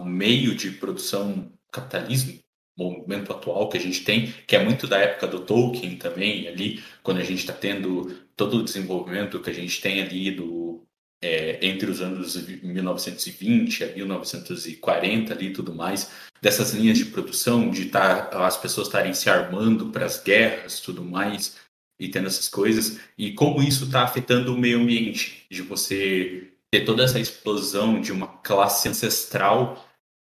o 0.00 0.04
meio 0.04 0.54
de 0.54 0.70
produção 0.70 1.52
capitalismo, 1.70 2.38
momento 2.76 3.32
atual 3.32 3.68
que 3.68 3.76
a 3.76 3.80
gente 3.80 4.04
tem, 4.04 4.32
que 4.46 4.56
é 4.56 4.64
muito 4.64 4.86
da 4.86 4.98
época 4.98 5.26
do 5.26 5.40
Tolkien 5.40 5.96
também, 5.96 6.48
ali, 6.48 6.82
quando 7.02 7.18
a 7.18 7.24
gente 7.24 7.40
está 7.40 7.52
tendo 7.52 8.14
todo 8.36 8.58
o 8.58 8.64
desenvolvimento 8.64 9.40
que 9.40 9.50
a 9.50 9.54
gente 9.54 9.80
tem 9.80 10.02
ali 10.02 10.30
do, 10.32 10.82
é, 11.22 11.58
entre 11.66 11.90
os 11.90 12.00
anos 12.00 12.36
1920 12.62 13.84
a 13.84 13.86
1940 13.94 15.32
ali 15.32 15.52
tudo 15.52 15.74
mais, 15.74 16.10
dessas 16.42 16.74
linhas 16.74 16.98
de 16.98 17.06
produção, 17.06 17.70
de 17.70 17.86
tá, 17.86 18.28
as 18.46 18.56
pessoas 18.56 18.88
estarem 18.88 19.14
se 19.14 19.30
armando 19.30 19.90
para 19.90 20.04
as 20.04 20.22
guerras 20.22 20.80
tudo 20.80 21.02
mais, 21.02 21.56
e 21.98 22.08
tendo 22.08 22.26
essas 22.26 22.48
coisas, 22.48 22.98
e 23.16 23.32
como 23.32 23.62
isso 23.62 23.84
está 23.84 24.02
afetando 24.02 24.52
o 24.52 24.58
meio 24.58 24.80
ambiente, 24.80 25.46
de 25.50 25.62
você 25.62 26.50
ter 26.70 26.84
toda 26.84 27.04
essa 27.04 27.20
explosão 27.20 28.00
de 28.00 28.10
uma 28.10 28.26
classe 28.26 28.88
ancestral 28.88 29.83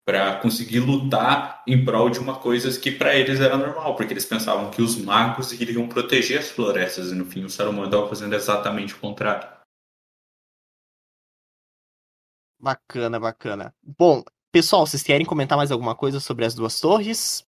para 0.07 0.39
conseguir 0.39 0.79
lutar 0.79 1.61
em 1.67 1.83
prol 1.83 2.09
de 2.09 2.17
uma 2.17 2.39
coisa 2.39 2.79
que 2.79 2.89
para 2.89 3.13
eles 3.13 3.41
era 3.41 3.57
normal, 3.57 3.93
porque 3.93 4.13
eles 4.13 4.23
pensavam 4.23 4.71
que 4.71 4.81
os 4.81 4.95
magos 4.95 5.51
iriam 5.51 5.85
proteger 5.89 6.39
as 6.39 6.49
florestas, 6.49 7.11
e 7.11 7.15
no 7.15 7.25
fim 7.25 7.43
o 7.43 7.49
Saruman 7.49 7.87
estava 7.87 8.07
fazendo 8.07 8.33
exatamente 8.33 8.95
o 8.95 8.99
contrário. 8.99 9.45
Bacana, 12.57 13.19
bacana. 13.19 13.75
Bom, 13.83 14.23
pessoal, 14.49 14.87
vocês 14.87 15.03
querem 15.03 15.25
comentar 15.25 15.57
mais 15.57 15.73
alguma 15.73 15.93
coisa 15.93 16.21
sobre 16.21 16.45
as 16.45 16.55
duas 16.55 16.79
torres? 16.79 17.45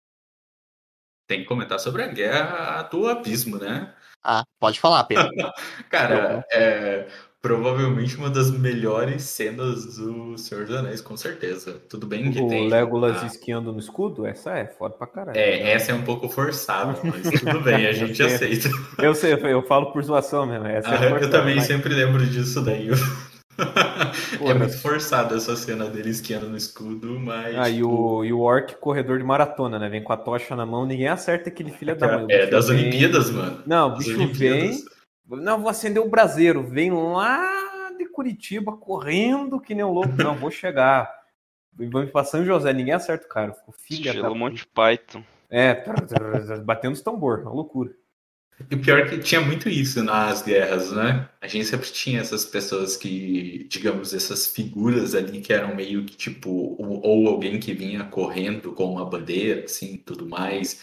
Tem 1.28 1.42
que 1.42 1.46
comentar 1.46 1.78
sobre 1.78 2.04
a 2.04 2.08
guerra 2.08 2.84
do 2.84 3.06
abismo, 3.10 3.58
né? 3.58 3.94
Ah, 4.24 4.46
pode 4.62 4.80
falar, 4.80 5.04
Pedro. 5.04 5.30
Cara, 5.92 6.46
é 6.50 7.10
provavelmente 7.46 8.18
uma 8.18 8.28
das 8.30 8.50
melhores 8.50 9.22
cenas 9.22 9.98
do 9.98 10.36
Senhor 10.36 10.66
dos 10.66 10.76
Anéis, 10.76 11.00
com 11.00 11.16
certeza. 11.16 11.74
Tudo 11.88 12.08
bem 12.08 12.32
que 12.32 12.42
O 12.42 12.48
tem. 12.48 12.68
Legolas 12.68 13.22
a- 13.22 13.28
esquiando 13.28 13.72
no 13.72 13.78
escudo, 13.78 14.26
essa 14.26 14.58
é 14.58 14.66
foda 14.66 14.96
pra 14.96 15.06
caralho. 15.06 15.38
É, 15.38 15.72
essa 15.74 15.92
é 15.92 15.96
um 15.96 16.02
pouco 16.02 16.28
forçada, 16.28 16.98
mas 17.04 17.40
tudo 17.40 17.60
bem, 17.62 17.86
a 17.86 17.92
gente 17.92 18.20
Eu- 18.22 18.28
aceita. 18.28 18.70
Eu 18.98 19.14
sei, 19.14 19.34
eu 19.34 19.62
falo 19.62 19.92
por 19.92 20.04
zoação 20.04 20.48
mesmo. 20.48 20.66
Essa 20.66 20.88
é 20.90 20.92
Ah, 20.98 21.04
eu 21.04 21.10
forçada, 21.12 21.30
também 21.38 21.56
mas- 21.58 21.66
sempre 21.66 21.94
lembro 21.94 22.26
disso 22.26 22.62
daí. 22.64 22.90
é 24.42 24.54
muito 24.56 24.78
forçada 24.80 25.36
essa 25.36 25.56
cena 25.56 25.86
dele 25.86 26.10
esquiando 26.10 26.50
no 26.50 26.58
escudo, 26.58 27.20
mas. 27.20 27.56
Ah, 27.58 27.70
e 27.70 27.84
o, 27.84 28.24
e 28.26 28.34
o 28.34 28.40
Orc 28.40 28.76
corredor 28.78 29.20
de 29.20 29.24
maratona, 29.24 29.78
né? 29.78 29.88
Vem 29.88 30.04
com 30.04 30.12
a 30.12 30.18
tocha 30.18 30.56
na 30.56 30.66
mão, 30.66 30.86
ninguém 30.86 31.08
acerta 31.08 31.50
aquele 31.50 31.70
filho 31.72 31.96
da 31.96 32.08
mãe. 32.08 32.26
O 32.26 32.32
É, 32.32 32.48
das 32.48 32.68
vem- 32.70 32.80
Olimpíadas, 32.80 33.30
mano. 33.30 33.60
Não, 33.68 33.94
o 33.94 33.98
bicho 33.98 34.28
vem. 34.34 34.84
Não, 35.28 35.60
vou 35.60 35.70
acender 35.70 36.02
o 36.02 36.10
braseiro. 36.10 36.64
Vem 36.64 36.92
lá 36.92 37.92
de 37.98 38.06
Curitiba 38.08 38.76
correndo 38.78 39.60
que 39.60 39.74
nem 39.74 39.84
um 39.84 39.92
louco. 39.92 40.16
Não, 40.18 40.36
vou 40.36 40.52
chegar. 40.52 41.12
E 41.80 41.86
Vamos 41.88 42.12
pra 42.12 42.24
São 42.24 42.46
José, 42.46 42.72
ninguém 42.72 42.94
acerta 42.94 43.26
o 43.26 43.30
cara. 43.30 43.54
Ficou 43.54 43.74
filha 43.74 44.14
da. 44.14 44.20
Estilo 44.20 44.36
Monty 44.36 44.66
Python. 44.68 45.24
É, 45.50 45.84
batendo 46.64 46.94
os 46.94 47.02
tambor, 47.02 47.40
uma 47.40 47.52
loucura. 47.52 47.92
E 48.72 48.76
o 48.76 48.82
pior 48.82 49.00
é 49.00 49.10
que 49.10 49.20
tinha 49.20 49.42
muito 49.42 49.68
isso 49.68 50.02
nas 50.02 50.42
guerras, 50.42 50.92
né? 50.92 51.28
A 51.42 51.48
gente 51.48 51.66
sempre 51.66 51.90
tinha 51.90 52.22
essas 52.22 52.46
pessoas 52.46 52.96
que, 52.96 53.68
digamos, 53.70 54.14
essas 54.14 54.48
figuras 54.48 55.14
ali 55.14 55.42
que 55.42 55.52
eram 55.52 55.76
meio 55.76 56.06
que 56.06 56.16
tipo, 56.16 56.50
ou, 56.50 57.06
ou 57.06 57.28
alguém 57.28 57.60
que 57.60 57.74
vinha 57.74 58.06
correndo 58.06 58.72
com 58.72 58.94
uma 58.94 59.06
bandeira, 59.06 59.66
assim, 59.66 59.98
tudo 59.98 60.28
mais, 60.28 60.82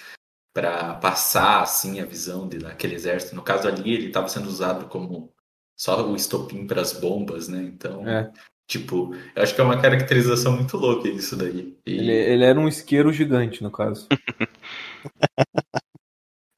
para 0.53 0.95
passar, 0.95 1.63
assim, 1.63 2.01
a 2.01 2.05
visão 2.05 2.49
de, 2.49 2.59
daquele 2.59 2.95
exército. 2.95 3.35
No 3.35 3.43
caso 3.43 3.69
ali, 3.69 3.93
ele 3.95 4.07
estava 4.09 4.29
sendo 4.29 4.49
usado 4.49 4.87
como 4.89 5.33
só 5.77 6.07
o 6.07 6.15
estopim 6.17 6.67
para 6.67 6.81
as 6.81 6.93
bombas, 6.93 7.49
né? 7.49 7.63
Então, 7.63 8.07
É. 8.09 8.31
tipo, 8.67 9.15
eu 9.35 9.43
acho 9.43 9.55
que 9.55 9.61
é 9.61 9.65
uma 9.65 9.81
caracterização 9.81 10.53
muito 10.53 10.77
louca 10.77 11.09
isso 11.09 11.37
daí. 11.37 11.77
E- 11.87 11.91
Ele, 11.99 12.13
ele 12.13 12.45
era 12.45 12.59
um 12.61 12.69
isqueiro 12.69 13.13
gigante, 13.13 13.63
no 13.63 13.71
caso. 13.71 14.07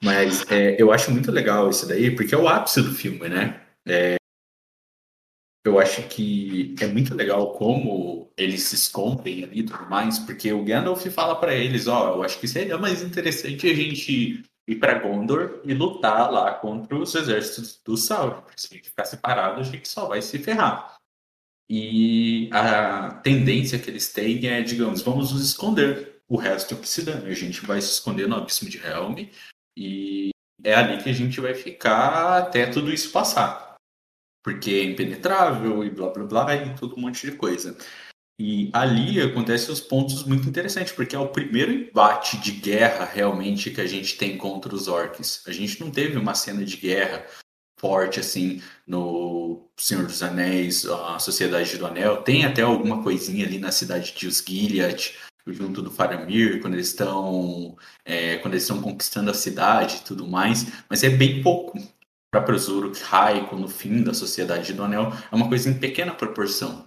Mas 0.02 0.50
é, 0.50 0.80
eu 0.80 0.92
acho 0.92 1.10
muito 1.10 1.30
legal 1.32 1.70
isso 1.70 1.86
daí, 1.88 2.14
porque 2.14 2.34
é 2.34 2.38
o 2.38 2.48
ápice 2.48 2.82
do 2.82 2.92
filme, 2.92 3.28
né? 3.28 3.60
É, 3.86 4.16
eu 5.64 5.78
acho 5.78 6.06
que 6.08 6.74
é 6.80 6.86
muito 6.86 7.14
legal 7.14 7.54
como 7.54 8.30
eles 8.36 8.64
se 8.64 8.74
escondem 8.74 9.44
ali 9.44 9.60
e 9.60 9.62
tudo 9.64 9.88
mais, 9.88 10.18
porque 10.18 10.52
o 10.52 10.62
Gandalf 10.62 11.04
fala 11.06 11.36
pra 11.36 11.54
eles, 11.54 11.86
ó, 11.86 12.16
eu 12.16 12.22
acho 12.22 12.38
que 12.38 12.46
seria 12.46 12.76
mais 12.76 13.02
interessante 13.02 13.66
a 13.66 13.74
gente 13.74 14.42
ir 14.68 14.76
para 14.76 14.98
Gondor 14.98 15.62
e 15.64 15.72
lutar 15.72 16.30
lá 16.30 16.52
contra 16.54 16.96
os 16.96 17.14
exércitos 17.14 17.80
do 17.84 17.96
Sauron. 17.96 18.42
Porque 18.42 18.60
se 18.60 18.68
a 18.70 18.76
gente 18.76 18.90
ficar 18.90 19.04
separado, 19.04 19.60
a 19.60 19.62
gente 19.62 19.88
só 19.88 20.06
vai 20.06 20.20
se 20.20 20.38
ferrar. 20.38 20.96
E 21.68 22.50
a 22.52 23.14
tendência 23.22 23.78
que 23.78 23.88
eles 23.88 24.12
têm 24.12 24.46
é, 24.46 24.62
digamos, 24.62 25.00
vamos 25.02 25.32
nos 25.32 25.42
esconder. 25.42 26.20
O 26.28 26.36
resto 26.36 26.76
que 26.76 26.88
se. 26.88 27.08
A 27.10 27.34
gente 27.34 27.64
vai 27.64 27.80
se 27.80 27.92
esconder 27.92 28.26
no 28.26 28.36
abismo 28.36 28.68
de 28.68 28.78
Helm 28.78 29.28
e 29.76 30.30
é 30.62 30.74
ali 30.74 31.02
que 31.02 31.10
a 31.10 31.12
gente 31.12 31.40
vai 31.40 31.54
ficar 31.54 32.38
até 32.38 32.66
tudo 32.66 32.92
isso 32.92 33.12
passar. 33.12 33.73
Porque 34.44 34.70
é 34.70 34.84
impenetrável 34.84 35.82
e 35.82 35.90
blá 35.90 36.10
blá 36.10 36.24
blá 36.24 36.54
e 36.54 36.74
tudo 36.76 36.96
um 36.96 37.00
monte 37.00 37.28
de 37.28 37.36
coisa. 37.36 37.76
E 38.38 38.68
ali 38.72 39.20
acontecem 39.20 39.72
os 39.72 39.80
pontos 39.80 40.24
muito 40.24 40.48
interessantes, 40.48 40.92
porque 40.92 41.16
é 41.16 41.18
o 41.18 41.28
primeiro 41.28 41.72
embate 41.72 42.36
de 42.38 42.50
guerra 42.52 43.04
realmente 43.04 43.70
que 43.70 43.80
a 43.80 43.86
gente 43.86 44.16
tem 44.16 44.36
contra 44.36 44.74
os 44.74 44.88
orcs. 44.88 45.42
A 45.46 45.52
gente 45.52 45.80
não 45.80 45.90
teve 45.90 46.18
uma 46.18 46.34
cena 46.34 46.64
de 46.64 46.76
guerra 46.76 47.24
forte 47.78 48.18
assim 48.18 48.62
no 48.86 49.68
Senhor 49.78 50.06
dos 50.06 50.22
Anéis, 50.22 50.84
a 50.86 51.18
Sociedade 51.18 51.76
do 51.76 51.86
Anel. 51.86 52.22
Tem 52.22 52.44
até 52.44 52.62
alguma 52.62 53.02
coisinha 53.02 53.46
ali 53.46 53.58
na 53.58 53.70
cidade 53.70 54.12
de 54.16 54.26
Osgiliath, 54.26 55.12
junto 55.46 55.82
do 55.82 55.90
Faramir, 55.90 56.60
quando 56.60 56.74
eles 56.74 56.88
estão 56.88 57.76
é, 58.04 58.38
quando 58.38 58.54
eles 58.54 58.64
estão 58.64 58.80
conquistando 58.80 59.30
a 59.30 59.34
cidade 59.34 59.96
e 59.96 60.04
tudo 60.04 60.26
mais, 60.26 60.66
mas 60.88 61.04
é 61.04 61.10
bem 61.10 61.42
pouco 61.42 61.78
para 62.40 62.56
Uruk 62.56 63.02
Raiko 63.02 63.56
no 63.56 63.68
fim 63.68 64.02
da 64.02 64.14
Sociedade 64.14 64.72
do 64.72 64.82
Anel 64.82 65.12
é 65.30 65.34
uma 65.34 65.48
coisa 65.48 65.68
em 65.68 65.78
pequena 65.78 66.12
proporção 66.12 66.86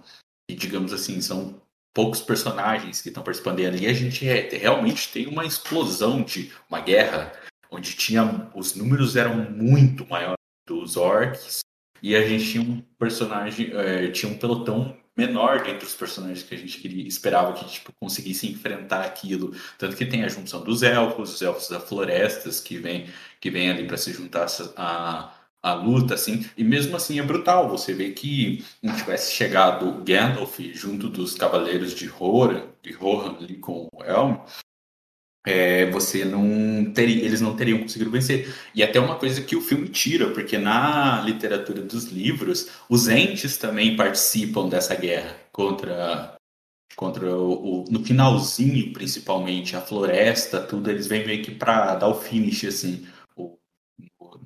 e 0.50 0.54
digamos 0.54 0.92
assim 0.92 1.20
são 1.20 1.60
poucos 1.94 2.20
personagens 2.20 3.00
que 3.00 3.08
estão 3.08 3.22
participando 3.22 3.60
e 3.60 3.66
ali 3.66 3.86
a 3.86 3.92
gente 3.92 4.28
é, 4.28 4.48
realmente 4.50 5.12
tem 5.12 5.26
uma 5.26 5.44
explosão 5.44 6.22
de 6.22 6.52
uma 6.68 6.80
guerra 6.80 7.32
onde 7.70 7.94
tinha 7.94 8.50
os 8.54 8.74
números 8.74 9.16
eram 9.16 9.36
muito 9.50 10.06
maiores 10.08 10.38
dos 10.66 10.96
orcs 10.96 11.60
e 12.02 12.14
a 12.14 12.26
gente 12.26 12.50
tinha 12.50 12.62
um 12.62 12.80
personagem 12.98 13.70
é, 13.74 14.08
tinha 14.10 14.30
um 14.30 14.38
pelotão 14.38 14.96
menor 15.18 15.64
dentre 15.64 15.84
os 15.84 15.96
personagens 15.96 16.44
que 16.44 16.54
a 16.54 16.58
gente 16.58 16.78
queria, 16.78 17.06
esperava 17.06 17.52
que 17.52 17.68
tipo, 17.68 17.92
conseguisse 18.00 18.48
enfrentar 18.48 19.04
aquilo. 19.04 19.52
Tanto 19.76 19.96
que 19.96 20.06
tem 20.06 20.22
a 20.22 20.28
junção 20.28 20.62
dos 20.62 20.84
elfos, 20.84 21.34
os 21.34 21.42
elfos 21.42 21.68
da 21.68 21.80
florestas, 21.80 22.60
que 22.60 22.78
vem, 22.78 23.08
que 23.40 23.50
vem 23.50 23.68
ali 23.68 23.84
para 23.84 23.96
se 23.96 24.12
juntar 24.12 24.46
a, 24.76 25.34
a 25.62 25.72
luta, 25.74 26.14
assim. 26.14 26.44
E 26.56 26.64
mesmo 26.64 26.96
assim 26.96 27.18
é 27.18 27.22
brutal. 27.22 27.68
Você 27.68 27.92
vê 27.92 28.10
que 28.10 28.64
não 28.82 28.96
tivesse 28.96 29.32
chegado 29.32 30.02
Gandalf 30.04 30.58
junto 30.72 31.08
dos 31.08 31.34
cavaleiros 31.34 31.94
de 31.94 32.06
Rohan, 32.06 32.66
de 32.82 32.92
Rohan 32.92 33.36
ali 33.38 33.56
com 33.56 33.88
o 33.92 34.04
Elm, 34.04 34.38
é, 35.46 35.90
você 35.90 36.24
não 36.24 36.92
teria, 36.92 37.24
eles 37.24 37.40
não 37.40 37.56
teriam 37.56 37.78
conseguido 37.80 38.10
vencer. 38.10 38.54
E 38.74 38.82
até 38.82 39.00
uma 39.00 39.16
coisa 39.16 39.42
que 39.42 39.56
o 39.56 39.62
filme 39.62 39.88
tira, 39.88 40.30
porque 40.30 40.58
na 40.58 41.22
literatura 41.22 41.80
dos 41.80 42.04
livros, 42.04 42.68
os 42.88 43.08
entes 43.08 43.56
também 43.56 43.96
participam 43.96 44.68
dessa 44.68 44.94
guerra 44.94 45.34
contra 45.50 46.36
contra 46.96 47.36
o, 47.36 47.82
o 47.82 47.84
no 47.90 48.04
finalzinho, 48.04 48.92
principalmente 48.92 49.76
a 49.76 49.80
floresta, 49.80 50.60
tudo, 50.60 50.90
eles 50.90 51.06
vêm 51.06 51.24
meio 51.24 51.42
que 51.44 51.52
para 51.52 51.94
dar 51.94 52.08
o 52.08 52.14
finish 52.14 52.64
assim, 52.64 53.06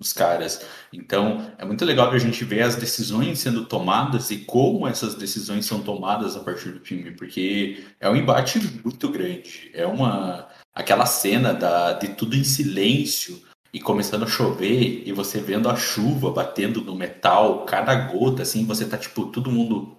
os 0.00 0.12
caras. 0.12 0.64
Então, 0.92 1.52
é 1.58 1.64
muito 1.64 1.84
legal 1.84 2.10
que 2.10 2.16
a 2.16 2.20
gente 2.20 2.44
ver 2.44 2.62
as 2.62 2.76
decisões 2.76 3.38
sendo 3.38 3.64
tomadas 3.64 4.30
e 4.30 4.38
como 4.38 4.86
essas 4.86 5.14
decisões 5.14 5.66
são 5.66 5.82
tomadas 5.82 6.36
a 6.36 6.40
partir 6.40 6.70
do 6.70 6.84
filme, 6.84 7.12
porque 7.12 7.84
é 8.00 8.08
um 8.08 8.16
embate 8.16 8.58
muito 8.84 9.08
grande. 9.08 9.70
É 9.74 9.86
uma 9.86 10.48
aquela 10.74 11.06
cena 11.06 11.52
da, 11.52 11.92
de 11.92 12.08
tudo 12.08 12.34
em 12.34 12.44
silêncio 12.44 13.42
e 13.72 13.80
começando 13.80 14.24
a 14.24 14.28
chover 14.28 15.02
e 15.06 15.12
você 15.12 15.40
vendo 15.40 15.68
a 15.68 15.76
chuva 15.76 16.30
batendo 16.30 16.82
no 16.82 16.94
metal, 16.94 17.64
cada 17.64 17.94
gota, 17.94 18.42
assim, 18.42 18.66
você 18.66 18.86
tá 18.86 18.98
tipo 18.98 19.26
todo 19.26 19.50
mundo 19.50 19.98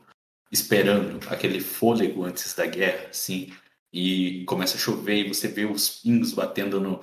esperando 0.52 1.20
aquele 1.30 1.60
fôlego 1.60 2.24
antes 2.24 2.54
da 2.54 2.66
guerra, 2.68 3.08
assim, 3.10 3.52
e 3.92 4.44
começa 4.46 4.78
a 4.78 4.80
chover 4.80 5.26
e 5.26 5.34
você 5.34 5.48
vê 5.48 5.66
os 5.66 5.90
pingos 5.90 6.34
batendo 6.34 6.80
no, 6.80 7.00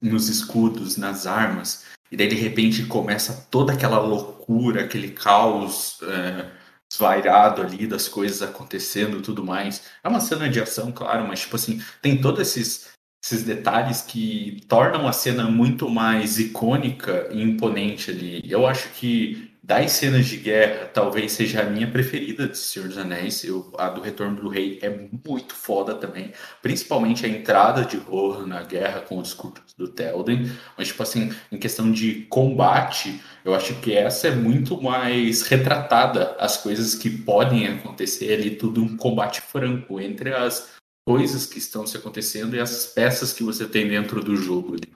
nos 0.00 0.28
escudos, 0.28 0.96
nas 0.96 1.26
armas, 1.26 1.84
e 2.10 2.16
daí 2.16 2.28
de 2.28 2.36
repente 2.36 2.84
começa 2.86 3.46
toda 3.50 3.72
aquela 3.72 3.98
loucura, 3.98 4.82
aquele 4.82 5.10
caos. 5.10 5.98
É, 6.02 6.56
desvairado 6.88 7.62
ali 7.62 7.84
das 7.84 8.06
coisas 8.06 8.42
acontecendo 8.42 9.20
tudo 9.20 9.44
mais. 9.44 9.82
É 10.04 10.08
uma 10.08 10.20
cena 10.20 10.48
de 10.48 10.60
ação, 10.60 10.92
claro, 10.92 11.26
mas 11.26 11.40
tipo 11.40 11.56
assim, 11.56 11.82
tem 12.00 12.20
todos 12.20 12.40
esses 12.40 12.94
esses 13.24 13.42
detalhes 13.42 14.02
que 14.02 14.64
tornam 14.68 15.08
a 15.08 15.12
cena 15.12 15.50
muito 15.50 15.90
mais 15.90 16.38
icônica 16.38 17.28
e 17.32 17.42
imponente 17.42 18.12
ali. 18.12 18.40
Eu 18.48 18.66
acho 18.66 18.88
que 18.90 19.50
das 19.66 19.90
cenas 19.92 20.26
de 20.26 20.36
guerra, 20.36 20.86
talvez 20.86 21.32
seja 21.32 21.60
a 21.60 21.64
minha 21.64 21.90
preferida 21.90 22.46
de 22.46 22.56
Senhor 22.56 22.86
dos 22.86 22.96
Anéis. 22.96 23.42
Eu, 23.42 23.72
a 23.76 23.88
do 23.88 24.00
Retorno 24.00 24.40
do 24.40 24.48
Rei 24.48 24.78
é 24.80 24.88
muito 24.88 25.56
foda 25.56 25.92
também. 25.96 26.32
Principalmente 26.62 27.26
a 27.26 27.28
entrada 27.28 27.84
de 27.84 27.96
Rohan 27.96 28.46
na 28.46 28.62
guerra 28.62 29.00
com 29.00 29.18
os 29.18 29.34
curtos 29.34 29.74
do 29.74 29.88
Telden. 29.88 30.48
Mas, 30.78 30.86
tipo 30.86 31.02
assim, 31.02 31.34
em 31.50 31.58
questão 31.58 31.90
de 31.90 32.26
combate, 32.26 33.20
eu 33.44 33.56
acho 33.56 33.74
que 33.80 33.92
essa 33.92 34.28
é 34.28 34.30
muito 34.30 34.80
mais 34.80 35.42
retratada. 35.42 36.36
As 36.38 36.56
coisas 36.56 36.94
que 36.94 37.10
podem 37.10 37.66
acontecer 37.66 38.34
ali, 38.34 38.54
tudo 38.54 38.80
um 38.80 38.96
combate 38.96 39.40
franco 39.40 40.00
entre 40.00 40.32
as 40.32 40.76
coisas 41.04 41.44
que 41.44 41.58
estão 41.58 41.84
se 41.84 41.96
acontecendo 41.96 42.54
e 42.54 42.60
as 42.60 42.86
peças 42.86 43.32
que 43.32 43.42
você 43.42 43.66
tem 43.66 43.88
dentro 43.88 44.22
do 44.22 44.36
jogo 44.36 44.74
ali. 44.74 44.94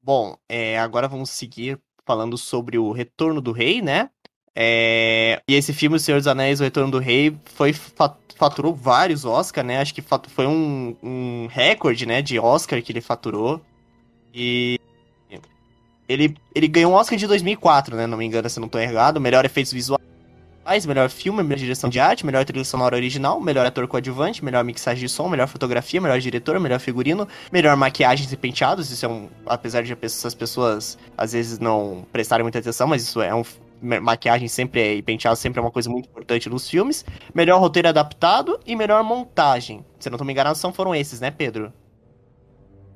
Bom, 0.00 0.38
é, 0.48 0.78
agora 0.78 1.08
vamos 1.08 1.30
seguir 1.30 1.80
falando 2.08 2.38
sobre 2.38 2.78
o 2.78 2.90
Retorno 2.90 3.38
do 3.38 3.52
Rei, 3.52 3.82
né? 3.82 4.08
É, 4.56 5.42
e 5.46 5.54
esse 5.54 5.74
filme, 5.74 5.96
O 5.96 6.00
Senhor 6.00 6.16
dos 6.16 6.26
Anéis, 6.26 6.58
O 6.58 6.64
Retorno 6.64 6.90
do 6.90 6.98
Rei, 6.98 7.36
foi, 7.44 7.74
faturou 8.34 8.74
vários 8.74 9.26
Oscars, 9.26 9.66
né? 9.66 9.78
Acho 9.78 9.94
que 9.94 10.02
foi 10.02 10.46
um, 10.46 10.96
um 11.02 11.46
recorde, 11.50 12.06
né, 12.06 12.22
de 12.22 12.38
Oscar 12.38 12.82
que 12.82 12.90
ele 12.90 13.02
faturou. 13.02 13.60
E 14.32 14.80
ele, 16.08 16.34
ele 16.54 16.66
ganhou 16.66 16.92
um 16.92 16.94
Oscar 16.94 17.18
de 17.18 17.26
2004, 17.26 17.94
né? 17.94 18.06
Não 18.06 18.16
me 18.16 18.24
engano, 18.24 18.48
se 18.48 18.58
não 18.58 18.66
estou 18.66 18.80
errado. 18.80 19.20
Melhor 19.20 19.44
efeitos 19.44 19.72
visuais 19.72 20.07
melhor 20.86 21.08
filme, 21.08 21.42
melhor 21.42 21.58
direção 21.58 21.88
de 21.88 21.98
arte, 21.98 22.26
melhor 22.26 22.44
trilha 22.44 22.64
sonora 22.64 22.94
original, 22.94 23.40
melhor 23.40 23.64
ator 23.64 23.88
coadjuvante, 23.88 24.44
melhor 24.44 24.62
mixagem 24.62 25.00
de 25.00 25.08
som, 25.08 25.26
melhor 25.26 25.48
fotografia, 25.48 26.00
melhor 26.00 26.20
diretor, 26.20 26.60
melhor 26.60 26.78
figurino, 26.78 27.26
melhor 27.50 27.74
maquiagens 27.74 28.30
e 28.30 28.36
penteados. 28.36 28.90
Isso 28.90 29.06
é 29.06 29.08
um. 29.08 29.28
Apesar 29.46 29.82
de 29.82 29.96
essas 30.02 30.34
pessoas 30.34 30.98
às 31.16 31.32
vezes 31.32 31.58
não 31.58 32.06
prestarem 32.12 32.42
muita 32.42 32.58
atenção, 32.58 32.86
mas 32.86 33.02
isso 33.02 33.22
é 33.22 33.34
um. 33.34 33.42
Maquiagem 33.80 34.48
sempre 34.48 34.80
é, 34.80 34.94
e 34.96 35.02
penteado 35.02 35.36
sempre 35.36 35.60
é 35.60 35.62
uma 35.62 35.70
coisa 35.70 35.88
muito 35.88 36.08
importante 36.08 36.50
nos 36.50 36.68
filmes. 36.68 37.04
Melhor 37.32 37.60
roteiro 37.60 37.88
adaptado 37.88 38.58
e 38.66 38.74
melhor 38.74 39.02
montagem. 39.04 39.84
Se 40.00 40.10
não 40.10 40.18
tô 40.18 40.24
me 40.24 40.32
enganado, 40.32 40.58
são 40.58 40.72
foram 40.72 40.94
esses, 40.94 41.20
né, 41.20 41.30
Pedro? 41.30 41.72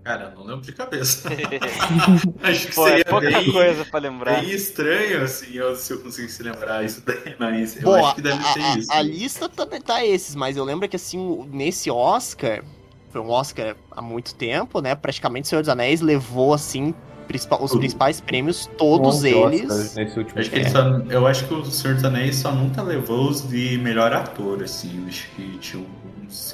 Cara, 0.04 0.32
não 0.36 0.42
lembro 0.44 0.62
de 0.62 0.72
cabeça. 0.72 1.28
Acho 2.42 2.66
que 2.68 2.74
Pô, 2.74 2.86
é 2.86 2.90
seria 2.90 3.04
pouca 3.04 3.30
bem, 3.30 3.52
coisa 3.52 3.84
pra 3.84 4.00
lembrar. 4.00 4.40
bem 4.40 4.50
estranho, 4.50 5.22
assim, 5.22 5.54
eu- 5.54 5.76
se 5.76 5.92
eu 5.92 6.00
conseguisse 6.00 6.42
lembrar 6.42 6.84
isso 6.84 7.02
daí, 7.06 7.36
mas 7.38 7.76
eu 7.76 7.82
Bom, 7.84 8.04
acho 8.04 8.14
que 8.16 8.22
deve 8.22 8.38
a, 8.42 8.52
ser 8.52 8.60
a- 8.60 8.78
isso. 8.78 8.92
a 8.92 9.02
lista 9.02 9.48
também 9.48 9.80
tá 9.80 10.04
esses, 10.04 10.34
mas 10.34 10.56
eu 10.56 10.64
lembro 10.64 10.88
que 10.88 10.96
assim, 10.96 11.46
nesse 11.52 11.88
Oscar, 11.90 12.64
foi 13.10 13.20
um 13.20 13.30
Oscar 13.30 13.76
há 13.90 14.02
muito 14.02 14.34
tempo, 14.34 14.80
né? 14.80 14.94
Praticamente 14.94 15.44
o 15.46 15.48
Senhor 15.50 15.62
dos 15.62 15.68
Anéis 15.68 16.00
levou, 16.00 16.52
assim, 16.52 16.92
principal- 17.28 17.62
os 17.62 17.72
principais 17.76 18.20
prêmios, 18.20 18.68
todos 18.76 19.18
11 19.18 19.28
eles. 19.28 19.62
Oscars 19.70 19.94
Nesse 19.94 20.18
último 20.18 20.40
Acho 20.40 20.50
que 20.50 20.68
só, 20.68 20.80
eu 21.10 21.26
acho 21.26 21.46
que 21.46 21.54
o 21.54 21.64
Senhor 21.64 21.94
dos 21.94 22.04
Anéis 22.04 22.36
só 22.36 22.50
nunca 22.52 22.82
levou 22.82 23.28
os 23.28 23.48
de 23.48 23.78
melhor 23.78 24.12
ator, 24.12 24.62
assim. 24.64 25.04
Acho 25.06 25.28
que 25.36 25.58
tinha 25.58 25.80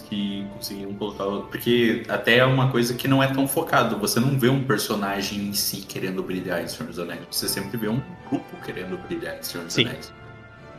que 0.09 0.47
conseguiam 0.55 0.93
colocar. 0.95 1.25
Porque 1.49 2.03
até 2.09 2.39
é 2.39 2.45
uma 2.45 2.71
coisa 2.71 2.95
que 2.95 3.07
não 3.09 3.23
é 3.23 3.29
tão 3.29 3.47
focado. 3.47 3.97
Você 3.99 4.19
não 4.21 4.39
vê 4.39 4.49
um 4.49 4.65
personagem 4.65 5.39
em 5.49 5.53
si 5.53 5.79
querendo 5.83 6.23
brilhar 6.23 6.63
em 6.63 6.69
Senhor 6.69 6.89
dos 6.89 6.99
Anéis. 6.99 7.21
Você 7.31 7.49
sempre 7.49 7.77
vê 7.77 7.89
um 7.89 8.01
grupo 8.29 8.57
querendo 8.65 8.99
brilhar 9.07 9.39
em 9.39 9.43
Senhor 9.43 9.65
dos 9.65 9.75
Sim. 9.75 9.87
Anéis. 9.87 10.13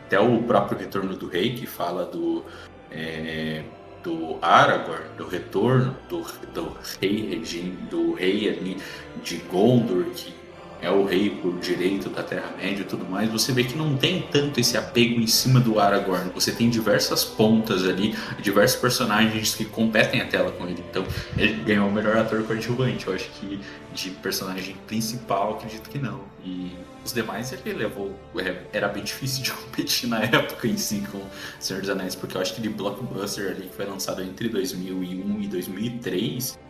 Até 0.06 0.20
o 0.20 0.42
próprio 0.44 0.78
Retorno 0.78 1.16
do 1.16 1.28
Rei, 1.28 1.54
que 1.56 1.66
fala 1.66 2.06
do. 2.06 2.44
é, 2.92 3.64
do 4.02 4.38
Aragorn, 4.42 5.04
do 5.18 5.28
retorno 5.28 5.94
do, 6.08 6.22
do 6.54 6.72
rei 7.02 7.36
regi- 7.36 7.78
do 7.92 8.14
rei 8.14 8.48
ali 8.48 8.78
de 9.22 9.36
Gondor, 9.52 10.06
que 10.16 10.34
é 10.82 10.90
o 10.90 11.06
rei 11.06 11.30
por 11.30 11.58
direito 11.60 12.10
da 12.10 12.24
Terra-média 12.24 12.82
e 12.82 12.86
tudo 12.86 13.06
mais, 13.06 13.30
você 13.30 13.52
vê 13.52 13.64
que 13.64 13.78
não 13.78 13.98
tem 13.98 14.22
tanto 14.22 14.60
esse 14.60 14.78
apego 14.78 15.20
em 15.20 15.28
cima 15.28 15.60
do 15.60 15.80
Aragorn. 15.80 16.32
Você 16.34 16.52
tem 16.52 16.70
diversas 16.70 17.24
pontas 17.26 17.86
ali, 17.86 18.16
diversos 18.42 18.80
personagens 18.80 19.56
que 19.56 19.66
competem 19.66 20.22
a 20.22 20.26
tela 20.26 20.52
com 20.52 20.66
ele. 20.66 20.84
Então, 20.90 21.06
ele 21.38 21.64
ganhou 21.64 21.88
o 21.88 21.92
melhor 21.92 22.18
ator 22.18 22.44
coadjuvante. 22.44 23.08
Eu 23.08 23.14
acho 23.14 23.30
que 23.32 23.60
de 23.94 24.10
personagem 24.12 24.76
principal, 24.88 25.56
acredito 25.56 25.90
que 25.90 25.98
não. 25.98 26.22
E 26.44 26.72
os 27.04 27.14
demais 27.14 27.52
ele 27.52 27.74
levou. 27.74 28.18
é, 28.38 28.64
Era 28.72 28.88
bem 28.88 29.04
difícil 29.04 29.44
de 29.44 29.52
competir 29.54 30.08
na 30.08 30.24
época 30.24 30.68
em 30.68 30.78
si 30.78 31.04
com 31.12 31.22
Senhor 31.60 31.82
dos 31.82 31.90
Anéis, 31.90 32.16
porque 32.16 32.38
eu 32.38 32.42
acho 32.42 32.54
que 32.54 32.62
de 32.62 32.70
blockbuster 32.70 33.52
ali 33.52 33.68
que 33.68 33.76
foi 33.76 33.86
lançado 33.86 34.22
entre 34.22 34.48
2001 34.48 35.42
e 35.42 35.48
2003 35.48 36.69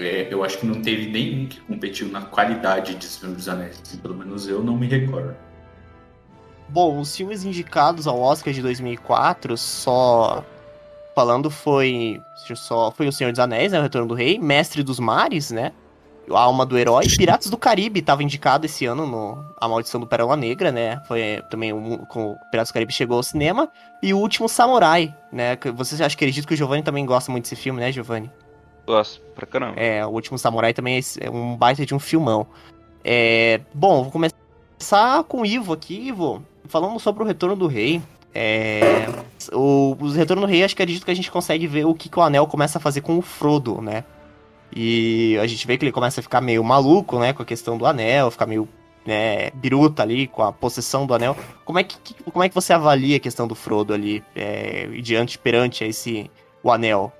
é, 0.00 0.28
eu 0.30 0.42
acho 0.42 0.58
que 0.58 0.66
não 0.66 0.80
teve 0.80 1.10
nenhum 1.10 1.46
que 1.46 1.60
competiu 1.60 2.08
na 2.08 2.22
qualidade 2.22 2.94
de 2.94 3.04
Senhor 3.04 3.34
dos 3.34 3.48
Anéis. 3.48 3.80
Assim, 3.82 3.98
pelo 3.98 4.14
menos 4.14 4.48
eu 4.48 4.62
não 4.62 4.76
me 4.76 4.86
recordo. 4.86 5.34
Bom, 6.68 7.00
os 7.00 7.16
filmes 7.16 7.44
indicados 7.44 8.06
ao 8.06 8.20
Oscar 8.20 8.54
de 8.54 8.62
2004, 8.62 9.56
só 9.56 10.44
falando 11.14 11.50
foi 11.50 12.20
só 12.54 12.92
foi 12.92 13.08
o 13.08 13.12
Senhor 13.12 13.32
dos 13.32 13.40
Anéis, 13.40 13.72
né, 13.72 13.80
o 13.80 13.82
Retorno 13.82 14.06
do 14.06 14.14
Rei, 14.14 14.38
Mestre 14.38 14.82
dos 14.82 15.00
Mares, 15.00 15.50
né, 15.50 15.72
a 16.30 16.40
Alma 16.40 16.64
do 16.64 16.78
Herói, 16.78 17.06
Piratas 17.18 17.50
do 17.50 17.58
Caribe 17.58 17.98
estava 17.98 18.22
indicado 18.22 18.66
esse 18.66 18.86
ano 18.86 19.04
no 19.04 19.44
A 19.60 19.66
Maldição 19.68 20.00
do 20.00 20.06
Pérola 20.06 20.36
Negra, 20.36 20.70
né, 20.70 21.02
foi 21.08 21.42
também 21.50 21.72
um, 21.72 21.98
com 21.98 22.32
o 22.32 22.36
Piratas 22.52 22.70
do 22.70 22.74
Caribe 22.74 22.92
chegou 22.92 23.16
ao 23.16 23.22
cinema 23.24 23.68
e 24.00 24.14
o 24.14 24.18
Último 24.18 24.48
Samurai, 24.48 25.12
né, 25.32 25.56
que 25.56 25.72
você 25.72 25.96
acha 25.96 26.16
que 26.16 26.24
acredito 26.24 26.46
que 26.46 26.54
o 26.54 26.56
Giovanni 26.56 26.84
também 26.84 27.04
gosta 27.04 27.32
muito 27.32 27.44
desse 27.44 27.56
filme, 27.56 27.80
né, 27.80 27.90
Giovanni? 27.90 28.30
Gosto 28.90 29.20
pra 29.34 29.46
caramba. 29.46 29.80
É, 29.80 30.04
o 30.04 30.10
Último 30.10 30.38
Samurai 30.38 30.74
também 30.74 31.00
é 31.20 31.30
um 31.30 31.56
baita 31.56 31.86
de 31.86 31.94
um 31.94 31.98
filmão. 31.98 32.46
É, 33.04 33.60
bom, 33.72 34.02
vou 34.02 34.12
começar 34.12 35.22
com 35.24 35.42
o 35.42 35.46
Ivo 35.46 35.72
aqui, 35.72 36.08
Ivo 36.08 36.42
falando 36.68 36.98
sobre 36.98 37.22
o 37.22 37.26
Retorno 37.26 37.56
do 37.56 37.66
Rei, 37.66 38.00
é, 38.34 39.06
o, 39.52 39.96
os 40.00 40.14
Retorno 40.14 40.42
do 40.42 40.48
Rei, 40.48 40.62
acho 40.62 40.76
que 40.76 40.82
acredito 40.82 41.04
que 41.04 41.10
a 41.10 41.14
gente 41.14 41.30
consegue 41.30 41.66
ver 41.66 41.84
o 41.84 41.94
que, 41.94 42.08
que 42.08 42.18
o 42.18 42.22
Anel 42.22 42.46
começa 42.46 42.78
a 42.78 42.80
fazer 42.80 43.00
com 43.00 43.18
o 43.18 43.22
Frodo, 43.22 43.80
né? 43.80 44.04
E 44.74 45.36
a 45.40 45.46
gente 45.46 45.66
vê 45.66 45.76
que 45.76 45.84
ele 45.84 45.92
começa 45.92 46.20
a 46.20 46.22
ficar 46.22 46.40
meio 46.40 46.62
maluco, 46.62 47.18
né, 47.18 47.32
com 47.32 47.42
a 47.42 47.46
questão 47.46 47.76
do 47.76 47.86
Anel, 47.86 48.30
ficar 48.30 48.46
meio 48.46 48.68
né, 49.04 49.50
biruta 49.50 50.02
ali 50.02 50.28
com 50.28 50.42
a 50.42 50.52
possessão 50.52 51.06
do 51.06 51.14
Anel. 51.14 51.36
Como 51.64 51.78
é 51.78 51.82
que, 51.82 51.96
como 52.30 52.44
é 52.44 52.48
que 52.48 52.54
você 52.54 52.72
avalia 52.72 53.16
a 53.16 53.20
questão 53.20 53.48
do 53.48 53.56
Frodo 53.56 53.92
ali, 53.92 54.22
é, 54.34 54.86
diante, 55.02 55.38
perante 55.38 55.84
esse, 55.84 56.30
o 56.62 56.70
Anel? 56.70 57.12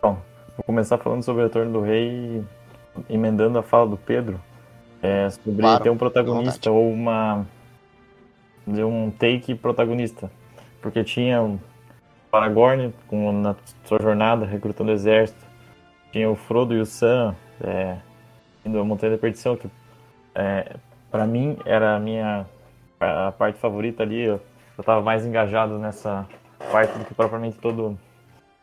Bom, 0.00 0.16
vou 0.56 0.64
começar 0.64 0.98
falando 0.98 1.22
sobre 1.22 1.42
o 1.42 1.46
Retorno 1.46 1.72
do 1.72 1.80
Rei, 1.80 2.44
emendando 3.08 3.58
a 3.58 3.62
fala 3.62 3.86
do 3.86 3.96
Pedro, 3.96 4.40
é, 5.02 5.30
sobre 5.30 5.60
claro, 5.60 5.82
ter 5.82 5.90
um 5.90 5.96
protagonista 5.96 6.70
ou 6.70 6.90
uma 6.90 7.46
de 8.66 8.84
um 8.84 9.10
take 9.10 9.54
protagonista. 9.54 10.30
Porque 10.80 11.02
tinha 11.02 11.42
o 11.42 11.58
Aragorn 12.30 12.92
com, 13.08 13.32
na 13.32 13.56
sua 13.84 14.00
jornada 14.00 14.46
recrutando 14.46 14.90
o 14.90 14.94
exército. 14.94 15.44
Tinha 16.12 16.30
o 16.30 16.36
Frodo 16.36 16.74
e 16.74 16.80
o 16.80 16.86
Sam 16.86 17.34
é, 17.60 17.96
indo 18.64 18.78
à 18.78 18.84
Montanha 18.84 19.12
da 19.12 19.18
Perdição, 19.18 19.56
que 19.56 19.68
é, 20.34 20.76
para 21.10 21.26
mim 21.26 21.56
era 21.64 21.96
a 21.96 22.00
minha 22.00 22.46
a 23.00 23.32
parte 23.32 23.58
favorita 23.58 24.02
ali. 24.02 24.22
Eu, 24.22 24.40
eu 24.76 24.84
tava 24.84 25.00
mais 25.00 25.26
engajado 25.26 25.78
nessa 25.78 26.26
parte 26.70 26.96
do 26.98 27.04
que 27.04 27.14
propriamente 27.14 27.58
todo 27.58 27.98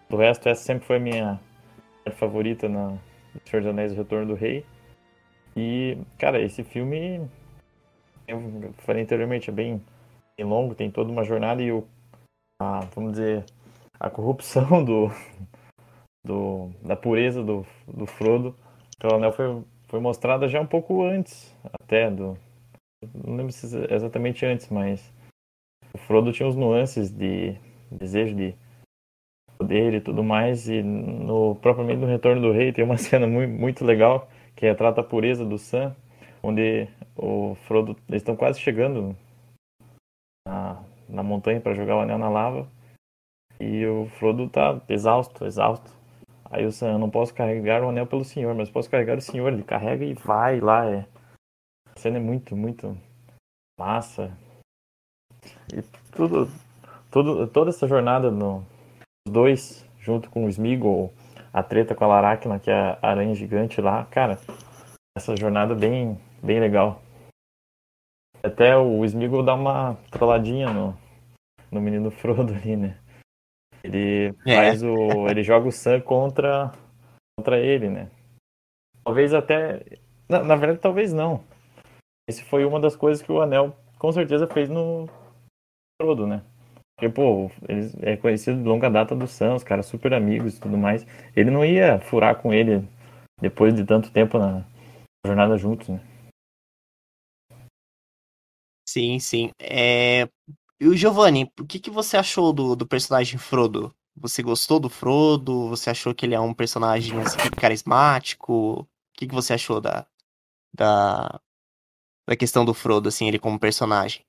o 0.09 0.15
resto. 0.15 0.47
Essa 0.47 0.63
sempre 0.63 0.85
foi 0.85 0.97
a 0.97 0.99
minha 0.99 1.39
favorita 2.11 2.67
na 2.67 2.97
Senhor 3.45 3.61
dos 3.61 3.69
Anéis, 3.69 3.91
o 3.91 3.95
Retorno 3.95 4.27
do 4.27 4.33
Rei. 4.33 4.65
E, 5.55 5.97
cara, 6.17 6.41
esse 6.41 6.63
filme 6.63 7.27
eu 8.29 8.73
falei 8.77 9.03
anteriormente, 9.03 9.49
é 9.49 9.53
bem, 9.53 9.81
bem 10.37 10.45
longo, 10.45 10.75
tem 10.75 10.91
toda 10.91 11.11
uma 11.11 11.23
jornada 11.23 11.61
e 11.61 11.71
o, 11.71 11.85
a, 12.61 12.81
vamos 12.93 13.13
dizer, 13.13 13.43
a 13.99 14.09
corrupção 14.09 14.83
do, 14.85 15.09
do 16.23 16.69
da 16.83 16.95
pureza 16.95 17.43
do, 17.43 17.65
do 17.87 18.05
Frodo 18.05 18.55
pelo 18.99 19.15
Anel 19.15 19.33
foi, 19.33 19.63
foi 19.87 19.99
mostrada 19.99 20.47
já 20.47 20.61
um 20.61 20.67
pouco 20.67 21.03
antes, 21.03 21.55
até 21.81 22.11
do. 22.11 22.37
Não 23.13 23.35
lembro 23.35 23.51
se 23.51 23.65
é 23.89 23.95
exatamente 23.95 24.45
antes, 24.45 24.69
mas 24.69 25.11
o 25.93 25.97
Frodo 25.97 26.31
tinha 26.31 26.47
os 26.47 26.55
nuances 26.55 27.09
de 27.09 27.55
desejo 27.89 28.35
de 28.35 28.53
poder 29.69 29.93
e 29.93 30.01
tudo 30.01 30.23
mais, 30.23 30.67
e 30.67 30.81
no 30.81 31.55
propriamente 31.55 31.99
no 31.99 32.07
Retorno 32.07 32.41
do 32.41 32.51
Rei 32.51 32.73
tem 32.73 32.83
uma 32.83 32.97
cena 32.97 33.27
muito, 33.27 33.53
muito 33.53 33.85
legal 33.85 34.27
que 34.55 34.65
retrata 34.65 35.01
a 35.01 35.03
pureza 35.03 35.45
do 35.45 35.57
Sam 35.57 35.95
onde 36.41 36.87
o 37.15 37.55
Frodo 37.67 37.95
eles 38.07 38.21
estão 38.21 38.35
quase 38.35 38.59
chegando 38.59 39.15
na, 40.47 40.81
na 41.07 41.21
montanha 41.21 41.61
para 41.61 41.75
jogar 41.75 41.97
o 41.97 41.99
anel 41.99 42.17
na 42.17 42.29
lava 42.29 42.67
e 43.59 43.85
o 43.85 44.07
Frodo 44.17 44.49
tá 44.49 44.81
exausto, 44.89 45.45
exausto. 45.45 45.91
Aí 46.49 46.65
o 46.65 46.71
Sam, 46.71 46.93
eu 46.93 46.97
não 46.97 47.09
posso 47.09 47.33
carregar 47.33 47.83
o 47.83 47.89
anel 47.89 48.07
pelo 48.07 48.23
senhor, 48.23 48.55
mas 48.55 48.71
posso 48.71 48.89
carregar 48.89 49.17
o 49.17 49.21
senhor. 49.21 49.51
Ele 49.51 49.61
carrega 49.61 50.03
e 50.03 50.13
vai 50.13 50.59
lá. 50.59 50.89
É. 50.89 51.05
A 51.93 51.99
cena 51.99 52.17
é 52.17 52.21
muito, 52.21 52.55
muito 52.55 52.97
massa. 53.77 54.35
E 55.71 55.81
tudo, 56.15 56.49
tudo, 57.11 57.47
toda 57.47 57.69
essa 57.69 57.85
jornada 57.85 58.31
no 58.31 58.65
dois, 59.29 59.85
junto 59.99 60.29
com 60.29 60.45
o 60.45 60.49
Smeagol, 60.49 61.13
a 61.53 61.63
treta 61.63 61.95
com 61.95 62.03
a 62.03 62.07
Laracna, 62.07 62.59
que 62.59 62.69
é 62.69 62.73
a 62.73 62.97
aranha 63.01 63.33
gigante 63.35 63.79
lá, 63.81 64.05
cara, 64.05 64.37
essa 65.17 65.35
jornada 65.35 65.75
bem, 65.75 66.19
bem 66.43 66.59
legal. 66.59 67.01
Até 68.41 68.77
o 68.77 69.03
Smeagol 69.05 69.43
dá 69.43 69.53
uma 69.53 69.95
trolladinha 70.11 70.71
no, 70.71 70.97
no 71.71 71.81
menino 71.81 72.09
Frodo 72.09 72.53
ali, 72.53 72.75
né? 72.75 72.97
Ele 73.83 74.33
é. 74.45 74.55
faz 74.55 74.83
o. 74.83 75.27
ele 75.29 75.43
joga 75.43 75.67
o 75.67 75.71
Sam 75.71 76.01
contra, 76.01 76.71
contra 77.37 77.59
ele, 77.59 77.89
né? 77.89 78.09
Talvez 79.03 79.33
até. 79.33 79.83
Na, 80.27 80.43
na 80.43 80.55
verdade, 80.55 80.79
talvez 80.79 81.13
não. 81.13 81.43
Esse 82.29 82.43
foi 82.43 82.65
uma 82.65 82.79
das 82.79 82.95
coisas 82.95 83.23
que 83.23 83.31
o 83.31 83.41
Anel 83.41 83.75
com 83.97 84.11
certeza 84.11 84.47
fez 84.47 84.69
no 84.69 85.07
Frodo, 86.01 86.27
né? 86.27 86.43
Porque, 86.99 87.07
pô, 87.07 87.49
ele 87.69 87.89
é 88.01 88.17
conhecido 88.17 88.61
de 88.61 88.67
longa 88.67 88.89
data 88.89 89.15
do 89.15 89.25
Sam, 89.25 89.55
os 89.55 89.63
caras 89.63 89.85
super 89.85 90.13
amigos 90.13 90.57
e 90.57 90.59
tudo 90.59 90.77
mais. 90.77 91.07
Ele 91.33 91.49
não 91.49 91.63
ia 91.63 91.97
furar 92.01 92.35
com 92.35 92.53
ele 92.53 92.85
depois 93.39 93.73
de 93.73 93.85
tanto 93.85 94.11
tempo 94.11 94.37
na 94.37 94.65
jornada 95.25 95.57
juntos, 95.57 95.87
né? 95.87 96.01
Sim, 98.85 99.17
sim. 99.17 99.49
É... 99.61 100.27
E 100.77 100.87
o 100.89 100.97
Giovanni, 100.97 101.49
o 101.57 101.65
que, 101.65 101.79
que 101.79 101.89
você 101.89 102.17
achou 102.17 102.51
do, 102.51 102.75
do 102.75 102.85
personagem 102.85 103.39
Frodo? 103.39 103.95
Você 104.17 104.43
gostou 104.43 104.77
do 104.77 104.89
Frodo? 104.89 105.69
Você 105.69 105.89
achou 105.89 106.13
que 106.13 106.25
ele 106.25 106.35
é 106.35 106.39
um 106.39 106.53
personagem 106.53 107.17
assim, 107.21 107.37
carismático? 107.51 108.81
O 108.81 108.87
que, 109.13 109.25
que 109.25 109.33
você 109.33 109.53
achou 109.53 109.79
da, 109.79 110.05
da, 110.73 111.39
da 112.27 112.35
questão 112.35 112.65
do 112.65 112.73
Frodo, 112.73 113.07
assim, 113.07 113.29
ele 113.29 113.39
como 113.39 113.57
personagem? 113.57 114.25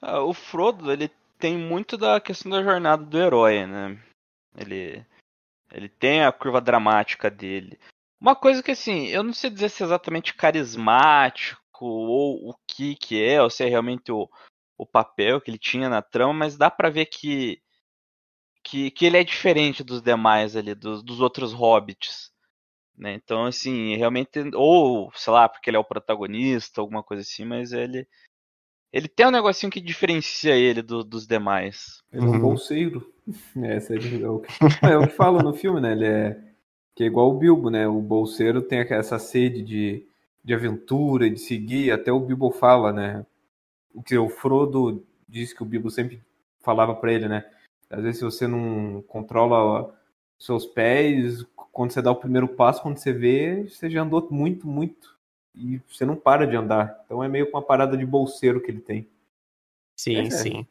Ah, 0.00 0.22
o 0.22 0.32
Frodo, 0.32 0.90
ele 0.90 1.10
tem 1.38 1.56
muito 1.56 1.96
da 1.96 2.20
questão 2.20 2.50
da 2.50 2.62
jornada 2.62 3.04
do 3.04 3.18
herói, 3.18 3.66
né? 3.66 3.98
Ele, 4.56 5.04
ele 5.70 5.88
tem 5.88 6.24
a 6.24 6.32
curva 6.32 6.60
dramática 6.60 7.30
dele. 7.30 7.78
Uma 8.20 8.34
coisa 8.34 8.62
que, 8.62 8.70
assim, 8.70 9.06
eu 9.08 9.22
não 9.22 9.32
sei 9.32 9.50
dizer 9.50 9.68
se 9.68 9.82
é 9.82 9.86
exatamente 9.86 10.34
carismático 10.34 11.84
ou 11.84 12.50
o 12.50 12.54
que 12.66 12.96
que 12.96 13.22
é, 13.22 13.42
ou 13.42 13.50
se 13.50 13.64
é 13.64 13.68
realmente 13.68 14.10
o, 14.10 14.28
o 14.78 14.86
papel 14.86 15.40
que 15.40 15.50
ele 15.50 15.58
tinha 15.58 15.88
na 15.88 16.02
trama, 16.02 16.32
mas 16.32 16.56
dá 16.56 16.70
para 16.70 16.90
ver 16.90 17.06
que, 17.06 17.60
que, 18.64 18.90
que 18.90 19.04
ele 19.04 19.18
é 19.18 19.24
diferente 19.24 19.84
dos 19.84 20.00
demais 20.00 20.56
ali, 20.56 20.74
dos, 20.74 21.02
dos 21.02 21.20
outros 21.20 21.52
hobbits. 21.52 22.32
Né? 22.96 23.12
Então, 23.12 23.44
assim, 23.44 23.94
realmente, 23.96 24.30
ou, 24.54 25.12
sei 25.14 25.32
lá, 25.32 25.48
porque 25.48 25.68
ele 25.68 25.76
é 25.76 25.80
o 25.80 25.84
protagonista, 25.84 26.80
alguma 26.80 27.02
coisa 27.02 27.20
assim, 27.20 27.44
mas 27.44 27.72
ele 27.72 28.08
ele 28.92 29.08
tem 29.08 29.26
um 29.26 29.30
negocinho 29.30 29.72
que 29.72 29.80
diferencia 29.80 30.54
ele 30.54 30.82
do, 30.82 31.04
dos 31.04 31.26
demais. 31.26 32.02
Ele 32.12 32.24
é 32.24 32.28
um 32.28 32.38
bolseiro. 32.38 33.12
É, 33.56 33.78
é, 33.78 34.28
o 34.28 34.38
que, 34.38 34.86
é 34.86 34.96
o 34.96 35.08
que 35.08 35.12
fala 35.12 35.42
no 35.42 35.52
filme, 35.52 35.80
né? 35.80 35.90
Ele 35.90 36.06
é 36.06 36.40
que 36.94 37.02
é 37.02 37.08
igual 37.08 37.28
o 37.28 37.36
Bilbo, 37.36 37.70
né? 37.70 37.88
O 37.88 38.00
bolseiro 38.00 38.62
tem 38.62 38.78
essa 38.78 39.18
sede 39.18 39.62
de 39.62 40.06
de 40.46 40.54
aventura, 40.54 41.28
de 41.28 41.40
seguir. 41.40 41.90
Até 41.90 42.12
o 42.12 42.20
Bilbo 42.20 42.52
fala, 42.52 42.92
né? 42.92 43.26
O 43.92 44.00
que 44.00 44.16
o 44.16 44.28
Frodo 44.28 45.04
diz 45.28 45.52
que 45.52 45.62
o 45.62 45.66
Bilbo 45.66 45.90
sempre 45.90 46.22
falava 46.60 46.94
para 46.94 47.12
ele, 47.12 47.26
né? 47.26 47.44
Às 47.90 48.04
vezes, 48.04 48.18
se 48.18 48.24
você 48.24 48.46
não 48.46 49.02
controla 49.08 49.92
seus 50.38 50.64
pés, 50.64 51.44
quando 51.72 51.90
você 51.90 52.00
dá 52.00 52.12
o 52.12 52.16
primeiro 52.16 52.46
passo, 52.46 52.80
quando 52.80 52.98
você 52.98 53.12
vê, 53.12 53.64
você 53.64 53.90
já 53.90 54.02
andou 54.02 54.28
muito, 54.30 54.68
muito. 54.68 55.15
E 55.56 55.78
você 55.88 56.04
não 56.04 56.16
para 56.16 56.46
de 56.46 56.54
andar. 56.54 57.02
Então 57.04 57.24
é 57.24 57.28
meio 57.28 57.50
com 57.50 57.56
uma 57.56 57.64
parada 57.64 57.96
de 57.96 58.04
bolseiro 58.04 58.60
que 58.60 58.70
ele 58.70 58.80
tem. 58.80 59.08
Sim, 59.96 60.26
é, 60.26 60.30
sim. 60.30 60.66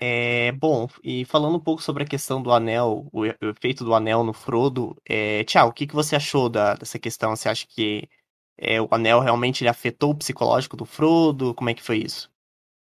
É, 0.00 0.52
bom, 0.52 0.86
e 1.02 1.24
falando 1.24 1.56
um 1.56 1.60
pouco 1.60 1.82
sobre 1.82 2.04
a 2.04 2.06
questão 2.06 2.40
do 2.40 2.52
anel, 2.52 3.06
o, 3.12 3.26
efeito 3.26 3.84
do 3.84 3.94
anel 3.94 4.22
no 4.22 4.32
Frodo, 4.32 4.96
é, 5.06 5.42
Tchau, 5.42 5.68
o 5.68 5.72
que, 5.72 5.88
que 5.88 5.94
você 5.94 6.14
achou 6.14 6.48
da, 6.48 6.74
dessa 6.74 6.98
questão? 7.00 7.34
Você 7.34 7.48
acha 7.48 7.66
que 7.66 8.08
é, 8.56 8.80
o 8.80 8.88
anel 8.92 9.20
realmente 9.20 9.62
ele 9.62 9.68
afetou 9.68 10.10
o 10.10 10.14
psicológico 10.14 10.76
do 10.76 10.84
Frodo? 10.84 11.52
Como 11.54 11.68
é 11.68 11.74
que 11.74 11.82
foi 11.82 11.98
isso? 11.98 12.30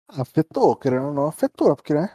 Afetou, 0.09 0.75
querendo 0.77 1.07
ou 1.07 1.15
não, 1.15 1.27
afetou, 1.29 1.75
porque, 1.77 1.95
né? 1.95 2.11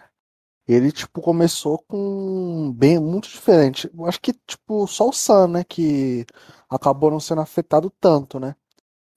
Ele, 0.67 0.91
tipo, 0.91 1.21
começou 1.21 1.79
com 1.87 2.71
bem 2.73 2.99
muito 2.99 3.27
diferente. 3.27 3.89
Eu 3.91 4.05
acho 4.05 4.21
que, 4.21 4.33
tipo, 4.33 4.85
só 4.85 5.09
o 5.09 5.13
Sam, 5.13 5.47
né, 5.47 5.63
que 5.63 6.25
acabou 6.69 7.11
não 7.11 7.19
sendo 7.19 7.41
afetado 7.41 7.89
tanto, 7.99 8.39
né? 8.39 8.55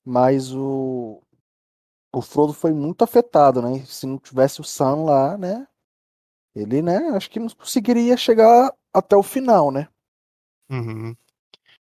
Mas 0.05 0.53
o, 0.55 1.23
o 2.13 2.23
Frodo 2.23 2.53
foi 2.53 2.73
muito 2.73 3.03
afetado, 3.03 3.61
né? 3.63 3.85
Se 3.87 4.07
não 4.07 4.19
tivesse 4.19 4.61
o 4.61 4.65
Sam 4.65 5.05
lá, 5.05 5.37
né? 5.37 5.67
Ele, 6.55 6.83
né, 6.83 6.99
acho 7.15 7.31
que 7.31 7.41
não 7.41 7.49
conseguiria 7.49 8.17
chegar 8.17 8.75
até 8.93 9.17
o 9.17 9.23
final, 9.23 9.71
né? 9.71 9.89
Uhum. 10.71 11.17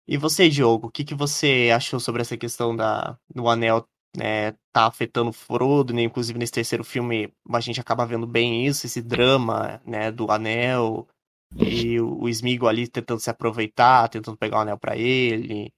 E 0.08 0.18
você, 0.18 0.50
Diogo, 0.50 0.88
o 0.88 0.92
que, 0.92 1.04
que 1.04 1.16
você 1.16 1.72
achou 1.76 2.00
sobre 2.00 2.22
essa 2.22 2.38
questão 2.38 2.76
da, 2.76 3.18
do 3.34 3.50
anel 3.50 3.86
né, 4.16 4.54
tá 4.72 4.86
afetando 4.88 5.30
o 5.32 5.34
Frodo, 5.34 5.94
né? 5.94 6.04
Inclusive 6.04 6.40
nesse 6.40 6.54
terceiro 6.54 6.84
filme 6.84 7.34
a 7.52 7.60
gente 7.60 7.82
acaba 7.82 8.06
vendo 8.06 8.26
bem 8.26 8.66
isso, 8.66 8.86
esse 8.86 9.02
drama, 9.02 9.82
né, 9.86 10.12
do 10.12 10.32
anel 10.32 11.08
e 11.60 12.00
o, 12.00 12.24
o 12.24 12.30
Smeagol 12.30 12.70
ali 12.70 12.88
tentando 12.88 13.20
se 13.20 13.30
aproveitar, 13.30 14.10
tentando 14.10 14.38
pegar 14.38 14.58
o 14.60 14.62
anel 14.62 14.78
para 14.80 14.98
ele. 14.98 15.74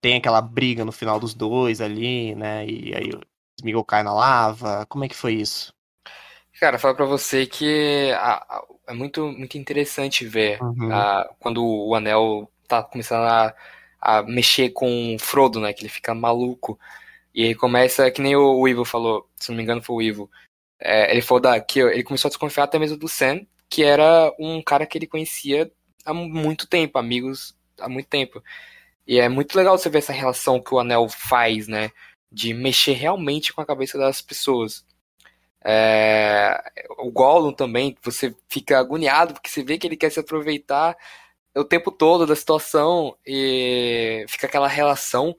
Tem 0.00 0.16
aquela 0.16 0.42
briga 0.42 0.84
no 0.84 0.92
final 0.92 1.20
dos 1.20 1.34
dois 1.34 1.80
ali, 1.80 2.34
né? 2.36 2.66
E 2.68 2.94
aí 2.94 3.10
o 3.14 3.20
Smeagol 3.60 3.84
cai 3.84 4.02
na 4.04 4.14
lava. 4.14 4.86
Como 4.88 5.04
é 5.04 5.08
que 5.08 5.16
foi 5.16 5.34
isso? 5.34 5.74
Cara, 6.60 6.78
falo 6.78 6.94
pra 6.94 7.04
você 7.06 7.46
que 7.46 8.12
é 8.86 8.92
muito, 8.92 9.26
muito 9.28 9.56
interessante 9.58 10.26
ver 10.26 10.62
Uhum. 10.62 10.90
a- 10.90 11.28
quando 11.38 11.64
o 11.64 11.94
Anel 11.94 12.50
tá 12.68 12.82
começando 12.82 13.24
a, 13.26 13.54
a 14.00 14.22
mexer 14.22 14.70
com 14.70 15.14
o 15.14 15.18
Frodo, 15.18 15.60
né? 15.60 15.72
Que 15.72 15.82
ele 15.82 15.88
fica 15.88 16.14
maluco. 16.14 16.78
E 17.34 17.44
aí 17.46 17.54
começa, 17.54 18.10
que 18.10 18.22
nem 18.22 18.36
o, 18.36 18.60
o 18.60 18.68
Ivo 18.68 18.84
falou, 18.84 19.28
se 19.36 19.50
não 19.50 19.56
me 19.58 19.62
engano 19.64 19.82
foi 19.82 19.96
o 19.96 20.02
Ivo. 20.02 20.30
É, 20.80 21.12
ele 21.12 21.22
falou 21.22 21.40
da, 21.42 21.60
que 21.60 21.80
ele 21.80 22.04
começou 22.04 22.28
a 22.28 22.30
desconfiar 22.30 22.64
até 22.64 22.78
mesmo 22.78 22.96
do 22.98 23.08
Sam, 23.08 23.46
que 23.70 23.84
era 23.84 24.34
um 24.40 24.62
cara 24.62 24.86
que 24.86 24.98
ele 24.98 25.08
conhecia 25.08 25.72
há 26.04 26.14
muito 26.14 26.68
tempo, 26.68 26.98
amigos 26.98 27.56
há 27.80 27.88
muito 27.88 28.08
tempo. 28.08 28.42
E 29.06 29.18
é 29.20 29.28
muito 29.28 29.56
legal 29.56 29.78
você 29.78 29.90
ver 29.90 29.98
essa 29.98 30.12
relação 30.12 30.60
que 30.62 30.74
o 30.74 30.78
Anel 30.80 31.08
faz, 31.08 31.68
né? 31.68 31.90
De 32.32 32.54
mexer 32.54 32.92
realmente 32.94 33.52
com 33.52 33.60
a 33.62 33.66
cabeça 33.66 33.98
das 33.98 34.20
pessoas. 34.22 34.84
É, 35.62 36.62
o 36.98 37.10
Gollum 37.10 37.52
também, 37.52 37.96
você 38.02 38.34
fica 38.48 38.78
agoniado 38.78 39.34
porque 39.34 39.50
você 39.50 39.62
vê 39.62 39.76
que 39.78 39.86
ele 39.86 39.96
quer 39.96 40.10
se 40.10 40.18
aproveitar 40.20 40.96
o 41.56 41.64
tempo 41.64 41.90
todo 41.92 42.26
da 42.26 42.36
situação 42.36 43.16
e 43.26 44.24
fica 44.28 44.46
aquela 44.46 44.68
relação 44.68 45.36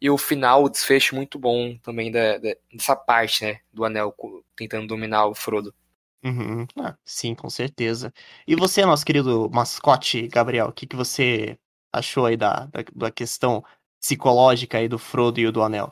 e 0.00 0.10
o 0.10 0.18
final, 0.18 0.64
o 0.64 0.68
desfecho 0.70 1.14
muito 1.16 1.38
bom 1.38 1.76
também 1.78 2.12
da, 2.12 2.38
da- 2.38 2.56
dessa 2.72 2.96
parte, 2.96 3.44
né, 3.44 3.60
do 3.72 3.84
Anel 3.84 4.14
tentando 4.56 4.86
dominar 4.88 5.26
o 5.26 5.34
Frodo. 5.34 5.74
Uhum. 6.24 6.66
Ah, 6.78 6.96
sim, 7.04 7.34
com 7.34 7.50
certeza. 7.50 8.12
E 8.46 8.56
você, 8.56 8.84
nosso 8.86 9.04
querido 9.04 9.50
mascote, 9.50 10.26
Gabriel, 10.28 10.68
o 10.68 10.72
que, 10.72 10.86
que 10.86 10.96
você 10.96 11.58
achou 11.92 12.24
aí 12.24 12.36
da, 12.36 12.66
da, 12.66 12.82
da 12.94 13.10
questão 13.10 13.62
psicológica 14.00 14.78
aí 14.78 14.88
do 14.88 14.98
Frodo 14.98 15.38
e 15.38 15.46
o 15.46 15.52
do 15.52 15.62
Anel? 15.62 15.90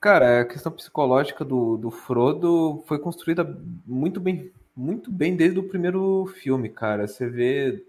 Cara, 0.00 0.42
a 0.42 0.44
questão 0.44 0.72
psicológica 0.72 1.44
do, 1.44 1.76
do 1.76 1.90
Frodo 1.90 2.82
foi 2.86 2.98
construída 2.98 3.44
muito 3.86 4.20
bem, 4.20 4.52
muito 4.74 5.12
bem 5.12 5.36
desde 5.36 5.58
o 5.60 5.68
primeiro 5.68 6.26
filme, 6.26 6.68
cara. 6.68 7.06
Você 7.06 7.28
vê 7.28 7.84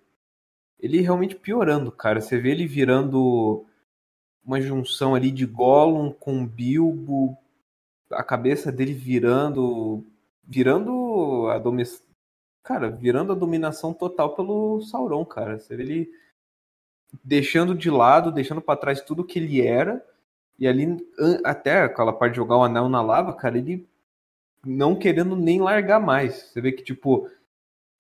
ele 0.79 1.01
realmente 1.01 1.35
piorando, 1.35 1.91
cara. 1.91 2.21
Você 2.21 2.39
vê 2.39 2.51
ele 2.51 2.67
virando 2.67 3.65
uma 4.45 4.61
junção 4.61 5.15
ali 5.15 5.31
de 5.31 5.45
Gollum 5.45 6.11
com 6.11 6.45
Bilbo, 6.45 7.37
a 8.11 8.23
cabeça 8.23 8.71
dele 8.71 8.93
virando, 8.93 10.05
virando 10.47 11.49
a 11.49 11.59
domis... 11.59 12.03
cara, 12.63 12.89
virando 12.89 13.33
a 13.33 13.35
dominação 13.35 13.93
total 13.93 14.35
pelo 14.35 14.81
Sauron, 14.81 15.25
cara. 15.25 15.59
Você 15.59 15.75
vê 15.75 15.83
ele 15.83 16.11
deixando 17.23 17.75
de 17.75 17.89
lado, 17.89 18.31
deixando 18.31 18.61
pra 18.61 18.77
trás 18.77 19.01
tudo 19.01 19.23
que 19.23 19.39
ele 19.39 19.61
era. 19.61 20.03
E 20.57 20.67
ali, 20.67 20.97
até 21.43 21.83
aquela 21.83 22.13
parte 22.13 22.33
de 22.33 22.37
jogar 22.37 22.57
o 22.57 22.63
anel 22.63 22.89
na 22.89 23.01
lava, 23.01 23.33
cara, 23.33 23.57
ele 23.57 23.87
não 24.65 24.95
querendo 24.95 25.35
nem 25.35 25.61
largar 25.61 25.99
mais. 25.99 26.35
Você 26.35 26.61
vê 26.61 26.71
que, 26.71 26.83
tipo, 26.83 27.29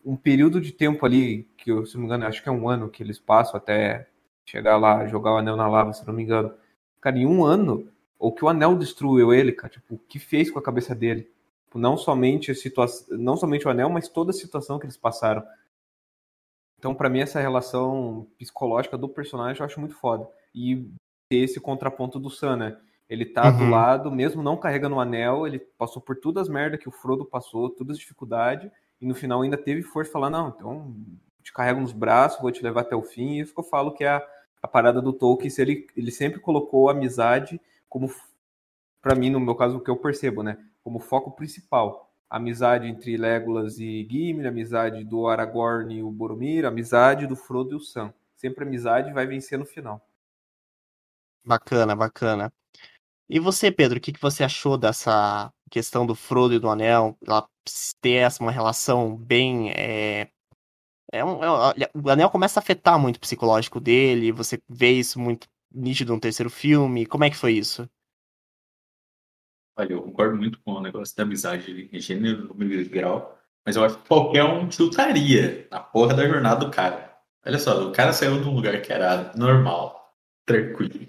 um 0.03 0.15
período 0.15 0.59
de 0.59 0.71
tempo 0.71 1.05
ali, 1.05 1.43
que 1.57 1.71
eu, 1.71 1.85
se 1.85 1.95
não 1.95 2.01
me 2.01 2.07
engano, 2.07 2.25
acho 2.25 2.41
que 2.41 2.49
é 2.49 2.51
um 2.51 2.67
ano 2.67 2.89
que 2.89 3.03
eles 3.03 3.19
passam 3.19 3.57
até 3.57 4.07
chegar 4.45 4.77
lá, 4.77 5.05
jogar 5.07 5.33
o 5.33 5.37
anel 5.37 5.55
na 5.55 5.67
lava, 5.67 5.93
se 5.93 6.05
não 6.07 6.13
me 6.13 6.23
engano. 6.23 6.53
Cara, 7.01 7.17
em 7.17 7.25
um 7.25 7.45
ano, 7.45 7.91
o 8.17 8.31
que 8.31 8.43
o 8.43 8.49
anel 8.49 8.75
destruiu 8.75 9.33
ele, 9.33 9.51
cara, 9.51 9.73
tipo, 9.73 9.95
o 9.95 9.99
que 9.99 10.17
fez 10.17 10.49
com 10.49 10.57
a 10.57 10.63
cabeça 10.63 10.95
dele? 10.95 11.29
Tipo, 11.67 11.77
não 11.77 11.97
somente 11.97 12.49
a 12.49 12.55
situação, 12.55 13.17
não 13.17 13.35
somente 13.35 13.67
o 13.67 13.69
anel, 13.69 13.89
mas 13.89 14.07
toda 14.07 14.31
a 14.31 14.33
situação 14.33 14.79
que 14.79 14.85
eles 14.85 14.97
passaram. 14.97 15.43
Então, 16.79 16.95
pra 16.95 17.09
mim, 17.09 17.19
essa 17.19 17.39
relação 17.41 18.27
psicológica 18.37 18.97
do 18.97 19.09
personagem 19.09 19.59
eu 19.59 19.65
acho 19.65 19.79
muito 19.79 19.95
foda. 19.95 20.27
E 20.55 20.89
ter 21.29 21.37
esse 21.37 21.59
contraponto 21.59 22.19
do 22.19 22.29
Sam, 22.29 22.55
né? 22.55 22.77
Ele 23.09 23.25
tá 23.25 23.51
do 23.51 23.63
Uhum. 23.63 23.69
lado, 23.69 24.11
mesmo 24.11 24.41
não 24.41 24.57
carregando 24.57 24.95
o 24.95 24.99
anel, 24.99 25.45
ele 25.45 25.59
passou 25.59 26.01
por 26.01 26.15
todas 26.17 26.43
as 26.43 26.49
merdas 26.49 26.79
que 26.79 26.87
o 26.87 26.91
Frodo 26.91 27.25
passou, 27.25 27.69
todas 27.69 27.95
as 27.95 27.99
dificuldades, 27.99 28.71
e 29.01 29.05
no 29.05 29.15
final 29.15 29.41
ainda 29.41 29.57
teve 29.57 29.81
força 29.81 30.09
de 30.09 30.13
falar, 30.13 30.29
não, 30.29 30.49
então 30.49 30.95
te 31.41 31.53
carrego 31.53 31.79
nos 31.79 31.93
braços, 31.93 32.41
vou 32.41 32.51
te 32.51 32.61
levar 32.63 32.81
até 32.81 32.95
o 32.95 33.01
fim, 33.01 33.33
e 33.33 33.39
isso 33.39 33.53
que 33.53 33.59
eu 33.59 33.63
falo 33.63 33.93
que 33.93 34.03
é 34.03 34.09
a, 34.09 34.27
a 34.61 34.67
parada 34.67 35.01
do 35.01 35.13
Tolkien, 35.13 35.51
ele, 35.57 35.87
ele 35.95 36.11
sempre 36.11 36.39
colocou 36.39 36.89
a 36.89 36.91
amizade 36.91 37.61
como, 37.87 38.11
pra 39.01 39.15
mim, 39.15 39.29
no 39.29 39.39
meu 39.39 39.55
caso, 39.55 39.77
o 39.77 39.81
que 39.81 39.89
eu 39.89 39.97
percebo, 39.97 40.43
né? 40.43 40.57
Como 40.87 40.99
foco 41.01 41.31
principal. 41.31 42.09
Amizade 42.29 42.87
entre 42.87 43.17
Legolas 43.17 43.77
e 43.77 44.07
Gimli, 44.09 44.47
amizade 44.47 45.03
do 45.03 45.27
Aragorn 45.27 45.93
e 45.93 46.01
o 46.01 46.09
Boromir, 46.09 46.63
amizade 46.63 47.27
do 47.27 47.35
Frodo 47.35 47.73
e 47.73 47.75
o 47.75 47.79
Sam. 47.81 48.13
Sempre 48.37 48.63
amizade 48.63 49.11
vai 49.11 49.27
vencer 49.27 49.59
no 49.59 49.65
final. 49.65 50.01
Bacana, 51.45 51.93
bacana. 51.93 52.53
E 53.27 53.37
você, 53.37 53.69
Pedro, 53.69 53.97
o 53.97 54.01
que, 54.01 54.13
que 54.13 54.21
você 54.21 54.45
achou 54.45 54.77
dessa 54.77 55.51
questão 55.69 56.05
do 56.05 56.15
Frodo 56.15 56.53
e 56.53 56.59
do 56.59 56.69
Anel? 56.69 57.17
Ela 57.27 57.45
ter 57.99 58.23
essa 58.23 58.41
uma 58.41 58.51
relação 58.51 59.13
bem. 59.13 59.71
É... 59.71 60.29
É 61.11 61.25
um, 61.25 61.43
é 61.43 61.49
o 61.93 62.09
Anel 62.09 62.29
começa 62.29 62.61
a 62.61 62.63
afetar 62.63 62.97
muito 62.97 63.17
o 63.17 63.19
psicológico 63.19 63.81
dele, 63.81 64.31
você 64.31 64.57
vê 64.69 64.91
isso 64.91 65.19
muito 65.19 65.49
nítido 65.69 66.13
no 66.13 66.19
terceiro 66.21 66.49
filme. 66.49 67.05
Como 67.05 67.25
é 67.25 67.29
que 67.29 67.35
foi 67.35 67.51
isso? 67.57 67.89
Olha, 69.77 69.93
eu 69.93 70.01
concordo 70.01 70.35
muito 70.35 70.59
com 70.61 70.71
o 70.71 70.81
negócio 70.81 71.15
da 71.15 71.21
amizade 71.21 71.87
em 71.93 71.99
gênero, 71.99 72.47
número 72.47 72.81
e 72.81 72.85
grau, 72.85 73.39
mas 73.63 73.75
eu 73.75 73.83
acho 73.83 73.99
que 73.99 74.07
qualquer 74.07 74.43
um 74.43 74.67
tiltaria 74.67 75.67
na 75.69 75.79
porra 75.79 76.15
da 76.15 76.27
jornada 76.27 76.65
do 76.65 76.71
cara. 76.71 77.15
Olha 77.45 77.59
só, 77.59 77.87
o 77.87 77.91
cara 77.91 78.11
saiu 78.11 78.41
de 78.41 78.49
um 78.49 78.55
lugar 78.55 78.81
que 78.81 78.91
era 78.91 79.31
normal, 79.37 80.15
tranquilo. 80.47 81.07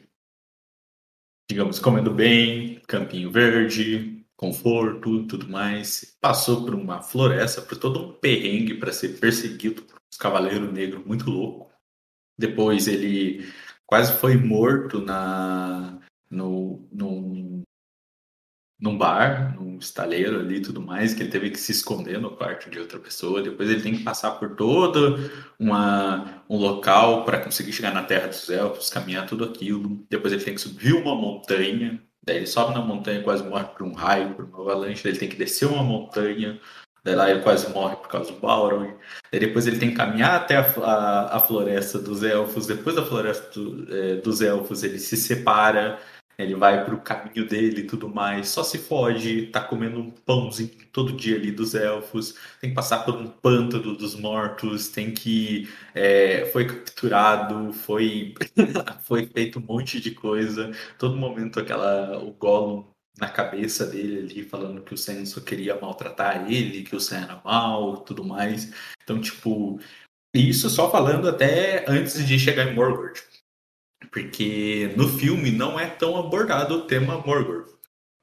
Digamos, 1.51 1.78
comendo 1.78 2.12
bem, 2.12 2.81
campinho 2.86 3.31
verde, 3.31 4.23
conforto, 4.36 5.27
tudo 5.27 5.49
mais. 5.49 6.16
Passou 6.20 6.62
por 6.62 6.74
uma 6.74 7.01
floresta, 7.01 7.62
por 7.62 7.78
todo 7.78 8.01
um 8.05 8.12
perrengue 8.12 8.74
para 8.74 8.93
ser 8.93 9.19
perseguido 9.19 9.82
por 9.82 9.97
uns 9.97 10.19
cavaleiros 10.19 10.70
negros 10.70 11.05
muito 11.07 11.31
louco. 11.31 11.73
Depois 12.39 12.86
ele 12.86 13.51
quase 13.86 14.12
foi 14.12 14.36
morto 14.36 15.01
na 15.01 15.99
no, 16.31 16.86
num, 16.93 17.57
num 18.81 18.97
bar, 18.97 19.57
num 19.57 19.77
estaleiro 19.79 20.39
ali 20.39 20.57
e 20.57 20.63
tudo 20.63 20.81
mais, 20.81 21.13
que 21.15 21.23
ele 21.23 21.31
teve 21.31 21.51
que 21.51 21.59
se 21.59 21.73
esconder 21.73 22.21
no 22.21 22.31
quarto 22.31 22.71
de 22.71 22.79
outra 22.79 22.99
pessoa. 22.99 23.43
Depois 23.43 23.69
ele 23.69 23.83
tem 23.83 23.97
que 23.97 24.05
passar 24.05 24.33
por 24.33 24.51
todo 24.57 25.19
uma, 25.59 26.43
um 26.49 26.57
local 26.57 27.25
para 27.25 27.41
conseguir 27.41 27.73
chegar 27.73 27.93
na 27.93 28.05
Terra 28.05 28.29
dos 28.29 28.49
Elfos, 28.49 28.91
caminhar 28.91 29.27
tudo 29.27 29.45
aquilo. 29.45 30.05
Depois 30.09 30.33
ele 30.33 30.45
tem 30.45 30.55
que 30.55 30.61
subir 30.61 30.93
uma 30.95 31.15
montanha. 31.15 32.01
Daí 32.25 32.37
ele 32.37 32.47
sobe 32.47 32.75
na 32.75 32.81
montanha 32.81 33.23
quase 33.23 33.43
morre 33.43 33.65
por 33.65 33.83
um 33.87 33.93
raio, 33.93 34.35
por 34.35 34.45
uma 34.45 34.61
avalanche. 34.61 35.03
Daí 35.03 35.13
ele 35.13 35.19
tem 35.21 35.29
que 35.29 35.37
descer 35.37 35.67
uma 35.67 35.83
montanha. 35.83 36.61
Daí 37.03 37.15
lá 37.15 37.31
ele 37.31 37.41
quase 37.43 37.69
morre 37.73 37.97
por 37.97 38.09
causa 38.09 38.31
do 38.33 38.39
Balrog. 38.39 38.95
Daí 39.33 39.41
depois 39.41 39.67
ele 39.67 39.79
tem 39.79 39.91
que 39.91 39.97
caminhar 39.97 40.35
até 40.37 40.57
a, 40.57 40.61
a, 40.63 41.37
a 41.37 41.41
floresta 41.41 41.99
dos 41.99 42.23
elfos. 42.23 42.67
Depois 42.67 42.95
da 42.95 43.05
floresta 43.05 43.59
do- 43.59 43.87
eh, 43.93 44.17
dos 44.17 44.41
elfos 44.43 44.83
ele 44.85 44.99
se 44.99 45.17
separa. 45.17 45.99
Ele 46.39 46.55
vai 46.55 46.85
pro 46.85 47.01
caminho 47.01 47.48
dele 47.48 47.81
e 47.81 47.86
tudo 47.86 48.09
mais. 48.09 48.48
Só 48.48 48.62
se 48.62 48.78
foge, 48.78 49.48
tá 49.48 49.60
comendo 49.60 49.98
um 50.01 50.10
pãozinho 50.10 50.70
todo 50.93 51.12
dia 51.16 51.35
ali 51.36 51.51
dos 51.51 51.74
elfos. 51.74 52.35
Tem 52.60 52.70
que 52.70 52.77
passar 52.77 53.05
por 53.05 53.16
um 53.16 53.27
pântano 53.27 53.97
dos 53.97 54.15
mortos. 54.15 54.89
Tem 54.89 55.12
que. 55.12 55.69
é, 55.94 56.47
foi 56.47 56.66
capturado, 56.66 57.73
foi, 57.73 58.35
foi 59.02 59.27
feito 59.27 59.59
um 59.59 59.62
monte 59.62 60.01
de 60.01 60.12
coisa. 60.12 60.70
Todo 60.97 61.16
momento 61.16 61.59
aquela. 61.59 62.19
O 62.23 62.31
Gollum 62.32 62.85
na 63.19 63.28
cabeça 63.28 63.85
dele 63.86 64.20
ali, 64.20 64.44
falando 64.44 64.82
que 64.82 64.94
o 64.94 64.97
Sam 64.97 65.27
só 65.27 65.40
queria 65.40 65.78
maltratar 65.81 66.51
ele, 66.51 66.85
que 66.85 66.94
o 66.94 67.01
Sam 67.01 67.19
era 67.24 67.43
mal 67.44 67.98
tudo 67.98 68.24
mais. 68.24 68.73
Então, 69.02 69.20
tipo. 69.20 69.81
Isso 70.35 70.69
só 70.70 70.90
falando 70.90 71.28
até 71.28 71.85
antes 71.89 72.24
de 72.27 72.39
chegar 72.39 72.66
em 72.69 72.74
Morgoth. 72.74 73.38
Porque 74.11 74.93
no 74.97 75.09
filme 75.09 75.51
não 75.51 75.79
é 75.79 75.87
tão 75.87 76.16
abordado 76.16 76.75
o 76.75 76.83
tema 76.83 77.19
Morgoth. 77.19 77.77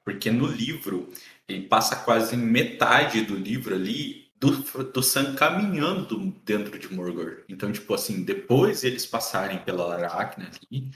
Porque 0.03 0.31
no 0.31 0.47
livro, 0.47 1.09
ele 1.47 1.67
passa 1.67 1.95
quase 1.95 2.37
metade 2.37 3.21
do 3.21 3.35
livro 3.35 3.75
ali 3.75 4.25
do, 4.39 4.51
do 4.83 5.01
Sam 5.01 5.35
caminhando 5.35 6.31
dentro 6.43 6.77
de 6.77 6.93
Morgoth. 6.93 7.43
Então, 7.49 7.71
tipo 7.71 7.93
assim, 7.93 8.23
depois 8.23 8.83
eles 8.83 9.05
passarem 9.05 9.59
pela 9.59 9.95
Aracne 9.95 10.45
ali, 10.45 10.91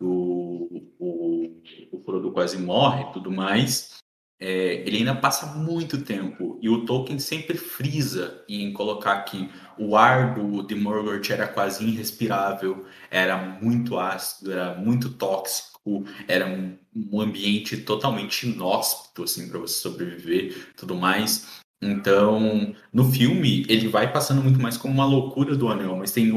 o, 0.00 0.88
o, 0.98 1.62
o 1.92 2.02
Frodo 2.04 2.32
quase 2.32 2.58
morre 2.58 3.04
e 3.04 3.12
tudo 3.12 3.30
mais. 3.30 3.99
É, 4.40 4.82
ele 4.86 4.98
ainda 4.98 5.14
passa 5.14 5.46
muito 5.46 6.00
tempo. 6.02 6.58
E 6.62 6.68
o 6.68 6.86
Tolkien 6.86 7.18
sempre 7.18 7.58
frisa 7.58 8.42
em 8.48 8.72
colocar 8.72 9.20
que 9.22 9.50
o 9.78 9.96
ar 9.96 10.34
do, 10.34 10.62
de 10.62 10.74
Morgoth 10.74 11.30
era 11.30 11.46
quase 11.46 11.84
irrespirável, 11.84 12.86
era 13.10 13.36
muito 13.36 13.98
ácido, 13.98 14.50
era 14.50 14.74
muito 14.74 15.10
tóxico, 15.10 16.04
era 16.26 16.46
um, 16.46 16.76
um 17.12 17.20
ambiente 17.20 17.76
totalmente 17.76 18.48
inóspito 18.48 19.24
assim, 19.24 19.48
para 19.48 19.58
você 19.58 19.74
sobreviver 19.74 20.72
tudo 20.74 20.94
mais. 20.94 21.60
Então, 21.82 22.74
no 22.92 23.10
filme, 23.10 23.64
ele 23.68 23.88
vai 23.88 24.12
passando 24.12 24.42
muito 24.42 24.60
mais 24.60 24.76
como 24.76 24.92
uma 24.92 25.06
loucura 25.06 25.56
do 25.56 25.68
anel, 25.68 25.96
mas 25.96 26.12
tem 26.12 26.30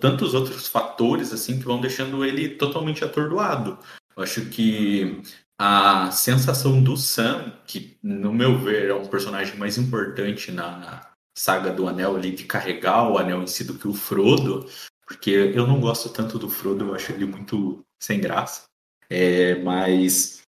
tantos 0.00 0.34
outros 0.34 0.66
fatores 0.66 1.32
assim 1.32 1.58
que 1.58 1.64
vão 1.64 1.80
deixando 1.80 2.24
ele 2.24 2.48
totalmente 2.50 3.04
atordoado. 3.04 3.78
Eu 4.16 4.22
acho 4.24 4.46
que 4.46 5.22
a 5.64 6.10
sensação 6.10 6.82
do 6.82 6.96
Sam, 6.96 7.52
que 7.64 7.96
no 8.02 8.34
meu 8.34 8.58
ver 8.58 8.90
é 8.90 8.94
um 8.94 9.06
personagem 9.06 9.56
mais 9.56 9.78
importante 9.78 10.50
na 10.50 11.08
saga 11.38 11.70
do 11.70 11.86
Anel 11.86 12.16
ali, 12.16 12.32
de 12.32 12.42
carregar 12.46 13.08
o 13.08 13.16
anel 13.16 13.44
em 13.44 13.46
si 13.46 13.62
do 13.62 13.78
que 13.78 13.86
o 13.86 13.94
Frodo, 13.94 14.66
porque 15.06 15.30
eu 15.30 15.64
não 15.64 15.80
gosto 15.80 16.08
tanto 16.08 16.36
do 16.36 16.48
Frodo, 16.48 16.86
eu 16.86 16.94
acho 16.96 17.12
ele 17.12 17.26
muito 17.26 17.80
sem 18.02 18.20
graça. 18.20 18.64
É, 19.08 19.62
mas 19.62 20.42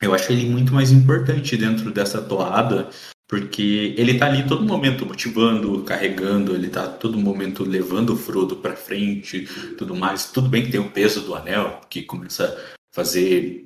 eu 0.00 0.14
acho 0.14 0.30
ele 0.30 0.48
muito 0.48 0.72
mais 0.72 0.92
importante 0.92 1.56
dentro 1.56 1.90
dessa 1.90 2.22
toada, 2.22 2.88
porque 3.26 3.92
ele 3.98 4.16
tá 4.16 4.26
ali 4.26 4.46
todo 4.46 4.64
momento 4.64 5.04
motivando, 5.04 5.82
carregando, 5.82 6.54
ele 6.54 6.68
tá 6.68 6.86
todo 6.86 7.18
momento 7.18 7.64
levando 7.64 8.10
o 8.10 8.16
Frodo 8.16 8.54
pra 8.58 8.76
frente, 8.76 9.48
tudo 9.76 9.96
mais. 9.96 10.30
Tudo 10.30 10.48
bem 10.48 10.64
que 10.64 10.70
tem 10.70 10.80
o 10.80 10.92
peso 10.92 11.22
do 11.22 11.34
anel, 11.34 11.80
que 11.90 12.04
começa 12.04 12.44
a 12.46 12.94
fazer 12.94 13.64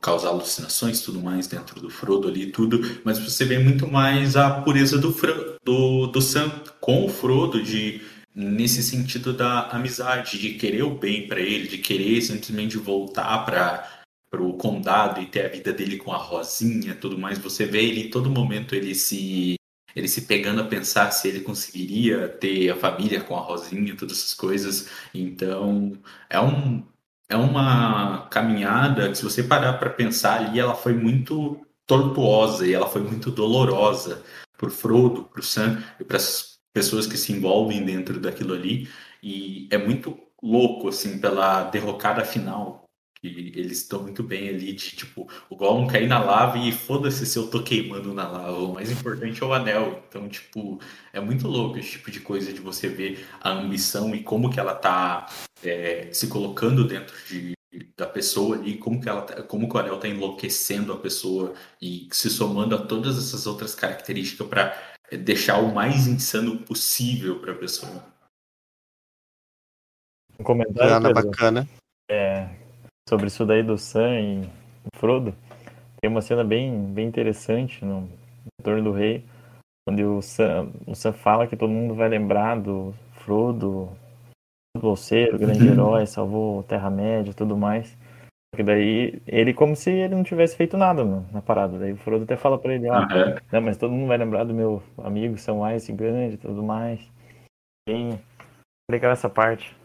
causar 0.00 0.28
alucinações 0.28 1.00
tudo 1.00 1.20
mais 1.20 1.46
dentro 1.46 1.80
do 1.80 1.90
Frodo 1.90 2.28
ali 2.28 2.50
tudo, 2.50 2.80
mas 3.04 3.18
você 3.18 3.44
vê 3.44 3.58
muito 3.58 3.86
mais 3.86 4.36
a 4.36 4.50
pureza 4.62 4.98
do, 4.98 5.12
Fro- 5.12 5.56
do, 5.64 6.06
do 6.08 6.20
Sam 6.20 6.50
com 6.80 7.04
o 7.04 7.08
Frodo 7.08 7.62
de 7.62 8.00
nesse 8.34 8.82
sentido 8.82 9.32
da 9.32 9.68
amizade, 9.68 10.38
de 10.38 10.54
querer 10.54 10.82
o 10.82 10.94
bem 10.94 11.26
para 11.26 11.40
ele, 11.40 11.66
de 11.68 11.78
querer 11.78 12.20
simplesmente 12.22 12.78
voltar 12.78 13.44
para 13.44 14.02
o 14.40 14.54
condado 14.54 15.20
e 15.20 15.26
ter 15.26 15.44
a 15.46 15.48
vida 15.48 15.72
dele 15.72 15.96
com 15.96 16.12
a 16.12 16.16
Rosinha, 16.16 16.94
tudo 16.94 17.18
mais. 17.18 17.38
Você 17.38 17.66
vê 17.66 17.84
ele 17.84 18.06
em 18.06 18.10
todo 18.10 18.30
momento 18.30 18.74
ele 18.74 18.94
se 18.94 19.56
ele 19.94 20.06
se 20.06 20.22
pegando 20.22 20.60
a 20.60 20.64
pensar 20.64 21.10
se 21.10 21.26
ele 21.26 21.40
conseguiria 21.40 22.28
ter 22.28 22.70
a 22.70 22.76
família 22.76 23.20
com 23.22 23.36
a 23.36 23.40
Rosinha, 23.40 23.96
todas 23.96 24.18
essas 24.18 24.34
coisas. 24.34 24.88
Então, 25.12 25.92
é 26.28 26.40
um 26.40 26.84
é 27.30 27.36
uma 27.36 28.26
caminhada 28.28 29.08
que 29.08 29.14
se 29.16 29.24
você 29.24 29.42
parar 29.42 29.74
para 29.74 29.88
pensar 29.88 30.40
ali, 30.40 30.58
ela 30.58 30.74
foi 30.74 30.92
muito 30.92 31.64
tortuosa 31.86 32.66
e 32.66 32.74
ela 32.74 32.88
foi 32.88 33.02
muito 33.02 33.30
dolorosa 33.30 34.22
pro 34.58 34.70
Frodo, 34.70 35.24
pro 35.24 35.42
Sam 35.42 35.82
e 35.98 36.04
para 36.04 36.16
as 36.16 36.58
pessoas 36.72 37.06
que 37.06 37.16
se 37.16 37.32
envolvem 37.32 37.84
dentro 37.84 38.20
daquilo 38.20 38.52
ali. 38.52 38.88
E 39.22 39.68
é 39.70 39.78
muito 39.78 40.18
louco 40.42 40.88
assim 40.88 41.20
pela 41.20 41.64
derrocada 41.64 42.24
final 42.24 42.89
que 43.20 43.52
eles 43.54 43.78
estão 43.78 44.02
muito 44.02 44.22
bem 44.22 44.48
ali 44.48 44.72
de 44.72 44.96
tipo 44.96 45.28
o 45.50 45.56
Gollum 45.56 45.86
cair 45.86 46.08
na 46.08 46.18
lava 46.18 46.56
e 46.58 46.72
foda-se 46.72 47.26
se 47.26 47.38
eu 47.38 47.48
tô 47.48 47.62
queimando 47.62 48.14
na 48.14 48.26
lava. 48.26 48.58
O 48.58 48.72
mais 48.72 48.90
importante 48.90 49.42
é 49.42 49.46
o 49.46 49.52
anel. 49.52 50.02
Então, 50.08 50.28
tipo, 50.28 50.80
é 51.12 51.20
muito 51.20 51.46
louco 51.46 51.78
esse 51.78 51.90
tipo 51.92 52.10
de 52.10 52.20
coisa 52.20 52.52
de 52.52 52.60
você 52.60 52.88
ver 52.88 53.26
a 53.40 53.50
ambição 53.50 54.14
e 54.14 54.22
como 54.22 54.50
que 54.50 54.58
ela 54.58 54.74
tá 54.74 55.26
é, 55.62 56.08
se 56.12 56.28
colocando 56.28 56.86
dentro 56.86 57.14
de, 57.26 57.52
da 57.96 58.06
pessoa 58.06 58.56
ali, 58.56 58.78
como 58.78 59.00
que 59.00 59.08
ela 59.08 59.22
tá- 59.22 59.42
como 59.42 59.68
que 59.68 59.76
o 59.76 59.78
anel 59.78 59.98
tá 60.00 60.08
enlouquecendo 60.08 60.92
a 60.92 60.98
pessoa 60.98 61.52
e 61.80 62.08
se 62.10 62.30
somando 62.30 62.74
a 62.74 62.78
todas 62.86 63.18
essas 63.18 63.46
outras 63.46 63.74
características 63.74 64.46
para 64.46 64.76
deixar 65.22 65.58
o 65.58 65.74
mais 65.74 66.06
insano 66.06 66.58
possível 66.60 67.38
para 67.40 67.52
a 67.52 67.56
pessoa. 67.56 68.02
Um 70.38 70.42
comentário 70.42 70.90
Bacana, 70.90 71.08
Pedro, 71.14 71.30
bacana. 71.30 71.68
é, 72.10 72.59
sobre 73.10 73.26
isso 73.26 73.44
daí 73.44 73.60
do 73.60 73.76
Sam 73.76 74.20
e 74.20 74.48
Frodo. 74.94 75.34
Tem 76.00 76.08
uma 76.08 76.22
cena 76.22 76.44
bem, 76.44 76.84
bem 76.92 77.08
interessante 77.08 77.84
no 77.84 78.08
Retorno 78.56 78.84
do 78.84 78.92
Rei, 78.92 79.24
onde 79.88 80.04
o 80.04 80.22
Sam, 80.22 80.70
o 80.86 80.94
Sam 80.94 81.12
fala 81.12 81.48
que 81.48 81.56
todo 81.56 81.70
mundo 81.70 81.92
vai 81.92 82.08
lembrar 82.08 82.54
do 82.60 82.94
Frodo, 83.14 83.88
do 84.76 84.80
Bolseiro, 84.80 85.40
grande 85.40 85.66
Uhum. 85.66 85.72
herói, 85.72 86.06
salvou 86.06 86.62
Terra-média 86.62 87.32
e 87.32 87.34
tudo 87.34 87.56
mais. 87.56 87.88
Só 87.90 88.56
que 88.58 88.62
daí, 88.62 89.20
ele 89.26 89.52
como 89.52 89.74
se 89.74 89.90
ele 89.90 90.14
não 90.14 90.22
tivesse 90.22 90.56
feito 90.56 90.76
nada 90.76 91.04
na 91.32 91.42
parada. 91.42 91.80
Daí 91.80 91.92
o 91.92 91.96
Frodo 91.96 92.22
até 92.22 92.36
fala 92.36 92.58
pra 92.58 92.72
ele, 92.72 92.88
ó, 92.88 92.94
Aham. 92.94 93.34
não, 93.50 93.60
mas 93.60 93.76
todo 93.76 93.90
mundo 93.92 94.06
vai 94.06 94.18
lembrar 94.18 94.44
do 94.44 94.54
meu 94.54 94.80
amigo 94.98 95.36
Samwise 95.36 95.92
Gandhi 95.92 96.34
e 96.34 96.38
tudo 96.38 96.62
mais. 96.62 97.00
Bem 97.88 98.20
legal 98.88 99.10
essa 99.10 99.28
parte. 99.28 99.76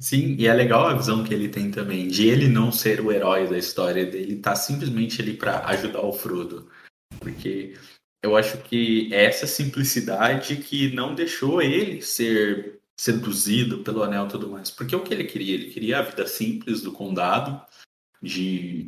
Sim, 0.00 0.34
e 0.38 0.46
é 0.46 0.54
legal 0.54 0.86
a 0.86 0.94
visão 0.94 1.22
que 1.22 1.34
ele 1.34 1.50
tem 1.50 1.70
também 1.70 2.08
de 2.08 2.26
ele 2.26 2.48
não 2.48 2.72
ser 2.72 3.02
o 3.02 3.12
herói 3.12 3.46
da 3.46 3.58
história 3.58 4.06
dele, 4.06 4.40
tá 4.40 4.56
simplesmente 4.56 5.20
ali 5.20 5.36
para 5.36 5.66
ajudar 5.66 6.00
o 6.00 6.12
Frodo. 6.12 6.70
Porque 7.18 7.76
eu 8.22 8.34
acho 8.34 8.62
que 8.62 9.12
é 9.12 9.24
essa 9.24 9.46
simplicidade 9.46 10.56
que 10.56 10.94
não 10.94 11.14
deixou 11.14 11.60
ele 11.60 12.00
ser 12.00 12.80
seduzido 12.98 13.84
pelo 13.84 14.02
anel 14.02 14.24
e 14.24 14.28
tudo 14.30 14.48
mais. 14.48 14.70
Porque 14.70 14.96
o 14.96 15.02
que 15.04 15.12
ele 15.12 15.24
queria? 15.24 15.54
Ele 15.54 15.70
queria 15.70 15.98
a 15.98 16.02
vida 16.02 16.26
simples 16.26 16.80
do 16.80 16.92
condado, 16.92 17.62
de 18.22 18.86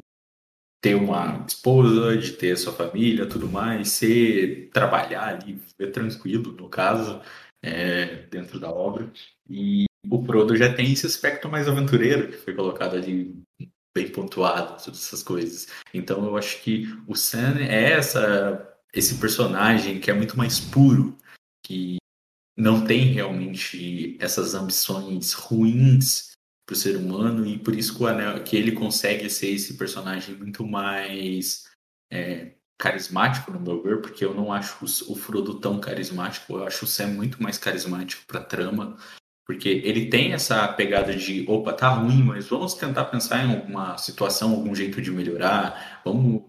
ter 0.83 0.95
uma 0.95 1.45
esposa, 1.47 2.17
de 2.17 2.33
ter 2.33 2.57
sua 2.57 2.73
família, 2.73 3.29
tudo 3.29 3.49
mais, 3.49 3.91
ser 3.91 4.71
trabalhar 4.73 5.29
ali, 5.29 5.61
viver 5.79 5.93
tranquilo, 5.93 6.53
no 6.53 6.71
caso, 6.71 7.21
é, 7.63 8.27
dentro 8.29 8.59
da 8.59 8.71
obra. 8.71 9.13
E 9.49 9.85
o 10.09 10.24
Frodo 10.24 10.57
já 10.57 10.73
tem 10.73 10.93
esse 10.93 11.07
aspecto 11.07 11.49
mais 11.49 11.69
aventureiro 11.69 12.29
que 12.29 12.37
foi 12.37 12.55
colocado 12.55 12.97
ali 12.97 13.43
bem 13.95 14.11
pontuado, 14.11 14.83
todas 14.83 15.01
essas 15.01 15.23
coisas. 15.23 15.69
Então 15.93 16.24
eu 16.24 16.37
acho 16.37 16.62
que 16.62 16.87
o 17.07 17.15
Sam 17.15 17.59
é 17.61 17.93
essa 17.93 18.69
esse 18.93 19.16
personagem 19.19 19.99
que 19.99 20.11
é 20.11 20.15
muito 20.15 20.37
mais 20.37 20.61
puro, 20.61 21.16
que 21.65 21.97
não 22.57 22.85
tem 22.85 23.05
realmente 23.05 24.19
essas 24.20 24.55
ambições 24.55 25.33
ruins 25.33 26.33
para 26.66 26.74
o 26.74 26.77
ser 26.77 26.97
humano 26.97 27.47
e 27.47 27.59
por 27.59 27.74
isso 27.74 27.97
que, 27.97 28.05
Anel, 28.05 28.45
que 28.45 28.55
ele 28.55 28.73
consegue 28.73 29.31
ser 29.31 29.49
esse 29.49 29.79
personagem 29.79 30.35
muito 30.37 30.66
mais 30.66 31.70
é, 32.11 32.53
carismático 32.79 33.51
no 33.51 33.61
meu 33.61 33.83
ver, 33.83 34.03
porque 34.03 34.24
eu 34.24 34.35
não 34.35 34.53
acho 34.53 34.85
o 34.85 35.15
Frodo 35.15 35.59
tão 35.59 35.81
carismático, 35.81 36.53
eu 36.55 36.66
acho 36.66 36.85
o 36.85 36.89
Sam 36.89 37.09
muito 37.09 37.43
mais 37.43 37.57
carismático 37.57 38.27
para 38.27 38.45
trama, 38.45 38.97
porque 39.47 39.69
ele 39.85 40.06
tem 40.06 40.32
essa 40.32 40.66
pegada 40.69 41.14
de 41.14 41.44
opa, 41.48 41.73
tá 41.73 41.89
ruim, 41.89 42.23
mas 42.23 42.48
vamos 42.48 42.74
tentar 42.74 43.06
pensar 43.06 43.44
em 43.44 43.52
alguma 43.52 43.98
situação, 43.98 44.51
algum 44.52 44.74
jeito 44.74 45.01
de 45.02 45.10
melhorar, 45.10 46.01
vamos 46.05 46.43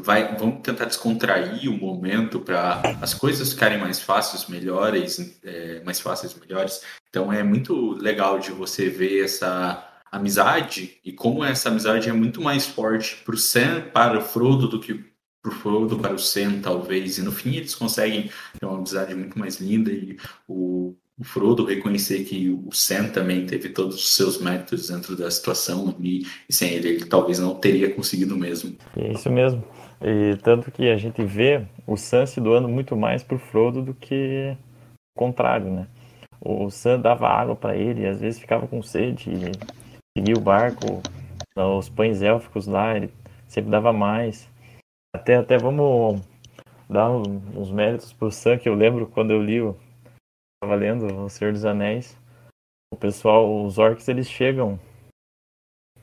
vai, 0.00 0.36
vamos 0.36 0.62
tentar 0.62 0.86
descontrair 0.86 1.68
o 1.68 1.76
momento 1.76 2.40
para 2.40 2.80
as 3.00 3.12
coisas 3.12 3.52
ficarem 3.52 3.78
mais 3.78 4.00
fáceis, 4.00 4.46
melhores, 4.46 5.38
é, 5.44 5.82
mais 5.84 6.00
fáceis, 6.00 6.34
melhores. 6.34 6.82
Então 7.08 7.32
é 7.32 7.42
muito 7.42 7.92
legal 7.92 8.38
de 8.38 8.52
você 8.52 8.88
ver 8.88 9.24
essa 9.24 9.86
amizade 10.10 10.98
e 11.04 11.12
como 11.12 11.44
essa 11.44 11.68
amizade 11.68 12.08
é 12.08 12.12
muito 12.12 12.40
mais 12.40 12.66
forte 12.66 13.16
para 13.24 13.34
o 13.34 13.38
Sam 13.38 13.82
para 13.92 14.18
o 14.18 14.22
Frodo 14.22 14.68
do 14.68 14.80
que 14.80 14.94
para 15.42 15.50
o 15.50 15.54
Frodo 15.54 15.98
para 15.98 16.14
o 16.14 16.18
Sam, 16.18 16.60
talvez. 16.60 17.18
E 17.18 17.22
no 17.22 17.32
fim 17.32 17.56
eles 17.56 17.74
conseguem 17.74 18.30
ter 18.58 18.64
uma 18.64 18.78
amizade 18.78 19.14
muito 19.14 19.38
mais 19.38 19.60
linda 19.60 19.90
e 19.90 20.16
o, 20.46 20.94
o 21.18 21.24
Frodo 21.24 21.64
reconhecer 21.64 22.24
que 22.24 22.48
o 22.50 22.72
Sam 22.72 23.08
também 23.08 23.46
teve 23.46 23.68
todos 23.68 23.96
os 23.96 24.16
seus 24.16 24.40
méritos 24.40 24.88
dentro 24.88 25.16
da 25.16 25.30
situação 25.30 25.94
e, 26.00 26.26
e 26.48 26.52
sem 26.52 26.72
ele 26.72 26.88
ele 26.88 27.04
talvez 27.06 27.38
não 27.38 27.54
teria 27.54 27.94
conseguido 27.94 28.36
mesmo. 28.36 28.76
É 28.96 29.12
isso 29.12 29.30
mesmo. 29.30 29.62
E 30.00 30.36
tanto 30.38 30.70
que 30.70 30.88
a 30.88 30.96
gente 30.96 31.22
vê 31.22 31.64
o 31.86 31.96
Sam 31.96 32.26
se 32.26 32.40
doando 32.40 32.68
muito 32.68 32.96
mais 32.96 33.22
pro 33.22 33.38
Frodo 33.38 33.82
do 33.82 33.94
que 33.94 34.56
o 35.14 35.18
contrário, 35.18 35.70
né? 35.70 35.86
O 36.40 36.70
Sam 36.70 36.98
dava 36.98 37.28
água 37.28 37.54
para 37.54 37.76
ele, 37.76 38.06
às 38.06 38.20
vezes 38.20 38.40
ficava 38.40 38.66
com 38.66 38.82
sede, 38.82 39.30
e 39.30 40.18
seguia 40.18 40.34
o 40.36 40.40
barco, 40.40 41.00
os 41.78 41.88
pães 41.88 42.20
élficos 42.20 42.66
lá, 42.66 42.96
ele 42.96 43.10
sempre 43.46 43.70
dava 43.70 43.92
mais. 43.92 44.50
Até, 45.14 45.36
até 45.36 45.56
vamos 45.56 46.20
dar 46.90 47.08
uns 47.10 47.70
méritos 47.70 48.12
pro 48.12 48.32
Sam, 48.32 48.58
que 48.58 48.68
eu 48.68 48.74
lembro 48.74 49.06
quando 49.06 49.30
eu 49.30 49.40
li, 49.40 49.56
eu 49.56 49.76
tava 50.62 50.76
lendo 50.76 51.24
O 51.24 51.28
Senhor 51.28 51.52
dos 51.52 51.64
Anéis, 51.64 52.16
o 52.92 52.96
pessoal, 52.96 53.64
os 53.64 53.78
orcs, 53.78 54.06
eles 54.08 54.30
chegam 54.30 54.78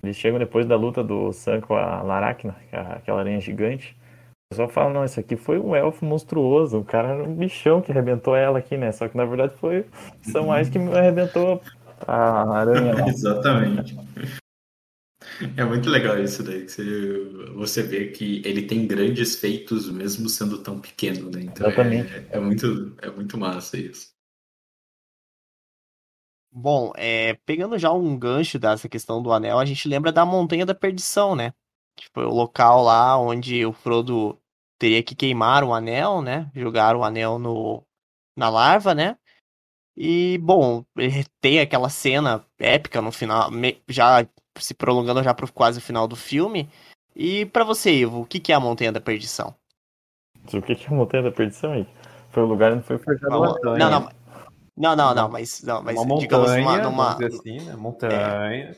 eles 0.03 0.15
chegam 0.15 0.39
depois 0.39 0.65
da 0.65 0.77
luta 0.77 1.03
do 1.03 1.31
Sam 1.33 1.59
com 1.59 1.75
a 1.75 2.01
Laracna, 2.01 2.55
aquela 2.71 3.19
aranha 3.19 3.39
gigante. 3.41 3.97
O 4.45 4.53
pessoal 4.53 4.69
fala, 4.69 4.93
não, 4.93 5.03
isso 5.03 5.19
aqui 5.19 5.35
foi 5.35 5.59
um 5.59 5.75
elfo 5.75 6.05
monstruoso, 6.05 6.79
o 6.79 6.85
cara 6.85 7.09
era 7.09 7.23
um 7.23 7.35
bichão 7.35 7.81
que 7.81 7.91
arrebentou 7.91 8.35
ela 8.35 8.59
aqui, 8.59 8.77
né? 8.77 8.91
Só 8.93 9.09
que 9.09 9.17
na 9.17 9.25
verdade 9.25 9.55
foi 9.57 9.85
Samwise 10.23 10.71
que 10.71 10.77
arrebentou 10.77 11.61
a 12.07 12.59
aranha 12.59 12.95
lá. 12.95 13.07
Exatamente. 13.09 13.97
É 15.57 15.63
muito 15.65 15.89
legal 15.89 16.17
isso 16.17 16.43
daí, 16.43 16.63
que 16.63 16.71
você, 16.71 17.23
você 17.55 17.83
vê 17.83 18.07
que 18.07 18.41
ele 18.45 18.63
tem 18.63 18.87
grandes 18.87 19.35
feitos 19.35 19.89
mesmo 19.91 20.29
sendo 20.29 20.59
tão 20.59 20.79
pequeno, 20.79 21.29
né? 21.29 21.41
Então 21.43 21.67
Exatamente. 21.67 22.13
é, 22.13 22.25
é 22.31 22.39
muito, 22.39 22.95
é 23.01 23.09
muito 23.09 23.37
massa 23.37 23.77
isso. 23.77 24.08
Bom, 26.51 26.91
é, 26.95 27.35
pegando 27.45 27.77
já 27.77 27.91
um 27.91 28.17
gancho 28.17 28.57
dessa 28.57 28.89
questão 28.89 29.21
do 29.21 29.31
anel, 29.31 29.59
a 29.59 29.65
gente 29.65 29.87
lembra 29.87 30.11
da 30.11 30.25
Montanha 30.25 30.65
da 30.65 30.73
Perdição, 30.73 31.35
né? 31.35 31.53
Que 31.95 32.07
foi 32.13 32.25
o 32.25 32.33
local 32.33 32.83
lá 32.83 33.17
onde 33.17 33.65
o 33.65 33.71
Frodo 33.71 34.39
teria 34.79 35.03
que 35.03 35.13
queimar 35.13 35.63
o 35.63 35.73
anel, 35.73 36.21
né? 36.21 36.49
Jogar 36.55 36.95
o 36.95 37.03
anel 37.03 37.37
no, 37.37 37.83
na 38.35 38.49
larva, 38.49 38.95
né? 38.95 39.17
E, 39.95 40.37
bom, 40.41 40.85
ele 40.97 41.25
tem 41.41 41.59
aquela 41.59 41.89
cena 41.89 42.45
épica 42.57 43.01
no 43.01 43.11
final, 43.11 43.49
já 43.87 44.25
se 44.57 44.73
prolongando 44.73 45.21
já 45.21 45.33
para 45.33 45.47
quase 45.49 45.79
o 45.79 45.81
final 45.81 46.07
do 46.07 46.15
filme. 46.15 46.69
E 47.13 47.45
pra 47.47 47.65
você, 47.65 47.91
Ivo, 47.91 48.21
o 48.21 48.25
que 48.25 48.39
que 48.39 48.53
é 48.53 48.55
a 48.55 48.59
Montanha 48.59 48.93
da 48.93 49.01
Perdição? 49.01 49.53
O 50.53 50.61
que 50.61 50.71
é 50.71 50.87
a 50.87 50.93
Montanha 50.93 51.23
da 51.23 51.31
Perdição 51.31 51.73
aí? 51.73 51.85
Foi 52.31 52.43
o 52.43 52.45
lugar 52.45 52.71
onde 52.71 52.83
foi 52.83 52.97
forjado 52.97 53.37
o 53.37 53.43
anel. 53.43 53.77
Não, 53.77 53.89
não, 53.89 54.09
não, 54.79 54.95
não, 54.95 55.13
não, 55.13 55.29
mas, 55.29 55.61
não, 55.61 55.83
mas 55.83 55.99
uma 55.99 56.17
digamos 56.17 56.49
montanha, 56.49 56.61
numa, 56.63 56.77
numa- 56.79 57.03
vamos 57.15 57.19
dizer 57.29 57.39
assim, 57.39 57.65
né? 57.65 57.75
Montanha. 57.75 58.75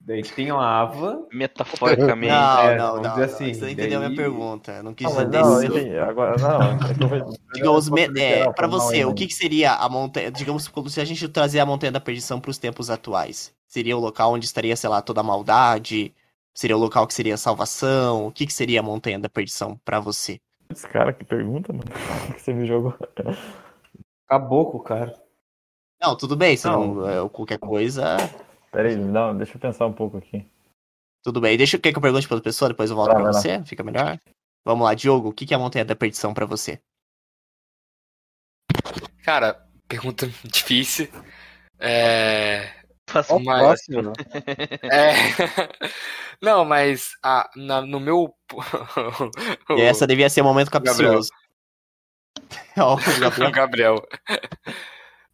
Daí 0.00 0.22
tem 0.22 0.52
lava. 0.52 1.26
Metaforicamente. 1.32 2.28
Não, 2.30 2.60
É, 2.70 2.76
não, 2.76 2.86
vamos 2.96 3.02
não, 3.08 3.14
dizer 3.14 3.26
não, 3.26 3.34
assim, 3.34 3.54
Você 3.54 3.60
não 3.62 3.68
entendeu 3.70 3.96
a 3.98 4.00
minha 4.00 4.08
daí- 4.10 4.16
pergunta. 4.16 4.72
Eu 4.72 4.82
não 4.82 4.92
quis 4.94 5.08
dizer 5.08 5.28
não, 5.28 5.62
isso. 5.62 5.78
enfim, 5.78 5.96
agora 5.96 6.36
não. 6.38 6.60
é 6.62 6.76
Digamos, 7.54 7.88
me- 7.88 8.20
é, 8.20 8.52
para 8.52 8.66
você, 8.66 9.04
o 9.04 9.14
que, 9.14 9.26
que 9.26 9.32
seria 9.34 9.72
a 9.74 9.88
montanha? 9.88 10.30
Digamos, 10.30 10.68
como 10.68 10.90
se 10.90 11.00
a 11.00 11.04
gente 11.06 11.26
trazer 11.28 11.60
a 11.60 11.66
montanha 11.66 11.92
da 11.92 12.00
perdição 12.00 12.38
para 12.38 12.50
os 12.50 12.58
tempos 12.58 12.90
atuais. 12.90 13.54
Seria 13.66 13.96
o 13.96 14.00
local 14.00 14.32
onde 14.32 14.44
estaria, 14.44 14.76
sei 14.76 14.90
lá, 14.90 15.00
toda 15.00 15.20
a 15.20 15.24
maldade? 15.24 16.12
Seria 16.52 16.76
o 16.76 16.80
local 16.80 17.06
que 17.06 17.14
seria 17.14 17.34
a 17.34 17.38
salvação? 17.38 18.26
O 18.26 18.32
que, 18.32 18.46
que 18.46 18.52
seria 18.52 18.80
a 18.80 18.82
montanha 18.82 19.18
da 19.18 19.28
perdição 19.30 19.80
para 19.84 19.98
você? 20.00 20.38
Esse 20.70 20.86
cara 20.86 21.12
que 21.14 21.24
pergunta, 21.24 21.72
mano, 21.72 21.84
que 22.36 22.40
você 22.42 22.52
me 22.52 22.66
jogou. 22.66 22.94
Caboclo, 24.28 24.80
cara. 24.82 25.14
Não, 26.04 26.14
tudo 26.14 26.36
bem, 26.36 26.54
se 26.54 26.66
Não. 26.66 26.96
não, 26.96 27.08
é, 27.08 27.28
qualquer 27.30 27.58
coisa. 27.58 28.16
Pera 28.70 28.90
aí, 28.90 28.96
não, 28.96 29.34
deixa 29.34 29.56
eu 29.56 29.60
pensar 29.60 29.86
um 29.86 29.92
pouco 29.92 30.18
aqui. 30.18 30.46
Tudo 31.22 31.40
bem. 31.40 31.56
Deixa 31.56 31.78
quer 31.78 31.92
que 31.92 31.96
eu 31.96 32.02
pergunte 32.02 32.28
para 32.28 32.34
outra 32.34 32.50
pessoa, 32.50 32.68
depois 32.68 32.90
eu 32.90 32.96
volto 32.96 33.12
para 33.12 33.32
você. 33.32 33.64
Fica 33.64 33.82
melhor? 33.82 34.20
Vamos 34.66 34.84
lá, 34.84 34.92
Diogo, 34.92 35.30
o 35.30 35.32
que, 35.32 35.54
é 35.54 35.56
a 35.56 35.58
montanha 35.58 35.84
da 35.84 35.96
perdição 35.96 36.34
para 36.34 36.44
você? 36.44 36.78
Cara, 39.24 39.66
pergunta 39.88 40.26
difícil. 40.44 41.08
É. 41.78 42.70
Fácil. 43.08 43.40
Mas- 43.40 43.62
Fácil, 43.62 44.02
né? 44.02 44.12
é... 44.92 45.14
Não, 46.42 46.66
mas 46.66 47.12
ah, 47.22 47.48
na- 47.56 47.80
no 47.80 47.98
meu. 47.98 48.34
E 49.78 49.80
essa 49.80 50.06
devia 50.06 50.28
ser 50.28 50.42
um 50.42 50.44
momento 50.44 50.70
capcioso. 50.70 51.30
O 52.76 53.46
o 53.46 53.50
Gabriel. 53.50 54.06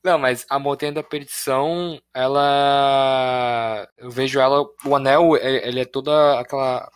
Não, 0.02 0.18
mas 0.18 0.46
a 0.48 0.58
Montanha 0.58 0.92
da 0.92 1.02
Perdição, 1.02 2.00
ela. 2.14 3.88
Eu 3.98 4.10
vejo 4.10 4.40
ela. 4.40 4.64
O 4.84 4.96
anel, 4.96 5.36
é- 5.36 5.68
ele 5.68 5.80
é 5.80 5.84
toda 5.84 6.40
aquela 6.40 6.90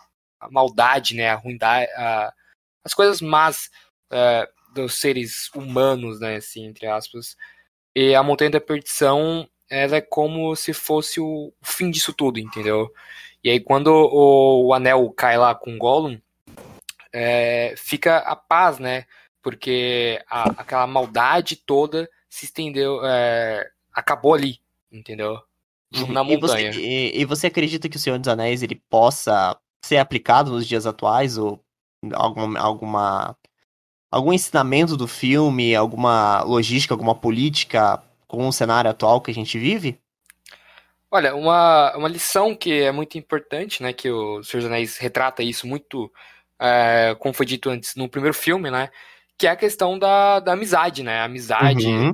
maldade, 0.51 1.15
né? 1.15 1.29
A 1.29 1.35
ruindade. 1.35 1.89
a- 1.95 2.33
as 2.83 2.93
coisas 2.93 3.21
más 3.21 3.69
é, 4.11 4.47
dos 4.73 4.95
seres 4.99 5.49
humanos, 5.55 6.19
né? 6.19 6.35
Assim, 6.37 6.65
entre 6.65 6.87
aspas. 6.87 7.35
E 7.95 8.15
a 8.15 8.23
Montanha 8.23 8.51
da 8.51 8.61
Perdição, 8.61 9.47
ela 9.69 9.97
é 9.97 10.01
como 10.01 10.55
se 10.55 10.73
fosse 10.73 11.19
o 11.19 11.53
fim 11.63 11.89
disso 11.91 12.13
tudo, 12.13 12.39
entendeu? 12.39 12.91
E 13.43 13.49
aí, 13.49 13.59
quando 13.59 13.87
o, 13.89 14.67
o 14.67 14.73
anel 14.73 15.11
cai 15.17 15.37
lá 15.37 15.55
com 15.55 15.75
o 15.75 15.77
Gollum, 15.79 16.19
é, 17.13 17.73
fica 17.77 18.17
a 18.19 18.35
paz, 18.35 18.79
né? 18.79 19.05
Porque 19.41 20.23
a- 20.29 20.51
aquela 20.57 20.87
maldade 20.87 21.55
toda 21.57 22.09
se 22.35 22.45
estendeu, 22.45 23.05
é, 23.05 23.69
acabou 23.93 24.33
ali, 24.33 24.59
entendeu? 24.91 25.39
Na 26.09 26.23
E 26.23 26.37
você, 26.37 26.69
montanha. 26.69 26.71
e, 26.71 27.21
e 27.21 27.25
você 27.25 27.47
acredita 27.47 27.87
que 27.87 27.95
o 27.95 27.99
Senhor 27.99 28.19
dos 28.19 28.27
Anéis 28.27 28.61
ele 28.61 28.75
possa 28.89 29.57
ser 29.83 29.97
aplicado 29.97 30.51
nos 30.51 30.67
dias 30.67 30.85
atuais 30.85 31.37
ou 31.37 31.63
alguma, 32.13 32.59
alguma 32.59 33.37
algum 34.11 34.33
ensinamento 34.33 34.97
do 34.97 35.07
filme, 35.07 35.75
alguma 35.75 36.41
logística, 36.43 36.93
alguma 36.93 37.15
política 37.15 38.01
com 38.27 38.47
o 38.47 38.51
cenário 38.53 38.89
atual 38.89 39.21
que 39.21 39.31
a 39.31 39.33
gente 39.33 39.57
vive? 39.59 39.99
Olha, 41.11 41.35
uma, 41.35 41.95
uma 41.95 42.07
lição 42.09 42.55
que 42.55 42.81
é 42.81 42.91
muito 42.91 43.17
importante, 43.17 43.81
né? 43.81 43.93
Que 43.93 44.09
o 44.09 44.43
Senhor 44.43 44.61
dos 44.63 44.71
Anéis 44.71 44.97
retrata 44.97 45.43
isso 45.43 45.65
muito, 45.67 46.11
é, 46.59 47.15
como 47.19 47.33
foi 47.33 47.45
dito 47.45 47.69
antes 47.69 47.95
no 47.95 48.09
primeiro 48.09 48.35
filme, 48.35 48.69
né? 48.69 48.89
Que 49.37 49.47
é 49.47 49.51
a 49.51 49.55
questão 49.55 49.97
da, 49.97 50.39
da 50.39 50.53
amizade, 50.53 51.03
né? 51.03 51.19
A 51.19 51.25
amizade, 51.25 51.87
Uhum. 51.87 52.13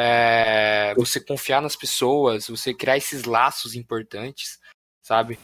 É, 0.00 0.94
você 0.96 1.20
confiar 1.20 1.60
nas 1.60 1.76
pessoas, 1.76 2.48
você 2.48 2.72
criar 2.72 2.96
esses 2.96 3.24
laços 3.24 3.74
importantes, 3.74 4.58
sabe? 5.02 5.38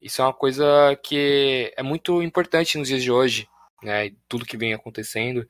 Isso 0.00 0.20
é 0.20 0.24
uma 0.24 0.34
coisa 0.34 0.64
que 1.02 1.72
é 1.76 1.82
muito 1.82 2.22
importante 2.22 2.76
nos 2.76 2.88
dias 2.88 3.02
de 3.02 3.10
hoje, 3.10 3.48
né? 3.82 4.10
Tudo 4.28 4.44
que 4.44 4.56
vem 4.56 4.74
acontecendo. 4.74 5.48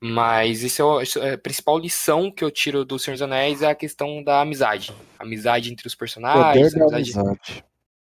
Mas 0.00 0.62
isso 0.62 1.00
é, 1.00 1.02
isso 1.02 1.22
é 1.22 1.32
a 1.34 1.38
principal 1.38 1.78
lição 1.78 2.30
que 2.30 2.44
eu 2.44 2.50
tiro 2.50 2.84
do 2.84 2.98
Senhor 2.98 3.14
dos 3.14 3.22
Anéis 3.22 3.62
é 3.62 3.66
a 3.66 3.74
questão 3.74 4.22
da 4.22 4.40
amizade. 4.40 4.94
Amizade 5.18 5.72
entre 5.72 5.86
os 5.86 5.94
Poder 5.94 5.98
personagens, 5.98 6.74
da 6.74 6.84
amizade... 6.84 7.18
amizade. 7.18 7.64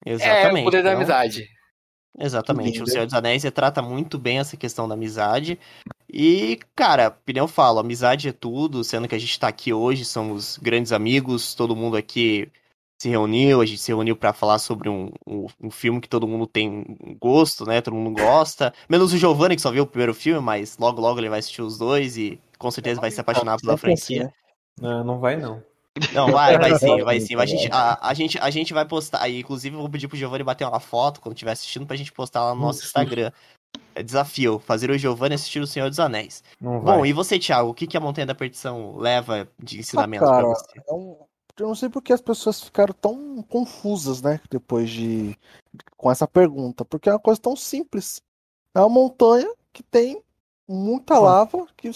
É, 0.05 0.11
Exatamente. 0.13 0.61
o 0.63 0.65
poder 0.65 0.83
da 0.83 0.91
Então, 0.91 1.01
amizade. 1.01 1.51
Exatamente. 2.19 2.83
O 2.83 2.87
Senhor 2.87 3.07
dos 3.07 3.15
Anéis 3.15 3.43
retrata 3.43 3.81
muito 3.81 4.19
bem 4.19 4.39
essa 4.39 4.57
questão 4.57 4.87
da 4.87 4.95
amizade. 4.95 5.59
E, 6.13 6.59
cara, 6.77 7.09
opinião 7.09 7.49
falo, 7.49 7.79
amizade 7.79 8.29
é 8.29 8.33
tudo, 8.33 8.85
sendo 8.85 9.09
que 9.09 9.15
a 9.15 9.19
gente 9.19 9.39
tá 9.41 9.49
aqui 9.49 9.73
hoje, 9.73 10.05
somos 10.05 10.59
grandes 10.59 10.93
amigos, 10.93 11.55
todo 11.55 11.75
mundo 11.75 11.97
aqui 11.97 12.51
se 13.01 13.09
reuniu, 13.09 13.61
a 13.61 13.67
gente 13.67 13.81
se 13.81 13.91
reuniu 13.91 14.15
pra 14.15 14.33
falar 14.33 14.59
sobre 14.59 14.89
um, 14.89 15.11
um, 15.27 15.47
um 15.61 15.71
filme 15.71 16.01
que 16.01 16.09
todo 16.09 16.29
mundo 16.29 16.47
tem 16.47 17.17
gosto, 17.21 17.65
né? 17.65 17.81
Todo 17.81 17.95
mundo 17.95 18.21
gosta. 18.21 18.73
Menos 18.89 19.13
o 19.13 19.19
Giovanni, 19.19 19.57
que 19.57 19.63
só 19.63 19.73
viu 19.73 19.83
o 19.83 19.87
primeiro 19.87 20.15
filme, 20.15 20.41
mas 20.41 20.79
logo 20.79 21.01
logo 21.01 21.19
ele 21.19 21.29
vai 21.29 21.41
assistir 21.41 21.63
os 21.63 21.77
dois 21.77 22.17
e 22.17 22.39
com 22.59 22.71
certeza 22.71 23.01
vai 23.01 23.11
se 23.11 23.21
apaixonar 23.21 23.59
pela 23.61 23.77
franquia. 23.77 24.33
Não, 24.81 25.03
não 25.03 25.19
vai 25.19 25.37
não. 25.37 25.63
Não, 26.15 26.31
vai, 26.31 26.59
vai 26.59 26.79
sim, 26.79 27.03
vai 27.03 27.21
sim. 27.21 27.37
A 27.37 27.45
gente, 27.47 27.69
a, 27.73 27.99
a 28.09 28.15
gente, 28.15 28.39
a 28.39 28.51
gente 28.51 28.73
vai 28.73 28.85
postar. 28.87 29.29
Inclusive, 29.29 29.77
eu 29.77 29.81
vou 29.81 29.91
pedir 29.91 30.09
pro 30.09 30.17
Giovanni 30.17 30.45
bater 30.45 30.67
uma 30.67 30.81
foto 30.81 31.21
quando 31.21 31.35
estiver 31.35 31.53
assistindo 31.53 31.87
pra 31.87 31.97
gente 31.97 32.13
postar 32.13 32.45
lá 32.45 32.55
no 32.55 32.61
nosso 32.63 32.85
Instagram. 32.85 33.31
É 33.95 34.03
desafio, 34.03 34.59
fazer 34.59 34.91
o 34.91 34.97
Giovanni 34.99 35.35
assistir 35.35 35.61
o 35.61 35.67
Senhor 35.67 35.89
dos 35.91 36.01
Anéis. 36.01 36.43
Bom, 36.61 37.05
e 37.05 37.13
você, 37.13 37.39
Thiago, 37.39 37.71
o 37.71 37.75
que, 37.75 37.87
que 37.87 37.97
a 37.97 38.01
Montanha 38.01 38.27
da 38.27 38.35
Perdição 38.35 38.97
leva 38.97 39.47
de 39.59 39.81
ensinamento 39.81 40.25
Ah, 40.25 40.29
pra 40.29 40.37
cara, 40.37 40.49
você? 40.49 40.81
é 40.89 40.93
um- 40.95 41.17
eu 41.59 41.67
não 41.69 41.75
sei 41.75 41.91
porque 41.91 42.13
as 42.15 42.21
pessoas 42.23 42.63
ficaram 42.63 42.95
tão 42.95 43.43
confusas, 43.43 44.23
né? 44.23 44.41
Depois 44.51 44.89
de. 44.89 45.37
com 45.99 46.11
essa 46.11 46.27
pergunta. 46.27 46.83
Porque 46.85 47.11
é 47.11 47.13
uma 47.13 47.21
coisa 47.21 47.39
tão 47.41 47.55
simples. 47.55 48.23
É 48.75 48.81
uma 48.81 48.89
montanha 48.89 49.53
que 49.71 49.83
tem 49.83 50.23
muita 50.67 51.19
lava 51.19 51.67
que, 51.77 51.91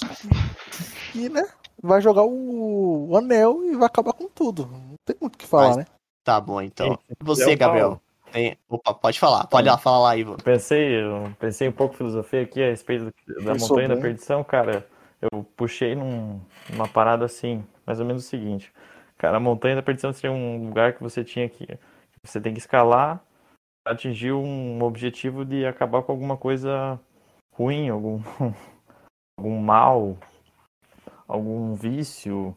que 1.12 1.28
né? 1.30 1.48
Vai 1.82 2.00
jogar 2.00 2.22
o, 2.24 3.08
o 3.10 3.16
anel 3.16 3.62
e 3.64 3.76
vai 3.76 3.86
acabar 3.86 4.12
com 4.12 4.28
tudo. 4.28 4.66
Não 4.66 4.94
tem 5.04 5.16
muito 5.20 5.34
o 5.34 5.38
que 5.38 5.46
falar, 5.46 5.68
Mas- 5.68 5.76
né? 5.78 5.86
Tá 6.24 6.40
bom, 6.40 6.60
então. 6.60 6.98
E 7.08 7.24
você, 7.24 7.52
eu 7.52 7.56
Gabriel? 7.56 7.88
falo. 7.90 8.00
Tem... 8.32 8.58
Opa, 8.68 8.92
pode 8.94 9.20
falar. 9.20 9.46
Pode 9.46 9.68
lá, 9.68 9.78
fala 9.78 9.98
lá, 10.00 10.16
Ivo. 10.16 10.32
Eu 10.32 10.38
pensei, 10.38 11.00
eu 11.00 11.32
pensei 11.38 11.68
um 11.68 11.72
pouco 11.72 11.94
em 11.94 11.98
filosofia 11.98 12.42
aqui 12.42 12.60
a 12.62 12.66
respeito 12.70 13.04
da 13.04 13.52
Pensou 13.52 13.68
Montanha 13.76 13.88
da. 13.90 13.96
Perdição, 13.96 14.42
cara. 14.42 14.84
Eu 15.22 15.44
puxei 15.56 15.94
num- 15.94 16.40
numa 16.68 16.88
parada 16.88 17.24
assim, 17.24 17.64
mais 17.86 18.00
ou 18.00 18.06
menos 18.06 18.24
o 18.24 18.28
seguinte. 18.28 18.72
Cara, 19.16 19.36
a 19.36 19.40
Montanha 19.40 19.76
da 19.76 19.82
Perdição 19.82 20.12
seria 20.12 20.34
um 20.36 20.66
lugar 20.66 20.94
que 20.94 21.02
você 21.02 21.22
tinha 21.22 21.48
que. 21.48 21.64
que 21.64 21.78
Você 22.24 22.40
tem 22.40 22.52
que 22.52 22.58
escalar 22.58 23.22
pra 23.84 23.92
atingir 23.92 24.32
um 24.32 24.82
objetivo 24.82 25.44
de 25.44 25.64
acabar 25.64 26.02
com 26.02 26.10
alguma 26.10 26.36
coisa 26.36 26.98
ruim, 27.54 27.88
algum, 27.88 28.20
algum 29.38 29.58
mal, 29.60 30.16
algum 31.26 31.74
vício. 31.74 32.56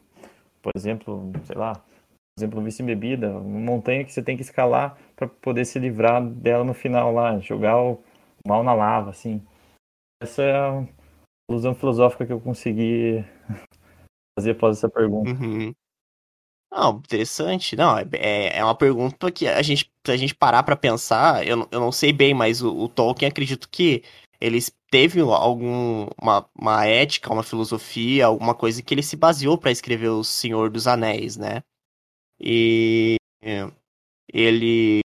Por 0.62 0.72
exemplo, 0.76 1.32
sei 1.46 1.56
lá, 1.56 1.74
por 1.76 2.40
exemplo, 2.40 2.60
um 2.60 2.64
vício 2.64 2.84
em 2.84 2.86
bebida, 2.86 3.32
uma 3.32 3.60
montanha 3.60 4.04
que 4.04 4.12
você 4.12 4.22
tem 4.22 4.36
que 4.36 4.44
escalar 4.44 4.98
para 5.16 5.28
poder 5.28 5.66
se 5.66 5.80
livrar 5.80 6.24
dela 6.24 6.64
no 6.64 6.74
final 6.74 7.14
lá, 7.14 7.40
jogar 7.40 7.82
o 7.82 8.04
mal 8.46 8.64
na 8.64 8.74
lava, 8.74 9.10
assim. 9.10 9.42
Essa 10.22 10.44
é 10.44 10.56
a 10.56 10.88
ilusão 11.50 11.74
filosófica 11.74 12.26
que 12.26 12.34
eu 12.34 12.40
consegui 12.40 13.24
fazer 14.38 14.52
após 14.52 14.78
essa 14.78 14.90
pergunta. 14.90 15.32
Uhum. 15.32 15.74
Não, 16.72 16.98
interessante. 16.98 17.76
Não, 17.76 17.98
é, 17.98 18.06
é, 18.14 18.58
é 18.60 18.64
uma 18.64 18.76
pergunta 18.76 19.32
que 19.32 19.48
a 19.48 19.62
gente, 19.62 19.92
se 20.06 20.12
a 20.12 20.18
gente 20.18 20.36
parar 20.36 20.64
pra 20.64 20.76
pensar, 20.76 21.46
eu, 21.46 21.68
eu 21.72 21.80
não 21.80 21.92
sei 21.92 22.14
bem, 22.14 22.34
mas 22.34 22.62
o, 22.62 22.74
o 22.74 22.88
Tolkien 22.88 23.30
acredito 23.30 23.68
que 23.70 24.04
ele 24.40 24.60
teve 24.90 25.22
algum 25.22 26.08
uma, 26.22 26.86
ética, 26.86 27.32
uma 27.32 27.44
filosofia, 27.44 28.26
alguma 28.26 28.56
coisa 28.56 28.82
que 28.82 28.94
ele 28.94 29.04
se 29.04 29.16
baseou 29.16 29.58
pra 29.58 29.72
escrever 29.72 30.10
o 30.10 30.24
Senhor 30.24 30.70
dos 30.70 30.88
Anéis, 30.88 31.38
né? 31.38 31.64
E 32.40 33.18
ele 34.34 35.02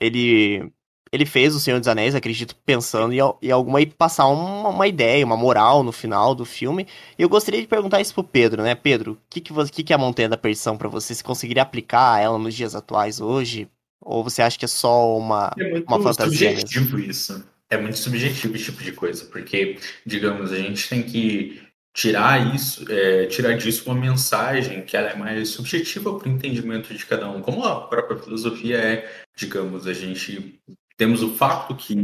ele 0.00 0.72
ele 1.14 1.24
fez 1.24 1.54
o 1.54 1.60
Senhor 1.60 1.78
dos 1.78 1.86
Anéis, 1.86 2.14
acredito, 2.14 2.56
pensando 2.66 3.12
em, 3.12 3.20
em 3.40 3.50
alguma 3.52 3.80
e 3.80 3.86
passar 3.86 4.26
uma, 4.26 4.70
uma, 4.70 4.88
ideia, 4.88 5.24
uma 5.24 5.36
moral 5.36 5.84
no 5.84 5.92
final 5.92 6.34
do 6.34 6.44
filme. 6.44 6.88
E 7.16 7.22
eu 7.22 7.28
gostaria 7.28 7.60
de 7.60 7.68
perguntar 7.68 8.00
isso 8.00 8.12
pro 8.12 8.24
Pedro, 8.24 8.64
né? 8.64 8.74
Pedro, 8.74 9.12
o 9.12 9.18
que, 9.30 9.40
que, 9.40 9.54
que, 9.70 9.84
que 9.84 9.92
é 9.92 9.96
a 9.96 9.98
Montanha 9.98 10.28
da 10.28 10.36
Perdição 10.36 10.76
para 10.76 10.88
você? 10.88 11.14
Se 11.14 11.22
conseguiria 11.22 11.62
aplicar 11.62 12.20
ela 12.20 12.36
nos 12.36 12.52
dias 12.52 12.74
atuais 12.74 13.20
hoje? 13.20 13.68
Ou 14.04 14.24
você 14.24 14.42
acha 14.42 14.58
que 14.58 14.64
é 14.64 14.68
só 14.68 15.16
uma, 15.16 15.52
é 15.56 15.70
muito 15.70 15.86
uma 15.86 16.02
fantasia 16.02 16.50
subjetivo 16.50 16.96
mesmo? 16.96 17.10
isso. 17.10 17.53
É 17.74 17.78
muito 17.78 17.98
subjetivo 17.98 18.54
esse 18.54 18.66
tipo 18.66 18.82
de 18.82 18.92
coisa, 18.92 19.24
porque, 19.26 19.78
digamos, 20.06 20.52
a 20.52 20.56
gente 20.56 20.88
tem 20.88 21.02
que 21.02 21.60
tirar 21.92 22.54
isso, 22.54 22.84
é, 22.90 23.26
tirar 23.26 23.56
disso 23.56 23.90
uma 23.90 24.00
mensagem 24.00 24.84
que 24.84 24.96
ela 24.96 25.10
é 25.10 25.16
mais 25.16 25.48
subjetiva 25.50 26.16
para 26.16 26.28
o 26.28 26.32
entendimento 26.32 26.94
de 26.94 27.04
cada 27.04 27.28
um. 27.28 27.40
Como 27.40 27.64
a 27.64 27.86
própria 27.88 28.18
filosofia 28.18 28.78
é, 28.78 29.24
digamos, 29.36 29.86
a 29.86 29.92
gente 29.92 30.60
temos 30.96 31.22
o 31.22 31.34
fato 31.34 31.74
que 31.74 31.94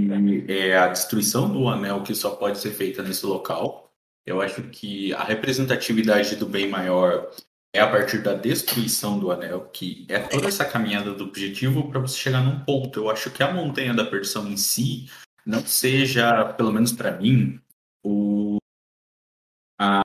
é 0.49 0.77
a 0.77 0.89
destruição 0.89 1.53
do 1.53 1.69
anel 1.69 2.03
que 2.03 2.15
só 2.15 2.31
pode 2.31 2.59
ser 2.59 2.71
feita 2.71 3.03
nesse 3.03 3.25
local. 3.25 3.93
Eu 4.27 4.41
acho 4.41 4.63
que 4.65 5.13
a 5.15 5.23
representatividade 5.23 6.37
do 6.37 6.47
bem 6.47 6.69
maior 6.69 7.31
é 7.73 7.81
a 7.81 7.89
partir 7.89 8.19
da 8.19 8.35
destruição 8.35 9.19
do 9.19 9.31
anel, 9.31 9.71
que 9.73 10.05
é 10.09 10.19
toda 10.19 10.49
essa 10.49 10.65
caminhada 10.65 11.15
do 11.15 11.25
objetivo 11.25 11.89
para 11.89 12.01
você 12.01 12.17
chegar 12.17 12.43
num 12.43 12.61
ponto. 12.61 12.99
Eu 12.99 13.11
acho 13.11 13.31
que 13.31 13.43
a 13.43 13.53
montanha 13.53 13.95
da 13.95 14.05
perdição 14.05 14.49
em 14.49 14.57
si 14.57 15.09
não 15.47 15.65
seja, 15.67 16.45
pelo 16.55 16.73
menos 16.73 16.93
para 16.93 17.17
mim, 17.17 17.61
o 18.03 18.59
a, 19.81 20.03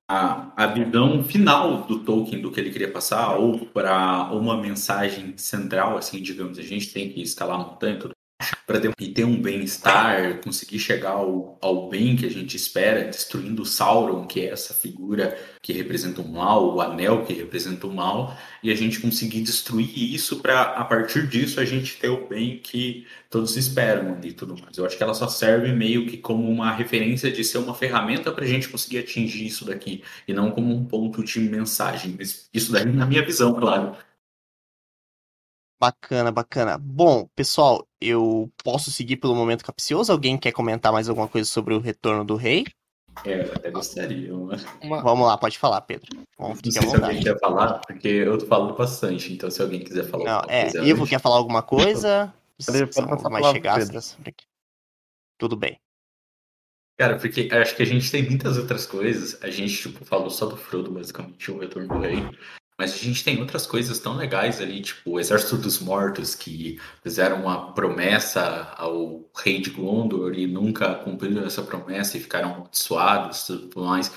a 0.56 0.68
visão 0.68 1.22
final 1.26 1.84
do 1.84 2.00
Tolkien 2.06 2.42
do 2.42 2.50
que 2.50 2.62
ele 2.62 2.72
queria 2.72 2.90
passar 2.90 3.36
ou 3.36 3.66
para 3.68 4.32
uma 4.32 4.56
mensagem 4.56 5.38
central, 5.38 5.98
assim, 5.98 6.22
digamos, 6.22 6.58
a 6.58 6.62
gente 6.62 6.94
tem 6.94 7.12
que 7.12 7.22
escalar 7.22 7.60
a 7.60 7.64
montanha, 7.64 8.00
tudo 8.00 8.15
para 8.68 8.82
ter 8.82 9.24
um 9.24 9.42
bem-estar, 9.42 10.42
conseguir 10.42 10.80
chegar 10.80 11.12
ao, 11.12 11.58
ao 11.62 11.88
bem 11.88 12.16
que 12.16 12.26
a 12.26 12.30
gente 12.30 12.58
espera, 12.58 13.06
destruindo 13.06 13.62
o 13.62 13.66
Sauron, 13.66 14.26
que 14.28 14.42
é 14.42 14.50
essa 14.50 14.74
figura 14.74 15.38
que 15.62 15.72
representa 15.72 16.22
o 16.22 16.28
mal, 16.28 16.76
o 16.76 16.82
anel 16.82 17.24
que 17.24 17.34
representa 17.34 17.88
o 17.88 17.94
mal, 17.94 18.38
e 18.62 18.72
a 18.72 18.76
gente 18.76 19.00
conseguir 19.00 19.42
destruir 19.42 20.14
isso 20.14 20.42
para 20.42 20.62
a 20.62 20.84
partir 20.84 21.28
disso 21.28 21.60
a 21.60 21.66
gente 21.66 21.98
ter 21.98 22.10
o 22.10 22.28
bem 22.28 22.60
que 22.60 23.08
todos 23.30 23.56
esperam 23.56 24.20
e 24.22 24.34
tudo 24.34 24.58
mais. 24.62 24.78
Eu 24.78 24.86
acho 24.86 24.98
que 24.98 25.04
ela 25.04 25.14
só 25.14 25.28
serve 25.28 25.72
meio 25.72 26.06
que 26.06 26.18
como 26.18 26.50
uma 26.50 26.72
referência 26.72 27.32
de 27.32 27.44
ser 27.44 27.60
uma 27.60 27.74
ferramenta 27.74 28.32
para 28.32 28.44
a 28.44 28.48
gente 28.48 28.68
conseguir 28.68 29.00
atingir 29.00 29.46
isso 29.46 29.64
daqui, 29.64 30.04
e 30.28 30.34
não 30.34 30.52
como 30.52 30.74
um 30.74 30.86
ponto 30.86 31.24
de 31.24 31.40
mensagem. 31.40 32.18
Isso 32.54 32.72
daí 32.72 32.86
na 32.86 33.06
minha 33.06 33.26
visão, 33.26 33.54
claro. 33.54 33.96
Bacana, 35.80 36.32
bacana. 36.32 36.78
Bom, 36.78 37.28
pessoal, 37.36 37.86
eu 38.00 38.50
posso 38.64 38.92
seguir 38.92 39.18
pelo 39.18 39.36
momento 39.36 39.66
capcioso? 39.66 40.12
Alguém 40.12 40.38
quer 40.38 40.52
comentar 40.52 40.92
mais 40.92 41.10
alguma 41.10 41.28
coisa 41.28 41.50
sobre 41.50 41.74
o 41.74 41.80
retorno 41.80 42.24
do 42.24 42.36
rei? 42.36 42.66
É, 43.24 43.48
eu 43.48 43.54
até 43.54 43.72
gostaria. 43.72 44.34
Uma... 44.34 44.58
Vamos 45.02 45.28
lá, 45.28 45.38
pode 45.38 45.58
falar, 45.58 45.82
Pedro. 45.82 46.08
Vamos, 46.38 46.60
não 46.64 46.72
sei 46.72 46.82
se 46.82 46.96
alguém 46.96 47.24
quer 47.24 47.40
falar, 47.40 47.80
porque 47.80 48.08
eu 48.08 48.38
tô 48.38 48.46
falando 48.46 48.76
bastante, 48.76 49.34
então 49.34 49.50
se 49.50 49.62
alguém 49.62 49.82
quiser 49.82 50.04
falar 50.06 50.26
não, 50.26 50.36
alguma 50.38 50.54
é, 50.54 50.64
coisa... 50.64 50.86
Ivo 50.86 51.08
quer 51.08 51.20
falar 51.20 51.36
alguma 51.38 51.64
coisa? 51.64 52.34
Pode, 52.66 52.88
pode 52.94 53.30
mais 53.30 53.46
chegadas. 53.48 54.18
Tudo 55.38 55.58
bem. 55.58 55.78
Cara, 56.98 57.20
porque 57.20 57.50
acho 57.52 57.76
que 57.76 57.84
a 57.84 57.86
gente 57.86 58.10
tem 58.10 58.24
muitas 58.24 58.58
outras 58.58 58.86
coisas. 58.86 59.44
A 59.44 59.50
gente, 59.50 59.76
tipo, 59.76 60.06
falou 60.06 60.30
só 60.30 60.46
do 60.46 60.56
Frodo, 60.56 60.90
basicamente, 60.90 61.52
o 61.52 61.60
retorno 61.60 61.90
do 61.90 62.00
rei. 62.00 62.16
Mas 62.78 62.94
a 62.94 62.98
gente 62.98 63.24
tem 63.24 63.40
outras 63.40 63.66
coisas 63.66 64.00
tão 64.00 64.18
legais 64.18 64.60
ali, 64.60 64.82
tipo 64.82 65.12
o 65.12 65.20
Exército 65.20 65.58
dos 65.58 65.80
Mortos, 65.80 66.36
que 66.36 66.80
fizeram 67.02 67.42
uma 67.42 67.74
promessa 67.74 68.74
ao 68.78 69.30
rei 69.36 69.62
de 69.62 69.70
Gondor 69.70 70.34
e 70.34 70.46
nunca 70.46 70.96
cumpriram 70.96 71.46
essa 71.46 71.64
promessa 71.64 72.18
e 72.18 72.22
ficaram 72.22 72.54
amaldiçoados 72.54 73.44
e 73.44 73.48
tudo 73.48 73.86
mais. 73.86 74.12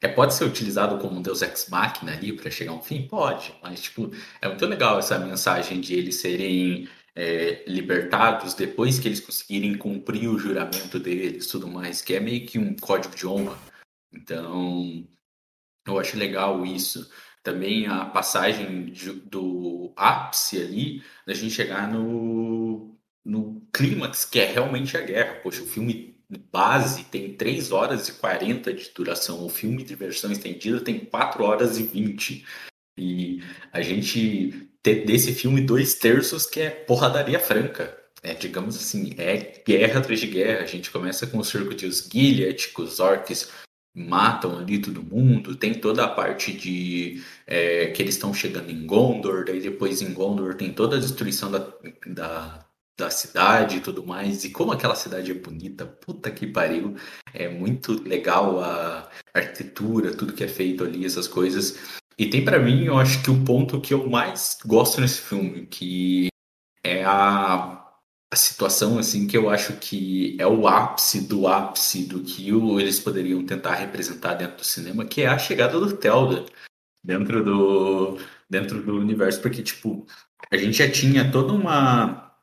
É, 0.00 0.06
pode 0.08 0.34
ser 0.34 0.44
utilizado 0.44 0.98
como 0.98 1.18
um 1.18 1.22
Deus 1.22 1.42
Ex 1.42 1.68
Machina 1.68 2.12
ali 2.12 2.32
para 2.32 2.50
chegar 2.50 2.72
a 2.72 2.74
um 2.74 2.82
fim? 2.82 3.08
Pode, 3.08 3.54
mas 3.62 3.80
tipo, 3.80 4.10
é 4.40 4.48
muito 4.48 4.66
legal 4.66 4.98
essa 4.98 5.18
mensagem 5.18 5.80
de 5.80 5.94
eles 5.94 6.16
serem 6.16 6.88
é, 7.16 7.64
libertados 7.66 8.54
depois 8.54 8.98
que 8.98 9.08
eles 9.08 9.20
conseguirem 9.20 9.76
cumprir 9.76 10.28
o 10.28 10.38
juramento 10.38 10.98
deles 11.00 11.46
tudo 11.46 11.66
mais, 11.66 12.02
que 12.02 12.14
é 12.14 12.20
meio 12.20 12.46
que 12.46 12.58
um 12.58 12.76
código 12.76 13.16
de 13.16 13.26
honra. 13.26 13.58
Então, 14.12 15.08
eu 15.86 15.98
acho 15.98 16.16
legal 16.16 16.64
isso 16.64 17.10
também 17.44 17.86
a 17.86 18.06
passagem 18.06 18.86
de, 18.86 19.12
do 19.12 19.92
ápice 19.94 20.60
ali, 20.60 21.02
da 21.26 21.34
gente 21.34 21.54
chegar 21.54 21.92
no, 21.92 22.96
no 23.24 23.62
clímax, 23.70 24.24
que 24.24 24.40
é 24.40 24.50
realmente 24.50 24.96
a 24.96 25.02
guerra. 25.02 25.40
Poxa, 25.42 25.62
o 25.62 25.66
filme 25.66 26.16
base 26.50 27.04
tem 27.04 27.34
3 27.34 27.70
horas 27.70 28.08
e 28.08 28.14
40 28.14 28.72
de 28.72 28.90
duração, 28.94 29.44
o 29.44 29.50
filme 29.50 29.84
de 29.84 29.94
versão 29.94 30.32
estendida 30.32 30.80
tem 30.80 30.98
4 31.04 31.44
horas 31.44 31.78
e 31.78 31.82
20. 31.82 32.46
E 32.96 33.42
a 33.70 33.82
gente 33.82 34.70
ter 34.82 35.04
desse 35.04 35.34
filme 35.34 35.60
dois 35.60 35.94
terços 35.94 36.46
que 36.46 36.60
é 36.60 36.70
porradaria 36.70 37.38
franca. 37.38 37.96
É, 38.22 38.32
digamos 38.32 38.74
assim, 38.74 39.14
é 39.18 39.62
guerra 39.66 40.00
atrás 40.00 40.18
de 40.18 40.28
guerra. 40.28 40.62
A 40.62 40.66
gente 40.66 40.90
começa 40.90 41.26
com 41.26 41.36
o 41.36 41.44
circo 41.44 41.74
de 41.74 41.84
Osgiliath, 41.84 42.72
com 42.72 42.82
os 42.82 42.98
orcs 42.98 43.50
matam 43.94 44.58
ali 44.58 44.80
todo 44.80 45.02
mundo, 45.02 45.54
tem 45.54 45.74
toda 45.74 46.04
a 46.04 46.08
parte 46.08 46.52
de 46.52 47.22
é, 47.46 47.86
que 47.88 48.02
eles 48.02 48.14
estão 48.14 48.34
chegando 48.34 48.70
em 48.70 48.86
Gondor, 48.86 49.44
daí 49.44 49.60
depois 49.60 50.02
em 50.02 50.12
Gondor 50.12 50.54
tem 50.54 50.72
toda 50.72 50.96
a 50.96 51.00
destruição 51.00 51.50
da, 51.50 51.72
da, 52.06 52.66
da 52.98 53.10
cidade 53.10 53.76
e 53.76 53.80
tudo 53.80 54.04
mais, 54.04 54.44
e 54.44 54.50
como 54.50 54.72
aquela 54.72 54.96
cidade 54.96 55.30
é 55.30 55.34
bonita, 55.34 55.86
puta 55.86 56.30
que 56.30 56.46
pariu, 56.46 56.96
é 57.32 57.48
muito 57.48 58.02
legal 58.06 58.60
a 58.60 59.08
arquitetura, 59.32 60.14
tudo 60.14 60.32
que 60.32 60.44
é 60.44 60.48
feito 60.48 60.82
ali, 60.84 61.04
essas 61.04 61.28
coisas. 61.28 61.78
E 62.18 62.26
tem 62.26 62.44
para 62.44 62.58
mim, 62.58 62.84
eu 62.84 62.98
acho 62.98 63.22
que 63.22 63.30
o 63.30 63.44
ponto 63.44 63.80
que 63.80 63.94
eu 63.94 64.08
mais 64.08 64.58
gosto 64.64 65.00
nesse 65.00 65.20
filme, 65.20 65.66
que 65.66 66.28
é 66.84 67.04
a 67.04 67.73
a 68.34 68.36
situação 68.36 68.98
assim 68.98 69.28
que 69.28 69.36
eu 69.36 69.48
acho 69.48 69.74
que 69.74 70.36
é 70.40 70.46
o 70.46 70.66
ápice 70.66 71.20
do 71.20 71.46
ápice 71.46 72.04
do 72.04 72.20
que 72.20 72.50
eles 72.80 72.98
poderiam 72.98 73.46
tentar 73.46 73.76
representar 73.76 74.34
dentro 74.34 74.56
do 74.56 74.64
cinema, 74.64 75.04
que 75.04 75.22
é 75.22 75.28
a 75.28 75.38
chegada 75.38 75.78
do 75.78 75.96
Telda 75.96 76.44
dentro 77.02 77.44
do 77.44 78.18
dentro 78.50 78.82
do 78.82 78.96
universo, 78.96 79.40
porque 79.40 79.62
tipo 79.62 80.04
a 80.50 80.56
gente 80.56 80.78
já 80.78 80.90
tinha 80.90 81.30
toda 81.30 81.52
uma 81.52 82.34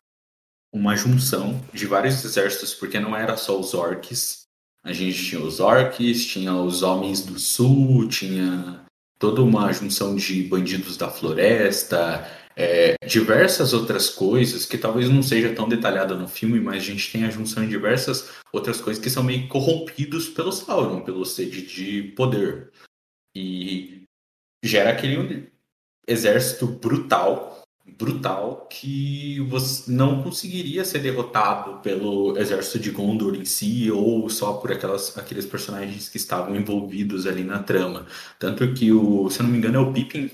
uma 0.73 0.95
junção 0.95 1.61
de 1.73 1.85
vários 1.85 2.23
exércitos, 2.23 2.73
porque 2.73 2.97
não 2.97 3.13
era 3.13 3.35
só 3.35 3.59
os 3.59 3.73
orcs. 3.73 4.43
A 4.85 4.93
gente 4.93 5.21
tinha 5.25 5.41
os 5.41 5.59
orcs, 5.59 6.25
tinha 6.25 6.55
os 6.55 6.81
homens 6.81 7.25
do 7.25 7.37
sul, 7.37 8.07
tinha 8.07 8.85
toda 9.19 9.41
uma 9.43 9.73
junção 9.73 10.15
de 10.15 10.43
bandidos 10.43 10.95
da 10.95 11.09
floresta, 11.09 12.25
é, 12.61 12.95
diversas 13.07 13.73
outras 13.73 14.07
coisas 14.09 14.65
que 14.67 14.77
talvez 14.77 15.09
não 15.09 15.23
seja 15.23 15.53
tão 15.53 15.67
detalhada 15.67 16.15
no 16.15 16.27
filme, 16.27 16.59
mas 16.59 16.83
a 16.83 16.85
gente 16.85 17.11
tem 17.11 17.25
a 17.25 17.29
junção 17.31 17.63
de 17.63 17.69
diversas 17.69 18.29
outras 18.53 18.79
coisas 18.79 19.01
que 19.01 19.09
são 19.09 19.23
meio 19.23 19.47
corrompidos 19.47 20.29
pelo 20.29 20.51
Sauron, 20.51 21.01
pelo 21.01 21.25
sede 21.25 21.63
de 21.63 22.03
poder. 22.15 22.71
E 23.35 24.03
gera 24.63 24.91
aquele 24.91 25.49
exército 26.07 26.67
brutal, 26.67 27.63
brutal, 27.97 28.67
que 28.69 29.39
você 29.49 29.91
não 29.91 30.21
conseguiria 30.21 30.85
ser 30.85 30.99
derrotado 30.99 31.79
pelo 31.81 32.37
exército 32.37 32.77
de 32.77 32.91
Gondor 32.91 33.35
em 33.35 33.45
si, 33.45 33.89
ou 33.89 34.29
só 34.29 34.53
por 34.53 34.71
aquelas, 34.71 35.17
aqueles 35.17 35.47
personagens 35.47 36.09
que 36.09 36.17
estavam 36.17 36.55
envolvidos 36.55 37.25
ali 37.25 37.43
na 37.43 37.63
trama. 37.63 38.05
Tanto 38.37 38.71
que 38.73 38.91
o, 38.91 39.29
se 39.31 39.39
eu 39.39 39.45
não 39.45 39.51
me 39.51 39.57
engano, 39.57 39.77
é 39.77 39.81
o 39.81 39.91
Pippin 39.91 40.29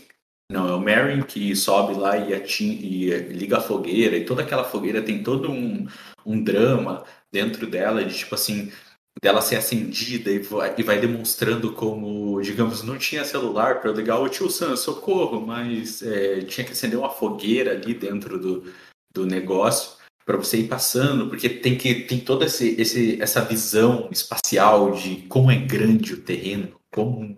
não, 0.49 0.67
é 0.69 0.73
o 0.73 0.79
Merrin 0.79 1.23
que 1.23 1.55
sobe 1.55 1.93
lá 1.93 2.17
e, 2.17 2.31
e 2.33 3.09
liga 3.33 3.57
a 3.57 3.61
fogueira, 3.61 4.15
e 4.15 4.25
toda 4.25 4.41
aquela 4.41 4.63
fogueira 4.63 5.01
tem 5.01 5.21
todo 5.21 5.51
um, 5.51 5.85
um 6.25 6.41
drama 6.41 7.03
dentro 7.31 7.67
dela, 7.67 8.03
de 8.03 8.15
tipo 8.17 8.33
assim, 8.33 8.71
dela 9.21 9.41
ser 9.41 9.57
acendida 9.57 10.31
e 10.31 10.39
vai, 10.39 10.73
e 10.77 10.83
vai 10.83 10.99
demonstrando 10.99 11.73
como, 11.73 12.41
digamos, 12.41 12.81
não 12.81 12.97
tinha 12.97 13.25
celular 13.25 13.81
para 13.81 13.91
ligar 13.91 14.19
o 14.19 14.29
tio 14.29 14.49
Sam, 14.49 14.77
socorro, 14.77 15.45
mas 15.45 16.01
é, 16.01 16.41
tinha 16.41 16.65
que 16.65 16.71
acender 16.71 16.97
uma 16.97 17.09
fogueira 17.09 17.71
ali 17.71 17.93
dentro 17.93 18.39
do, 18.39 18.73
do 19.13 19.25
negócio 19.25 19.97
para 20.25 20.37
você 20.37 20.59
ir 20.59 20.67
passando, 20.67 21.27
porque 21.29 21.49
tem 21.49 21.77
que 21.77 22.03
tem 22.03 22.19
toda 22.19 22.45
esse, 22.45 22.79
esse, 22.79 23.21
essa 23.21 23.41
visão 23.41 24.09
espacial 24.11 24.91
de 24.91 25.23
como 25.27 25.51
é 25.51 25.55
grande 25.57 26.13
o 26.13 26.21
terreno, 26.21 26.75
como 26.91 27.37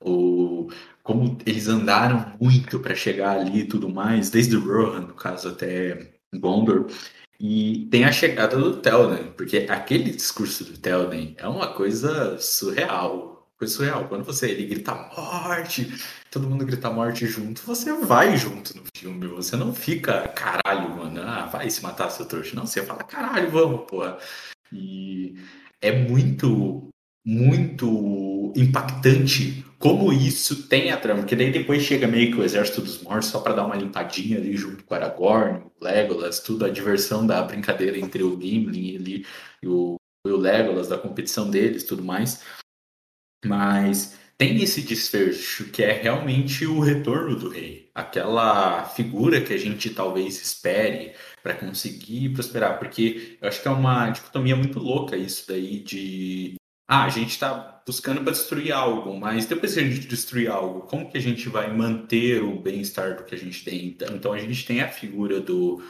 o, 0.00 0.68
como 1.10 1.36
eles 1.44 1.66
andaram 1.66 2.36
muito 2.40 2.78
para 2.78 2.94
chegar 2.94 3.36
ali 3.36 3.62
e 3.62 3.64
tudo 3.64 3.88
mais, 3.88 4.30
desde 4.30 4.54
Rohan, 4.54 5.00
no 5.00 5.14
caso, 5.14 5.48
até 5.48 6.12
Gondor. 6.32 6.86
E 7.40 7.88
tem 7.90 8.04
a 8.04 8.12
chegada 8.12 8.56
do 8.56 8.76
Telden, 8.76 9.32
porque 9.36 9.66
aquele 9.68 10.12
discurso 10.12 10.62
do 10.62 10.78
Telden 10.78 11.34
é 11.36 11.48
uma 11.48 11.74
coisa 11.74 12.38
surreal. 12.38 13.50
coisa 13.58 13.74
surreal. 13.74 14.06
Quando 14.06 14.22
você 14.22 14.50
ele 14.50 14.68
grita 14.68 14.94
morte, 15.16 15.92
todo 16.30 16.48
mundo 16.48 16.64
grita 16.64 16.88
morte 16.92 17.26
junto, 17.26 17.60
você 17.66 17.92
vai 17.92 18.36
junto 18.36 18.76
no 18.76 18.84
filme. 18.96 19.26
Você 19.26 19.56
não 19.56 19.74
fica, 19.74 20.28
caralho, 20.28 20.90
mano, 20.90 21.22
ah, 21.22 21.46
vai 21.46 21.68
se 21.70 21.82
matar 21.82 22.10
seu 22.10 22.24
trouxa. 22.24 22.54
Não, 22.54 22.66
você 22.66 22.84
fala, 22.84 23.02
caralho, 23.02 23.50
vamos, 23.50 23.84
porra. 23.90 24.16
E 24.72 25.34
é 25.80 25.90
muito, 25.90 26.88
muito 27.24 28.52
impactante 28.54 29.64
como 29.80 30.12
isso 30.12 30.68
tem 30.68 30.92
a 30.92 30.96
trama. 30.98 31.20
Porque 31.20 31.34
daí 31.34 31.50
depois 31.50 31.82
chega 31.82 32.06
meio 32.06 32.30
que 32.30 32.38
o 32.38 32.44
Exército 32.44 32.82
dos 32.82 33.02
Mortos 33.02 33.30
só 33.30 33.40
para 33.40 33.54
dar 33.54 33.64
uma 33.64 33.74
limpadinha 33.74 34.36
ali 34.36 34.54
junto 34.56 34.84
com 34.84 34.94
o 34.94 34.96
Aragorn, 34.96 35.64
o 35.80 35.84
Legolas, 35.84 36.38
tudo 36.40 36.66
a 36.66 36.68
diversão 36.68 37.26
da 37.26 37.42
brincadeira 37.42 37.98
entre 37.98 38.22
o 38.22 38.38
Gimli 38.38 38.96
ali, 38.96 39.26
e 39.62 39.66
o, 39.66 39.96
e 40.26 40.30
o 40.30 40.36
Legolas, 40.36 40.88
da 40.88 40.98
competição 40.98 41.50
deles 41.50 41.84
tudo 41.84 42.04
mais. 42.04 42.42
Mas 43.44 44.18
tem 44.36 44.62
esse 44.62 44.82
desfecho 44.82 45.70
que 45.70 45.82
é 45.82 45.92
realmente 45.92 46.66
o 46.66 46.80
retorno 46.80 47.34
do 47.36 47.48
rei, 47.48 47.90
aquela 47.94 48.84
figura 48.84 49.40
que 49.40 49.54
a 49.54 49.58
gente 49.58 49.90
talvez 49.90 50.40
espere 50.42 51.14
para 51.42 51.54
conseguir 51.54 52.30
prosperar, 52.34 52.78
porque 52.78 53.38
eu 53.40 53.48
acho 53.48 53.62
que 53.62 53.68
é 53.68 53.70
uma 53.70 54.10
dicotomia 54.10 54.56
muito 54.56 54.78
louca 54.78 55.16
isso 55.16 55.48
daí 55.48 55.80
de 55.80 56.54
ah, 56.86 57.04
a 57.04 57.08
gente 57.08 57.30
está 57.30 57.79
buscando 57.90 58.22
para 58.22 58.30
destruir 58.30 58.70
algo, 58.70 59.18
mas 59.18 59.46
depois 59.46 59.74
que 59.74 59.80
a 59.80 59.82
gente 59.82 60.06
destruir 60.06 60.48
algo, 60.48 60.82
como 60.82 61.10
que 61.10 61.18
a 61.18 61.20
gente 61.20 61.48
vai 61.48 61.74
manter 61.76 62.40
o 62.40 62.60
bem-estar 62.60 63.16
do 63.16 63.24
que 63.24 63.34
a 63.34 63.38
gente 63.38 63.64
tem? 63.64 63.96
Então 64.12 64.32
a 64.32 64.38
gente 64.38 64.64
tem 64.64 64.80
a 64.80 64.86
figura 64.86 65.40
do, 65.40 65.82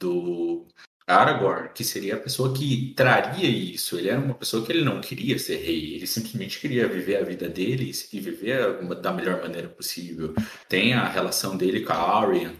do 0.00 0.66
Aragorn, 1.06 1.68
que 1.74 1.84
seria 1.84 2.14
a 2.14 2.18
pessoa 2.20 2.54
que 2.54 2.94
traria 2.96 3.50
isso. 3.50 3.98
Ele 3.98 4.08
era 4.08 4.18
uma 4.18 4.32
pessoa 4.32 4.64
que 4.64 4.72
ele 4.72 4.82
não 4.82 4.98
queria 4.98 5.38
ser 5.38 5.56
rei, 5.56 5.96
ele 5.96 6.06
simplesmente 6.06 6.58
queria 6.58 6.88
viver 6.88 7.16
a 7.16 7.24
vida 7.24 7.50
dele 7.50 7.92
e 8.10 8.18
viver 8.18 8.82
da 9.02 9.12
melhor 9.12 9.42
maneira 9.42 9.68
possível. 9.68 10.34
Tem 10.70 10.94
a 10.94 11.06
relação 11.06 11.54
dele 11.54 11.80
com 11.80 11.92
a 11.92 12.18
Arya, 12.18 12.54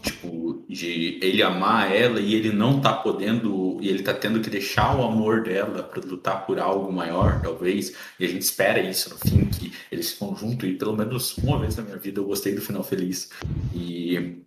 tipo, 0.00 0.64
de 0.68 1.18
ele 1.22 1.42
amar 1.42 1.94
ela 1.94 2.20
e 2.20 2.34
ele 2.34 2.52
não 2.52 2.80
tá 2.80 2.92
podendo, 2.92 3.78
e 3.80 3.88
ele 3.88 4.02
tá 4.02 4.14
tendo 4.14 4.40
que 4.40 4.50
deixar 4.50 4.96
o 4.96 5.02
amor 5.02 5.42
dela 5.42 5.82
para 5.82 6.04
lutar 6.04 6.46
por 6.46 6.58
algo 6.58 6.92
maior, 6.92 7.40
talvez. 7.42 7.94
E 8.18 8.24
a 8.24 8.28
gente 8.28 8.42
espera 8.42 8.80
isso 8.80 9.10
no 9.10 9.18
fim, 9.18 9.46
que 9.46 9.72
eles 9.90 10.12
ficam 10.12 10.36
juntos, 10.36 10.68
e 10.68 10.74
pelo 10.74 10.96
menos 10.96 11.36
uma 11.38 11.58
vez 11.58 11.76
na 11.76 11.82
minha 11.82 11.98
vida 11.98 12.20
eu 12.20 12.24
gostei 12.24 12.54
do 12.54 12.60
final 12.60 12.84
feliz. 12.84 13.30
E 13.74 14.42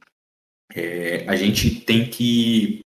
é, 0.73 1.25
a 1.27 1.35
gente 1.35 1.81
tem 1.81 2.09
que 2.09 2.81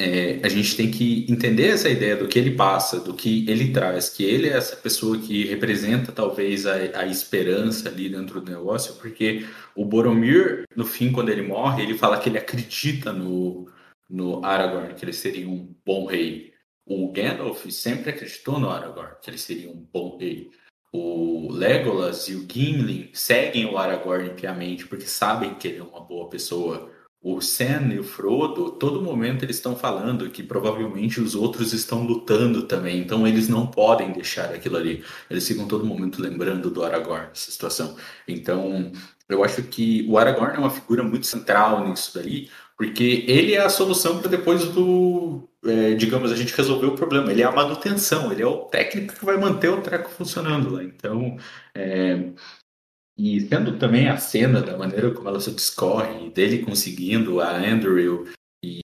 é, 0.00 0.40
a 0.42 0.48
gente 0.48 0.74
tem 0.78 0.90
que 0.90 1.26
entender 1.28 1.68
essa 1.68 1.90
ideia 1.90 2.16
do 2.16 2.26
que 2.26 2.38
ele 2.38 2.52
passa, 2.52 2.98
do 2.98 3.12
que 3.12 3.46
ele 3.46 3.70
traz, 3.70 4.08
que 4.08 4.24
ele 4.24 4.48
é 4.48 4.56
essa 4.56 4.74
pessoa 4.74 5.18
que 5.18 5.44
representa 5.44 6.10
talvez 6.10 6.64
a, 6.66 6.74
a 7.00 7.06
esperança 7.06 7.90
ali 7.90 8.08
dentro 8.08 8.40
do 8.40 8.50
negócio, 8.50 8.94
porque 8.94 9.46
o 9.76 9.84
Boromir, 9.84 10.64
no 10.74 10.86
fim, 10.86 11.12
quando 11.12 11.28
ele 11.28 11.42
morre, 11.42 11.82
ele 11.82 11.98
fala 11.98 12.18
que 12.18 12.30
ele 12.30 12.38
acredita 12.38 13.12
no, 13.12 13.70
no 14.08 14.42
Aragorn, 14.42 14.94
que 14.94 15.04
ele 15.04 15.12
seria 15.12 15.46
um 15.46 15.70
bom 15.84 16.06
rei. 16.06 16.54
O 16.86 17.12
Gandalf 17.12 17.66
sempre 17.66 18.08
acreditou 18.08 18.58
no 18.58 18.70
Aragorn, 18.70 19.16
que 19.20 19.28
ele 19.28 19.38
seria 19.38 19.70
um 19.70 19.86
bom 19.92 20.16
rei. 20.16 20.50
O 20.90 21.52
Legolas 21.52 22.26
e 22.26 22.34
o 22.34 22.46
Gimli 22.50 23.10
seguem 23.12 23.66
o 23.66 23.76
Aragorn 23.76 24.30
piamente 24.30 24.86
porque 24.86 25.04
sabem 25.04 25.54
que 25.54 25.68
ele 25.68 25.78
é 25.78 25.82
uma 25.82 26.00
boa 26.00 26.30
pessoa 26.30 26.89
o 27.22 27.40
Sam 27.40 27.92
e 27.92 27.98
o 27.98 28.04
Frodo, 28.04 28.70
todo 28.72 29.02
momento 29.02 29.44
eles 29.44 29.56
estão 29.56 29.76
falando 29.76 30.30
que 30.30 30.42
provavelmente 30.42 31.20
os 31.20 31.34
outros 31.34 31.72
estão 31.74 32.02
lutando 32.02 32.62
também, 32.62 32.98
então 33.00 33.26
eles 33.26 33.48
não 33.48 33.66
podem 33.66 34.10
deixar 34.12 34.46
aquilo 34.54 34.76
ali. 34.76 35.04
Eles 35.28 35.46
ficam 35.46 35.68
todo 35.68 35.84
momento 35.84 36.22
lembrando 36.22 36.70
do 36.70 36.82
Aragorn, 36.82 37.28
essa 37.32 37.50
situação. 37.50 37.94
Então, 38.26 38.90
eu 39.28 39.44
acho 39.44 39.62
que 39.64 40.06
o 40.08 40.16
Aragorn 40.18 40.56
é 40.56 40.58
uma 40.58 40.70
figura 40.70 41.02
muito 41.02 41.26
central 41.26 41.86
nisso 41.86 42.12
daí, 42.14 42.48
porque 42.76 43.24
ele 43.28 43.52
é 43.54 43.60
a 43.60 43.68
solução 43.68 44.18
para 44.18 44.30
depois 44.30 44.64
do, 44.64 45.46
é, 45.64 45.94
digamos, 45.94 46.32
a 46.32 46.36
gente 46.36 46.56
resolver 46.56 46.86
o 46.86 46.94
problema. 46.94 47.30
Ele 47.30 47.42
é 47.42 47.44
a 47.44 47.52
manutenção, 47.52 48.32
ele 48.32 48.42
é 48.42 48.46
o 48.46 48.64
técnico 48.64 49.14
que 49.14 49.24
vai 49.24 49.36
manter 49.36 49.68
o 49.68 49.82
treco 49.82 50.10
funcionando 50.10 50.70
lá. 50.70 50.82
Então, 50.82 51.36
é, 51.74 52.30
e 53.22 53.38
sendo 53.42 53.76
também 53.76 54.08
a 54.08 54.16
cena 54.16 54.62
da 54.62 54.78
maneira 54.78 55.10
como 55.10 55.28
ela 55.28 55.40
se 55.40 55.50
discorre, 55.50 56.30
dele 56.30 56.64
conseguindo 56.64 57.38
a 57.38 57.54
Andrew 57.54 58.26
e 58.64 58.80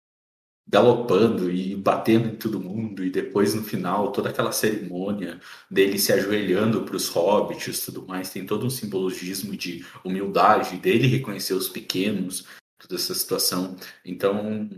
galopando 0.69 1.51
e 1.51 1.75
batendo 1.75 2.29
em 2.29 2.37
todo 2.37 2.61
mundo, 2.61 3.03
e 3.03 3.09
depois 3.09 3.55
no 3.55 3.65
final 3.65 4.13
toda 4.13 4.29
aquela 4.29 4.53
cerimônia 4.53 5.41
dele 5.71 5.99
se 5.99 6.13
ajoelhando 6.13 6.83
para 6.83 6.97
os 6.97 7.09
hobbits 7.09 7.87
tudo 7.87 8.07
mais, 8.07 8.29
tem 8.29 8.45
todo 8.45 8.67
um 8.67 8.71
simbologismo 8.71 9.57
de 9.57 9.87
humildade, 10.05 10.77
dele 10.77 11.07
reconhecer 11.07 11.55
os 11.55 11.71
pequenos, 11.71 12.47
toda 12.79 12.97
essa 12.97 13.15
situação. 13.15 13.75
Então, 14.05 14.69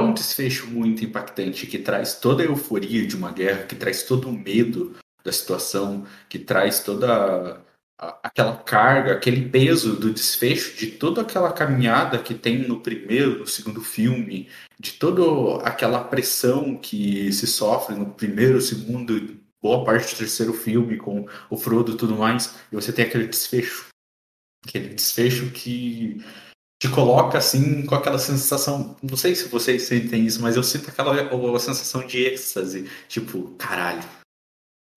é 0.00 0.02
um 0.02 0.14
desfecho 0.14 0.66
muito 0.68 1.04
impactante 1.04 1.66
que 1.66 1.78
traz 1.78 2.18
toda 2.18 2.42
a 2.42 2.46
euforia 2.46 3.06
de 3.06 3.16
uma 3.16 3.32
guerra, 3.32 3.66
que 3.66 3.76
traz 3.76 4.04
todo 4.04 4.30
o 4.30 4.32
medo 4.32 4.96
da 5.22 5.30
situação, 5.30 6.06
que 6.26 6.38
traz 6.38 6.80
toda 6.80 7.62
aquela 7.98 8.56
carga, 8.56 9.12
aquele 9.12 9.48
peso 9.48 9.96
do 9.96 10.12
desfecho 10.12 10.76
de 10.76 10.88
toda 10.88 11.22
aquela 11.22 11.52
caminhada 11.52 12.18
que 12.18 12.34
tem 12.34 12.66
no 12.66 12.80
primeiro, 12.80 13.38
no 13.38 13.46
segundo 13.46 13.80
filme, 13.80 14.48
de 14.78 14.92
toda 14.94 15.62
aquela 15.62 16.02
pressão 16.02 16.76
que 16.76 17.32
se 17.32 17.46
sofre 17.46 17.94
no 17.94 18.12
primeiro, 18.12 18.60
segundo, 18.60 19.40
boa 19.62 19.84
parte 19.84 20.14
do 20.14 20.18
terceiro 20.18 20.52
filme 20.52 20.96
com 20.96 21.26
o 21.48 21.56
Frodo 21.56 21.92
e 21.92 21.96
tudo 21.96 22.16
mais, 22.16 22.56
e 22.70 22.74
você 22.74 22.92
tem 22.92 23.04
aquele 23.04 23.28
desfecho, 23.28 23.86
aquele 24.66 24.88
desfecho 24.88 25.50
que 25.50 26.22
te 26.82 26.88
coloca 26.88 27.38
assim 27.38 27.86
com 27.86 27.94
aquela 27.94 28.18
sensação, 28.18 28.96
não 29.02 29.16
sei 29.16 29.34
se 29.34 29.48
vocês 29.48 29.82
sentem 29.82 30.26
isso, 30.26 30.42
mas 30.42 30.56
eu 30.56 30.62
sinto 30.62 30.90
aquela 30.90 31.58
sensação 31.60 32.04
de 32.04 32.24
êxtase, 32.24 32.90
tipo, 33.08 33.54
caralho, 33.56 34.02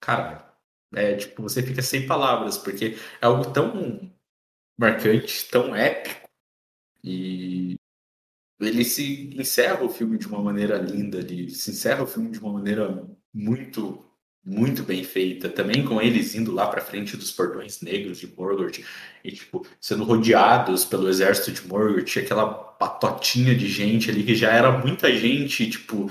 caralho 0.02 0.47
é, 0.94 1.16
tipo, 1.16 1.42
você 1.42 1.62
fica 1.62 1.82
sem 1.82 2.08
palavras, 2.08 2.58
porque 2.58 2.98
é 3.22 3.26
algo 3.26 3.52
tão 3.52 4.12
marcante, 4.78 5.48
tão 5.50 5.76
épico. 5.76 6.28
E 7.04 7.76
ele 8.60 8.84
se 8.84 9.30
encerra 9.36 9.84
o 9.84 9.90
filme 9.90 10.18
de 10.18 10.28
uma 10.28 10.42
maneira 10.42 10.78
linda, 10.78 11.20
ele 11.20 11.50
se 11.50 11.72
encerra 11.72 12.04
o 12.04 12.08
filme 12.08 12.32
de 12.32 12.40
uma 12.40 12.54
maneira 12.54 13.06
muito, 13.34 14.04
muito 14.44 14.84
bem 14.84 15.04
feita. 15.04 15.50
Também 15.50 15.86
com 15.86 16.02
eles 16.02 16.36
indo 16.36 16.52
lá 16.52 16.68
para 16.68 16.82
frente 16.82 17.18
dos 17.18 17.32
portões 17.32 17.82
negros 17.82 18.20
de 18.20 18.28
Morgoth 18.28 18.80
e, 19.24 19.32
tipo, 19.32 19.66
sendo 19.80 20.04
rodeados 20.04 20.86
pelo 20.86 21.10
exército 21.10 21.52
de 21.52 21.68
Morgoth, 21.68 22.18
aquela 22.18 22.48
patotinha 22.48 23.56
de 23.56 23.68
gente 23.68 24.10
ali 24.10 24.24
que 24.24 24.36
já 24.36 24.52
era 24.52 24.72
muita 24.72 25.14
gente, 25.16 25.70
tipo, 25.70 26.10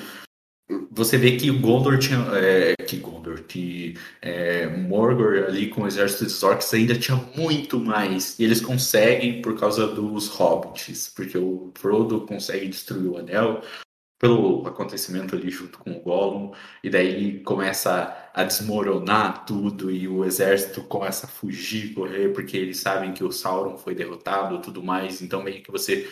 você 0.91 1.17
vê 1.17 1.37
que 1.37 1.51
o 1.51 1.61
Gondor 1.61 1.99
tinha. 1.99 2.19
É, 2.35 2.75
que 2.85 2.97
Gondor, 2.97 3.43
que 3.45 3.95
é, 4.23 4.67
Morgor 4.67 5.45
ali 5.47 5.69
com 5.69 5.83
o 5.83 5.87
exército 5.87 6.25
dos 6.25 6.43
orcs 6.43 6.73
ainda 6.75 6.99
tinha 6.99 7.17
muito 7.37 7.79
mais. 7.79 8.39
E 8.39 8.45
eles 8.45 8.61
conseguem 8.61 9.43
por 9.43 9.59
causa 9.59 9.87
dos 9.87 10.29
hobbits, 10.29 11.13
porque 11.15 11.39
o 11.39 11.71
Frodo 11.77 12.23
consegue 12.23 12.69
destruir 12.69 13.09
o 13.09 13.19
anel 13.19 13.63
pelo 14.19 14.67
acontecimento 14.67 15.37
ali 15.37 15.51
junto 15.51 15.79
com 15.79 15.93
o 15.93 16.01
Gollum, 16.01 16.53
e 16.83 16.89
daí 16.89 17.41
começa 17.41 18.31
a 18.33 18.45
desmoronar 18.45 19.45
tudo 19.45 19.91
e 19.91 20.09
o 20.09 20.25
exército 20.25 20.83
começa 20.85 21.27
a 21.27 21.29
fugir, 21.29 21.93
correr, 21.93 22.33
porque 22.33 22.57
eles 22.57 22.79
sabem 22.79 23.13
que 23.13 23.23
o 23.23 23.31
Sauron 23.31 23.77
foi 23.77 23.95
derrotado 23.95 24.61
tudo 24.63 24.83
mais, 24.83 25.21
então 25.21 25.43
meio 25.43 25.63
que 25.63 25.71
você 25.71 26.11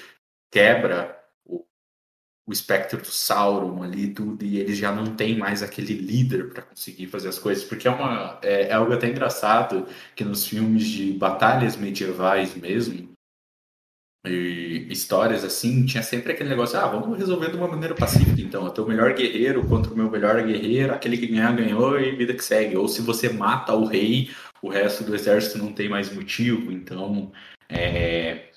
quebra 0.51 1.24
o 2.47 2.53
espectro 2.53 3.01
do 3.01 3.07
Sauron 3.07 3.83
ali 3.83 4.09
tudo 4.09 4.45
e 4.45 4.59
eles 4.59 4.77
já 4.77 4.93
não 4.93 5.15
tem 5.15 5.37
mais 5.37 5.63
aquele 5.63 5.95
líder 5.95 6.51
para 6.51 6.63
conseguir 6.63 7.07
fazer 7.07 7.29
as 7.29 7.39
coisas 7.39 7.65
porque 7.65 7.89
é 7.89 7.91
uma 7.91 8.39
é, 8.43 8.69
é, 8.69 8.73
algo 8.73 8.93
até 8.93 9.09
engraçado 9.09 9.87
que 10.15 10.25
nos 10.25 10.47
filmes 10.47 10.87
de 10.87 11.13
batalhas 11.13 11.77
medievais 11.77 12.55
mesmo 12.55 13.09
e 14.27 14.87
histórias 14.91 15.43
assim 15.43 15.87
tinha 15.87 16.03
sempre 16.03 16.33
aquele 16.33 16.51
negócio 16.51 16.79
ah 16.79 16.87
vamos 16.87 17.19
resolver 17.19 17.51
de 17.51 17.57
uma 17.57 17.69
maneira 17.69 17.95
pacífica 17.95 18.41
então 18.41 18.65
o 18.65 18.71
teu 18.71 18.87
melhor 18.87 19.15
guerreiro 19.15 19.67
contra 19.67 19.93
o 19.93 19.97
meu 19.97 20.11
melhor 20.11 20.43
guerreiro 20.43 20.93
aquele 20.93 21.17
que 21.17 21.27
ganhar 21.27 21.55
ganhou 21.57 21.99
e 21.99 22.15
vida 22.15 22.35
que 22.35 22.45
segue. 22.45 22.77
Ou 22.77 22.89
se 22.89 23.03
você 23.03 23.29
mata 23.31 23.75
o 23.75 23.87
rei 23.87 24.31
o 24.63 24.69
resto 24.69 25.05
do 25.05 25.15
exército 25.15 25.59
não 25.59 25.73
tem 25.73 25.89
mais 25.89 26.13
motivo 26.13 26.73
então 26.73 27.33
é, 27.69 28.51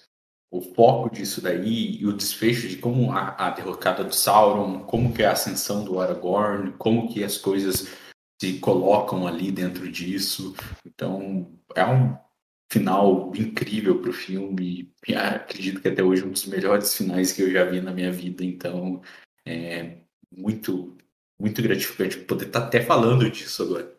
o 0.49 0.61
foco 0.61 1.13
disso 1.13 1.41
daí 1.41 1.97
e 1.99 2.05
o 2.05 2.13
desfecho 2.13 2.67
de 2.67 2.77
como 2.77 3.11
a, 3.11 3.35
a, 3.37 3.49
derrocada 3.49 4.03
do 4.03 4.15
Sauron, 4.15 4.79
como 4.85 5.13
que 5.13 5.23
é 5.23 5.27
a 5.27 5.33
ascensão 5.33 5.83
do 5.83 5.99
Aragorn, 5.99 6.73
como 6.77 7.11
que 7.11 7.23
as 7.23 7.37
coisas 7.37 7.87
se 8.41 8.59
colocam 8.59 9.27
ali 9.27 9.51
dentro 9.51 9.91
disso. 9.91 10.55
Então, 10.85 11.51
é 11.75 11.85
um 11.85 12.17
final 12.71 13.31
incrível 13.35 13.99
para 14.01 14.09
o 14.09 14.13
filme. 14.13 14.93
E 15.07 15.15
acredito 15.15 15.81
que 15.81 15.87
até 15.87 16.03
hoje 16.03 16.23
é 16.23 16.25
um 16.25 16.31
dos 16.31 16.45
melhores 16.45 16.95
finais 16.95 17.33
que 17.33 17.41
eu 17.41 17.51
já 17.51 17.65
vi 17.65 17.81
na 17.81 17.91
minha 17.91 18.11
vida. 18.11 18.43
Então, 18.43 19.01
é 19.45 20.01
muito, 20.31 20.95
muito 21.39 21.61
gratificante 21.61 22.17
poder 22.19 22.47
estar 22.47 22.61
tá 22.61 22.67
até 22.67 22.81
falando 22.81 23.29
disso 23.29 23.63
agora. 23.63 23.97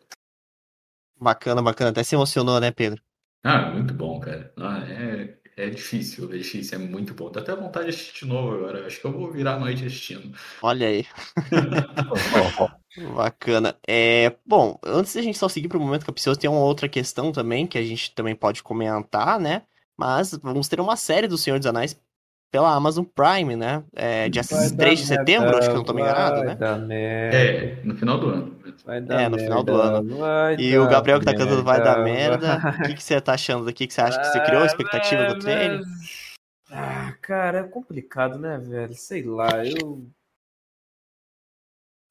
Bacana, 1.19 1.61
bacana. 1.61 1.91
Até 1.91 2.03
se 2.03 2.15
emocionou, 2.15 2.59
né, 2.59 2.71
Pedro? 2.71 3.03
Ah, 3.43 3.71
muito 3.71 3.93
bom, 3.93 4.19
cara. 4.19 4.53
Ah, 4.57 4.79
é, 4.87 5.38
é 5.59 5.69
difícil, 5.69 6.33
é 6.33 6.37
difícil, 6.37 6.77
é 6.77 6.81
muito 6.81 7.13
bom. 7.13 7.29
Dá 7.29 7.41
até 7.41 7.55
vontade 7.55 7.85
de 7.85 7.91
assistir 7.91 8.25
de 8.25 8.31
novo 8.31 8.55
agora. 8.55 8.87
Acho 8.87 8.99
que 8.99 9.05
eu 9.05 9.11
vou 9.11 9.31
virar 9.31 9.55
a 9.55 9.59
noite 9.59 9.85
assistindo. 9.85 10.35
Olha 10.61 10.87
aí. 10.87 11.05
Bacana. 13.15 13.77
É, 13.87 14.35
bom, 14.45 14.79
antes 14.83 15.13
da 15.13 15.21
gente 15.21 15.37
só 15.37 15.47
seguir 15.49 15.67
pro 15.67 15.79
momento 15.79 16.05
capcioso, 16.05 16.39
tem 16.39 16.49
uma 16.49 16.59
outra 16.59 16.87
questão 16.87 17.31
também 17.31 17.67
que 17.67 17.77
a 17.77 17.83
gente 17.83 18.13
também 18.15 18.35
pode 18.35 18.63
comentar, 18.63 19.39
né? 19.39 19.63
Mas 19.97 20.31
vamos 20.41 20.67
ter 20.67 20.79
uma 20.79 20.95
série 20.95 21.27
do 21.27 21.37
Senhor 21.37 21.59
dos 21.59 21.67
Anéis 21.67 21.99
pela 22.51 22.73
Amazon 22.73 23.05
Prime, 23.05 23.55
né? 23.55 23.83
É, 23.93 24.27
dia 24.29 24.41
Vai 24.43 24.69
3 24.69 24.99
de 24.99 25.05
setembro, 25.05 25.57
acho 25.57 25.69
que 25.69 25.75
eu 25.75 25.77
não 25.79 25.83
tô 25.83 25.93
me 25.93 26.01
enganado, 26.01 26.37
vai 26.37 26.45
né? 26.47 26.55
dar 26.55 26.77
merda, 26.77 27.37
É, 27.37 27.81
no 27.83 27.95
final 27.95 28.19
do 28.19 28.29
ano. 28.29 28.59
vai 28.85 29.01
dar 29.01 29.21
É, 29.21 29.29
no 29.29 29.37
final 29.37 29.63
do 29.63 29.73
merda, 29.73 29.97
ano. 29.97 30.17
vai 30.17 30.55
E 30.57 30.77
o 30.77 30.87
Gabriel 30.87 31.19
que 31.19 31.25
tá 31.25 31.33
cantando 31.33 31.63
vai 31.63 31.81
dar 31.81 32.03
merda, 32.03 32.57
O 32.79 32.83
que, 32.83 32.95
que 32.95 33.03
você 33.03 33.21
tá 33.21 33.33
achando 33.33 33.65
daqui? 33.65 33.87
Que 33.87 33.93
você 33.93 34.01
acha 34.01 34.19
que 34.19 34.27
você 34.27 34.39
criou 34.41 34.63
a 34.63 34.65
expectativa 34.65 35.25
do 35.25 35.39
trailer? 35.39 35.81
Ah, 36.71 37.15
cara, 37.21 37.59
é 37.59 37.63
complicado, 37.63 38.37
né, 38.37 38.57
velho? 38.57 38.93
Sei 38.93 39.23
lá, 39.23 39.65
eu. 39.65 40.07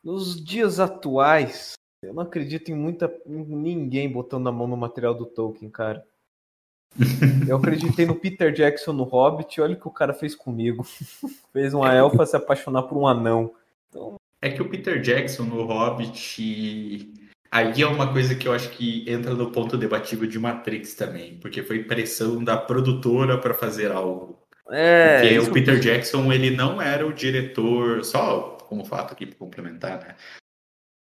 Nos 0.02 0.42
dias 0.42 0.78
atuais, 0.80 1.72
eu 2.02 2.14
não 2.14 2.22
acredito 2.22 2.70
em 2.70 2.74
muita 2.74 3.12
em 3.26 3.44
ninguém 3.44 4.10
botando 4.10 4.48
a 4.48 4.52
mão 4.52 4.66
no 4.66 4.76
material 4.76 5.14
do 5.14 5.26
Tolkien, 5.26 5.70
cara. 5.70 6.04
Eu 7.48 7.56
acreditei 7.56 8.06
no 8.06 8.14
Peter 8.14 8.52
Jackson 8.52 8.92
no 8.92 9.04
Hobbit, 9.04 9.60
olha 9.60 9.74
o 9.74 9.80
que 9.80 9.88
o 9.88 9.92
cara 9.92 10.12
fez 10.12 10.34
comigo. 10.34 10.86
fez 11.52 11.74
uma 11.74 11.94
elfa 11.94 12.26
se 12.26 12.36
apaixonar 12.36 12.82
por 12.82 12.98
um 12.98 13.06
anão. 13.06 13.52
É 14.40 14.50
que 14.50 14.62
o 14.62 14.68
Peter 14.68 15.00
Jackson 15.00 15.44
no 15.44 15.64
Hobbit. 15.64 17.12
Aí 17.50 17.80
é 17.80 17.86
uma 17.86 18.12
coisa 18.12 18.34
que 18.34 18.46
eu 18.46 18.52
acho 18.52 18.70
que 18.70 19.08
entra 19.10 19.34
no 19.34 19.50
ponto 19.50 19.76
debatível 19.76 20.28
de 20.28 20.38
Matrix 20.38 20.94
também, 20.94 21.38
porque 21.38 21.62
foi 21.62 21.82
pressão 21.82 22.44
da 22.44 22.56
produtora 22.56 23.38
para 23.38 23.54
fazer 23.54 23.90
algo. 23.90 24.38
É, 24.70 25.20
Porque 25.20 25.38
o 25.38 25.52
Peter 25.52 25.80
Jackson, 25.80 26.30
ele 26.30 26.50
não 26.50 26.80
era 26.80 27.06
o 27.06 27.12
diretor, 27.12 28.04
só 28.04 28.58
como 28.68 28.84
fato 28.84 29.12
aqui 29.12 29.24
para 29.24 29.38
complementar, 29.38 29.98
né? 29.98 30.14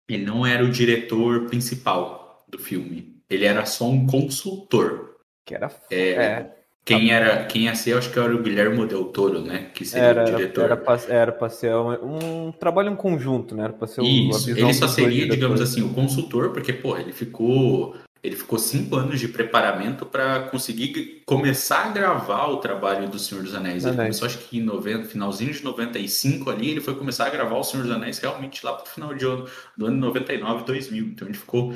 Ele 0.10 0.26
não 0.26 0.46
era 0.46 0.64
o 0.64 0.70
diretor 0.70 1.46
principal 1.46 2.46
do 2.48 2.60
filme. 2.60 3.22
Ele 3.30 3.46
era 3.46 3.66
só 3.66 3.90
um 3.90 4.06
consultor. 4.06 5.13
Que 5.46 5.54
era 5.56 5.72
É, 5.90 6.10
É. 6.12 6.64
Quem 6.86 7.12
era, 7.14 7.46
quem 7.46 7.64
ia 7.64 7.76
ser, 7.76 7.98
acho 7.98 8.12
que 8.12 8.20
era 8.20 8.36
o 8.36 8.44
Guilherme 8.44 8.86
Del 8.86 9.06
Toro, 9.06 9.40
né? 9.40 9.70
Que 9.74 9.86
seria 9.86 10.08
Era, 10.08 10.24
o 10.24 10.26
diretor. 10.26 10.66
era, 10.66 10.76
pra, 10.76 11.00
era 11.08 11.32
pra 11.32 11.50
ser 11.50 11.74
um, 11.74 12.48
um 12.48 12.52
trabalho 12.52 12.92
em 12.92 12.96
conjunto, 12.96 13.56
né? 13.56 13.64
Era 13.64 13.74
pra 13.74 13.88
ser 13.88 14.02
o, 14.02 14.04
a 14.04 14.08
Isso, 14.08 14.50
ele 14.50 14.74
só 14.74 14.90
seria, 14.90 15.26
digamos 15.30 15.62
assim, 15.62 15.82
o 15.82 15.94
consultor, 15.94 16.50
porque, 16.52 16.74
pô, 16.74 16.98
ele 16.98 17.14
ficou, 17.14 17.96
ele 18.22 18.36
ficou 18.36 18.60
cinco 18.60 18.98
anos 18.98 19.18
de 19.18 19.30
preparamento 19.30 20.06
para 20.06 20.42
conseguir 20.50 21.22
começar 21.26 21.86
a 21.86 21.90
gravar 21.92 22.48
o 22.48 22.58
trabalho 22.58 23.08
do 23.08 23.18
Senhor 23.18 23.42
dos 23.46 23.56
Anéis. 23.56 23.86
Ele 23.86 23.94
Anéis. 23.94 24.20
começou, 24.20 24.26
acho 24.26 24.50
que 24.50 24.58
em 24.58 24.64
90, 24.64 25.06
finalzinho 25.06 25.54
de 25.54 25.64
95 25.64 26.50
ali, 26.50 26.70
ele 26.70 26.82
foi 26.82 26.96
começar 26.96 27.28
a 27.28 27.30
gravar 27.30 27.56
o 27.56 27.64
Senhor 27.64 27.84
dos 27.84 27.96
Anéis 27.96 28.20
realmente 28.20 28.66
lá 28.66 28.74
pro 28.74 28.92
final 28.92 29.14
de 29.14 29.24
ano, 29.26 29.46
do 29.78 29.86
ano 29.86 29.96
99, 29.98 30.66
2000. 30.66 31.06
Então 31.06 31.30
ele 31.30 31.38
ficou 31.38 31.74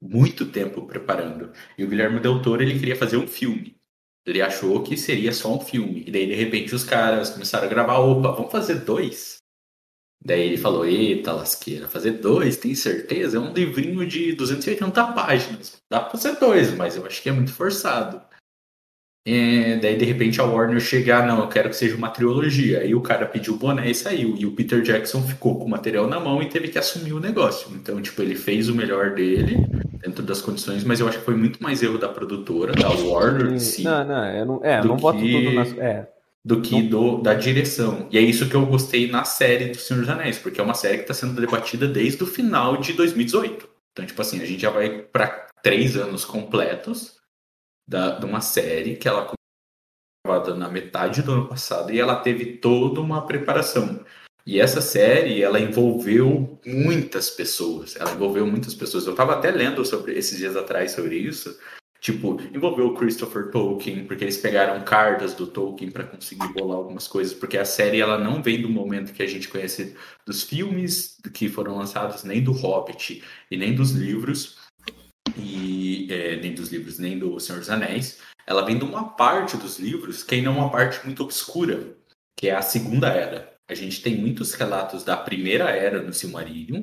muito 0.00 0.46
tempo 0.46 0.86
preparando. 0.86 1.52
E 1.76 1.84
o 1.84 1.88
Guilherme 1.88 2.20
Del 2.20 2.40
Toro, 2.42 2.62
ele 2.62 2.78
queria 2.78 2.96
fazer 2.96 3.16
um 3.16 3.26
filme. 3.26 3.76
Ele 4.26 4.42
achou 4.42 4.82
que 4.82 4.96
seria 4.96 5.32
só 5.32 5.56
um 5.56 5.60
filme. 5.60 6.04
E 6.06 6.10
daí, 6.10 6.26
de 6.26 6.34
repente, 6.34 6.74
os 6.74 6.84
caras 6.84 7.30
começaram 7.30 7.66
a 7.66 7.70
gravar, 7.70 7.98
opa, 7.98 8.32
vamos 8.32 8.52
fazer 8.52 8.76
dois? 8.80 9.38
Daí 10.22 10.40
ele 10.42 10.58
falou, 10.58 10.84
eita 10.84 11.32
lasqueira, 11.32 11.88
fazer 11.88 12.12
dois, 12.12 12.56
tem 12.56 12.74
certeza? 12.74 13.36
É 13.36 13.40
um 13.40 13.52
livrinho 13.52 14.06
de 14.06 14.32
280 14.32 15.12
páginas. 15.12 15.80
Dá 15.90 16.00
pra 16.00 16.10
fazer 16.10 16.38
dois, 16.38 16.74
mas 16.74 16.96
eu 16.96 17.06
acho 17.06 17.22
que 17.22 17.28
é 17.28 17.32
muito 17.32 17.52
forçado. 17.52 18.20
É, 19.26 19.76
daí 19.76 19.96
de 19.96 20.04
repente 20.04 20.40
a 20.40 20.44
Warner 20.44 20.80
chega, 20.80 21.18
ah, 21.18 21.26
não, 21.26 21.40
eu 21.40 21.48
quero 21.48 21.68
que 21.68 21.76
seja 21.76 21.96
uma 21.96 22.10
trilogia. 22.10 22.80
Aí 22.80 22.94
o 22.94 23.00
cara 23.00 23.26
pediu 23.26 23.54
o 23.54 23.58
boné 23.58 23.90
e 23.90 23.94
saiu. 23.94 24.36
E 24.36 24.44
o 24.44 24.52
Peter 24.52 24.82
Jackson 24.82 25.22
ficou 25.22 25.58
com 25.58 25.66
o 25.66 25.70
material 25.70 26.06
na 26.06 26.18
mão 26.18 26.42
e 26.42 26.48
teve 26.48 26.68
que 26.68 26.78
assumir 26.78 27.12
o 27.12 27.20
negócio. 27.20 27.70
Então, 27.74 28.00
tipo, 28.02 28.20
ele 28.20 28.34
fez 28.34 28.68
o 28.68 28.74
melhor 28.74 29.14
dele 29.14 29.56
dentro 29.98 30.22
das 30.22 30.40
condições, 30.40 30.84
mas 30.84 31.00
eu 31.00 31.08
acho 31.08 31.18
que 31.18 31.24
foi 31.24 31.34
muito 31.34 31.62
mais 31.62 31.82
erro 31.82 31.98
da 31.98 32.08
produtora, 32.08 32.72
da 32.72 32.88
Warner 32.88 33.52
em 33.52 33.58
si 33.58 33.82
Não, 33.84 34.04
não, 34.06 34.24
eu 34.26 34.46
não, 34.46 34.64
é, 34.64 34.82
não 34.84 34.96
boto 34.96 35.18
que- 35.18 35.32
tudo 35.32 35.52
nas. 35.52 35.72
É, 35.78 36.08
do 36.44 36.62
que 36.62 36.82
do, 36.82 37.20
da 37.20 37.34
direção. 37.34 38.08
E 38.10 38.16
é 38.16 38.20
isso 38.22 38.48
que 38.48 38.54
eu 38.54 38.64
gostei 38.64 39.10
na 39.10 39.24
série 39.24 39.66
do 39.66 39.76
Senhor 39.76 40.00
dos 40.00 40.08
Anéis, 40.08 40.38
porque 40.38 40.60
é 40.60 40.64
uma 40.64 40.72
série 40.72 40.96
que 40.96 41.02
está 41.02 41.12
sendo 41.12 41.38
debatida 41.38 41.86
desde 41.86 42.22
o 42.22 42.26
final 42.26 42.78
de 42.78 42.92
2018. 42.94 43.68
Então, 43.92 44.06
tipo 44.06 44.22
assim, 44.22 44.40
a 44.40 44.46
gente 44.46 44.62
já 44.62 44.70
vai 44.70 45.02
para 45.02 45.46
três 45.62 45.96
anos 45.96 46.24
completos 46.24 47.16
da, 47.86 48.18
de 48.18 48.24
uma 48.24 48.40
série 48.40 48.96
que 48.96 49.06
ela 49.08 49.22
começou 49.22 49.34
gravada 50.24 50.54
na 50.54 50.68
metade 50.68 51.22
do 51.22 51.32
ano 51.32 51.48
passado 51.48 51.92
e 51.92 51.98
ela 52.00 52.16
teve 52.16 52.56
toda 52.58 53.00
uma 53.00 53.26
preparação. 53.26 54.00
E 54.48 54.58
essa 54.60 54.80
série, 54.80 55.42
ela 55.42 55.60
envolveu 55.60 56.58
muitas 56.64 57.28
pessoas. 57.28 57.94
Ela 57.96 58.12
envolveu 58.12 58.46
muitas 58.46 58.74
pessoas. 58.74 59.04
Eu 59.04 59.10
estava 59.10 59.34
até 59.34 59.50
lendo 59.50 59.84
sobre 59.84 60.14
esses 60.14 60.38
dias 60.38 60.56
atrás 60.56 60.92
sobre 60.92 61.18
isso. 61.18 61.54
Tipo, 62.00 62.40
envolveu 62.54 62.94
Christopher 62.94 63.50
Tolkien, 63.50 64.06
porque 64.06 64.24
eles 64.24 64.38
pegaram 64.38 64.82
cartas 64.82 65.34
do 65.34 65.46
Tolkien 65.46 65.90
para 65.90 66.04
conseguir 66.04 66.50
bolar 66.54 66.78
algumas 66.78 67.06
coisas, 67.06 67.34
porque 67.34 67.58
a 67.58 67.64
série 67.66 68.00
ela 68.00 68.16
não 68.16 68.42
vem 68.42 68.62
do 68.62 68.70
momento 68.70 69.12
que 69.12 69.22
a 69.22 69.26
gente 69.26 69.48
conhece 69.48 69.94
dos 70.24 70.42
filmes 70.44 71.18
que 71.34 71.50
foram 71.50 71.76
lançados, 71.76 72.24
nem 72.24 72.42
do 72.42 72.52
Hobbit 72.52 73.22
e 73.50 73.56
nem 73.58 73.74
dos 73.74 73.90
livros, 73.90 74.56
e 75.36 76.08
é, 76.10 76.36
nem 76.36 76.54
dos 76.54 76.72
livros, 76.72 76.98
nem 76.98 77.18
do 77.18 77.38
Senhor 77.38 77.58
dos 77.58 77.68
Anéis. 77.68 78.20
Ela 78.46 78.64
vem 78.64 78.78
de 78.78 78.84
uma 78.84 79.10
parte 79.10 79.58
dos 79.58 79.78
livros 79.78 80.22
que 80.22 80.36
ainda 80.36 80.48
é 80.48 80.52
uma 80.52 80.70
parte 80.70 81.04
muito 81.04 81.22
obscura, 81.22 81.94
que 82.34 82.48
é 82.48 82.54
a 82.54 82.62
Segunda 82.62 83.08
Era. 83.08 83.47
A 83.68 83.74
gente 83.74 84.02
tem 84.02 84.16
muitos 84.16 84.54
relatos 84.54 85.04
da 85.04 85.16
Primeira 85.16 85.70
Era 85.70 86.02
no 86.02 86.12
Silmarillion, 86.12 86.82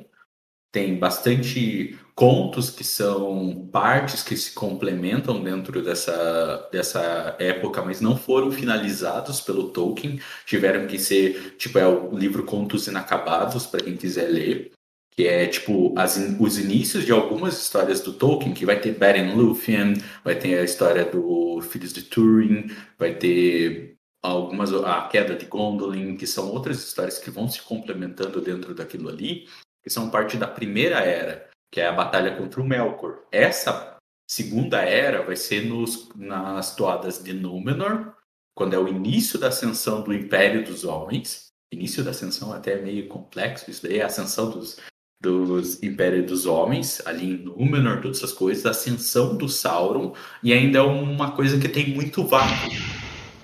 tem 0.76 0.98
bastante 0.98 1.98
contos 2.14 2.68
que 2.68 2.84
são 2.84 3.66
partes 3.72 4.22
que 4.22 4.36
se 4.36 4.52
complementam 4.52 5.42
dentro 5.42 5.82
dessa, 5.82 6.68
dessa 6.70 7.34
época, 7.38 7.82
mas 7.82 8.00
não 8.00 8.14
foram 8.14 8.52
finalizados 8.52 9.40
pelo 9.40 9.70
Tolkien. 9.70 10.20
Tiveram 10.44 10.86
que 10.86 10.98
ser, 10.98 11.56
tipo, 11.56 11.78
é 11.78 11.88
o 11.88 12.14
livro 12.14 12.44
Contos 12.44 12.86
Inacabados, 12.86 13.64
para 13.66 13.82
quem 13.82 13.96
quiser 13.96 14.28
ler, 14.28 14.72
que 15.12 15.26
é, 15.26 15.46
tipo, 15.46 15.94
as, 15.96 16.18
os 16.38 16.58
inícios 16.58 17.06
de 17.06 17.12
algumas 17.12 17.58
histórias 17.58 18.02
do 18.02 18.12
Tolkien, 18.12 18.52
que 18.52 18.66
vai 18.66 18.78
ter 18.78 18.92
Beren 18.92 19.34
Lúthien, 19.34 19.94
vai 20.22 20.34
ter 20.34 20.58
a 20.58 20.64
história 20.64 21.06
do 21.06 21.62
Filhos 21.62 21.94
de 21.94 22.02
Túrin, 22.02 22.70
vai 22.98 23.14
ter 23.14 23.95
algumas, 24.26 24.72
a 24.72 25.08
Queda 25.08 25.34
de 25.34 25.46
Gondolin, 25.46 26.16
que 26.16 26.26
são 26.26 26.50
outras 26.50 26.78
histórias 26.78 27.18
que 27.18 27.30
vão 27.30 27.48
se 27.48 27.62
complementando 27.62 28.40
dentro 28.40 28.74
daquilo 28.74 29.08
ali, 29.08 29.48
que 29.82 29.90
são 29.90 30.10
parte 30.10 30.36
da 30.36 30.46
primeira 30.46 31.00
era, 31.00 31.48
que 31.70 31.80
é 31.80 31.86
a 31.86 31.92
batalha 31.92 32.36
contra 32.36 32.60
o 32.60 32.64
Melkor. 32.64 33.22
Essa 33.30 33.96
segunda 34.28 34.82
era 34.82 35.22
vai 35.22 35.36
ser 35.36 35.66
nos, 35.66 36.08
nas 36.16 36.74
toadas 36.74 37.22
de 37.22 37.32
Númenor, 37.32 38.14
quando 38.54 38.74
é 38.74 38.78
o 38.78 38.88
início 38.88 39.38
da 39.38 39.48
ascensão 39.48 40.02
do 40.02 40.12
Império 40.12 40.64
dos 40.64 40.84
Homens. 40.84 41.46
Início 41.72 42.02
da 42.02 42.10
ascensão 42.10 42.52
até 42.52 42.72
é 42.72 42.82
meio 42.82 43.08
complexo, 43.08 43.70
isso 43.70 43.82
daí 43.82 43.98
é 43.98 44.02
a 44.02 44.06
ascensão 44.06 44.50
dos, 44.50 44.80
dos 45.20 45.82
Império 45.82 46.24
dos 46.24 46.46
Homens, 46.46 47.02
ali 47.04 47.32
em 47.32 47.36
Númenor, 47.38 48.00
todas 48.00 48.18
essas 48.18 48.32
coisas, 48.32 48.64
a 48.64 48.70
ascensão 48.70 49.36
do 49.36 49.48
Sauron, 49.48 50.14
e 50.42 50.52
ainda 50.52 50.78
é 50.78 50.82
uma 50.82 51.32
coisa 51.32 51.58
que 51.58 51.68
tem 51.68 51.90
muito 51.90 52.24
vácuo. 52.24 52.95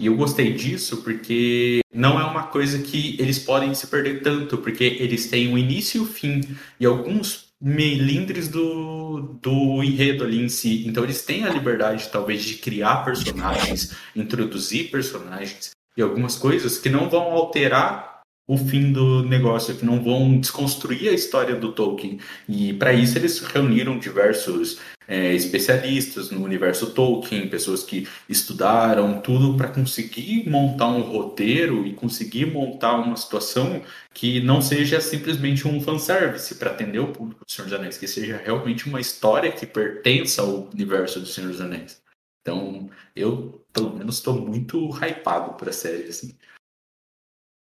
E 0.03 0.07
eu 0.07 0.17
gostei 0.17 0.53
disso 0.53 0.97
porque 0.97 1.79
não 1.95 2.19
é 2.19 2.25
uma 2.25 2.43
coisa 2.49 2.81
que 2.81 3.15
eles 3.21 3.39
podem 3.39 3.73
se 3.73 3.87
perder 3.87 4.21
tanto, 4.21 4.59
porque 4.59 4.83
eles 4.83 5.29
têm 5.31 5.55
o 5.55 5.57
início 5.57 5.99
e 5.99 6.03
o 6.03 6.07
fim, 6.07 6.41
e 6.81 6.85
alguns 6.85 7.53
melindres 7.61 8.49
do, 8.49 9.39
do 9.41 9.81
enredo 9.81 10.25
ali 10.25 10.43
em 10.43 10.49
si. 10.49 10.85
Então 10.89 11.05
eles 11.05 11.23
têm 11.25 11.45
a 11.45 11.51
liberdade, 11.51 12.09
talvez, 12.11 12.43
de 12.43 12.55
criar 12.55 13.05
personagens, 13.05 13.95
introduzir 14.17 14.91
personagens 14.91 15.71
e 15.97 16.03
algumas 16.03 16.35
coisas 16.35 16.79
que 16.79 16.89
não 16.89 17.09
vão 17.09 17.31
alterar 17.31 18.23
o 18.49 18.59
fim 18.59 18.91
do 18.91 19.23
negócio, 19.23 19.77
que 19.77 19.85
não 19.85 20.03
vão 20.03 20.37
desconstruir 20.37 21.11
a 21.11 21.13
história 21.13 21.55
do 21.55 21.71
Tolkien. 21.71 22.19
E 22.49 22.73
para 22.73 22.93
isso 22.93 23.17
eles 23.17 23.39
reuniram 23.39 24.01
diversos 24.01 24.81
é, 25.07 25.35
especialistas 25.35 26.31
no 26.31 26.43
universo 26.43 26.91
Tolkien, 26.93 27.49
pessoas 27.49 27.83
que 27.83 28.09
estudaram 28.29 29.21
tudo 29.21 29.57
para 29.57 29.69
conseguir 29.69 30.49
montar 30.49 30.89
um 30.89 31.03
roteiro 31.03 31.87
e 31.87 31.93
conseguir 31.93 32.47
montar 32.47 32.97
uma 32.97 33.17
situação 33.17 33.83
que 34.15 34.41
não 34.41 34.61
seja 34.61 35.01
simplesmente 35.01 35.67
um 35.67 35.81
fanservice 35.81 36.55
para 36.57 36.71
atender 36.71 36.99
o 36.99 37.09
público 37.09 37.45
do 37.45 37.51
Senhor 37.51 37.69
dos 37.69 37.79
Anéis, 37.79 37.99
que 37.99 38.07
seja 38.07 38.41
realmente 38.43 38.87
uma 38.87 39.01
história 39.01 39.53
que 39.53 39.67
pertença 39.67 40.43
ao 40.43 40.69
universo 40.73 41.21
do 41.21 41.27
Senhor 41.27 41.51
dos 41.51 41.61
Anéis. 41.61 42.03
Então, 42.43 42.91
eu, 43.15 43.65
pelo 43.73 43.97
menos, 43.97 44.17
estou 44.17 44.35
muito 44.35 44.91
hypado 44.91 45.55
para 45.55 45.71
a 45.71 45.73
série, 45.73 46.09
assim. 46.09 46.37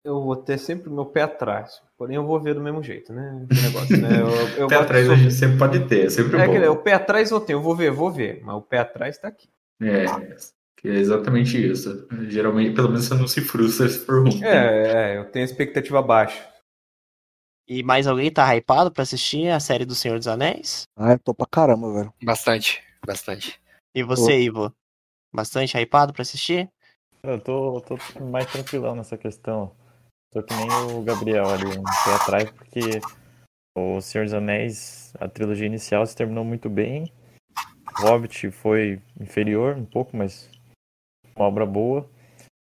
Eu 0.04 0.20
vou 0.20 0.36
ter 0.36 0.58
sempre 0.58 0.88
o 0.88 0.92
meu 0.92 1.06
pé 1.06 1.22
atrás. 1.22 1.80
Porém, 1.96 2.16
eu 2.16 2.26
vou 2.26 2.40
ver 2.40 2.54
do 2.54 2.60
mesmo 2.60 2.82
jeito, 2.82 3.12
né? 3.12 3.46
Negócio, 3.62 3.96
né? 4.00 4.20
Eu, 4.20 4.62
eu 4.62 4.66
Pé 4.68 4.76
atrás 4.76 5.08
a 5.08 5.14
gente 5.14 5.34
sempre 5.34 5.58
pode 5.58 5.86
ter, 5.86 6.06
é 6.06 6.10
sempre 6.10 6.36
É 6.40 6.46
bom. 6.46 6.70
o 6.72 6.76
pé 6.76 6.94
atrás 6.94 7.30
eu 7.30 7.40
tenho, 7.40 7.58
eu 7.58 7.62
vou 7.62 7.76
ver, 7.76 7.90
vou 7.90 8.10
ver. 8.10 8.42
Mas 8.42 8.56
o 8.56 8.62
pé 8.62 8.78
atrás 8.78 9.18
tá 9.18 9.28
aqui. 9.28 9.48
É, 9.80 10.04
que 10.76 10.88
é 10.88 10.94
exatamente 10.94 11.56
isso. 11.64 12.06
Geralmente, 12.28 12.74
pelo 12.74 12.88
menos 12.88 13.06
você 13.06 13.14
não 13.14 13.28
se 13.28 13.40
frustra 13.40 13.88
se 13.88 14.04
for 14.04 14.22
ruim. 14.22 14.42
É, 14.42 15.12
é, 15.12 15.18
eu 15.18 15.30
tenho 15.30 15.44
expectativa 15.44 16.02
baixa. 16.02 16.50
E 17.68 17.82
mais 17.82 18.08
alguém 18.08 18.30
tá 18.30 18.44
hypado 18.54 18.90
pra 18.90 19.04
assistir 19.04 19.48
a 19.48 19.60
série 19.60 19.84
do 19.84 19.94
Senhor 19.94 20.18
dos 20.18 20.26
Anéis? 20.26 20.82
Ah, 20.96 21.12
eu 21.12 21.18
tô 21.18 21.32
pra 21.32 21.46
caramba, 21.46 21.92
velho. 21.92 22.12
Bastante, 22.22 22.82
bastante. 23.06 23.60
E 23.94 24.02
você, 24.02 24.40
Ivo? 24.40 24.74
Bastante 25.32 25.78
hypado 25.78 26.12
pra 26.12 26.22
assistir? 26.22 26.68
Eu 27.22 27.40
tô, 27.40 27.80
tô 27.80 27.96
mais 28.24 28.50
tranquilão 28.50 28.96
nessa 28.96 29.16
questão. 29.16 29.72
Tô 30.32 30.42
que 30.42 30.54
nem 30.54 30.66
o 30.96 31.02
Gabriel 31.02 31.46
ali, 31.50 31.66
um 31.66 31.82
pé 31.82 32.14
atrás, 32.14 32.50
porque 32.52 33.00
o 33.76 34.00
Senhor 34.00 34.24
dos 34.24 34.32
Anéis, 34.32 35.12
a 35.20 35.28
trilogia 35.28 35.66
inicial 35.66 36.06
se 36.06 36.16
terminou 36.16 36.42
muito 36.42 36.70
bem. 36.70 37.12
O 38.00 38.06
Hobbit 38.06 38.50
foi 38.50 38.98
inferior 39.20 39.76
um 39.76 39.84
pouco, 39.84 40.16
mas 40.16 40.48
uma 41.36 41.46
obra 41.46 41.66
boa. 41.66 42.08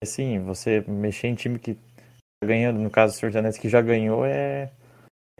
Assim, 0.02 0.40
você 0.40 0.80
mexer 0.88 1.28
em 1.28 1.36
time 1.36 1.60
que 1.60 1.74
tá 1.74 2.46
ganhando, 2.46 2.80
no 2.80 2.90
caso 2.90 3.14
do 3.14 3.16
Senhor 3.16 3.30
dos 3.30 3.36
Anéis, 3.36 3.56
que 3.56 3.68
já 3.68 3.80
ganhou, 3.80 4.26
é 4.26 4.72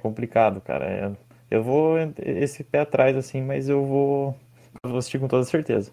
complicado, 0.01 0.61
cara. 0.61 0.85
É- 0.87 1.17
eu 1.51 1.65
vou 1.65 1.97
esse 2.17 2.63
pé 2.63 2.79
atrás, 2.79 3.17
assim, 3.17 3.43
mas 3.43 3.69
eu 3.69 3.85
vou, 3.85 4.37
eu 4.85 4.91
vou 4.91 4.99
assistir 4.99 5.19
com 5.19 5.27
toda 5.27 5.43
certeza. 5.43 5.91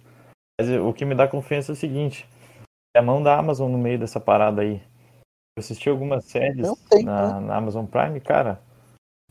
Mas 0.62 0.70
o 0.70 0.94
que 0.94 1.04
me 1.04 1.16
dá 1.16 1.28
confiança 1.28 1.72
é 1.72 1.74
o 1.74 1.76
seguinte, 1.76 2.28
é 2.96 3.00
a 3.00 3.04
mão 3.04 3.24
da 3.24 3.40
Amazon 3.40 3.72
no 3.72 3.78
meio 3.80 3.98
dessa 3.98 4.20
parada 4.20 4.62
aí. 4.62 4.84
Eu 5.58 5.62
assisti 5.62 5.90
algumas 5.90 6.24
séries 6.26 6.72
tem, 6.88 7.04
na, 7.04 7.42
na 7.42 7.56
Amazon 7.58 7.84
Prime, 7.88 8.20
cara. 8.22 8.62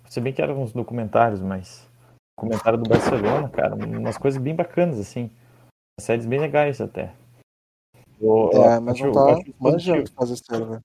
Se 0.09 0.21
bem 0.21 0.33
que 0.33 0.43
eram 0.43 0.61
uns 0.61 0.73
documentários, 0.73 1.41
mas. 1.41 1.89
Documentário 2.37 2.81
do 2.83 2.89
Barcelona, 2.91 3.49
cara. 3.49 3.77
Umas 3.77 4.19
coisas 4.19 4.43
bem 4.43 4.53
bacanas, 4.53 4.99
assim. 4.99 5.31
Séries 6.01 6.27
bem 6.27 6.41
legais 6.41 6.81
até. 6.81 7.15
Eu- 8.21 8.51
eu 8.53 8.63
É, 8.65 8.81
mas 8.81 8.95
acho- 8.97 9.05
não 9.05 9.11
eu 9.11 9.15
tá 9.15 9.33
acho 9.35 9.55
manjando 9.61 10.11
fazer 10.11 10.37
série, 10.37 10.65
velho. 10.65 10.81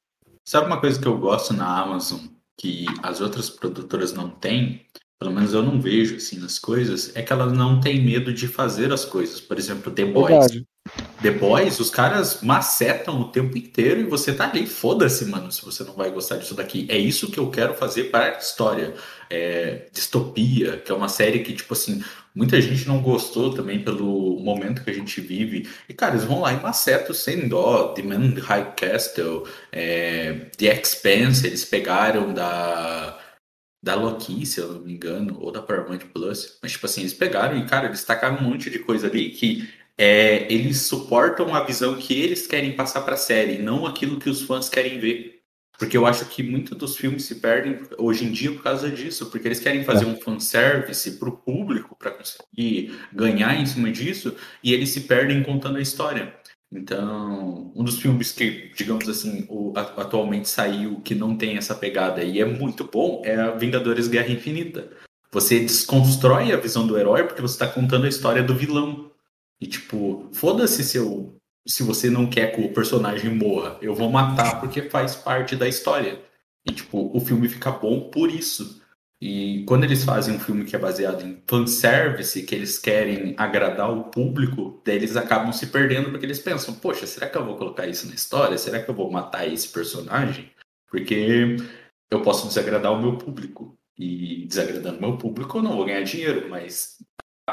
Sabe 0.47 0.67
uma 0.67 0.79
coisa 0.79 1.01
que 1.01 1.07
eu 1.07 1.17
gosto 1.17 1.53
na 1.55 1.81
Amazon 1.81 2.19
que 2.55 2.85
as 3.01 3.19
outras 3.19 3.49
produtoras 3.49 4.13
não 4.13 4.29
têm? 4.29 4.85
Pelo 5.19 5.31
menos 5.33 5.53
eu 5.55 5.63
não 5.63 5.81
vejo 5.81 6.17
assim 6.17 6.37
nas 6.39 6.59
coisas, 6.59 7.15
é 7.15 7.23
que 7.23 7.33
elas 7.33 7.51
não 7.51 7.79
têm 7.79 7.99
medo 7.99 8.31
de 8.31 8.47
fazer 8.47 8.93
as 8.93 9.05
coisas. 9.05 9.41
Por 9.41 9.57
exemplo, 9.57 9.91
The 9.91 10.05
Boys. 10.05 10.29
Verdade. 10.29 10.67
The 11.21 11.29
Boys, 11.29 11.79
os 11.79 11.91
caras 11.91 12.41
macetam 12.41 13.21
o 13.21 13.31
tempo 13.31 13.55
inteiro 13.55 14.01
e 14.01 14.05
você 14.05 14.33
tá 14.33 14.49
ali, 14.49 14.65
foda-se, 14.65 15.25
mano, 15.25 15.51
se 15.51 15.63
você 15.63 15.83
não 15.83 15.93
vai 15.93 16.09
gostar 16.09 16.37
disso 16.37 16.55
daqui. 16.55 16.87
É 16.89 16.97
isso 16.97 17.29
que 17.29 17.37
eu 17.37 17.51
quero 17.51 17.75
fazer 17.75 18.05
para 18.05 18.35
a 18.35 18.39
história. 18.39 18.95
É, 19.29 19.87
Distopia, 19.93 20.77
que 20.77 20.91
é 20.91 20.95
uma 20.95 21.07
série 21.07 21.39
que, 21.43 21.53
tipo 21.53 21.73
assim, 21.73 22.03
muita 22.33 22.59
gente 22.59 22.87
não 22.87 23.01
gostou 23.03 23.53
também 23.53 23.83
pelo 23.83 24.39
momento 24.39 24.83
que 24.83 24.89
a 24.89 24.93
gente 24.93 25.21
vive. 25.21 25.69
E, 25.87 25.93
cara, 25.93 26.15
eles 26.15 26.25
vão 26.25 26.41
lá 26.41 26.53
e 26.53 26.59
macetam 26.59 27.13
sem 27.13 27.47
dó. 27.47 27.89
The 27.89 28.01
Man 28.01 28.33
High 28.39 28.73
Castle, 28.75 29.43
é, 29.71 30.33
The 30.57 30.81
Expanse, 30.81 31.45
eles 31.45 31.63
pegaram 31.63 32.33
da 32.33 33.19
da 33.83 33.95
Loki, 33.95 34.45
se 34.45 34.59
eu 34.59 34.73
não 34.73 34.81
me 34.81 34.93
engano, 34.93 35.39
ou 35.41 35.51
da 35.51 35.59
Paramount 35.61 36.01
Plus. 36.13 36.59
Mas, 36.61 36.73
tipo 36.73 36.85
assim, 36.85 37.01
eles 37.01 37.15
pegaram 37.15 37.57
e, 37.57 37.65
cara, 37.65 37.87
eles 37.87 38.03
tacaram 38.03 38.37
um 38.37 38.43
monte 38.43 38.69
de 38.69 38.77
coisa 38.77 39.07
ali 39.07 39.31
que 39.31 39.67
é, 40.03 40.51
eles 40.51 40.81
suportam 40.81 41.53
a 41.53 41.63
visão 41.63 41.95
que 41.95 42.19
eles 42.19 42.47
querem 42.47 42.75
passar 42.75 43.01
pra 43.01 43.15
série, 43.15 43.59
não 43.59 43.85
aquilo 43.85 44.19
que 44.19 44.31
os 44.31 44.41
fãs 44.41 44.67
querem 44.67 44.99
ver. 44.99 45.41
Porque 45.77 45.95
eu 45.95 46.07
acho 46.07 46.25
que 46.25 46.41
muitos 46.41 46.75
dos 46.75 46.97
filmes 46.97 47.25
se 47.25 47.35
perdem 47.35 47.79
hoje 47.99 48.25
em 48.25 48.31
dia 48.31 48.51
por 48.51 48.63
causa 48.63 48.89
disso, 48.89 49.27
porque 49.27 49.47
eles 49.47 49.59
querem 49.59 49.83
fazer 49.83 50.05
um 50.05 50.19
fanservice 50.19 51.19
pro 51.19 51.37
público 51.37 51.95
para 51.99 52.09
conseguir 52.09 52.97
ganhar 53.13 53.55
em 53.55 53.65
cima 53.67 53.91
disso, 53.91 54.35
e 54.63 54.73
eles 54.73 54.89
se 54.89 55.01
perdem 55.01 55.43
contando 55.43 55.77
a 55.77 55.81
história. 55.81 56.33
Então, 56.73 57.71
um 57.75 57.83
dos 57.83 57.99
filmes 57.99 58.31
que, 58.31 58.71
digamos 58.75 59.07
assim, 59.07 59.45
o- 59.49 59.71
a- 59.75 60.01
atualmente 60.01 60.49
saiu 60.49 60.99
que 61.01 61.13
não 61.13 61.37
tem 61.37 61.57
essa 61.57 61.75
pegada 61.75 62.23
e 62.23 62.39
é 62.39 62.45
muito 62.45 62.85
bom 62.85 63.21
é 63.23 63.35
a 63.35 63.51
Vingadores 63.51 64.07
Guerra 64.07 64.31
Infinita. 64.31 64.89
Você 65.31 65.59
desconstrói 65.59 66.51
a 66.51 66.57
visão 66.57 66.87
do 66.87 66.97
herói 66.97 67.23
porque 67.23 67.41
você 67.41 67.53
está 67.53 67.67
contando 67.67 68.05
a 68.05 68.09
história 68.09 68.41
do 68.41 68.55
vilão. 68.55 69.10
E 69.61 69.67
tipo, 69.67 70.27
foda-se 70.33 70.83
se, 70.83 70.99
se 71.67 71.83
você 71.83 72.09
não 72.09 72.27
quer 72.27 72.55
que 72.55 72.61
o 72.61 72.73
personagem 72.73 73.33
morra. 73.33 73.77
Eu 73.79 73.93
vou 73.93 74.09
matar 74.09 74.59
porque 74.59 74.89
faz 74.89 75.15
parte 75.15 75.55
da 75.55 75.67
história. 75.67 76.19
E 76.67 76.73
tipo, 76.73 77.15
o 77.15 77.19
filme 77.19 77.47
fica 77.47 77.71
bom 77.71 78.09
por 78.09 78.31
isso. 78.31 78.81
E 79.21 79.63
quando 79.65 79.83
eles 79.83 80.03
fazem 80.03 80.35
um 80.35 80.39
filme 80.39 80.65
que 80.65 80.75
é 80.75 80.79
baseado 80.79 81.23
em 81.23 81.43
fanservice, 81.47 82.41
que 82.41 82.55
eles 82.55 82.79
querem 82.79 83.35
agradar 83.37 83.95
o 83.95 84.05
público, 84.05 84.81
daí 84.83 84.95
eles 84.95 85.15
acabam 85.15 85.53
se 85.53 85.67
perdendo 85.67 86.09
porque 86.09 86.25
eles 86.25 86.39
pensam, 86.39 86.73
poxa, 86.73 87.05
será 87.05 87.29
que 87.29 87.37
eu 87.37 87.45
vou 87.45 87.55
colocar 87.55 87.85
isso 87.85 88.07
na 88.07 88.15
história? 88.15 88.57
Será 88.57 88.81
que 88.81 88.89
eu 88.89 88.95
vou 88.95 89.11
matar 89.11 89.47
esse 89.47 89.67
personagem? 89.69 90.49
Porque 90.89 91.55
eu 92.09 92.21
posso 92.23 92.47
desagradar 92.47 92.91
o 92.91 92.99
meu 92.99 93.15
público. 93.15 93.77
E 93.95 94.47
desagradando 94.47 94.97
o 94.97 95.01
meu 95.01 95.17
público 95.17 95.59
eu 95.59 95.61
não 95.61 95.75
vou 95.75 95.85
ganhar 95.85 96.01
dinheiro, 96.01 96.49
mas 96.49 96.97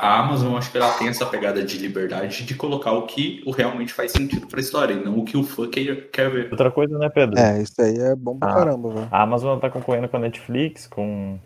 a 0.00 0.20
Amazon, 0.20 0.56
acho 0.56 0.70
que 0.70 0.78
ela 0.78 0.92
tem 0.92 1.08
essa 1.08 1.26
pegada 1.26 1.62
de 1.64 1.78
liberdade 1.78 2.44
de 2.44 2.54
colocar 2.54 2.92
o 2.92 3.06
que 3.06 3.42
o 3.46 3.50
realmente 3.50 3.92
faz 3.92 4.12
sentido 4.12 4.46
pra 4.46 4.60
história, 4.60 4.94
e 4.94 5.04
não 5.04 5.18
o 5.18 5.24
que 5.24 5.36
o 5.36 5.42
fã 5.42 5.68
quer, 5.68 6.10
quer 6.10 6.30
ver. 6.30 6.48
Outra 6.50 6.70
coisa, 6.70 6.98
né, 6.98 7.08
Pedro? 7.08 7.38
É, 7.38 7.60
isso 7.60 7.80
aí 7.80 7.98
é 7.98 8.14
bom 8.14 8.38
pra 8.38 8.50
Ah. 8.50 8.54
caramba, 8.54 8.88
velho. 8.90 9.08
A 9.10 9.22
Amazon 9.22 9.58
tá 9.58 9.68
concorrendo 9.70 10.08
com 10.08 10.16
a 10.16 10.20
Netflix, 10.20 10.86
com 10.86 11.34
o 11.34 11.40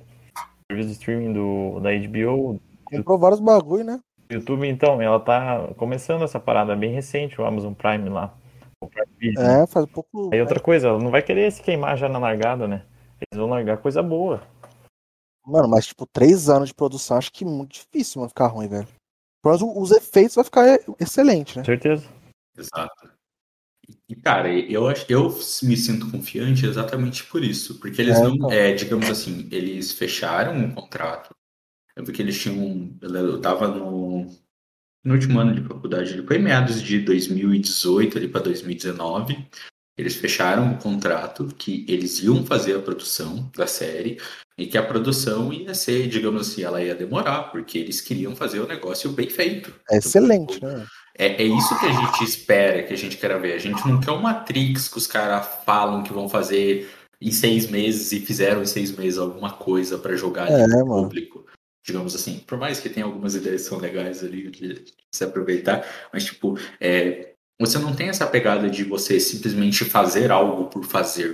serviço 0.70 0.88
de 0.88 0.94
streaming 0.94 1.32
do, 1.32 1.80
da 1.80 1.90
HBO, 1.90 2.60
Comprou 2.90 3.18
vários 3.18 3.40
bagulho, 3.40 3.84
né? 3.84 4.00
YouTube, 4.30 4.68
então, 4.68 5.00
ela 5.00 5.18
tá 5.18 5.68
começando 5.76 6.22
essa 6.24 6.38
parada 6.38 6.76
bem 6.76 6.92
recente, 6.92 7.40
o 7.40 7.44
Amazon 7.44 7.72
Prime 7.72 8.08
lá. 8.08 8.34
O 8.80 8.86
Prime 8.86 9.06
Video. 9.18 9.40
É, 9.42 9.66
faz 9.66 9.86
pouco. 9.86 10.30
Aí 10.32 10.40
outra 10.40 10.60
coisa, 10.60 10.88
ela 10.88 10.98
não 10.98 11.10
vai 11.10 11.22
querer 11.22 11.50
se 11.50 11.62
queimar 11.62 11.96
já 11.96 12.08
na 12.08 12.18
largada, 12.18 12.68
né? 12.68 12.82
Eles 13.20 13.40
vão 13.40 13.48
largar 13.48 13.78
coisa 13.78 14.02
boa. 14.02 14.42
Mano, 15.46 15.68
mas 15.68 15.86
tipo, 15.86 16.06
três 16.06 16.48
anos 16.48 16.68
de 16.68 16.74
produção, 16.74 17.16
acho 17.16 17.32
que 17.32 17.44
é 17.44 17.46
muito 17.46 17.72
difícil, 17.72 18.20
mano, 18.20 18.28
ficar 18.28 18.46
ruim, 18.46 18.68
velho. 18.68 18.88
Pelo 19.42 19.58
menos 19.58 19.90
os 19.90 19.96
efeitos 19.96 20.36
vai 20.36 20.44
ficar 20.44 20.78
excelente, 21.00 21.58
né? 21.58 21.64
Certeza. 21.64 22.04
Exato. 22.56 23.10
E, 24.08 24.14
cara, 24.14 24.52
eu, 24.52 24.86
acho- 24.88 25.04
eu 25.08 25.28
me 25.64 25.76
sinto 25.76 26.10
confiante 26.10 26.64
exatamente 26.64 27.24
por 27.24 27.42
isso. 27.42 27.78
Porque 27.80 28.00
eles 28.00 28.18
É, 28.18 28.22
não, 28.22 28.34
então. 28.34 28.50
é, 28.52 28.72
digamos 28.72 29.10
assim, 29.10 29.48
eles 29.50 29.92
fecharam 29.92 30.54
um 30.54 30.72
contrato. 30.72 31.30
Eu 31.96 32.04
vi 32.04 32.12
que 32.12 32.22
eles 32.22 32.40
tinham. 32.40 32.96
Eu 33.02 33.40
tava 33.40 33.66
no, 33.68 34.26
no 35.04 35.12
último 35.14 35.40
ano 35.40 35.54
de 35.54 35.66
faculdade, 35.66 36.12
ele 36.12 36.26
foi 36.26 36.36
em 36.36 36.42
meados 36.42 36.80
de 36.80 37.00
2018 37.00 38.16
ali 38.16 38.28
para 38.28 38.42
2019. 38.42 39.48
Eles 39.98 40.14
fecharam 40.16 40.64
um 40.66 40.78
contrato 40.78 41.46
que 41.48 41.84
eles 41.88 42.20
iam 42.22 42.46
fazer 42.46 42.76
a 42.76 42.82
produção 42.82 43.50
da 43.54 43.66
série 43.66 44.18
e 44.56 44.66
que 44.66 44.76
a 44.76 44.82
produção 44.82 45.52
ia 45.52 45.74
ser, 45.74 46.08
digamos 46.08 46.48
assim, 46.48 46.62
ela 46.62 46.82
ia 46.82 46.94
demorar, 46.94 47.44
porque 47.50 47.78
eles 47.78 48.00
queriam 48.00 48.36
fazer 48.36 48.60
o 48.60 48.66
negócio 48.66 49.10
bem 49.10 49.28
feito. 49.28 49.72
É 49.90 49.98
excelente, 49.98 50.62
né? 50.62 50.86
É, 51.16 51.42
é 51.42 51.44
isso 51.44 51.78
que 51.78 51.86
a 51.86 51.92
gente 51.92 52.24
espera, 52.24 52.82
que 52.82 52.92
a 52.92 52.96
gente 52.96 53.16
quer 53.16 53.38
ver. 53.40 53.54
A 53.54 53.58
gente 53.58 53.86
não 53.86 54.00
quer 54.00 54.12
um 54.12 54.20
Matrix 54.20 54.88
que 54.88 54.98
os 54.98 55.06
caras 55.06 55.46
falam 55.64 56.02
que 56.02 56.12
vão 56.12 56.28
fazer 56.28 56.90
em 57.20 57.30
seis 57.30 57.68
meses 57.70 58.12
e 58.12 58.20
fizeram 58.20 58.62
em 58.62 58.66
seis 58.66 58.90
meses 58.96 59.18
alguma 59.18 59.52
coisa 59.52 59.98
pra 59.98 60.16
jogar 60.16 60.50
É, 60.50 60.66
no 60.66 60.86
mano. 60.86 61.02
público. 61.04 61.44
Digamos 61.84 62.14
assim, 62.14 62.38
por 62.46 62.58
mais 62.58 62.78
que 62.80 62.88
tenha 62.88 63.04
algumas 63.06 63.34
ideias 63.34 63.62
que 63.62 63.68
são 63.68 63.78
legais 63.78 64.22
ali 64.22 64.50
de 64.50 64.84
se 65.12 65.24
aproveitar, 65.24 65.84
mas 66.12 66.24
tipo, 66.24 66.56
é, 66.80 67.32
você 67.60 67.78
não 67.78 67.94
tem 67.94 68.08
essa 68.08 68.26
pegada 68.26 68.70
de 68.70 68.84
você 68.84 69.18
simplesmente 69.20 69.84
fazer 69.84 70.30
algo 70.30 70.66
por 70.66 70.84
fazer 70.84 71.32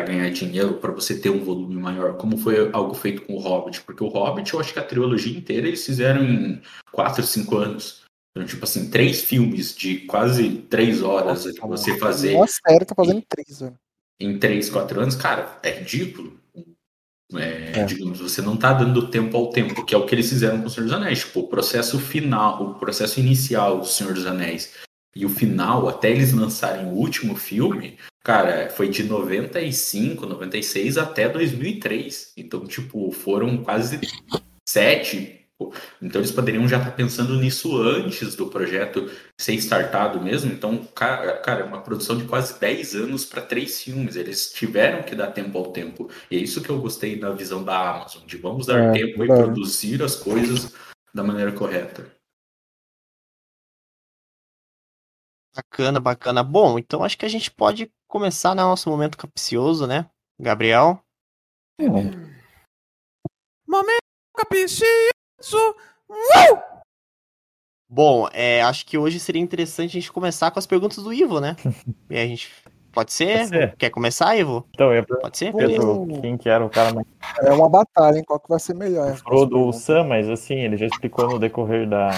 ganhar 0.00 0.30
dinheiro 0.30 0.74
para 0.74 0.92
você 0.92 1.18
ter 1.18 1.30
um 1.30 1.44
volume 1.44 1.76
maior, 1.76 2.16
como 2.16 2.36
foi 2.36 2.70
algo 2.72 2.94
feito 2.94 3.22
com 3.22 3.34
o 3.34 3.38
Hobbit, 3.38 3.82
porque 3.82 4.02
o 4.02 4.08
Hobbit 4.08 4.52
eu 4.52 4.60
acho 4.60 4.72
que 4.72 4.78
a 4.78 4.84
trilogia 4.84 5.36
inteira 5.36 5.68
eles 5.68 5.84
fizeram 5.84 6.24
em 6.24 6.62
4, 6.90 7.22
5 7.22 7.56
anos. 7.56 8.02
Então, 8.34 8.46
tipo 8.46 8.64
assim, 8.64 8.88
três 8.90 9.20
filmes 9.20 9.74
de 9.74 9.98
quase 10.06 10.48
três 10.70 11.02
horas 11.02 11.44
Nossa, 11.44 11.52
que 11.52 11.60
você 11.60 11.98
fazer 11.98 12.34
Uma 12.34 12.46
série 12.46 12.84
tá 12.84 12.94
fazendo 12.94 13.18
em 13.18 13.26
três, 13.28 13.60
velho. 13.60 13.78
em 14.18 14.38
3, 14.38 14.70
4 14.70 15.00
anos, 15.00 15.16
cara, 15.16 15.58
é 15.62 15.70
ridículo. 15.70 16.40
É, 17.34 17.80
É. 17.80 17.84
Digamos, 17.84 18.20
você 18.20 18.42
não 18.42 18.56
tá 18.56 18.72
dando 18.72 19.08
tempo 19.08 19.36
ao 19.36 19.50
tempo, 19.50 19.84
que 19.84 19.94
é 19.94 19.98
o 19.98 20.06
que 20.06 20.14
eles 20.14 20.28
fizeram 20.28 20.60
com 20.60 20.66
o 20.66 20.70
Senhor 20.70 20.84
dos 20.84 20.94
Anéis. 20.94 21.20
Tipo, 21.20 21.40
o 21.40 21.48
processo 21.48 21.98
final, 21.98 22.62
o 22.62 22.74
processo 22.74 23.20
inicial 23.20 23.80
do 23.80 23.86
Senhor 23.86 24.12
dos 24.12 24.26
Anéis 24.26 24.72
e 25.14 25.24
o 25.26 25.28
final, 25.28 25.88
até 25.88 26.10
eles 26.10 26.32
lançarem 26.32 26.86
o 26.86 26.90
último 26.94 27.36
filme, 27.36 27.98
cara, 28.24 28.70
foi 28.70 28.88
de 28.88 29.02
95, 29.04 30.26
96 30.26 30.96
até 30.98 31.28
2003. 31.28 32.32
Então, 32.36 32.66
tipo, 32.66 33.10
foram 33.12 33.58
quase 33.62 34.00
sete, 34.68 35.38
Então 36.00 36.20
eles 36.20 36.32
poderiam 36.32 36.66
já 36.66 36.78
estar 36.78 36.90
pensando 36.92 37.36
nisso 37.36 37.80
antes 37.80 38.34
do 38.34 38.48
projeto 38.48 39.08
ser 39.40 39.54
startado 39.54 40.20
mesmo. 40.20 40.52
Então, 40.52 40.78
cara, 40.94 41.36
cara 41.38 41.60
é 41.60 41.64
uma 41.64 41.80
produção 41.82 42.16
de 42.16 42.24
quase 42.24 42.58
10 42.58 42.94
anos 42.96 43.24
para 43.24 43.42
três 43.42 43.80
filmes. 43.82 44.16
Eles 44.16 44.52
tiveram 44.52 45.02
que 45.04 45.14
dar 45.14 45.28
tempo 45.28 45.56
ao 45.58 45.72
tempo. 45.72 46.10
E 46.30 46.36
é 46.36 46.40
isso 46.40 46.62
que 46.62 46.70
eu 46.70 46.80
gostei 46.80 47.16
da 47.18 47.30
visão 47.32 47.62
da 47.62 47.90
Amazon, 47.96 48.22
de 48.26 48.36
vamos 48.38 48.66
dar 48.66 48.80
É, 48.88 48.92
tempo 48.92 49.22
e 49.24 49.28
verdade. 49.28 49.42
produzir 49.44 50.02
as 50.02 50.16
coisas 50.16 50.72
da 51.14 51.22
maneira 51.22 51.52
correta. 51.52 52.10
Bacana, 55.54 56.00
bacana. 56.00 56.42
Bom, 56.42 56.78
então 56.78 57.04
acho 57.04 57.18
que 57.18 57.26
a 57.26 57.28
gente 57.28 57.50
pode 57.50 57.92
começar 58.08 58.54
né, 58.54 58.62
nosso 58.62 58.88
momento 58.88 59.18
capcioso, 59.18 59.86
né? 59.86 60.06
Gabriel? 60.40 60.98
Momento 63.66 64.02
capicioso. 64.34 65.76
Bom, 67.88 68.26
é, 68.32 68.62
acho 68.62 68.86
que 68.86 68.96
hoje 68.96 69.20
seria 69.20 69.42
interessante 69.42 69.90
a 69.90 70.00
gente 70.00 70.12
começar 70.12 70.50
com 70.50 70.58
as 70.58 70.66
perguntas 70.66 71.04
do 71.04 71.12
Ivo, 71.12 71.40
né? 71.40 71.56
E 72.08 72.18
a 72.18 72.26
gente. 72.26 72.50
Pode 72.90 73.12
ser? 73.12 73.38
Pode 73.38 73.48
ser. 73.48 73.76
Quer 73.76 73.90
começar, 73.90 74.36
Ivo? 74.36 74.66
Então, 74.74 74.92
eu 74.92 75.04
Pode 75.04 75.38
ser? 75.38 75.54
Pedro, 75.54 76.06
quem 76.20 76.36
que 76.36 76.48
era 76.48 76.64
o 76.64 76.68
cara 76.68 76.92
mais 76.92 77.06
É 77.42 77.50
uma 77.50 77.68
batalha, 77.68 78.18
hein? 78.18 78.24
Qual 78.26 78.38
que 78.38 78.48
vai 78.48 78.60
ser 78.60 78.74
melhor? 78.74 79.16
Frodo 79.16 79.58
ou 79.58 79.72
Sam, 79.72 80.04
mas 80.04 80.28
assim, 80.28 80.56
ele 80.56 80.76
já 80.76 80.86
explicou 80.86 81.26
no 81.26 81.38
decorrer 81.38 81.88
da 81.88 82.10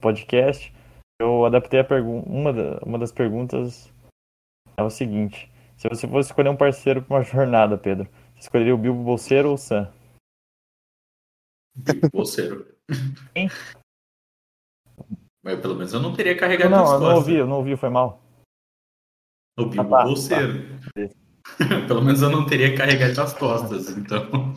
podcast. 0.00 0.73
Eu 1.20 1.44
adaptei 1.44 1.80
a 1.80 1.84
pergunta. 1.84 2.28
Uma, 2.28 2.52
da- 2.52 2.78
uma 2.84 2.98
das 2.98 3.12
perguntas 3.12 3.92
é 4.76 4.82
o 4.82 4.90
seguinte: 4.90 5.50
se 5.76 5.88
você 5.88 6.08
fosse 6.08 6.30
escolher 6.30 6.48
um 6.50 6.56
parceiro 6.56 7.02
para 7.02 7.16
uma 7.16 7.22
jornada, 7.22 7.78
Pedro, 7.78 8.08
você 8.34 8.40
escolheria 8.40 8.74
o 8.74 8.78
Bilbo 8.78 9.02
Bolseiro 9.02 9.48
ou 9.48 9.54
o 9.54 9.58
Sam? 9.58 9.92
Bilbo 11.76 12.08
Bolseiro. 12.12 12.74
Quem? 13.34 13.48
Mas 15.42 15.60
pelo 15.60 15.74
menos 15.74 15.92
eu 15.92 16.00
não 16.00 16.14
teria 16.14 16.36
carregado 16.36 16.70
Não, 16.70 16.94
eu 16.94 17.00
não 17.00 17.14
ouvi, 17.16 17.34
eu 17.34 17.46
não 17.46 17.56
ouvi, 17.56 17.76
foi 17.76 17.90
mal. 17.90 18.22
O 19.58 19.66
Bilbo 19.66 19.90
tá, 19.90 19.98
tá. 19.98 20.04
Bolseiro. 20.04 20.80
Pelo 21.86 22.02
menos 22.02 22.22
eu 22.22 22.30
não 22.30 22.46
teria 22.46 22.74
carregado 22.74 23.14
nas 23.14 23.34
costas, 23.34 23.90
então. 23.90 24.54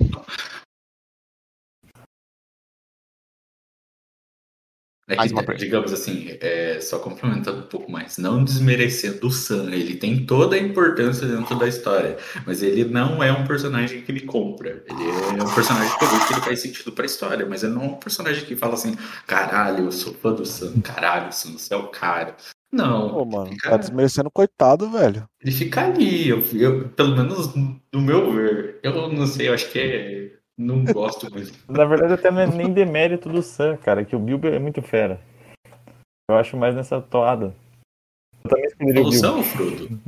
É 5.10 5.16
Mais 5.16 5.32
uma 5.32 5.42
digamos 5.56 5.94
assim, 5.94 6.38
é, 6.42 6.80
só 6.82 7.00
complementando 7.00 7.60
um 7.60 7.68
pouco 7.68 7.90
mais, 7.90 8.18
não 8.18 8.44
desmerecendo 8.44 9.26
o 9.26 9.32
Sam, 9.32 9.72
ele 9.74 9.96
tem 9.96 10.26
toda 10.26 10.58
a 10.58 10.60
importância 10.60 11.26
dentro 11.26 11.58
da 11.58 11.66
história, 11.66 12.18
mas 12.46 12.62
ele 12.62 12.84
não 12.84 13.24
é 13.24 13.32
um 13.32 13.48
personagem 13.48 14.02
que 14.02 14.12
ele 14.12 14.22
compra. 14.26 14.84
Ele 14.86 15.40
é 15.40 15.44
um 15.44 15.56
personagem 15.56 15.98
que 15.98 16.04
eu 16.04 16.10
vejo 16.10 16.28
que 16.28 16.34
ele 16.34 16.42
faz 16.42 16.60
sentido 16.60 16.92
pra 16.92 17.06
história, 17.06 17.46
mas 17.46 17.64
ele 17.64 17.74
não 17.74 17.84
é 17.84 17.86
um 17.86 17.94
personagem 17.96 18.44
que 18.44 18.56
fala 18.58 18.74
assim, 18.74 18.98
caralho, 19.26 19.86
eu 19.86 19.92
sou 19.94 20.14
fã 20.14 20.34
do 20.34 20.46
Sam, 20.46 20.82
caralho, 20.82 21.32
Sam, 21.32 21.54
você 21.58 21.74
é 21.74 21.78
o 21.78 21.88
cara. 21.88 22.36
Não. 22.70 23.10
Pô, 23.14 23.26
mano, 23.26 23.52
fica- 23.52 23.70
tá 23.70 23.78
desmerecendo 23.78 24.30
coitado, 24.30 24.90
velho. 24.92 25.24
ele 25.42 25.52
fica 25.54 25.86
ali, 25.86 26.28
eu, 26.28 26.44
eu- 26.54 26.90
pelo 26.90 27.16
menos 27.16 27.56
no 27.56 28.02
meu 28.02 28.34
ver. 28.34 28.78
Eu 28.84 29.10
não 29.10 29.26
sei, 29.26 29.48
eu 29.48 29.54
acho 29.54 29.72
que 29.72 29.80
é. 29.80 30.32
Não 30.58 30.84
gosto 30.86 31.32
muito. 31.32 31.54
Na 31.72 31.86
verdade, 31.86 32.14
até 32.14 32.32
não 32.32 32.42
é 32.42 32.48
nem 32.48 32.74
demérito 32.74 33.30
do 33.30 33.42
Sam, 33.42 33.78
cara, 33.78 34.04
que 34.04 34.16
o 34.16 34.20
Bilbo 34.20 34.48
é 34.48 34.58
muito 34.58 34.82
fera. 34.82 35.22
Eu 36.30 36.36
acho 36.36 36.58
mais 36.58 36.76
nessa 36.76 37.00
toada. 37.00 37.56
Eu 38.44 38.50
também 38.50 38.66
escolheria 38.66 39.02
o 39.02 39.12
Falou 39.12 39.12
Bilbo. 39.12 39.28
Sam 39.28 39.36
ou 39.36 39.44
Frodo? 39.44 40.00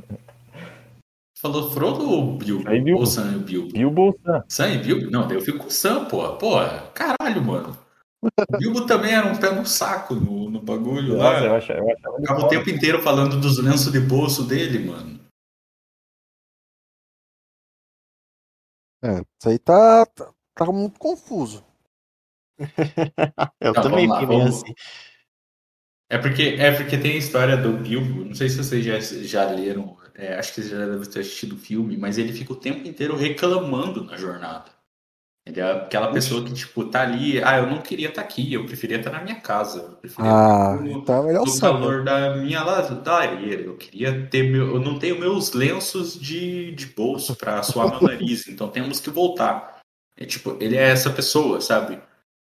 Falou 1.39 1.71
Frodo 1.71 2.09
ou 2.09 2.37
Bilbo? 2.37 2.67
Aí, 2.67 2.81
Bilbo. 2.81 3.01
Ou 3.01 3.05
Sam 3.05 3.35
e 3.35 3.39
Bilbo? 3.39 3.71
Bilbo 3.71 4.01
ou 4.01 4.19
Sam? 4.25 4.43
Sam 4.49 4.69
e 4.73 4.77
Bilbo? 4.79 5.11
Não, 5.11 5.31
eu 5.31 5.39
fico 5.41 5.59
com 5.59 5.67
o 5.67 5.71
Sam, 5.71 6.05
pô. 6.05 6.35
Pô, 6.37 6.55
caralho, 6.93 7.41
mano. 7.41 7.77
O 8.21 8.57
Bilbo 8.57 8.85
também 8.85 9.13
era 9.13 9.25
um 9.31 9.37
pé 9.39 9.53
no 9.53 9.65
saco 9.65 10.13
no, 10.13 10.49
no 10.49 10.61
bagulho 10.61 11.15
Nossa, 11.15 11.37
eu 11.37 11.43
lá. 11.43 11.45
eu 11.45 11.55
achava 11.55 11.79
ele 11.79 11.95
Ficava 12.19 12.41
o 12.41 12.47
tempo 12.49 12.69
inteiro 12.69 13.01
falando 13.01 13.39
dos 13.39 13.57
lenços 13.59 13.93
de 13.93 13.99
bolso 14.01 14.45
dele, 14.45 14.79
mano. 14.79 15.19
É, 19.01 19.21
isso 19.21 19.47
aí 19.47 19.57
tá, 19.57 20.05
tá, 20.07 20.33
tá 20.65 20.71
muito 20.71 20.99
confuso. 20.99 21.63
Eu 23.61 23.73
Tá, 23.73 23.81
também 23.81 24.07
lá, 24.07 24.19
fiquei 24.19 24.27
meio 24.27 24.41
vamos. 24.43 24.61
assim. 24.63 24.73
É 26.11 26.17
porque, 26.17 26.41
é 26.57 26.71
porque 26.71 26.97
tem 26.97 27.11
a 27.13 27.17
história 27.17 27.55
do 27.55 27.73
Bilbo, 27.73 28.25
não 28.25 28.33
sei 28.33 28.49
se 28.49 28.57
vocês 28.57 28.83
já, 28.83 28.99
já 28.99 29.45
leram, 29.51 29.95
é, 30.15 30.33
acho 30.35 30.49
que 30.53 30.61
vocês 30.61 30.69
já 30.69 30.85
devem 30.85 31.07
ter 31.07 31.19
assistido 31.19 31.53
o 31.53 31.57
filme, 31.59 31.97
mas 31.97 32.17
ele 32.17 32.33
fica 32.33 32.51
o 32.51 32.55
tempo 32.55 32.87
inteiro 32.87 33.15
reclamando 33.15 34.03
na 34.03 34.17
jornada. 34.17 34.71
Ele 35.45 35.59
é 35.61 35.71
aquela 35.71 36.11
pessoa 36.11 36.43
que, 36.43 36.53
tipo, 36.53 36.85
tá 36.85 37.01
ali, 37.01 37.41
ah, 37.43 37.57
eu 37.57 37.67
não 37.67 37.81
queria 37.81 38.09
estar 38.09 38.21
aqui, 38.21 38.53
eu 38.53 38.65
preferia 38.65 38.97
estar 38.97 39.11
na 39.11 39.21
minha 39.21 39.39
casa, 39.39 39.79
eu 39.79 39.95
preferia 39.97 40.29
Ah, 40.31 40.73
estar 40.73 40.83
no, 40.83 40.91
então 40.99 41.15
é 41.15 41.27
melhor 41.27 41.41
o 41.43 41.45
no 41.45 41.51
Sam. 41.51 41.59
calor 41.61 42.03
da 42.03 42.35
minha 42.35 42.63
la- 42.63 43.01
lareira, 43.05 43.61
eu 43.61 43.77
queria 43.77 44.27
ter 44.27 44.43
meu, 44.43 44.75
eu 44.75 44.79
não 44.79 44.97
tenho 44.99 45.19
meus 45.19 45.53
lenços 45.53 46.19
de, 46.19 46.71
de 46.73 46.87
bolso 46.87 47.35
pra 47.35 47.61
suar 47.63 47.89
meu 47.89 48.01
nariz, 48.01 48.47
então 48.47 48.67
temos 48.69 48.99
que 48.99 49.09
voltar. 49.09 49.78
É 50.19 50.25
tipo, 50.25 50.57
ele 50.59 50.75
é 50.75 50.89
essa 50.89 51.09
pessoa, 51.09 51.61
sabe? 51.61 51.99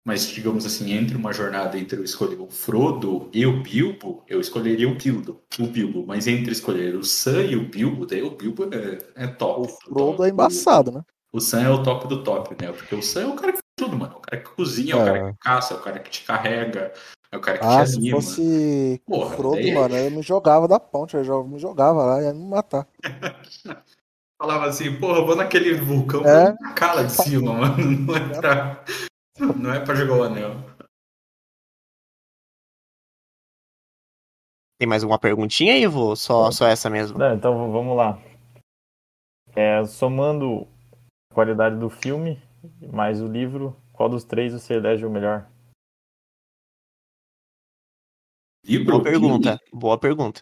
Mas, 0.05 0.27
digamos 0.27 0.65
assim, 0.65 0.91
entre 0.93 1.15
uma 1.17 1.33
jornada 1.33 1.77
entre 1.79 1.97
eu 1.97 2.03
escolher 2.03 2.39
o 2.39 2.47
Frodo 2.49 3.29
e 3.33 3.45
o 3.47 3.63
Bilbo, 3.63 4.23
eu 4.27 4.39
escolheria 4.39 4.87
o 4.87 4.95
Bilbo, 4.95 5.41
o 5.59 5.65
Bilbo. 5.67 6.05
Mas 6.05 6.27
entre 6.27 6.51
escolher 6.51 6.93
o 6.95 7.03
Sam 7.03 7.41
e 7.45 7.55
o 7.55 7.67
Bilbo, 7.67 8.05
daí 8.05 8.21
o 8.21 8.31
Bilbo 8.35 8.65
é, 8.73 9.23
é 9.23 9.27
top. 9.27 9.61
O 9.61 9.67
Frodo 9.69 10.23
é 10.23 10.29
embaçado, 10.29 10.91
né? 10.91 11.01
O, 11.31 11.39
Sam 11.39 11.61
é 11.63 11.69
o 11.69 11.81
top 11.81 12.07
do 12.07 12.23
top, 12.23 12.55
né? 12.61 12.71
Porque 12.71 12.93
o 12.93 13.01
Sam 13.01 13.21
é 13.21 13.27
o 13.27 13.35
cara 13.35 13.53
que 13.53 13.57
faz 13.59 13.63
tudo, 13.75 13.97
mano. 13.97 14.13
É 14.13 14.17
o 14.17 14.21
cara 14.21 14.43
que 14.43 14.49
cozinha, 14.51 14.93
é 14.93 14.97
o 14.97 15.01
É. 15.01 15.05
cara 15.05 15.31
que 15.31 15.39
caça, 15.39 15.73
é 15.73 15.77
o 15.77 15.81
cara 15.81 15.99
que 15.99 16.11
te 16.11 16.23
carrega, 16.25 16.93
é 17.31 17.37
o 17.37 17.41
cara 17.41 17.57
que 17.57 17.65
Ah, 17.65 17.83
te 17.83 17.89
se 17.89 17.97
anima. 17.97 18.21
fosse 18.21 19.01
o 19.07 19.11
Porra, 19.11 19.35
Frodo, 19.37 19.55
daí- 19.55 19.73
mano, 19.73 19.95
eu 19.95 20.11
me 20.11 20.21
jogava 20.21 20.67
da 20.67 20.79
ponte, 20.79 21.15
eu 21.15 21.43
me 21.47 21.57
jogava 21.57 22.03
lá, 22.03 22.21
ia 22.21 22.33
me 22.33 22.45
matar. 22.45 22.87
Falava 24.43 24.65
assim, 24.65 24.99
porra, 24.99 25.19
eu 25.19 25.25
vou 25.25 25.37
naquele 25.37 25.73
vulcão 25.73 26.21
É. 26.25 26.49
é. 26.49 26.53
na 26.59 26.73
cara 26.73 27.03
de 27.05 27.13
cima, 27.13 27.53
mano. 27.55 27.77
Não 27.77 28.13
é 28.13 28.41
pra, 28.41 28.85
não 29.55 29.73
é 29.73 29.79
pra 29.79 29.95
jogar 29.95 30.17
o 30.17 30.23
anel. 30.23 30.51
Tem 34.77 34.85
mais 34.85 35.01
alguma 35.01 35.17
perguntinha, 35.17 35.77
Ivo? 35.77 36.13
Só, 36.17 36.51
só 36.51 36.67
essa 36.67 36.89
mesmo. 36.89 37.17
Não, 37.17 37.33
então 37.33 37.71
vamos 37.71 37.95
lá. 37.95 38.21
É, 39.55 39.85
somando 39.85 40.67
a 41.31 41.33
qualidade 41.33 41.79
do 41.79 41.89
filme 41.89 42.37
mais 42.91 43.21
o 43.21 43.27
livro, 43.27 43.81
qual 43.93 44.09
dos 44.09 44.25
três 44.25 44.51
você 44.51 44.73
elege 44.73 45.05
o 45.05 45.09
melhor? 45.09 45.49
Livro? 48.65 48.91
Boa 48.91 49.03
pergunta. 49.03 49.59
Boa 49.71 49.97
pergunta. 49.97 50.41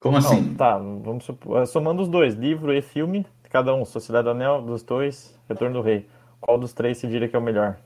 Como 0.00 0.16
assim? 0.18 0.40
Não, 0.40 0.54
tá, 0.54 0.78
vamos 0.78 1.24
supor, 1.24 1.62
é, 1.62 1.66
somando 1.66 2.02
os 2.02 2.08
dois, 2.08 2.34
livro 2.34 2.72
e 2.72 2.82
filme, 2.82 3.26
cada 3.50 3.74
um, 3.74 3.84
Sociedade 3.84 4.24
do 4.24 4.30
Anel, 4.30 4.62
dos 4.62 4.82
dois, 4.82 5.38
Retorno 5.48 5.74
do 5.74 5.82
Rei. 5.82 6.08
Qual 6.40 6.58
dos 6.58 6.72
três 6.72 6.98
você 6.98 7.08
diria 7.08 7.28
que 7.28 7.34
é 7.34 7.38
o 7.38 7.42
melhor? 7.42 7.78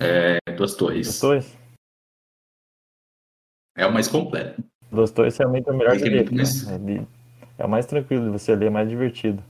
É, 0.00 0.38
Duas 0.56 0.74
Torres. 0.74 1.06
Dos 1.06 1.20
dois? 1.20 1.58
É 3.76 3.86
o 3.86 3.92
mais 3.92 4.08
completo. 4.08 4.62
Dos 4.90 5.10
dois 5.12 5.36
realmente 5.36 5.68
é 5.68 5.72
o 5.72 5.76
melhor 5.76 5.96
de 5.96 6.04
ler. 6.04 6.16
muito 6.16 6.34
mais- 6.34 6.64
cara. 6.64 6.76
É, 6.76 7.06
é 7.62 7.64
o 7.66 7.68
mais 7.68 7.86
tranquilo 7.86 8.24
de 8.24 8.30
você 8.30 8.56
ler, 8.56 8.66
é 8.66 8.70
mais 8.70 8.88
divertido. 8.88 9.42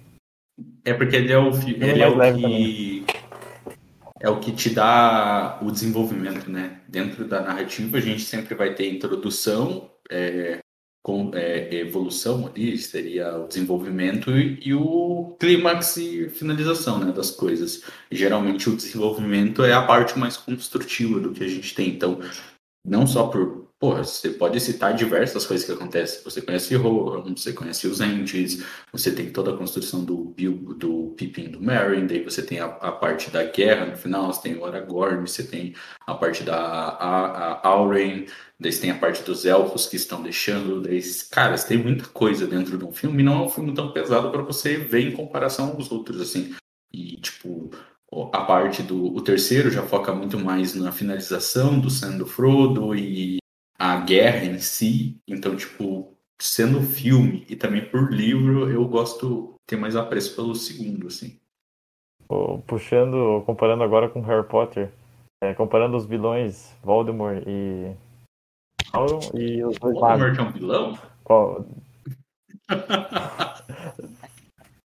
É 0.85 0.93
porque 0.93 1.17
ele 1.17 1.33
é 1.33 1.39
o, 1.39 1.53
Filme 1.53 1.89
ele 1.89 2.03
é 2.03 2.15
mais 2.15 2.35
o 2.37 2.39
que 2.39 3.07
é 4.21 4.29
o 4.29 4.39
que 4.39 4.53
te 4.53 4.71
dá 4.71 5.59
o 5.63 5.71
desenvolvimento, 5.71 6.51
né? 6.51 6.83
Dentro 6.87 7.27
da 7.27 7.41
narrativa 7.41 7.97
a 7.97 8.01
gente 8.01 8.23
sempre 8.23 8.55
vai 8.55 8.75
ter 8.75 8.93
introdução, 8.93 9.90
é, 10.11 10.59
com 11.03 11.31
é, 11.35 11.75
evolução 11.75 12.49
ali 12.49 12.77
seria 12.77 13.39
o 13.39 13.49
desenvolvimento 13.49 14.31
e, 14.31 14.59
e 14.63 14.75
o 14.75 15.37
clímax 15.39 15.97
e 15.97 16.29
finalização, 16.29 16.99
né, 16.99 17.13
das 17.13 17.31
coisas. 17.31 17.83
Geralmente 18.11 18.69
o 18.69 18.77
desenvolvimento 18.77 19.65
é 19.65 19.73
a 19.73 19.87
parte 19.87 20.19
mais 20.19 20.37
construtiva 20.37 21.19
do 21.19 21.33
que 21.33 21.43
a 21.43 21.49
gente 21.49 21.75
tem. 21.75 21.89
Então, 21.89 22.21
não 22.87 23.07
só 23.07 23.29
por 23.29 23.70
Porra, 23.81 24.05
você 24.05 24.29
pode 24.29 24.61
citar 24.61 24.93
diversas 24.93 25.47
coisas 25.47 25.65
que 25.65 25.73
acontecem. 25.73 26.23
Você 26.23 26.43
conhece 26.43 26.75
Rohan, 26.75 27.35
você 27.35 27.51
conhece 27.51 27.87
os 27.87 27.99
Ents, 28.03 28.63
você 28.93 29.11
tem 29.11 29.31
toda 29.33 29.55
a 29.55 29.57
construção 29.57 30.05
do 30.05 30.23
Bilbo, 30.23 30.75
do 30.75 31.15
Pippin, 31.17 31.49
do 31.49 31.63
Merry, 31.63 32.07
daí 32.07 32.23
você 32.23 32.43
tem 32.43 32.61
a, 32.61 32.67
a 32.67 32.93
parte 32.93 33.31
da 33.31 33.43
guerra 33.43 33.87
no 33.87 33.97
final, 33.97 34.31
você 34.31 34.43
tem 34.43 34.59
o 34.59 34.67
Aragorn, 34.67 35.27
você 35.27 35.43
tem 35.45 35.75
a 36.07 36.15
parte 36.15 36.43
da 36.43 36.59
a, 36.59 37.53
a 37.53 37.69
Auren, 37.69 38.27
daí 38.59 38.71
você 38.71 38.83
tem 38.83 38.91
a 38.91 38.99
parte 38.99 39.23
dos 39.23 39.47
elfos 39.47 39.87
que 39.87 39.97
estão 39.97 40.23
deixando, 40.23 40.83
daí, 40.83 41.01
cara, 41.31 41.57
você 41.57 41.69
tem 41.69 41.79
muita 41.79 42.05
coisa 42.09 42.47
dentro 42.47 42.77
de 42.77 42.85
um 42.85 42.93
filme, 42.93 43.23
não 43.23 43.45
é 43.45 43.47
um 43.47 43.49
filme 43.49 43.73
tão 43.73 43.93
pesado 43.95 44.31
para 44.31 44.43
você 44.43 44.77
ver 44.77 45.09
em 45.09 45.13
comparação 45.17 45.71
aos 45.71 45.91
outros, 45.91 46.21
assim. 46.21 46.55
E, 46.93 47.17
tipo, 47.17 47.71
a 48.31 48.43
parte 48.45 48.83
do 48.83 49.17
o 49.17 49.23
terceiro 49.23 49.71
já 49.71 49.83
foca 49.83 50.15
muito 50.15 50.39
mais 50.39 50.75
na 50.75 50.93
finalização 50.93 51.81
do 51.81 51.89
Sam 51.89 52.19
do 52.19 52.27
Frodo 52.27 52.95
e 52.95 53.41
a 53.81 53.97
guerra 53.97 54.45
em 54.45 54.59
si. 54.59 55.17
Então, 55.27 55.57
tipo, 55.57 56.15
sendo 56.39 56.83
filme 56.83 57.47
e 57.49 57.57
também 57.57 57.89
por 57.89 58.13
livro, 58.13 58.71
eu 58.71 58.87
gosto 58.87 59.55
ter 59.67 59.77
mais 59.77 59.97
apreço 59.97 60.37
pelo 60.37 60.55
segundo, 60.55 61.07
assim. 61.07 61.41
Puxando, 62.67 63.43
comparando 63.47 63.83
agora 63.83 64.09
com 64.11 64.21
Harry 64.21 64.47
Potter, 64.47 64.93
é, 65.43 65.55
comparando 65.55 65.97
os 65.97 66.05
vilões 66.05 66.77
Voldemort 66.83 67.43
e 67.47 67.97
e 69.35 69.65
os 69.65 69.79
dois 69.79 69.99
magos. 69.99 70.21
Voldemort 70.21 70.39
é 70.39 70.43
um 70.43 70.53
vilão? 70.53 70.99
Qual- 71.25 71.67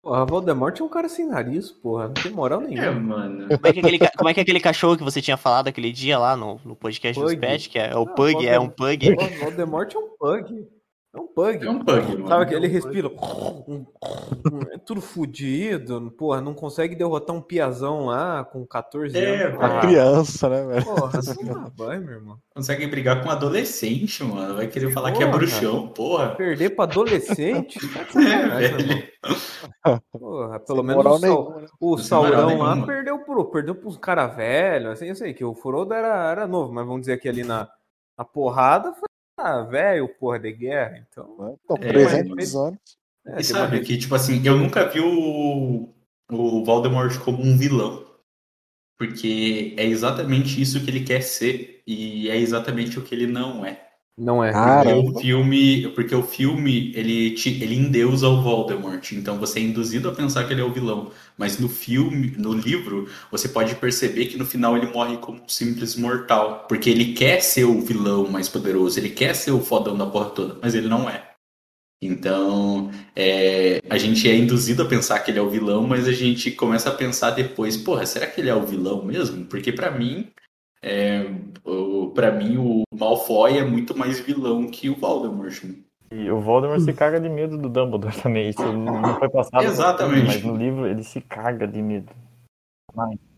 Porra, 0.03 0.25
Voldemort 0.25 0.77
é 0.77 0.84
um 0.84 0.89
cara 0.89 1.07
sem 1.07 1.25
nariz, 1.25 1.71
porra. 1.71 2.07
Não 2.07 2.13
tem 2.13 2.30
moral 2.30 2.61
É, 2.61 2.67
nenhuma. 2.67 3.17
mano. 3.17 3.47
Como 3.47 3.67
é, 3.67 3.71
que 3.71 3.80
aquele, 3.80 3.99
como 4.17 4.30
é 4.30 4.34
que 4.34 4.39
aquele 4.41 4.59
cachorro 4.59 4.97
que 4.97 5.03
você 5.03 5.21
tinha 5.21 5.38
falado 5.38 5.69
aquele 5.69 5.93
dia 5.93 6.19
lá 6.19 6.35
no, 6.35 6.59
no 6.65 6.75
podcast 6.75 7.17
dos 7.17 7.31
Pug. 7.31 7.39
pets, 7.39 7.67
que 7.67 7.80
é 7.80 7.95
o 7.95 8.03
Não, 8.03 8.13
Pug, 8.13 8.45
é 8.45 8.59
um 8.59 8.67
Pug. 8.67 9.15
Voldemort 9.39 9.95
é 9.95 9.97
um 9.97 10.09
pug. 10.19 10.67
É 11.15 11.19
um 11.19 11.27
pug. 11.27 11.65
É 11.65 11.69
um 11.69 11.77
bug, 11.80 12.07
mano. 12.18 12.27
Sabe 12.27 12.45
que 12.48 12.56
ele 12.56 12.68
respira. 12.68 13.10
É 14.72 14.77
tudo 14.77 14.99
fudido. 14.99 16.11
Porra, 16.18 16.41
não 16.41 16.53
consegue 16.53 16.95
derrotar 16.95 17.35
um 17.35 17.41
piazão 17.41 18.07
lá 18.07 18.44
com 18.44 18.65
14 18.65 19.18
É, 19.18 19.45
anos. 19.45 19.57
Uma 19.57 19.77
Ah. 19.77 19.81
criança, 19.81 20.49
né, 20.49 20.65
velho? 20.65 20.85
Porra, 20.85 21.11
não 21.44 21.72
vai, 21.77 21.99
meu 21.99 22.14
irmão. 22.15 22.38
Consegue 22.53 22.85
brigar 22.88 23.22
com 23.22 23.30
um 23.30 23.31
adolescente, 23.31 24.23
mano. 24.23 24.56
Vai 24.56 24.68
querer 24.68 24.91
falar 24.91 25.11
que 25.14 25.23
é 25.23 25.26
Porra. 25.26 25.38
bruxão, 25.38 25.88
porra. 25.88 26.35
Perder 26.35 26.72
pra 26.76 26.84
adolescente? 26.85 27.80
Tá 28.14 28.19
É, 28.22 28.68
velho. 28.68 29.03
Porra, 30.11 30.60
pelo 30.60 30.80
Sem 30.80 30.88
menos 30.88 31.06
o, 31.06 31.60
né? 31.60 31.68
o 31.80 31.98
Saurão 31.98 32.57
lá 32.57 32.76
nenhuma. 32.76 32.85
perdeu 32.88 33.19
pro, 33.19 33.45
perdeu 33.45 33.76
pros 33.76 33.98
cara 33.98 34.27
velho. 34.27 34.91
Assim, 34.91 35.07
eu 35.07 35.15
sei 35.15 35.34
que 35.34 35.45
o 35.45 35.56
Frodo 35.56 35.94
era, 35.94 36.30
era 36.31 36.48
novo, 36.48 36.73
mas 36.73 36.85
vamos 36.85 37.02
dizer 37.02 37.18
que 37.19 37.30
ali 37.30 37.44
na, 37.44 37.69
na 38.18 38.26
porrada 38.26 38.91
foi 38.94 39.07
ah, 39.38 39.61
velho, 39.64 40.07
porra 40.18 40.39
de 40.39 40.51
guerra. 40.51 41.05
Então, 41.10 41.57
Então, 41.64 41.77
É, 41.81 41.91
300 41.91 42.55
anos. 42.55 42.80
é, 43.27 43.39
E 43.39 43.43
sabe 43.43 43.77
uma- 43.77 43.84
que, 43.85 43.97
tipo 43.97 44.15
assim, 44.15 44.41
eu 44.45 44.57
nunca 44.57 44.88
vi 44.89 44.99
o, 44.99 45.93
o 46.31 46.64
Voldemort 46.64 47.18
como 47.23 47.41
um 47.41 47.57
vilão. 47.57 48.03
Porque 48.97 49.73
é 49.77 49.85
exatamente 49.85 50.61
isso 50.61 50.84
que 50.84 50.89
ele 50.89 51.03
quer 51.03 51.22
ser. 51.22 51.84
E 51.85 52.30
é 52.30 52.38
exatamente 52.38 52.97
o 52.99 53.03
que 53.03 53.14
ele 53.14 53.27
não 53.27 53.65
é. 53.65 53.92
Não 54.18 54.44
é. 54.44 54.52
Cara, 54.52 54.91
Porque 54.91 54.94
o 54.94 55.19
filme, 55.19 55.88
porque 55.95 56.14
o 56.14 56.22
filme 56.22 56.91
ele, 56.95 57.31
te, 57.31 57.49
ele 57.64 57.73
endeusa 57.76 58.27
o 58.27 58.40
Voldemort, 58.44 59.11
então 59.14 59.40
você 59.40 59.60
é 59.60 59.64
induzido 59.64 60.07
a 60.07 60.14
pensar 60.14 60.45
que 60.45 60.53
ele 60.53 60.61
é 60.61 60.64
o 60.64 60.72
vilão. 60.72 61.11
Mas 61.35 61.57
no 61.57 61.68
filme, 61.68 62.30
no 62.38 62.53
livro, 62.53 63.10
você 63.31 63.49
pode 63.49 63.73
perceber 63.76 64.27
que 64.27 64.38
no 64.38 64.45
final 64.45 64.77
ele 64.77 64.85
morre 64.91 65.18
como 65.18 65.41
um 65.41 65.49
simples 65.49 65.95
mortal, 65.95 66.65
porque 66.69 66.88
ele 66.91 67.14
quer 67.14 67.41
ser 67.41 67.64
o 67.64 67.81
vilão 67.81 68.30
mais 68.30 68.48
poderoso, 68.48 68.99
ele 68.99 69.10
quer 69.10 69.34
ser 69.35 69.49
o 69.52 69.60
fodão 69.60 69.98
da 69.98 70.06
porra 70.06 70.30
toda, 70.30 70.60
mas 70.61 70.76
ele 70.76 70.88
não 70.88 71.10
é. 71.10 71.31
Então, 72.02 72.91
é, 73.15 73.81
a 73.90 73.98
gente 73.98 74.30
é 74.30 74.35
induzido 74.35 74.84
a 74.84 74.88
pensar 74.88 75.19
que 75.22 75.31
ele 75.31 75.40
é 75.40 75.41
o 75.41 75.49
vilão, 75.49 75.88
mas 75.88 76.07
a 76.07 76.11
gente 76.11 76.52
começa 76.52 76.90
a 76.90 76.94
pensar 76.95 77.31
depois, 77.31 77.77
porra, 77.77 78.06
será 78.06 78.27
que 78.27 78.41
ele 78.41 78.49
é 78.49 78.56
o 78.56 78.65
vilão 78.65 79.06
mesmo? 79.06 79.45
Porque 79.45 79.72
pra 79.72 79.90
mim, 79.91 80.30
é, 80.84 81.26
o, 81.64 82.11
pra 82.14 82.31
mim 82.31 82.57
o 82.57 82.84
Malfoy 82.93 83.57
é 83.57 83.64
muito 83.64 83.97
mais 83.97 84.19
vilão 84.19 84.68
que 84.68 84.89
o 84.89 84.95
Voldemort. 84.95 85.64
E 86.11 86.30
o 86.30 86.41
Voldemort 86.41 86.81
se 86.81 86.91
caga 86.93 87.19
de 87.19 87.30
medo 87.30 87.57
do 87.57 87.69
Dumbledore 87.69 88.15
também. 88.22 88.49
Isso 88.49 88.61
não 88.72 89.18
foi 89.18 89.30
passado. 89.30 89.64
no 89.64 89.69
Exatamente. 89.69 90.26
Mas 90.26 90.43
no 90.43 90.57
livro 90.57 90.85
ele 90.85 91.03
se 91.03 91.22
caga 91.22 91.65
de 91.65 91.81
medo. 91.81 92.11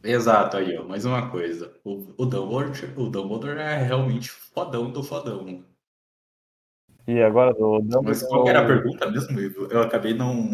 Exato, 0.03 0.57
aí, 0.57 0.77
ó, 0.77 0.83
mais 0.83 1.05
uma 1.05 1.29
coisa. 1.29 1.71
O, 1.83 2.13
o 2.17 2.25
Dumbledore, 2.25 2.91
o 2.97 3.09
Dumbledore 3.09 3.59
é 3.59 3.77
realmente 3.77 4.29
fodão 4.29 4.91
do 4.91 5.01
fodão. 5.01 5.63
E 7.07 7.21
agora 7.21 7.53
do 7.53 7.79
Dumbledore. 7.79 8.05
Mas 8.05 8.23
qual 8.23 8.47
era 8.47 8.61
a 8.61 8.65
pergunta 8.65 9.09
mesmo? 9.09 9.39
Eu 9.69 9.81
acabei 9.81 10.13
não, 10.13 10.49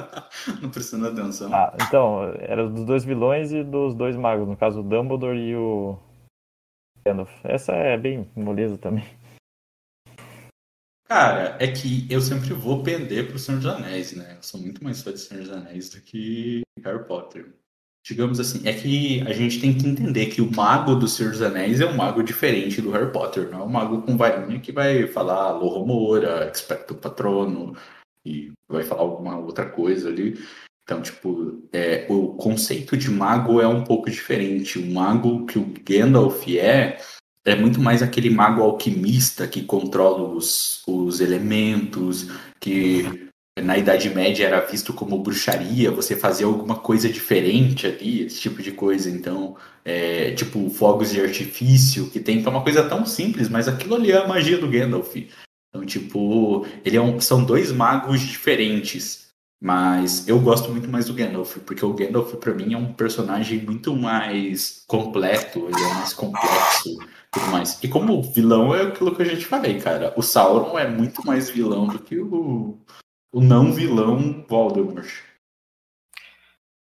não 0.60 0.70
prestando 0.70 1.06
atenção. 1.06 1.52
Ah, 1.52 1.76
então, 1.86 2.24
era 2.38 2.68
dos 2.68 2.84
dois 2.84 3.04
vilões 3.04 3.52
e 3.52 3.62
dos 3.62 3.94
dois 3.94 4.16
magos, 4.16 4.48
no 4.48 4.56
caso 4.56 4.80
o 4.80 4.82
Dumbledore 4.82 5.38
e 5.38 5.54
o. 5.54 5.98
Essa 7.44 7.72
é 7.72 7.96
bem 7.96 8.30
moleza 8.36 8.78
também. 8.78 9.04
Cara, 11.12 11.58
é 11.60 11.70
que 11.70 12.06
eu 12.10 12.22
sempre 12.22 12.54
vou 12.54 12.82
pender 12.82 13.28
pro 13.28 13.38
Senhor 13.38 13.58
dos 13.58 13.66
Anéis, 13.66 14.14
né? 14.14 14.36
Eu 14.38 14.42
sou 14.42 14.58
muito 14.58 14.82
mais 14.82 15.02
fã 15.02 15.12
de 15.12 15.18
Senhor 15.18 15.42
dos 15.42 15.52
Anéis 15.52 15.90
do 15.90 16.00
que 16.00 16.62
Harry 16.82 17.04
Potter. 17.06 17.52
Digamos 18.04 18.40
assim, 18.40 18.66
é 18.66 18.72
que 18.72 19.20
a 19.22 19.32
gente 19.32 19.60
tem 19.60 19.76
que 19.76 19.86
entender 19.86 20.26
que 20.26 20.40
o 20.40 20.50
mago 20.50 20.94
do 20.94 21.06
Senhor 21.06 21.30
dos 21.30 21.42
Anéis 21.42 21.80
é 21.80 21.86
um 21.86 21.96
mago 21.96 22.22
diferente 22.22 22.80
do 22.80 22.90
Harry 22.90 23.12
Potter, 23.12 23.50
não 23.50 23.60
é 23.60 23.64
um 23.64 23.68
mago 23.68 24.02
com 24.02 24.16
varinha 24.16 24.58
que 24.58 24.72
vai 24.72 25.06
falar 25.06 25.52
Lohomora, 25.52 26.50
Expecto 26.50 26.94
Patrono 26.94 27.76
e 28.26 28.50
vai 28.68 28.82
falar 28.82 29.02
alguma 29.02 29.38
outra 29.38 29.68
coisa 29.68 30.08
ali. 30.08 30.36
Então, 30.84 31.00
tipo, 31.00 31.62
é, 31.72 32.06
o 32.08 32.34
conceito 32.34 32.96
de 32.96 33.10
mago 33.10 33.60
é 33.60 33.68
um 33.68 33.84
pouco 33.84 34.10
diferente. 34.10 34.78
O 34.78 34.86
mago 34.90 35.46
que 35.46 35.58
o 35.58 35.72
Gandalf 35.84 36.46
é, 36.48 36.98
é 37.44 37.54
muito 37.54 37.80
mais 37.80 38.02
aquele 38.02 38.30
mago 38.30 38.62
alquimista 38.62 39.46
que 39.46 39.62
controla 39.62 40.28
os, 40.28 40.82
os 40.86 41.20
elementos, 41.20 42.28
que 42.60 43.30
na 43.60 43.76
Idade 43.76 44.08
Média 44.10 44.46
era 44.46 44.60
visto 44.60 44.92
como 44.92 45.22
bruxaria, 45.22 45.90
você 45.90 46.16
fazer 46.16 46.44
alguma 46.44 46.76
coisa 46.76 47.08
diferente 47.08 47.86
ali, 47.86 48.22
esse 48.22 48.40
tipo 48.40 48.62
de 48.62 48.72
coisa. 48.72 49.10
Então, 49.10 49.56
é, 49.84 50.32
tipo, 50.32 50.70
fogos 50.70 51.10
de 51.10 51.20
artifício, 51.20 52.08
que 52.10 52.20
tem 52.20 52.42
é 52.44 52.48
uma 52.48 52.62
coisa 52.62 52.88
tão 52.88 53.04
simples, 53.04 53.48
mas 53.48 53.68
aquilo 53.68 53.96
ali 53.96 54.10
é 54.10 54.18
a 54.18 54.26
magia 54.26 54.58
do 54.58 54.68
Gandalf. 54.68 55.14
Então, 55.68 55.84
tipo, 55.84 56.66
ele 56.84 56.96
é 56.96 57.00
um, 57.00 57.20
são 57.20 57.44
dois 57.44 57.72
magos 57.72 58.20
diferentes. 58.20 59.21
Mas 59.64 60.26
eu 60.26 60.40
gosto 60.40 60.72
muito 60.72 60.88
mais 60.88 61.06
do 61.06 61.14
Gandalf, 61.14 61.56
porque 61.58 61.84
o 61.84 61.94
Gandalf, 61.94 62.34
pra 62.34 62.52
mim, 62.52 62.74
é 62.74 62.76
um 62.76 62.92
personagem 62.92 63.60
muito 63.60 63.94
mais 63.94 64.84
completo, 64.88 65.68
ele 65.68 65.80
é 65.80 65.94
mais 65.94 66.12
complexo 66.12 66.98
tudo 67.32 67.46
mais. 67.46 67.82
E 67.82 67.88
como 67.88 68.22
vilão 68.22 68.74
é 68.74 68.82
aquilo 68.82 69.14
que 69.16 69.22
a 69.22 69.24
gente 69.24 69.46
falei, 69.46 69.80
cara. 69.80 70.12
O 70.16 70.22
Sauron 70.22 70.78
é 70.78 70.86
muito 70.86 71.24
mais 71.26 71.48
vilão 71.48 71.86
do 71.86 71.98
que 71.98 72.18
o, 72.18 72.78
o 73.32 73.40
não 73.40 73.72
vilão 73.72 74.44
Voldemort. 74.48 75.08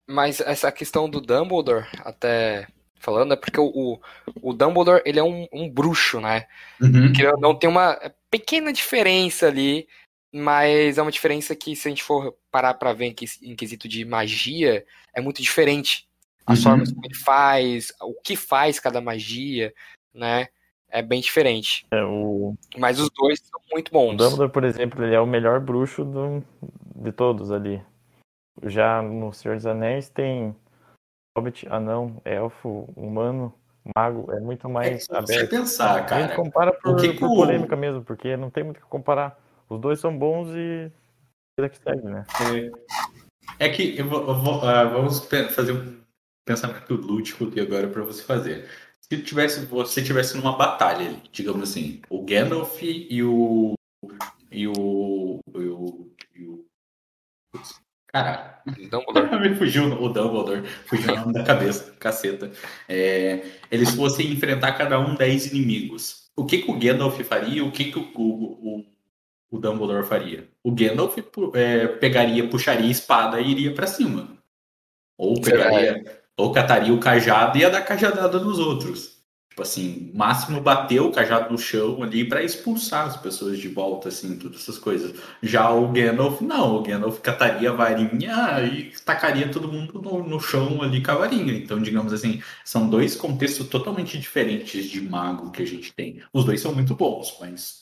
Mas 0.08 0.40
essa 0.40 0.70
questão 0.72 1.08
do 1.08 1.20
Dumbledore, 1.20 1.86
até 2.00 2.66
falando, 2.98 3.34
é 3.34 3.36
porque 3.36 3.60
o, 3.60 3.66
o, 3.66 4.00
o 4.42 4.52
Dumbledore, 4.52 5.02
ele 5.06 5.18
é 5.18 5.22
um, 5.22 5.46
um 5.52 5.70
bruxo, 5.70 6.20
né? 6.20 6.46
Uhum. 6.80 7.12
Que 7.12 7.22
não 7.38 7.54
tem 7.54 7.70
uma 7.70 7.98
pequena 8.30 8.72
diferença 8.72 9.46
ali, 9.46 9.86
mas 10.32 10.96
é 10.98 11.02
uma 11.02 11.10
diferença 11.12 11.54
que, 11.54 11.76
se 11.76 11.86
a 11.86 11.90
gente 11.90 12.02
for 12.02 12.34
parar 12.50 12.74
pra 12.74 12.92
ver 12.92 13.06
em, 13.06 13.14
que- 13.14 13.26
em 13.42 13.54
quesito 13.54 13.86
de 13.86 14.04
magia, 14.04 14.84
é 15.14 15.20
muito 15.20 15.42
diferente. 15.42 16.08
As 16.46 16.58
Uhum. 16.58 16.64
formas 16.70 16.90
como 16.92 17.04
ele 17.06 17.14
faz, 17.14 17.92
o 18.00 18.14
que 18.14 18.34
faz 18.34 18.80
cada 18.80 19.00
magia, 19.00 19.72
né? 20.14 20.48
É 20.88 21.00
bem 21.02 21.20
diferente. 21.20 21.86
É, 21.90 22.02
o, 22.02 22.54
Mas 22.76 22.98
os 22.98 23.08
dois 23.10 23.40
são 23.40 23.60
muito 23.72 23.88
o 23.88 23.92
bons. 23.92 24.16
Dumbledore, 24.16 24.50
por 24.50 24.64
exemplo, 24.64 25.04
ele 25.04 25.14
é 25.14 25.20
o 25.20 25.26
melhor 25.26 25.60
bruxo 25.60 26.04
do- 26.04 26.44
de 26.96 27.12
todos 27.12 27.50
ali. 27.50 27.82
Já 28.64 29.00
no 29.00 29.32
Senhor 29.32 29.56
dos 29.56 29.66
Anéis 29.66 30.08
tem 30.08 30.54
Hobbit, 31.36 31.66
anão, 31.70 32.20
elfo, 32.26 32.92
humano, 32.94 33.54
mago, 33.96 34.30
é 34.32 34.38
muito 34.40 34.66
É 34.66 34.70
mais 34.70 35.06
você 35.06 35.16
aberto. 35.16 35.50
pensar, 35.50 35.94
A 35.94 36.20
gente 36.20 36.28
cara, 36.30 36.36
compara 36.36 36.72
por, 36.74 36.92
o 36.92 36.96
que 36.96 37.12
que 37.14 37.18
por 37.20 37.30
o- 37.30 37.36
polêmica 37.36 37.74
mesmo, 37.74 38.02
porque 38.04 38.36
não 38.36 38.50
tem 38.50 38.62
muito 38.64 38.76
o 38.76 38.80
que 38.80 38.86
comparar. 38.86 39.38
Os 39.72 39.80
dois 39.80 39.98
são 40.00 40.16
bons 40.16 40.48
e 40.50 40.92
vida 41.58 41.70
que 41.70 41.78
segue, 41.78 42.02
né? 42.02 42.24
É 43.58 43.68
que 43.70 43.98
eu 43.98 44.06
vou, 44.06 44.28
eu 44.28 44.34
vou- 44.34 44.60
ah, 44.62 44.84
vamos 44.84 45.26
fazer 45.54 45.72
um 45.72 45.98
pensamento 46.44 46.94
lúdico 46.94 47.46
aqui 47.46 47.60
agora 47.60 47.88
para 47.88 48.02
você 48.02 48.22
fazer. 48.22 48.68
Se 49.00 49.22
tivesse, 49.22 49.64
você 49.66 50.02
tivesse 50.02 50.36
numa 50.36 50.56
batalha, 50.56 51.16
digamos 51.32 51.70
assim, 51.70 52.02
o 52.10 52.22
Gandalf 52.22 52.82
e 52.82 53.22
o 53.22 53.74
e 54.50 54.68
o 54.68 55.40
e 55.54 55.58
o, 55.68 56.12
e 56.34 56.44
o 56.44 56.66
caralho, 58.08 58.52
Dumbledore. 58.90 59.40
me 59.40 59.54
fugiu 59.56 59.84
o 59.84 60.08
Dumbledore, 60.08 60.66
fugiu 60.86 61.14
o 61.14 61.16
nome 61.16 61.32
da 61.32 61.44
cabeça, 61.44 61.92
caceta. 61.98 62.52
É, 62.86 63.42
eles 63.70 63.94
fossem 63.94 64.30
enfrentar 64.30 64.72
cada 64.72 64.98
um 64.98 65.14
10 65.14 65.52
inimigos. 65.52 66.30
O 66.36 66.44
que, 66.46 66.58
que 66.58 66.70
o 66.70 66.78
Gandalf 66.78 67.18
faria? 67.22 67.64
O 67.64 67.72
que, 67.72 67.90
que 67.92 67.98
o, 67.98 68.12
o, 68.14 68.78
o, 68.80 68.91
o 69.52 69.58
Dumbledore 69.58 70.06
faria? 70.06 70.48
O 70.64 70.72
Gandalf 70.72 71.18
é, 71.52 71.86
pegaria, 71.86 72.48
puxaria 72.48 72.86
a 72.86 72.90
espada 72.90 73.38
e 73.38 73.50
iria 73.50 73.74
pra 73.74 73.86
cima. 73.86 74.38
Ou 75.18 75.38
pegaria, 75.38 76.02
ou 76.38 76.50
cataria 76.52 76.94
o 76.94 76.98
cajado 76.98 77.58
e 77.58 77.60
ia 77.60 77.70
dar 77.70 77.82
cajadada 77.82 78.40
nos 78.40 78.58
outros. 78.58 79.12
Tipo 79.50 79.60
assim, 79.60 80.10
máximo 80.14 80.62
bater 80.62 81.02
o 81.02 81.12
cajado 81.12 81.52
no 81.52 81.58
chão 81.58 82.02
ali 82.02 82.26
pra 82.26 82.42
expulsar 82.42 83.06
as 83.06 83.18
pessoas 83.18 83.58
de 83.58 83.68
volta, 83.68 84.08
assim, 84.08 84.38
todas 84.38 84.62
essas 84.62 84.78
coisas. 84.78 85.14
Já 85.42 85.70
o 85.70 85.88
Gandalf, 85.88 86.40
não. 86.40 86.76
O 86.76 86.82
Gandalf 86.82 87.20
cataria 87.20 87.68
a 87.68 87.74
varinha 87.74 88.64
e 88.64 88.90
tacaria 89.04 89.50
todo 89.50 89.70
mundo 89.70 90.00
no, 90.00 90.26
no 90.26 90.40
chão 90.40 90.80
ali 90.80 91.02
com 91.02 91.10
a 91.10 91.16
varinha. 91.16 91.52
Então, 91.52 91.78
digamos 91.82 92.14
assim, 92.14 92.42
são 92.64 92.88
dois 92.88 93.14
contextos 93.14 93.68
totalmente 93.68 94.18
diferentes 94.18 94.86
de 94.86 95.02
mago 95.02 95.50
que 95.50 95.62
a 95.62 95.66
gente 95.66 95.92
tem. 95.92 96.22
Os 96.32 96.46
dois 96.46 96.58
são 96.58 96.74
muito 96.74 96.94
bons, 96.94 97.36
mas 97.38 97.81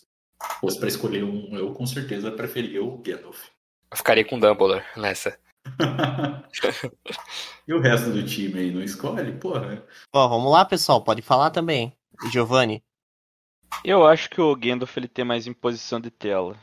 fosse 0.61 0.79
pra 0.79 0.89
escolher 0.89 1.25
um, 1.25 1.57
eu 1.57 1.73
com 1.73 1.87
certeza 1.87 2.31
preferia 2.31 2.83
o 2.83 2.99
Gandalf. 2.99 3.49
Eu 3.91 3.97
ficaria 3.97 4.25
com 4.25 4.39
Dumbledore 4.39 4.85
nessa. 4.97 5.39
e 7.69 7.75
o 7.75 7.81
resto 7.81 8.11
do 8.11 8.25
time 8.25 8.61
aí 8.61 8.71
não 8.71 8.83
escolhe? 8.83 9.33
Porra. 9.33 9.85
Ó, 10.13 10.29
vamos 10.29 10.51
lá, 10.51 10.65
pessoal, 10.65 11.03
pode 11.03 11.23
falar 11.23 11.51
também. 11.51 11.93
Giovanni, 12.31 12.83
Eu 13.85 14.07
acho 14.07 14.29
que 14.29 14.41
o 14.41 14.55
Gandalf 14.55 14.97
ele 14.97 15.09
tem 15.09 15.25
mais 15.25 15.47
imposição 15.47 16.01
de 16.01 16.11
tela. 16.11 16.59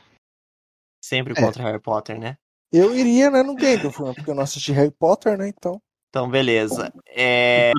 sempre 1.04 1.32
É. 1.36 1.40
contra 1.40 1.62
Harry 1.62 1.80
Potter, 1.80 2.18
né? 2.18 2.36
Eu 2.72 2.94
iria, 2.94 3.30
né, 3.30 3.42
no 3.42 3.54
Gandalf, 3.54 3.98
né, 4.00 4.12
porque 4.14 4.30
eu 4.30 4.34
não 4.34 4.42
assisti 4.42 4.72
Harry 4.72 4.90
Potter, 4.90 5.38
né, 5.38 5.48
então. 5.48 5.80
Então, 6.10 6.28
beleza. 6.28 6.92
É, 7.06 7.72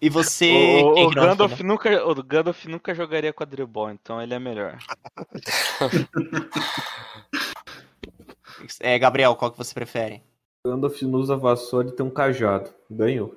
E 0.00 0.08
você. 0.08 0.82
O, 0.82 0.90
o 0.90 0.94
que 1.10 1.16
não 1.16 1.24
Gandalf 1.26 1.50
respondeu? 1.50 1.66
nunca, 1.66 2.06
o 2.06 2.22
Gandalf 2.22 2.64
nunca 2.66 2.94
jogaria 2.94 3.32
quadribol, 3.32 3.90
então 3.90 4.22
ele 4.22 4.34
é 4.34 4.38
melhor. 4.38 4.78
É, 8.78 8.96
Gabriel, 8.98 9.34
qual 9.34 9.50
que 9.50 9.58
você 9.58 9.74
prefere? 9.74 10.22
Gandalf 10.64 11.02
não 11.02 11.18
usa 11.18 11.36
vassoura 11.36 11.88
e 11.88 11.92
tem 11.92 12.06
um 12.06 12.10
cajado. 12.10 12.72
Ganhou. 12.88 13.36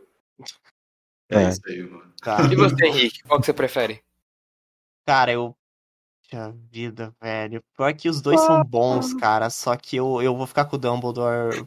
É, 1.31 1.45
É. 1.45 1.49
isso 1.49 1.61
aí, 1.65 1.81
mano. 1.81 2.13
Tá. 2.21 2.37
E 2.51 2.55
você, 2.55 2.85
Henrique? 2.85 3.23
Qual 3.23 3.39
que 3.39 3.45
você 3.47 3.53
prefere? 3.53 4.03
Cara, 5.07 5.31
eu. 5.31 5.55
Puxa 6.29 6.55
vida, 6.71 7.13
velho. 7.21 7.63
Pior 7.77 7.93
que 7.93 8.09
os 8.09 8.21
dois 8.21 8.39
são 8.41 8.63
bons, 8.63 9.13
cara. 9.13 9.49
Só 9.49 9.75
que 9.75 9.95
eu, 9.95 10.21
eu 10.21 10.35
vou 10.35 10.47
ficar 10.47 10.65
com 10.65 10.75
o 10.75 10.79
Dumbledore. 10.79 11.65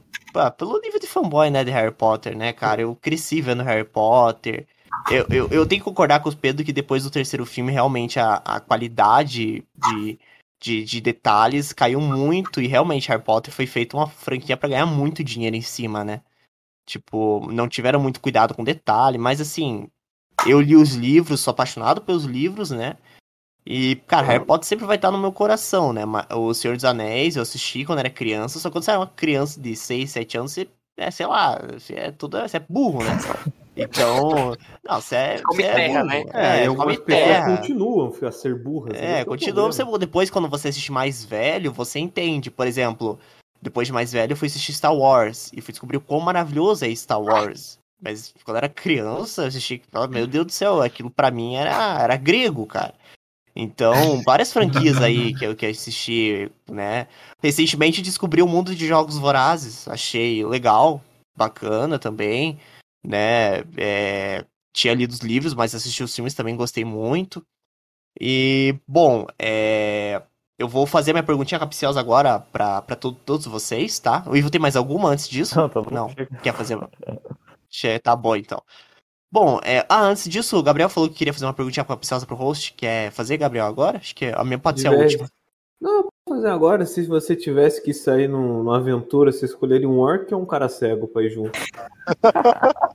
pelo 0.56 0.80
nível 0.80 0.98
de 0.98 1.06
fanboy, 1.06 1.51
né, 1.51 1.64
de 1.64 1.70
Harry 1.70 1.94
Potter, 1.94 2.36
né, 2.36 2.52
cara? 2.52 2.82
Eu 2.82 2.94
cresci 2.97 3.40
vendo 3.40 3.62
Harry 3.62 3.85
Potter. 3.85 4.66
Eu, 5.10 5.26
eu, 5.30 5.48
eu 5.51 5.66
tenho 5.66 5.80
que 5.80 5.85
concordar 5.85 6.20
com 6.20 6.28
o 6.28 6.36
Pedro 6.36 6.64
que 6.64 6.72
depois 6.72 7.05
do 7.05 7.10
terceiro 7.10 7.47
filme, 7.47 7.72
realmente 7.72 8.18
a, 8.18 8.35
a 8.36 8.60
qualidade 8.60 9.64
de, 9.74 10.18
de, 10.60 10.85
de 10.85 11.01
detalhes 11.01 11.72
caiu 11.72 12.01
muito. 12.01 12.60
E 12.60 12.66
realmente 12.66 13.09
Harry 13.09 13.22
Potter 13.22 13.55
foi 13.55 13.66
feito 13.66 13.97
uma 13.97 14.09
franquia 14.09 14.56
pra 14.56 14.68
ganhar 14.68 14.86
muito 14.86 15.22
dinheiro 15.22 15.55
em 15.55 15.62
cima, 15.62 16.05
né? 16.05 16.20
Tipo, 16.85 17.48
não 17.52 17.68
tiveram 17.68 18.01
muito 18.01 18.20
cuidado 18.20 18.55
com 18.55 18.64
detalhe, 18.64 19.18
mas 19.18 19.40
assim, 19.40 19.89
eu 20.47 20.60
li 20.60 20.74
os 20.74 20.94
livros, 20.94 21.40
sou 21.40 21.52
apaixonado 21.52 22.01
pelos 22.01 22.24
livros, 22.24 22.70
né? 22.70 22.97
E, 23.70 23.97
cara, 24.07 24.27
Harry 24.27 24.45
Potter 24.47 24.66
sempre 24.66 24.86
vai 24.86 24.97
estar 24.97 25.11
no 25.11 25.19
meu 25.19 25.31
coração, 25.31 25.93
né? 25.93 26.01
O 26.35 26.55
Senhor 26.55 26.74
dos 26.74 26.86
Anéis, 26.86 27.36
eu 27.36 27.43
assisti 27.43 27.85
quando 27.85 27.99
era 27.99 28.09
criança, 28.09 28.59
só 28.59 28.70
que 28.70 28.73
quando 28.73 28.85
você 28.85 28.93
é 28.93 28.97
uma 28.97 29.07
criança 29.07 29.61
de 29.61 29.77
6, 29.77 30.11
7 30.11 30.39
anos, 30.39 30.53
você 30.53 30.66
é, 30.97 31.11
sei 31.11 31.27
lá, 31.27 31.61
você 31.74 31.93
é 31.93 32.11
tudo, 32.11 32.40
você 32.40 32.57
é 32.57 32.61
burro, 32.66 33.05
né? 33.05 33.11
Então, 33.81 34.57
não, 34.82 35.01
você 35.01 35.15
é, 35.15 35.40
Come 35.40 35.62
você 35.62 35.69
é 35.69 35.89
burro. 35.89 36.05
né? 36.09 36.24
É, 36.35 36.65
e 36.65 36.66
come 36.66 36.66
algumas 36.66 36.99
terra. 36.99 37.57
continuam 37.59 38.12
a 38.27 38.32
ser 38.32 38.61
burras. 38.61 39.01
É. 39.01 39.24
Você, 39.24 39.82
problema. 39.85 39.99
depois, 40.01 40.31
quando 40.31 40.49
você 40.49 40.66
assiste 40.66 40.90
mais 40.90 41.24
velho, 41.24 41.73
você 41.73 42.01
entende. 42.01 42.51
Por 42.51 42.66
exemplo, 42.66 43.20
depois 43.62 43.86
de 43.86 43.93
mais 43.93 44.12
velho, 44.12 44.32
eu 44.32 44.36
fui 44.36 44.49
assistir 44.49 44.73
Star 44.73 44.93
Wars 44.93 45.53
e 45.55 45.61
fui 45.61 45.70
descobrir 45.70 45.97
o 45.97 46.01
quão 46.01 46.19
maravilhoso 46.19 46.85
é 46.85 46.93
Star 46.93 47.23
Wars. 47.23 47.78
Mas 48.03 48.35
quando 48.43 48.57
eu 48.57 48.59
era 48.59 48.69
criança, 48.69 49.43
eu 49.43 49.47
assisti. 49.47 49.81
meu 50.11 50.27
Deus 50.27 50.47
do 50.47 50.53
céu, 50.53 50.82
aquilo 50.82 51.09
pra 51.09 51.31
mim 51.31 51.55
era, 51.55 52.03
era 52.03 52.16
grego, 52.16 52.66
cara. 52.66 52.95
Então, 53.60 54.22
várias 54.22 54.52
franquias 54.52 55.01
aí 55.01 55.35
que 55.35 55.44
eu, 55.44 55.56
que 55.56 55.66
assisti, 55.66 56.48
né? 56.70 57.09
Recentemente 57.43 58.01
descobri 58.01 58.40
o 58.40 58.47
mundo 58.47 58.72
de 58.72 58.86
jogos 58.86 59.18
vorazes. 59.18 59.89
Achei 59.89 60.44
legal, 60.47 61.02
bacana 61.36 61.98
também, 61.98 62.56
né? 63.05 63.62
É, 63.76 64.44
tinha 64.72 64.94
lido 64.94 65.10
os 65.10 65.18
livros, 65.18 65.55
mas 65.55 65.74
assisti 65.74 66.05
os 66.05 66.14
filmes 66.14 66.35
também, 66.35 66.55
gostei 66.55 66.85
muito. 66.85 67.43
E, 68.20 68.76
bom, 68.86 69.26
é, 69.36 70.22
eu 70.56 70.68
vou 70.68 70.86
fazer 70.86 71.12
minha 71.12 71.24
perguntinha 71.24 71.59
capciosa 71.59 71.98
agora 71.98 72.39
pra, 72.39 72.80
pra 72.80 72.94
to- 72.94 73.12
todos 73.12 73.47
vocês, 73.47 73.98
tá? 73.98 74.22
O 74.28 74.36
Ivo 74.36 74.51
tem 74.51 74.60
mais 74.60 74.76
alguma 74.76 75.09
antes 75.09 75.28
disso? 75.28 75.56
Não, 75.56 75.68
tá 75.68 75.82
Não. 75.90 76.14
Quer 76.43 76.55
fazer? 76.55 76.78
Tá 78.02 78.14
bom, 78.14 78.36
então. 78.36 78.62
Bom, 79.30 79.60
é, 79.62 79.84
ah, 79.88 80.02
antes 80.05 80.24
disso, 80.28 80.56
o 80.59 80.62
Gabriel 80.62 80.88
falou 80.88 81.09
que 81.09 81.16
queria 81.16 81.32
fazer 81.34 81.44
uma 81.44 81.52
perguntinha 81.55 81.84
capciosa 81.84 82.24
pro 82.24 82.34
host. 82.36 82.72
Quer 82.74 83.10
fazer, 83.12 83.36
Gabriel, 83.36 83.66
agora? 83.66 83.98
Acho 83.98 84.14
que 84.14 84.26
a 84.26 84.42
minha 84.44 84.59
pode 84.59 84.80
ser 84.80 84.88
a 84.88 84.92
última. 84.92 85.28
Não, 85.80 86.02
vou 86.05 86.12
fazer 86.36 86.48
agora. 86.48 86.86
Se 86.86 87.06
você 87.06 87.36
tivesse 87.36 87.82
que 87.82 87.92
sair 87.92 88.26
num- 88.26 88.59
numa 88.62 88.78
aventura, 88.78 89.30
você 89.30 89.44
escolheria 89.44 89.88
um 89.88 89.98
orc 89.98 90.32
ou 90.34 90.40
um 90.42 90.46
cara 90.46 90.68
cego 90.68 91.06
pra 91.06 91.22
ir 91.22 91.30
junto? 91.30 91.52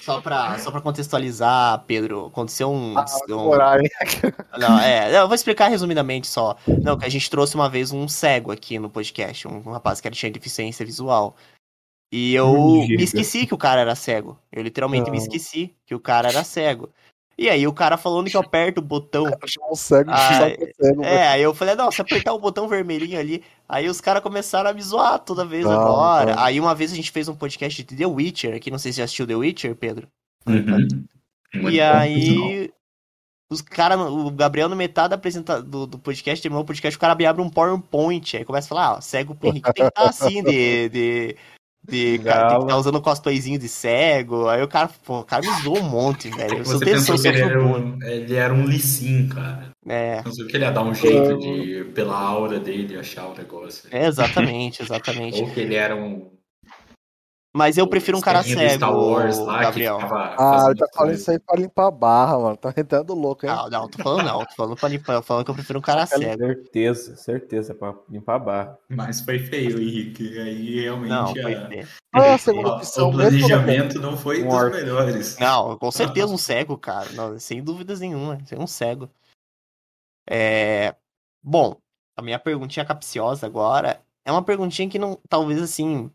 Só 0.00 0.20
pra, 0.20 0.58
só 0.58 0.70
pra 0.70 0.80
contextualizar, 0.80 1.84
Pedro, 1.86 2.26
aconteceu 2.26 2.70
um. 2.70 2.96
Ah, 2.96 3.04
um- 3.28 3.36
Morar? 3.44 3.80
Não, 4.58 4.78
é, 4.78 5.16
eu 5.18 5.26
vou 5.26 5.34
explicar 5.34 5.68
resumidamente 5.68 6.26
só. 6.28 6.56
Não, 6.82 6.96
que 6.98 7.04
a 7.04 7.08
gente 7.08 7.28
trouxe 7.28 7.54
uma 7.54 7.68
vez 7.68 7.92
um 7.92 8.06
cego 8.08 8.52
aqui 8.52 8.78
no 8.78 8.88
podcast, 8.88 9.46
um, 9.48 9.56
um 9.66 9.72
rapaz 9.72 10.00
que 10.00 10.08
era- 10.08 10.14
tinha 10.14 10.30
deficiência 10.30 10.86
visual. 10.86 11.36
E 12.12 12.34
eu 12.34 12.52
me 12.88 13.02
esqueci 13.02 13.46
que 13.46 13.54
o 13.54 13.58
cara 13.58 13.80
era 13.80 13.94
cego. 13.94 14.38
Eu 14.50 14.62
literalmente 14.62 15.10
me 15.10 15.16
Não. 15.16 15.22
esqueci 15.22 15.74
que 15.86 15.94
o 15.94 16.00
cara 16.00 16.28
era 16.28 16.42
cego. 16.42 16.90
E 17.38 17.48
aí 17.48 17.66
o 17.66 17.72
cara 17.72 17.96
falando 17.96 18.28
que 18.28 18.36
eu 18.36 18.40
aperto 18.40 18.80
o 18.80 18.84
botão. 18.84 19.24
Um 19.70 19.74
cego, 19.76 20.10
Ah, 20.12 20.48
é 20.50 20.72
cego. 20.78 21.04
É, 21.04 21.28
aí 21.28 21.42
eu 21.42 21.54
falei, 21.54 21.74
não, 21.74 21.90
se 21.90 22.02
apertar 22.02 22.34
o 22.34 22.38
botão 22.38 22.68
vermelhinho 22.68 23.18
ali, 23.18 23.42
aí 23.68 23.88
os 23.88 24.00
caras 24.00 24.22
começaram 24.22 24.68
a 24.68 24.72
me 24.72 24.82
zoar 24.82 25.20
toda 25.20 25.44
vez 25.44 25.64
Não, 25.64 25.72
agora. 25.72 26.34
não. 26.34 26.42
Aí 26.42 26.58
uma 26.60 26.74
vez 26.74 26.92
a 26.92 26.96
gente 26.96 27.10
fez 27.10 27.28
um 27.28 27.34
podcast 27.34 27.82
de 27.82 27.96
The 27.96 28.06
Witcher 28.06 28.56
aqui, 28.56 28.70
não 28.70 28.78
sei 28.78 28.92
se 28.92 28.96
você 28.96 29.02
assistiu 29.02 29.26
The 29.26 29.36
Witcher, 29.36 29.76
Pedro. 29.76 30.08
Uhum. 30.46 30.88
Muito 31.54 31.74
E 31.74 31.78
bom, 31.78 31.84
aí, 31.96 32.70
os 33.50 33.62
caras, 33.62 33.98
o 34.00 34.30
Gabriel, 34.30 34.68
no 34.68 34.76
metade 34.76 35.14
apresenta 35.14 35.62
do, 35.62 35.86
do 35.86 35.98
podcast, 35.98 36.42
terminou 36.42 36.62
o 36.62 36.66
podcast, 36.66 36.96
o 36.96 37.00
cara 37.00 37.12
abre 37.12 37.26
abre 37.26 37.42
um 37.42 37.48
PowerPoint, 37.50 38.36
aí 38.36 38.44
começa 38.44 38.66
a 38.66 38.68
falar, 38.68 38.98
ah, 38.98 39.00
cego 39.00 39.34
pro 39.34 39.48
Henrique 39.48 39.72
tem 39.72 39.84
que 39.84 39.88
estar 39.88 40.08
assim, 40.08 40.42
de. 40.42 40.88
de 40.88 41.36
de 41.88 42.18
cara, 42.18 42.48
tem 42.48 42.58
que 42.58 42.64
estar 42.64 42.76
usando 42.76 43.00
cosplayzinho 43.00 43.58
de 43.58 43.68
cego. 43.68 44.48
Aí 44.48 44.62
o 44.62 44.68
cara, 44.68 44.90
pô, 45.04 45.20
o 45.20 45.24
cara 45.24 45.42
me 45.42 45.62
zoou 45.62 45.78
um 45.78 45.88
monte, 45.88 46.28
velho. 46.30 46.58
Eu 46.58 46.64
sou 46.64 46.78
Você 46.78 46.84
pensou 46.84 47.18
que 47.18 47.28
ele 47.28 47.40
era 47.40 47.64
um, 47.64 47.98
ele 48.02 48.34
era 48.34 48.52
um 48.54 48.64
Lissim, 48.64 49.28
cara. 49.28 49.70
É, 49.86 50.22
Pensou 50.22 50.46
que 50.46 50.56
ele 50.56 50.64
ia 50.64 50.70
dar 50.70 50.82
um 50.82 50.94
jeito 50.94 51.38
de, 51.38 51.84
pela 51.94 52.18
aura 52.18 52.60
dele, 52.60 52.98
achar 52.98 53.28
o 53.28 53.34
negócio. 53.34 53.88
é, 53.90 54.06
exatamente, 54.06 54.82
exatamente. 54.82 55.40
Ou 55.40 55.50
que 55.50 55.60
ele 55.60 55.74
era 55.74 55.96
um. 55.96 56.30
Mas 57.52 57.76
eu 57.76 57.84
prefiro 57.88 58.16
um 58.16 58.20
cara 58.20 58.44
cego, 58.44 58.74
Star 58.74 58.96
Wars 58.96 59.36
lá, 59.38 59.62
Gabriel. 59.62 59.98
Ah, 60.38 60.66
eu 60.68 60.76
tá 60.76 60.86
falando 60.94 61.14
isso 61.14 61.28
aí 61.32 61.38
pra 61.40 61.56
limpar 61.58 61.88
a 61.88 61.90
barra, 61.90 62.38
mano. 62.38 62.56
Tá 62.56 62.72
entrando 62.76 63.12
louco, 63.12 63.44
hein? 63.44 63.50
Não, 63.52 63.68
não, 63.68 63.88
tô 63.88 64.00
falando 64.00 64.24
não, 64.24 64.38
tô 64.46 64.54
falando 64.54 64.76
pra 64.76 64.88
limpar, 64.88 65.16
tô 65.16 65.22
falando 65.22 65.44
que 65.44 65.50
eu 65.50 65.54
prefiro 65.56 65.78
um 65.80 65.82
cara 65.82 66.06
cego. 66.06 66.38
Certeza, 66.46 67.16
certeza, 67.16 67.74
pra 67.74 67.92
limpar 68.08 68.36
a 68.36 68.38
barra. 68.38 68.78
Mas 68.88 69.20
foi 69.20 69.40
feio, 69.40 69.80
Henrique. 69.82 70.38
Aí 70.38 70.80
realmente 70.82 71.10
Não, 71.10 71.24
a- 71.24 71.42
foi 71.42 71.56
feio. 71.68 71.88
Ah, 72.12 72.32
a 72.32 72.34
o, 72.34 72.38
segunda 72.38 72.68
o 72.68 72.72
opção 72.76 73.12
mesmo. 73.12 73.18
né? 73.22 73.28
planejamento 73.48 74.00
não 74.00 74.16
foi 74.16 74.42
Um 74.44 74.46
dos 74.48 74.54
orc. 74.54 74.76
melhores. 74.76 75.38
Não, 75.40 75.76
com 75.76 75.90
certeza 76.22 76.32
um 76.32 76.38
cego, 76.38 76.78
cara. 76.78 77.10
Não, 77.14 77.36
sem 77.40 77.60
dúvidas 77.64 77.98
nenhuma. 77.98 78.38
Você 78.44 78.54
é 78.54 78.58
um 78.60 78.66
cego. 78.66 79.10
É... 80.28 80.94
Bom, 81.42 81.76
a 82.16 82.22
minha 82.22 82.38
perguntinha 82.38 82.84
capciosa 82.84 83.44
agora 83.46 84.00
é 84.24 84.30
uma 84.30 84.42
perguntinha 84.44 84.88
que 84.88 85.00
não. 85.00 85.18
Talvez 85.28 85.60
assim. 85.60 86.10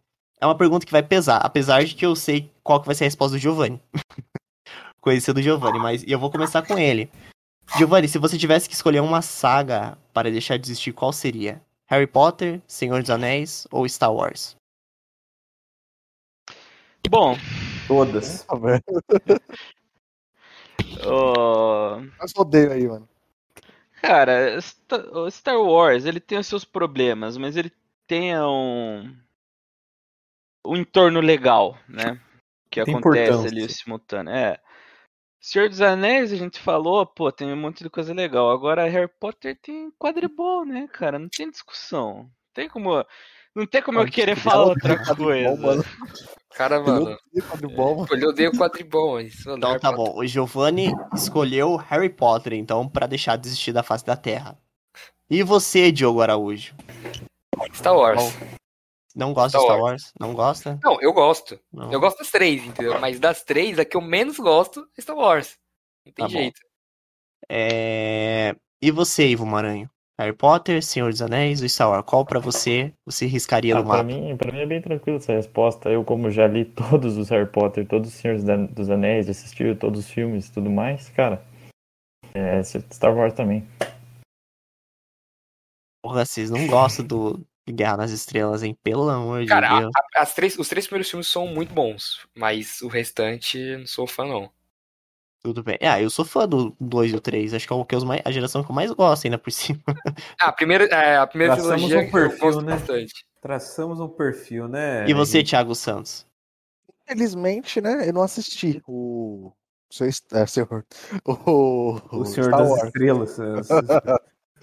É 0.45 0.47
uma 0.47 0.55
pergunta 0.55 0.85
que 0.85 0.91
vai 0.91 1.01
pesar. 1.01 1.37
Apesar 1.37 1.83
de 1.83 1.95
que 1.95 2.05
eu 2.05 2.15
sei 2.15 2.51
qual 2.63 2.79
que 2.79 2.85
vai 2.85 2.93
ser 2.93 3.05
a 3.05 3.07
resposta 3.07 3.35
do 3.35 3.41
Giovanni. 3.41 3.81
Conhecido 5.01 5.39
o 5.39 5.41
Giovanni, 5.41 5.79
mas 5.79 6.03
e 6.03 6.11
eu 6.11 6.19
vou 6.19 6.29
começar 6.29 6.61
com 6.61 6.77
ele. 6.77 7.09
Giovanni, 7.75 8.07
se 8.07 8.19
você 8.19 8.37
tivesse 8.37 8.69
que 8.69 8.75
escolher 8.75 8.99
uma 8.99 9.23
saga 9.23 9.97
para 10.13 10.29
deixar 10.29 10.57
de 10.57 10.67
existir, 10.67 10.93
qual 10.93 11.11
seria? 11.11 11.59
Harry 11.87 12.05
Potter, 12.05 12.61
Senhor 12.67 13.01
dos 13.01 13.09
Anéis 13.09 13.67
ou 13.71 13.89
Star 13.89 14.13
Wars? 14.13 14.55
Bom, 17.09 17.35
Todas. 17.87 18.45
Tá 18.45 18.55
Mas 22.19 22.31
odeio 22.37 22.71
aí, 22.71 22.87
mano. 22.87 23.09
cara, 23.99 24.59
Star 24.61 25.59
Wars, 25.59 26.05
ele 26.05 26.19
tem 26.19 26.37
os 26.37 26.45
seus 26.45 26.63
problemas, 26.63 27.35
mas 27.35 27.57
ele 27.57 27.71
tem 28.07 28.39
um 28.39 29.11
um 30.65 30.75
entorno 30.75 31.19
legal, 31.19 31.77
né? 31.87 32.19
Que 32.71 32.83
Tem 32.83 32.95
acontece 32.95 33.47
ali 33.47 33.69
simultâneo. 33.69 34.33
É. 34.33 34.59
Senhor 35.39 35.69
dos 35.69 35.79
Anéis, 35.81 36.33
a 36.33 36.35
gente 36.35 36.59
falou, 36.59 37.05
pô, 37.05 37.31
tem 37.31 37.53
um 37.53 37.55
monte 37.55 37.83
de 37.83 37.89
coisa 37.89 38.13
legal. 38.13 38.49
Agora 38.51 38.87
Harry 38.89 39.07
Potter 39.19 39.57
tem 39.61 39.91
quadribol, 39.99 40.65
né, 40.65 40.87
cara? 40.91 41.19
Não 41.19 41.29
tem 41.29 41.49
discussão. 41.49 42.27
Tem 42.53 42.67
como 42.67 43.05
não 43.55 43.65
tem 43.65 43.81
como 43.81 43.99
eu 43.99 44.05
querer 44.07 44.35
falar 44.35 44.65
outra 44.73 45.15
coisa. 45.15 45.55
mano. 45.55 45.83
Cara, 46.55 46.79
mano, 46.81 47.09
Eu 47.11 47.17
odeio 47.17 47.43
quadribol, 47.49 47.95
mano. 47.95 48.07
o 48.53 48.57
quadribol. 48.57 49.19
Isso, 49.21 49.43
mano, 49.49 49.57
Então 49.57 49.69
Harry 49.71 49.81
tá 49.81 49.91
Potter- 49.93 50.13
bom. 50.13 50.19
O 50.19 50.25
Giovanni 50.25 50.87
escolheu 51.13 51.75
Harry 51.75 52.09
Potter, 52.09 52.53
então, 52.53 52.87
pra 52.87 53.07
deixar 53.07 53.35
de 53.37 53.47
existir 53.47 53.73
da 53.73 53.83
face 53.83 54.05
da 54.05 54.15
Terra. 54.15 54.57
E 55.29 55.43
você, 55.43 55.91
Diogo 55.91 56.21
Araújo? 56.21 56.73
Star 57.73 57.93
Wars. 57.95 58.21
Não 59.15 59.33
gosta 59.33 59.57
Star 59.57 59.61
de 59.61 59.65
Star 59.67 59.79
Wars. 59.79 60.03
Wars? 60.03 60.13
Não 60.19 60.33
gosta? 60.33 60.79
Não, 60.83 61.01
eu 61.01 61.13
gosto. 61.13 61.59
Não. 61.71 61.91
Eu 61.91 61.99
gosto 62.01 62.17
das 62.19 62.29
três, 62.31 62.63
entendeu? 62.65 62.99
Mas 62.99 63.19
das 63.19 63.43
três, 63.43 63.79
a 63.79 63.85
que 63.85 63.95
eu 63.95 64.01
menos 64.01 64.37
gosto 64.37 64.85
é 64.97 65.01
Star 65.01 65.15
Wars. 65.15 65.57
Não 66.05 66.11
tem 66.13 66.25
Tá 66.25 66.29
jeito. 66.31 66.59
É... 67.49 68.55
E 68.81 68.91
você, 68.91 69.27
Ivo 69.27 69.45
Maranho? 69.45 69.89
Harry 70.19 70.33
Potter, 70.35 70.81
Senhor 70.83 71.11
dos 71.11 71.21
Anéis 71.21 71.61
ou 71.61 71.67
Star 71.69 71.89
Wars? 71.89 72.05
Qual 72.05 72.25
pra 72.25 72.39
você 72.39 72.93
você 73.05 73.25
riscaria 73.25 73.75
Ah, 73.77 73.79
pra 73.83 73.87
mapa? 73.87 74.03
mim, 74.03 74.35
pra 74.37 74.51
mim 74.51 74.59
é 74.59 74.65
bem 74.65 74.81
tranquilo 74.81 75.17
essa 75.17 75.33
resposta. 75.33 75.89
Eu, 75.89 76.03
como 76.03 76.29
já 76.31 76.47
li 76.47 76.63
todos 76.65 77.17
os 77.17 77.29
Harry 77.29 77.49
Potter, 77.49 77.87
todos 77.87 78.09
os 78.09 78.15
Senhores 78.15 78.43
dos 78.71 78.89
Anéis, 78.89 79.29
assisti 79.29 79.75
todos 79.75 79.99
os 80.05 80.09
filmes 80.11 80.47
e 80.47 80.53
tudo 80.53 80.69
mais, 80.69 81.09
cara, 81.09 81.43
é 82.33 82.61
Star 82.63 83.15
Wars 83.15 83.33
também. 83.33 83.67
Porra, 86.03 86.25
vocês 86.25 86.49
não 86.49 86.67
gostam 86.67 87.05
do 87.05 87.45
Guerra 87.67 87.97
nas 87.97 88.11
Estrelas, 88.11 88.61
hein? 88.63 88.77
Pelo 88.83 89.09
amor 89.09 89.41
de 89.41 89.47
Cara, 89.49 89.67
a- 89.69 89.79
Deus. 89.79 89.91
a- 89.95 90.21
as 90.21 90.33
três, 90.33 90.57
os 90.57 90.67
três 90.69 90.85
primeiros 90.85 91.09
filmes 91.09 91.27
são 91.27 91.47
muito 91.47 91.73
bons, 91.73 92.25
mas 92.35 92.81
o 92.81 92.87
restante 92.87 93.77
não 93.77 93.87
sou 93.87 94.05
fã, 94.07 94.25
não. 94.25 94.51
Tudo 95.41 95.63
bem. 95.63 95.77
Ah, 95.81 96.01
eu 96.01 96.09
sou 96.09 96.25
fã 96.25 96.47
do 96.47 96.75
2 96.79 97.11
e 97.11 97.15
o 97.15 97.21
3. 97.21 97.53
Acho 97.53 97.67
que 97.67 97.73
é 97.73 97.75
o 97.75 97.85
que 97.85 97.95
os 97.95 98.03
mais, 98.03 98.21
a 98.25 98.31
geração 98.31 98.63
que 98.63 98.71
eu 98.71 98.75
mais 98.75 98.91
gosto 98.91 99.25
ainda 99.25 99.37
por 99.37 99.51
cima. 99.53 99.79
Ah, 100.39 100.47
a 100.47 100.51
primeira, 100.51 100.85
é, 100.85 101.17
a 101.17 101.27
primeira 101.27 101.53
Traçamos 101.53 101.83
trilogia 101.91 101.99
um 101.99 102.11
perfil, 102.11 102.47
eu 102.47 102.53
gosto 102.53 102.61
né? 102.65 102.71
bastante. 102.75 103.13
Traçamos 103.41 103.99
um 103.99 104.07
perfil, 104.09 104.67
né? 104.67 105.07
E 105.07 105.13
você? 105.13 105.43
Thiago 105.43 105.75
Santos? 105.75 106.25
Infelizmente, 107.07 107.79
né, 107.79 108.09
eu 108.09 108.13
não 108.13 108.23
assisti 108.23 108.81
o. 108.87 109.51
Seu, 109.91 110.07
é, 110.33 110.45
senhor. 110.47 110.83
O, 111.23 111.99
O 112.11 112.25
Senhor 112.25 112.47
Star 112.47 112.59
das 112.61 112.69
Wars. 112.69 112.83
Estrelas. 112.85 113.39
é, 113.39 113.45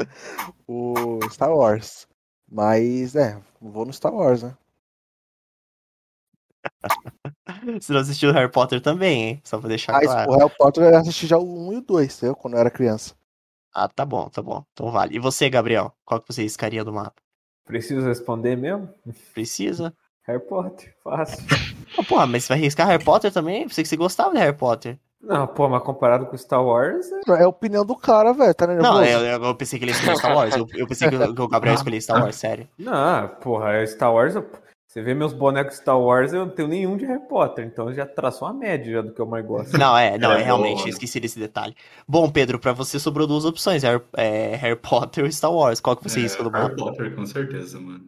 o 0.67 1.21
Star 1.31 1.55
Wars. 1.55 2.09
Mas, 2.55 3.17
é, 3.17 3.41
vou 3.59 3.87
no 3.87 3.93
Star 3.95 4.13
Wars, 4.13 4.43
né? 4.43 4.55
Você 7.81 7.95
não 7.95 8.01
assistiu 8.01 8.31
Harry 8.31 8.51
Potter 8.51 8.79
também, 8.79 9.23
hein? 9.23 9.41
Só 9.43 9.59
pra 9.59 9.69
deixar 9.69 9.93
Mas 9.93 10.05
claro. 10.05 10.31
o 10.31 10.37
Harry 10.37 10.55
Potter 10.59 10.85
eu 10.85 10.99
assisti 10.99 11.27
já 11.27 11.39
o 11.39 11.69
1 11.69 11.73
e 11.73 11.77
o 11.79 11.81
2, 11.81 12.23
eu, 12.23 12.37
quando 12.37 12.55
eu 12.55 12.61
era 12.61 12.71
criança. 12.71 13.15
Ah, 13.75 13.89
tá 13.89 14.05
bom, 14.05 14.29
tá 14.29 14.43
bom. 14.43 14.63
Então 14.75 14.91
vale. 14.91 15.17
E 15.17 15.19
você, 15.19 15.49
Gabriel? 15.49 15.97
Qual 16.05 16.21
que 16.21 16.31
você 16.31 16.43
riscaria 16.43 16.85
do 16.85 16.93
mapa? 16.93 17.15
Preciso 17.65 18.07
responder 18.07 18.55
mesmo? 18.55 18.87
Precisa? 19.33 19.97
Harry 20.25 20.47
Potter, 20.47 20.95
fácil. 21.03 21.43
Ah, 21.97 22.03
porra, 22.03 22.27
mas 22.27 22.45
você 22.45 22.49
vai 22.51 22.59
riscar 22.59 22.87
Harry 22.87 23.03
Potter 23.03 23.33
também? 23.33 23.67
Pensei 23.67 23.83
que 23.83 23.89
você 23.89 23.97
gostava 23.97 24.35
de 24.35 24.41
Harry 24.41 24.57
Potter. 24.57 25.01
Não, 25.23 25.47
pô, 25.47 25.69
mas 25.69 25.83
comparado 25.83 26.27
com 26.27 26.37
Star 26.37 26.65
Wars, 26.65 27.07
é... 27.13 27.21
É 27.41 27.45
a 27.45 27.49
opinião 27.49 27.85
do 27.87 27.95
cara, 27.95 28.33
velho. 28.33 28.55
Tá 28.55 28.67
nervoso? 28.67 28.93
Não, 28.93 29.05
eu, 29.05 29.21
eu- 29.21 29.45
eu 29.45 29.55
pensei 29.55 29.79
que 29.79 29.85
ele 29.85 29.93
escolheu 29.93 30.17
Star 30.17 30.35
Wars. 30.35 30.57
Eu, 30.57 30.67
eu 30.75 30.87
pensei 30.87 31.09
que, 31.09 31.15
o- 31.17 31.35
que 31.35 31.41
o 31.43 31.49
Gabriel 31.49 31.75
escolheu 31.77 32.01
Star 32.01 32.21
Wars, 32.21 32.37
sério. 32.37 32.69
Não, 32.77 33.29
porra, 33.29 33.75
é 33.75 33.87
Star 33.87 34.13
Wars. 34.13 34.35
eu- 34.35 34.45
Você 34.89 35.01
vê 35.01 35.15
meus 35.15 35.33
bonecos 35.33 35.77
Star 35.77 35.99
Wars, 35.99 36.33
eu 36.35 36.45
não 36.45 36.53
tenho 36.55 36.69
nenhum 36.69 36.97
de 36.99 37.07
Harry 37.07 37.27
Potter, 37.27 37.65
então 37.65 37.91
já 37.95 38.05
traçou 38.05 38.47
uma 38.49 38.53
média 38.53 38.93
já 38.93 39.01
do 39.01 39.15
que 39.15 39.21
eu 39.21 39.27
mais 39.27 39.47
gosto. 39.47 39.79
Não, 39.79 39.97
é, 39.97 40.19
não, 40.19 40.33
é, 40.33 40.41
É, 40.41 40.45
realmente, 40.45 40.87
esqueci 40.89 41.19
desse 41.19 41.39
detalhe. 41.39 41.75
Bom, 42.07 42.29
Pedro, 42.31 42.59
pra 42.59 42.73
você 42.75 42.99
sobrou 43.01 43.27
duas 43.27 43.47
opções, 43.47 43.83
Harry, 43.85 44.03
é, 44.15 44.55
Harry 44.57 44.77
Potter 44.77 45.25
ou 45.25 45.33
Star 45.33 45.51
Wars. 45.51 45.81
Qual 45.81 45.97
que 45.97 46.03
você 46.03 46.27
É, 46.27 46.43
do 46.43 46.51
Harry? 46.51 46.77
Potter, 46.77 47.15
com 47.15 47.25
certeza, 47.25 47.81
mano. 47.81 48.05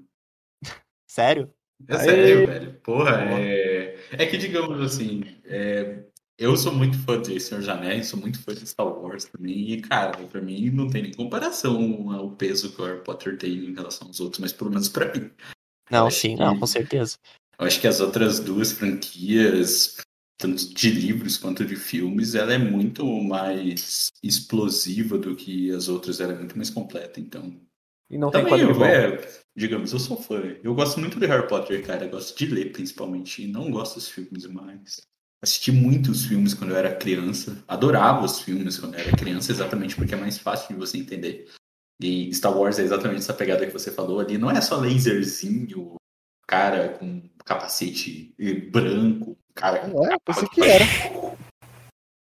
Sério? 1.07 1.51
É 1.89 1.95
Aê! 1.97 2.05
sério, 2.05 2.47
velho. 2.47 2.81
Porra, 2.82 3.16
é... 3.23 3.97
é 4.12 4.27
que, 4.27 4.36
digamos 4.36 4.81
assim, 4.82 5.23
é, 5.47 6.01
eu 6.39 6.56
sou 6.56 6.73
muito 6.73 6.98
fã 6.98 7.20
de 7.20 7.39
Senhor 7.39 7.69
Anéis, 7.70 8.09
sou 8.09 8.19
muito 8.19 8.40
fã 8.43 8.55
de 8.55 8.66
Star 8.66 8.86
Wars 8.86 9.24
também, 9.27 9.73
e, 9.73 9.81
cara, 9.81 10.16
pra 10.27 10.40
mim 10.40 10.70
não 10.70 10.89
tem 10.89 11.02
nem 11.02 11.12
comparação 11.12 12.11
ao 12.12 12.31
peso 12.32 12.74
que 12.74 12.81
o 12.82 12.85
Harry 12.85 13.02
Potter 13.02 13.39
tem 13.39 13.52
em 13.52 13.74
relação 13.74 14.09
aos 14.09 14.20
outros, 14.20 14.40
mas 14.40 14.52
pelo 14.52 14.70
menos 14.70 14.89
pra 14.89 15.12
mim. 15.12 15.31
Não, 15.90 16.11
sim, 16.11 16.35
que- 16.36 16.43
não, 16.43 16.59
com 16.59 16.66
certeza. 16.66 17.19
Eu 17.59 17.66
acho 17.66 17.81
que 17.81 17.86
as 17.86 18.01
outras 18.01 18.40
duas 18.40 18.73
franquias, 18.73 19.97
tanto 20.36 20.74
de 20.74 20.90
livros 20.90 21.36
quanto 21.36 21.65
de 21.65 21.77
filmes, 21.77 22.35
ela 22.35 22.52
é 22.52 22.59
muito 22.59 23.06
mais 23.23 24.09
explosiva 24.23 25.16
do 25.16 25.36
que 25.36 25.70
as 25.70 25.89
outras, 25.89 26.20
ela 26.20 26.32
é 26.32 26.36
muito 26.36 26.56
mais 26.56 26.70
completa, 26.70 27.20
então... 27.20 27.55
E 28.11 28.19
não 28.19 28.31
tem 28.31 28.43
Também, 28.43 28.66
quadrinho 28.66 28.85
eu, 28.85 28.85
é, 28.85 29.44
digamos, 29.56 29.93
eu 29.93 29.98
sou 29.98 30.16
fã. 30.16 30.40
Eu 30.62 30.74
gosto 30.74 31.01
muito 31.01 31.19
de 31.19 31.27
Harry 31.27 31.48
Potter, 31.48 31.85
cara. 31.85 32.05
Eu 32.05 32.11
gosto 32.11 32.36
de 32.36 32.47
ler, 32.47 32.70
principalmente. 32.70 33.43
E 33.43 33.47
não 33.47 33.70
gosto 33.70 33.94
dos 33.94 34.09
filmes 34.09 34.47
mais. 34.47 35.01
Assisti 35.43 35.70
muitos 35.73 36.24
filmes 36.24 36.55
quando 36.55 36.70
eu 36.70 36.77
era 36.77 36.94
criança. 36.94 37.62
Adorava 37.69 38.24
os 38.24 38.40
filmes 38.40 38.78
quando 38.78 38.94
eu 38.94 39.01
era 39.01 39.16
criança, 39.16 39.52
exatamente 39.52 39.94
porque 39.94 40.15
é 40.15 40.16
mais 40.16 40.39
fácil 40.39 40.69
de 40.69 40.81
você 40.81 40.98
entender. 40.98 41.48
E 42.01 42.32
Star 42.35 42.56
Wars 42.56 42.78
é 42.78 42.82
exatamente 42.82 43.20
essa 43.20 43.35
pegada 43.35 43.66
que 43.66 43.73
você 43.73 43.90
falou 43.90 44.20
ali. 44.20 44.39
Não 44.39 44.51
é 44.51 44.61
só 44.61 44.77
laserzinho, 44.77 45.97
cara 46.47 46.90
com 46.90 47.23
capacete 47.44 48.35
branco, 48.70 49.36
cara 49.55 49.86
Não 49.86 50.05
é, 50.06 50.19
pensei 50.24 50.48
que 50.48 50.62
era. 50.62 50.85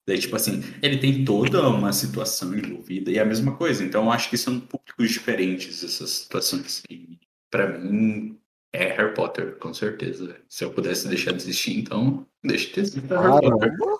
Daí, 0.08 0.20
tipo 0.20 0.36
assim, 0.36 0.62
ele 0.84 1.00
tem 1.00 1.26
toda 1.26 1.68
uma 1.68 1.92
situação 1.92 2.56
envolvida 2.56 3.10
e 3.10 3.18
é 3.18 3.22
a 3.22 3.26
mesma 3.26 3.56
coisa. 3.58 3.84
Então, 3.84 4.06
eu 4.06 4.12
acho 4.12 4.30
que 4.30 4.38
são 4.38 4.60
públicos 4.60 5.10
diferentes 5.10 5.84
essas 5.84 6.12
situações. 6.12 6.84
E 6.90 7.18
pra 7.50 7.80
mim, 7.80 8.40
é 8.76 8.94
Harry 8.96 9.14
Potter, 9.14 9.58
com 9.60 9.74
certeza. 9.74 10.36
Se 10.50 10.64
eu 10.64 10.72
pudesse 10.74 11.08
deixar 11.08 11.32
de 11.32 11.38
existir, 11.38 11.80
então, 11.80 12.26
deixa 12.44 12.74
de 12.74 12.80
existir 12.82 13.00
Harry 13.08 13.42
Potter. 13.50 13.70
Caramba, 13.78 14.00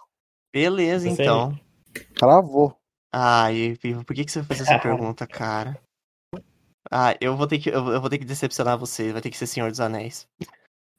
Beleza, 0.54 1.10
Você- 1.10 1.22
então. 1.24 1.60
cravou. 2.16 2.76
Ai, 3.14 3.78
Pivo, 3.82 4.04
por 4.06 4.16
que, 4.16 4.26
que 4.26 4.32
você 4.32 4.44
fez 4.44 4.62
essa 4.62 4.78
pergunta, 4.80 5.26
cara? 5.26 5.80
Ah, 6.92 7.16
eu 7.20 7.36
vou 7.36 7.48
ter 7.48 7.60
que, 7.60 7.70
eu, 7.70 7.84
vou 8.00 8.10
ter 8.10 8.18
que 8.18 8.26
decepcionar 8.26 8.78
você. 8.78 9.12
Vai 9.12 9.22
ter 9.22 9.30
que 9.30 9.38
ser 9.38 9.48
Senhor 9.48 9.70
dos 9.72 9.80
Anéis. 9.80 10.28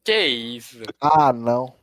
Que 0.04 0.26
isso? 0.26 0.80
Ah, 1.00 1.32
não. 1.32 1.74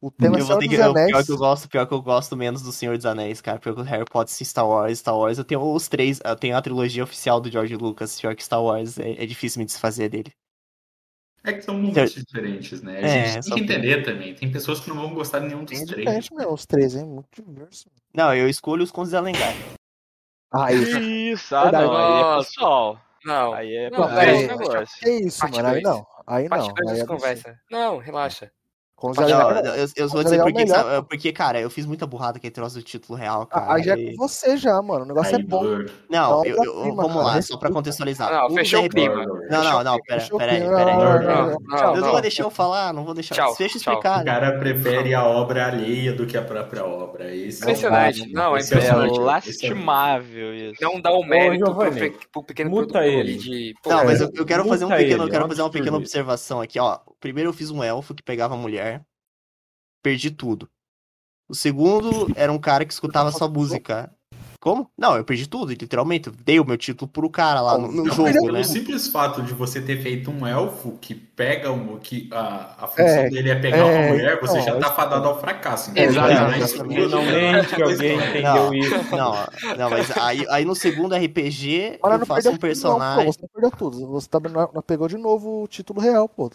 O 0.00 0.10
tema 0.10 0.36
é 0.36 0.40
eu 0.40 0.46
vou 0.46 0.46
Senhor 0.46 0.60
ter 0.60 0.68
dos 0.68 0.76
que, 0.76 0.82
eu- 0.82 1.06
pior 1.06 1.24
que 1.24 1.32
eu 1.32 1.36
gosto, 1.36 1.68
pior 1.68 1.86
que 1.86 1.94
eu 1.94 2.02
gosto 2.02 2.36
menos 2.36 2.62
do 2.62 2.70
Senhor 2.72 2.96
dos 2.96 3.06
Anéis, 3.06 3.40
cara. 3.40 3.58
Pior 3.58 3.74
que 3.74 3.80
o 3.80 3.84
Harry 3.84 4.04
Potter 4.04 4.34
e 4.40 4.44
Star 4.44 4.66
Wars, 4.68 4.98
Star 5.00 5.16
Wars, 5.16 5.38
eu 5.38 5.44
tenho 5.44 5.60
os 5.74 5.88
três, 5.88 6.20
eu 6.24 6.36
tenho 6.36 6.56
a 6.56 6.62
trilogia 6.62 7.02
oficial 7.02 7.40
do 7.40 7.50
George 7.50 7.74
Lucas, 7.76 8.20
pior 8.20 8.36
que 8.36 8.44
Star 8.44 8.62
Wars, 8.62 8.98
é, 8.98 9.22
é 9.22 9.26
difícil 9.26 9.58
me 9.58 9.66
desfazer 9.66 10.08
dele. 10.08 10.32
É 11.44 11.52
que 11.52 11.62
são 11.62 11.74
mundos 11.78 12.14
diferentes, 12.14 12.82
né? 12.82 12.96
A 12.98 13.00
É, 13.00 13.08
gente 13.08 13.32
tem 13.34 13.42
só 13.42 13.54
que 13.54 13.60
que- 13.60 13.72
entender 13.72 14.02
também. 14.02 14.34
Tem 14.34 14.50
pessoas 14.50 14.80
que 14.80 14.88
não 14.90 14.96
vão 14.96 15.14
gostar 15.14 15.38
de 15.38 15.46
nenhum 15.46 15.64
dos 15.64 15.76
Bem 15.76 15.86
três. 15.86 15.98
diferente 16.04 16.34
mesmo, 16.34 16.52
os 16.52 16.66
três, 16.66 16.94
hein? 16.96 17.04
Muito 17.06 17.42
diverso. 17.42 17.86
Não, 18.14 18.34
eu 18.34 18.48
escolho 18.48 18.82
os 18.82 18.90
Contos 18.90 19.10
de 19.10 19.16
Alengar. 19.16 19.54
Ah, 20.52 20.72
isso. 20.72 20.98
Isso, 20.98 21.54
ah 21.56 21.62
Verdade. 21.64 21.84
não, 21.86 21.96
aí 21.96 22.20
é 22.20 22.36
pessoal. 22.38 23.00
Não, 23.24 23.52
Aí 23.52 23.74
é 23.76 23.90
Não, 23.90 24.04
aí. 24.04 24.44
o 24.44 24.48
negócio. 24.48 24.98
Que 25.00 25.10
isso, 25.10 25.48
mano? 25.50 25.68
Aí 25.68 25.82
não. 25.82 26.06
Aí 26.26 26.48
não. 26.48 26.58
2 26.72 26.88
Aí 26.90 26.94
de 26.96 27.00
é 27.02 27.06
conversa. 27.06 27.60
Não, 27.70 27.98
relaxa. 27.98 28.50
Com 28.98 29.12
os 29.12 29.16
Não, 29.16 29.28
eu, 29.28 29.86
eu 29.94 30.08
vou 30.08 30.24
dizer 30.24 30.40
Alencar 30.40 30.42
por 30.42 30.46
que, 30.46 30.52
que 30.52 30.64
melhor. 30.72 30.84
sabe- 30.84 31.06
porque, 31.08 31.32
cara, 31.32 31.60
eu 31.60 31.70
fiz 31.70 31.86
muita 31.86 32.04
burrada 32.04 32.40
que 32.40 32.50
trouxe 32.50 32.74
do 32.74 32.82
título 32.82 33.16
real, 33.16 33.46
cara. 33.46 33.66
Ah, 33.66 33.74
Aí 33.74 33.82
já 33.84 33.92
é 33.96 33.96
com 34.10 34.16
você 34.16 34.56
já, 34.56 34.82
mano. 34.82 35.04
O 35.04 35.06
negócio 35.06 35.36
é 35.36 35.38
bom. 35.40 35.62
Não, 35.62 35.86
Não, 36.10 36.44
eu, 36.44 36.56
eu- 36.64 36.82
cima, 36.82 36.96
vamos 37.04 37.22
cara, 37.22 37.36
lá, 37.36 37.42
só 37.42 37.56
pra 37.58 37.70
contextualizar. 37.70 38.28
Não, 38.32 38.46
O 38.48 38.54
fechou 38.54 38.84
o 38.84 38.88
clima. 38.88 39.24
Não, 39.24 39.62
não, 39.62 39.84
não, 39.84 39.98
pera, 40.00 40.26
o 40.32 40.36
pera 40.38 40.50
aí, 40.52 40.60
pera 40.60 40.76
aí. 40.90 40.96
Não, 40.96 40.98
Não, 40.98 41.12
não, 41.12 41.20
não, 41.20 41.20
não. 41.20 41.58
não. 41.60 41.78
Eu 41.78 41.94
não 41.94 42.00
não. 42.00 42.10
vou 42.10 42.20
deixar 42.20 42.42
eu 42.42 42.50
falar, 42.50 42.92
não 42.92 43.04
vou 43.04 43.14
deixar. 43.14 43.36
Tchau, 43.36 43.54
Deixa 43.56 43.76
eu 43.76 43.80
tchau. 43.80 43.92
explicar, 43.94 44.16
O 44.16 44.18
né? 44.18 44.24
cara 44.24 44.58
prefere 44.58 45.14
a 45.14 45.24
obra 45.24 45.66
alheia 45.68 46.12
do 46.12 46.26
que 46.26 46.36
a 46.36 46.42
própria 46.42 46.84
obra. 46.84 47.24
É 47.32 47.36
o- 47.36 47.48
Impressionante. 47.50 48.32
Não, 48.32 48.42
é 48.42 48.44
é 48.46 48.50
o 48.50 48.56
É 48.56 48.62
impressionante. 48.64 49.20
lastimável 49.20 50.54
isso. 50.54 50.74
Não 50.82 51.00
dá 51.00 51.12
o 51.12 51.24
mérito 51.24 51.72
pro, 52.32 52.42
pequeno 52.42 52.70
muta 52.70 53.06
ele. 53.06 53.74
Não, 53.86 54.00
É, 54.00 54.04
mas 54.04 54.20
eu, 54.20 54.28
eu 54.34 54.44
quero 54.44 54.64
fazer 54.64 54.84
um 54.84 54.88
pequeno, 54.88 55.24
eu 55.24 55.28
quero 55.30 55.44
é 55.44 55.48
fazer 55.48 55.62
uma 55.62 55.70
pequena 55.70 55.90
isso. 55.90 55.96
observação 55.98 56.60
aqui, 56.60 56.80
ó. 56.80 56.98
Primeiro 57.20 57.50
eu 57.50 57.54
fiz 57.54 57.70
um 57.70 57.82
elfo 57.82 58.14
que 58.14 58.22
pegava 58.22 58.56
mulher, 58.56 59.02
perdi 60.02 60.30
tudo. 60.30 60.68
O 61.48 61.54
segundo 61.54 62.28
era 62.36 62.52
um 62.52 62.58
cara 62.58 62.84
que 62.84 62.92
escutava 62.92 63.32
só 63.32 63.48
música. 63.48 64.12
Como? 64.60 64.90
Não, 64.98 65.16
eu 65.16 65.24
perdi 65.24 65.48
tudo, 65.48 65.70
literalmente. 65.70 66.28
Eu 66.28 66.34
dei 66.44 66.58
o 66.58 66.64
meu 66.66 66.76
título 66.76 67.08
pro 67.08 67.30
cara 67.30 67.60
lá 67.60 67.78
no, 67.78 67.86
no 67.92 68.04
Não, 68.04 68.12
jogo, 68.12 68.22
mas 68.24 68.40
pelo 68.40 68.52
né? 68.52 68.64
simples 68.64 69.06
fato 69.06 69.40
de 69.40 69.54
você 69.54 69.80
ter 69.80 70.02
feito 70.02 70.32
um 70.32 70.44
elfo 70.44 70.98
que 71.00 71.14
pega 71.14 71.70
um, 71.72 71.96
que 72.00 72.28
a, 72.32 72.84
a 72.84 72.86
função 72.88 73.04
É, 73.06 73.30
dele 73.30 73.50
é 73.50 73.54
pegar 73.54 73.78
é, 73.78 73.84
uma 73.84 74.08
mulher, 74.08 74.40
você 74.40 74.58
então, 74.58 74.64
já 74.64 74.80
tá 74.80 74.86
isso- 74.88 74.96
fadado 74.96 75.28
ao 75.28 75.40
fracasso. 75.40 75.92
Exatamente. 75.96 76.64
Exatamente. 76.64 77.02
Finalmente 77.04 77.82
alguém 77.82 78.16
entendeu 78.18 78.42
Não, 78.42 78.74
isso. 78.74 79.16
não, 79.16 79.46
não, 79.78 79.90
mas 79.90 80.10
aí, 80.18 80.44
aí 80.50 80.64
no 80.64 80.74
segundo 80.74 81.14
RPG 81.14 82.00
Mas 82.02 82.12
eu 82.12 82.18
não 82.18 82.26
faço 82.26 82.42
perdeu 82.42 82.52
um 82.52 82.56
personagem. 82.58 83.16
Não, 83.16 83.24
pô, 83.26 83.32
você 83.32 83.42
não 83.42 83.48
perdeu 83.48 83.70
tudo. 83.70 84.06
Você 84.08 84.28
não, 84.52 84.70
não 84.74 84.82
pegou 84.82 85.06
de 85.08 85.16
novo 85.16 85.62
o 85.62 85.68
título 85.68 86.00
real, 86.00 86.28
pô. 86.28 86.50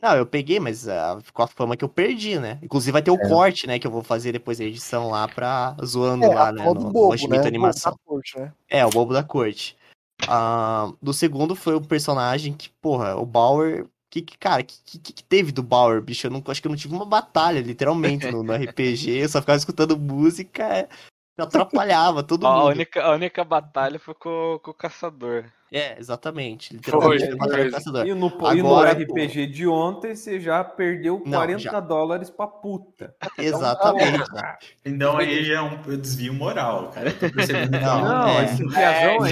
Não, 0.00 0.14
eu 0.14 0.24
peguei, 0.24 0.60
mas 0.60 0.88
ah, 0.88 1.18
ficou 1.22 1.44
a 1.44 1.48
fama 1.48 1.76
que 1.76 1.84
eu 1.84 1.88
perdi, 1.88 2.38
né? 2.38 2.58
Inclusive 2.62 2.92
vai 2.92 3.02
ter 3.02 3.10
o 3.10 3.18
corte, 3.18 3.66
né? 3.66 3.78
Que 3.78 3.86
eu 3.86 3.90
vou 3.90 4.02
fazer 4.02 4.30
depois 4.30 4.58
da 4.58 4.64
edição 4.64 5.10
lá 5.10 5.26
pra 5.26 5.76
zoando 5.84 6.24
É, 6.24 6.34
lá, 6.34 6.48
a 6.48 6.52
né? 6.52 6.64
No, 6.64 6.74
no 6.74 6.92
bobo, 6.92 7.14
Oshimita 7.14 7.42
né? 7.42 7.48
Animação. 7.48 7.92
Da 7.92 7.98
corte, 8.04 8.38
né? 8.38 8.52
É, 8.68 8.86
o 8.86 8.90
bobo 8.90 9.12
da 9.12 9.24
corte. 9.24 9.76
Ah, 10.28 10.92
do 11.02 11.12
segundo 11.12 11.56
foi 11.56 11.74
o 11.74 11.80
personagem 11.80 12.52
que, 12.52 12.70
porra, 12.80 13.16
o 13.16 13.26
Bauer. 13.26 13.86
Que, 14.10 14.22
que 14.22 14.38
cara, 14.38 14.62
que, 14.62 14.76
que, 14.84 15.12
que 15.12 15.24
teve 15.24 15.52
do 15.52 15.62
Bauer, 15.62 16.00
bicho? 16.00 16.26
Eu 16.28 16.30
não, 16.30 16.42
acho 16.46 16.62
que 16.62 16.68
eu 16.68 16.70
não 16.70 16.78
tive 16.78 16.94
uma 16.94 17.04
batalha, 17.04 17.60
literalmente, 17.60 18.30
no, 18.30 18.42
no 18.42 18.54
RPG. 18.54 19.10
Eu 19.18 19.28
só 19.28 19.40
ficava 19.40 19.58
escutando 19.58 19.98
música. 19.98 20.88
Eu 21.36 21.44
atrapalhava 21.44 22.22
todo 22.22 22.46
A 22.46 22.52
mundo. 22.52 22.66
única, 22.68 23.02
a 23.02 23.12
única 23.12 23.44
batalha 23.44 23.98
foi 23.98 24.14
com, 24.14 24.60
com 24.62 24.70
o 24.70 24.74
caçador. 24.74 25.44
É, 25.72 25.98
exatamente. 25.98 26.72
Literalmente 26.74 27.26
Foi, 27.26 27.36
batalha 27.36 27.70
caçador. 27.70 28.06
E 28.06 28.14
no, 28.14 28.26
e 28.28 28.62
no 28.62 28.68
Agora, 28.68 28.92
RPG 28.92 29.46
de 29.48 29.66
ontem, 29.68 30.14
você 30.14 30.40
já 30.40 30.64
perdeu 30.64 31.22
Não, 31.26 31.38
40 31.38 31.58
já. 31.58 31.80
dólares 31.80 32.30
pra 32.30 32.46
puta. 32.46 33.14
Exatamente. 33.38 34.22
Então 34.84 35.16
aí 35.16 35.44
já 35.44 35.54
é 35.58 35.60
um 35.62 35.76
desvio 35.98 36.32
moral, 36.32 36.90
cara. 36.94 37.10
Eu 37.10 37.18
tô 37.18 37.30
percebendo 37.34 37.78
Não, 37.80 38.02
Não, 38.02 38.28
é. 38.28 38.44
esse 38.44 38.68
já 38.70 38.88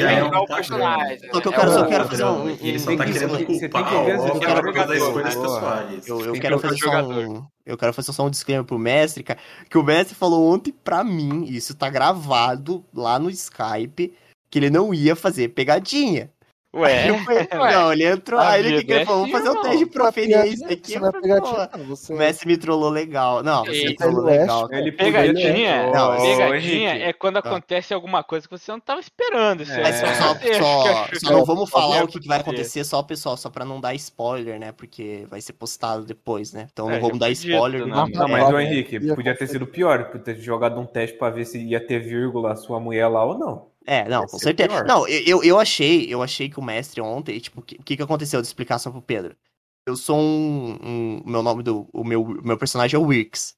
aí. 0.09 0.17
é 0.19 0.25
um 0.25 0.45
personagem. 0.47 1.19
Só 1.33 1.41
que 1.41 1.49
eu 1.49 1.53
É 1.53 1.57
quero, 1.57 1.73
só 1.73 1.83
um 1.85 1.89
quero 1.89 2.09
fazer 2.09 2.25
um. 2.25 2.49
Ele 2.51 2.77
um- 2.77 2.79
só 2.81 2.97
tá 2.97 3.05
que- 3.07 3.13
querendo 3.13 3.47
culpar 3.47 3.85
que 3.89 4.05
ver 4.05 4.19
o 4.19 4.33
por 4.33 4.41
causa 4.41 4.61
das 4.61 4.65
jogador, 4.65 4.95
escolhas 4.97 5.35
pessoais. 5.35 6.09
Eu, 6.09 6.33
quero 6.35 6.57
que 6.61 6.63
fazer 6.69 6.79
só 6.79 6.85
jogador. 6.87 7.29
um. 7.29 7.47
Eu 7.65 7.77
quero 7.77 7.93
fazer 7.93 8.13
só 8.13 8.25
um 8.27 8.31
disclaimer 8.31 8.65
pro 8.65 8.79
mestre, 8.79 9.23
cara. 9.25 9.41
Que 9.69 9.77
o 9.79 9.83
mestre 9.83 10.15
falou 10.15 10.53
ontem 10.53 10.73
pra 10.73 11.03
mim, 11.03 11.45
isso 11.49 11.75
tá 11.75 11.89
gravado 11.91 12.85
lá 12.95 13.19
no 13.19 13.29
Skype, 13.31 14.15
que 14.57 14.61
ele 14.61 14.71
não 14.71 14.95
ia 14.95 15.15
fazer 15.15 15.49
pegadinha. 15.49 16.31
Ué, 16.75 17.09
Eu 17.09 17.19
falei, 17.21 17.49
Ué, 17.55 17.73
não, 17.75 17.93
ele 17.93 18.05
entrou, 18.05 18.39
aí 18.39 18.61
ele 18.67 18.79
ficou, 18.81 18.95
ele 18.95 19.03
é 19.03 19.07
falou, 19.07 19.23
vou 19.23 19.31
fazer 19.31 19.49
um 19.49 19.63
teste 19.63 19.79
de 19.79 19.87
proficiência 19.87 20.69
aqui. 20.69 20.99
Não 20.99 21.09
é 21.09 21.13
pegadinha, 21.13 21.71
não. 21.75 21.85
Você... 21.87 22.13
O 22.13 22.17
mestre 22.19 22.47
me 22.49 22.57
trollou 22.59 22.91
legal. 22.91 23.43
Não, 23.43 23.65
você 23.65 23.85
me 23.85 23.97
trollou 23.97 24.29
Ele 24.29 24.37
é, 24.37 24.41
legal. 24.43 24.69
Ele 24.73 24.93
Pegadinha, 24.93 25.91
Não, 25.91 26.17
pegadinha 26.19 26.91
é 27.09 27.13
quando 27.15 27.37
Ah. 27.37 27.41
acontece 27.41 27.95
alguma 27.95 28.23
coisa 28.23 28.47
que 28.47 28.59
você 28.59 28.71
não 28.73 28.81
tava 28.81 29.01
esperando. 29.01 29.63
Isso 29.63 29.73
É. 29.73 29.83
Mas 29.83 29.97
só, 29.97 30.07
só, 30.07 30.35
Você 30.35 30.55
só- 30.55 30.87
acha 30.87 31.11
que- 31.11 31.21
só 31.21 31.33
não 31.33 31.45
vamos 31.47 31.71
falar 31.71 32.05
o 32.05 32.09
que, 32.09 32.21
que 32.21 32.29
vai 32.29 32.41
acontecer. 32.41 32.85
só, 32.85 33.03
pessoal, 33.03 33.37
só 33.39 33.49
pra 33.49 33.65
não 33.65 33.81
dar 33.81 33.95
spoiler, 33.95 34.59
né? 34.59 34.73
Porque 34.73 35.25
vai 35.31 35.41
ser 35.41 35.55
postado 35.55 36.05
depois, 36.05 36.53
né? 36.53 36.69
Então 36.73 36.91
É, 36.91 36.95
não 36.95 37.01
vamos 37.01 37.19
dar 37.19 37.31
spoiler. 37.31 37.87
não. 37.87 38.07
né? 38.07 38.13
Não, 38.15 38.27
É, 38.27 38.31
mas 38.31 38.51
o 38.53 38.59
É. 38.59 38.65
Henrique, 38.65 38.99
Ia 38.99 39.15
podia 39.15 39.35
ter 39.37 39.47
sido 39.47 39.67
pior, 39.67 40.11
por 40.11 40.21
ter 40.21 40.37
jogado 40.39 40.79
um 40.79 40.85
teste 40.85 41.17
pra 41.17 41.31
ver 41.31 41.47
se 41.47 41.59
ia 41.59 41.81
ter 41.81 42.01
vírgula 42.01 42.53
a 42.53 42.57
sua 42.57 42.79
mulher 42.79 43.07
lá 43.09 43.25
ou 43.25 43.39
não. 43.39 43.75
É, 43.87 44.09
não, 44.09 44.27
com 44.27 44.39
certeza. 44.39 44.69
pior. 44.69 44.85
Não, 44.85 45.07
eu, 45.07 45.45
eu- 45.45 45.59
achei, 45.61 46.13
eu 46.13 46.23
achei 46.23 46.49
que 46.51 46.59
o 46.59 46.63
mestre 46.63 47.01
ontem, 47.01 47.39
tipo, 47.39 47.61
o 47.61 47.63
que, 47.63 47.79
que 47.79 47.97
que 47.97 48.03
aconteceu? 48.03 48.41
De 48.41 48.47
explicar 48.47 48.79
só 48.79 48.91
pro 48.91 49.01
Pedro. 49.01 49.37
Eu 49.87 49.97
sou 49.97 50.19
um, 50.19 50.77
um- 50.83 51.23
o 51.25 51.31
meu 51.31 51.43
nome 51.43 51.63
do, 51.63 51.89
o 51.93 52.03
meu, 52.03 52.25
meu 52.43 52.59
personagem 52.59 52.97
é 52.97 53.01
o 53.01 53.07
Wix. 53.07 53.57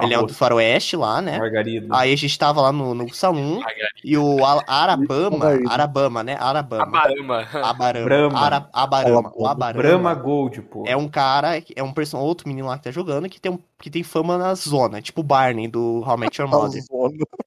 Ele 0.00 0.14
é 0.14 0.18
o 0.18 0.26
do 0.26 0.34
faroeste 0.34 0.96
lá, 0.96 1.20
né? 1.20 1.38
Margarida. 1.38 1.86
Aí 1.96 2.12
a 2.12 2.16
gente 2.16 2.38
tava 2.38 2.60
lá 2.60 2.72
no, 2.72 2.94
no 2.94 3.12
salão 3.14 3.60
e 4.04 4.16
o 4.16 4.44
Al- 4.44 4.62
Arabama, 4.66 5.36
Margarida. 5.38 5.70
Arabama, 5.72 6.22
né? 6.22 6.36
Arabama. 6.38 6.82
Abarama. 6.84 7.48
Abarama. 7.52 8.04
Brahma. 8.04 8.38
Ara- 8.40 8.68
Abarama. 8.72 9.32
O 9.34 9.46
Abarama. 9.46 9.82
Brahma 9.82 10.14
Gold, 10.14 10.62
pô. 10.62 10.84
É 10.86 10.96
um 10.96 11.08
cara, 11.08 11.62
é 11.74 11.82
um 11.82 11.92
person... 11.92 12.18
outro 12.18 12.48
menino 12.48 12.68
lá 12.68 12.78
que 12.78 12.84
tá 12.84 12.90
jogando 12.90 13.28
que 13.28 13.40
tem, 13.40 13.50
um, 13.52 13.58
que 13.80 13.90
tem 13.90 14.02
fama 14.02 14.38
na 14.38 14.54
zona, 14.54 15.00
tipo 15.02 15.20
o 15.20 15.24
Barney 15.24 15.68
do 15.68 16.02
How 16.06 16.16
I 16.16 16.20
Met 16.20 16.40
Your 16.40 16.48
Mother. 16.50 16.82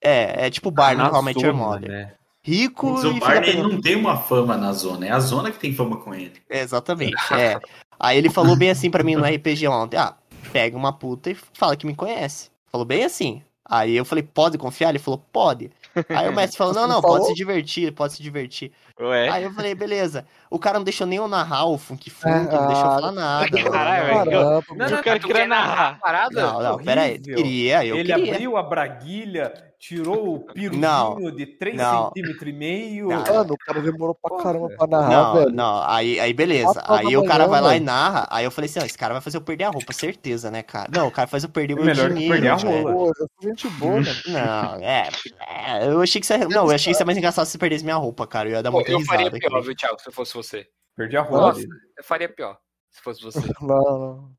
É, 0.01 0.47
é 0.47 0.49
tipo 0.49 0.69
o 0.69 0.71
Barney 0.71 1.05
do 1.07 1.13
How 1.15 1.21
I 1.21 1.25
Met 1.25 1.43
Your 1.45 1.53
Mother. 1.55 1.89
né? 1.89 2.11
Rico 2.43 2.93
Mas 2.93 3.03
e 3.03 3.07
o 3.07 3.19
Barney 3.19 3.61
não 3.61 3.80
tem 3.80 3.95
uma 3.95 4.17
fama 4.17 4.57
na 4.57 4.73
zona, 4.73 5.05
é 5.05 5.11
a 5.11 5.19
zona 5.19 5.51
que 5.51 5.59
tem 5.59 5.73
fama 5.75 5.97
com 5.97 6.13
ele. 6.13 6.33
É, 6.49 6.61
Exatamente, 6.61 7.15
é. 7.33 7.59
Aí 7.99 8.17
ele 8.17 8.31
falou 8.31 8.55
bem 8.55 8.71
assim 8.71 8.89
pra 8.89 9.03
mim 9.03 9.15
no 9.15 9.23
RPG 9.23 9.67
ontem, 9.67 9.97
ah, 9.97 10.15
pega 10.51 10.77
uma 10.77 10.93
puta 10.93 11.30
e 11.31 11.35
fala 11.35 11.75
que 11.75 11.85
me 11.85 11.95
conhece. 11.95 12.49
Falou 12.71 12.85
bem 12.85 13.03
assim. 13.03 13.43
Aí 13.63 13.95
eu 13.95 14.03
falei, 14.03 14.21
pode 14.23 14.57
confiar? 14.57 14.89
Ele 14.89 14.99
falou, 14.99 15.23
pode. 15.31 15.71
Aí 16.09 16.27
o 16.27 16.33
mestre 16.35 16.57
falou, 16.57 16.73
não, 16.73 16.88
não, 16.88 17.01
pode 17.01 17.27
se 17.27 17.33
divertir, 17.33 17.93
pode 17.93 18.13
se 18.13 18.21
divertir. 18.21 18.71
Ué. 18.99 19.30
Aí 19.30 19.43
eu 19.43 19.51
falei, 19.53 19.73
beleza. 19.73 20.25
O 20.49 20.59
cara 20.59 20.77
não 20.77 20.83
deixou 20.83 21.07
nem 21.07 21.17
eu 21.17 21.27
narrar 21.27 21.65
o 21.65 21.77
Funk 21.77 22.09
Funk, 22.09 22.27
É, 22.27 22.57
não 22.57 22.67
deixou 22.67 22.85
eu 22.85 22.91
ah, 22.91 22.95
falar 22.95 23.11
nada. 23.13 23.47
não, 23.49 23.71
Caralho, 23.71 24.07
não, 24.07 24.25
velho, 24.25 24.65
Não, 24.75 24.88
Eu 24.89 25.03
quero 25.03 25.19
Tu 25.19 25.27
queria 25.27 25.41
quer 25.43 25.47
narrar 25.47 25.99
parada? 25.99 26.41
Não, 26.41 26.61
não, 26.61 26.77
pera 26.83 27.03
aí. 27.03 27.11
horrível. 27.13 27.35
Queria, 27.35 27.85
eu 27.85 27.95
Ele 27.95 28.13
queria. 28.13 28.33
abriu 28.33 28.57
a 28.57 28.63
braguilha, 28.63 29.53
tirou 29.81 30.35
o 30.35 30.39
pirudinho 30.45 30.79
Não, 30.79 31.31
de 31.35 31.45
3 31.47 31.75
não. 31.75 32.05
centímetros 32.05 32.47
e 32.47 32.53
meio. 32.53 33.07
Não. 33.07 33.23
Mano, 33.23 33.53
o 33.55 33.57
cara 33.57 33.81
demorou 33.81 34.15
pra 34.15 34.37
caramba 34.37 34.69
pra 34.77 34.85
narrar, 34.87 35.09
Não, 35.09 35.33
velho. 35.33 35.51
não, 35.51 35.83
aí, 35.89 36.19
aí 36.19 36.31
beleza. 36.33 36.83
Aí 36.87 37.17
o 37.17 37.25
cara 37.25 37.47
vai 37.47 37.59
lá 37.59 37.75
e 37.75 37.79
narra. 37.79 38.27
Aí 38.29 38.45
eu 38.45 38.51
falei 38.51 38.69
assim: 38.69 38.79
ó, 38.79 38.83
esse 38.85 38.97
cara 38.97 39.13
vai 39.13 39.21
fazer 39.21 39.37
eu 39.37 39.41
perder 39.41 39.63
a 39.63 39.69
roupa, 39.71 39.91
certeza, 39.91 40.51
né, 40.51 40.61
cara? 40.61 40.87
Não, 40.95 41.07
o 41.07 41.11
cara 41.11 41.27
faz 41.27 41.43
eu 41.43 41.49
perder 41.49 41.73
o 41.73 41.77
meu 41.77 41.85
Melhor 41.85 42.09
que 42.09 42.13
dinheiro. 42.13 42.33
perder 42.35 42.49
a 42.49 42.55
velho. 42.55 42.83
rola. 42.83 42.93
Pô, 42.93 43.07
eu 43.09 43.15
sou 43.15 43.27
gente 43.49 43.67
boa, 43.71 43.91
mano. 43.93 44.05
Não, 44.27 44.75
é, 44.87 45.09
é, 45.47 45.87
Eu 45.87 46.01
achei 46.01 46.21
que 46.21 46.27
você. 46.27 46.37
Não, 46.37 46.67
eu 46.67 46.75
achei 46.75 46.93
que 46.93 46.97
você 46.97 47.03
mais 47.03 47.17
engraçado 47.17 47.45
se 47.45 47.51
você 47.53 47.57
perdesse 47.57 47.83
minha 47.83 47.95
roupa, 47.95 48.27
cara. 48.27 48.47
Eu 48.49 48.53
ia 48.53 48.63
dar 48.63 48.69
muita 48.71 48.91
eu 48.91 49.01
faria 49.01 49.31
pior, 49.31 49.57
aqui. 49.57 49.65
viu, 49.65 49.75
Thiago, 49.75 49.99
se 49.99 50.11
fosse 50.11 50.33
você. 50.35 50.67
Perdi 50.95 51.17
a 51.17 51.21
rola 51.21 51.47
Nossa, 51.47 51.61
eu 51.97 52.03
faria 52.03 52.29
pior, 52.29 52.57
se 52.91 53.01
fosse 53.01 53.21
você. 53.23 53.39
Não, 53.61 53.99
não. 53.99 54.31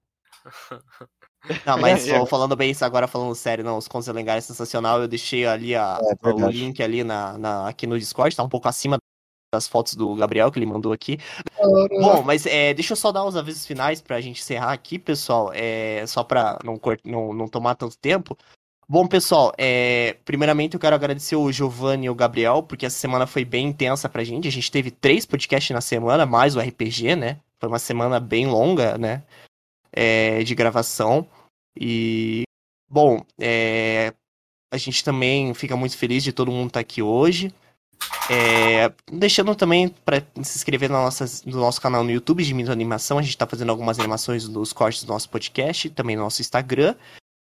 Não, 1.67 1.79
mas 1.79 2.07
É. 2.09 2.25
falando 2.27 2.55
bem 2.57 2.71
isso 2.71 2.85
agora, 2.85 3.07
falando 3.09 3.35
sério, 3.35 3.65
não, 3.65 3.77
os 3.77 3.89
contos 3.89 4.07
lendários 4.09 4.45
é 4.45 4.49
sensacional. 4.49 5.01
Eu 5.01 5.09
deixei 5.09 5.47
ali 5.47 5.75
a, 5.75 5.99
É, 6.01 6.29
o 6.29 6.49
link 6.49 6.83
ali 6.83 7.03
na, 7.03 7.37
na- 7.39 7.69
aqui 7.69 7.87
no 7.87 7.99
Discord, 7.99 8.35
tá 8.35 8.43
um 8.43 8.49
pouco 8.49 8.69
acima 8.69 8.97
das 9.55 9.69
fotos 9.69 9.95
do 9.95 10.15
Gabriel 10.15 10.51
que 10.51 10.59
ele 10.59 10.67
mandou 10.67 10.93
aqui. 10.93 11.19
Bom, 12.01 12.23
mas 12.25 12.47
é, 12.47 12.73
deixa 12.73 12.93
eu 12.93 12.97
só 12.97 13.13
dar 13.13 13.25
os 13.25 13.37
avisos 13.37 13.67
finais 13.67 14.01
pra 14.01 14.21
gente 14.21 14.41
encerrar 14.41 14.73
aqui, 14.73 14.99
pessoal. 14.99 15.51
É, 15.53 16.05
só 16.07 16.25
pra 16.25 16.59
não, 16.65 16.79
cort- 16.79 17.05
não, 17.05 17.33
não 17.35 17.47
tomar 17.49 17.75
tanto 17.75 17.99
tempo. 17.99 18.37
Bom, 18.89 19.07
pessoal, 19.07 19.53
é, 19.59 20.17
primeiramente 20.25 20.75
eu 20.75 20.81
quero 20.81 20.95
agradecer 20.95 21.37
o 21.37 21.51
Giovanni 21.53 22.07
e 22.07 22.11
o 22.11 22.15
Gabriel, 22.15 22.63
porque 22.63 22.87
essa 22.87 22.97
semana 22.99 23.27
foi 23.27 23.45
bem 23.45 23.67
intensa 23.69 24.09
pra 24.09 24.25
gente. 24.25 24.49
A 24.49 24.51
gente 24.53 24.71
teve 24.71 24.91
três 24.91 25.25
podcasts 25.27 25.73
na 25.75 25.81
semana, 25.81 26.25
mais 26.27 26.57
o 26.57 26.61
RPG, 26.61 27.15
né? 27.17 27.39
Foi 27.59 27.69
uma 27.69 27.79
semana 27.79 28.19
bem 28.21 28.47
longa, 28.47 28.97
né? 28.99 29.23
É, 29.93 30.43
de 30.43 30.55
gravação. 30.55 31.27
E, 31.79 32.45
bom, 32.89 33.25
é, 33.39 34.13
a 34.73 34.77
gente 34.77 35.05
também 35.05 35.53
fica 35.55 35.77
muito 35.77 35.97
feliz 35.97 36.23
de 36.25 36.33
todo 36.33 36.51
mundo 36.51 36.69
estar 36.69 36.81
aqui 36.81 37.03
hoje. 37.03 37.55
É, 38.31 38.93
deixando 39.13 39.55
também 39.55 39.89
para 39.89 40.21
se 40.43 40.57
inscrever 40.57 40.89
no, 40.91 40.97
nossas, 40.97 41.45
no 41.45 41.59
nosso 41.59 41.81
canal 41.81 42.03
no 42.03 42.11
YouTube 42.11 42.43
de 42.43 42.55
Mito 42.55 42.73
Animação, 42.73 43.19
a 43.19 43.23
gente 43.23 43.31
está 43.31 43.47
fazendo 43.47 43.71
algumas 43.71 43.99
animações 43.99 44.49
dos 44.49 44.73
cortes 44.73 45.05
do 45.05 45.13
nosso 45.13 45.29
podcast, 45.29 45.91
também 45.91 46.17
no 46.17 46.23
nosso 46.23 46.41
Instagram. 46.41 46.95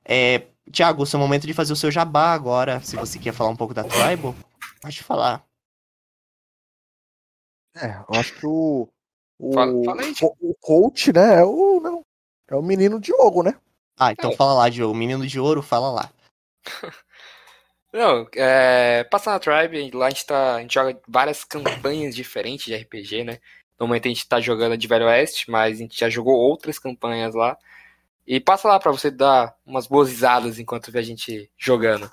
É, 0.03 0.47
Tiago, 0.71 1.05
seu 1.05 1.19
momento 1.19 1.45
de 1.47 1.53
fazer 1.53 1.73
o 1.73 1.75
seu 1.75 1.91
jabá 1.91 2.33
agora, 2.33 2.81
se 2.81 2.95
você 2.95 3.19
quer 3.19 3.33
falar 3.33 3.49
um 3.49 3.55
pouco 3.55 3.73
da 3.73 3.83
Tribal, 3.83 4.35
pode 4.81 5.03
falar. 5.03 5.43
É, 7.75 7.97
eu 8.09 8.19
acho 8.19 8.33
que 8.39 8.45
o. 8.45 8.87
O, 9.39 9.53
Fala- 9.53 9.83
fala 9.85 10.01
aí, 10.01 10.13
o, 10.21 10.49
o 10.51 10.55
coach, 10.59 11.11
né? 11.13 11.39
É 11.39 11.43
o, 11.43 11.79
não, 11.79 12.01
é 12.55 12.59
o 12.59 12.61
menino 12.61 12.99
Diogo, 12.99 13.43
né? 13.43 13.55
Ah, 13.97 14.11
então 14.11 14.31
É. 14.31 14.35
fala 14.35 14.53
lá, 14.53 14.69
Diogo, 14.69 14.95
Menino 14.95 15.27
de 15.27 15.39
Ouro, 15.39 15.61
fala 15.61 15.91
lá. 15.91 16.09
Não, 17.93 18.25
é, 18.35 19.03
passa 19.03 19.31
na 19.31 19.39
Tribe, 19.39 19.91
lá 19.91 20.07
a 20.07 20.09
gente, 20.09 20.25
tá, 20.25 20.55
a 20.55 20.61
gente 20.61 20.73
joga 20.73 20.97
várias 21.07 21.43
campanhas 21.43 22.15
diferentes 22.15 22.65
de 22.65 22.73
RPG, 22.73 23.23
né? 23.25 23.39
No 23.77 23.85
momento 23.85 24.05
a 24.05 24.09
gente 24.09 24.27
tá 24.27 24.39
jogando 24.39 24.73
a 24.73 24.75
de 24.77 24.87
Velho 24.87 25.07
Oeste, 25.07 25.51
mas 25.51 25.75
a 25.75 25.81
gente 25.81 25.99
já 25.99 26.09
jogou 26.09 26.35
outras 26.35 26.79
campanhas 26.79 27.35
lá. 27.35 27.57
E 28.25 28.39
passa 28.39 28.67
lá 28.67 28.79
pra 28.79 28.91
você 28.91 29.11
dar 29.11 29.53
umas 29.65 29.87
boas 29.87 30.09
risadas 30.09 30.57
enquanto 30.57 30.91
vê 30.91 30.99
a 30.99 31.03
gente 31.03 31.51
jogando. 31.57 32.09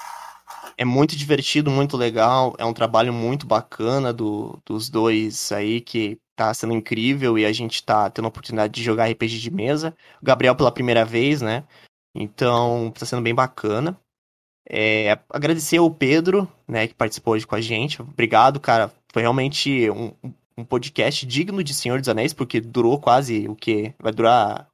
É 0.77 0.85
muito 0.85 1.15
divertido, 1.15 1.71
muito 1.71 1.97
legal. 1.97 2.55
É 2.59 2.65
um 2.65 2.73
trabalho 2.73 3.13
muito 3.13 3.47
bacana 3.47 4.13
do, 4.13 4.61
dos 4.65 4.89
dois 4.89 5.53
aí, 5.53 5.81
que 5.81 6.19
tá 6.39 6.55
sendo 6.55 6.73
incrível 6.73 7.37
e 7.37 7.45
a 7.45 7.53
gente 7.53 7.83
tá 7.83 8.09
tendo 8.09 8.27
a 8.27 8.29
oportunidade 8.29 8.73
de 8.73 8.83
jogar 8.83 9.11
RPG 9.11 9.41
de 9.41 9.51
mesa. 9.51 9.95
O 10.23 10.25
Gabriel 10.25 10.55
pela 10.55 10.71
primeira 10.71 11.05
vez, 11.05 11.43
né? 11.43 11.65
Então, 12.15 12.93
tá 12.97 13.05
sendo 13.05 13.23
bem 13.23 13.35
bacana. 13.35 13.99
É, 14.71 15.19
agradecer 15.31 15.79
ao 15.79 15.91
Pedro, 15.91 16.47
né, 16.67 16.87
que 16.87 16.95
participou 16.95 17.35
hoje 17.35 17.47
com 17.47 17.55
a 17.55 17.61
gente. 17.61 18.01
Obrigado, 18.01 18.61
cara. 18.61 18.93
Foi 19.13 19.23
realmente 19.23 19.91
um, 19.91 20.13
um 20.57 20.65
podcast 20.65 21.27
digno 21.27 21.65
de 21.65 21.75
Senhor 21.75 21.99
dos 21.99 22.09
Anéis, 22.09 22.33
porque 22.33 22.61
durou 22.61 23.01
quase 23.01 23.49
o 23.49 23.57
quê? 23.57 23.95
Vai 23.99 24.13
durar 24.13 24.69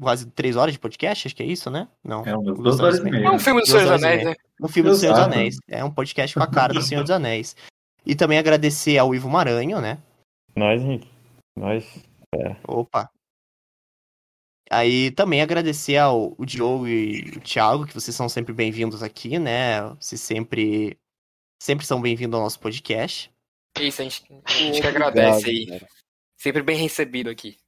quase 0.00 0.26
três 0.26 0.56
horas 0.56 0.72
de 0.72 0.78
podcast? 0.78 1.26
Acho 1.26 1.34
que 1.34 1.42
é 1.42 1.46
isso, 1.46 1.70
né? 1.70 1.88
Não. 2.04 2.24
É 2.24 2.36
umas 2.36 2.44
duas 2.44 2.58
duas 2.58 2.80
horas 2.80 2.98
e 2.98 3.02
meia. 3.02 3.26
É 3.26 3.30
um 3.30 3.38
filme 3.38 3.60
do 3.62 3.66
Senhor 3.66 3.82
dos 3.82 3.92
Anéis, 3.92 4.24
né? 4.24 4.34
Um 4.62 4.68
filme 4.68 4.90
do 4.90 4.96
Senhor 4.96 5.14
dos. 5.14 5.24
Anéis. 5.24 5.56
É 5.68 5.84
um 5.84 5.90
podcast 5.90 6.36
com 6.36 6.42
a 6.44 6.46
cara 6.46 6.72
do 6.72 6.82
Senhor 6.82 7.02
dos 7.02 7.10
Anéis. 7.10 7.56
E 8.06 8.14
também 8.14 8.38
agradecer 8.38 8.96
ao 8.98 9.14
Ivo 9.14 9.28
Maranhão, 9.28 9.80
né? 9.80 9.98
Nós, 10.56 10.82
Henrique. 10.82 11.08
Nós. 11.56 11.84
Opa. 12.66 13.10
Aí 14.70 15.10
também 15.10 15.42
agradecer 15.42 15.96
ao 15.96 16.34
o 16.38 16.46
Diogo 16.46 16.86
e 16.86 17.22
o 17.36 17.40
Thiago, 17.40 17.86
que 17.86 17.94
vocês 17.94 18.14
são 18.14 18.28
sempre 18.28 18.52
bem-vindos 18.52 19.02
aqui, 19.02 19.38
né? 19.38 19.82
Vocês 20.00 20.20
sempre, 20.20 20.96
sempre 21.60 21.84
são 21.84 22.00
bem-vindos 22.00 22.36
ao 22.36 22.44
nosso 22.44 22.60
podcast. 22.60 23.32
É 23.76 23.82
Isso, 23.82 24.00
a 24.00 24.04
gente, 24.04 24.24
a 24.44 24.50
gente 24.52 24.80
que 24.80 24.86
Obrigado, 24.86 25.18
agradece 25.18 25.50
aí. 25.50 25.66
cara. 25.66 25.88
Sempre 26.38 26.62
bem 26.62 26.76
recebido 26.76 27.28
aqui. 27.28 27.58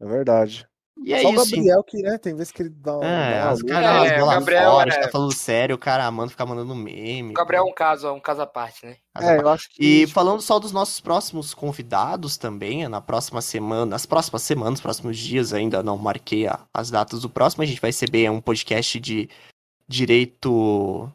É 0.00 0.06
verdade. 0.06 0.68
E 1.04 1.12
é 1.12 1.20
Só 1.20 1.30
isso. 1.30 1.42
o 1.42 1.44
Gabriel 1.56 1.84
que, 1.84 1.98
né? 2.02 2.18
Tem 2.18 2.34
vezes 2.34 2.50
que 2.50 2.62
ele 2.62 2.70
dá, 2.70 2.92
É, 3.02 3.40
dá 3.40 3.52
luta. 3.52 3.66
caras 3.66 4.10
É, 4.10 4.18
Gabriel 4.18 4.70
fora, 4.72 4.84
a 4.84 4.88
é- 4.88 4.94
gente 4.94 5.04
tá 5.04 5.10
falando 5.10 5.34
sério, 5.34 5.76
o 5.76 5.78
cara 5.78 6.10
manda 6.10 6.30
ficar 6.30 6.46
mandando 6.46 6.74
meme. 6.74 7.30
O 7.30 7.34
Gabriel 7.34 7.64
é 7.66 7.70
um 7.70 7.74
caso, 7.74 8.10
um 8.12 8.18
caso 8.20 8.40
à 8.42 8.46
parte, 8.46 8.86
né? 8.86 8.96
É, 9.20 9.36
eu 9.38 9.48
acho 9.48 9.68
que. 9.70 10.02
E 10.02 10.06
falando 10.06 10.40
só 10.40 10.58
dos 10.58 10.72
nossos 10.72 10.98
próximos 11.00 11.52
convidados 11.54 12.36
também, 12.38 12.88
na 12.88 13.00
próxima 13.00 13.42
semana, 13.42 13.84
nas 13.86 14.06
próximas 14.06 14.42
semanas, 14.42 14.80
próximos 14.80 15.18
dias, 15.18 15.52
ainda 15.52 15.82
não 15.82 15.98
marquei 15.98 16.46
as 16.72 16.90
datas 16.90 17.20
do 17.22 17.28
próximo, 17.30 17.62
a 17.62 17.66
gente 17.66 17.80
vai 17.80 17.90
receber 17.90 18.30
um 18.30 18.40
podcast 18.40 18.98
de 18.98 19.28
direito, 19.86 21.10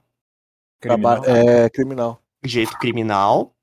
Traba- 0.80 1.22
É 1.26 1.70
criminal. 1.70 2.20
direito 2.44 2.78
criminal, 2.80 3.54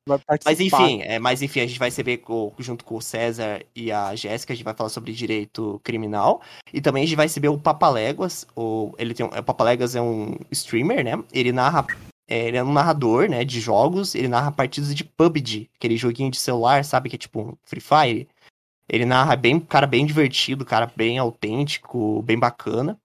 Mas 0.44 0.60
enfim, 0.60 1.02
é, 1.02 1.18
mas 1.18 1.42
enfim, 1.42 1.60
a 1.60 1.66
gente 1.66 1.78
vai 1.78 1.88
receber 1.88 2.22
junto 2.58 2.84
com 2.84 2.96
o 2.96 3.02
César 3.02 3.64
e 3.74 3.92
a 3.92 4.14
Jéssica, 4.14 4.52
a 4.52 4.56
gente 4.56 4.64
vai 4.64 4.74
falar 4.74 4.90
sobre 4.90 5.12
direito 5.12 5.80
criminal. 5.84 6.40
E 6.72 6.80
também 6.80 7.02
a 7.02 7.06
gente 7.06 7.16
vai 7.16 7.26
receber 7.26 7.48
o 7.48 7.58
Papaléguas. 7.58 8.46
O, 8.56 8.94
ele 8.98 9.14
tem 9.14 9.24
um, 9.26 9.28
o 9.28 9.42
Papaléguas 9.42 9.94
é 9.94 10.00
um 10.00 10.36
streamer, 10.50 11.04
né? 11.04 11.22
Ele 11.32 11.52
narra. 11.52 11.86
é, 12.28 12.48
ele 12.48 12.56
é 12.56 12.64
um 12.64 12.72
narrador, 12.72 13.28
né, 13.28 13.44
de 13.44 13.60
jogos. 13.60 14.14
Ele 14.14 14.28
narra 14.28 14.52
partidas 14.52 14.94
de 14.94 15.04
PUBG, 15.04 15.70
aquele 15.76 15.96
joguinho 15.96 16.30
de 16.30 16.38
celular, 16.38 16.84
sabe? 16.84 17.08
Que 17.08 17.16
é 17.16 17.18
tipo 17.18 17.40
um 17.40 17.56
Free 17.64 17.80
Fire. 17.80 18.28
Ele 18.88 19.04
narra 19.04 19.36
bem, 19.36 19.60
cara 19.60 19.86
bem 19.86 20.06
divertido, 20.06 20.64
cara 20.64 20.90
bem 20.94 21.18
autêntico, 21.18 22.22
bem 22.22 22.38
bacana. 22.38 22.98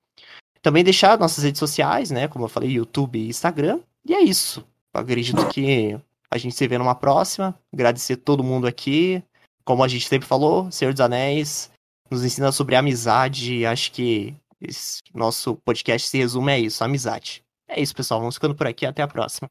Também 0.61 0.83
deixar 0.83 1.19
nossas 1.19 1.43
redes 1.43 1.59
sociais, 1.59 2.09
né? 2.09 2.27
Como 2.27 2.45
eu 2.45 2.49
falei, 2.49 2.71
YouTube 2.71 3.19
e 3.19 3.27
Instagram. 3.27 3.81
E 4.05 4.13
é 4.13 4.21
isso. 4.21 4.65
Eu 4.93 5.01
acredito 5.01 5.45
que 5.49 5.99
a 6.33 6.37
gente 6.37 6.55
se 6.55 6.67
vê 6.67 6.77
numa 6.77 6.95
próxima. 6.95 7.57
Agradecer 7.71 8.17
todo 8.17 8.43
mundo 8.43 8.65
aqui. 8.65 9.23
Como 9.63 9.83
a 9.83 9.87
gente 9.87 10.07
sempre 10.07 10.27
falou, 10.27 10.71
Senhor 10.71 10.91
dos 10.91 10.99
Anéis 11.01 11.71
nos 12.09 12.25
ensina 12.25 12.51
sobre 12.51 12.75
amizade. 12.75 13.53
e 13.53 13.65
Acho 13.65 13.91
que 13.91 14.35
esse 14.59 15.01
nosso 15.13 15.55
podcast 15.57 16.07
se 16.07 16.17
resume 16.17 16.51
a 16.51 16.59
isso, 16.59 16.83
amizade. 16.83 17.43
É 17.67 17.79
isso, 17.79 17.95
pessoal. 17.95 18.19
Vamos 18.19 18.35
ficando 18.35 18.55
por 18.55 18.65
aqui. 18.65 18.85
Até 18.85 19.01
a 19.03 19.07
próxima. 19.07 19.49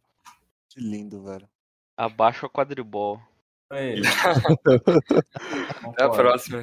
Que 0.69 0.81
lindo, 0.81 1.23
velho. 1.23 1.49
Abaixo 1.97 2.47
a 2.47 2.51
quadribol. 2.51 3.21
É, 3.71 3.95
Até 5.89 6.05
a 6.05 6.11
próxima. 6.11 6.61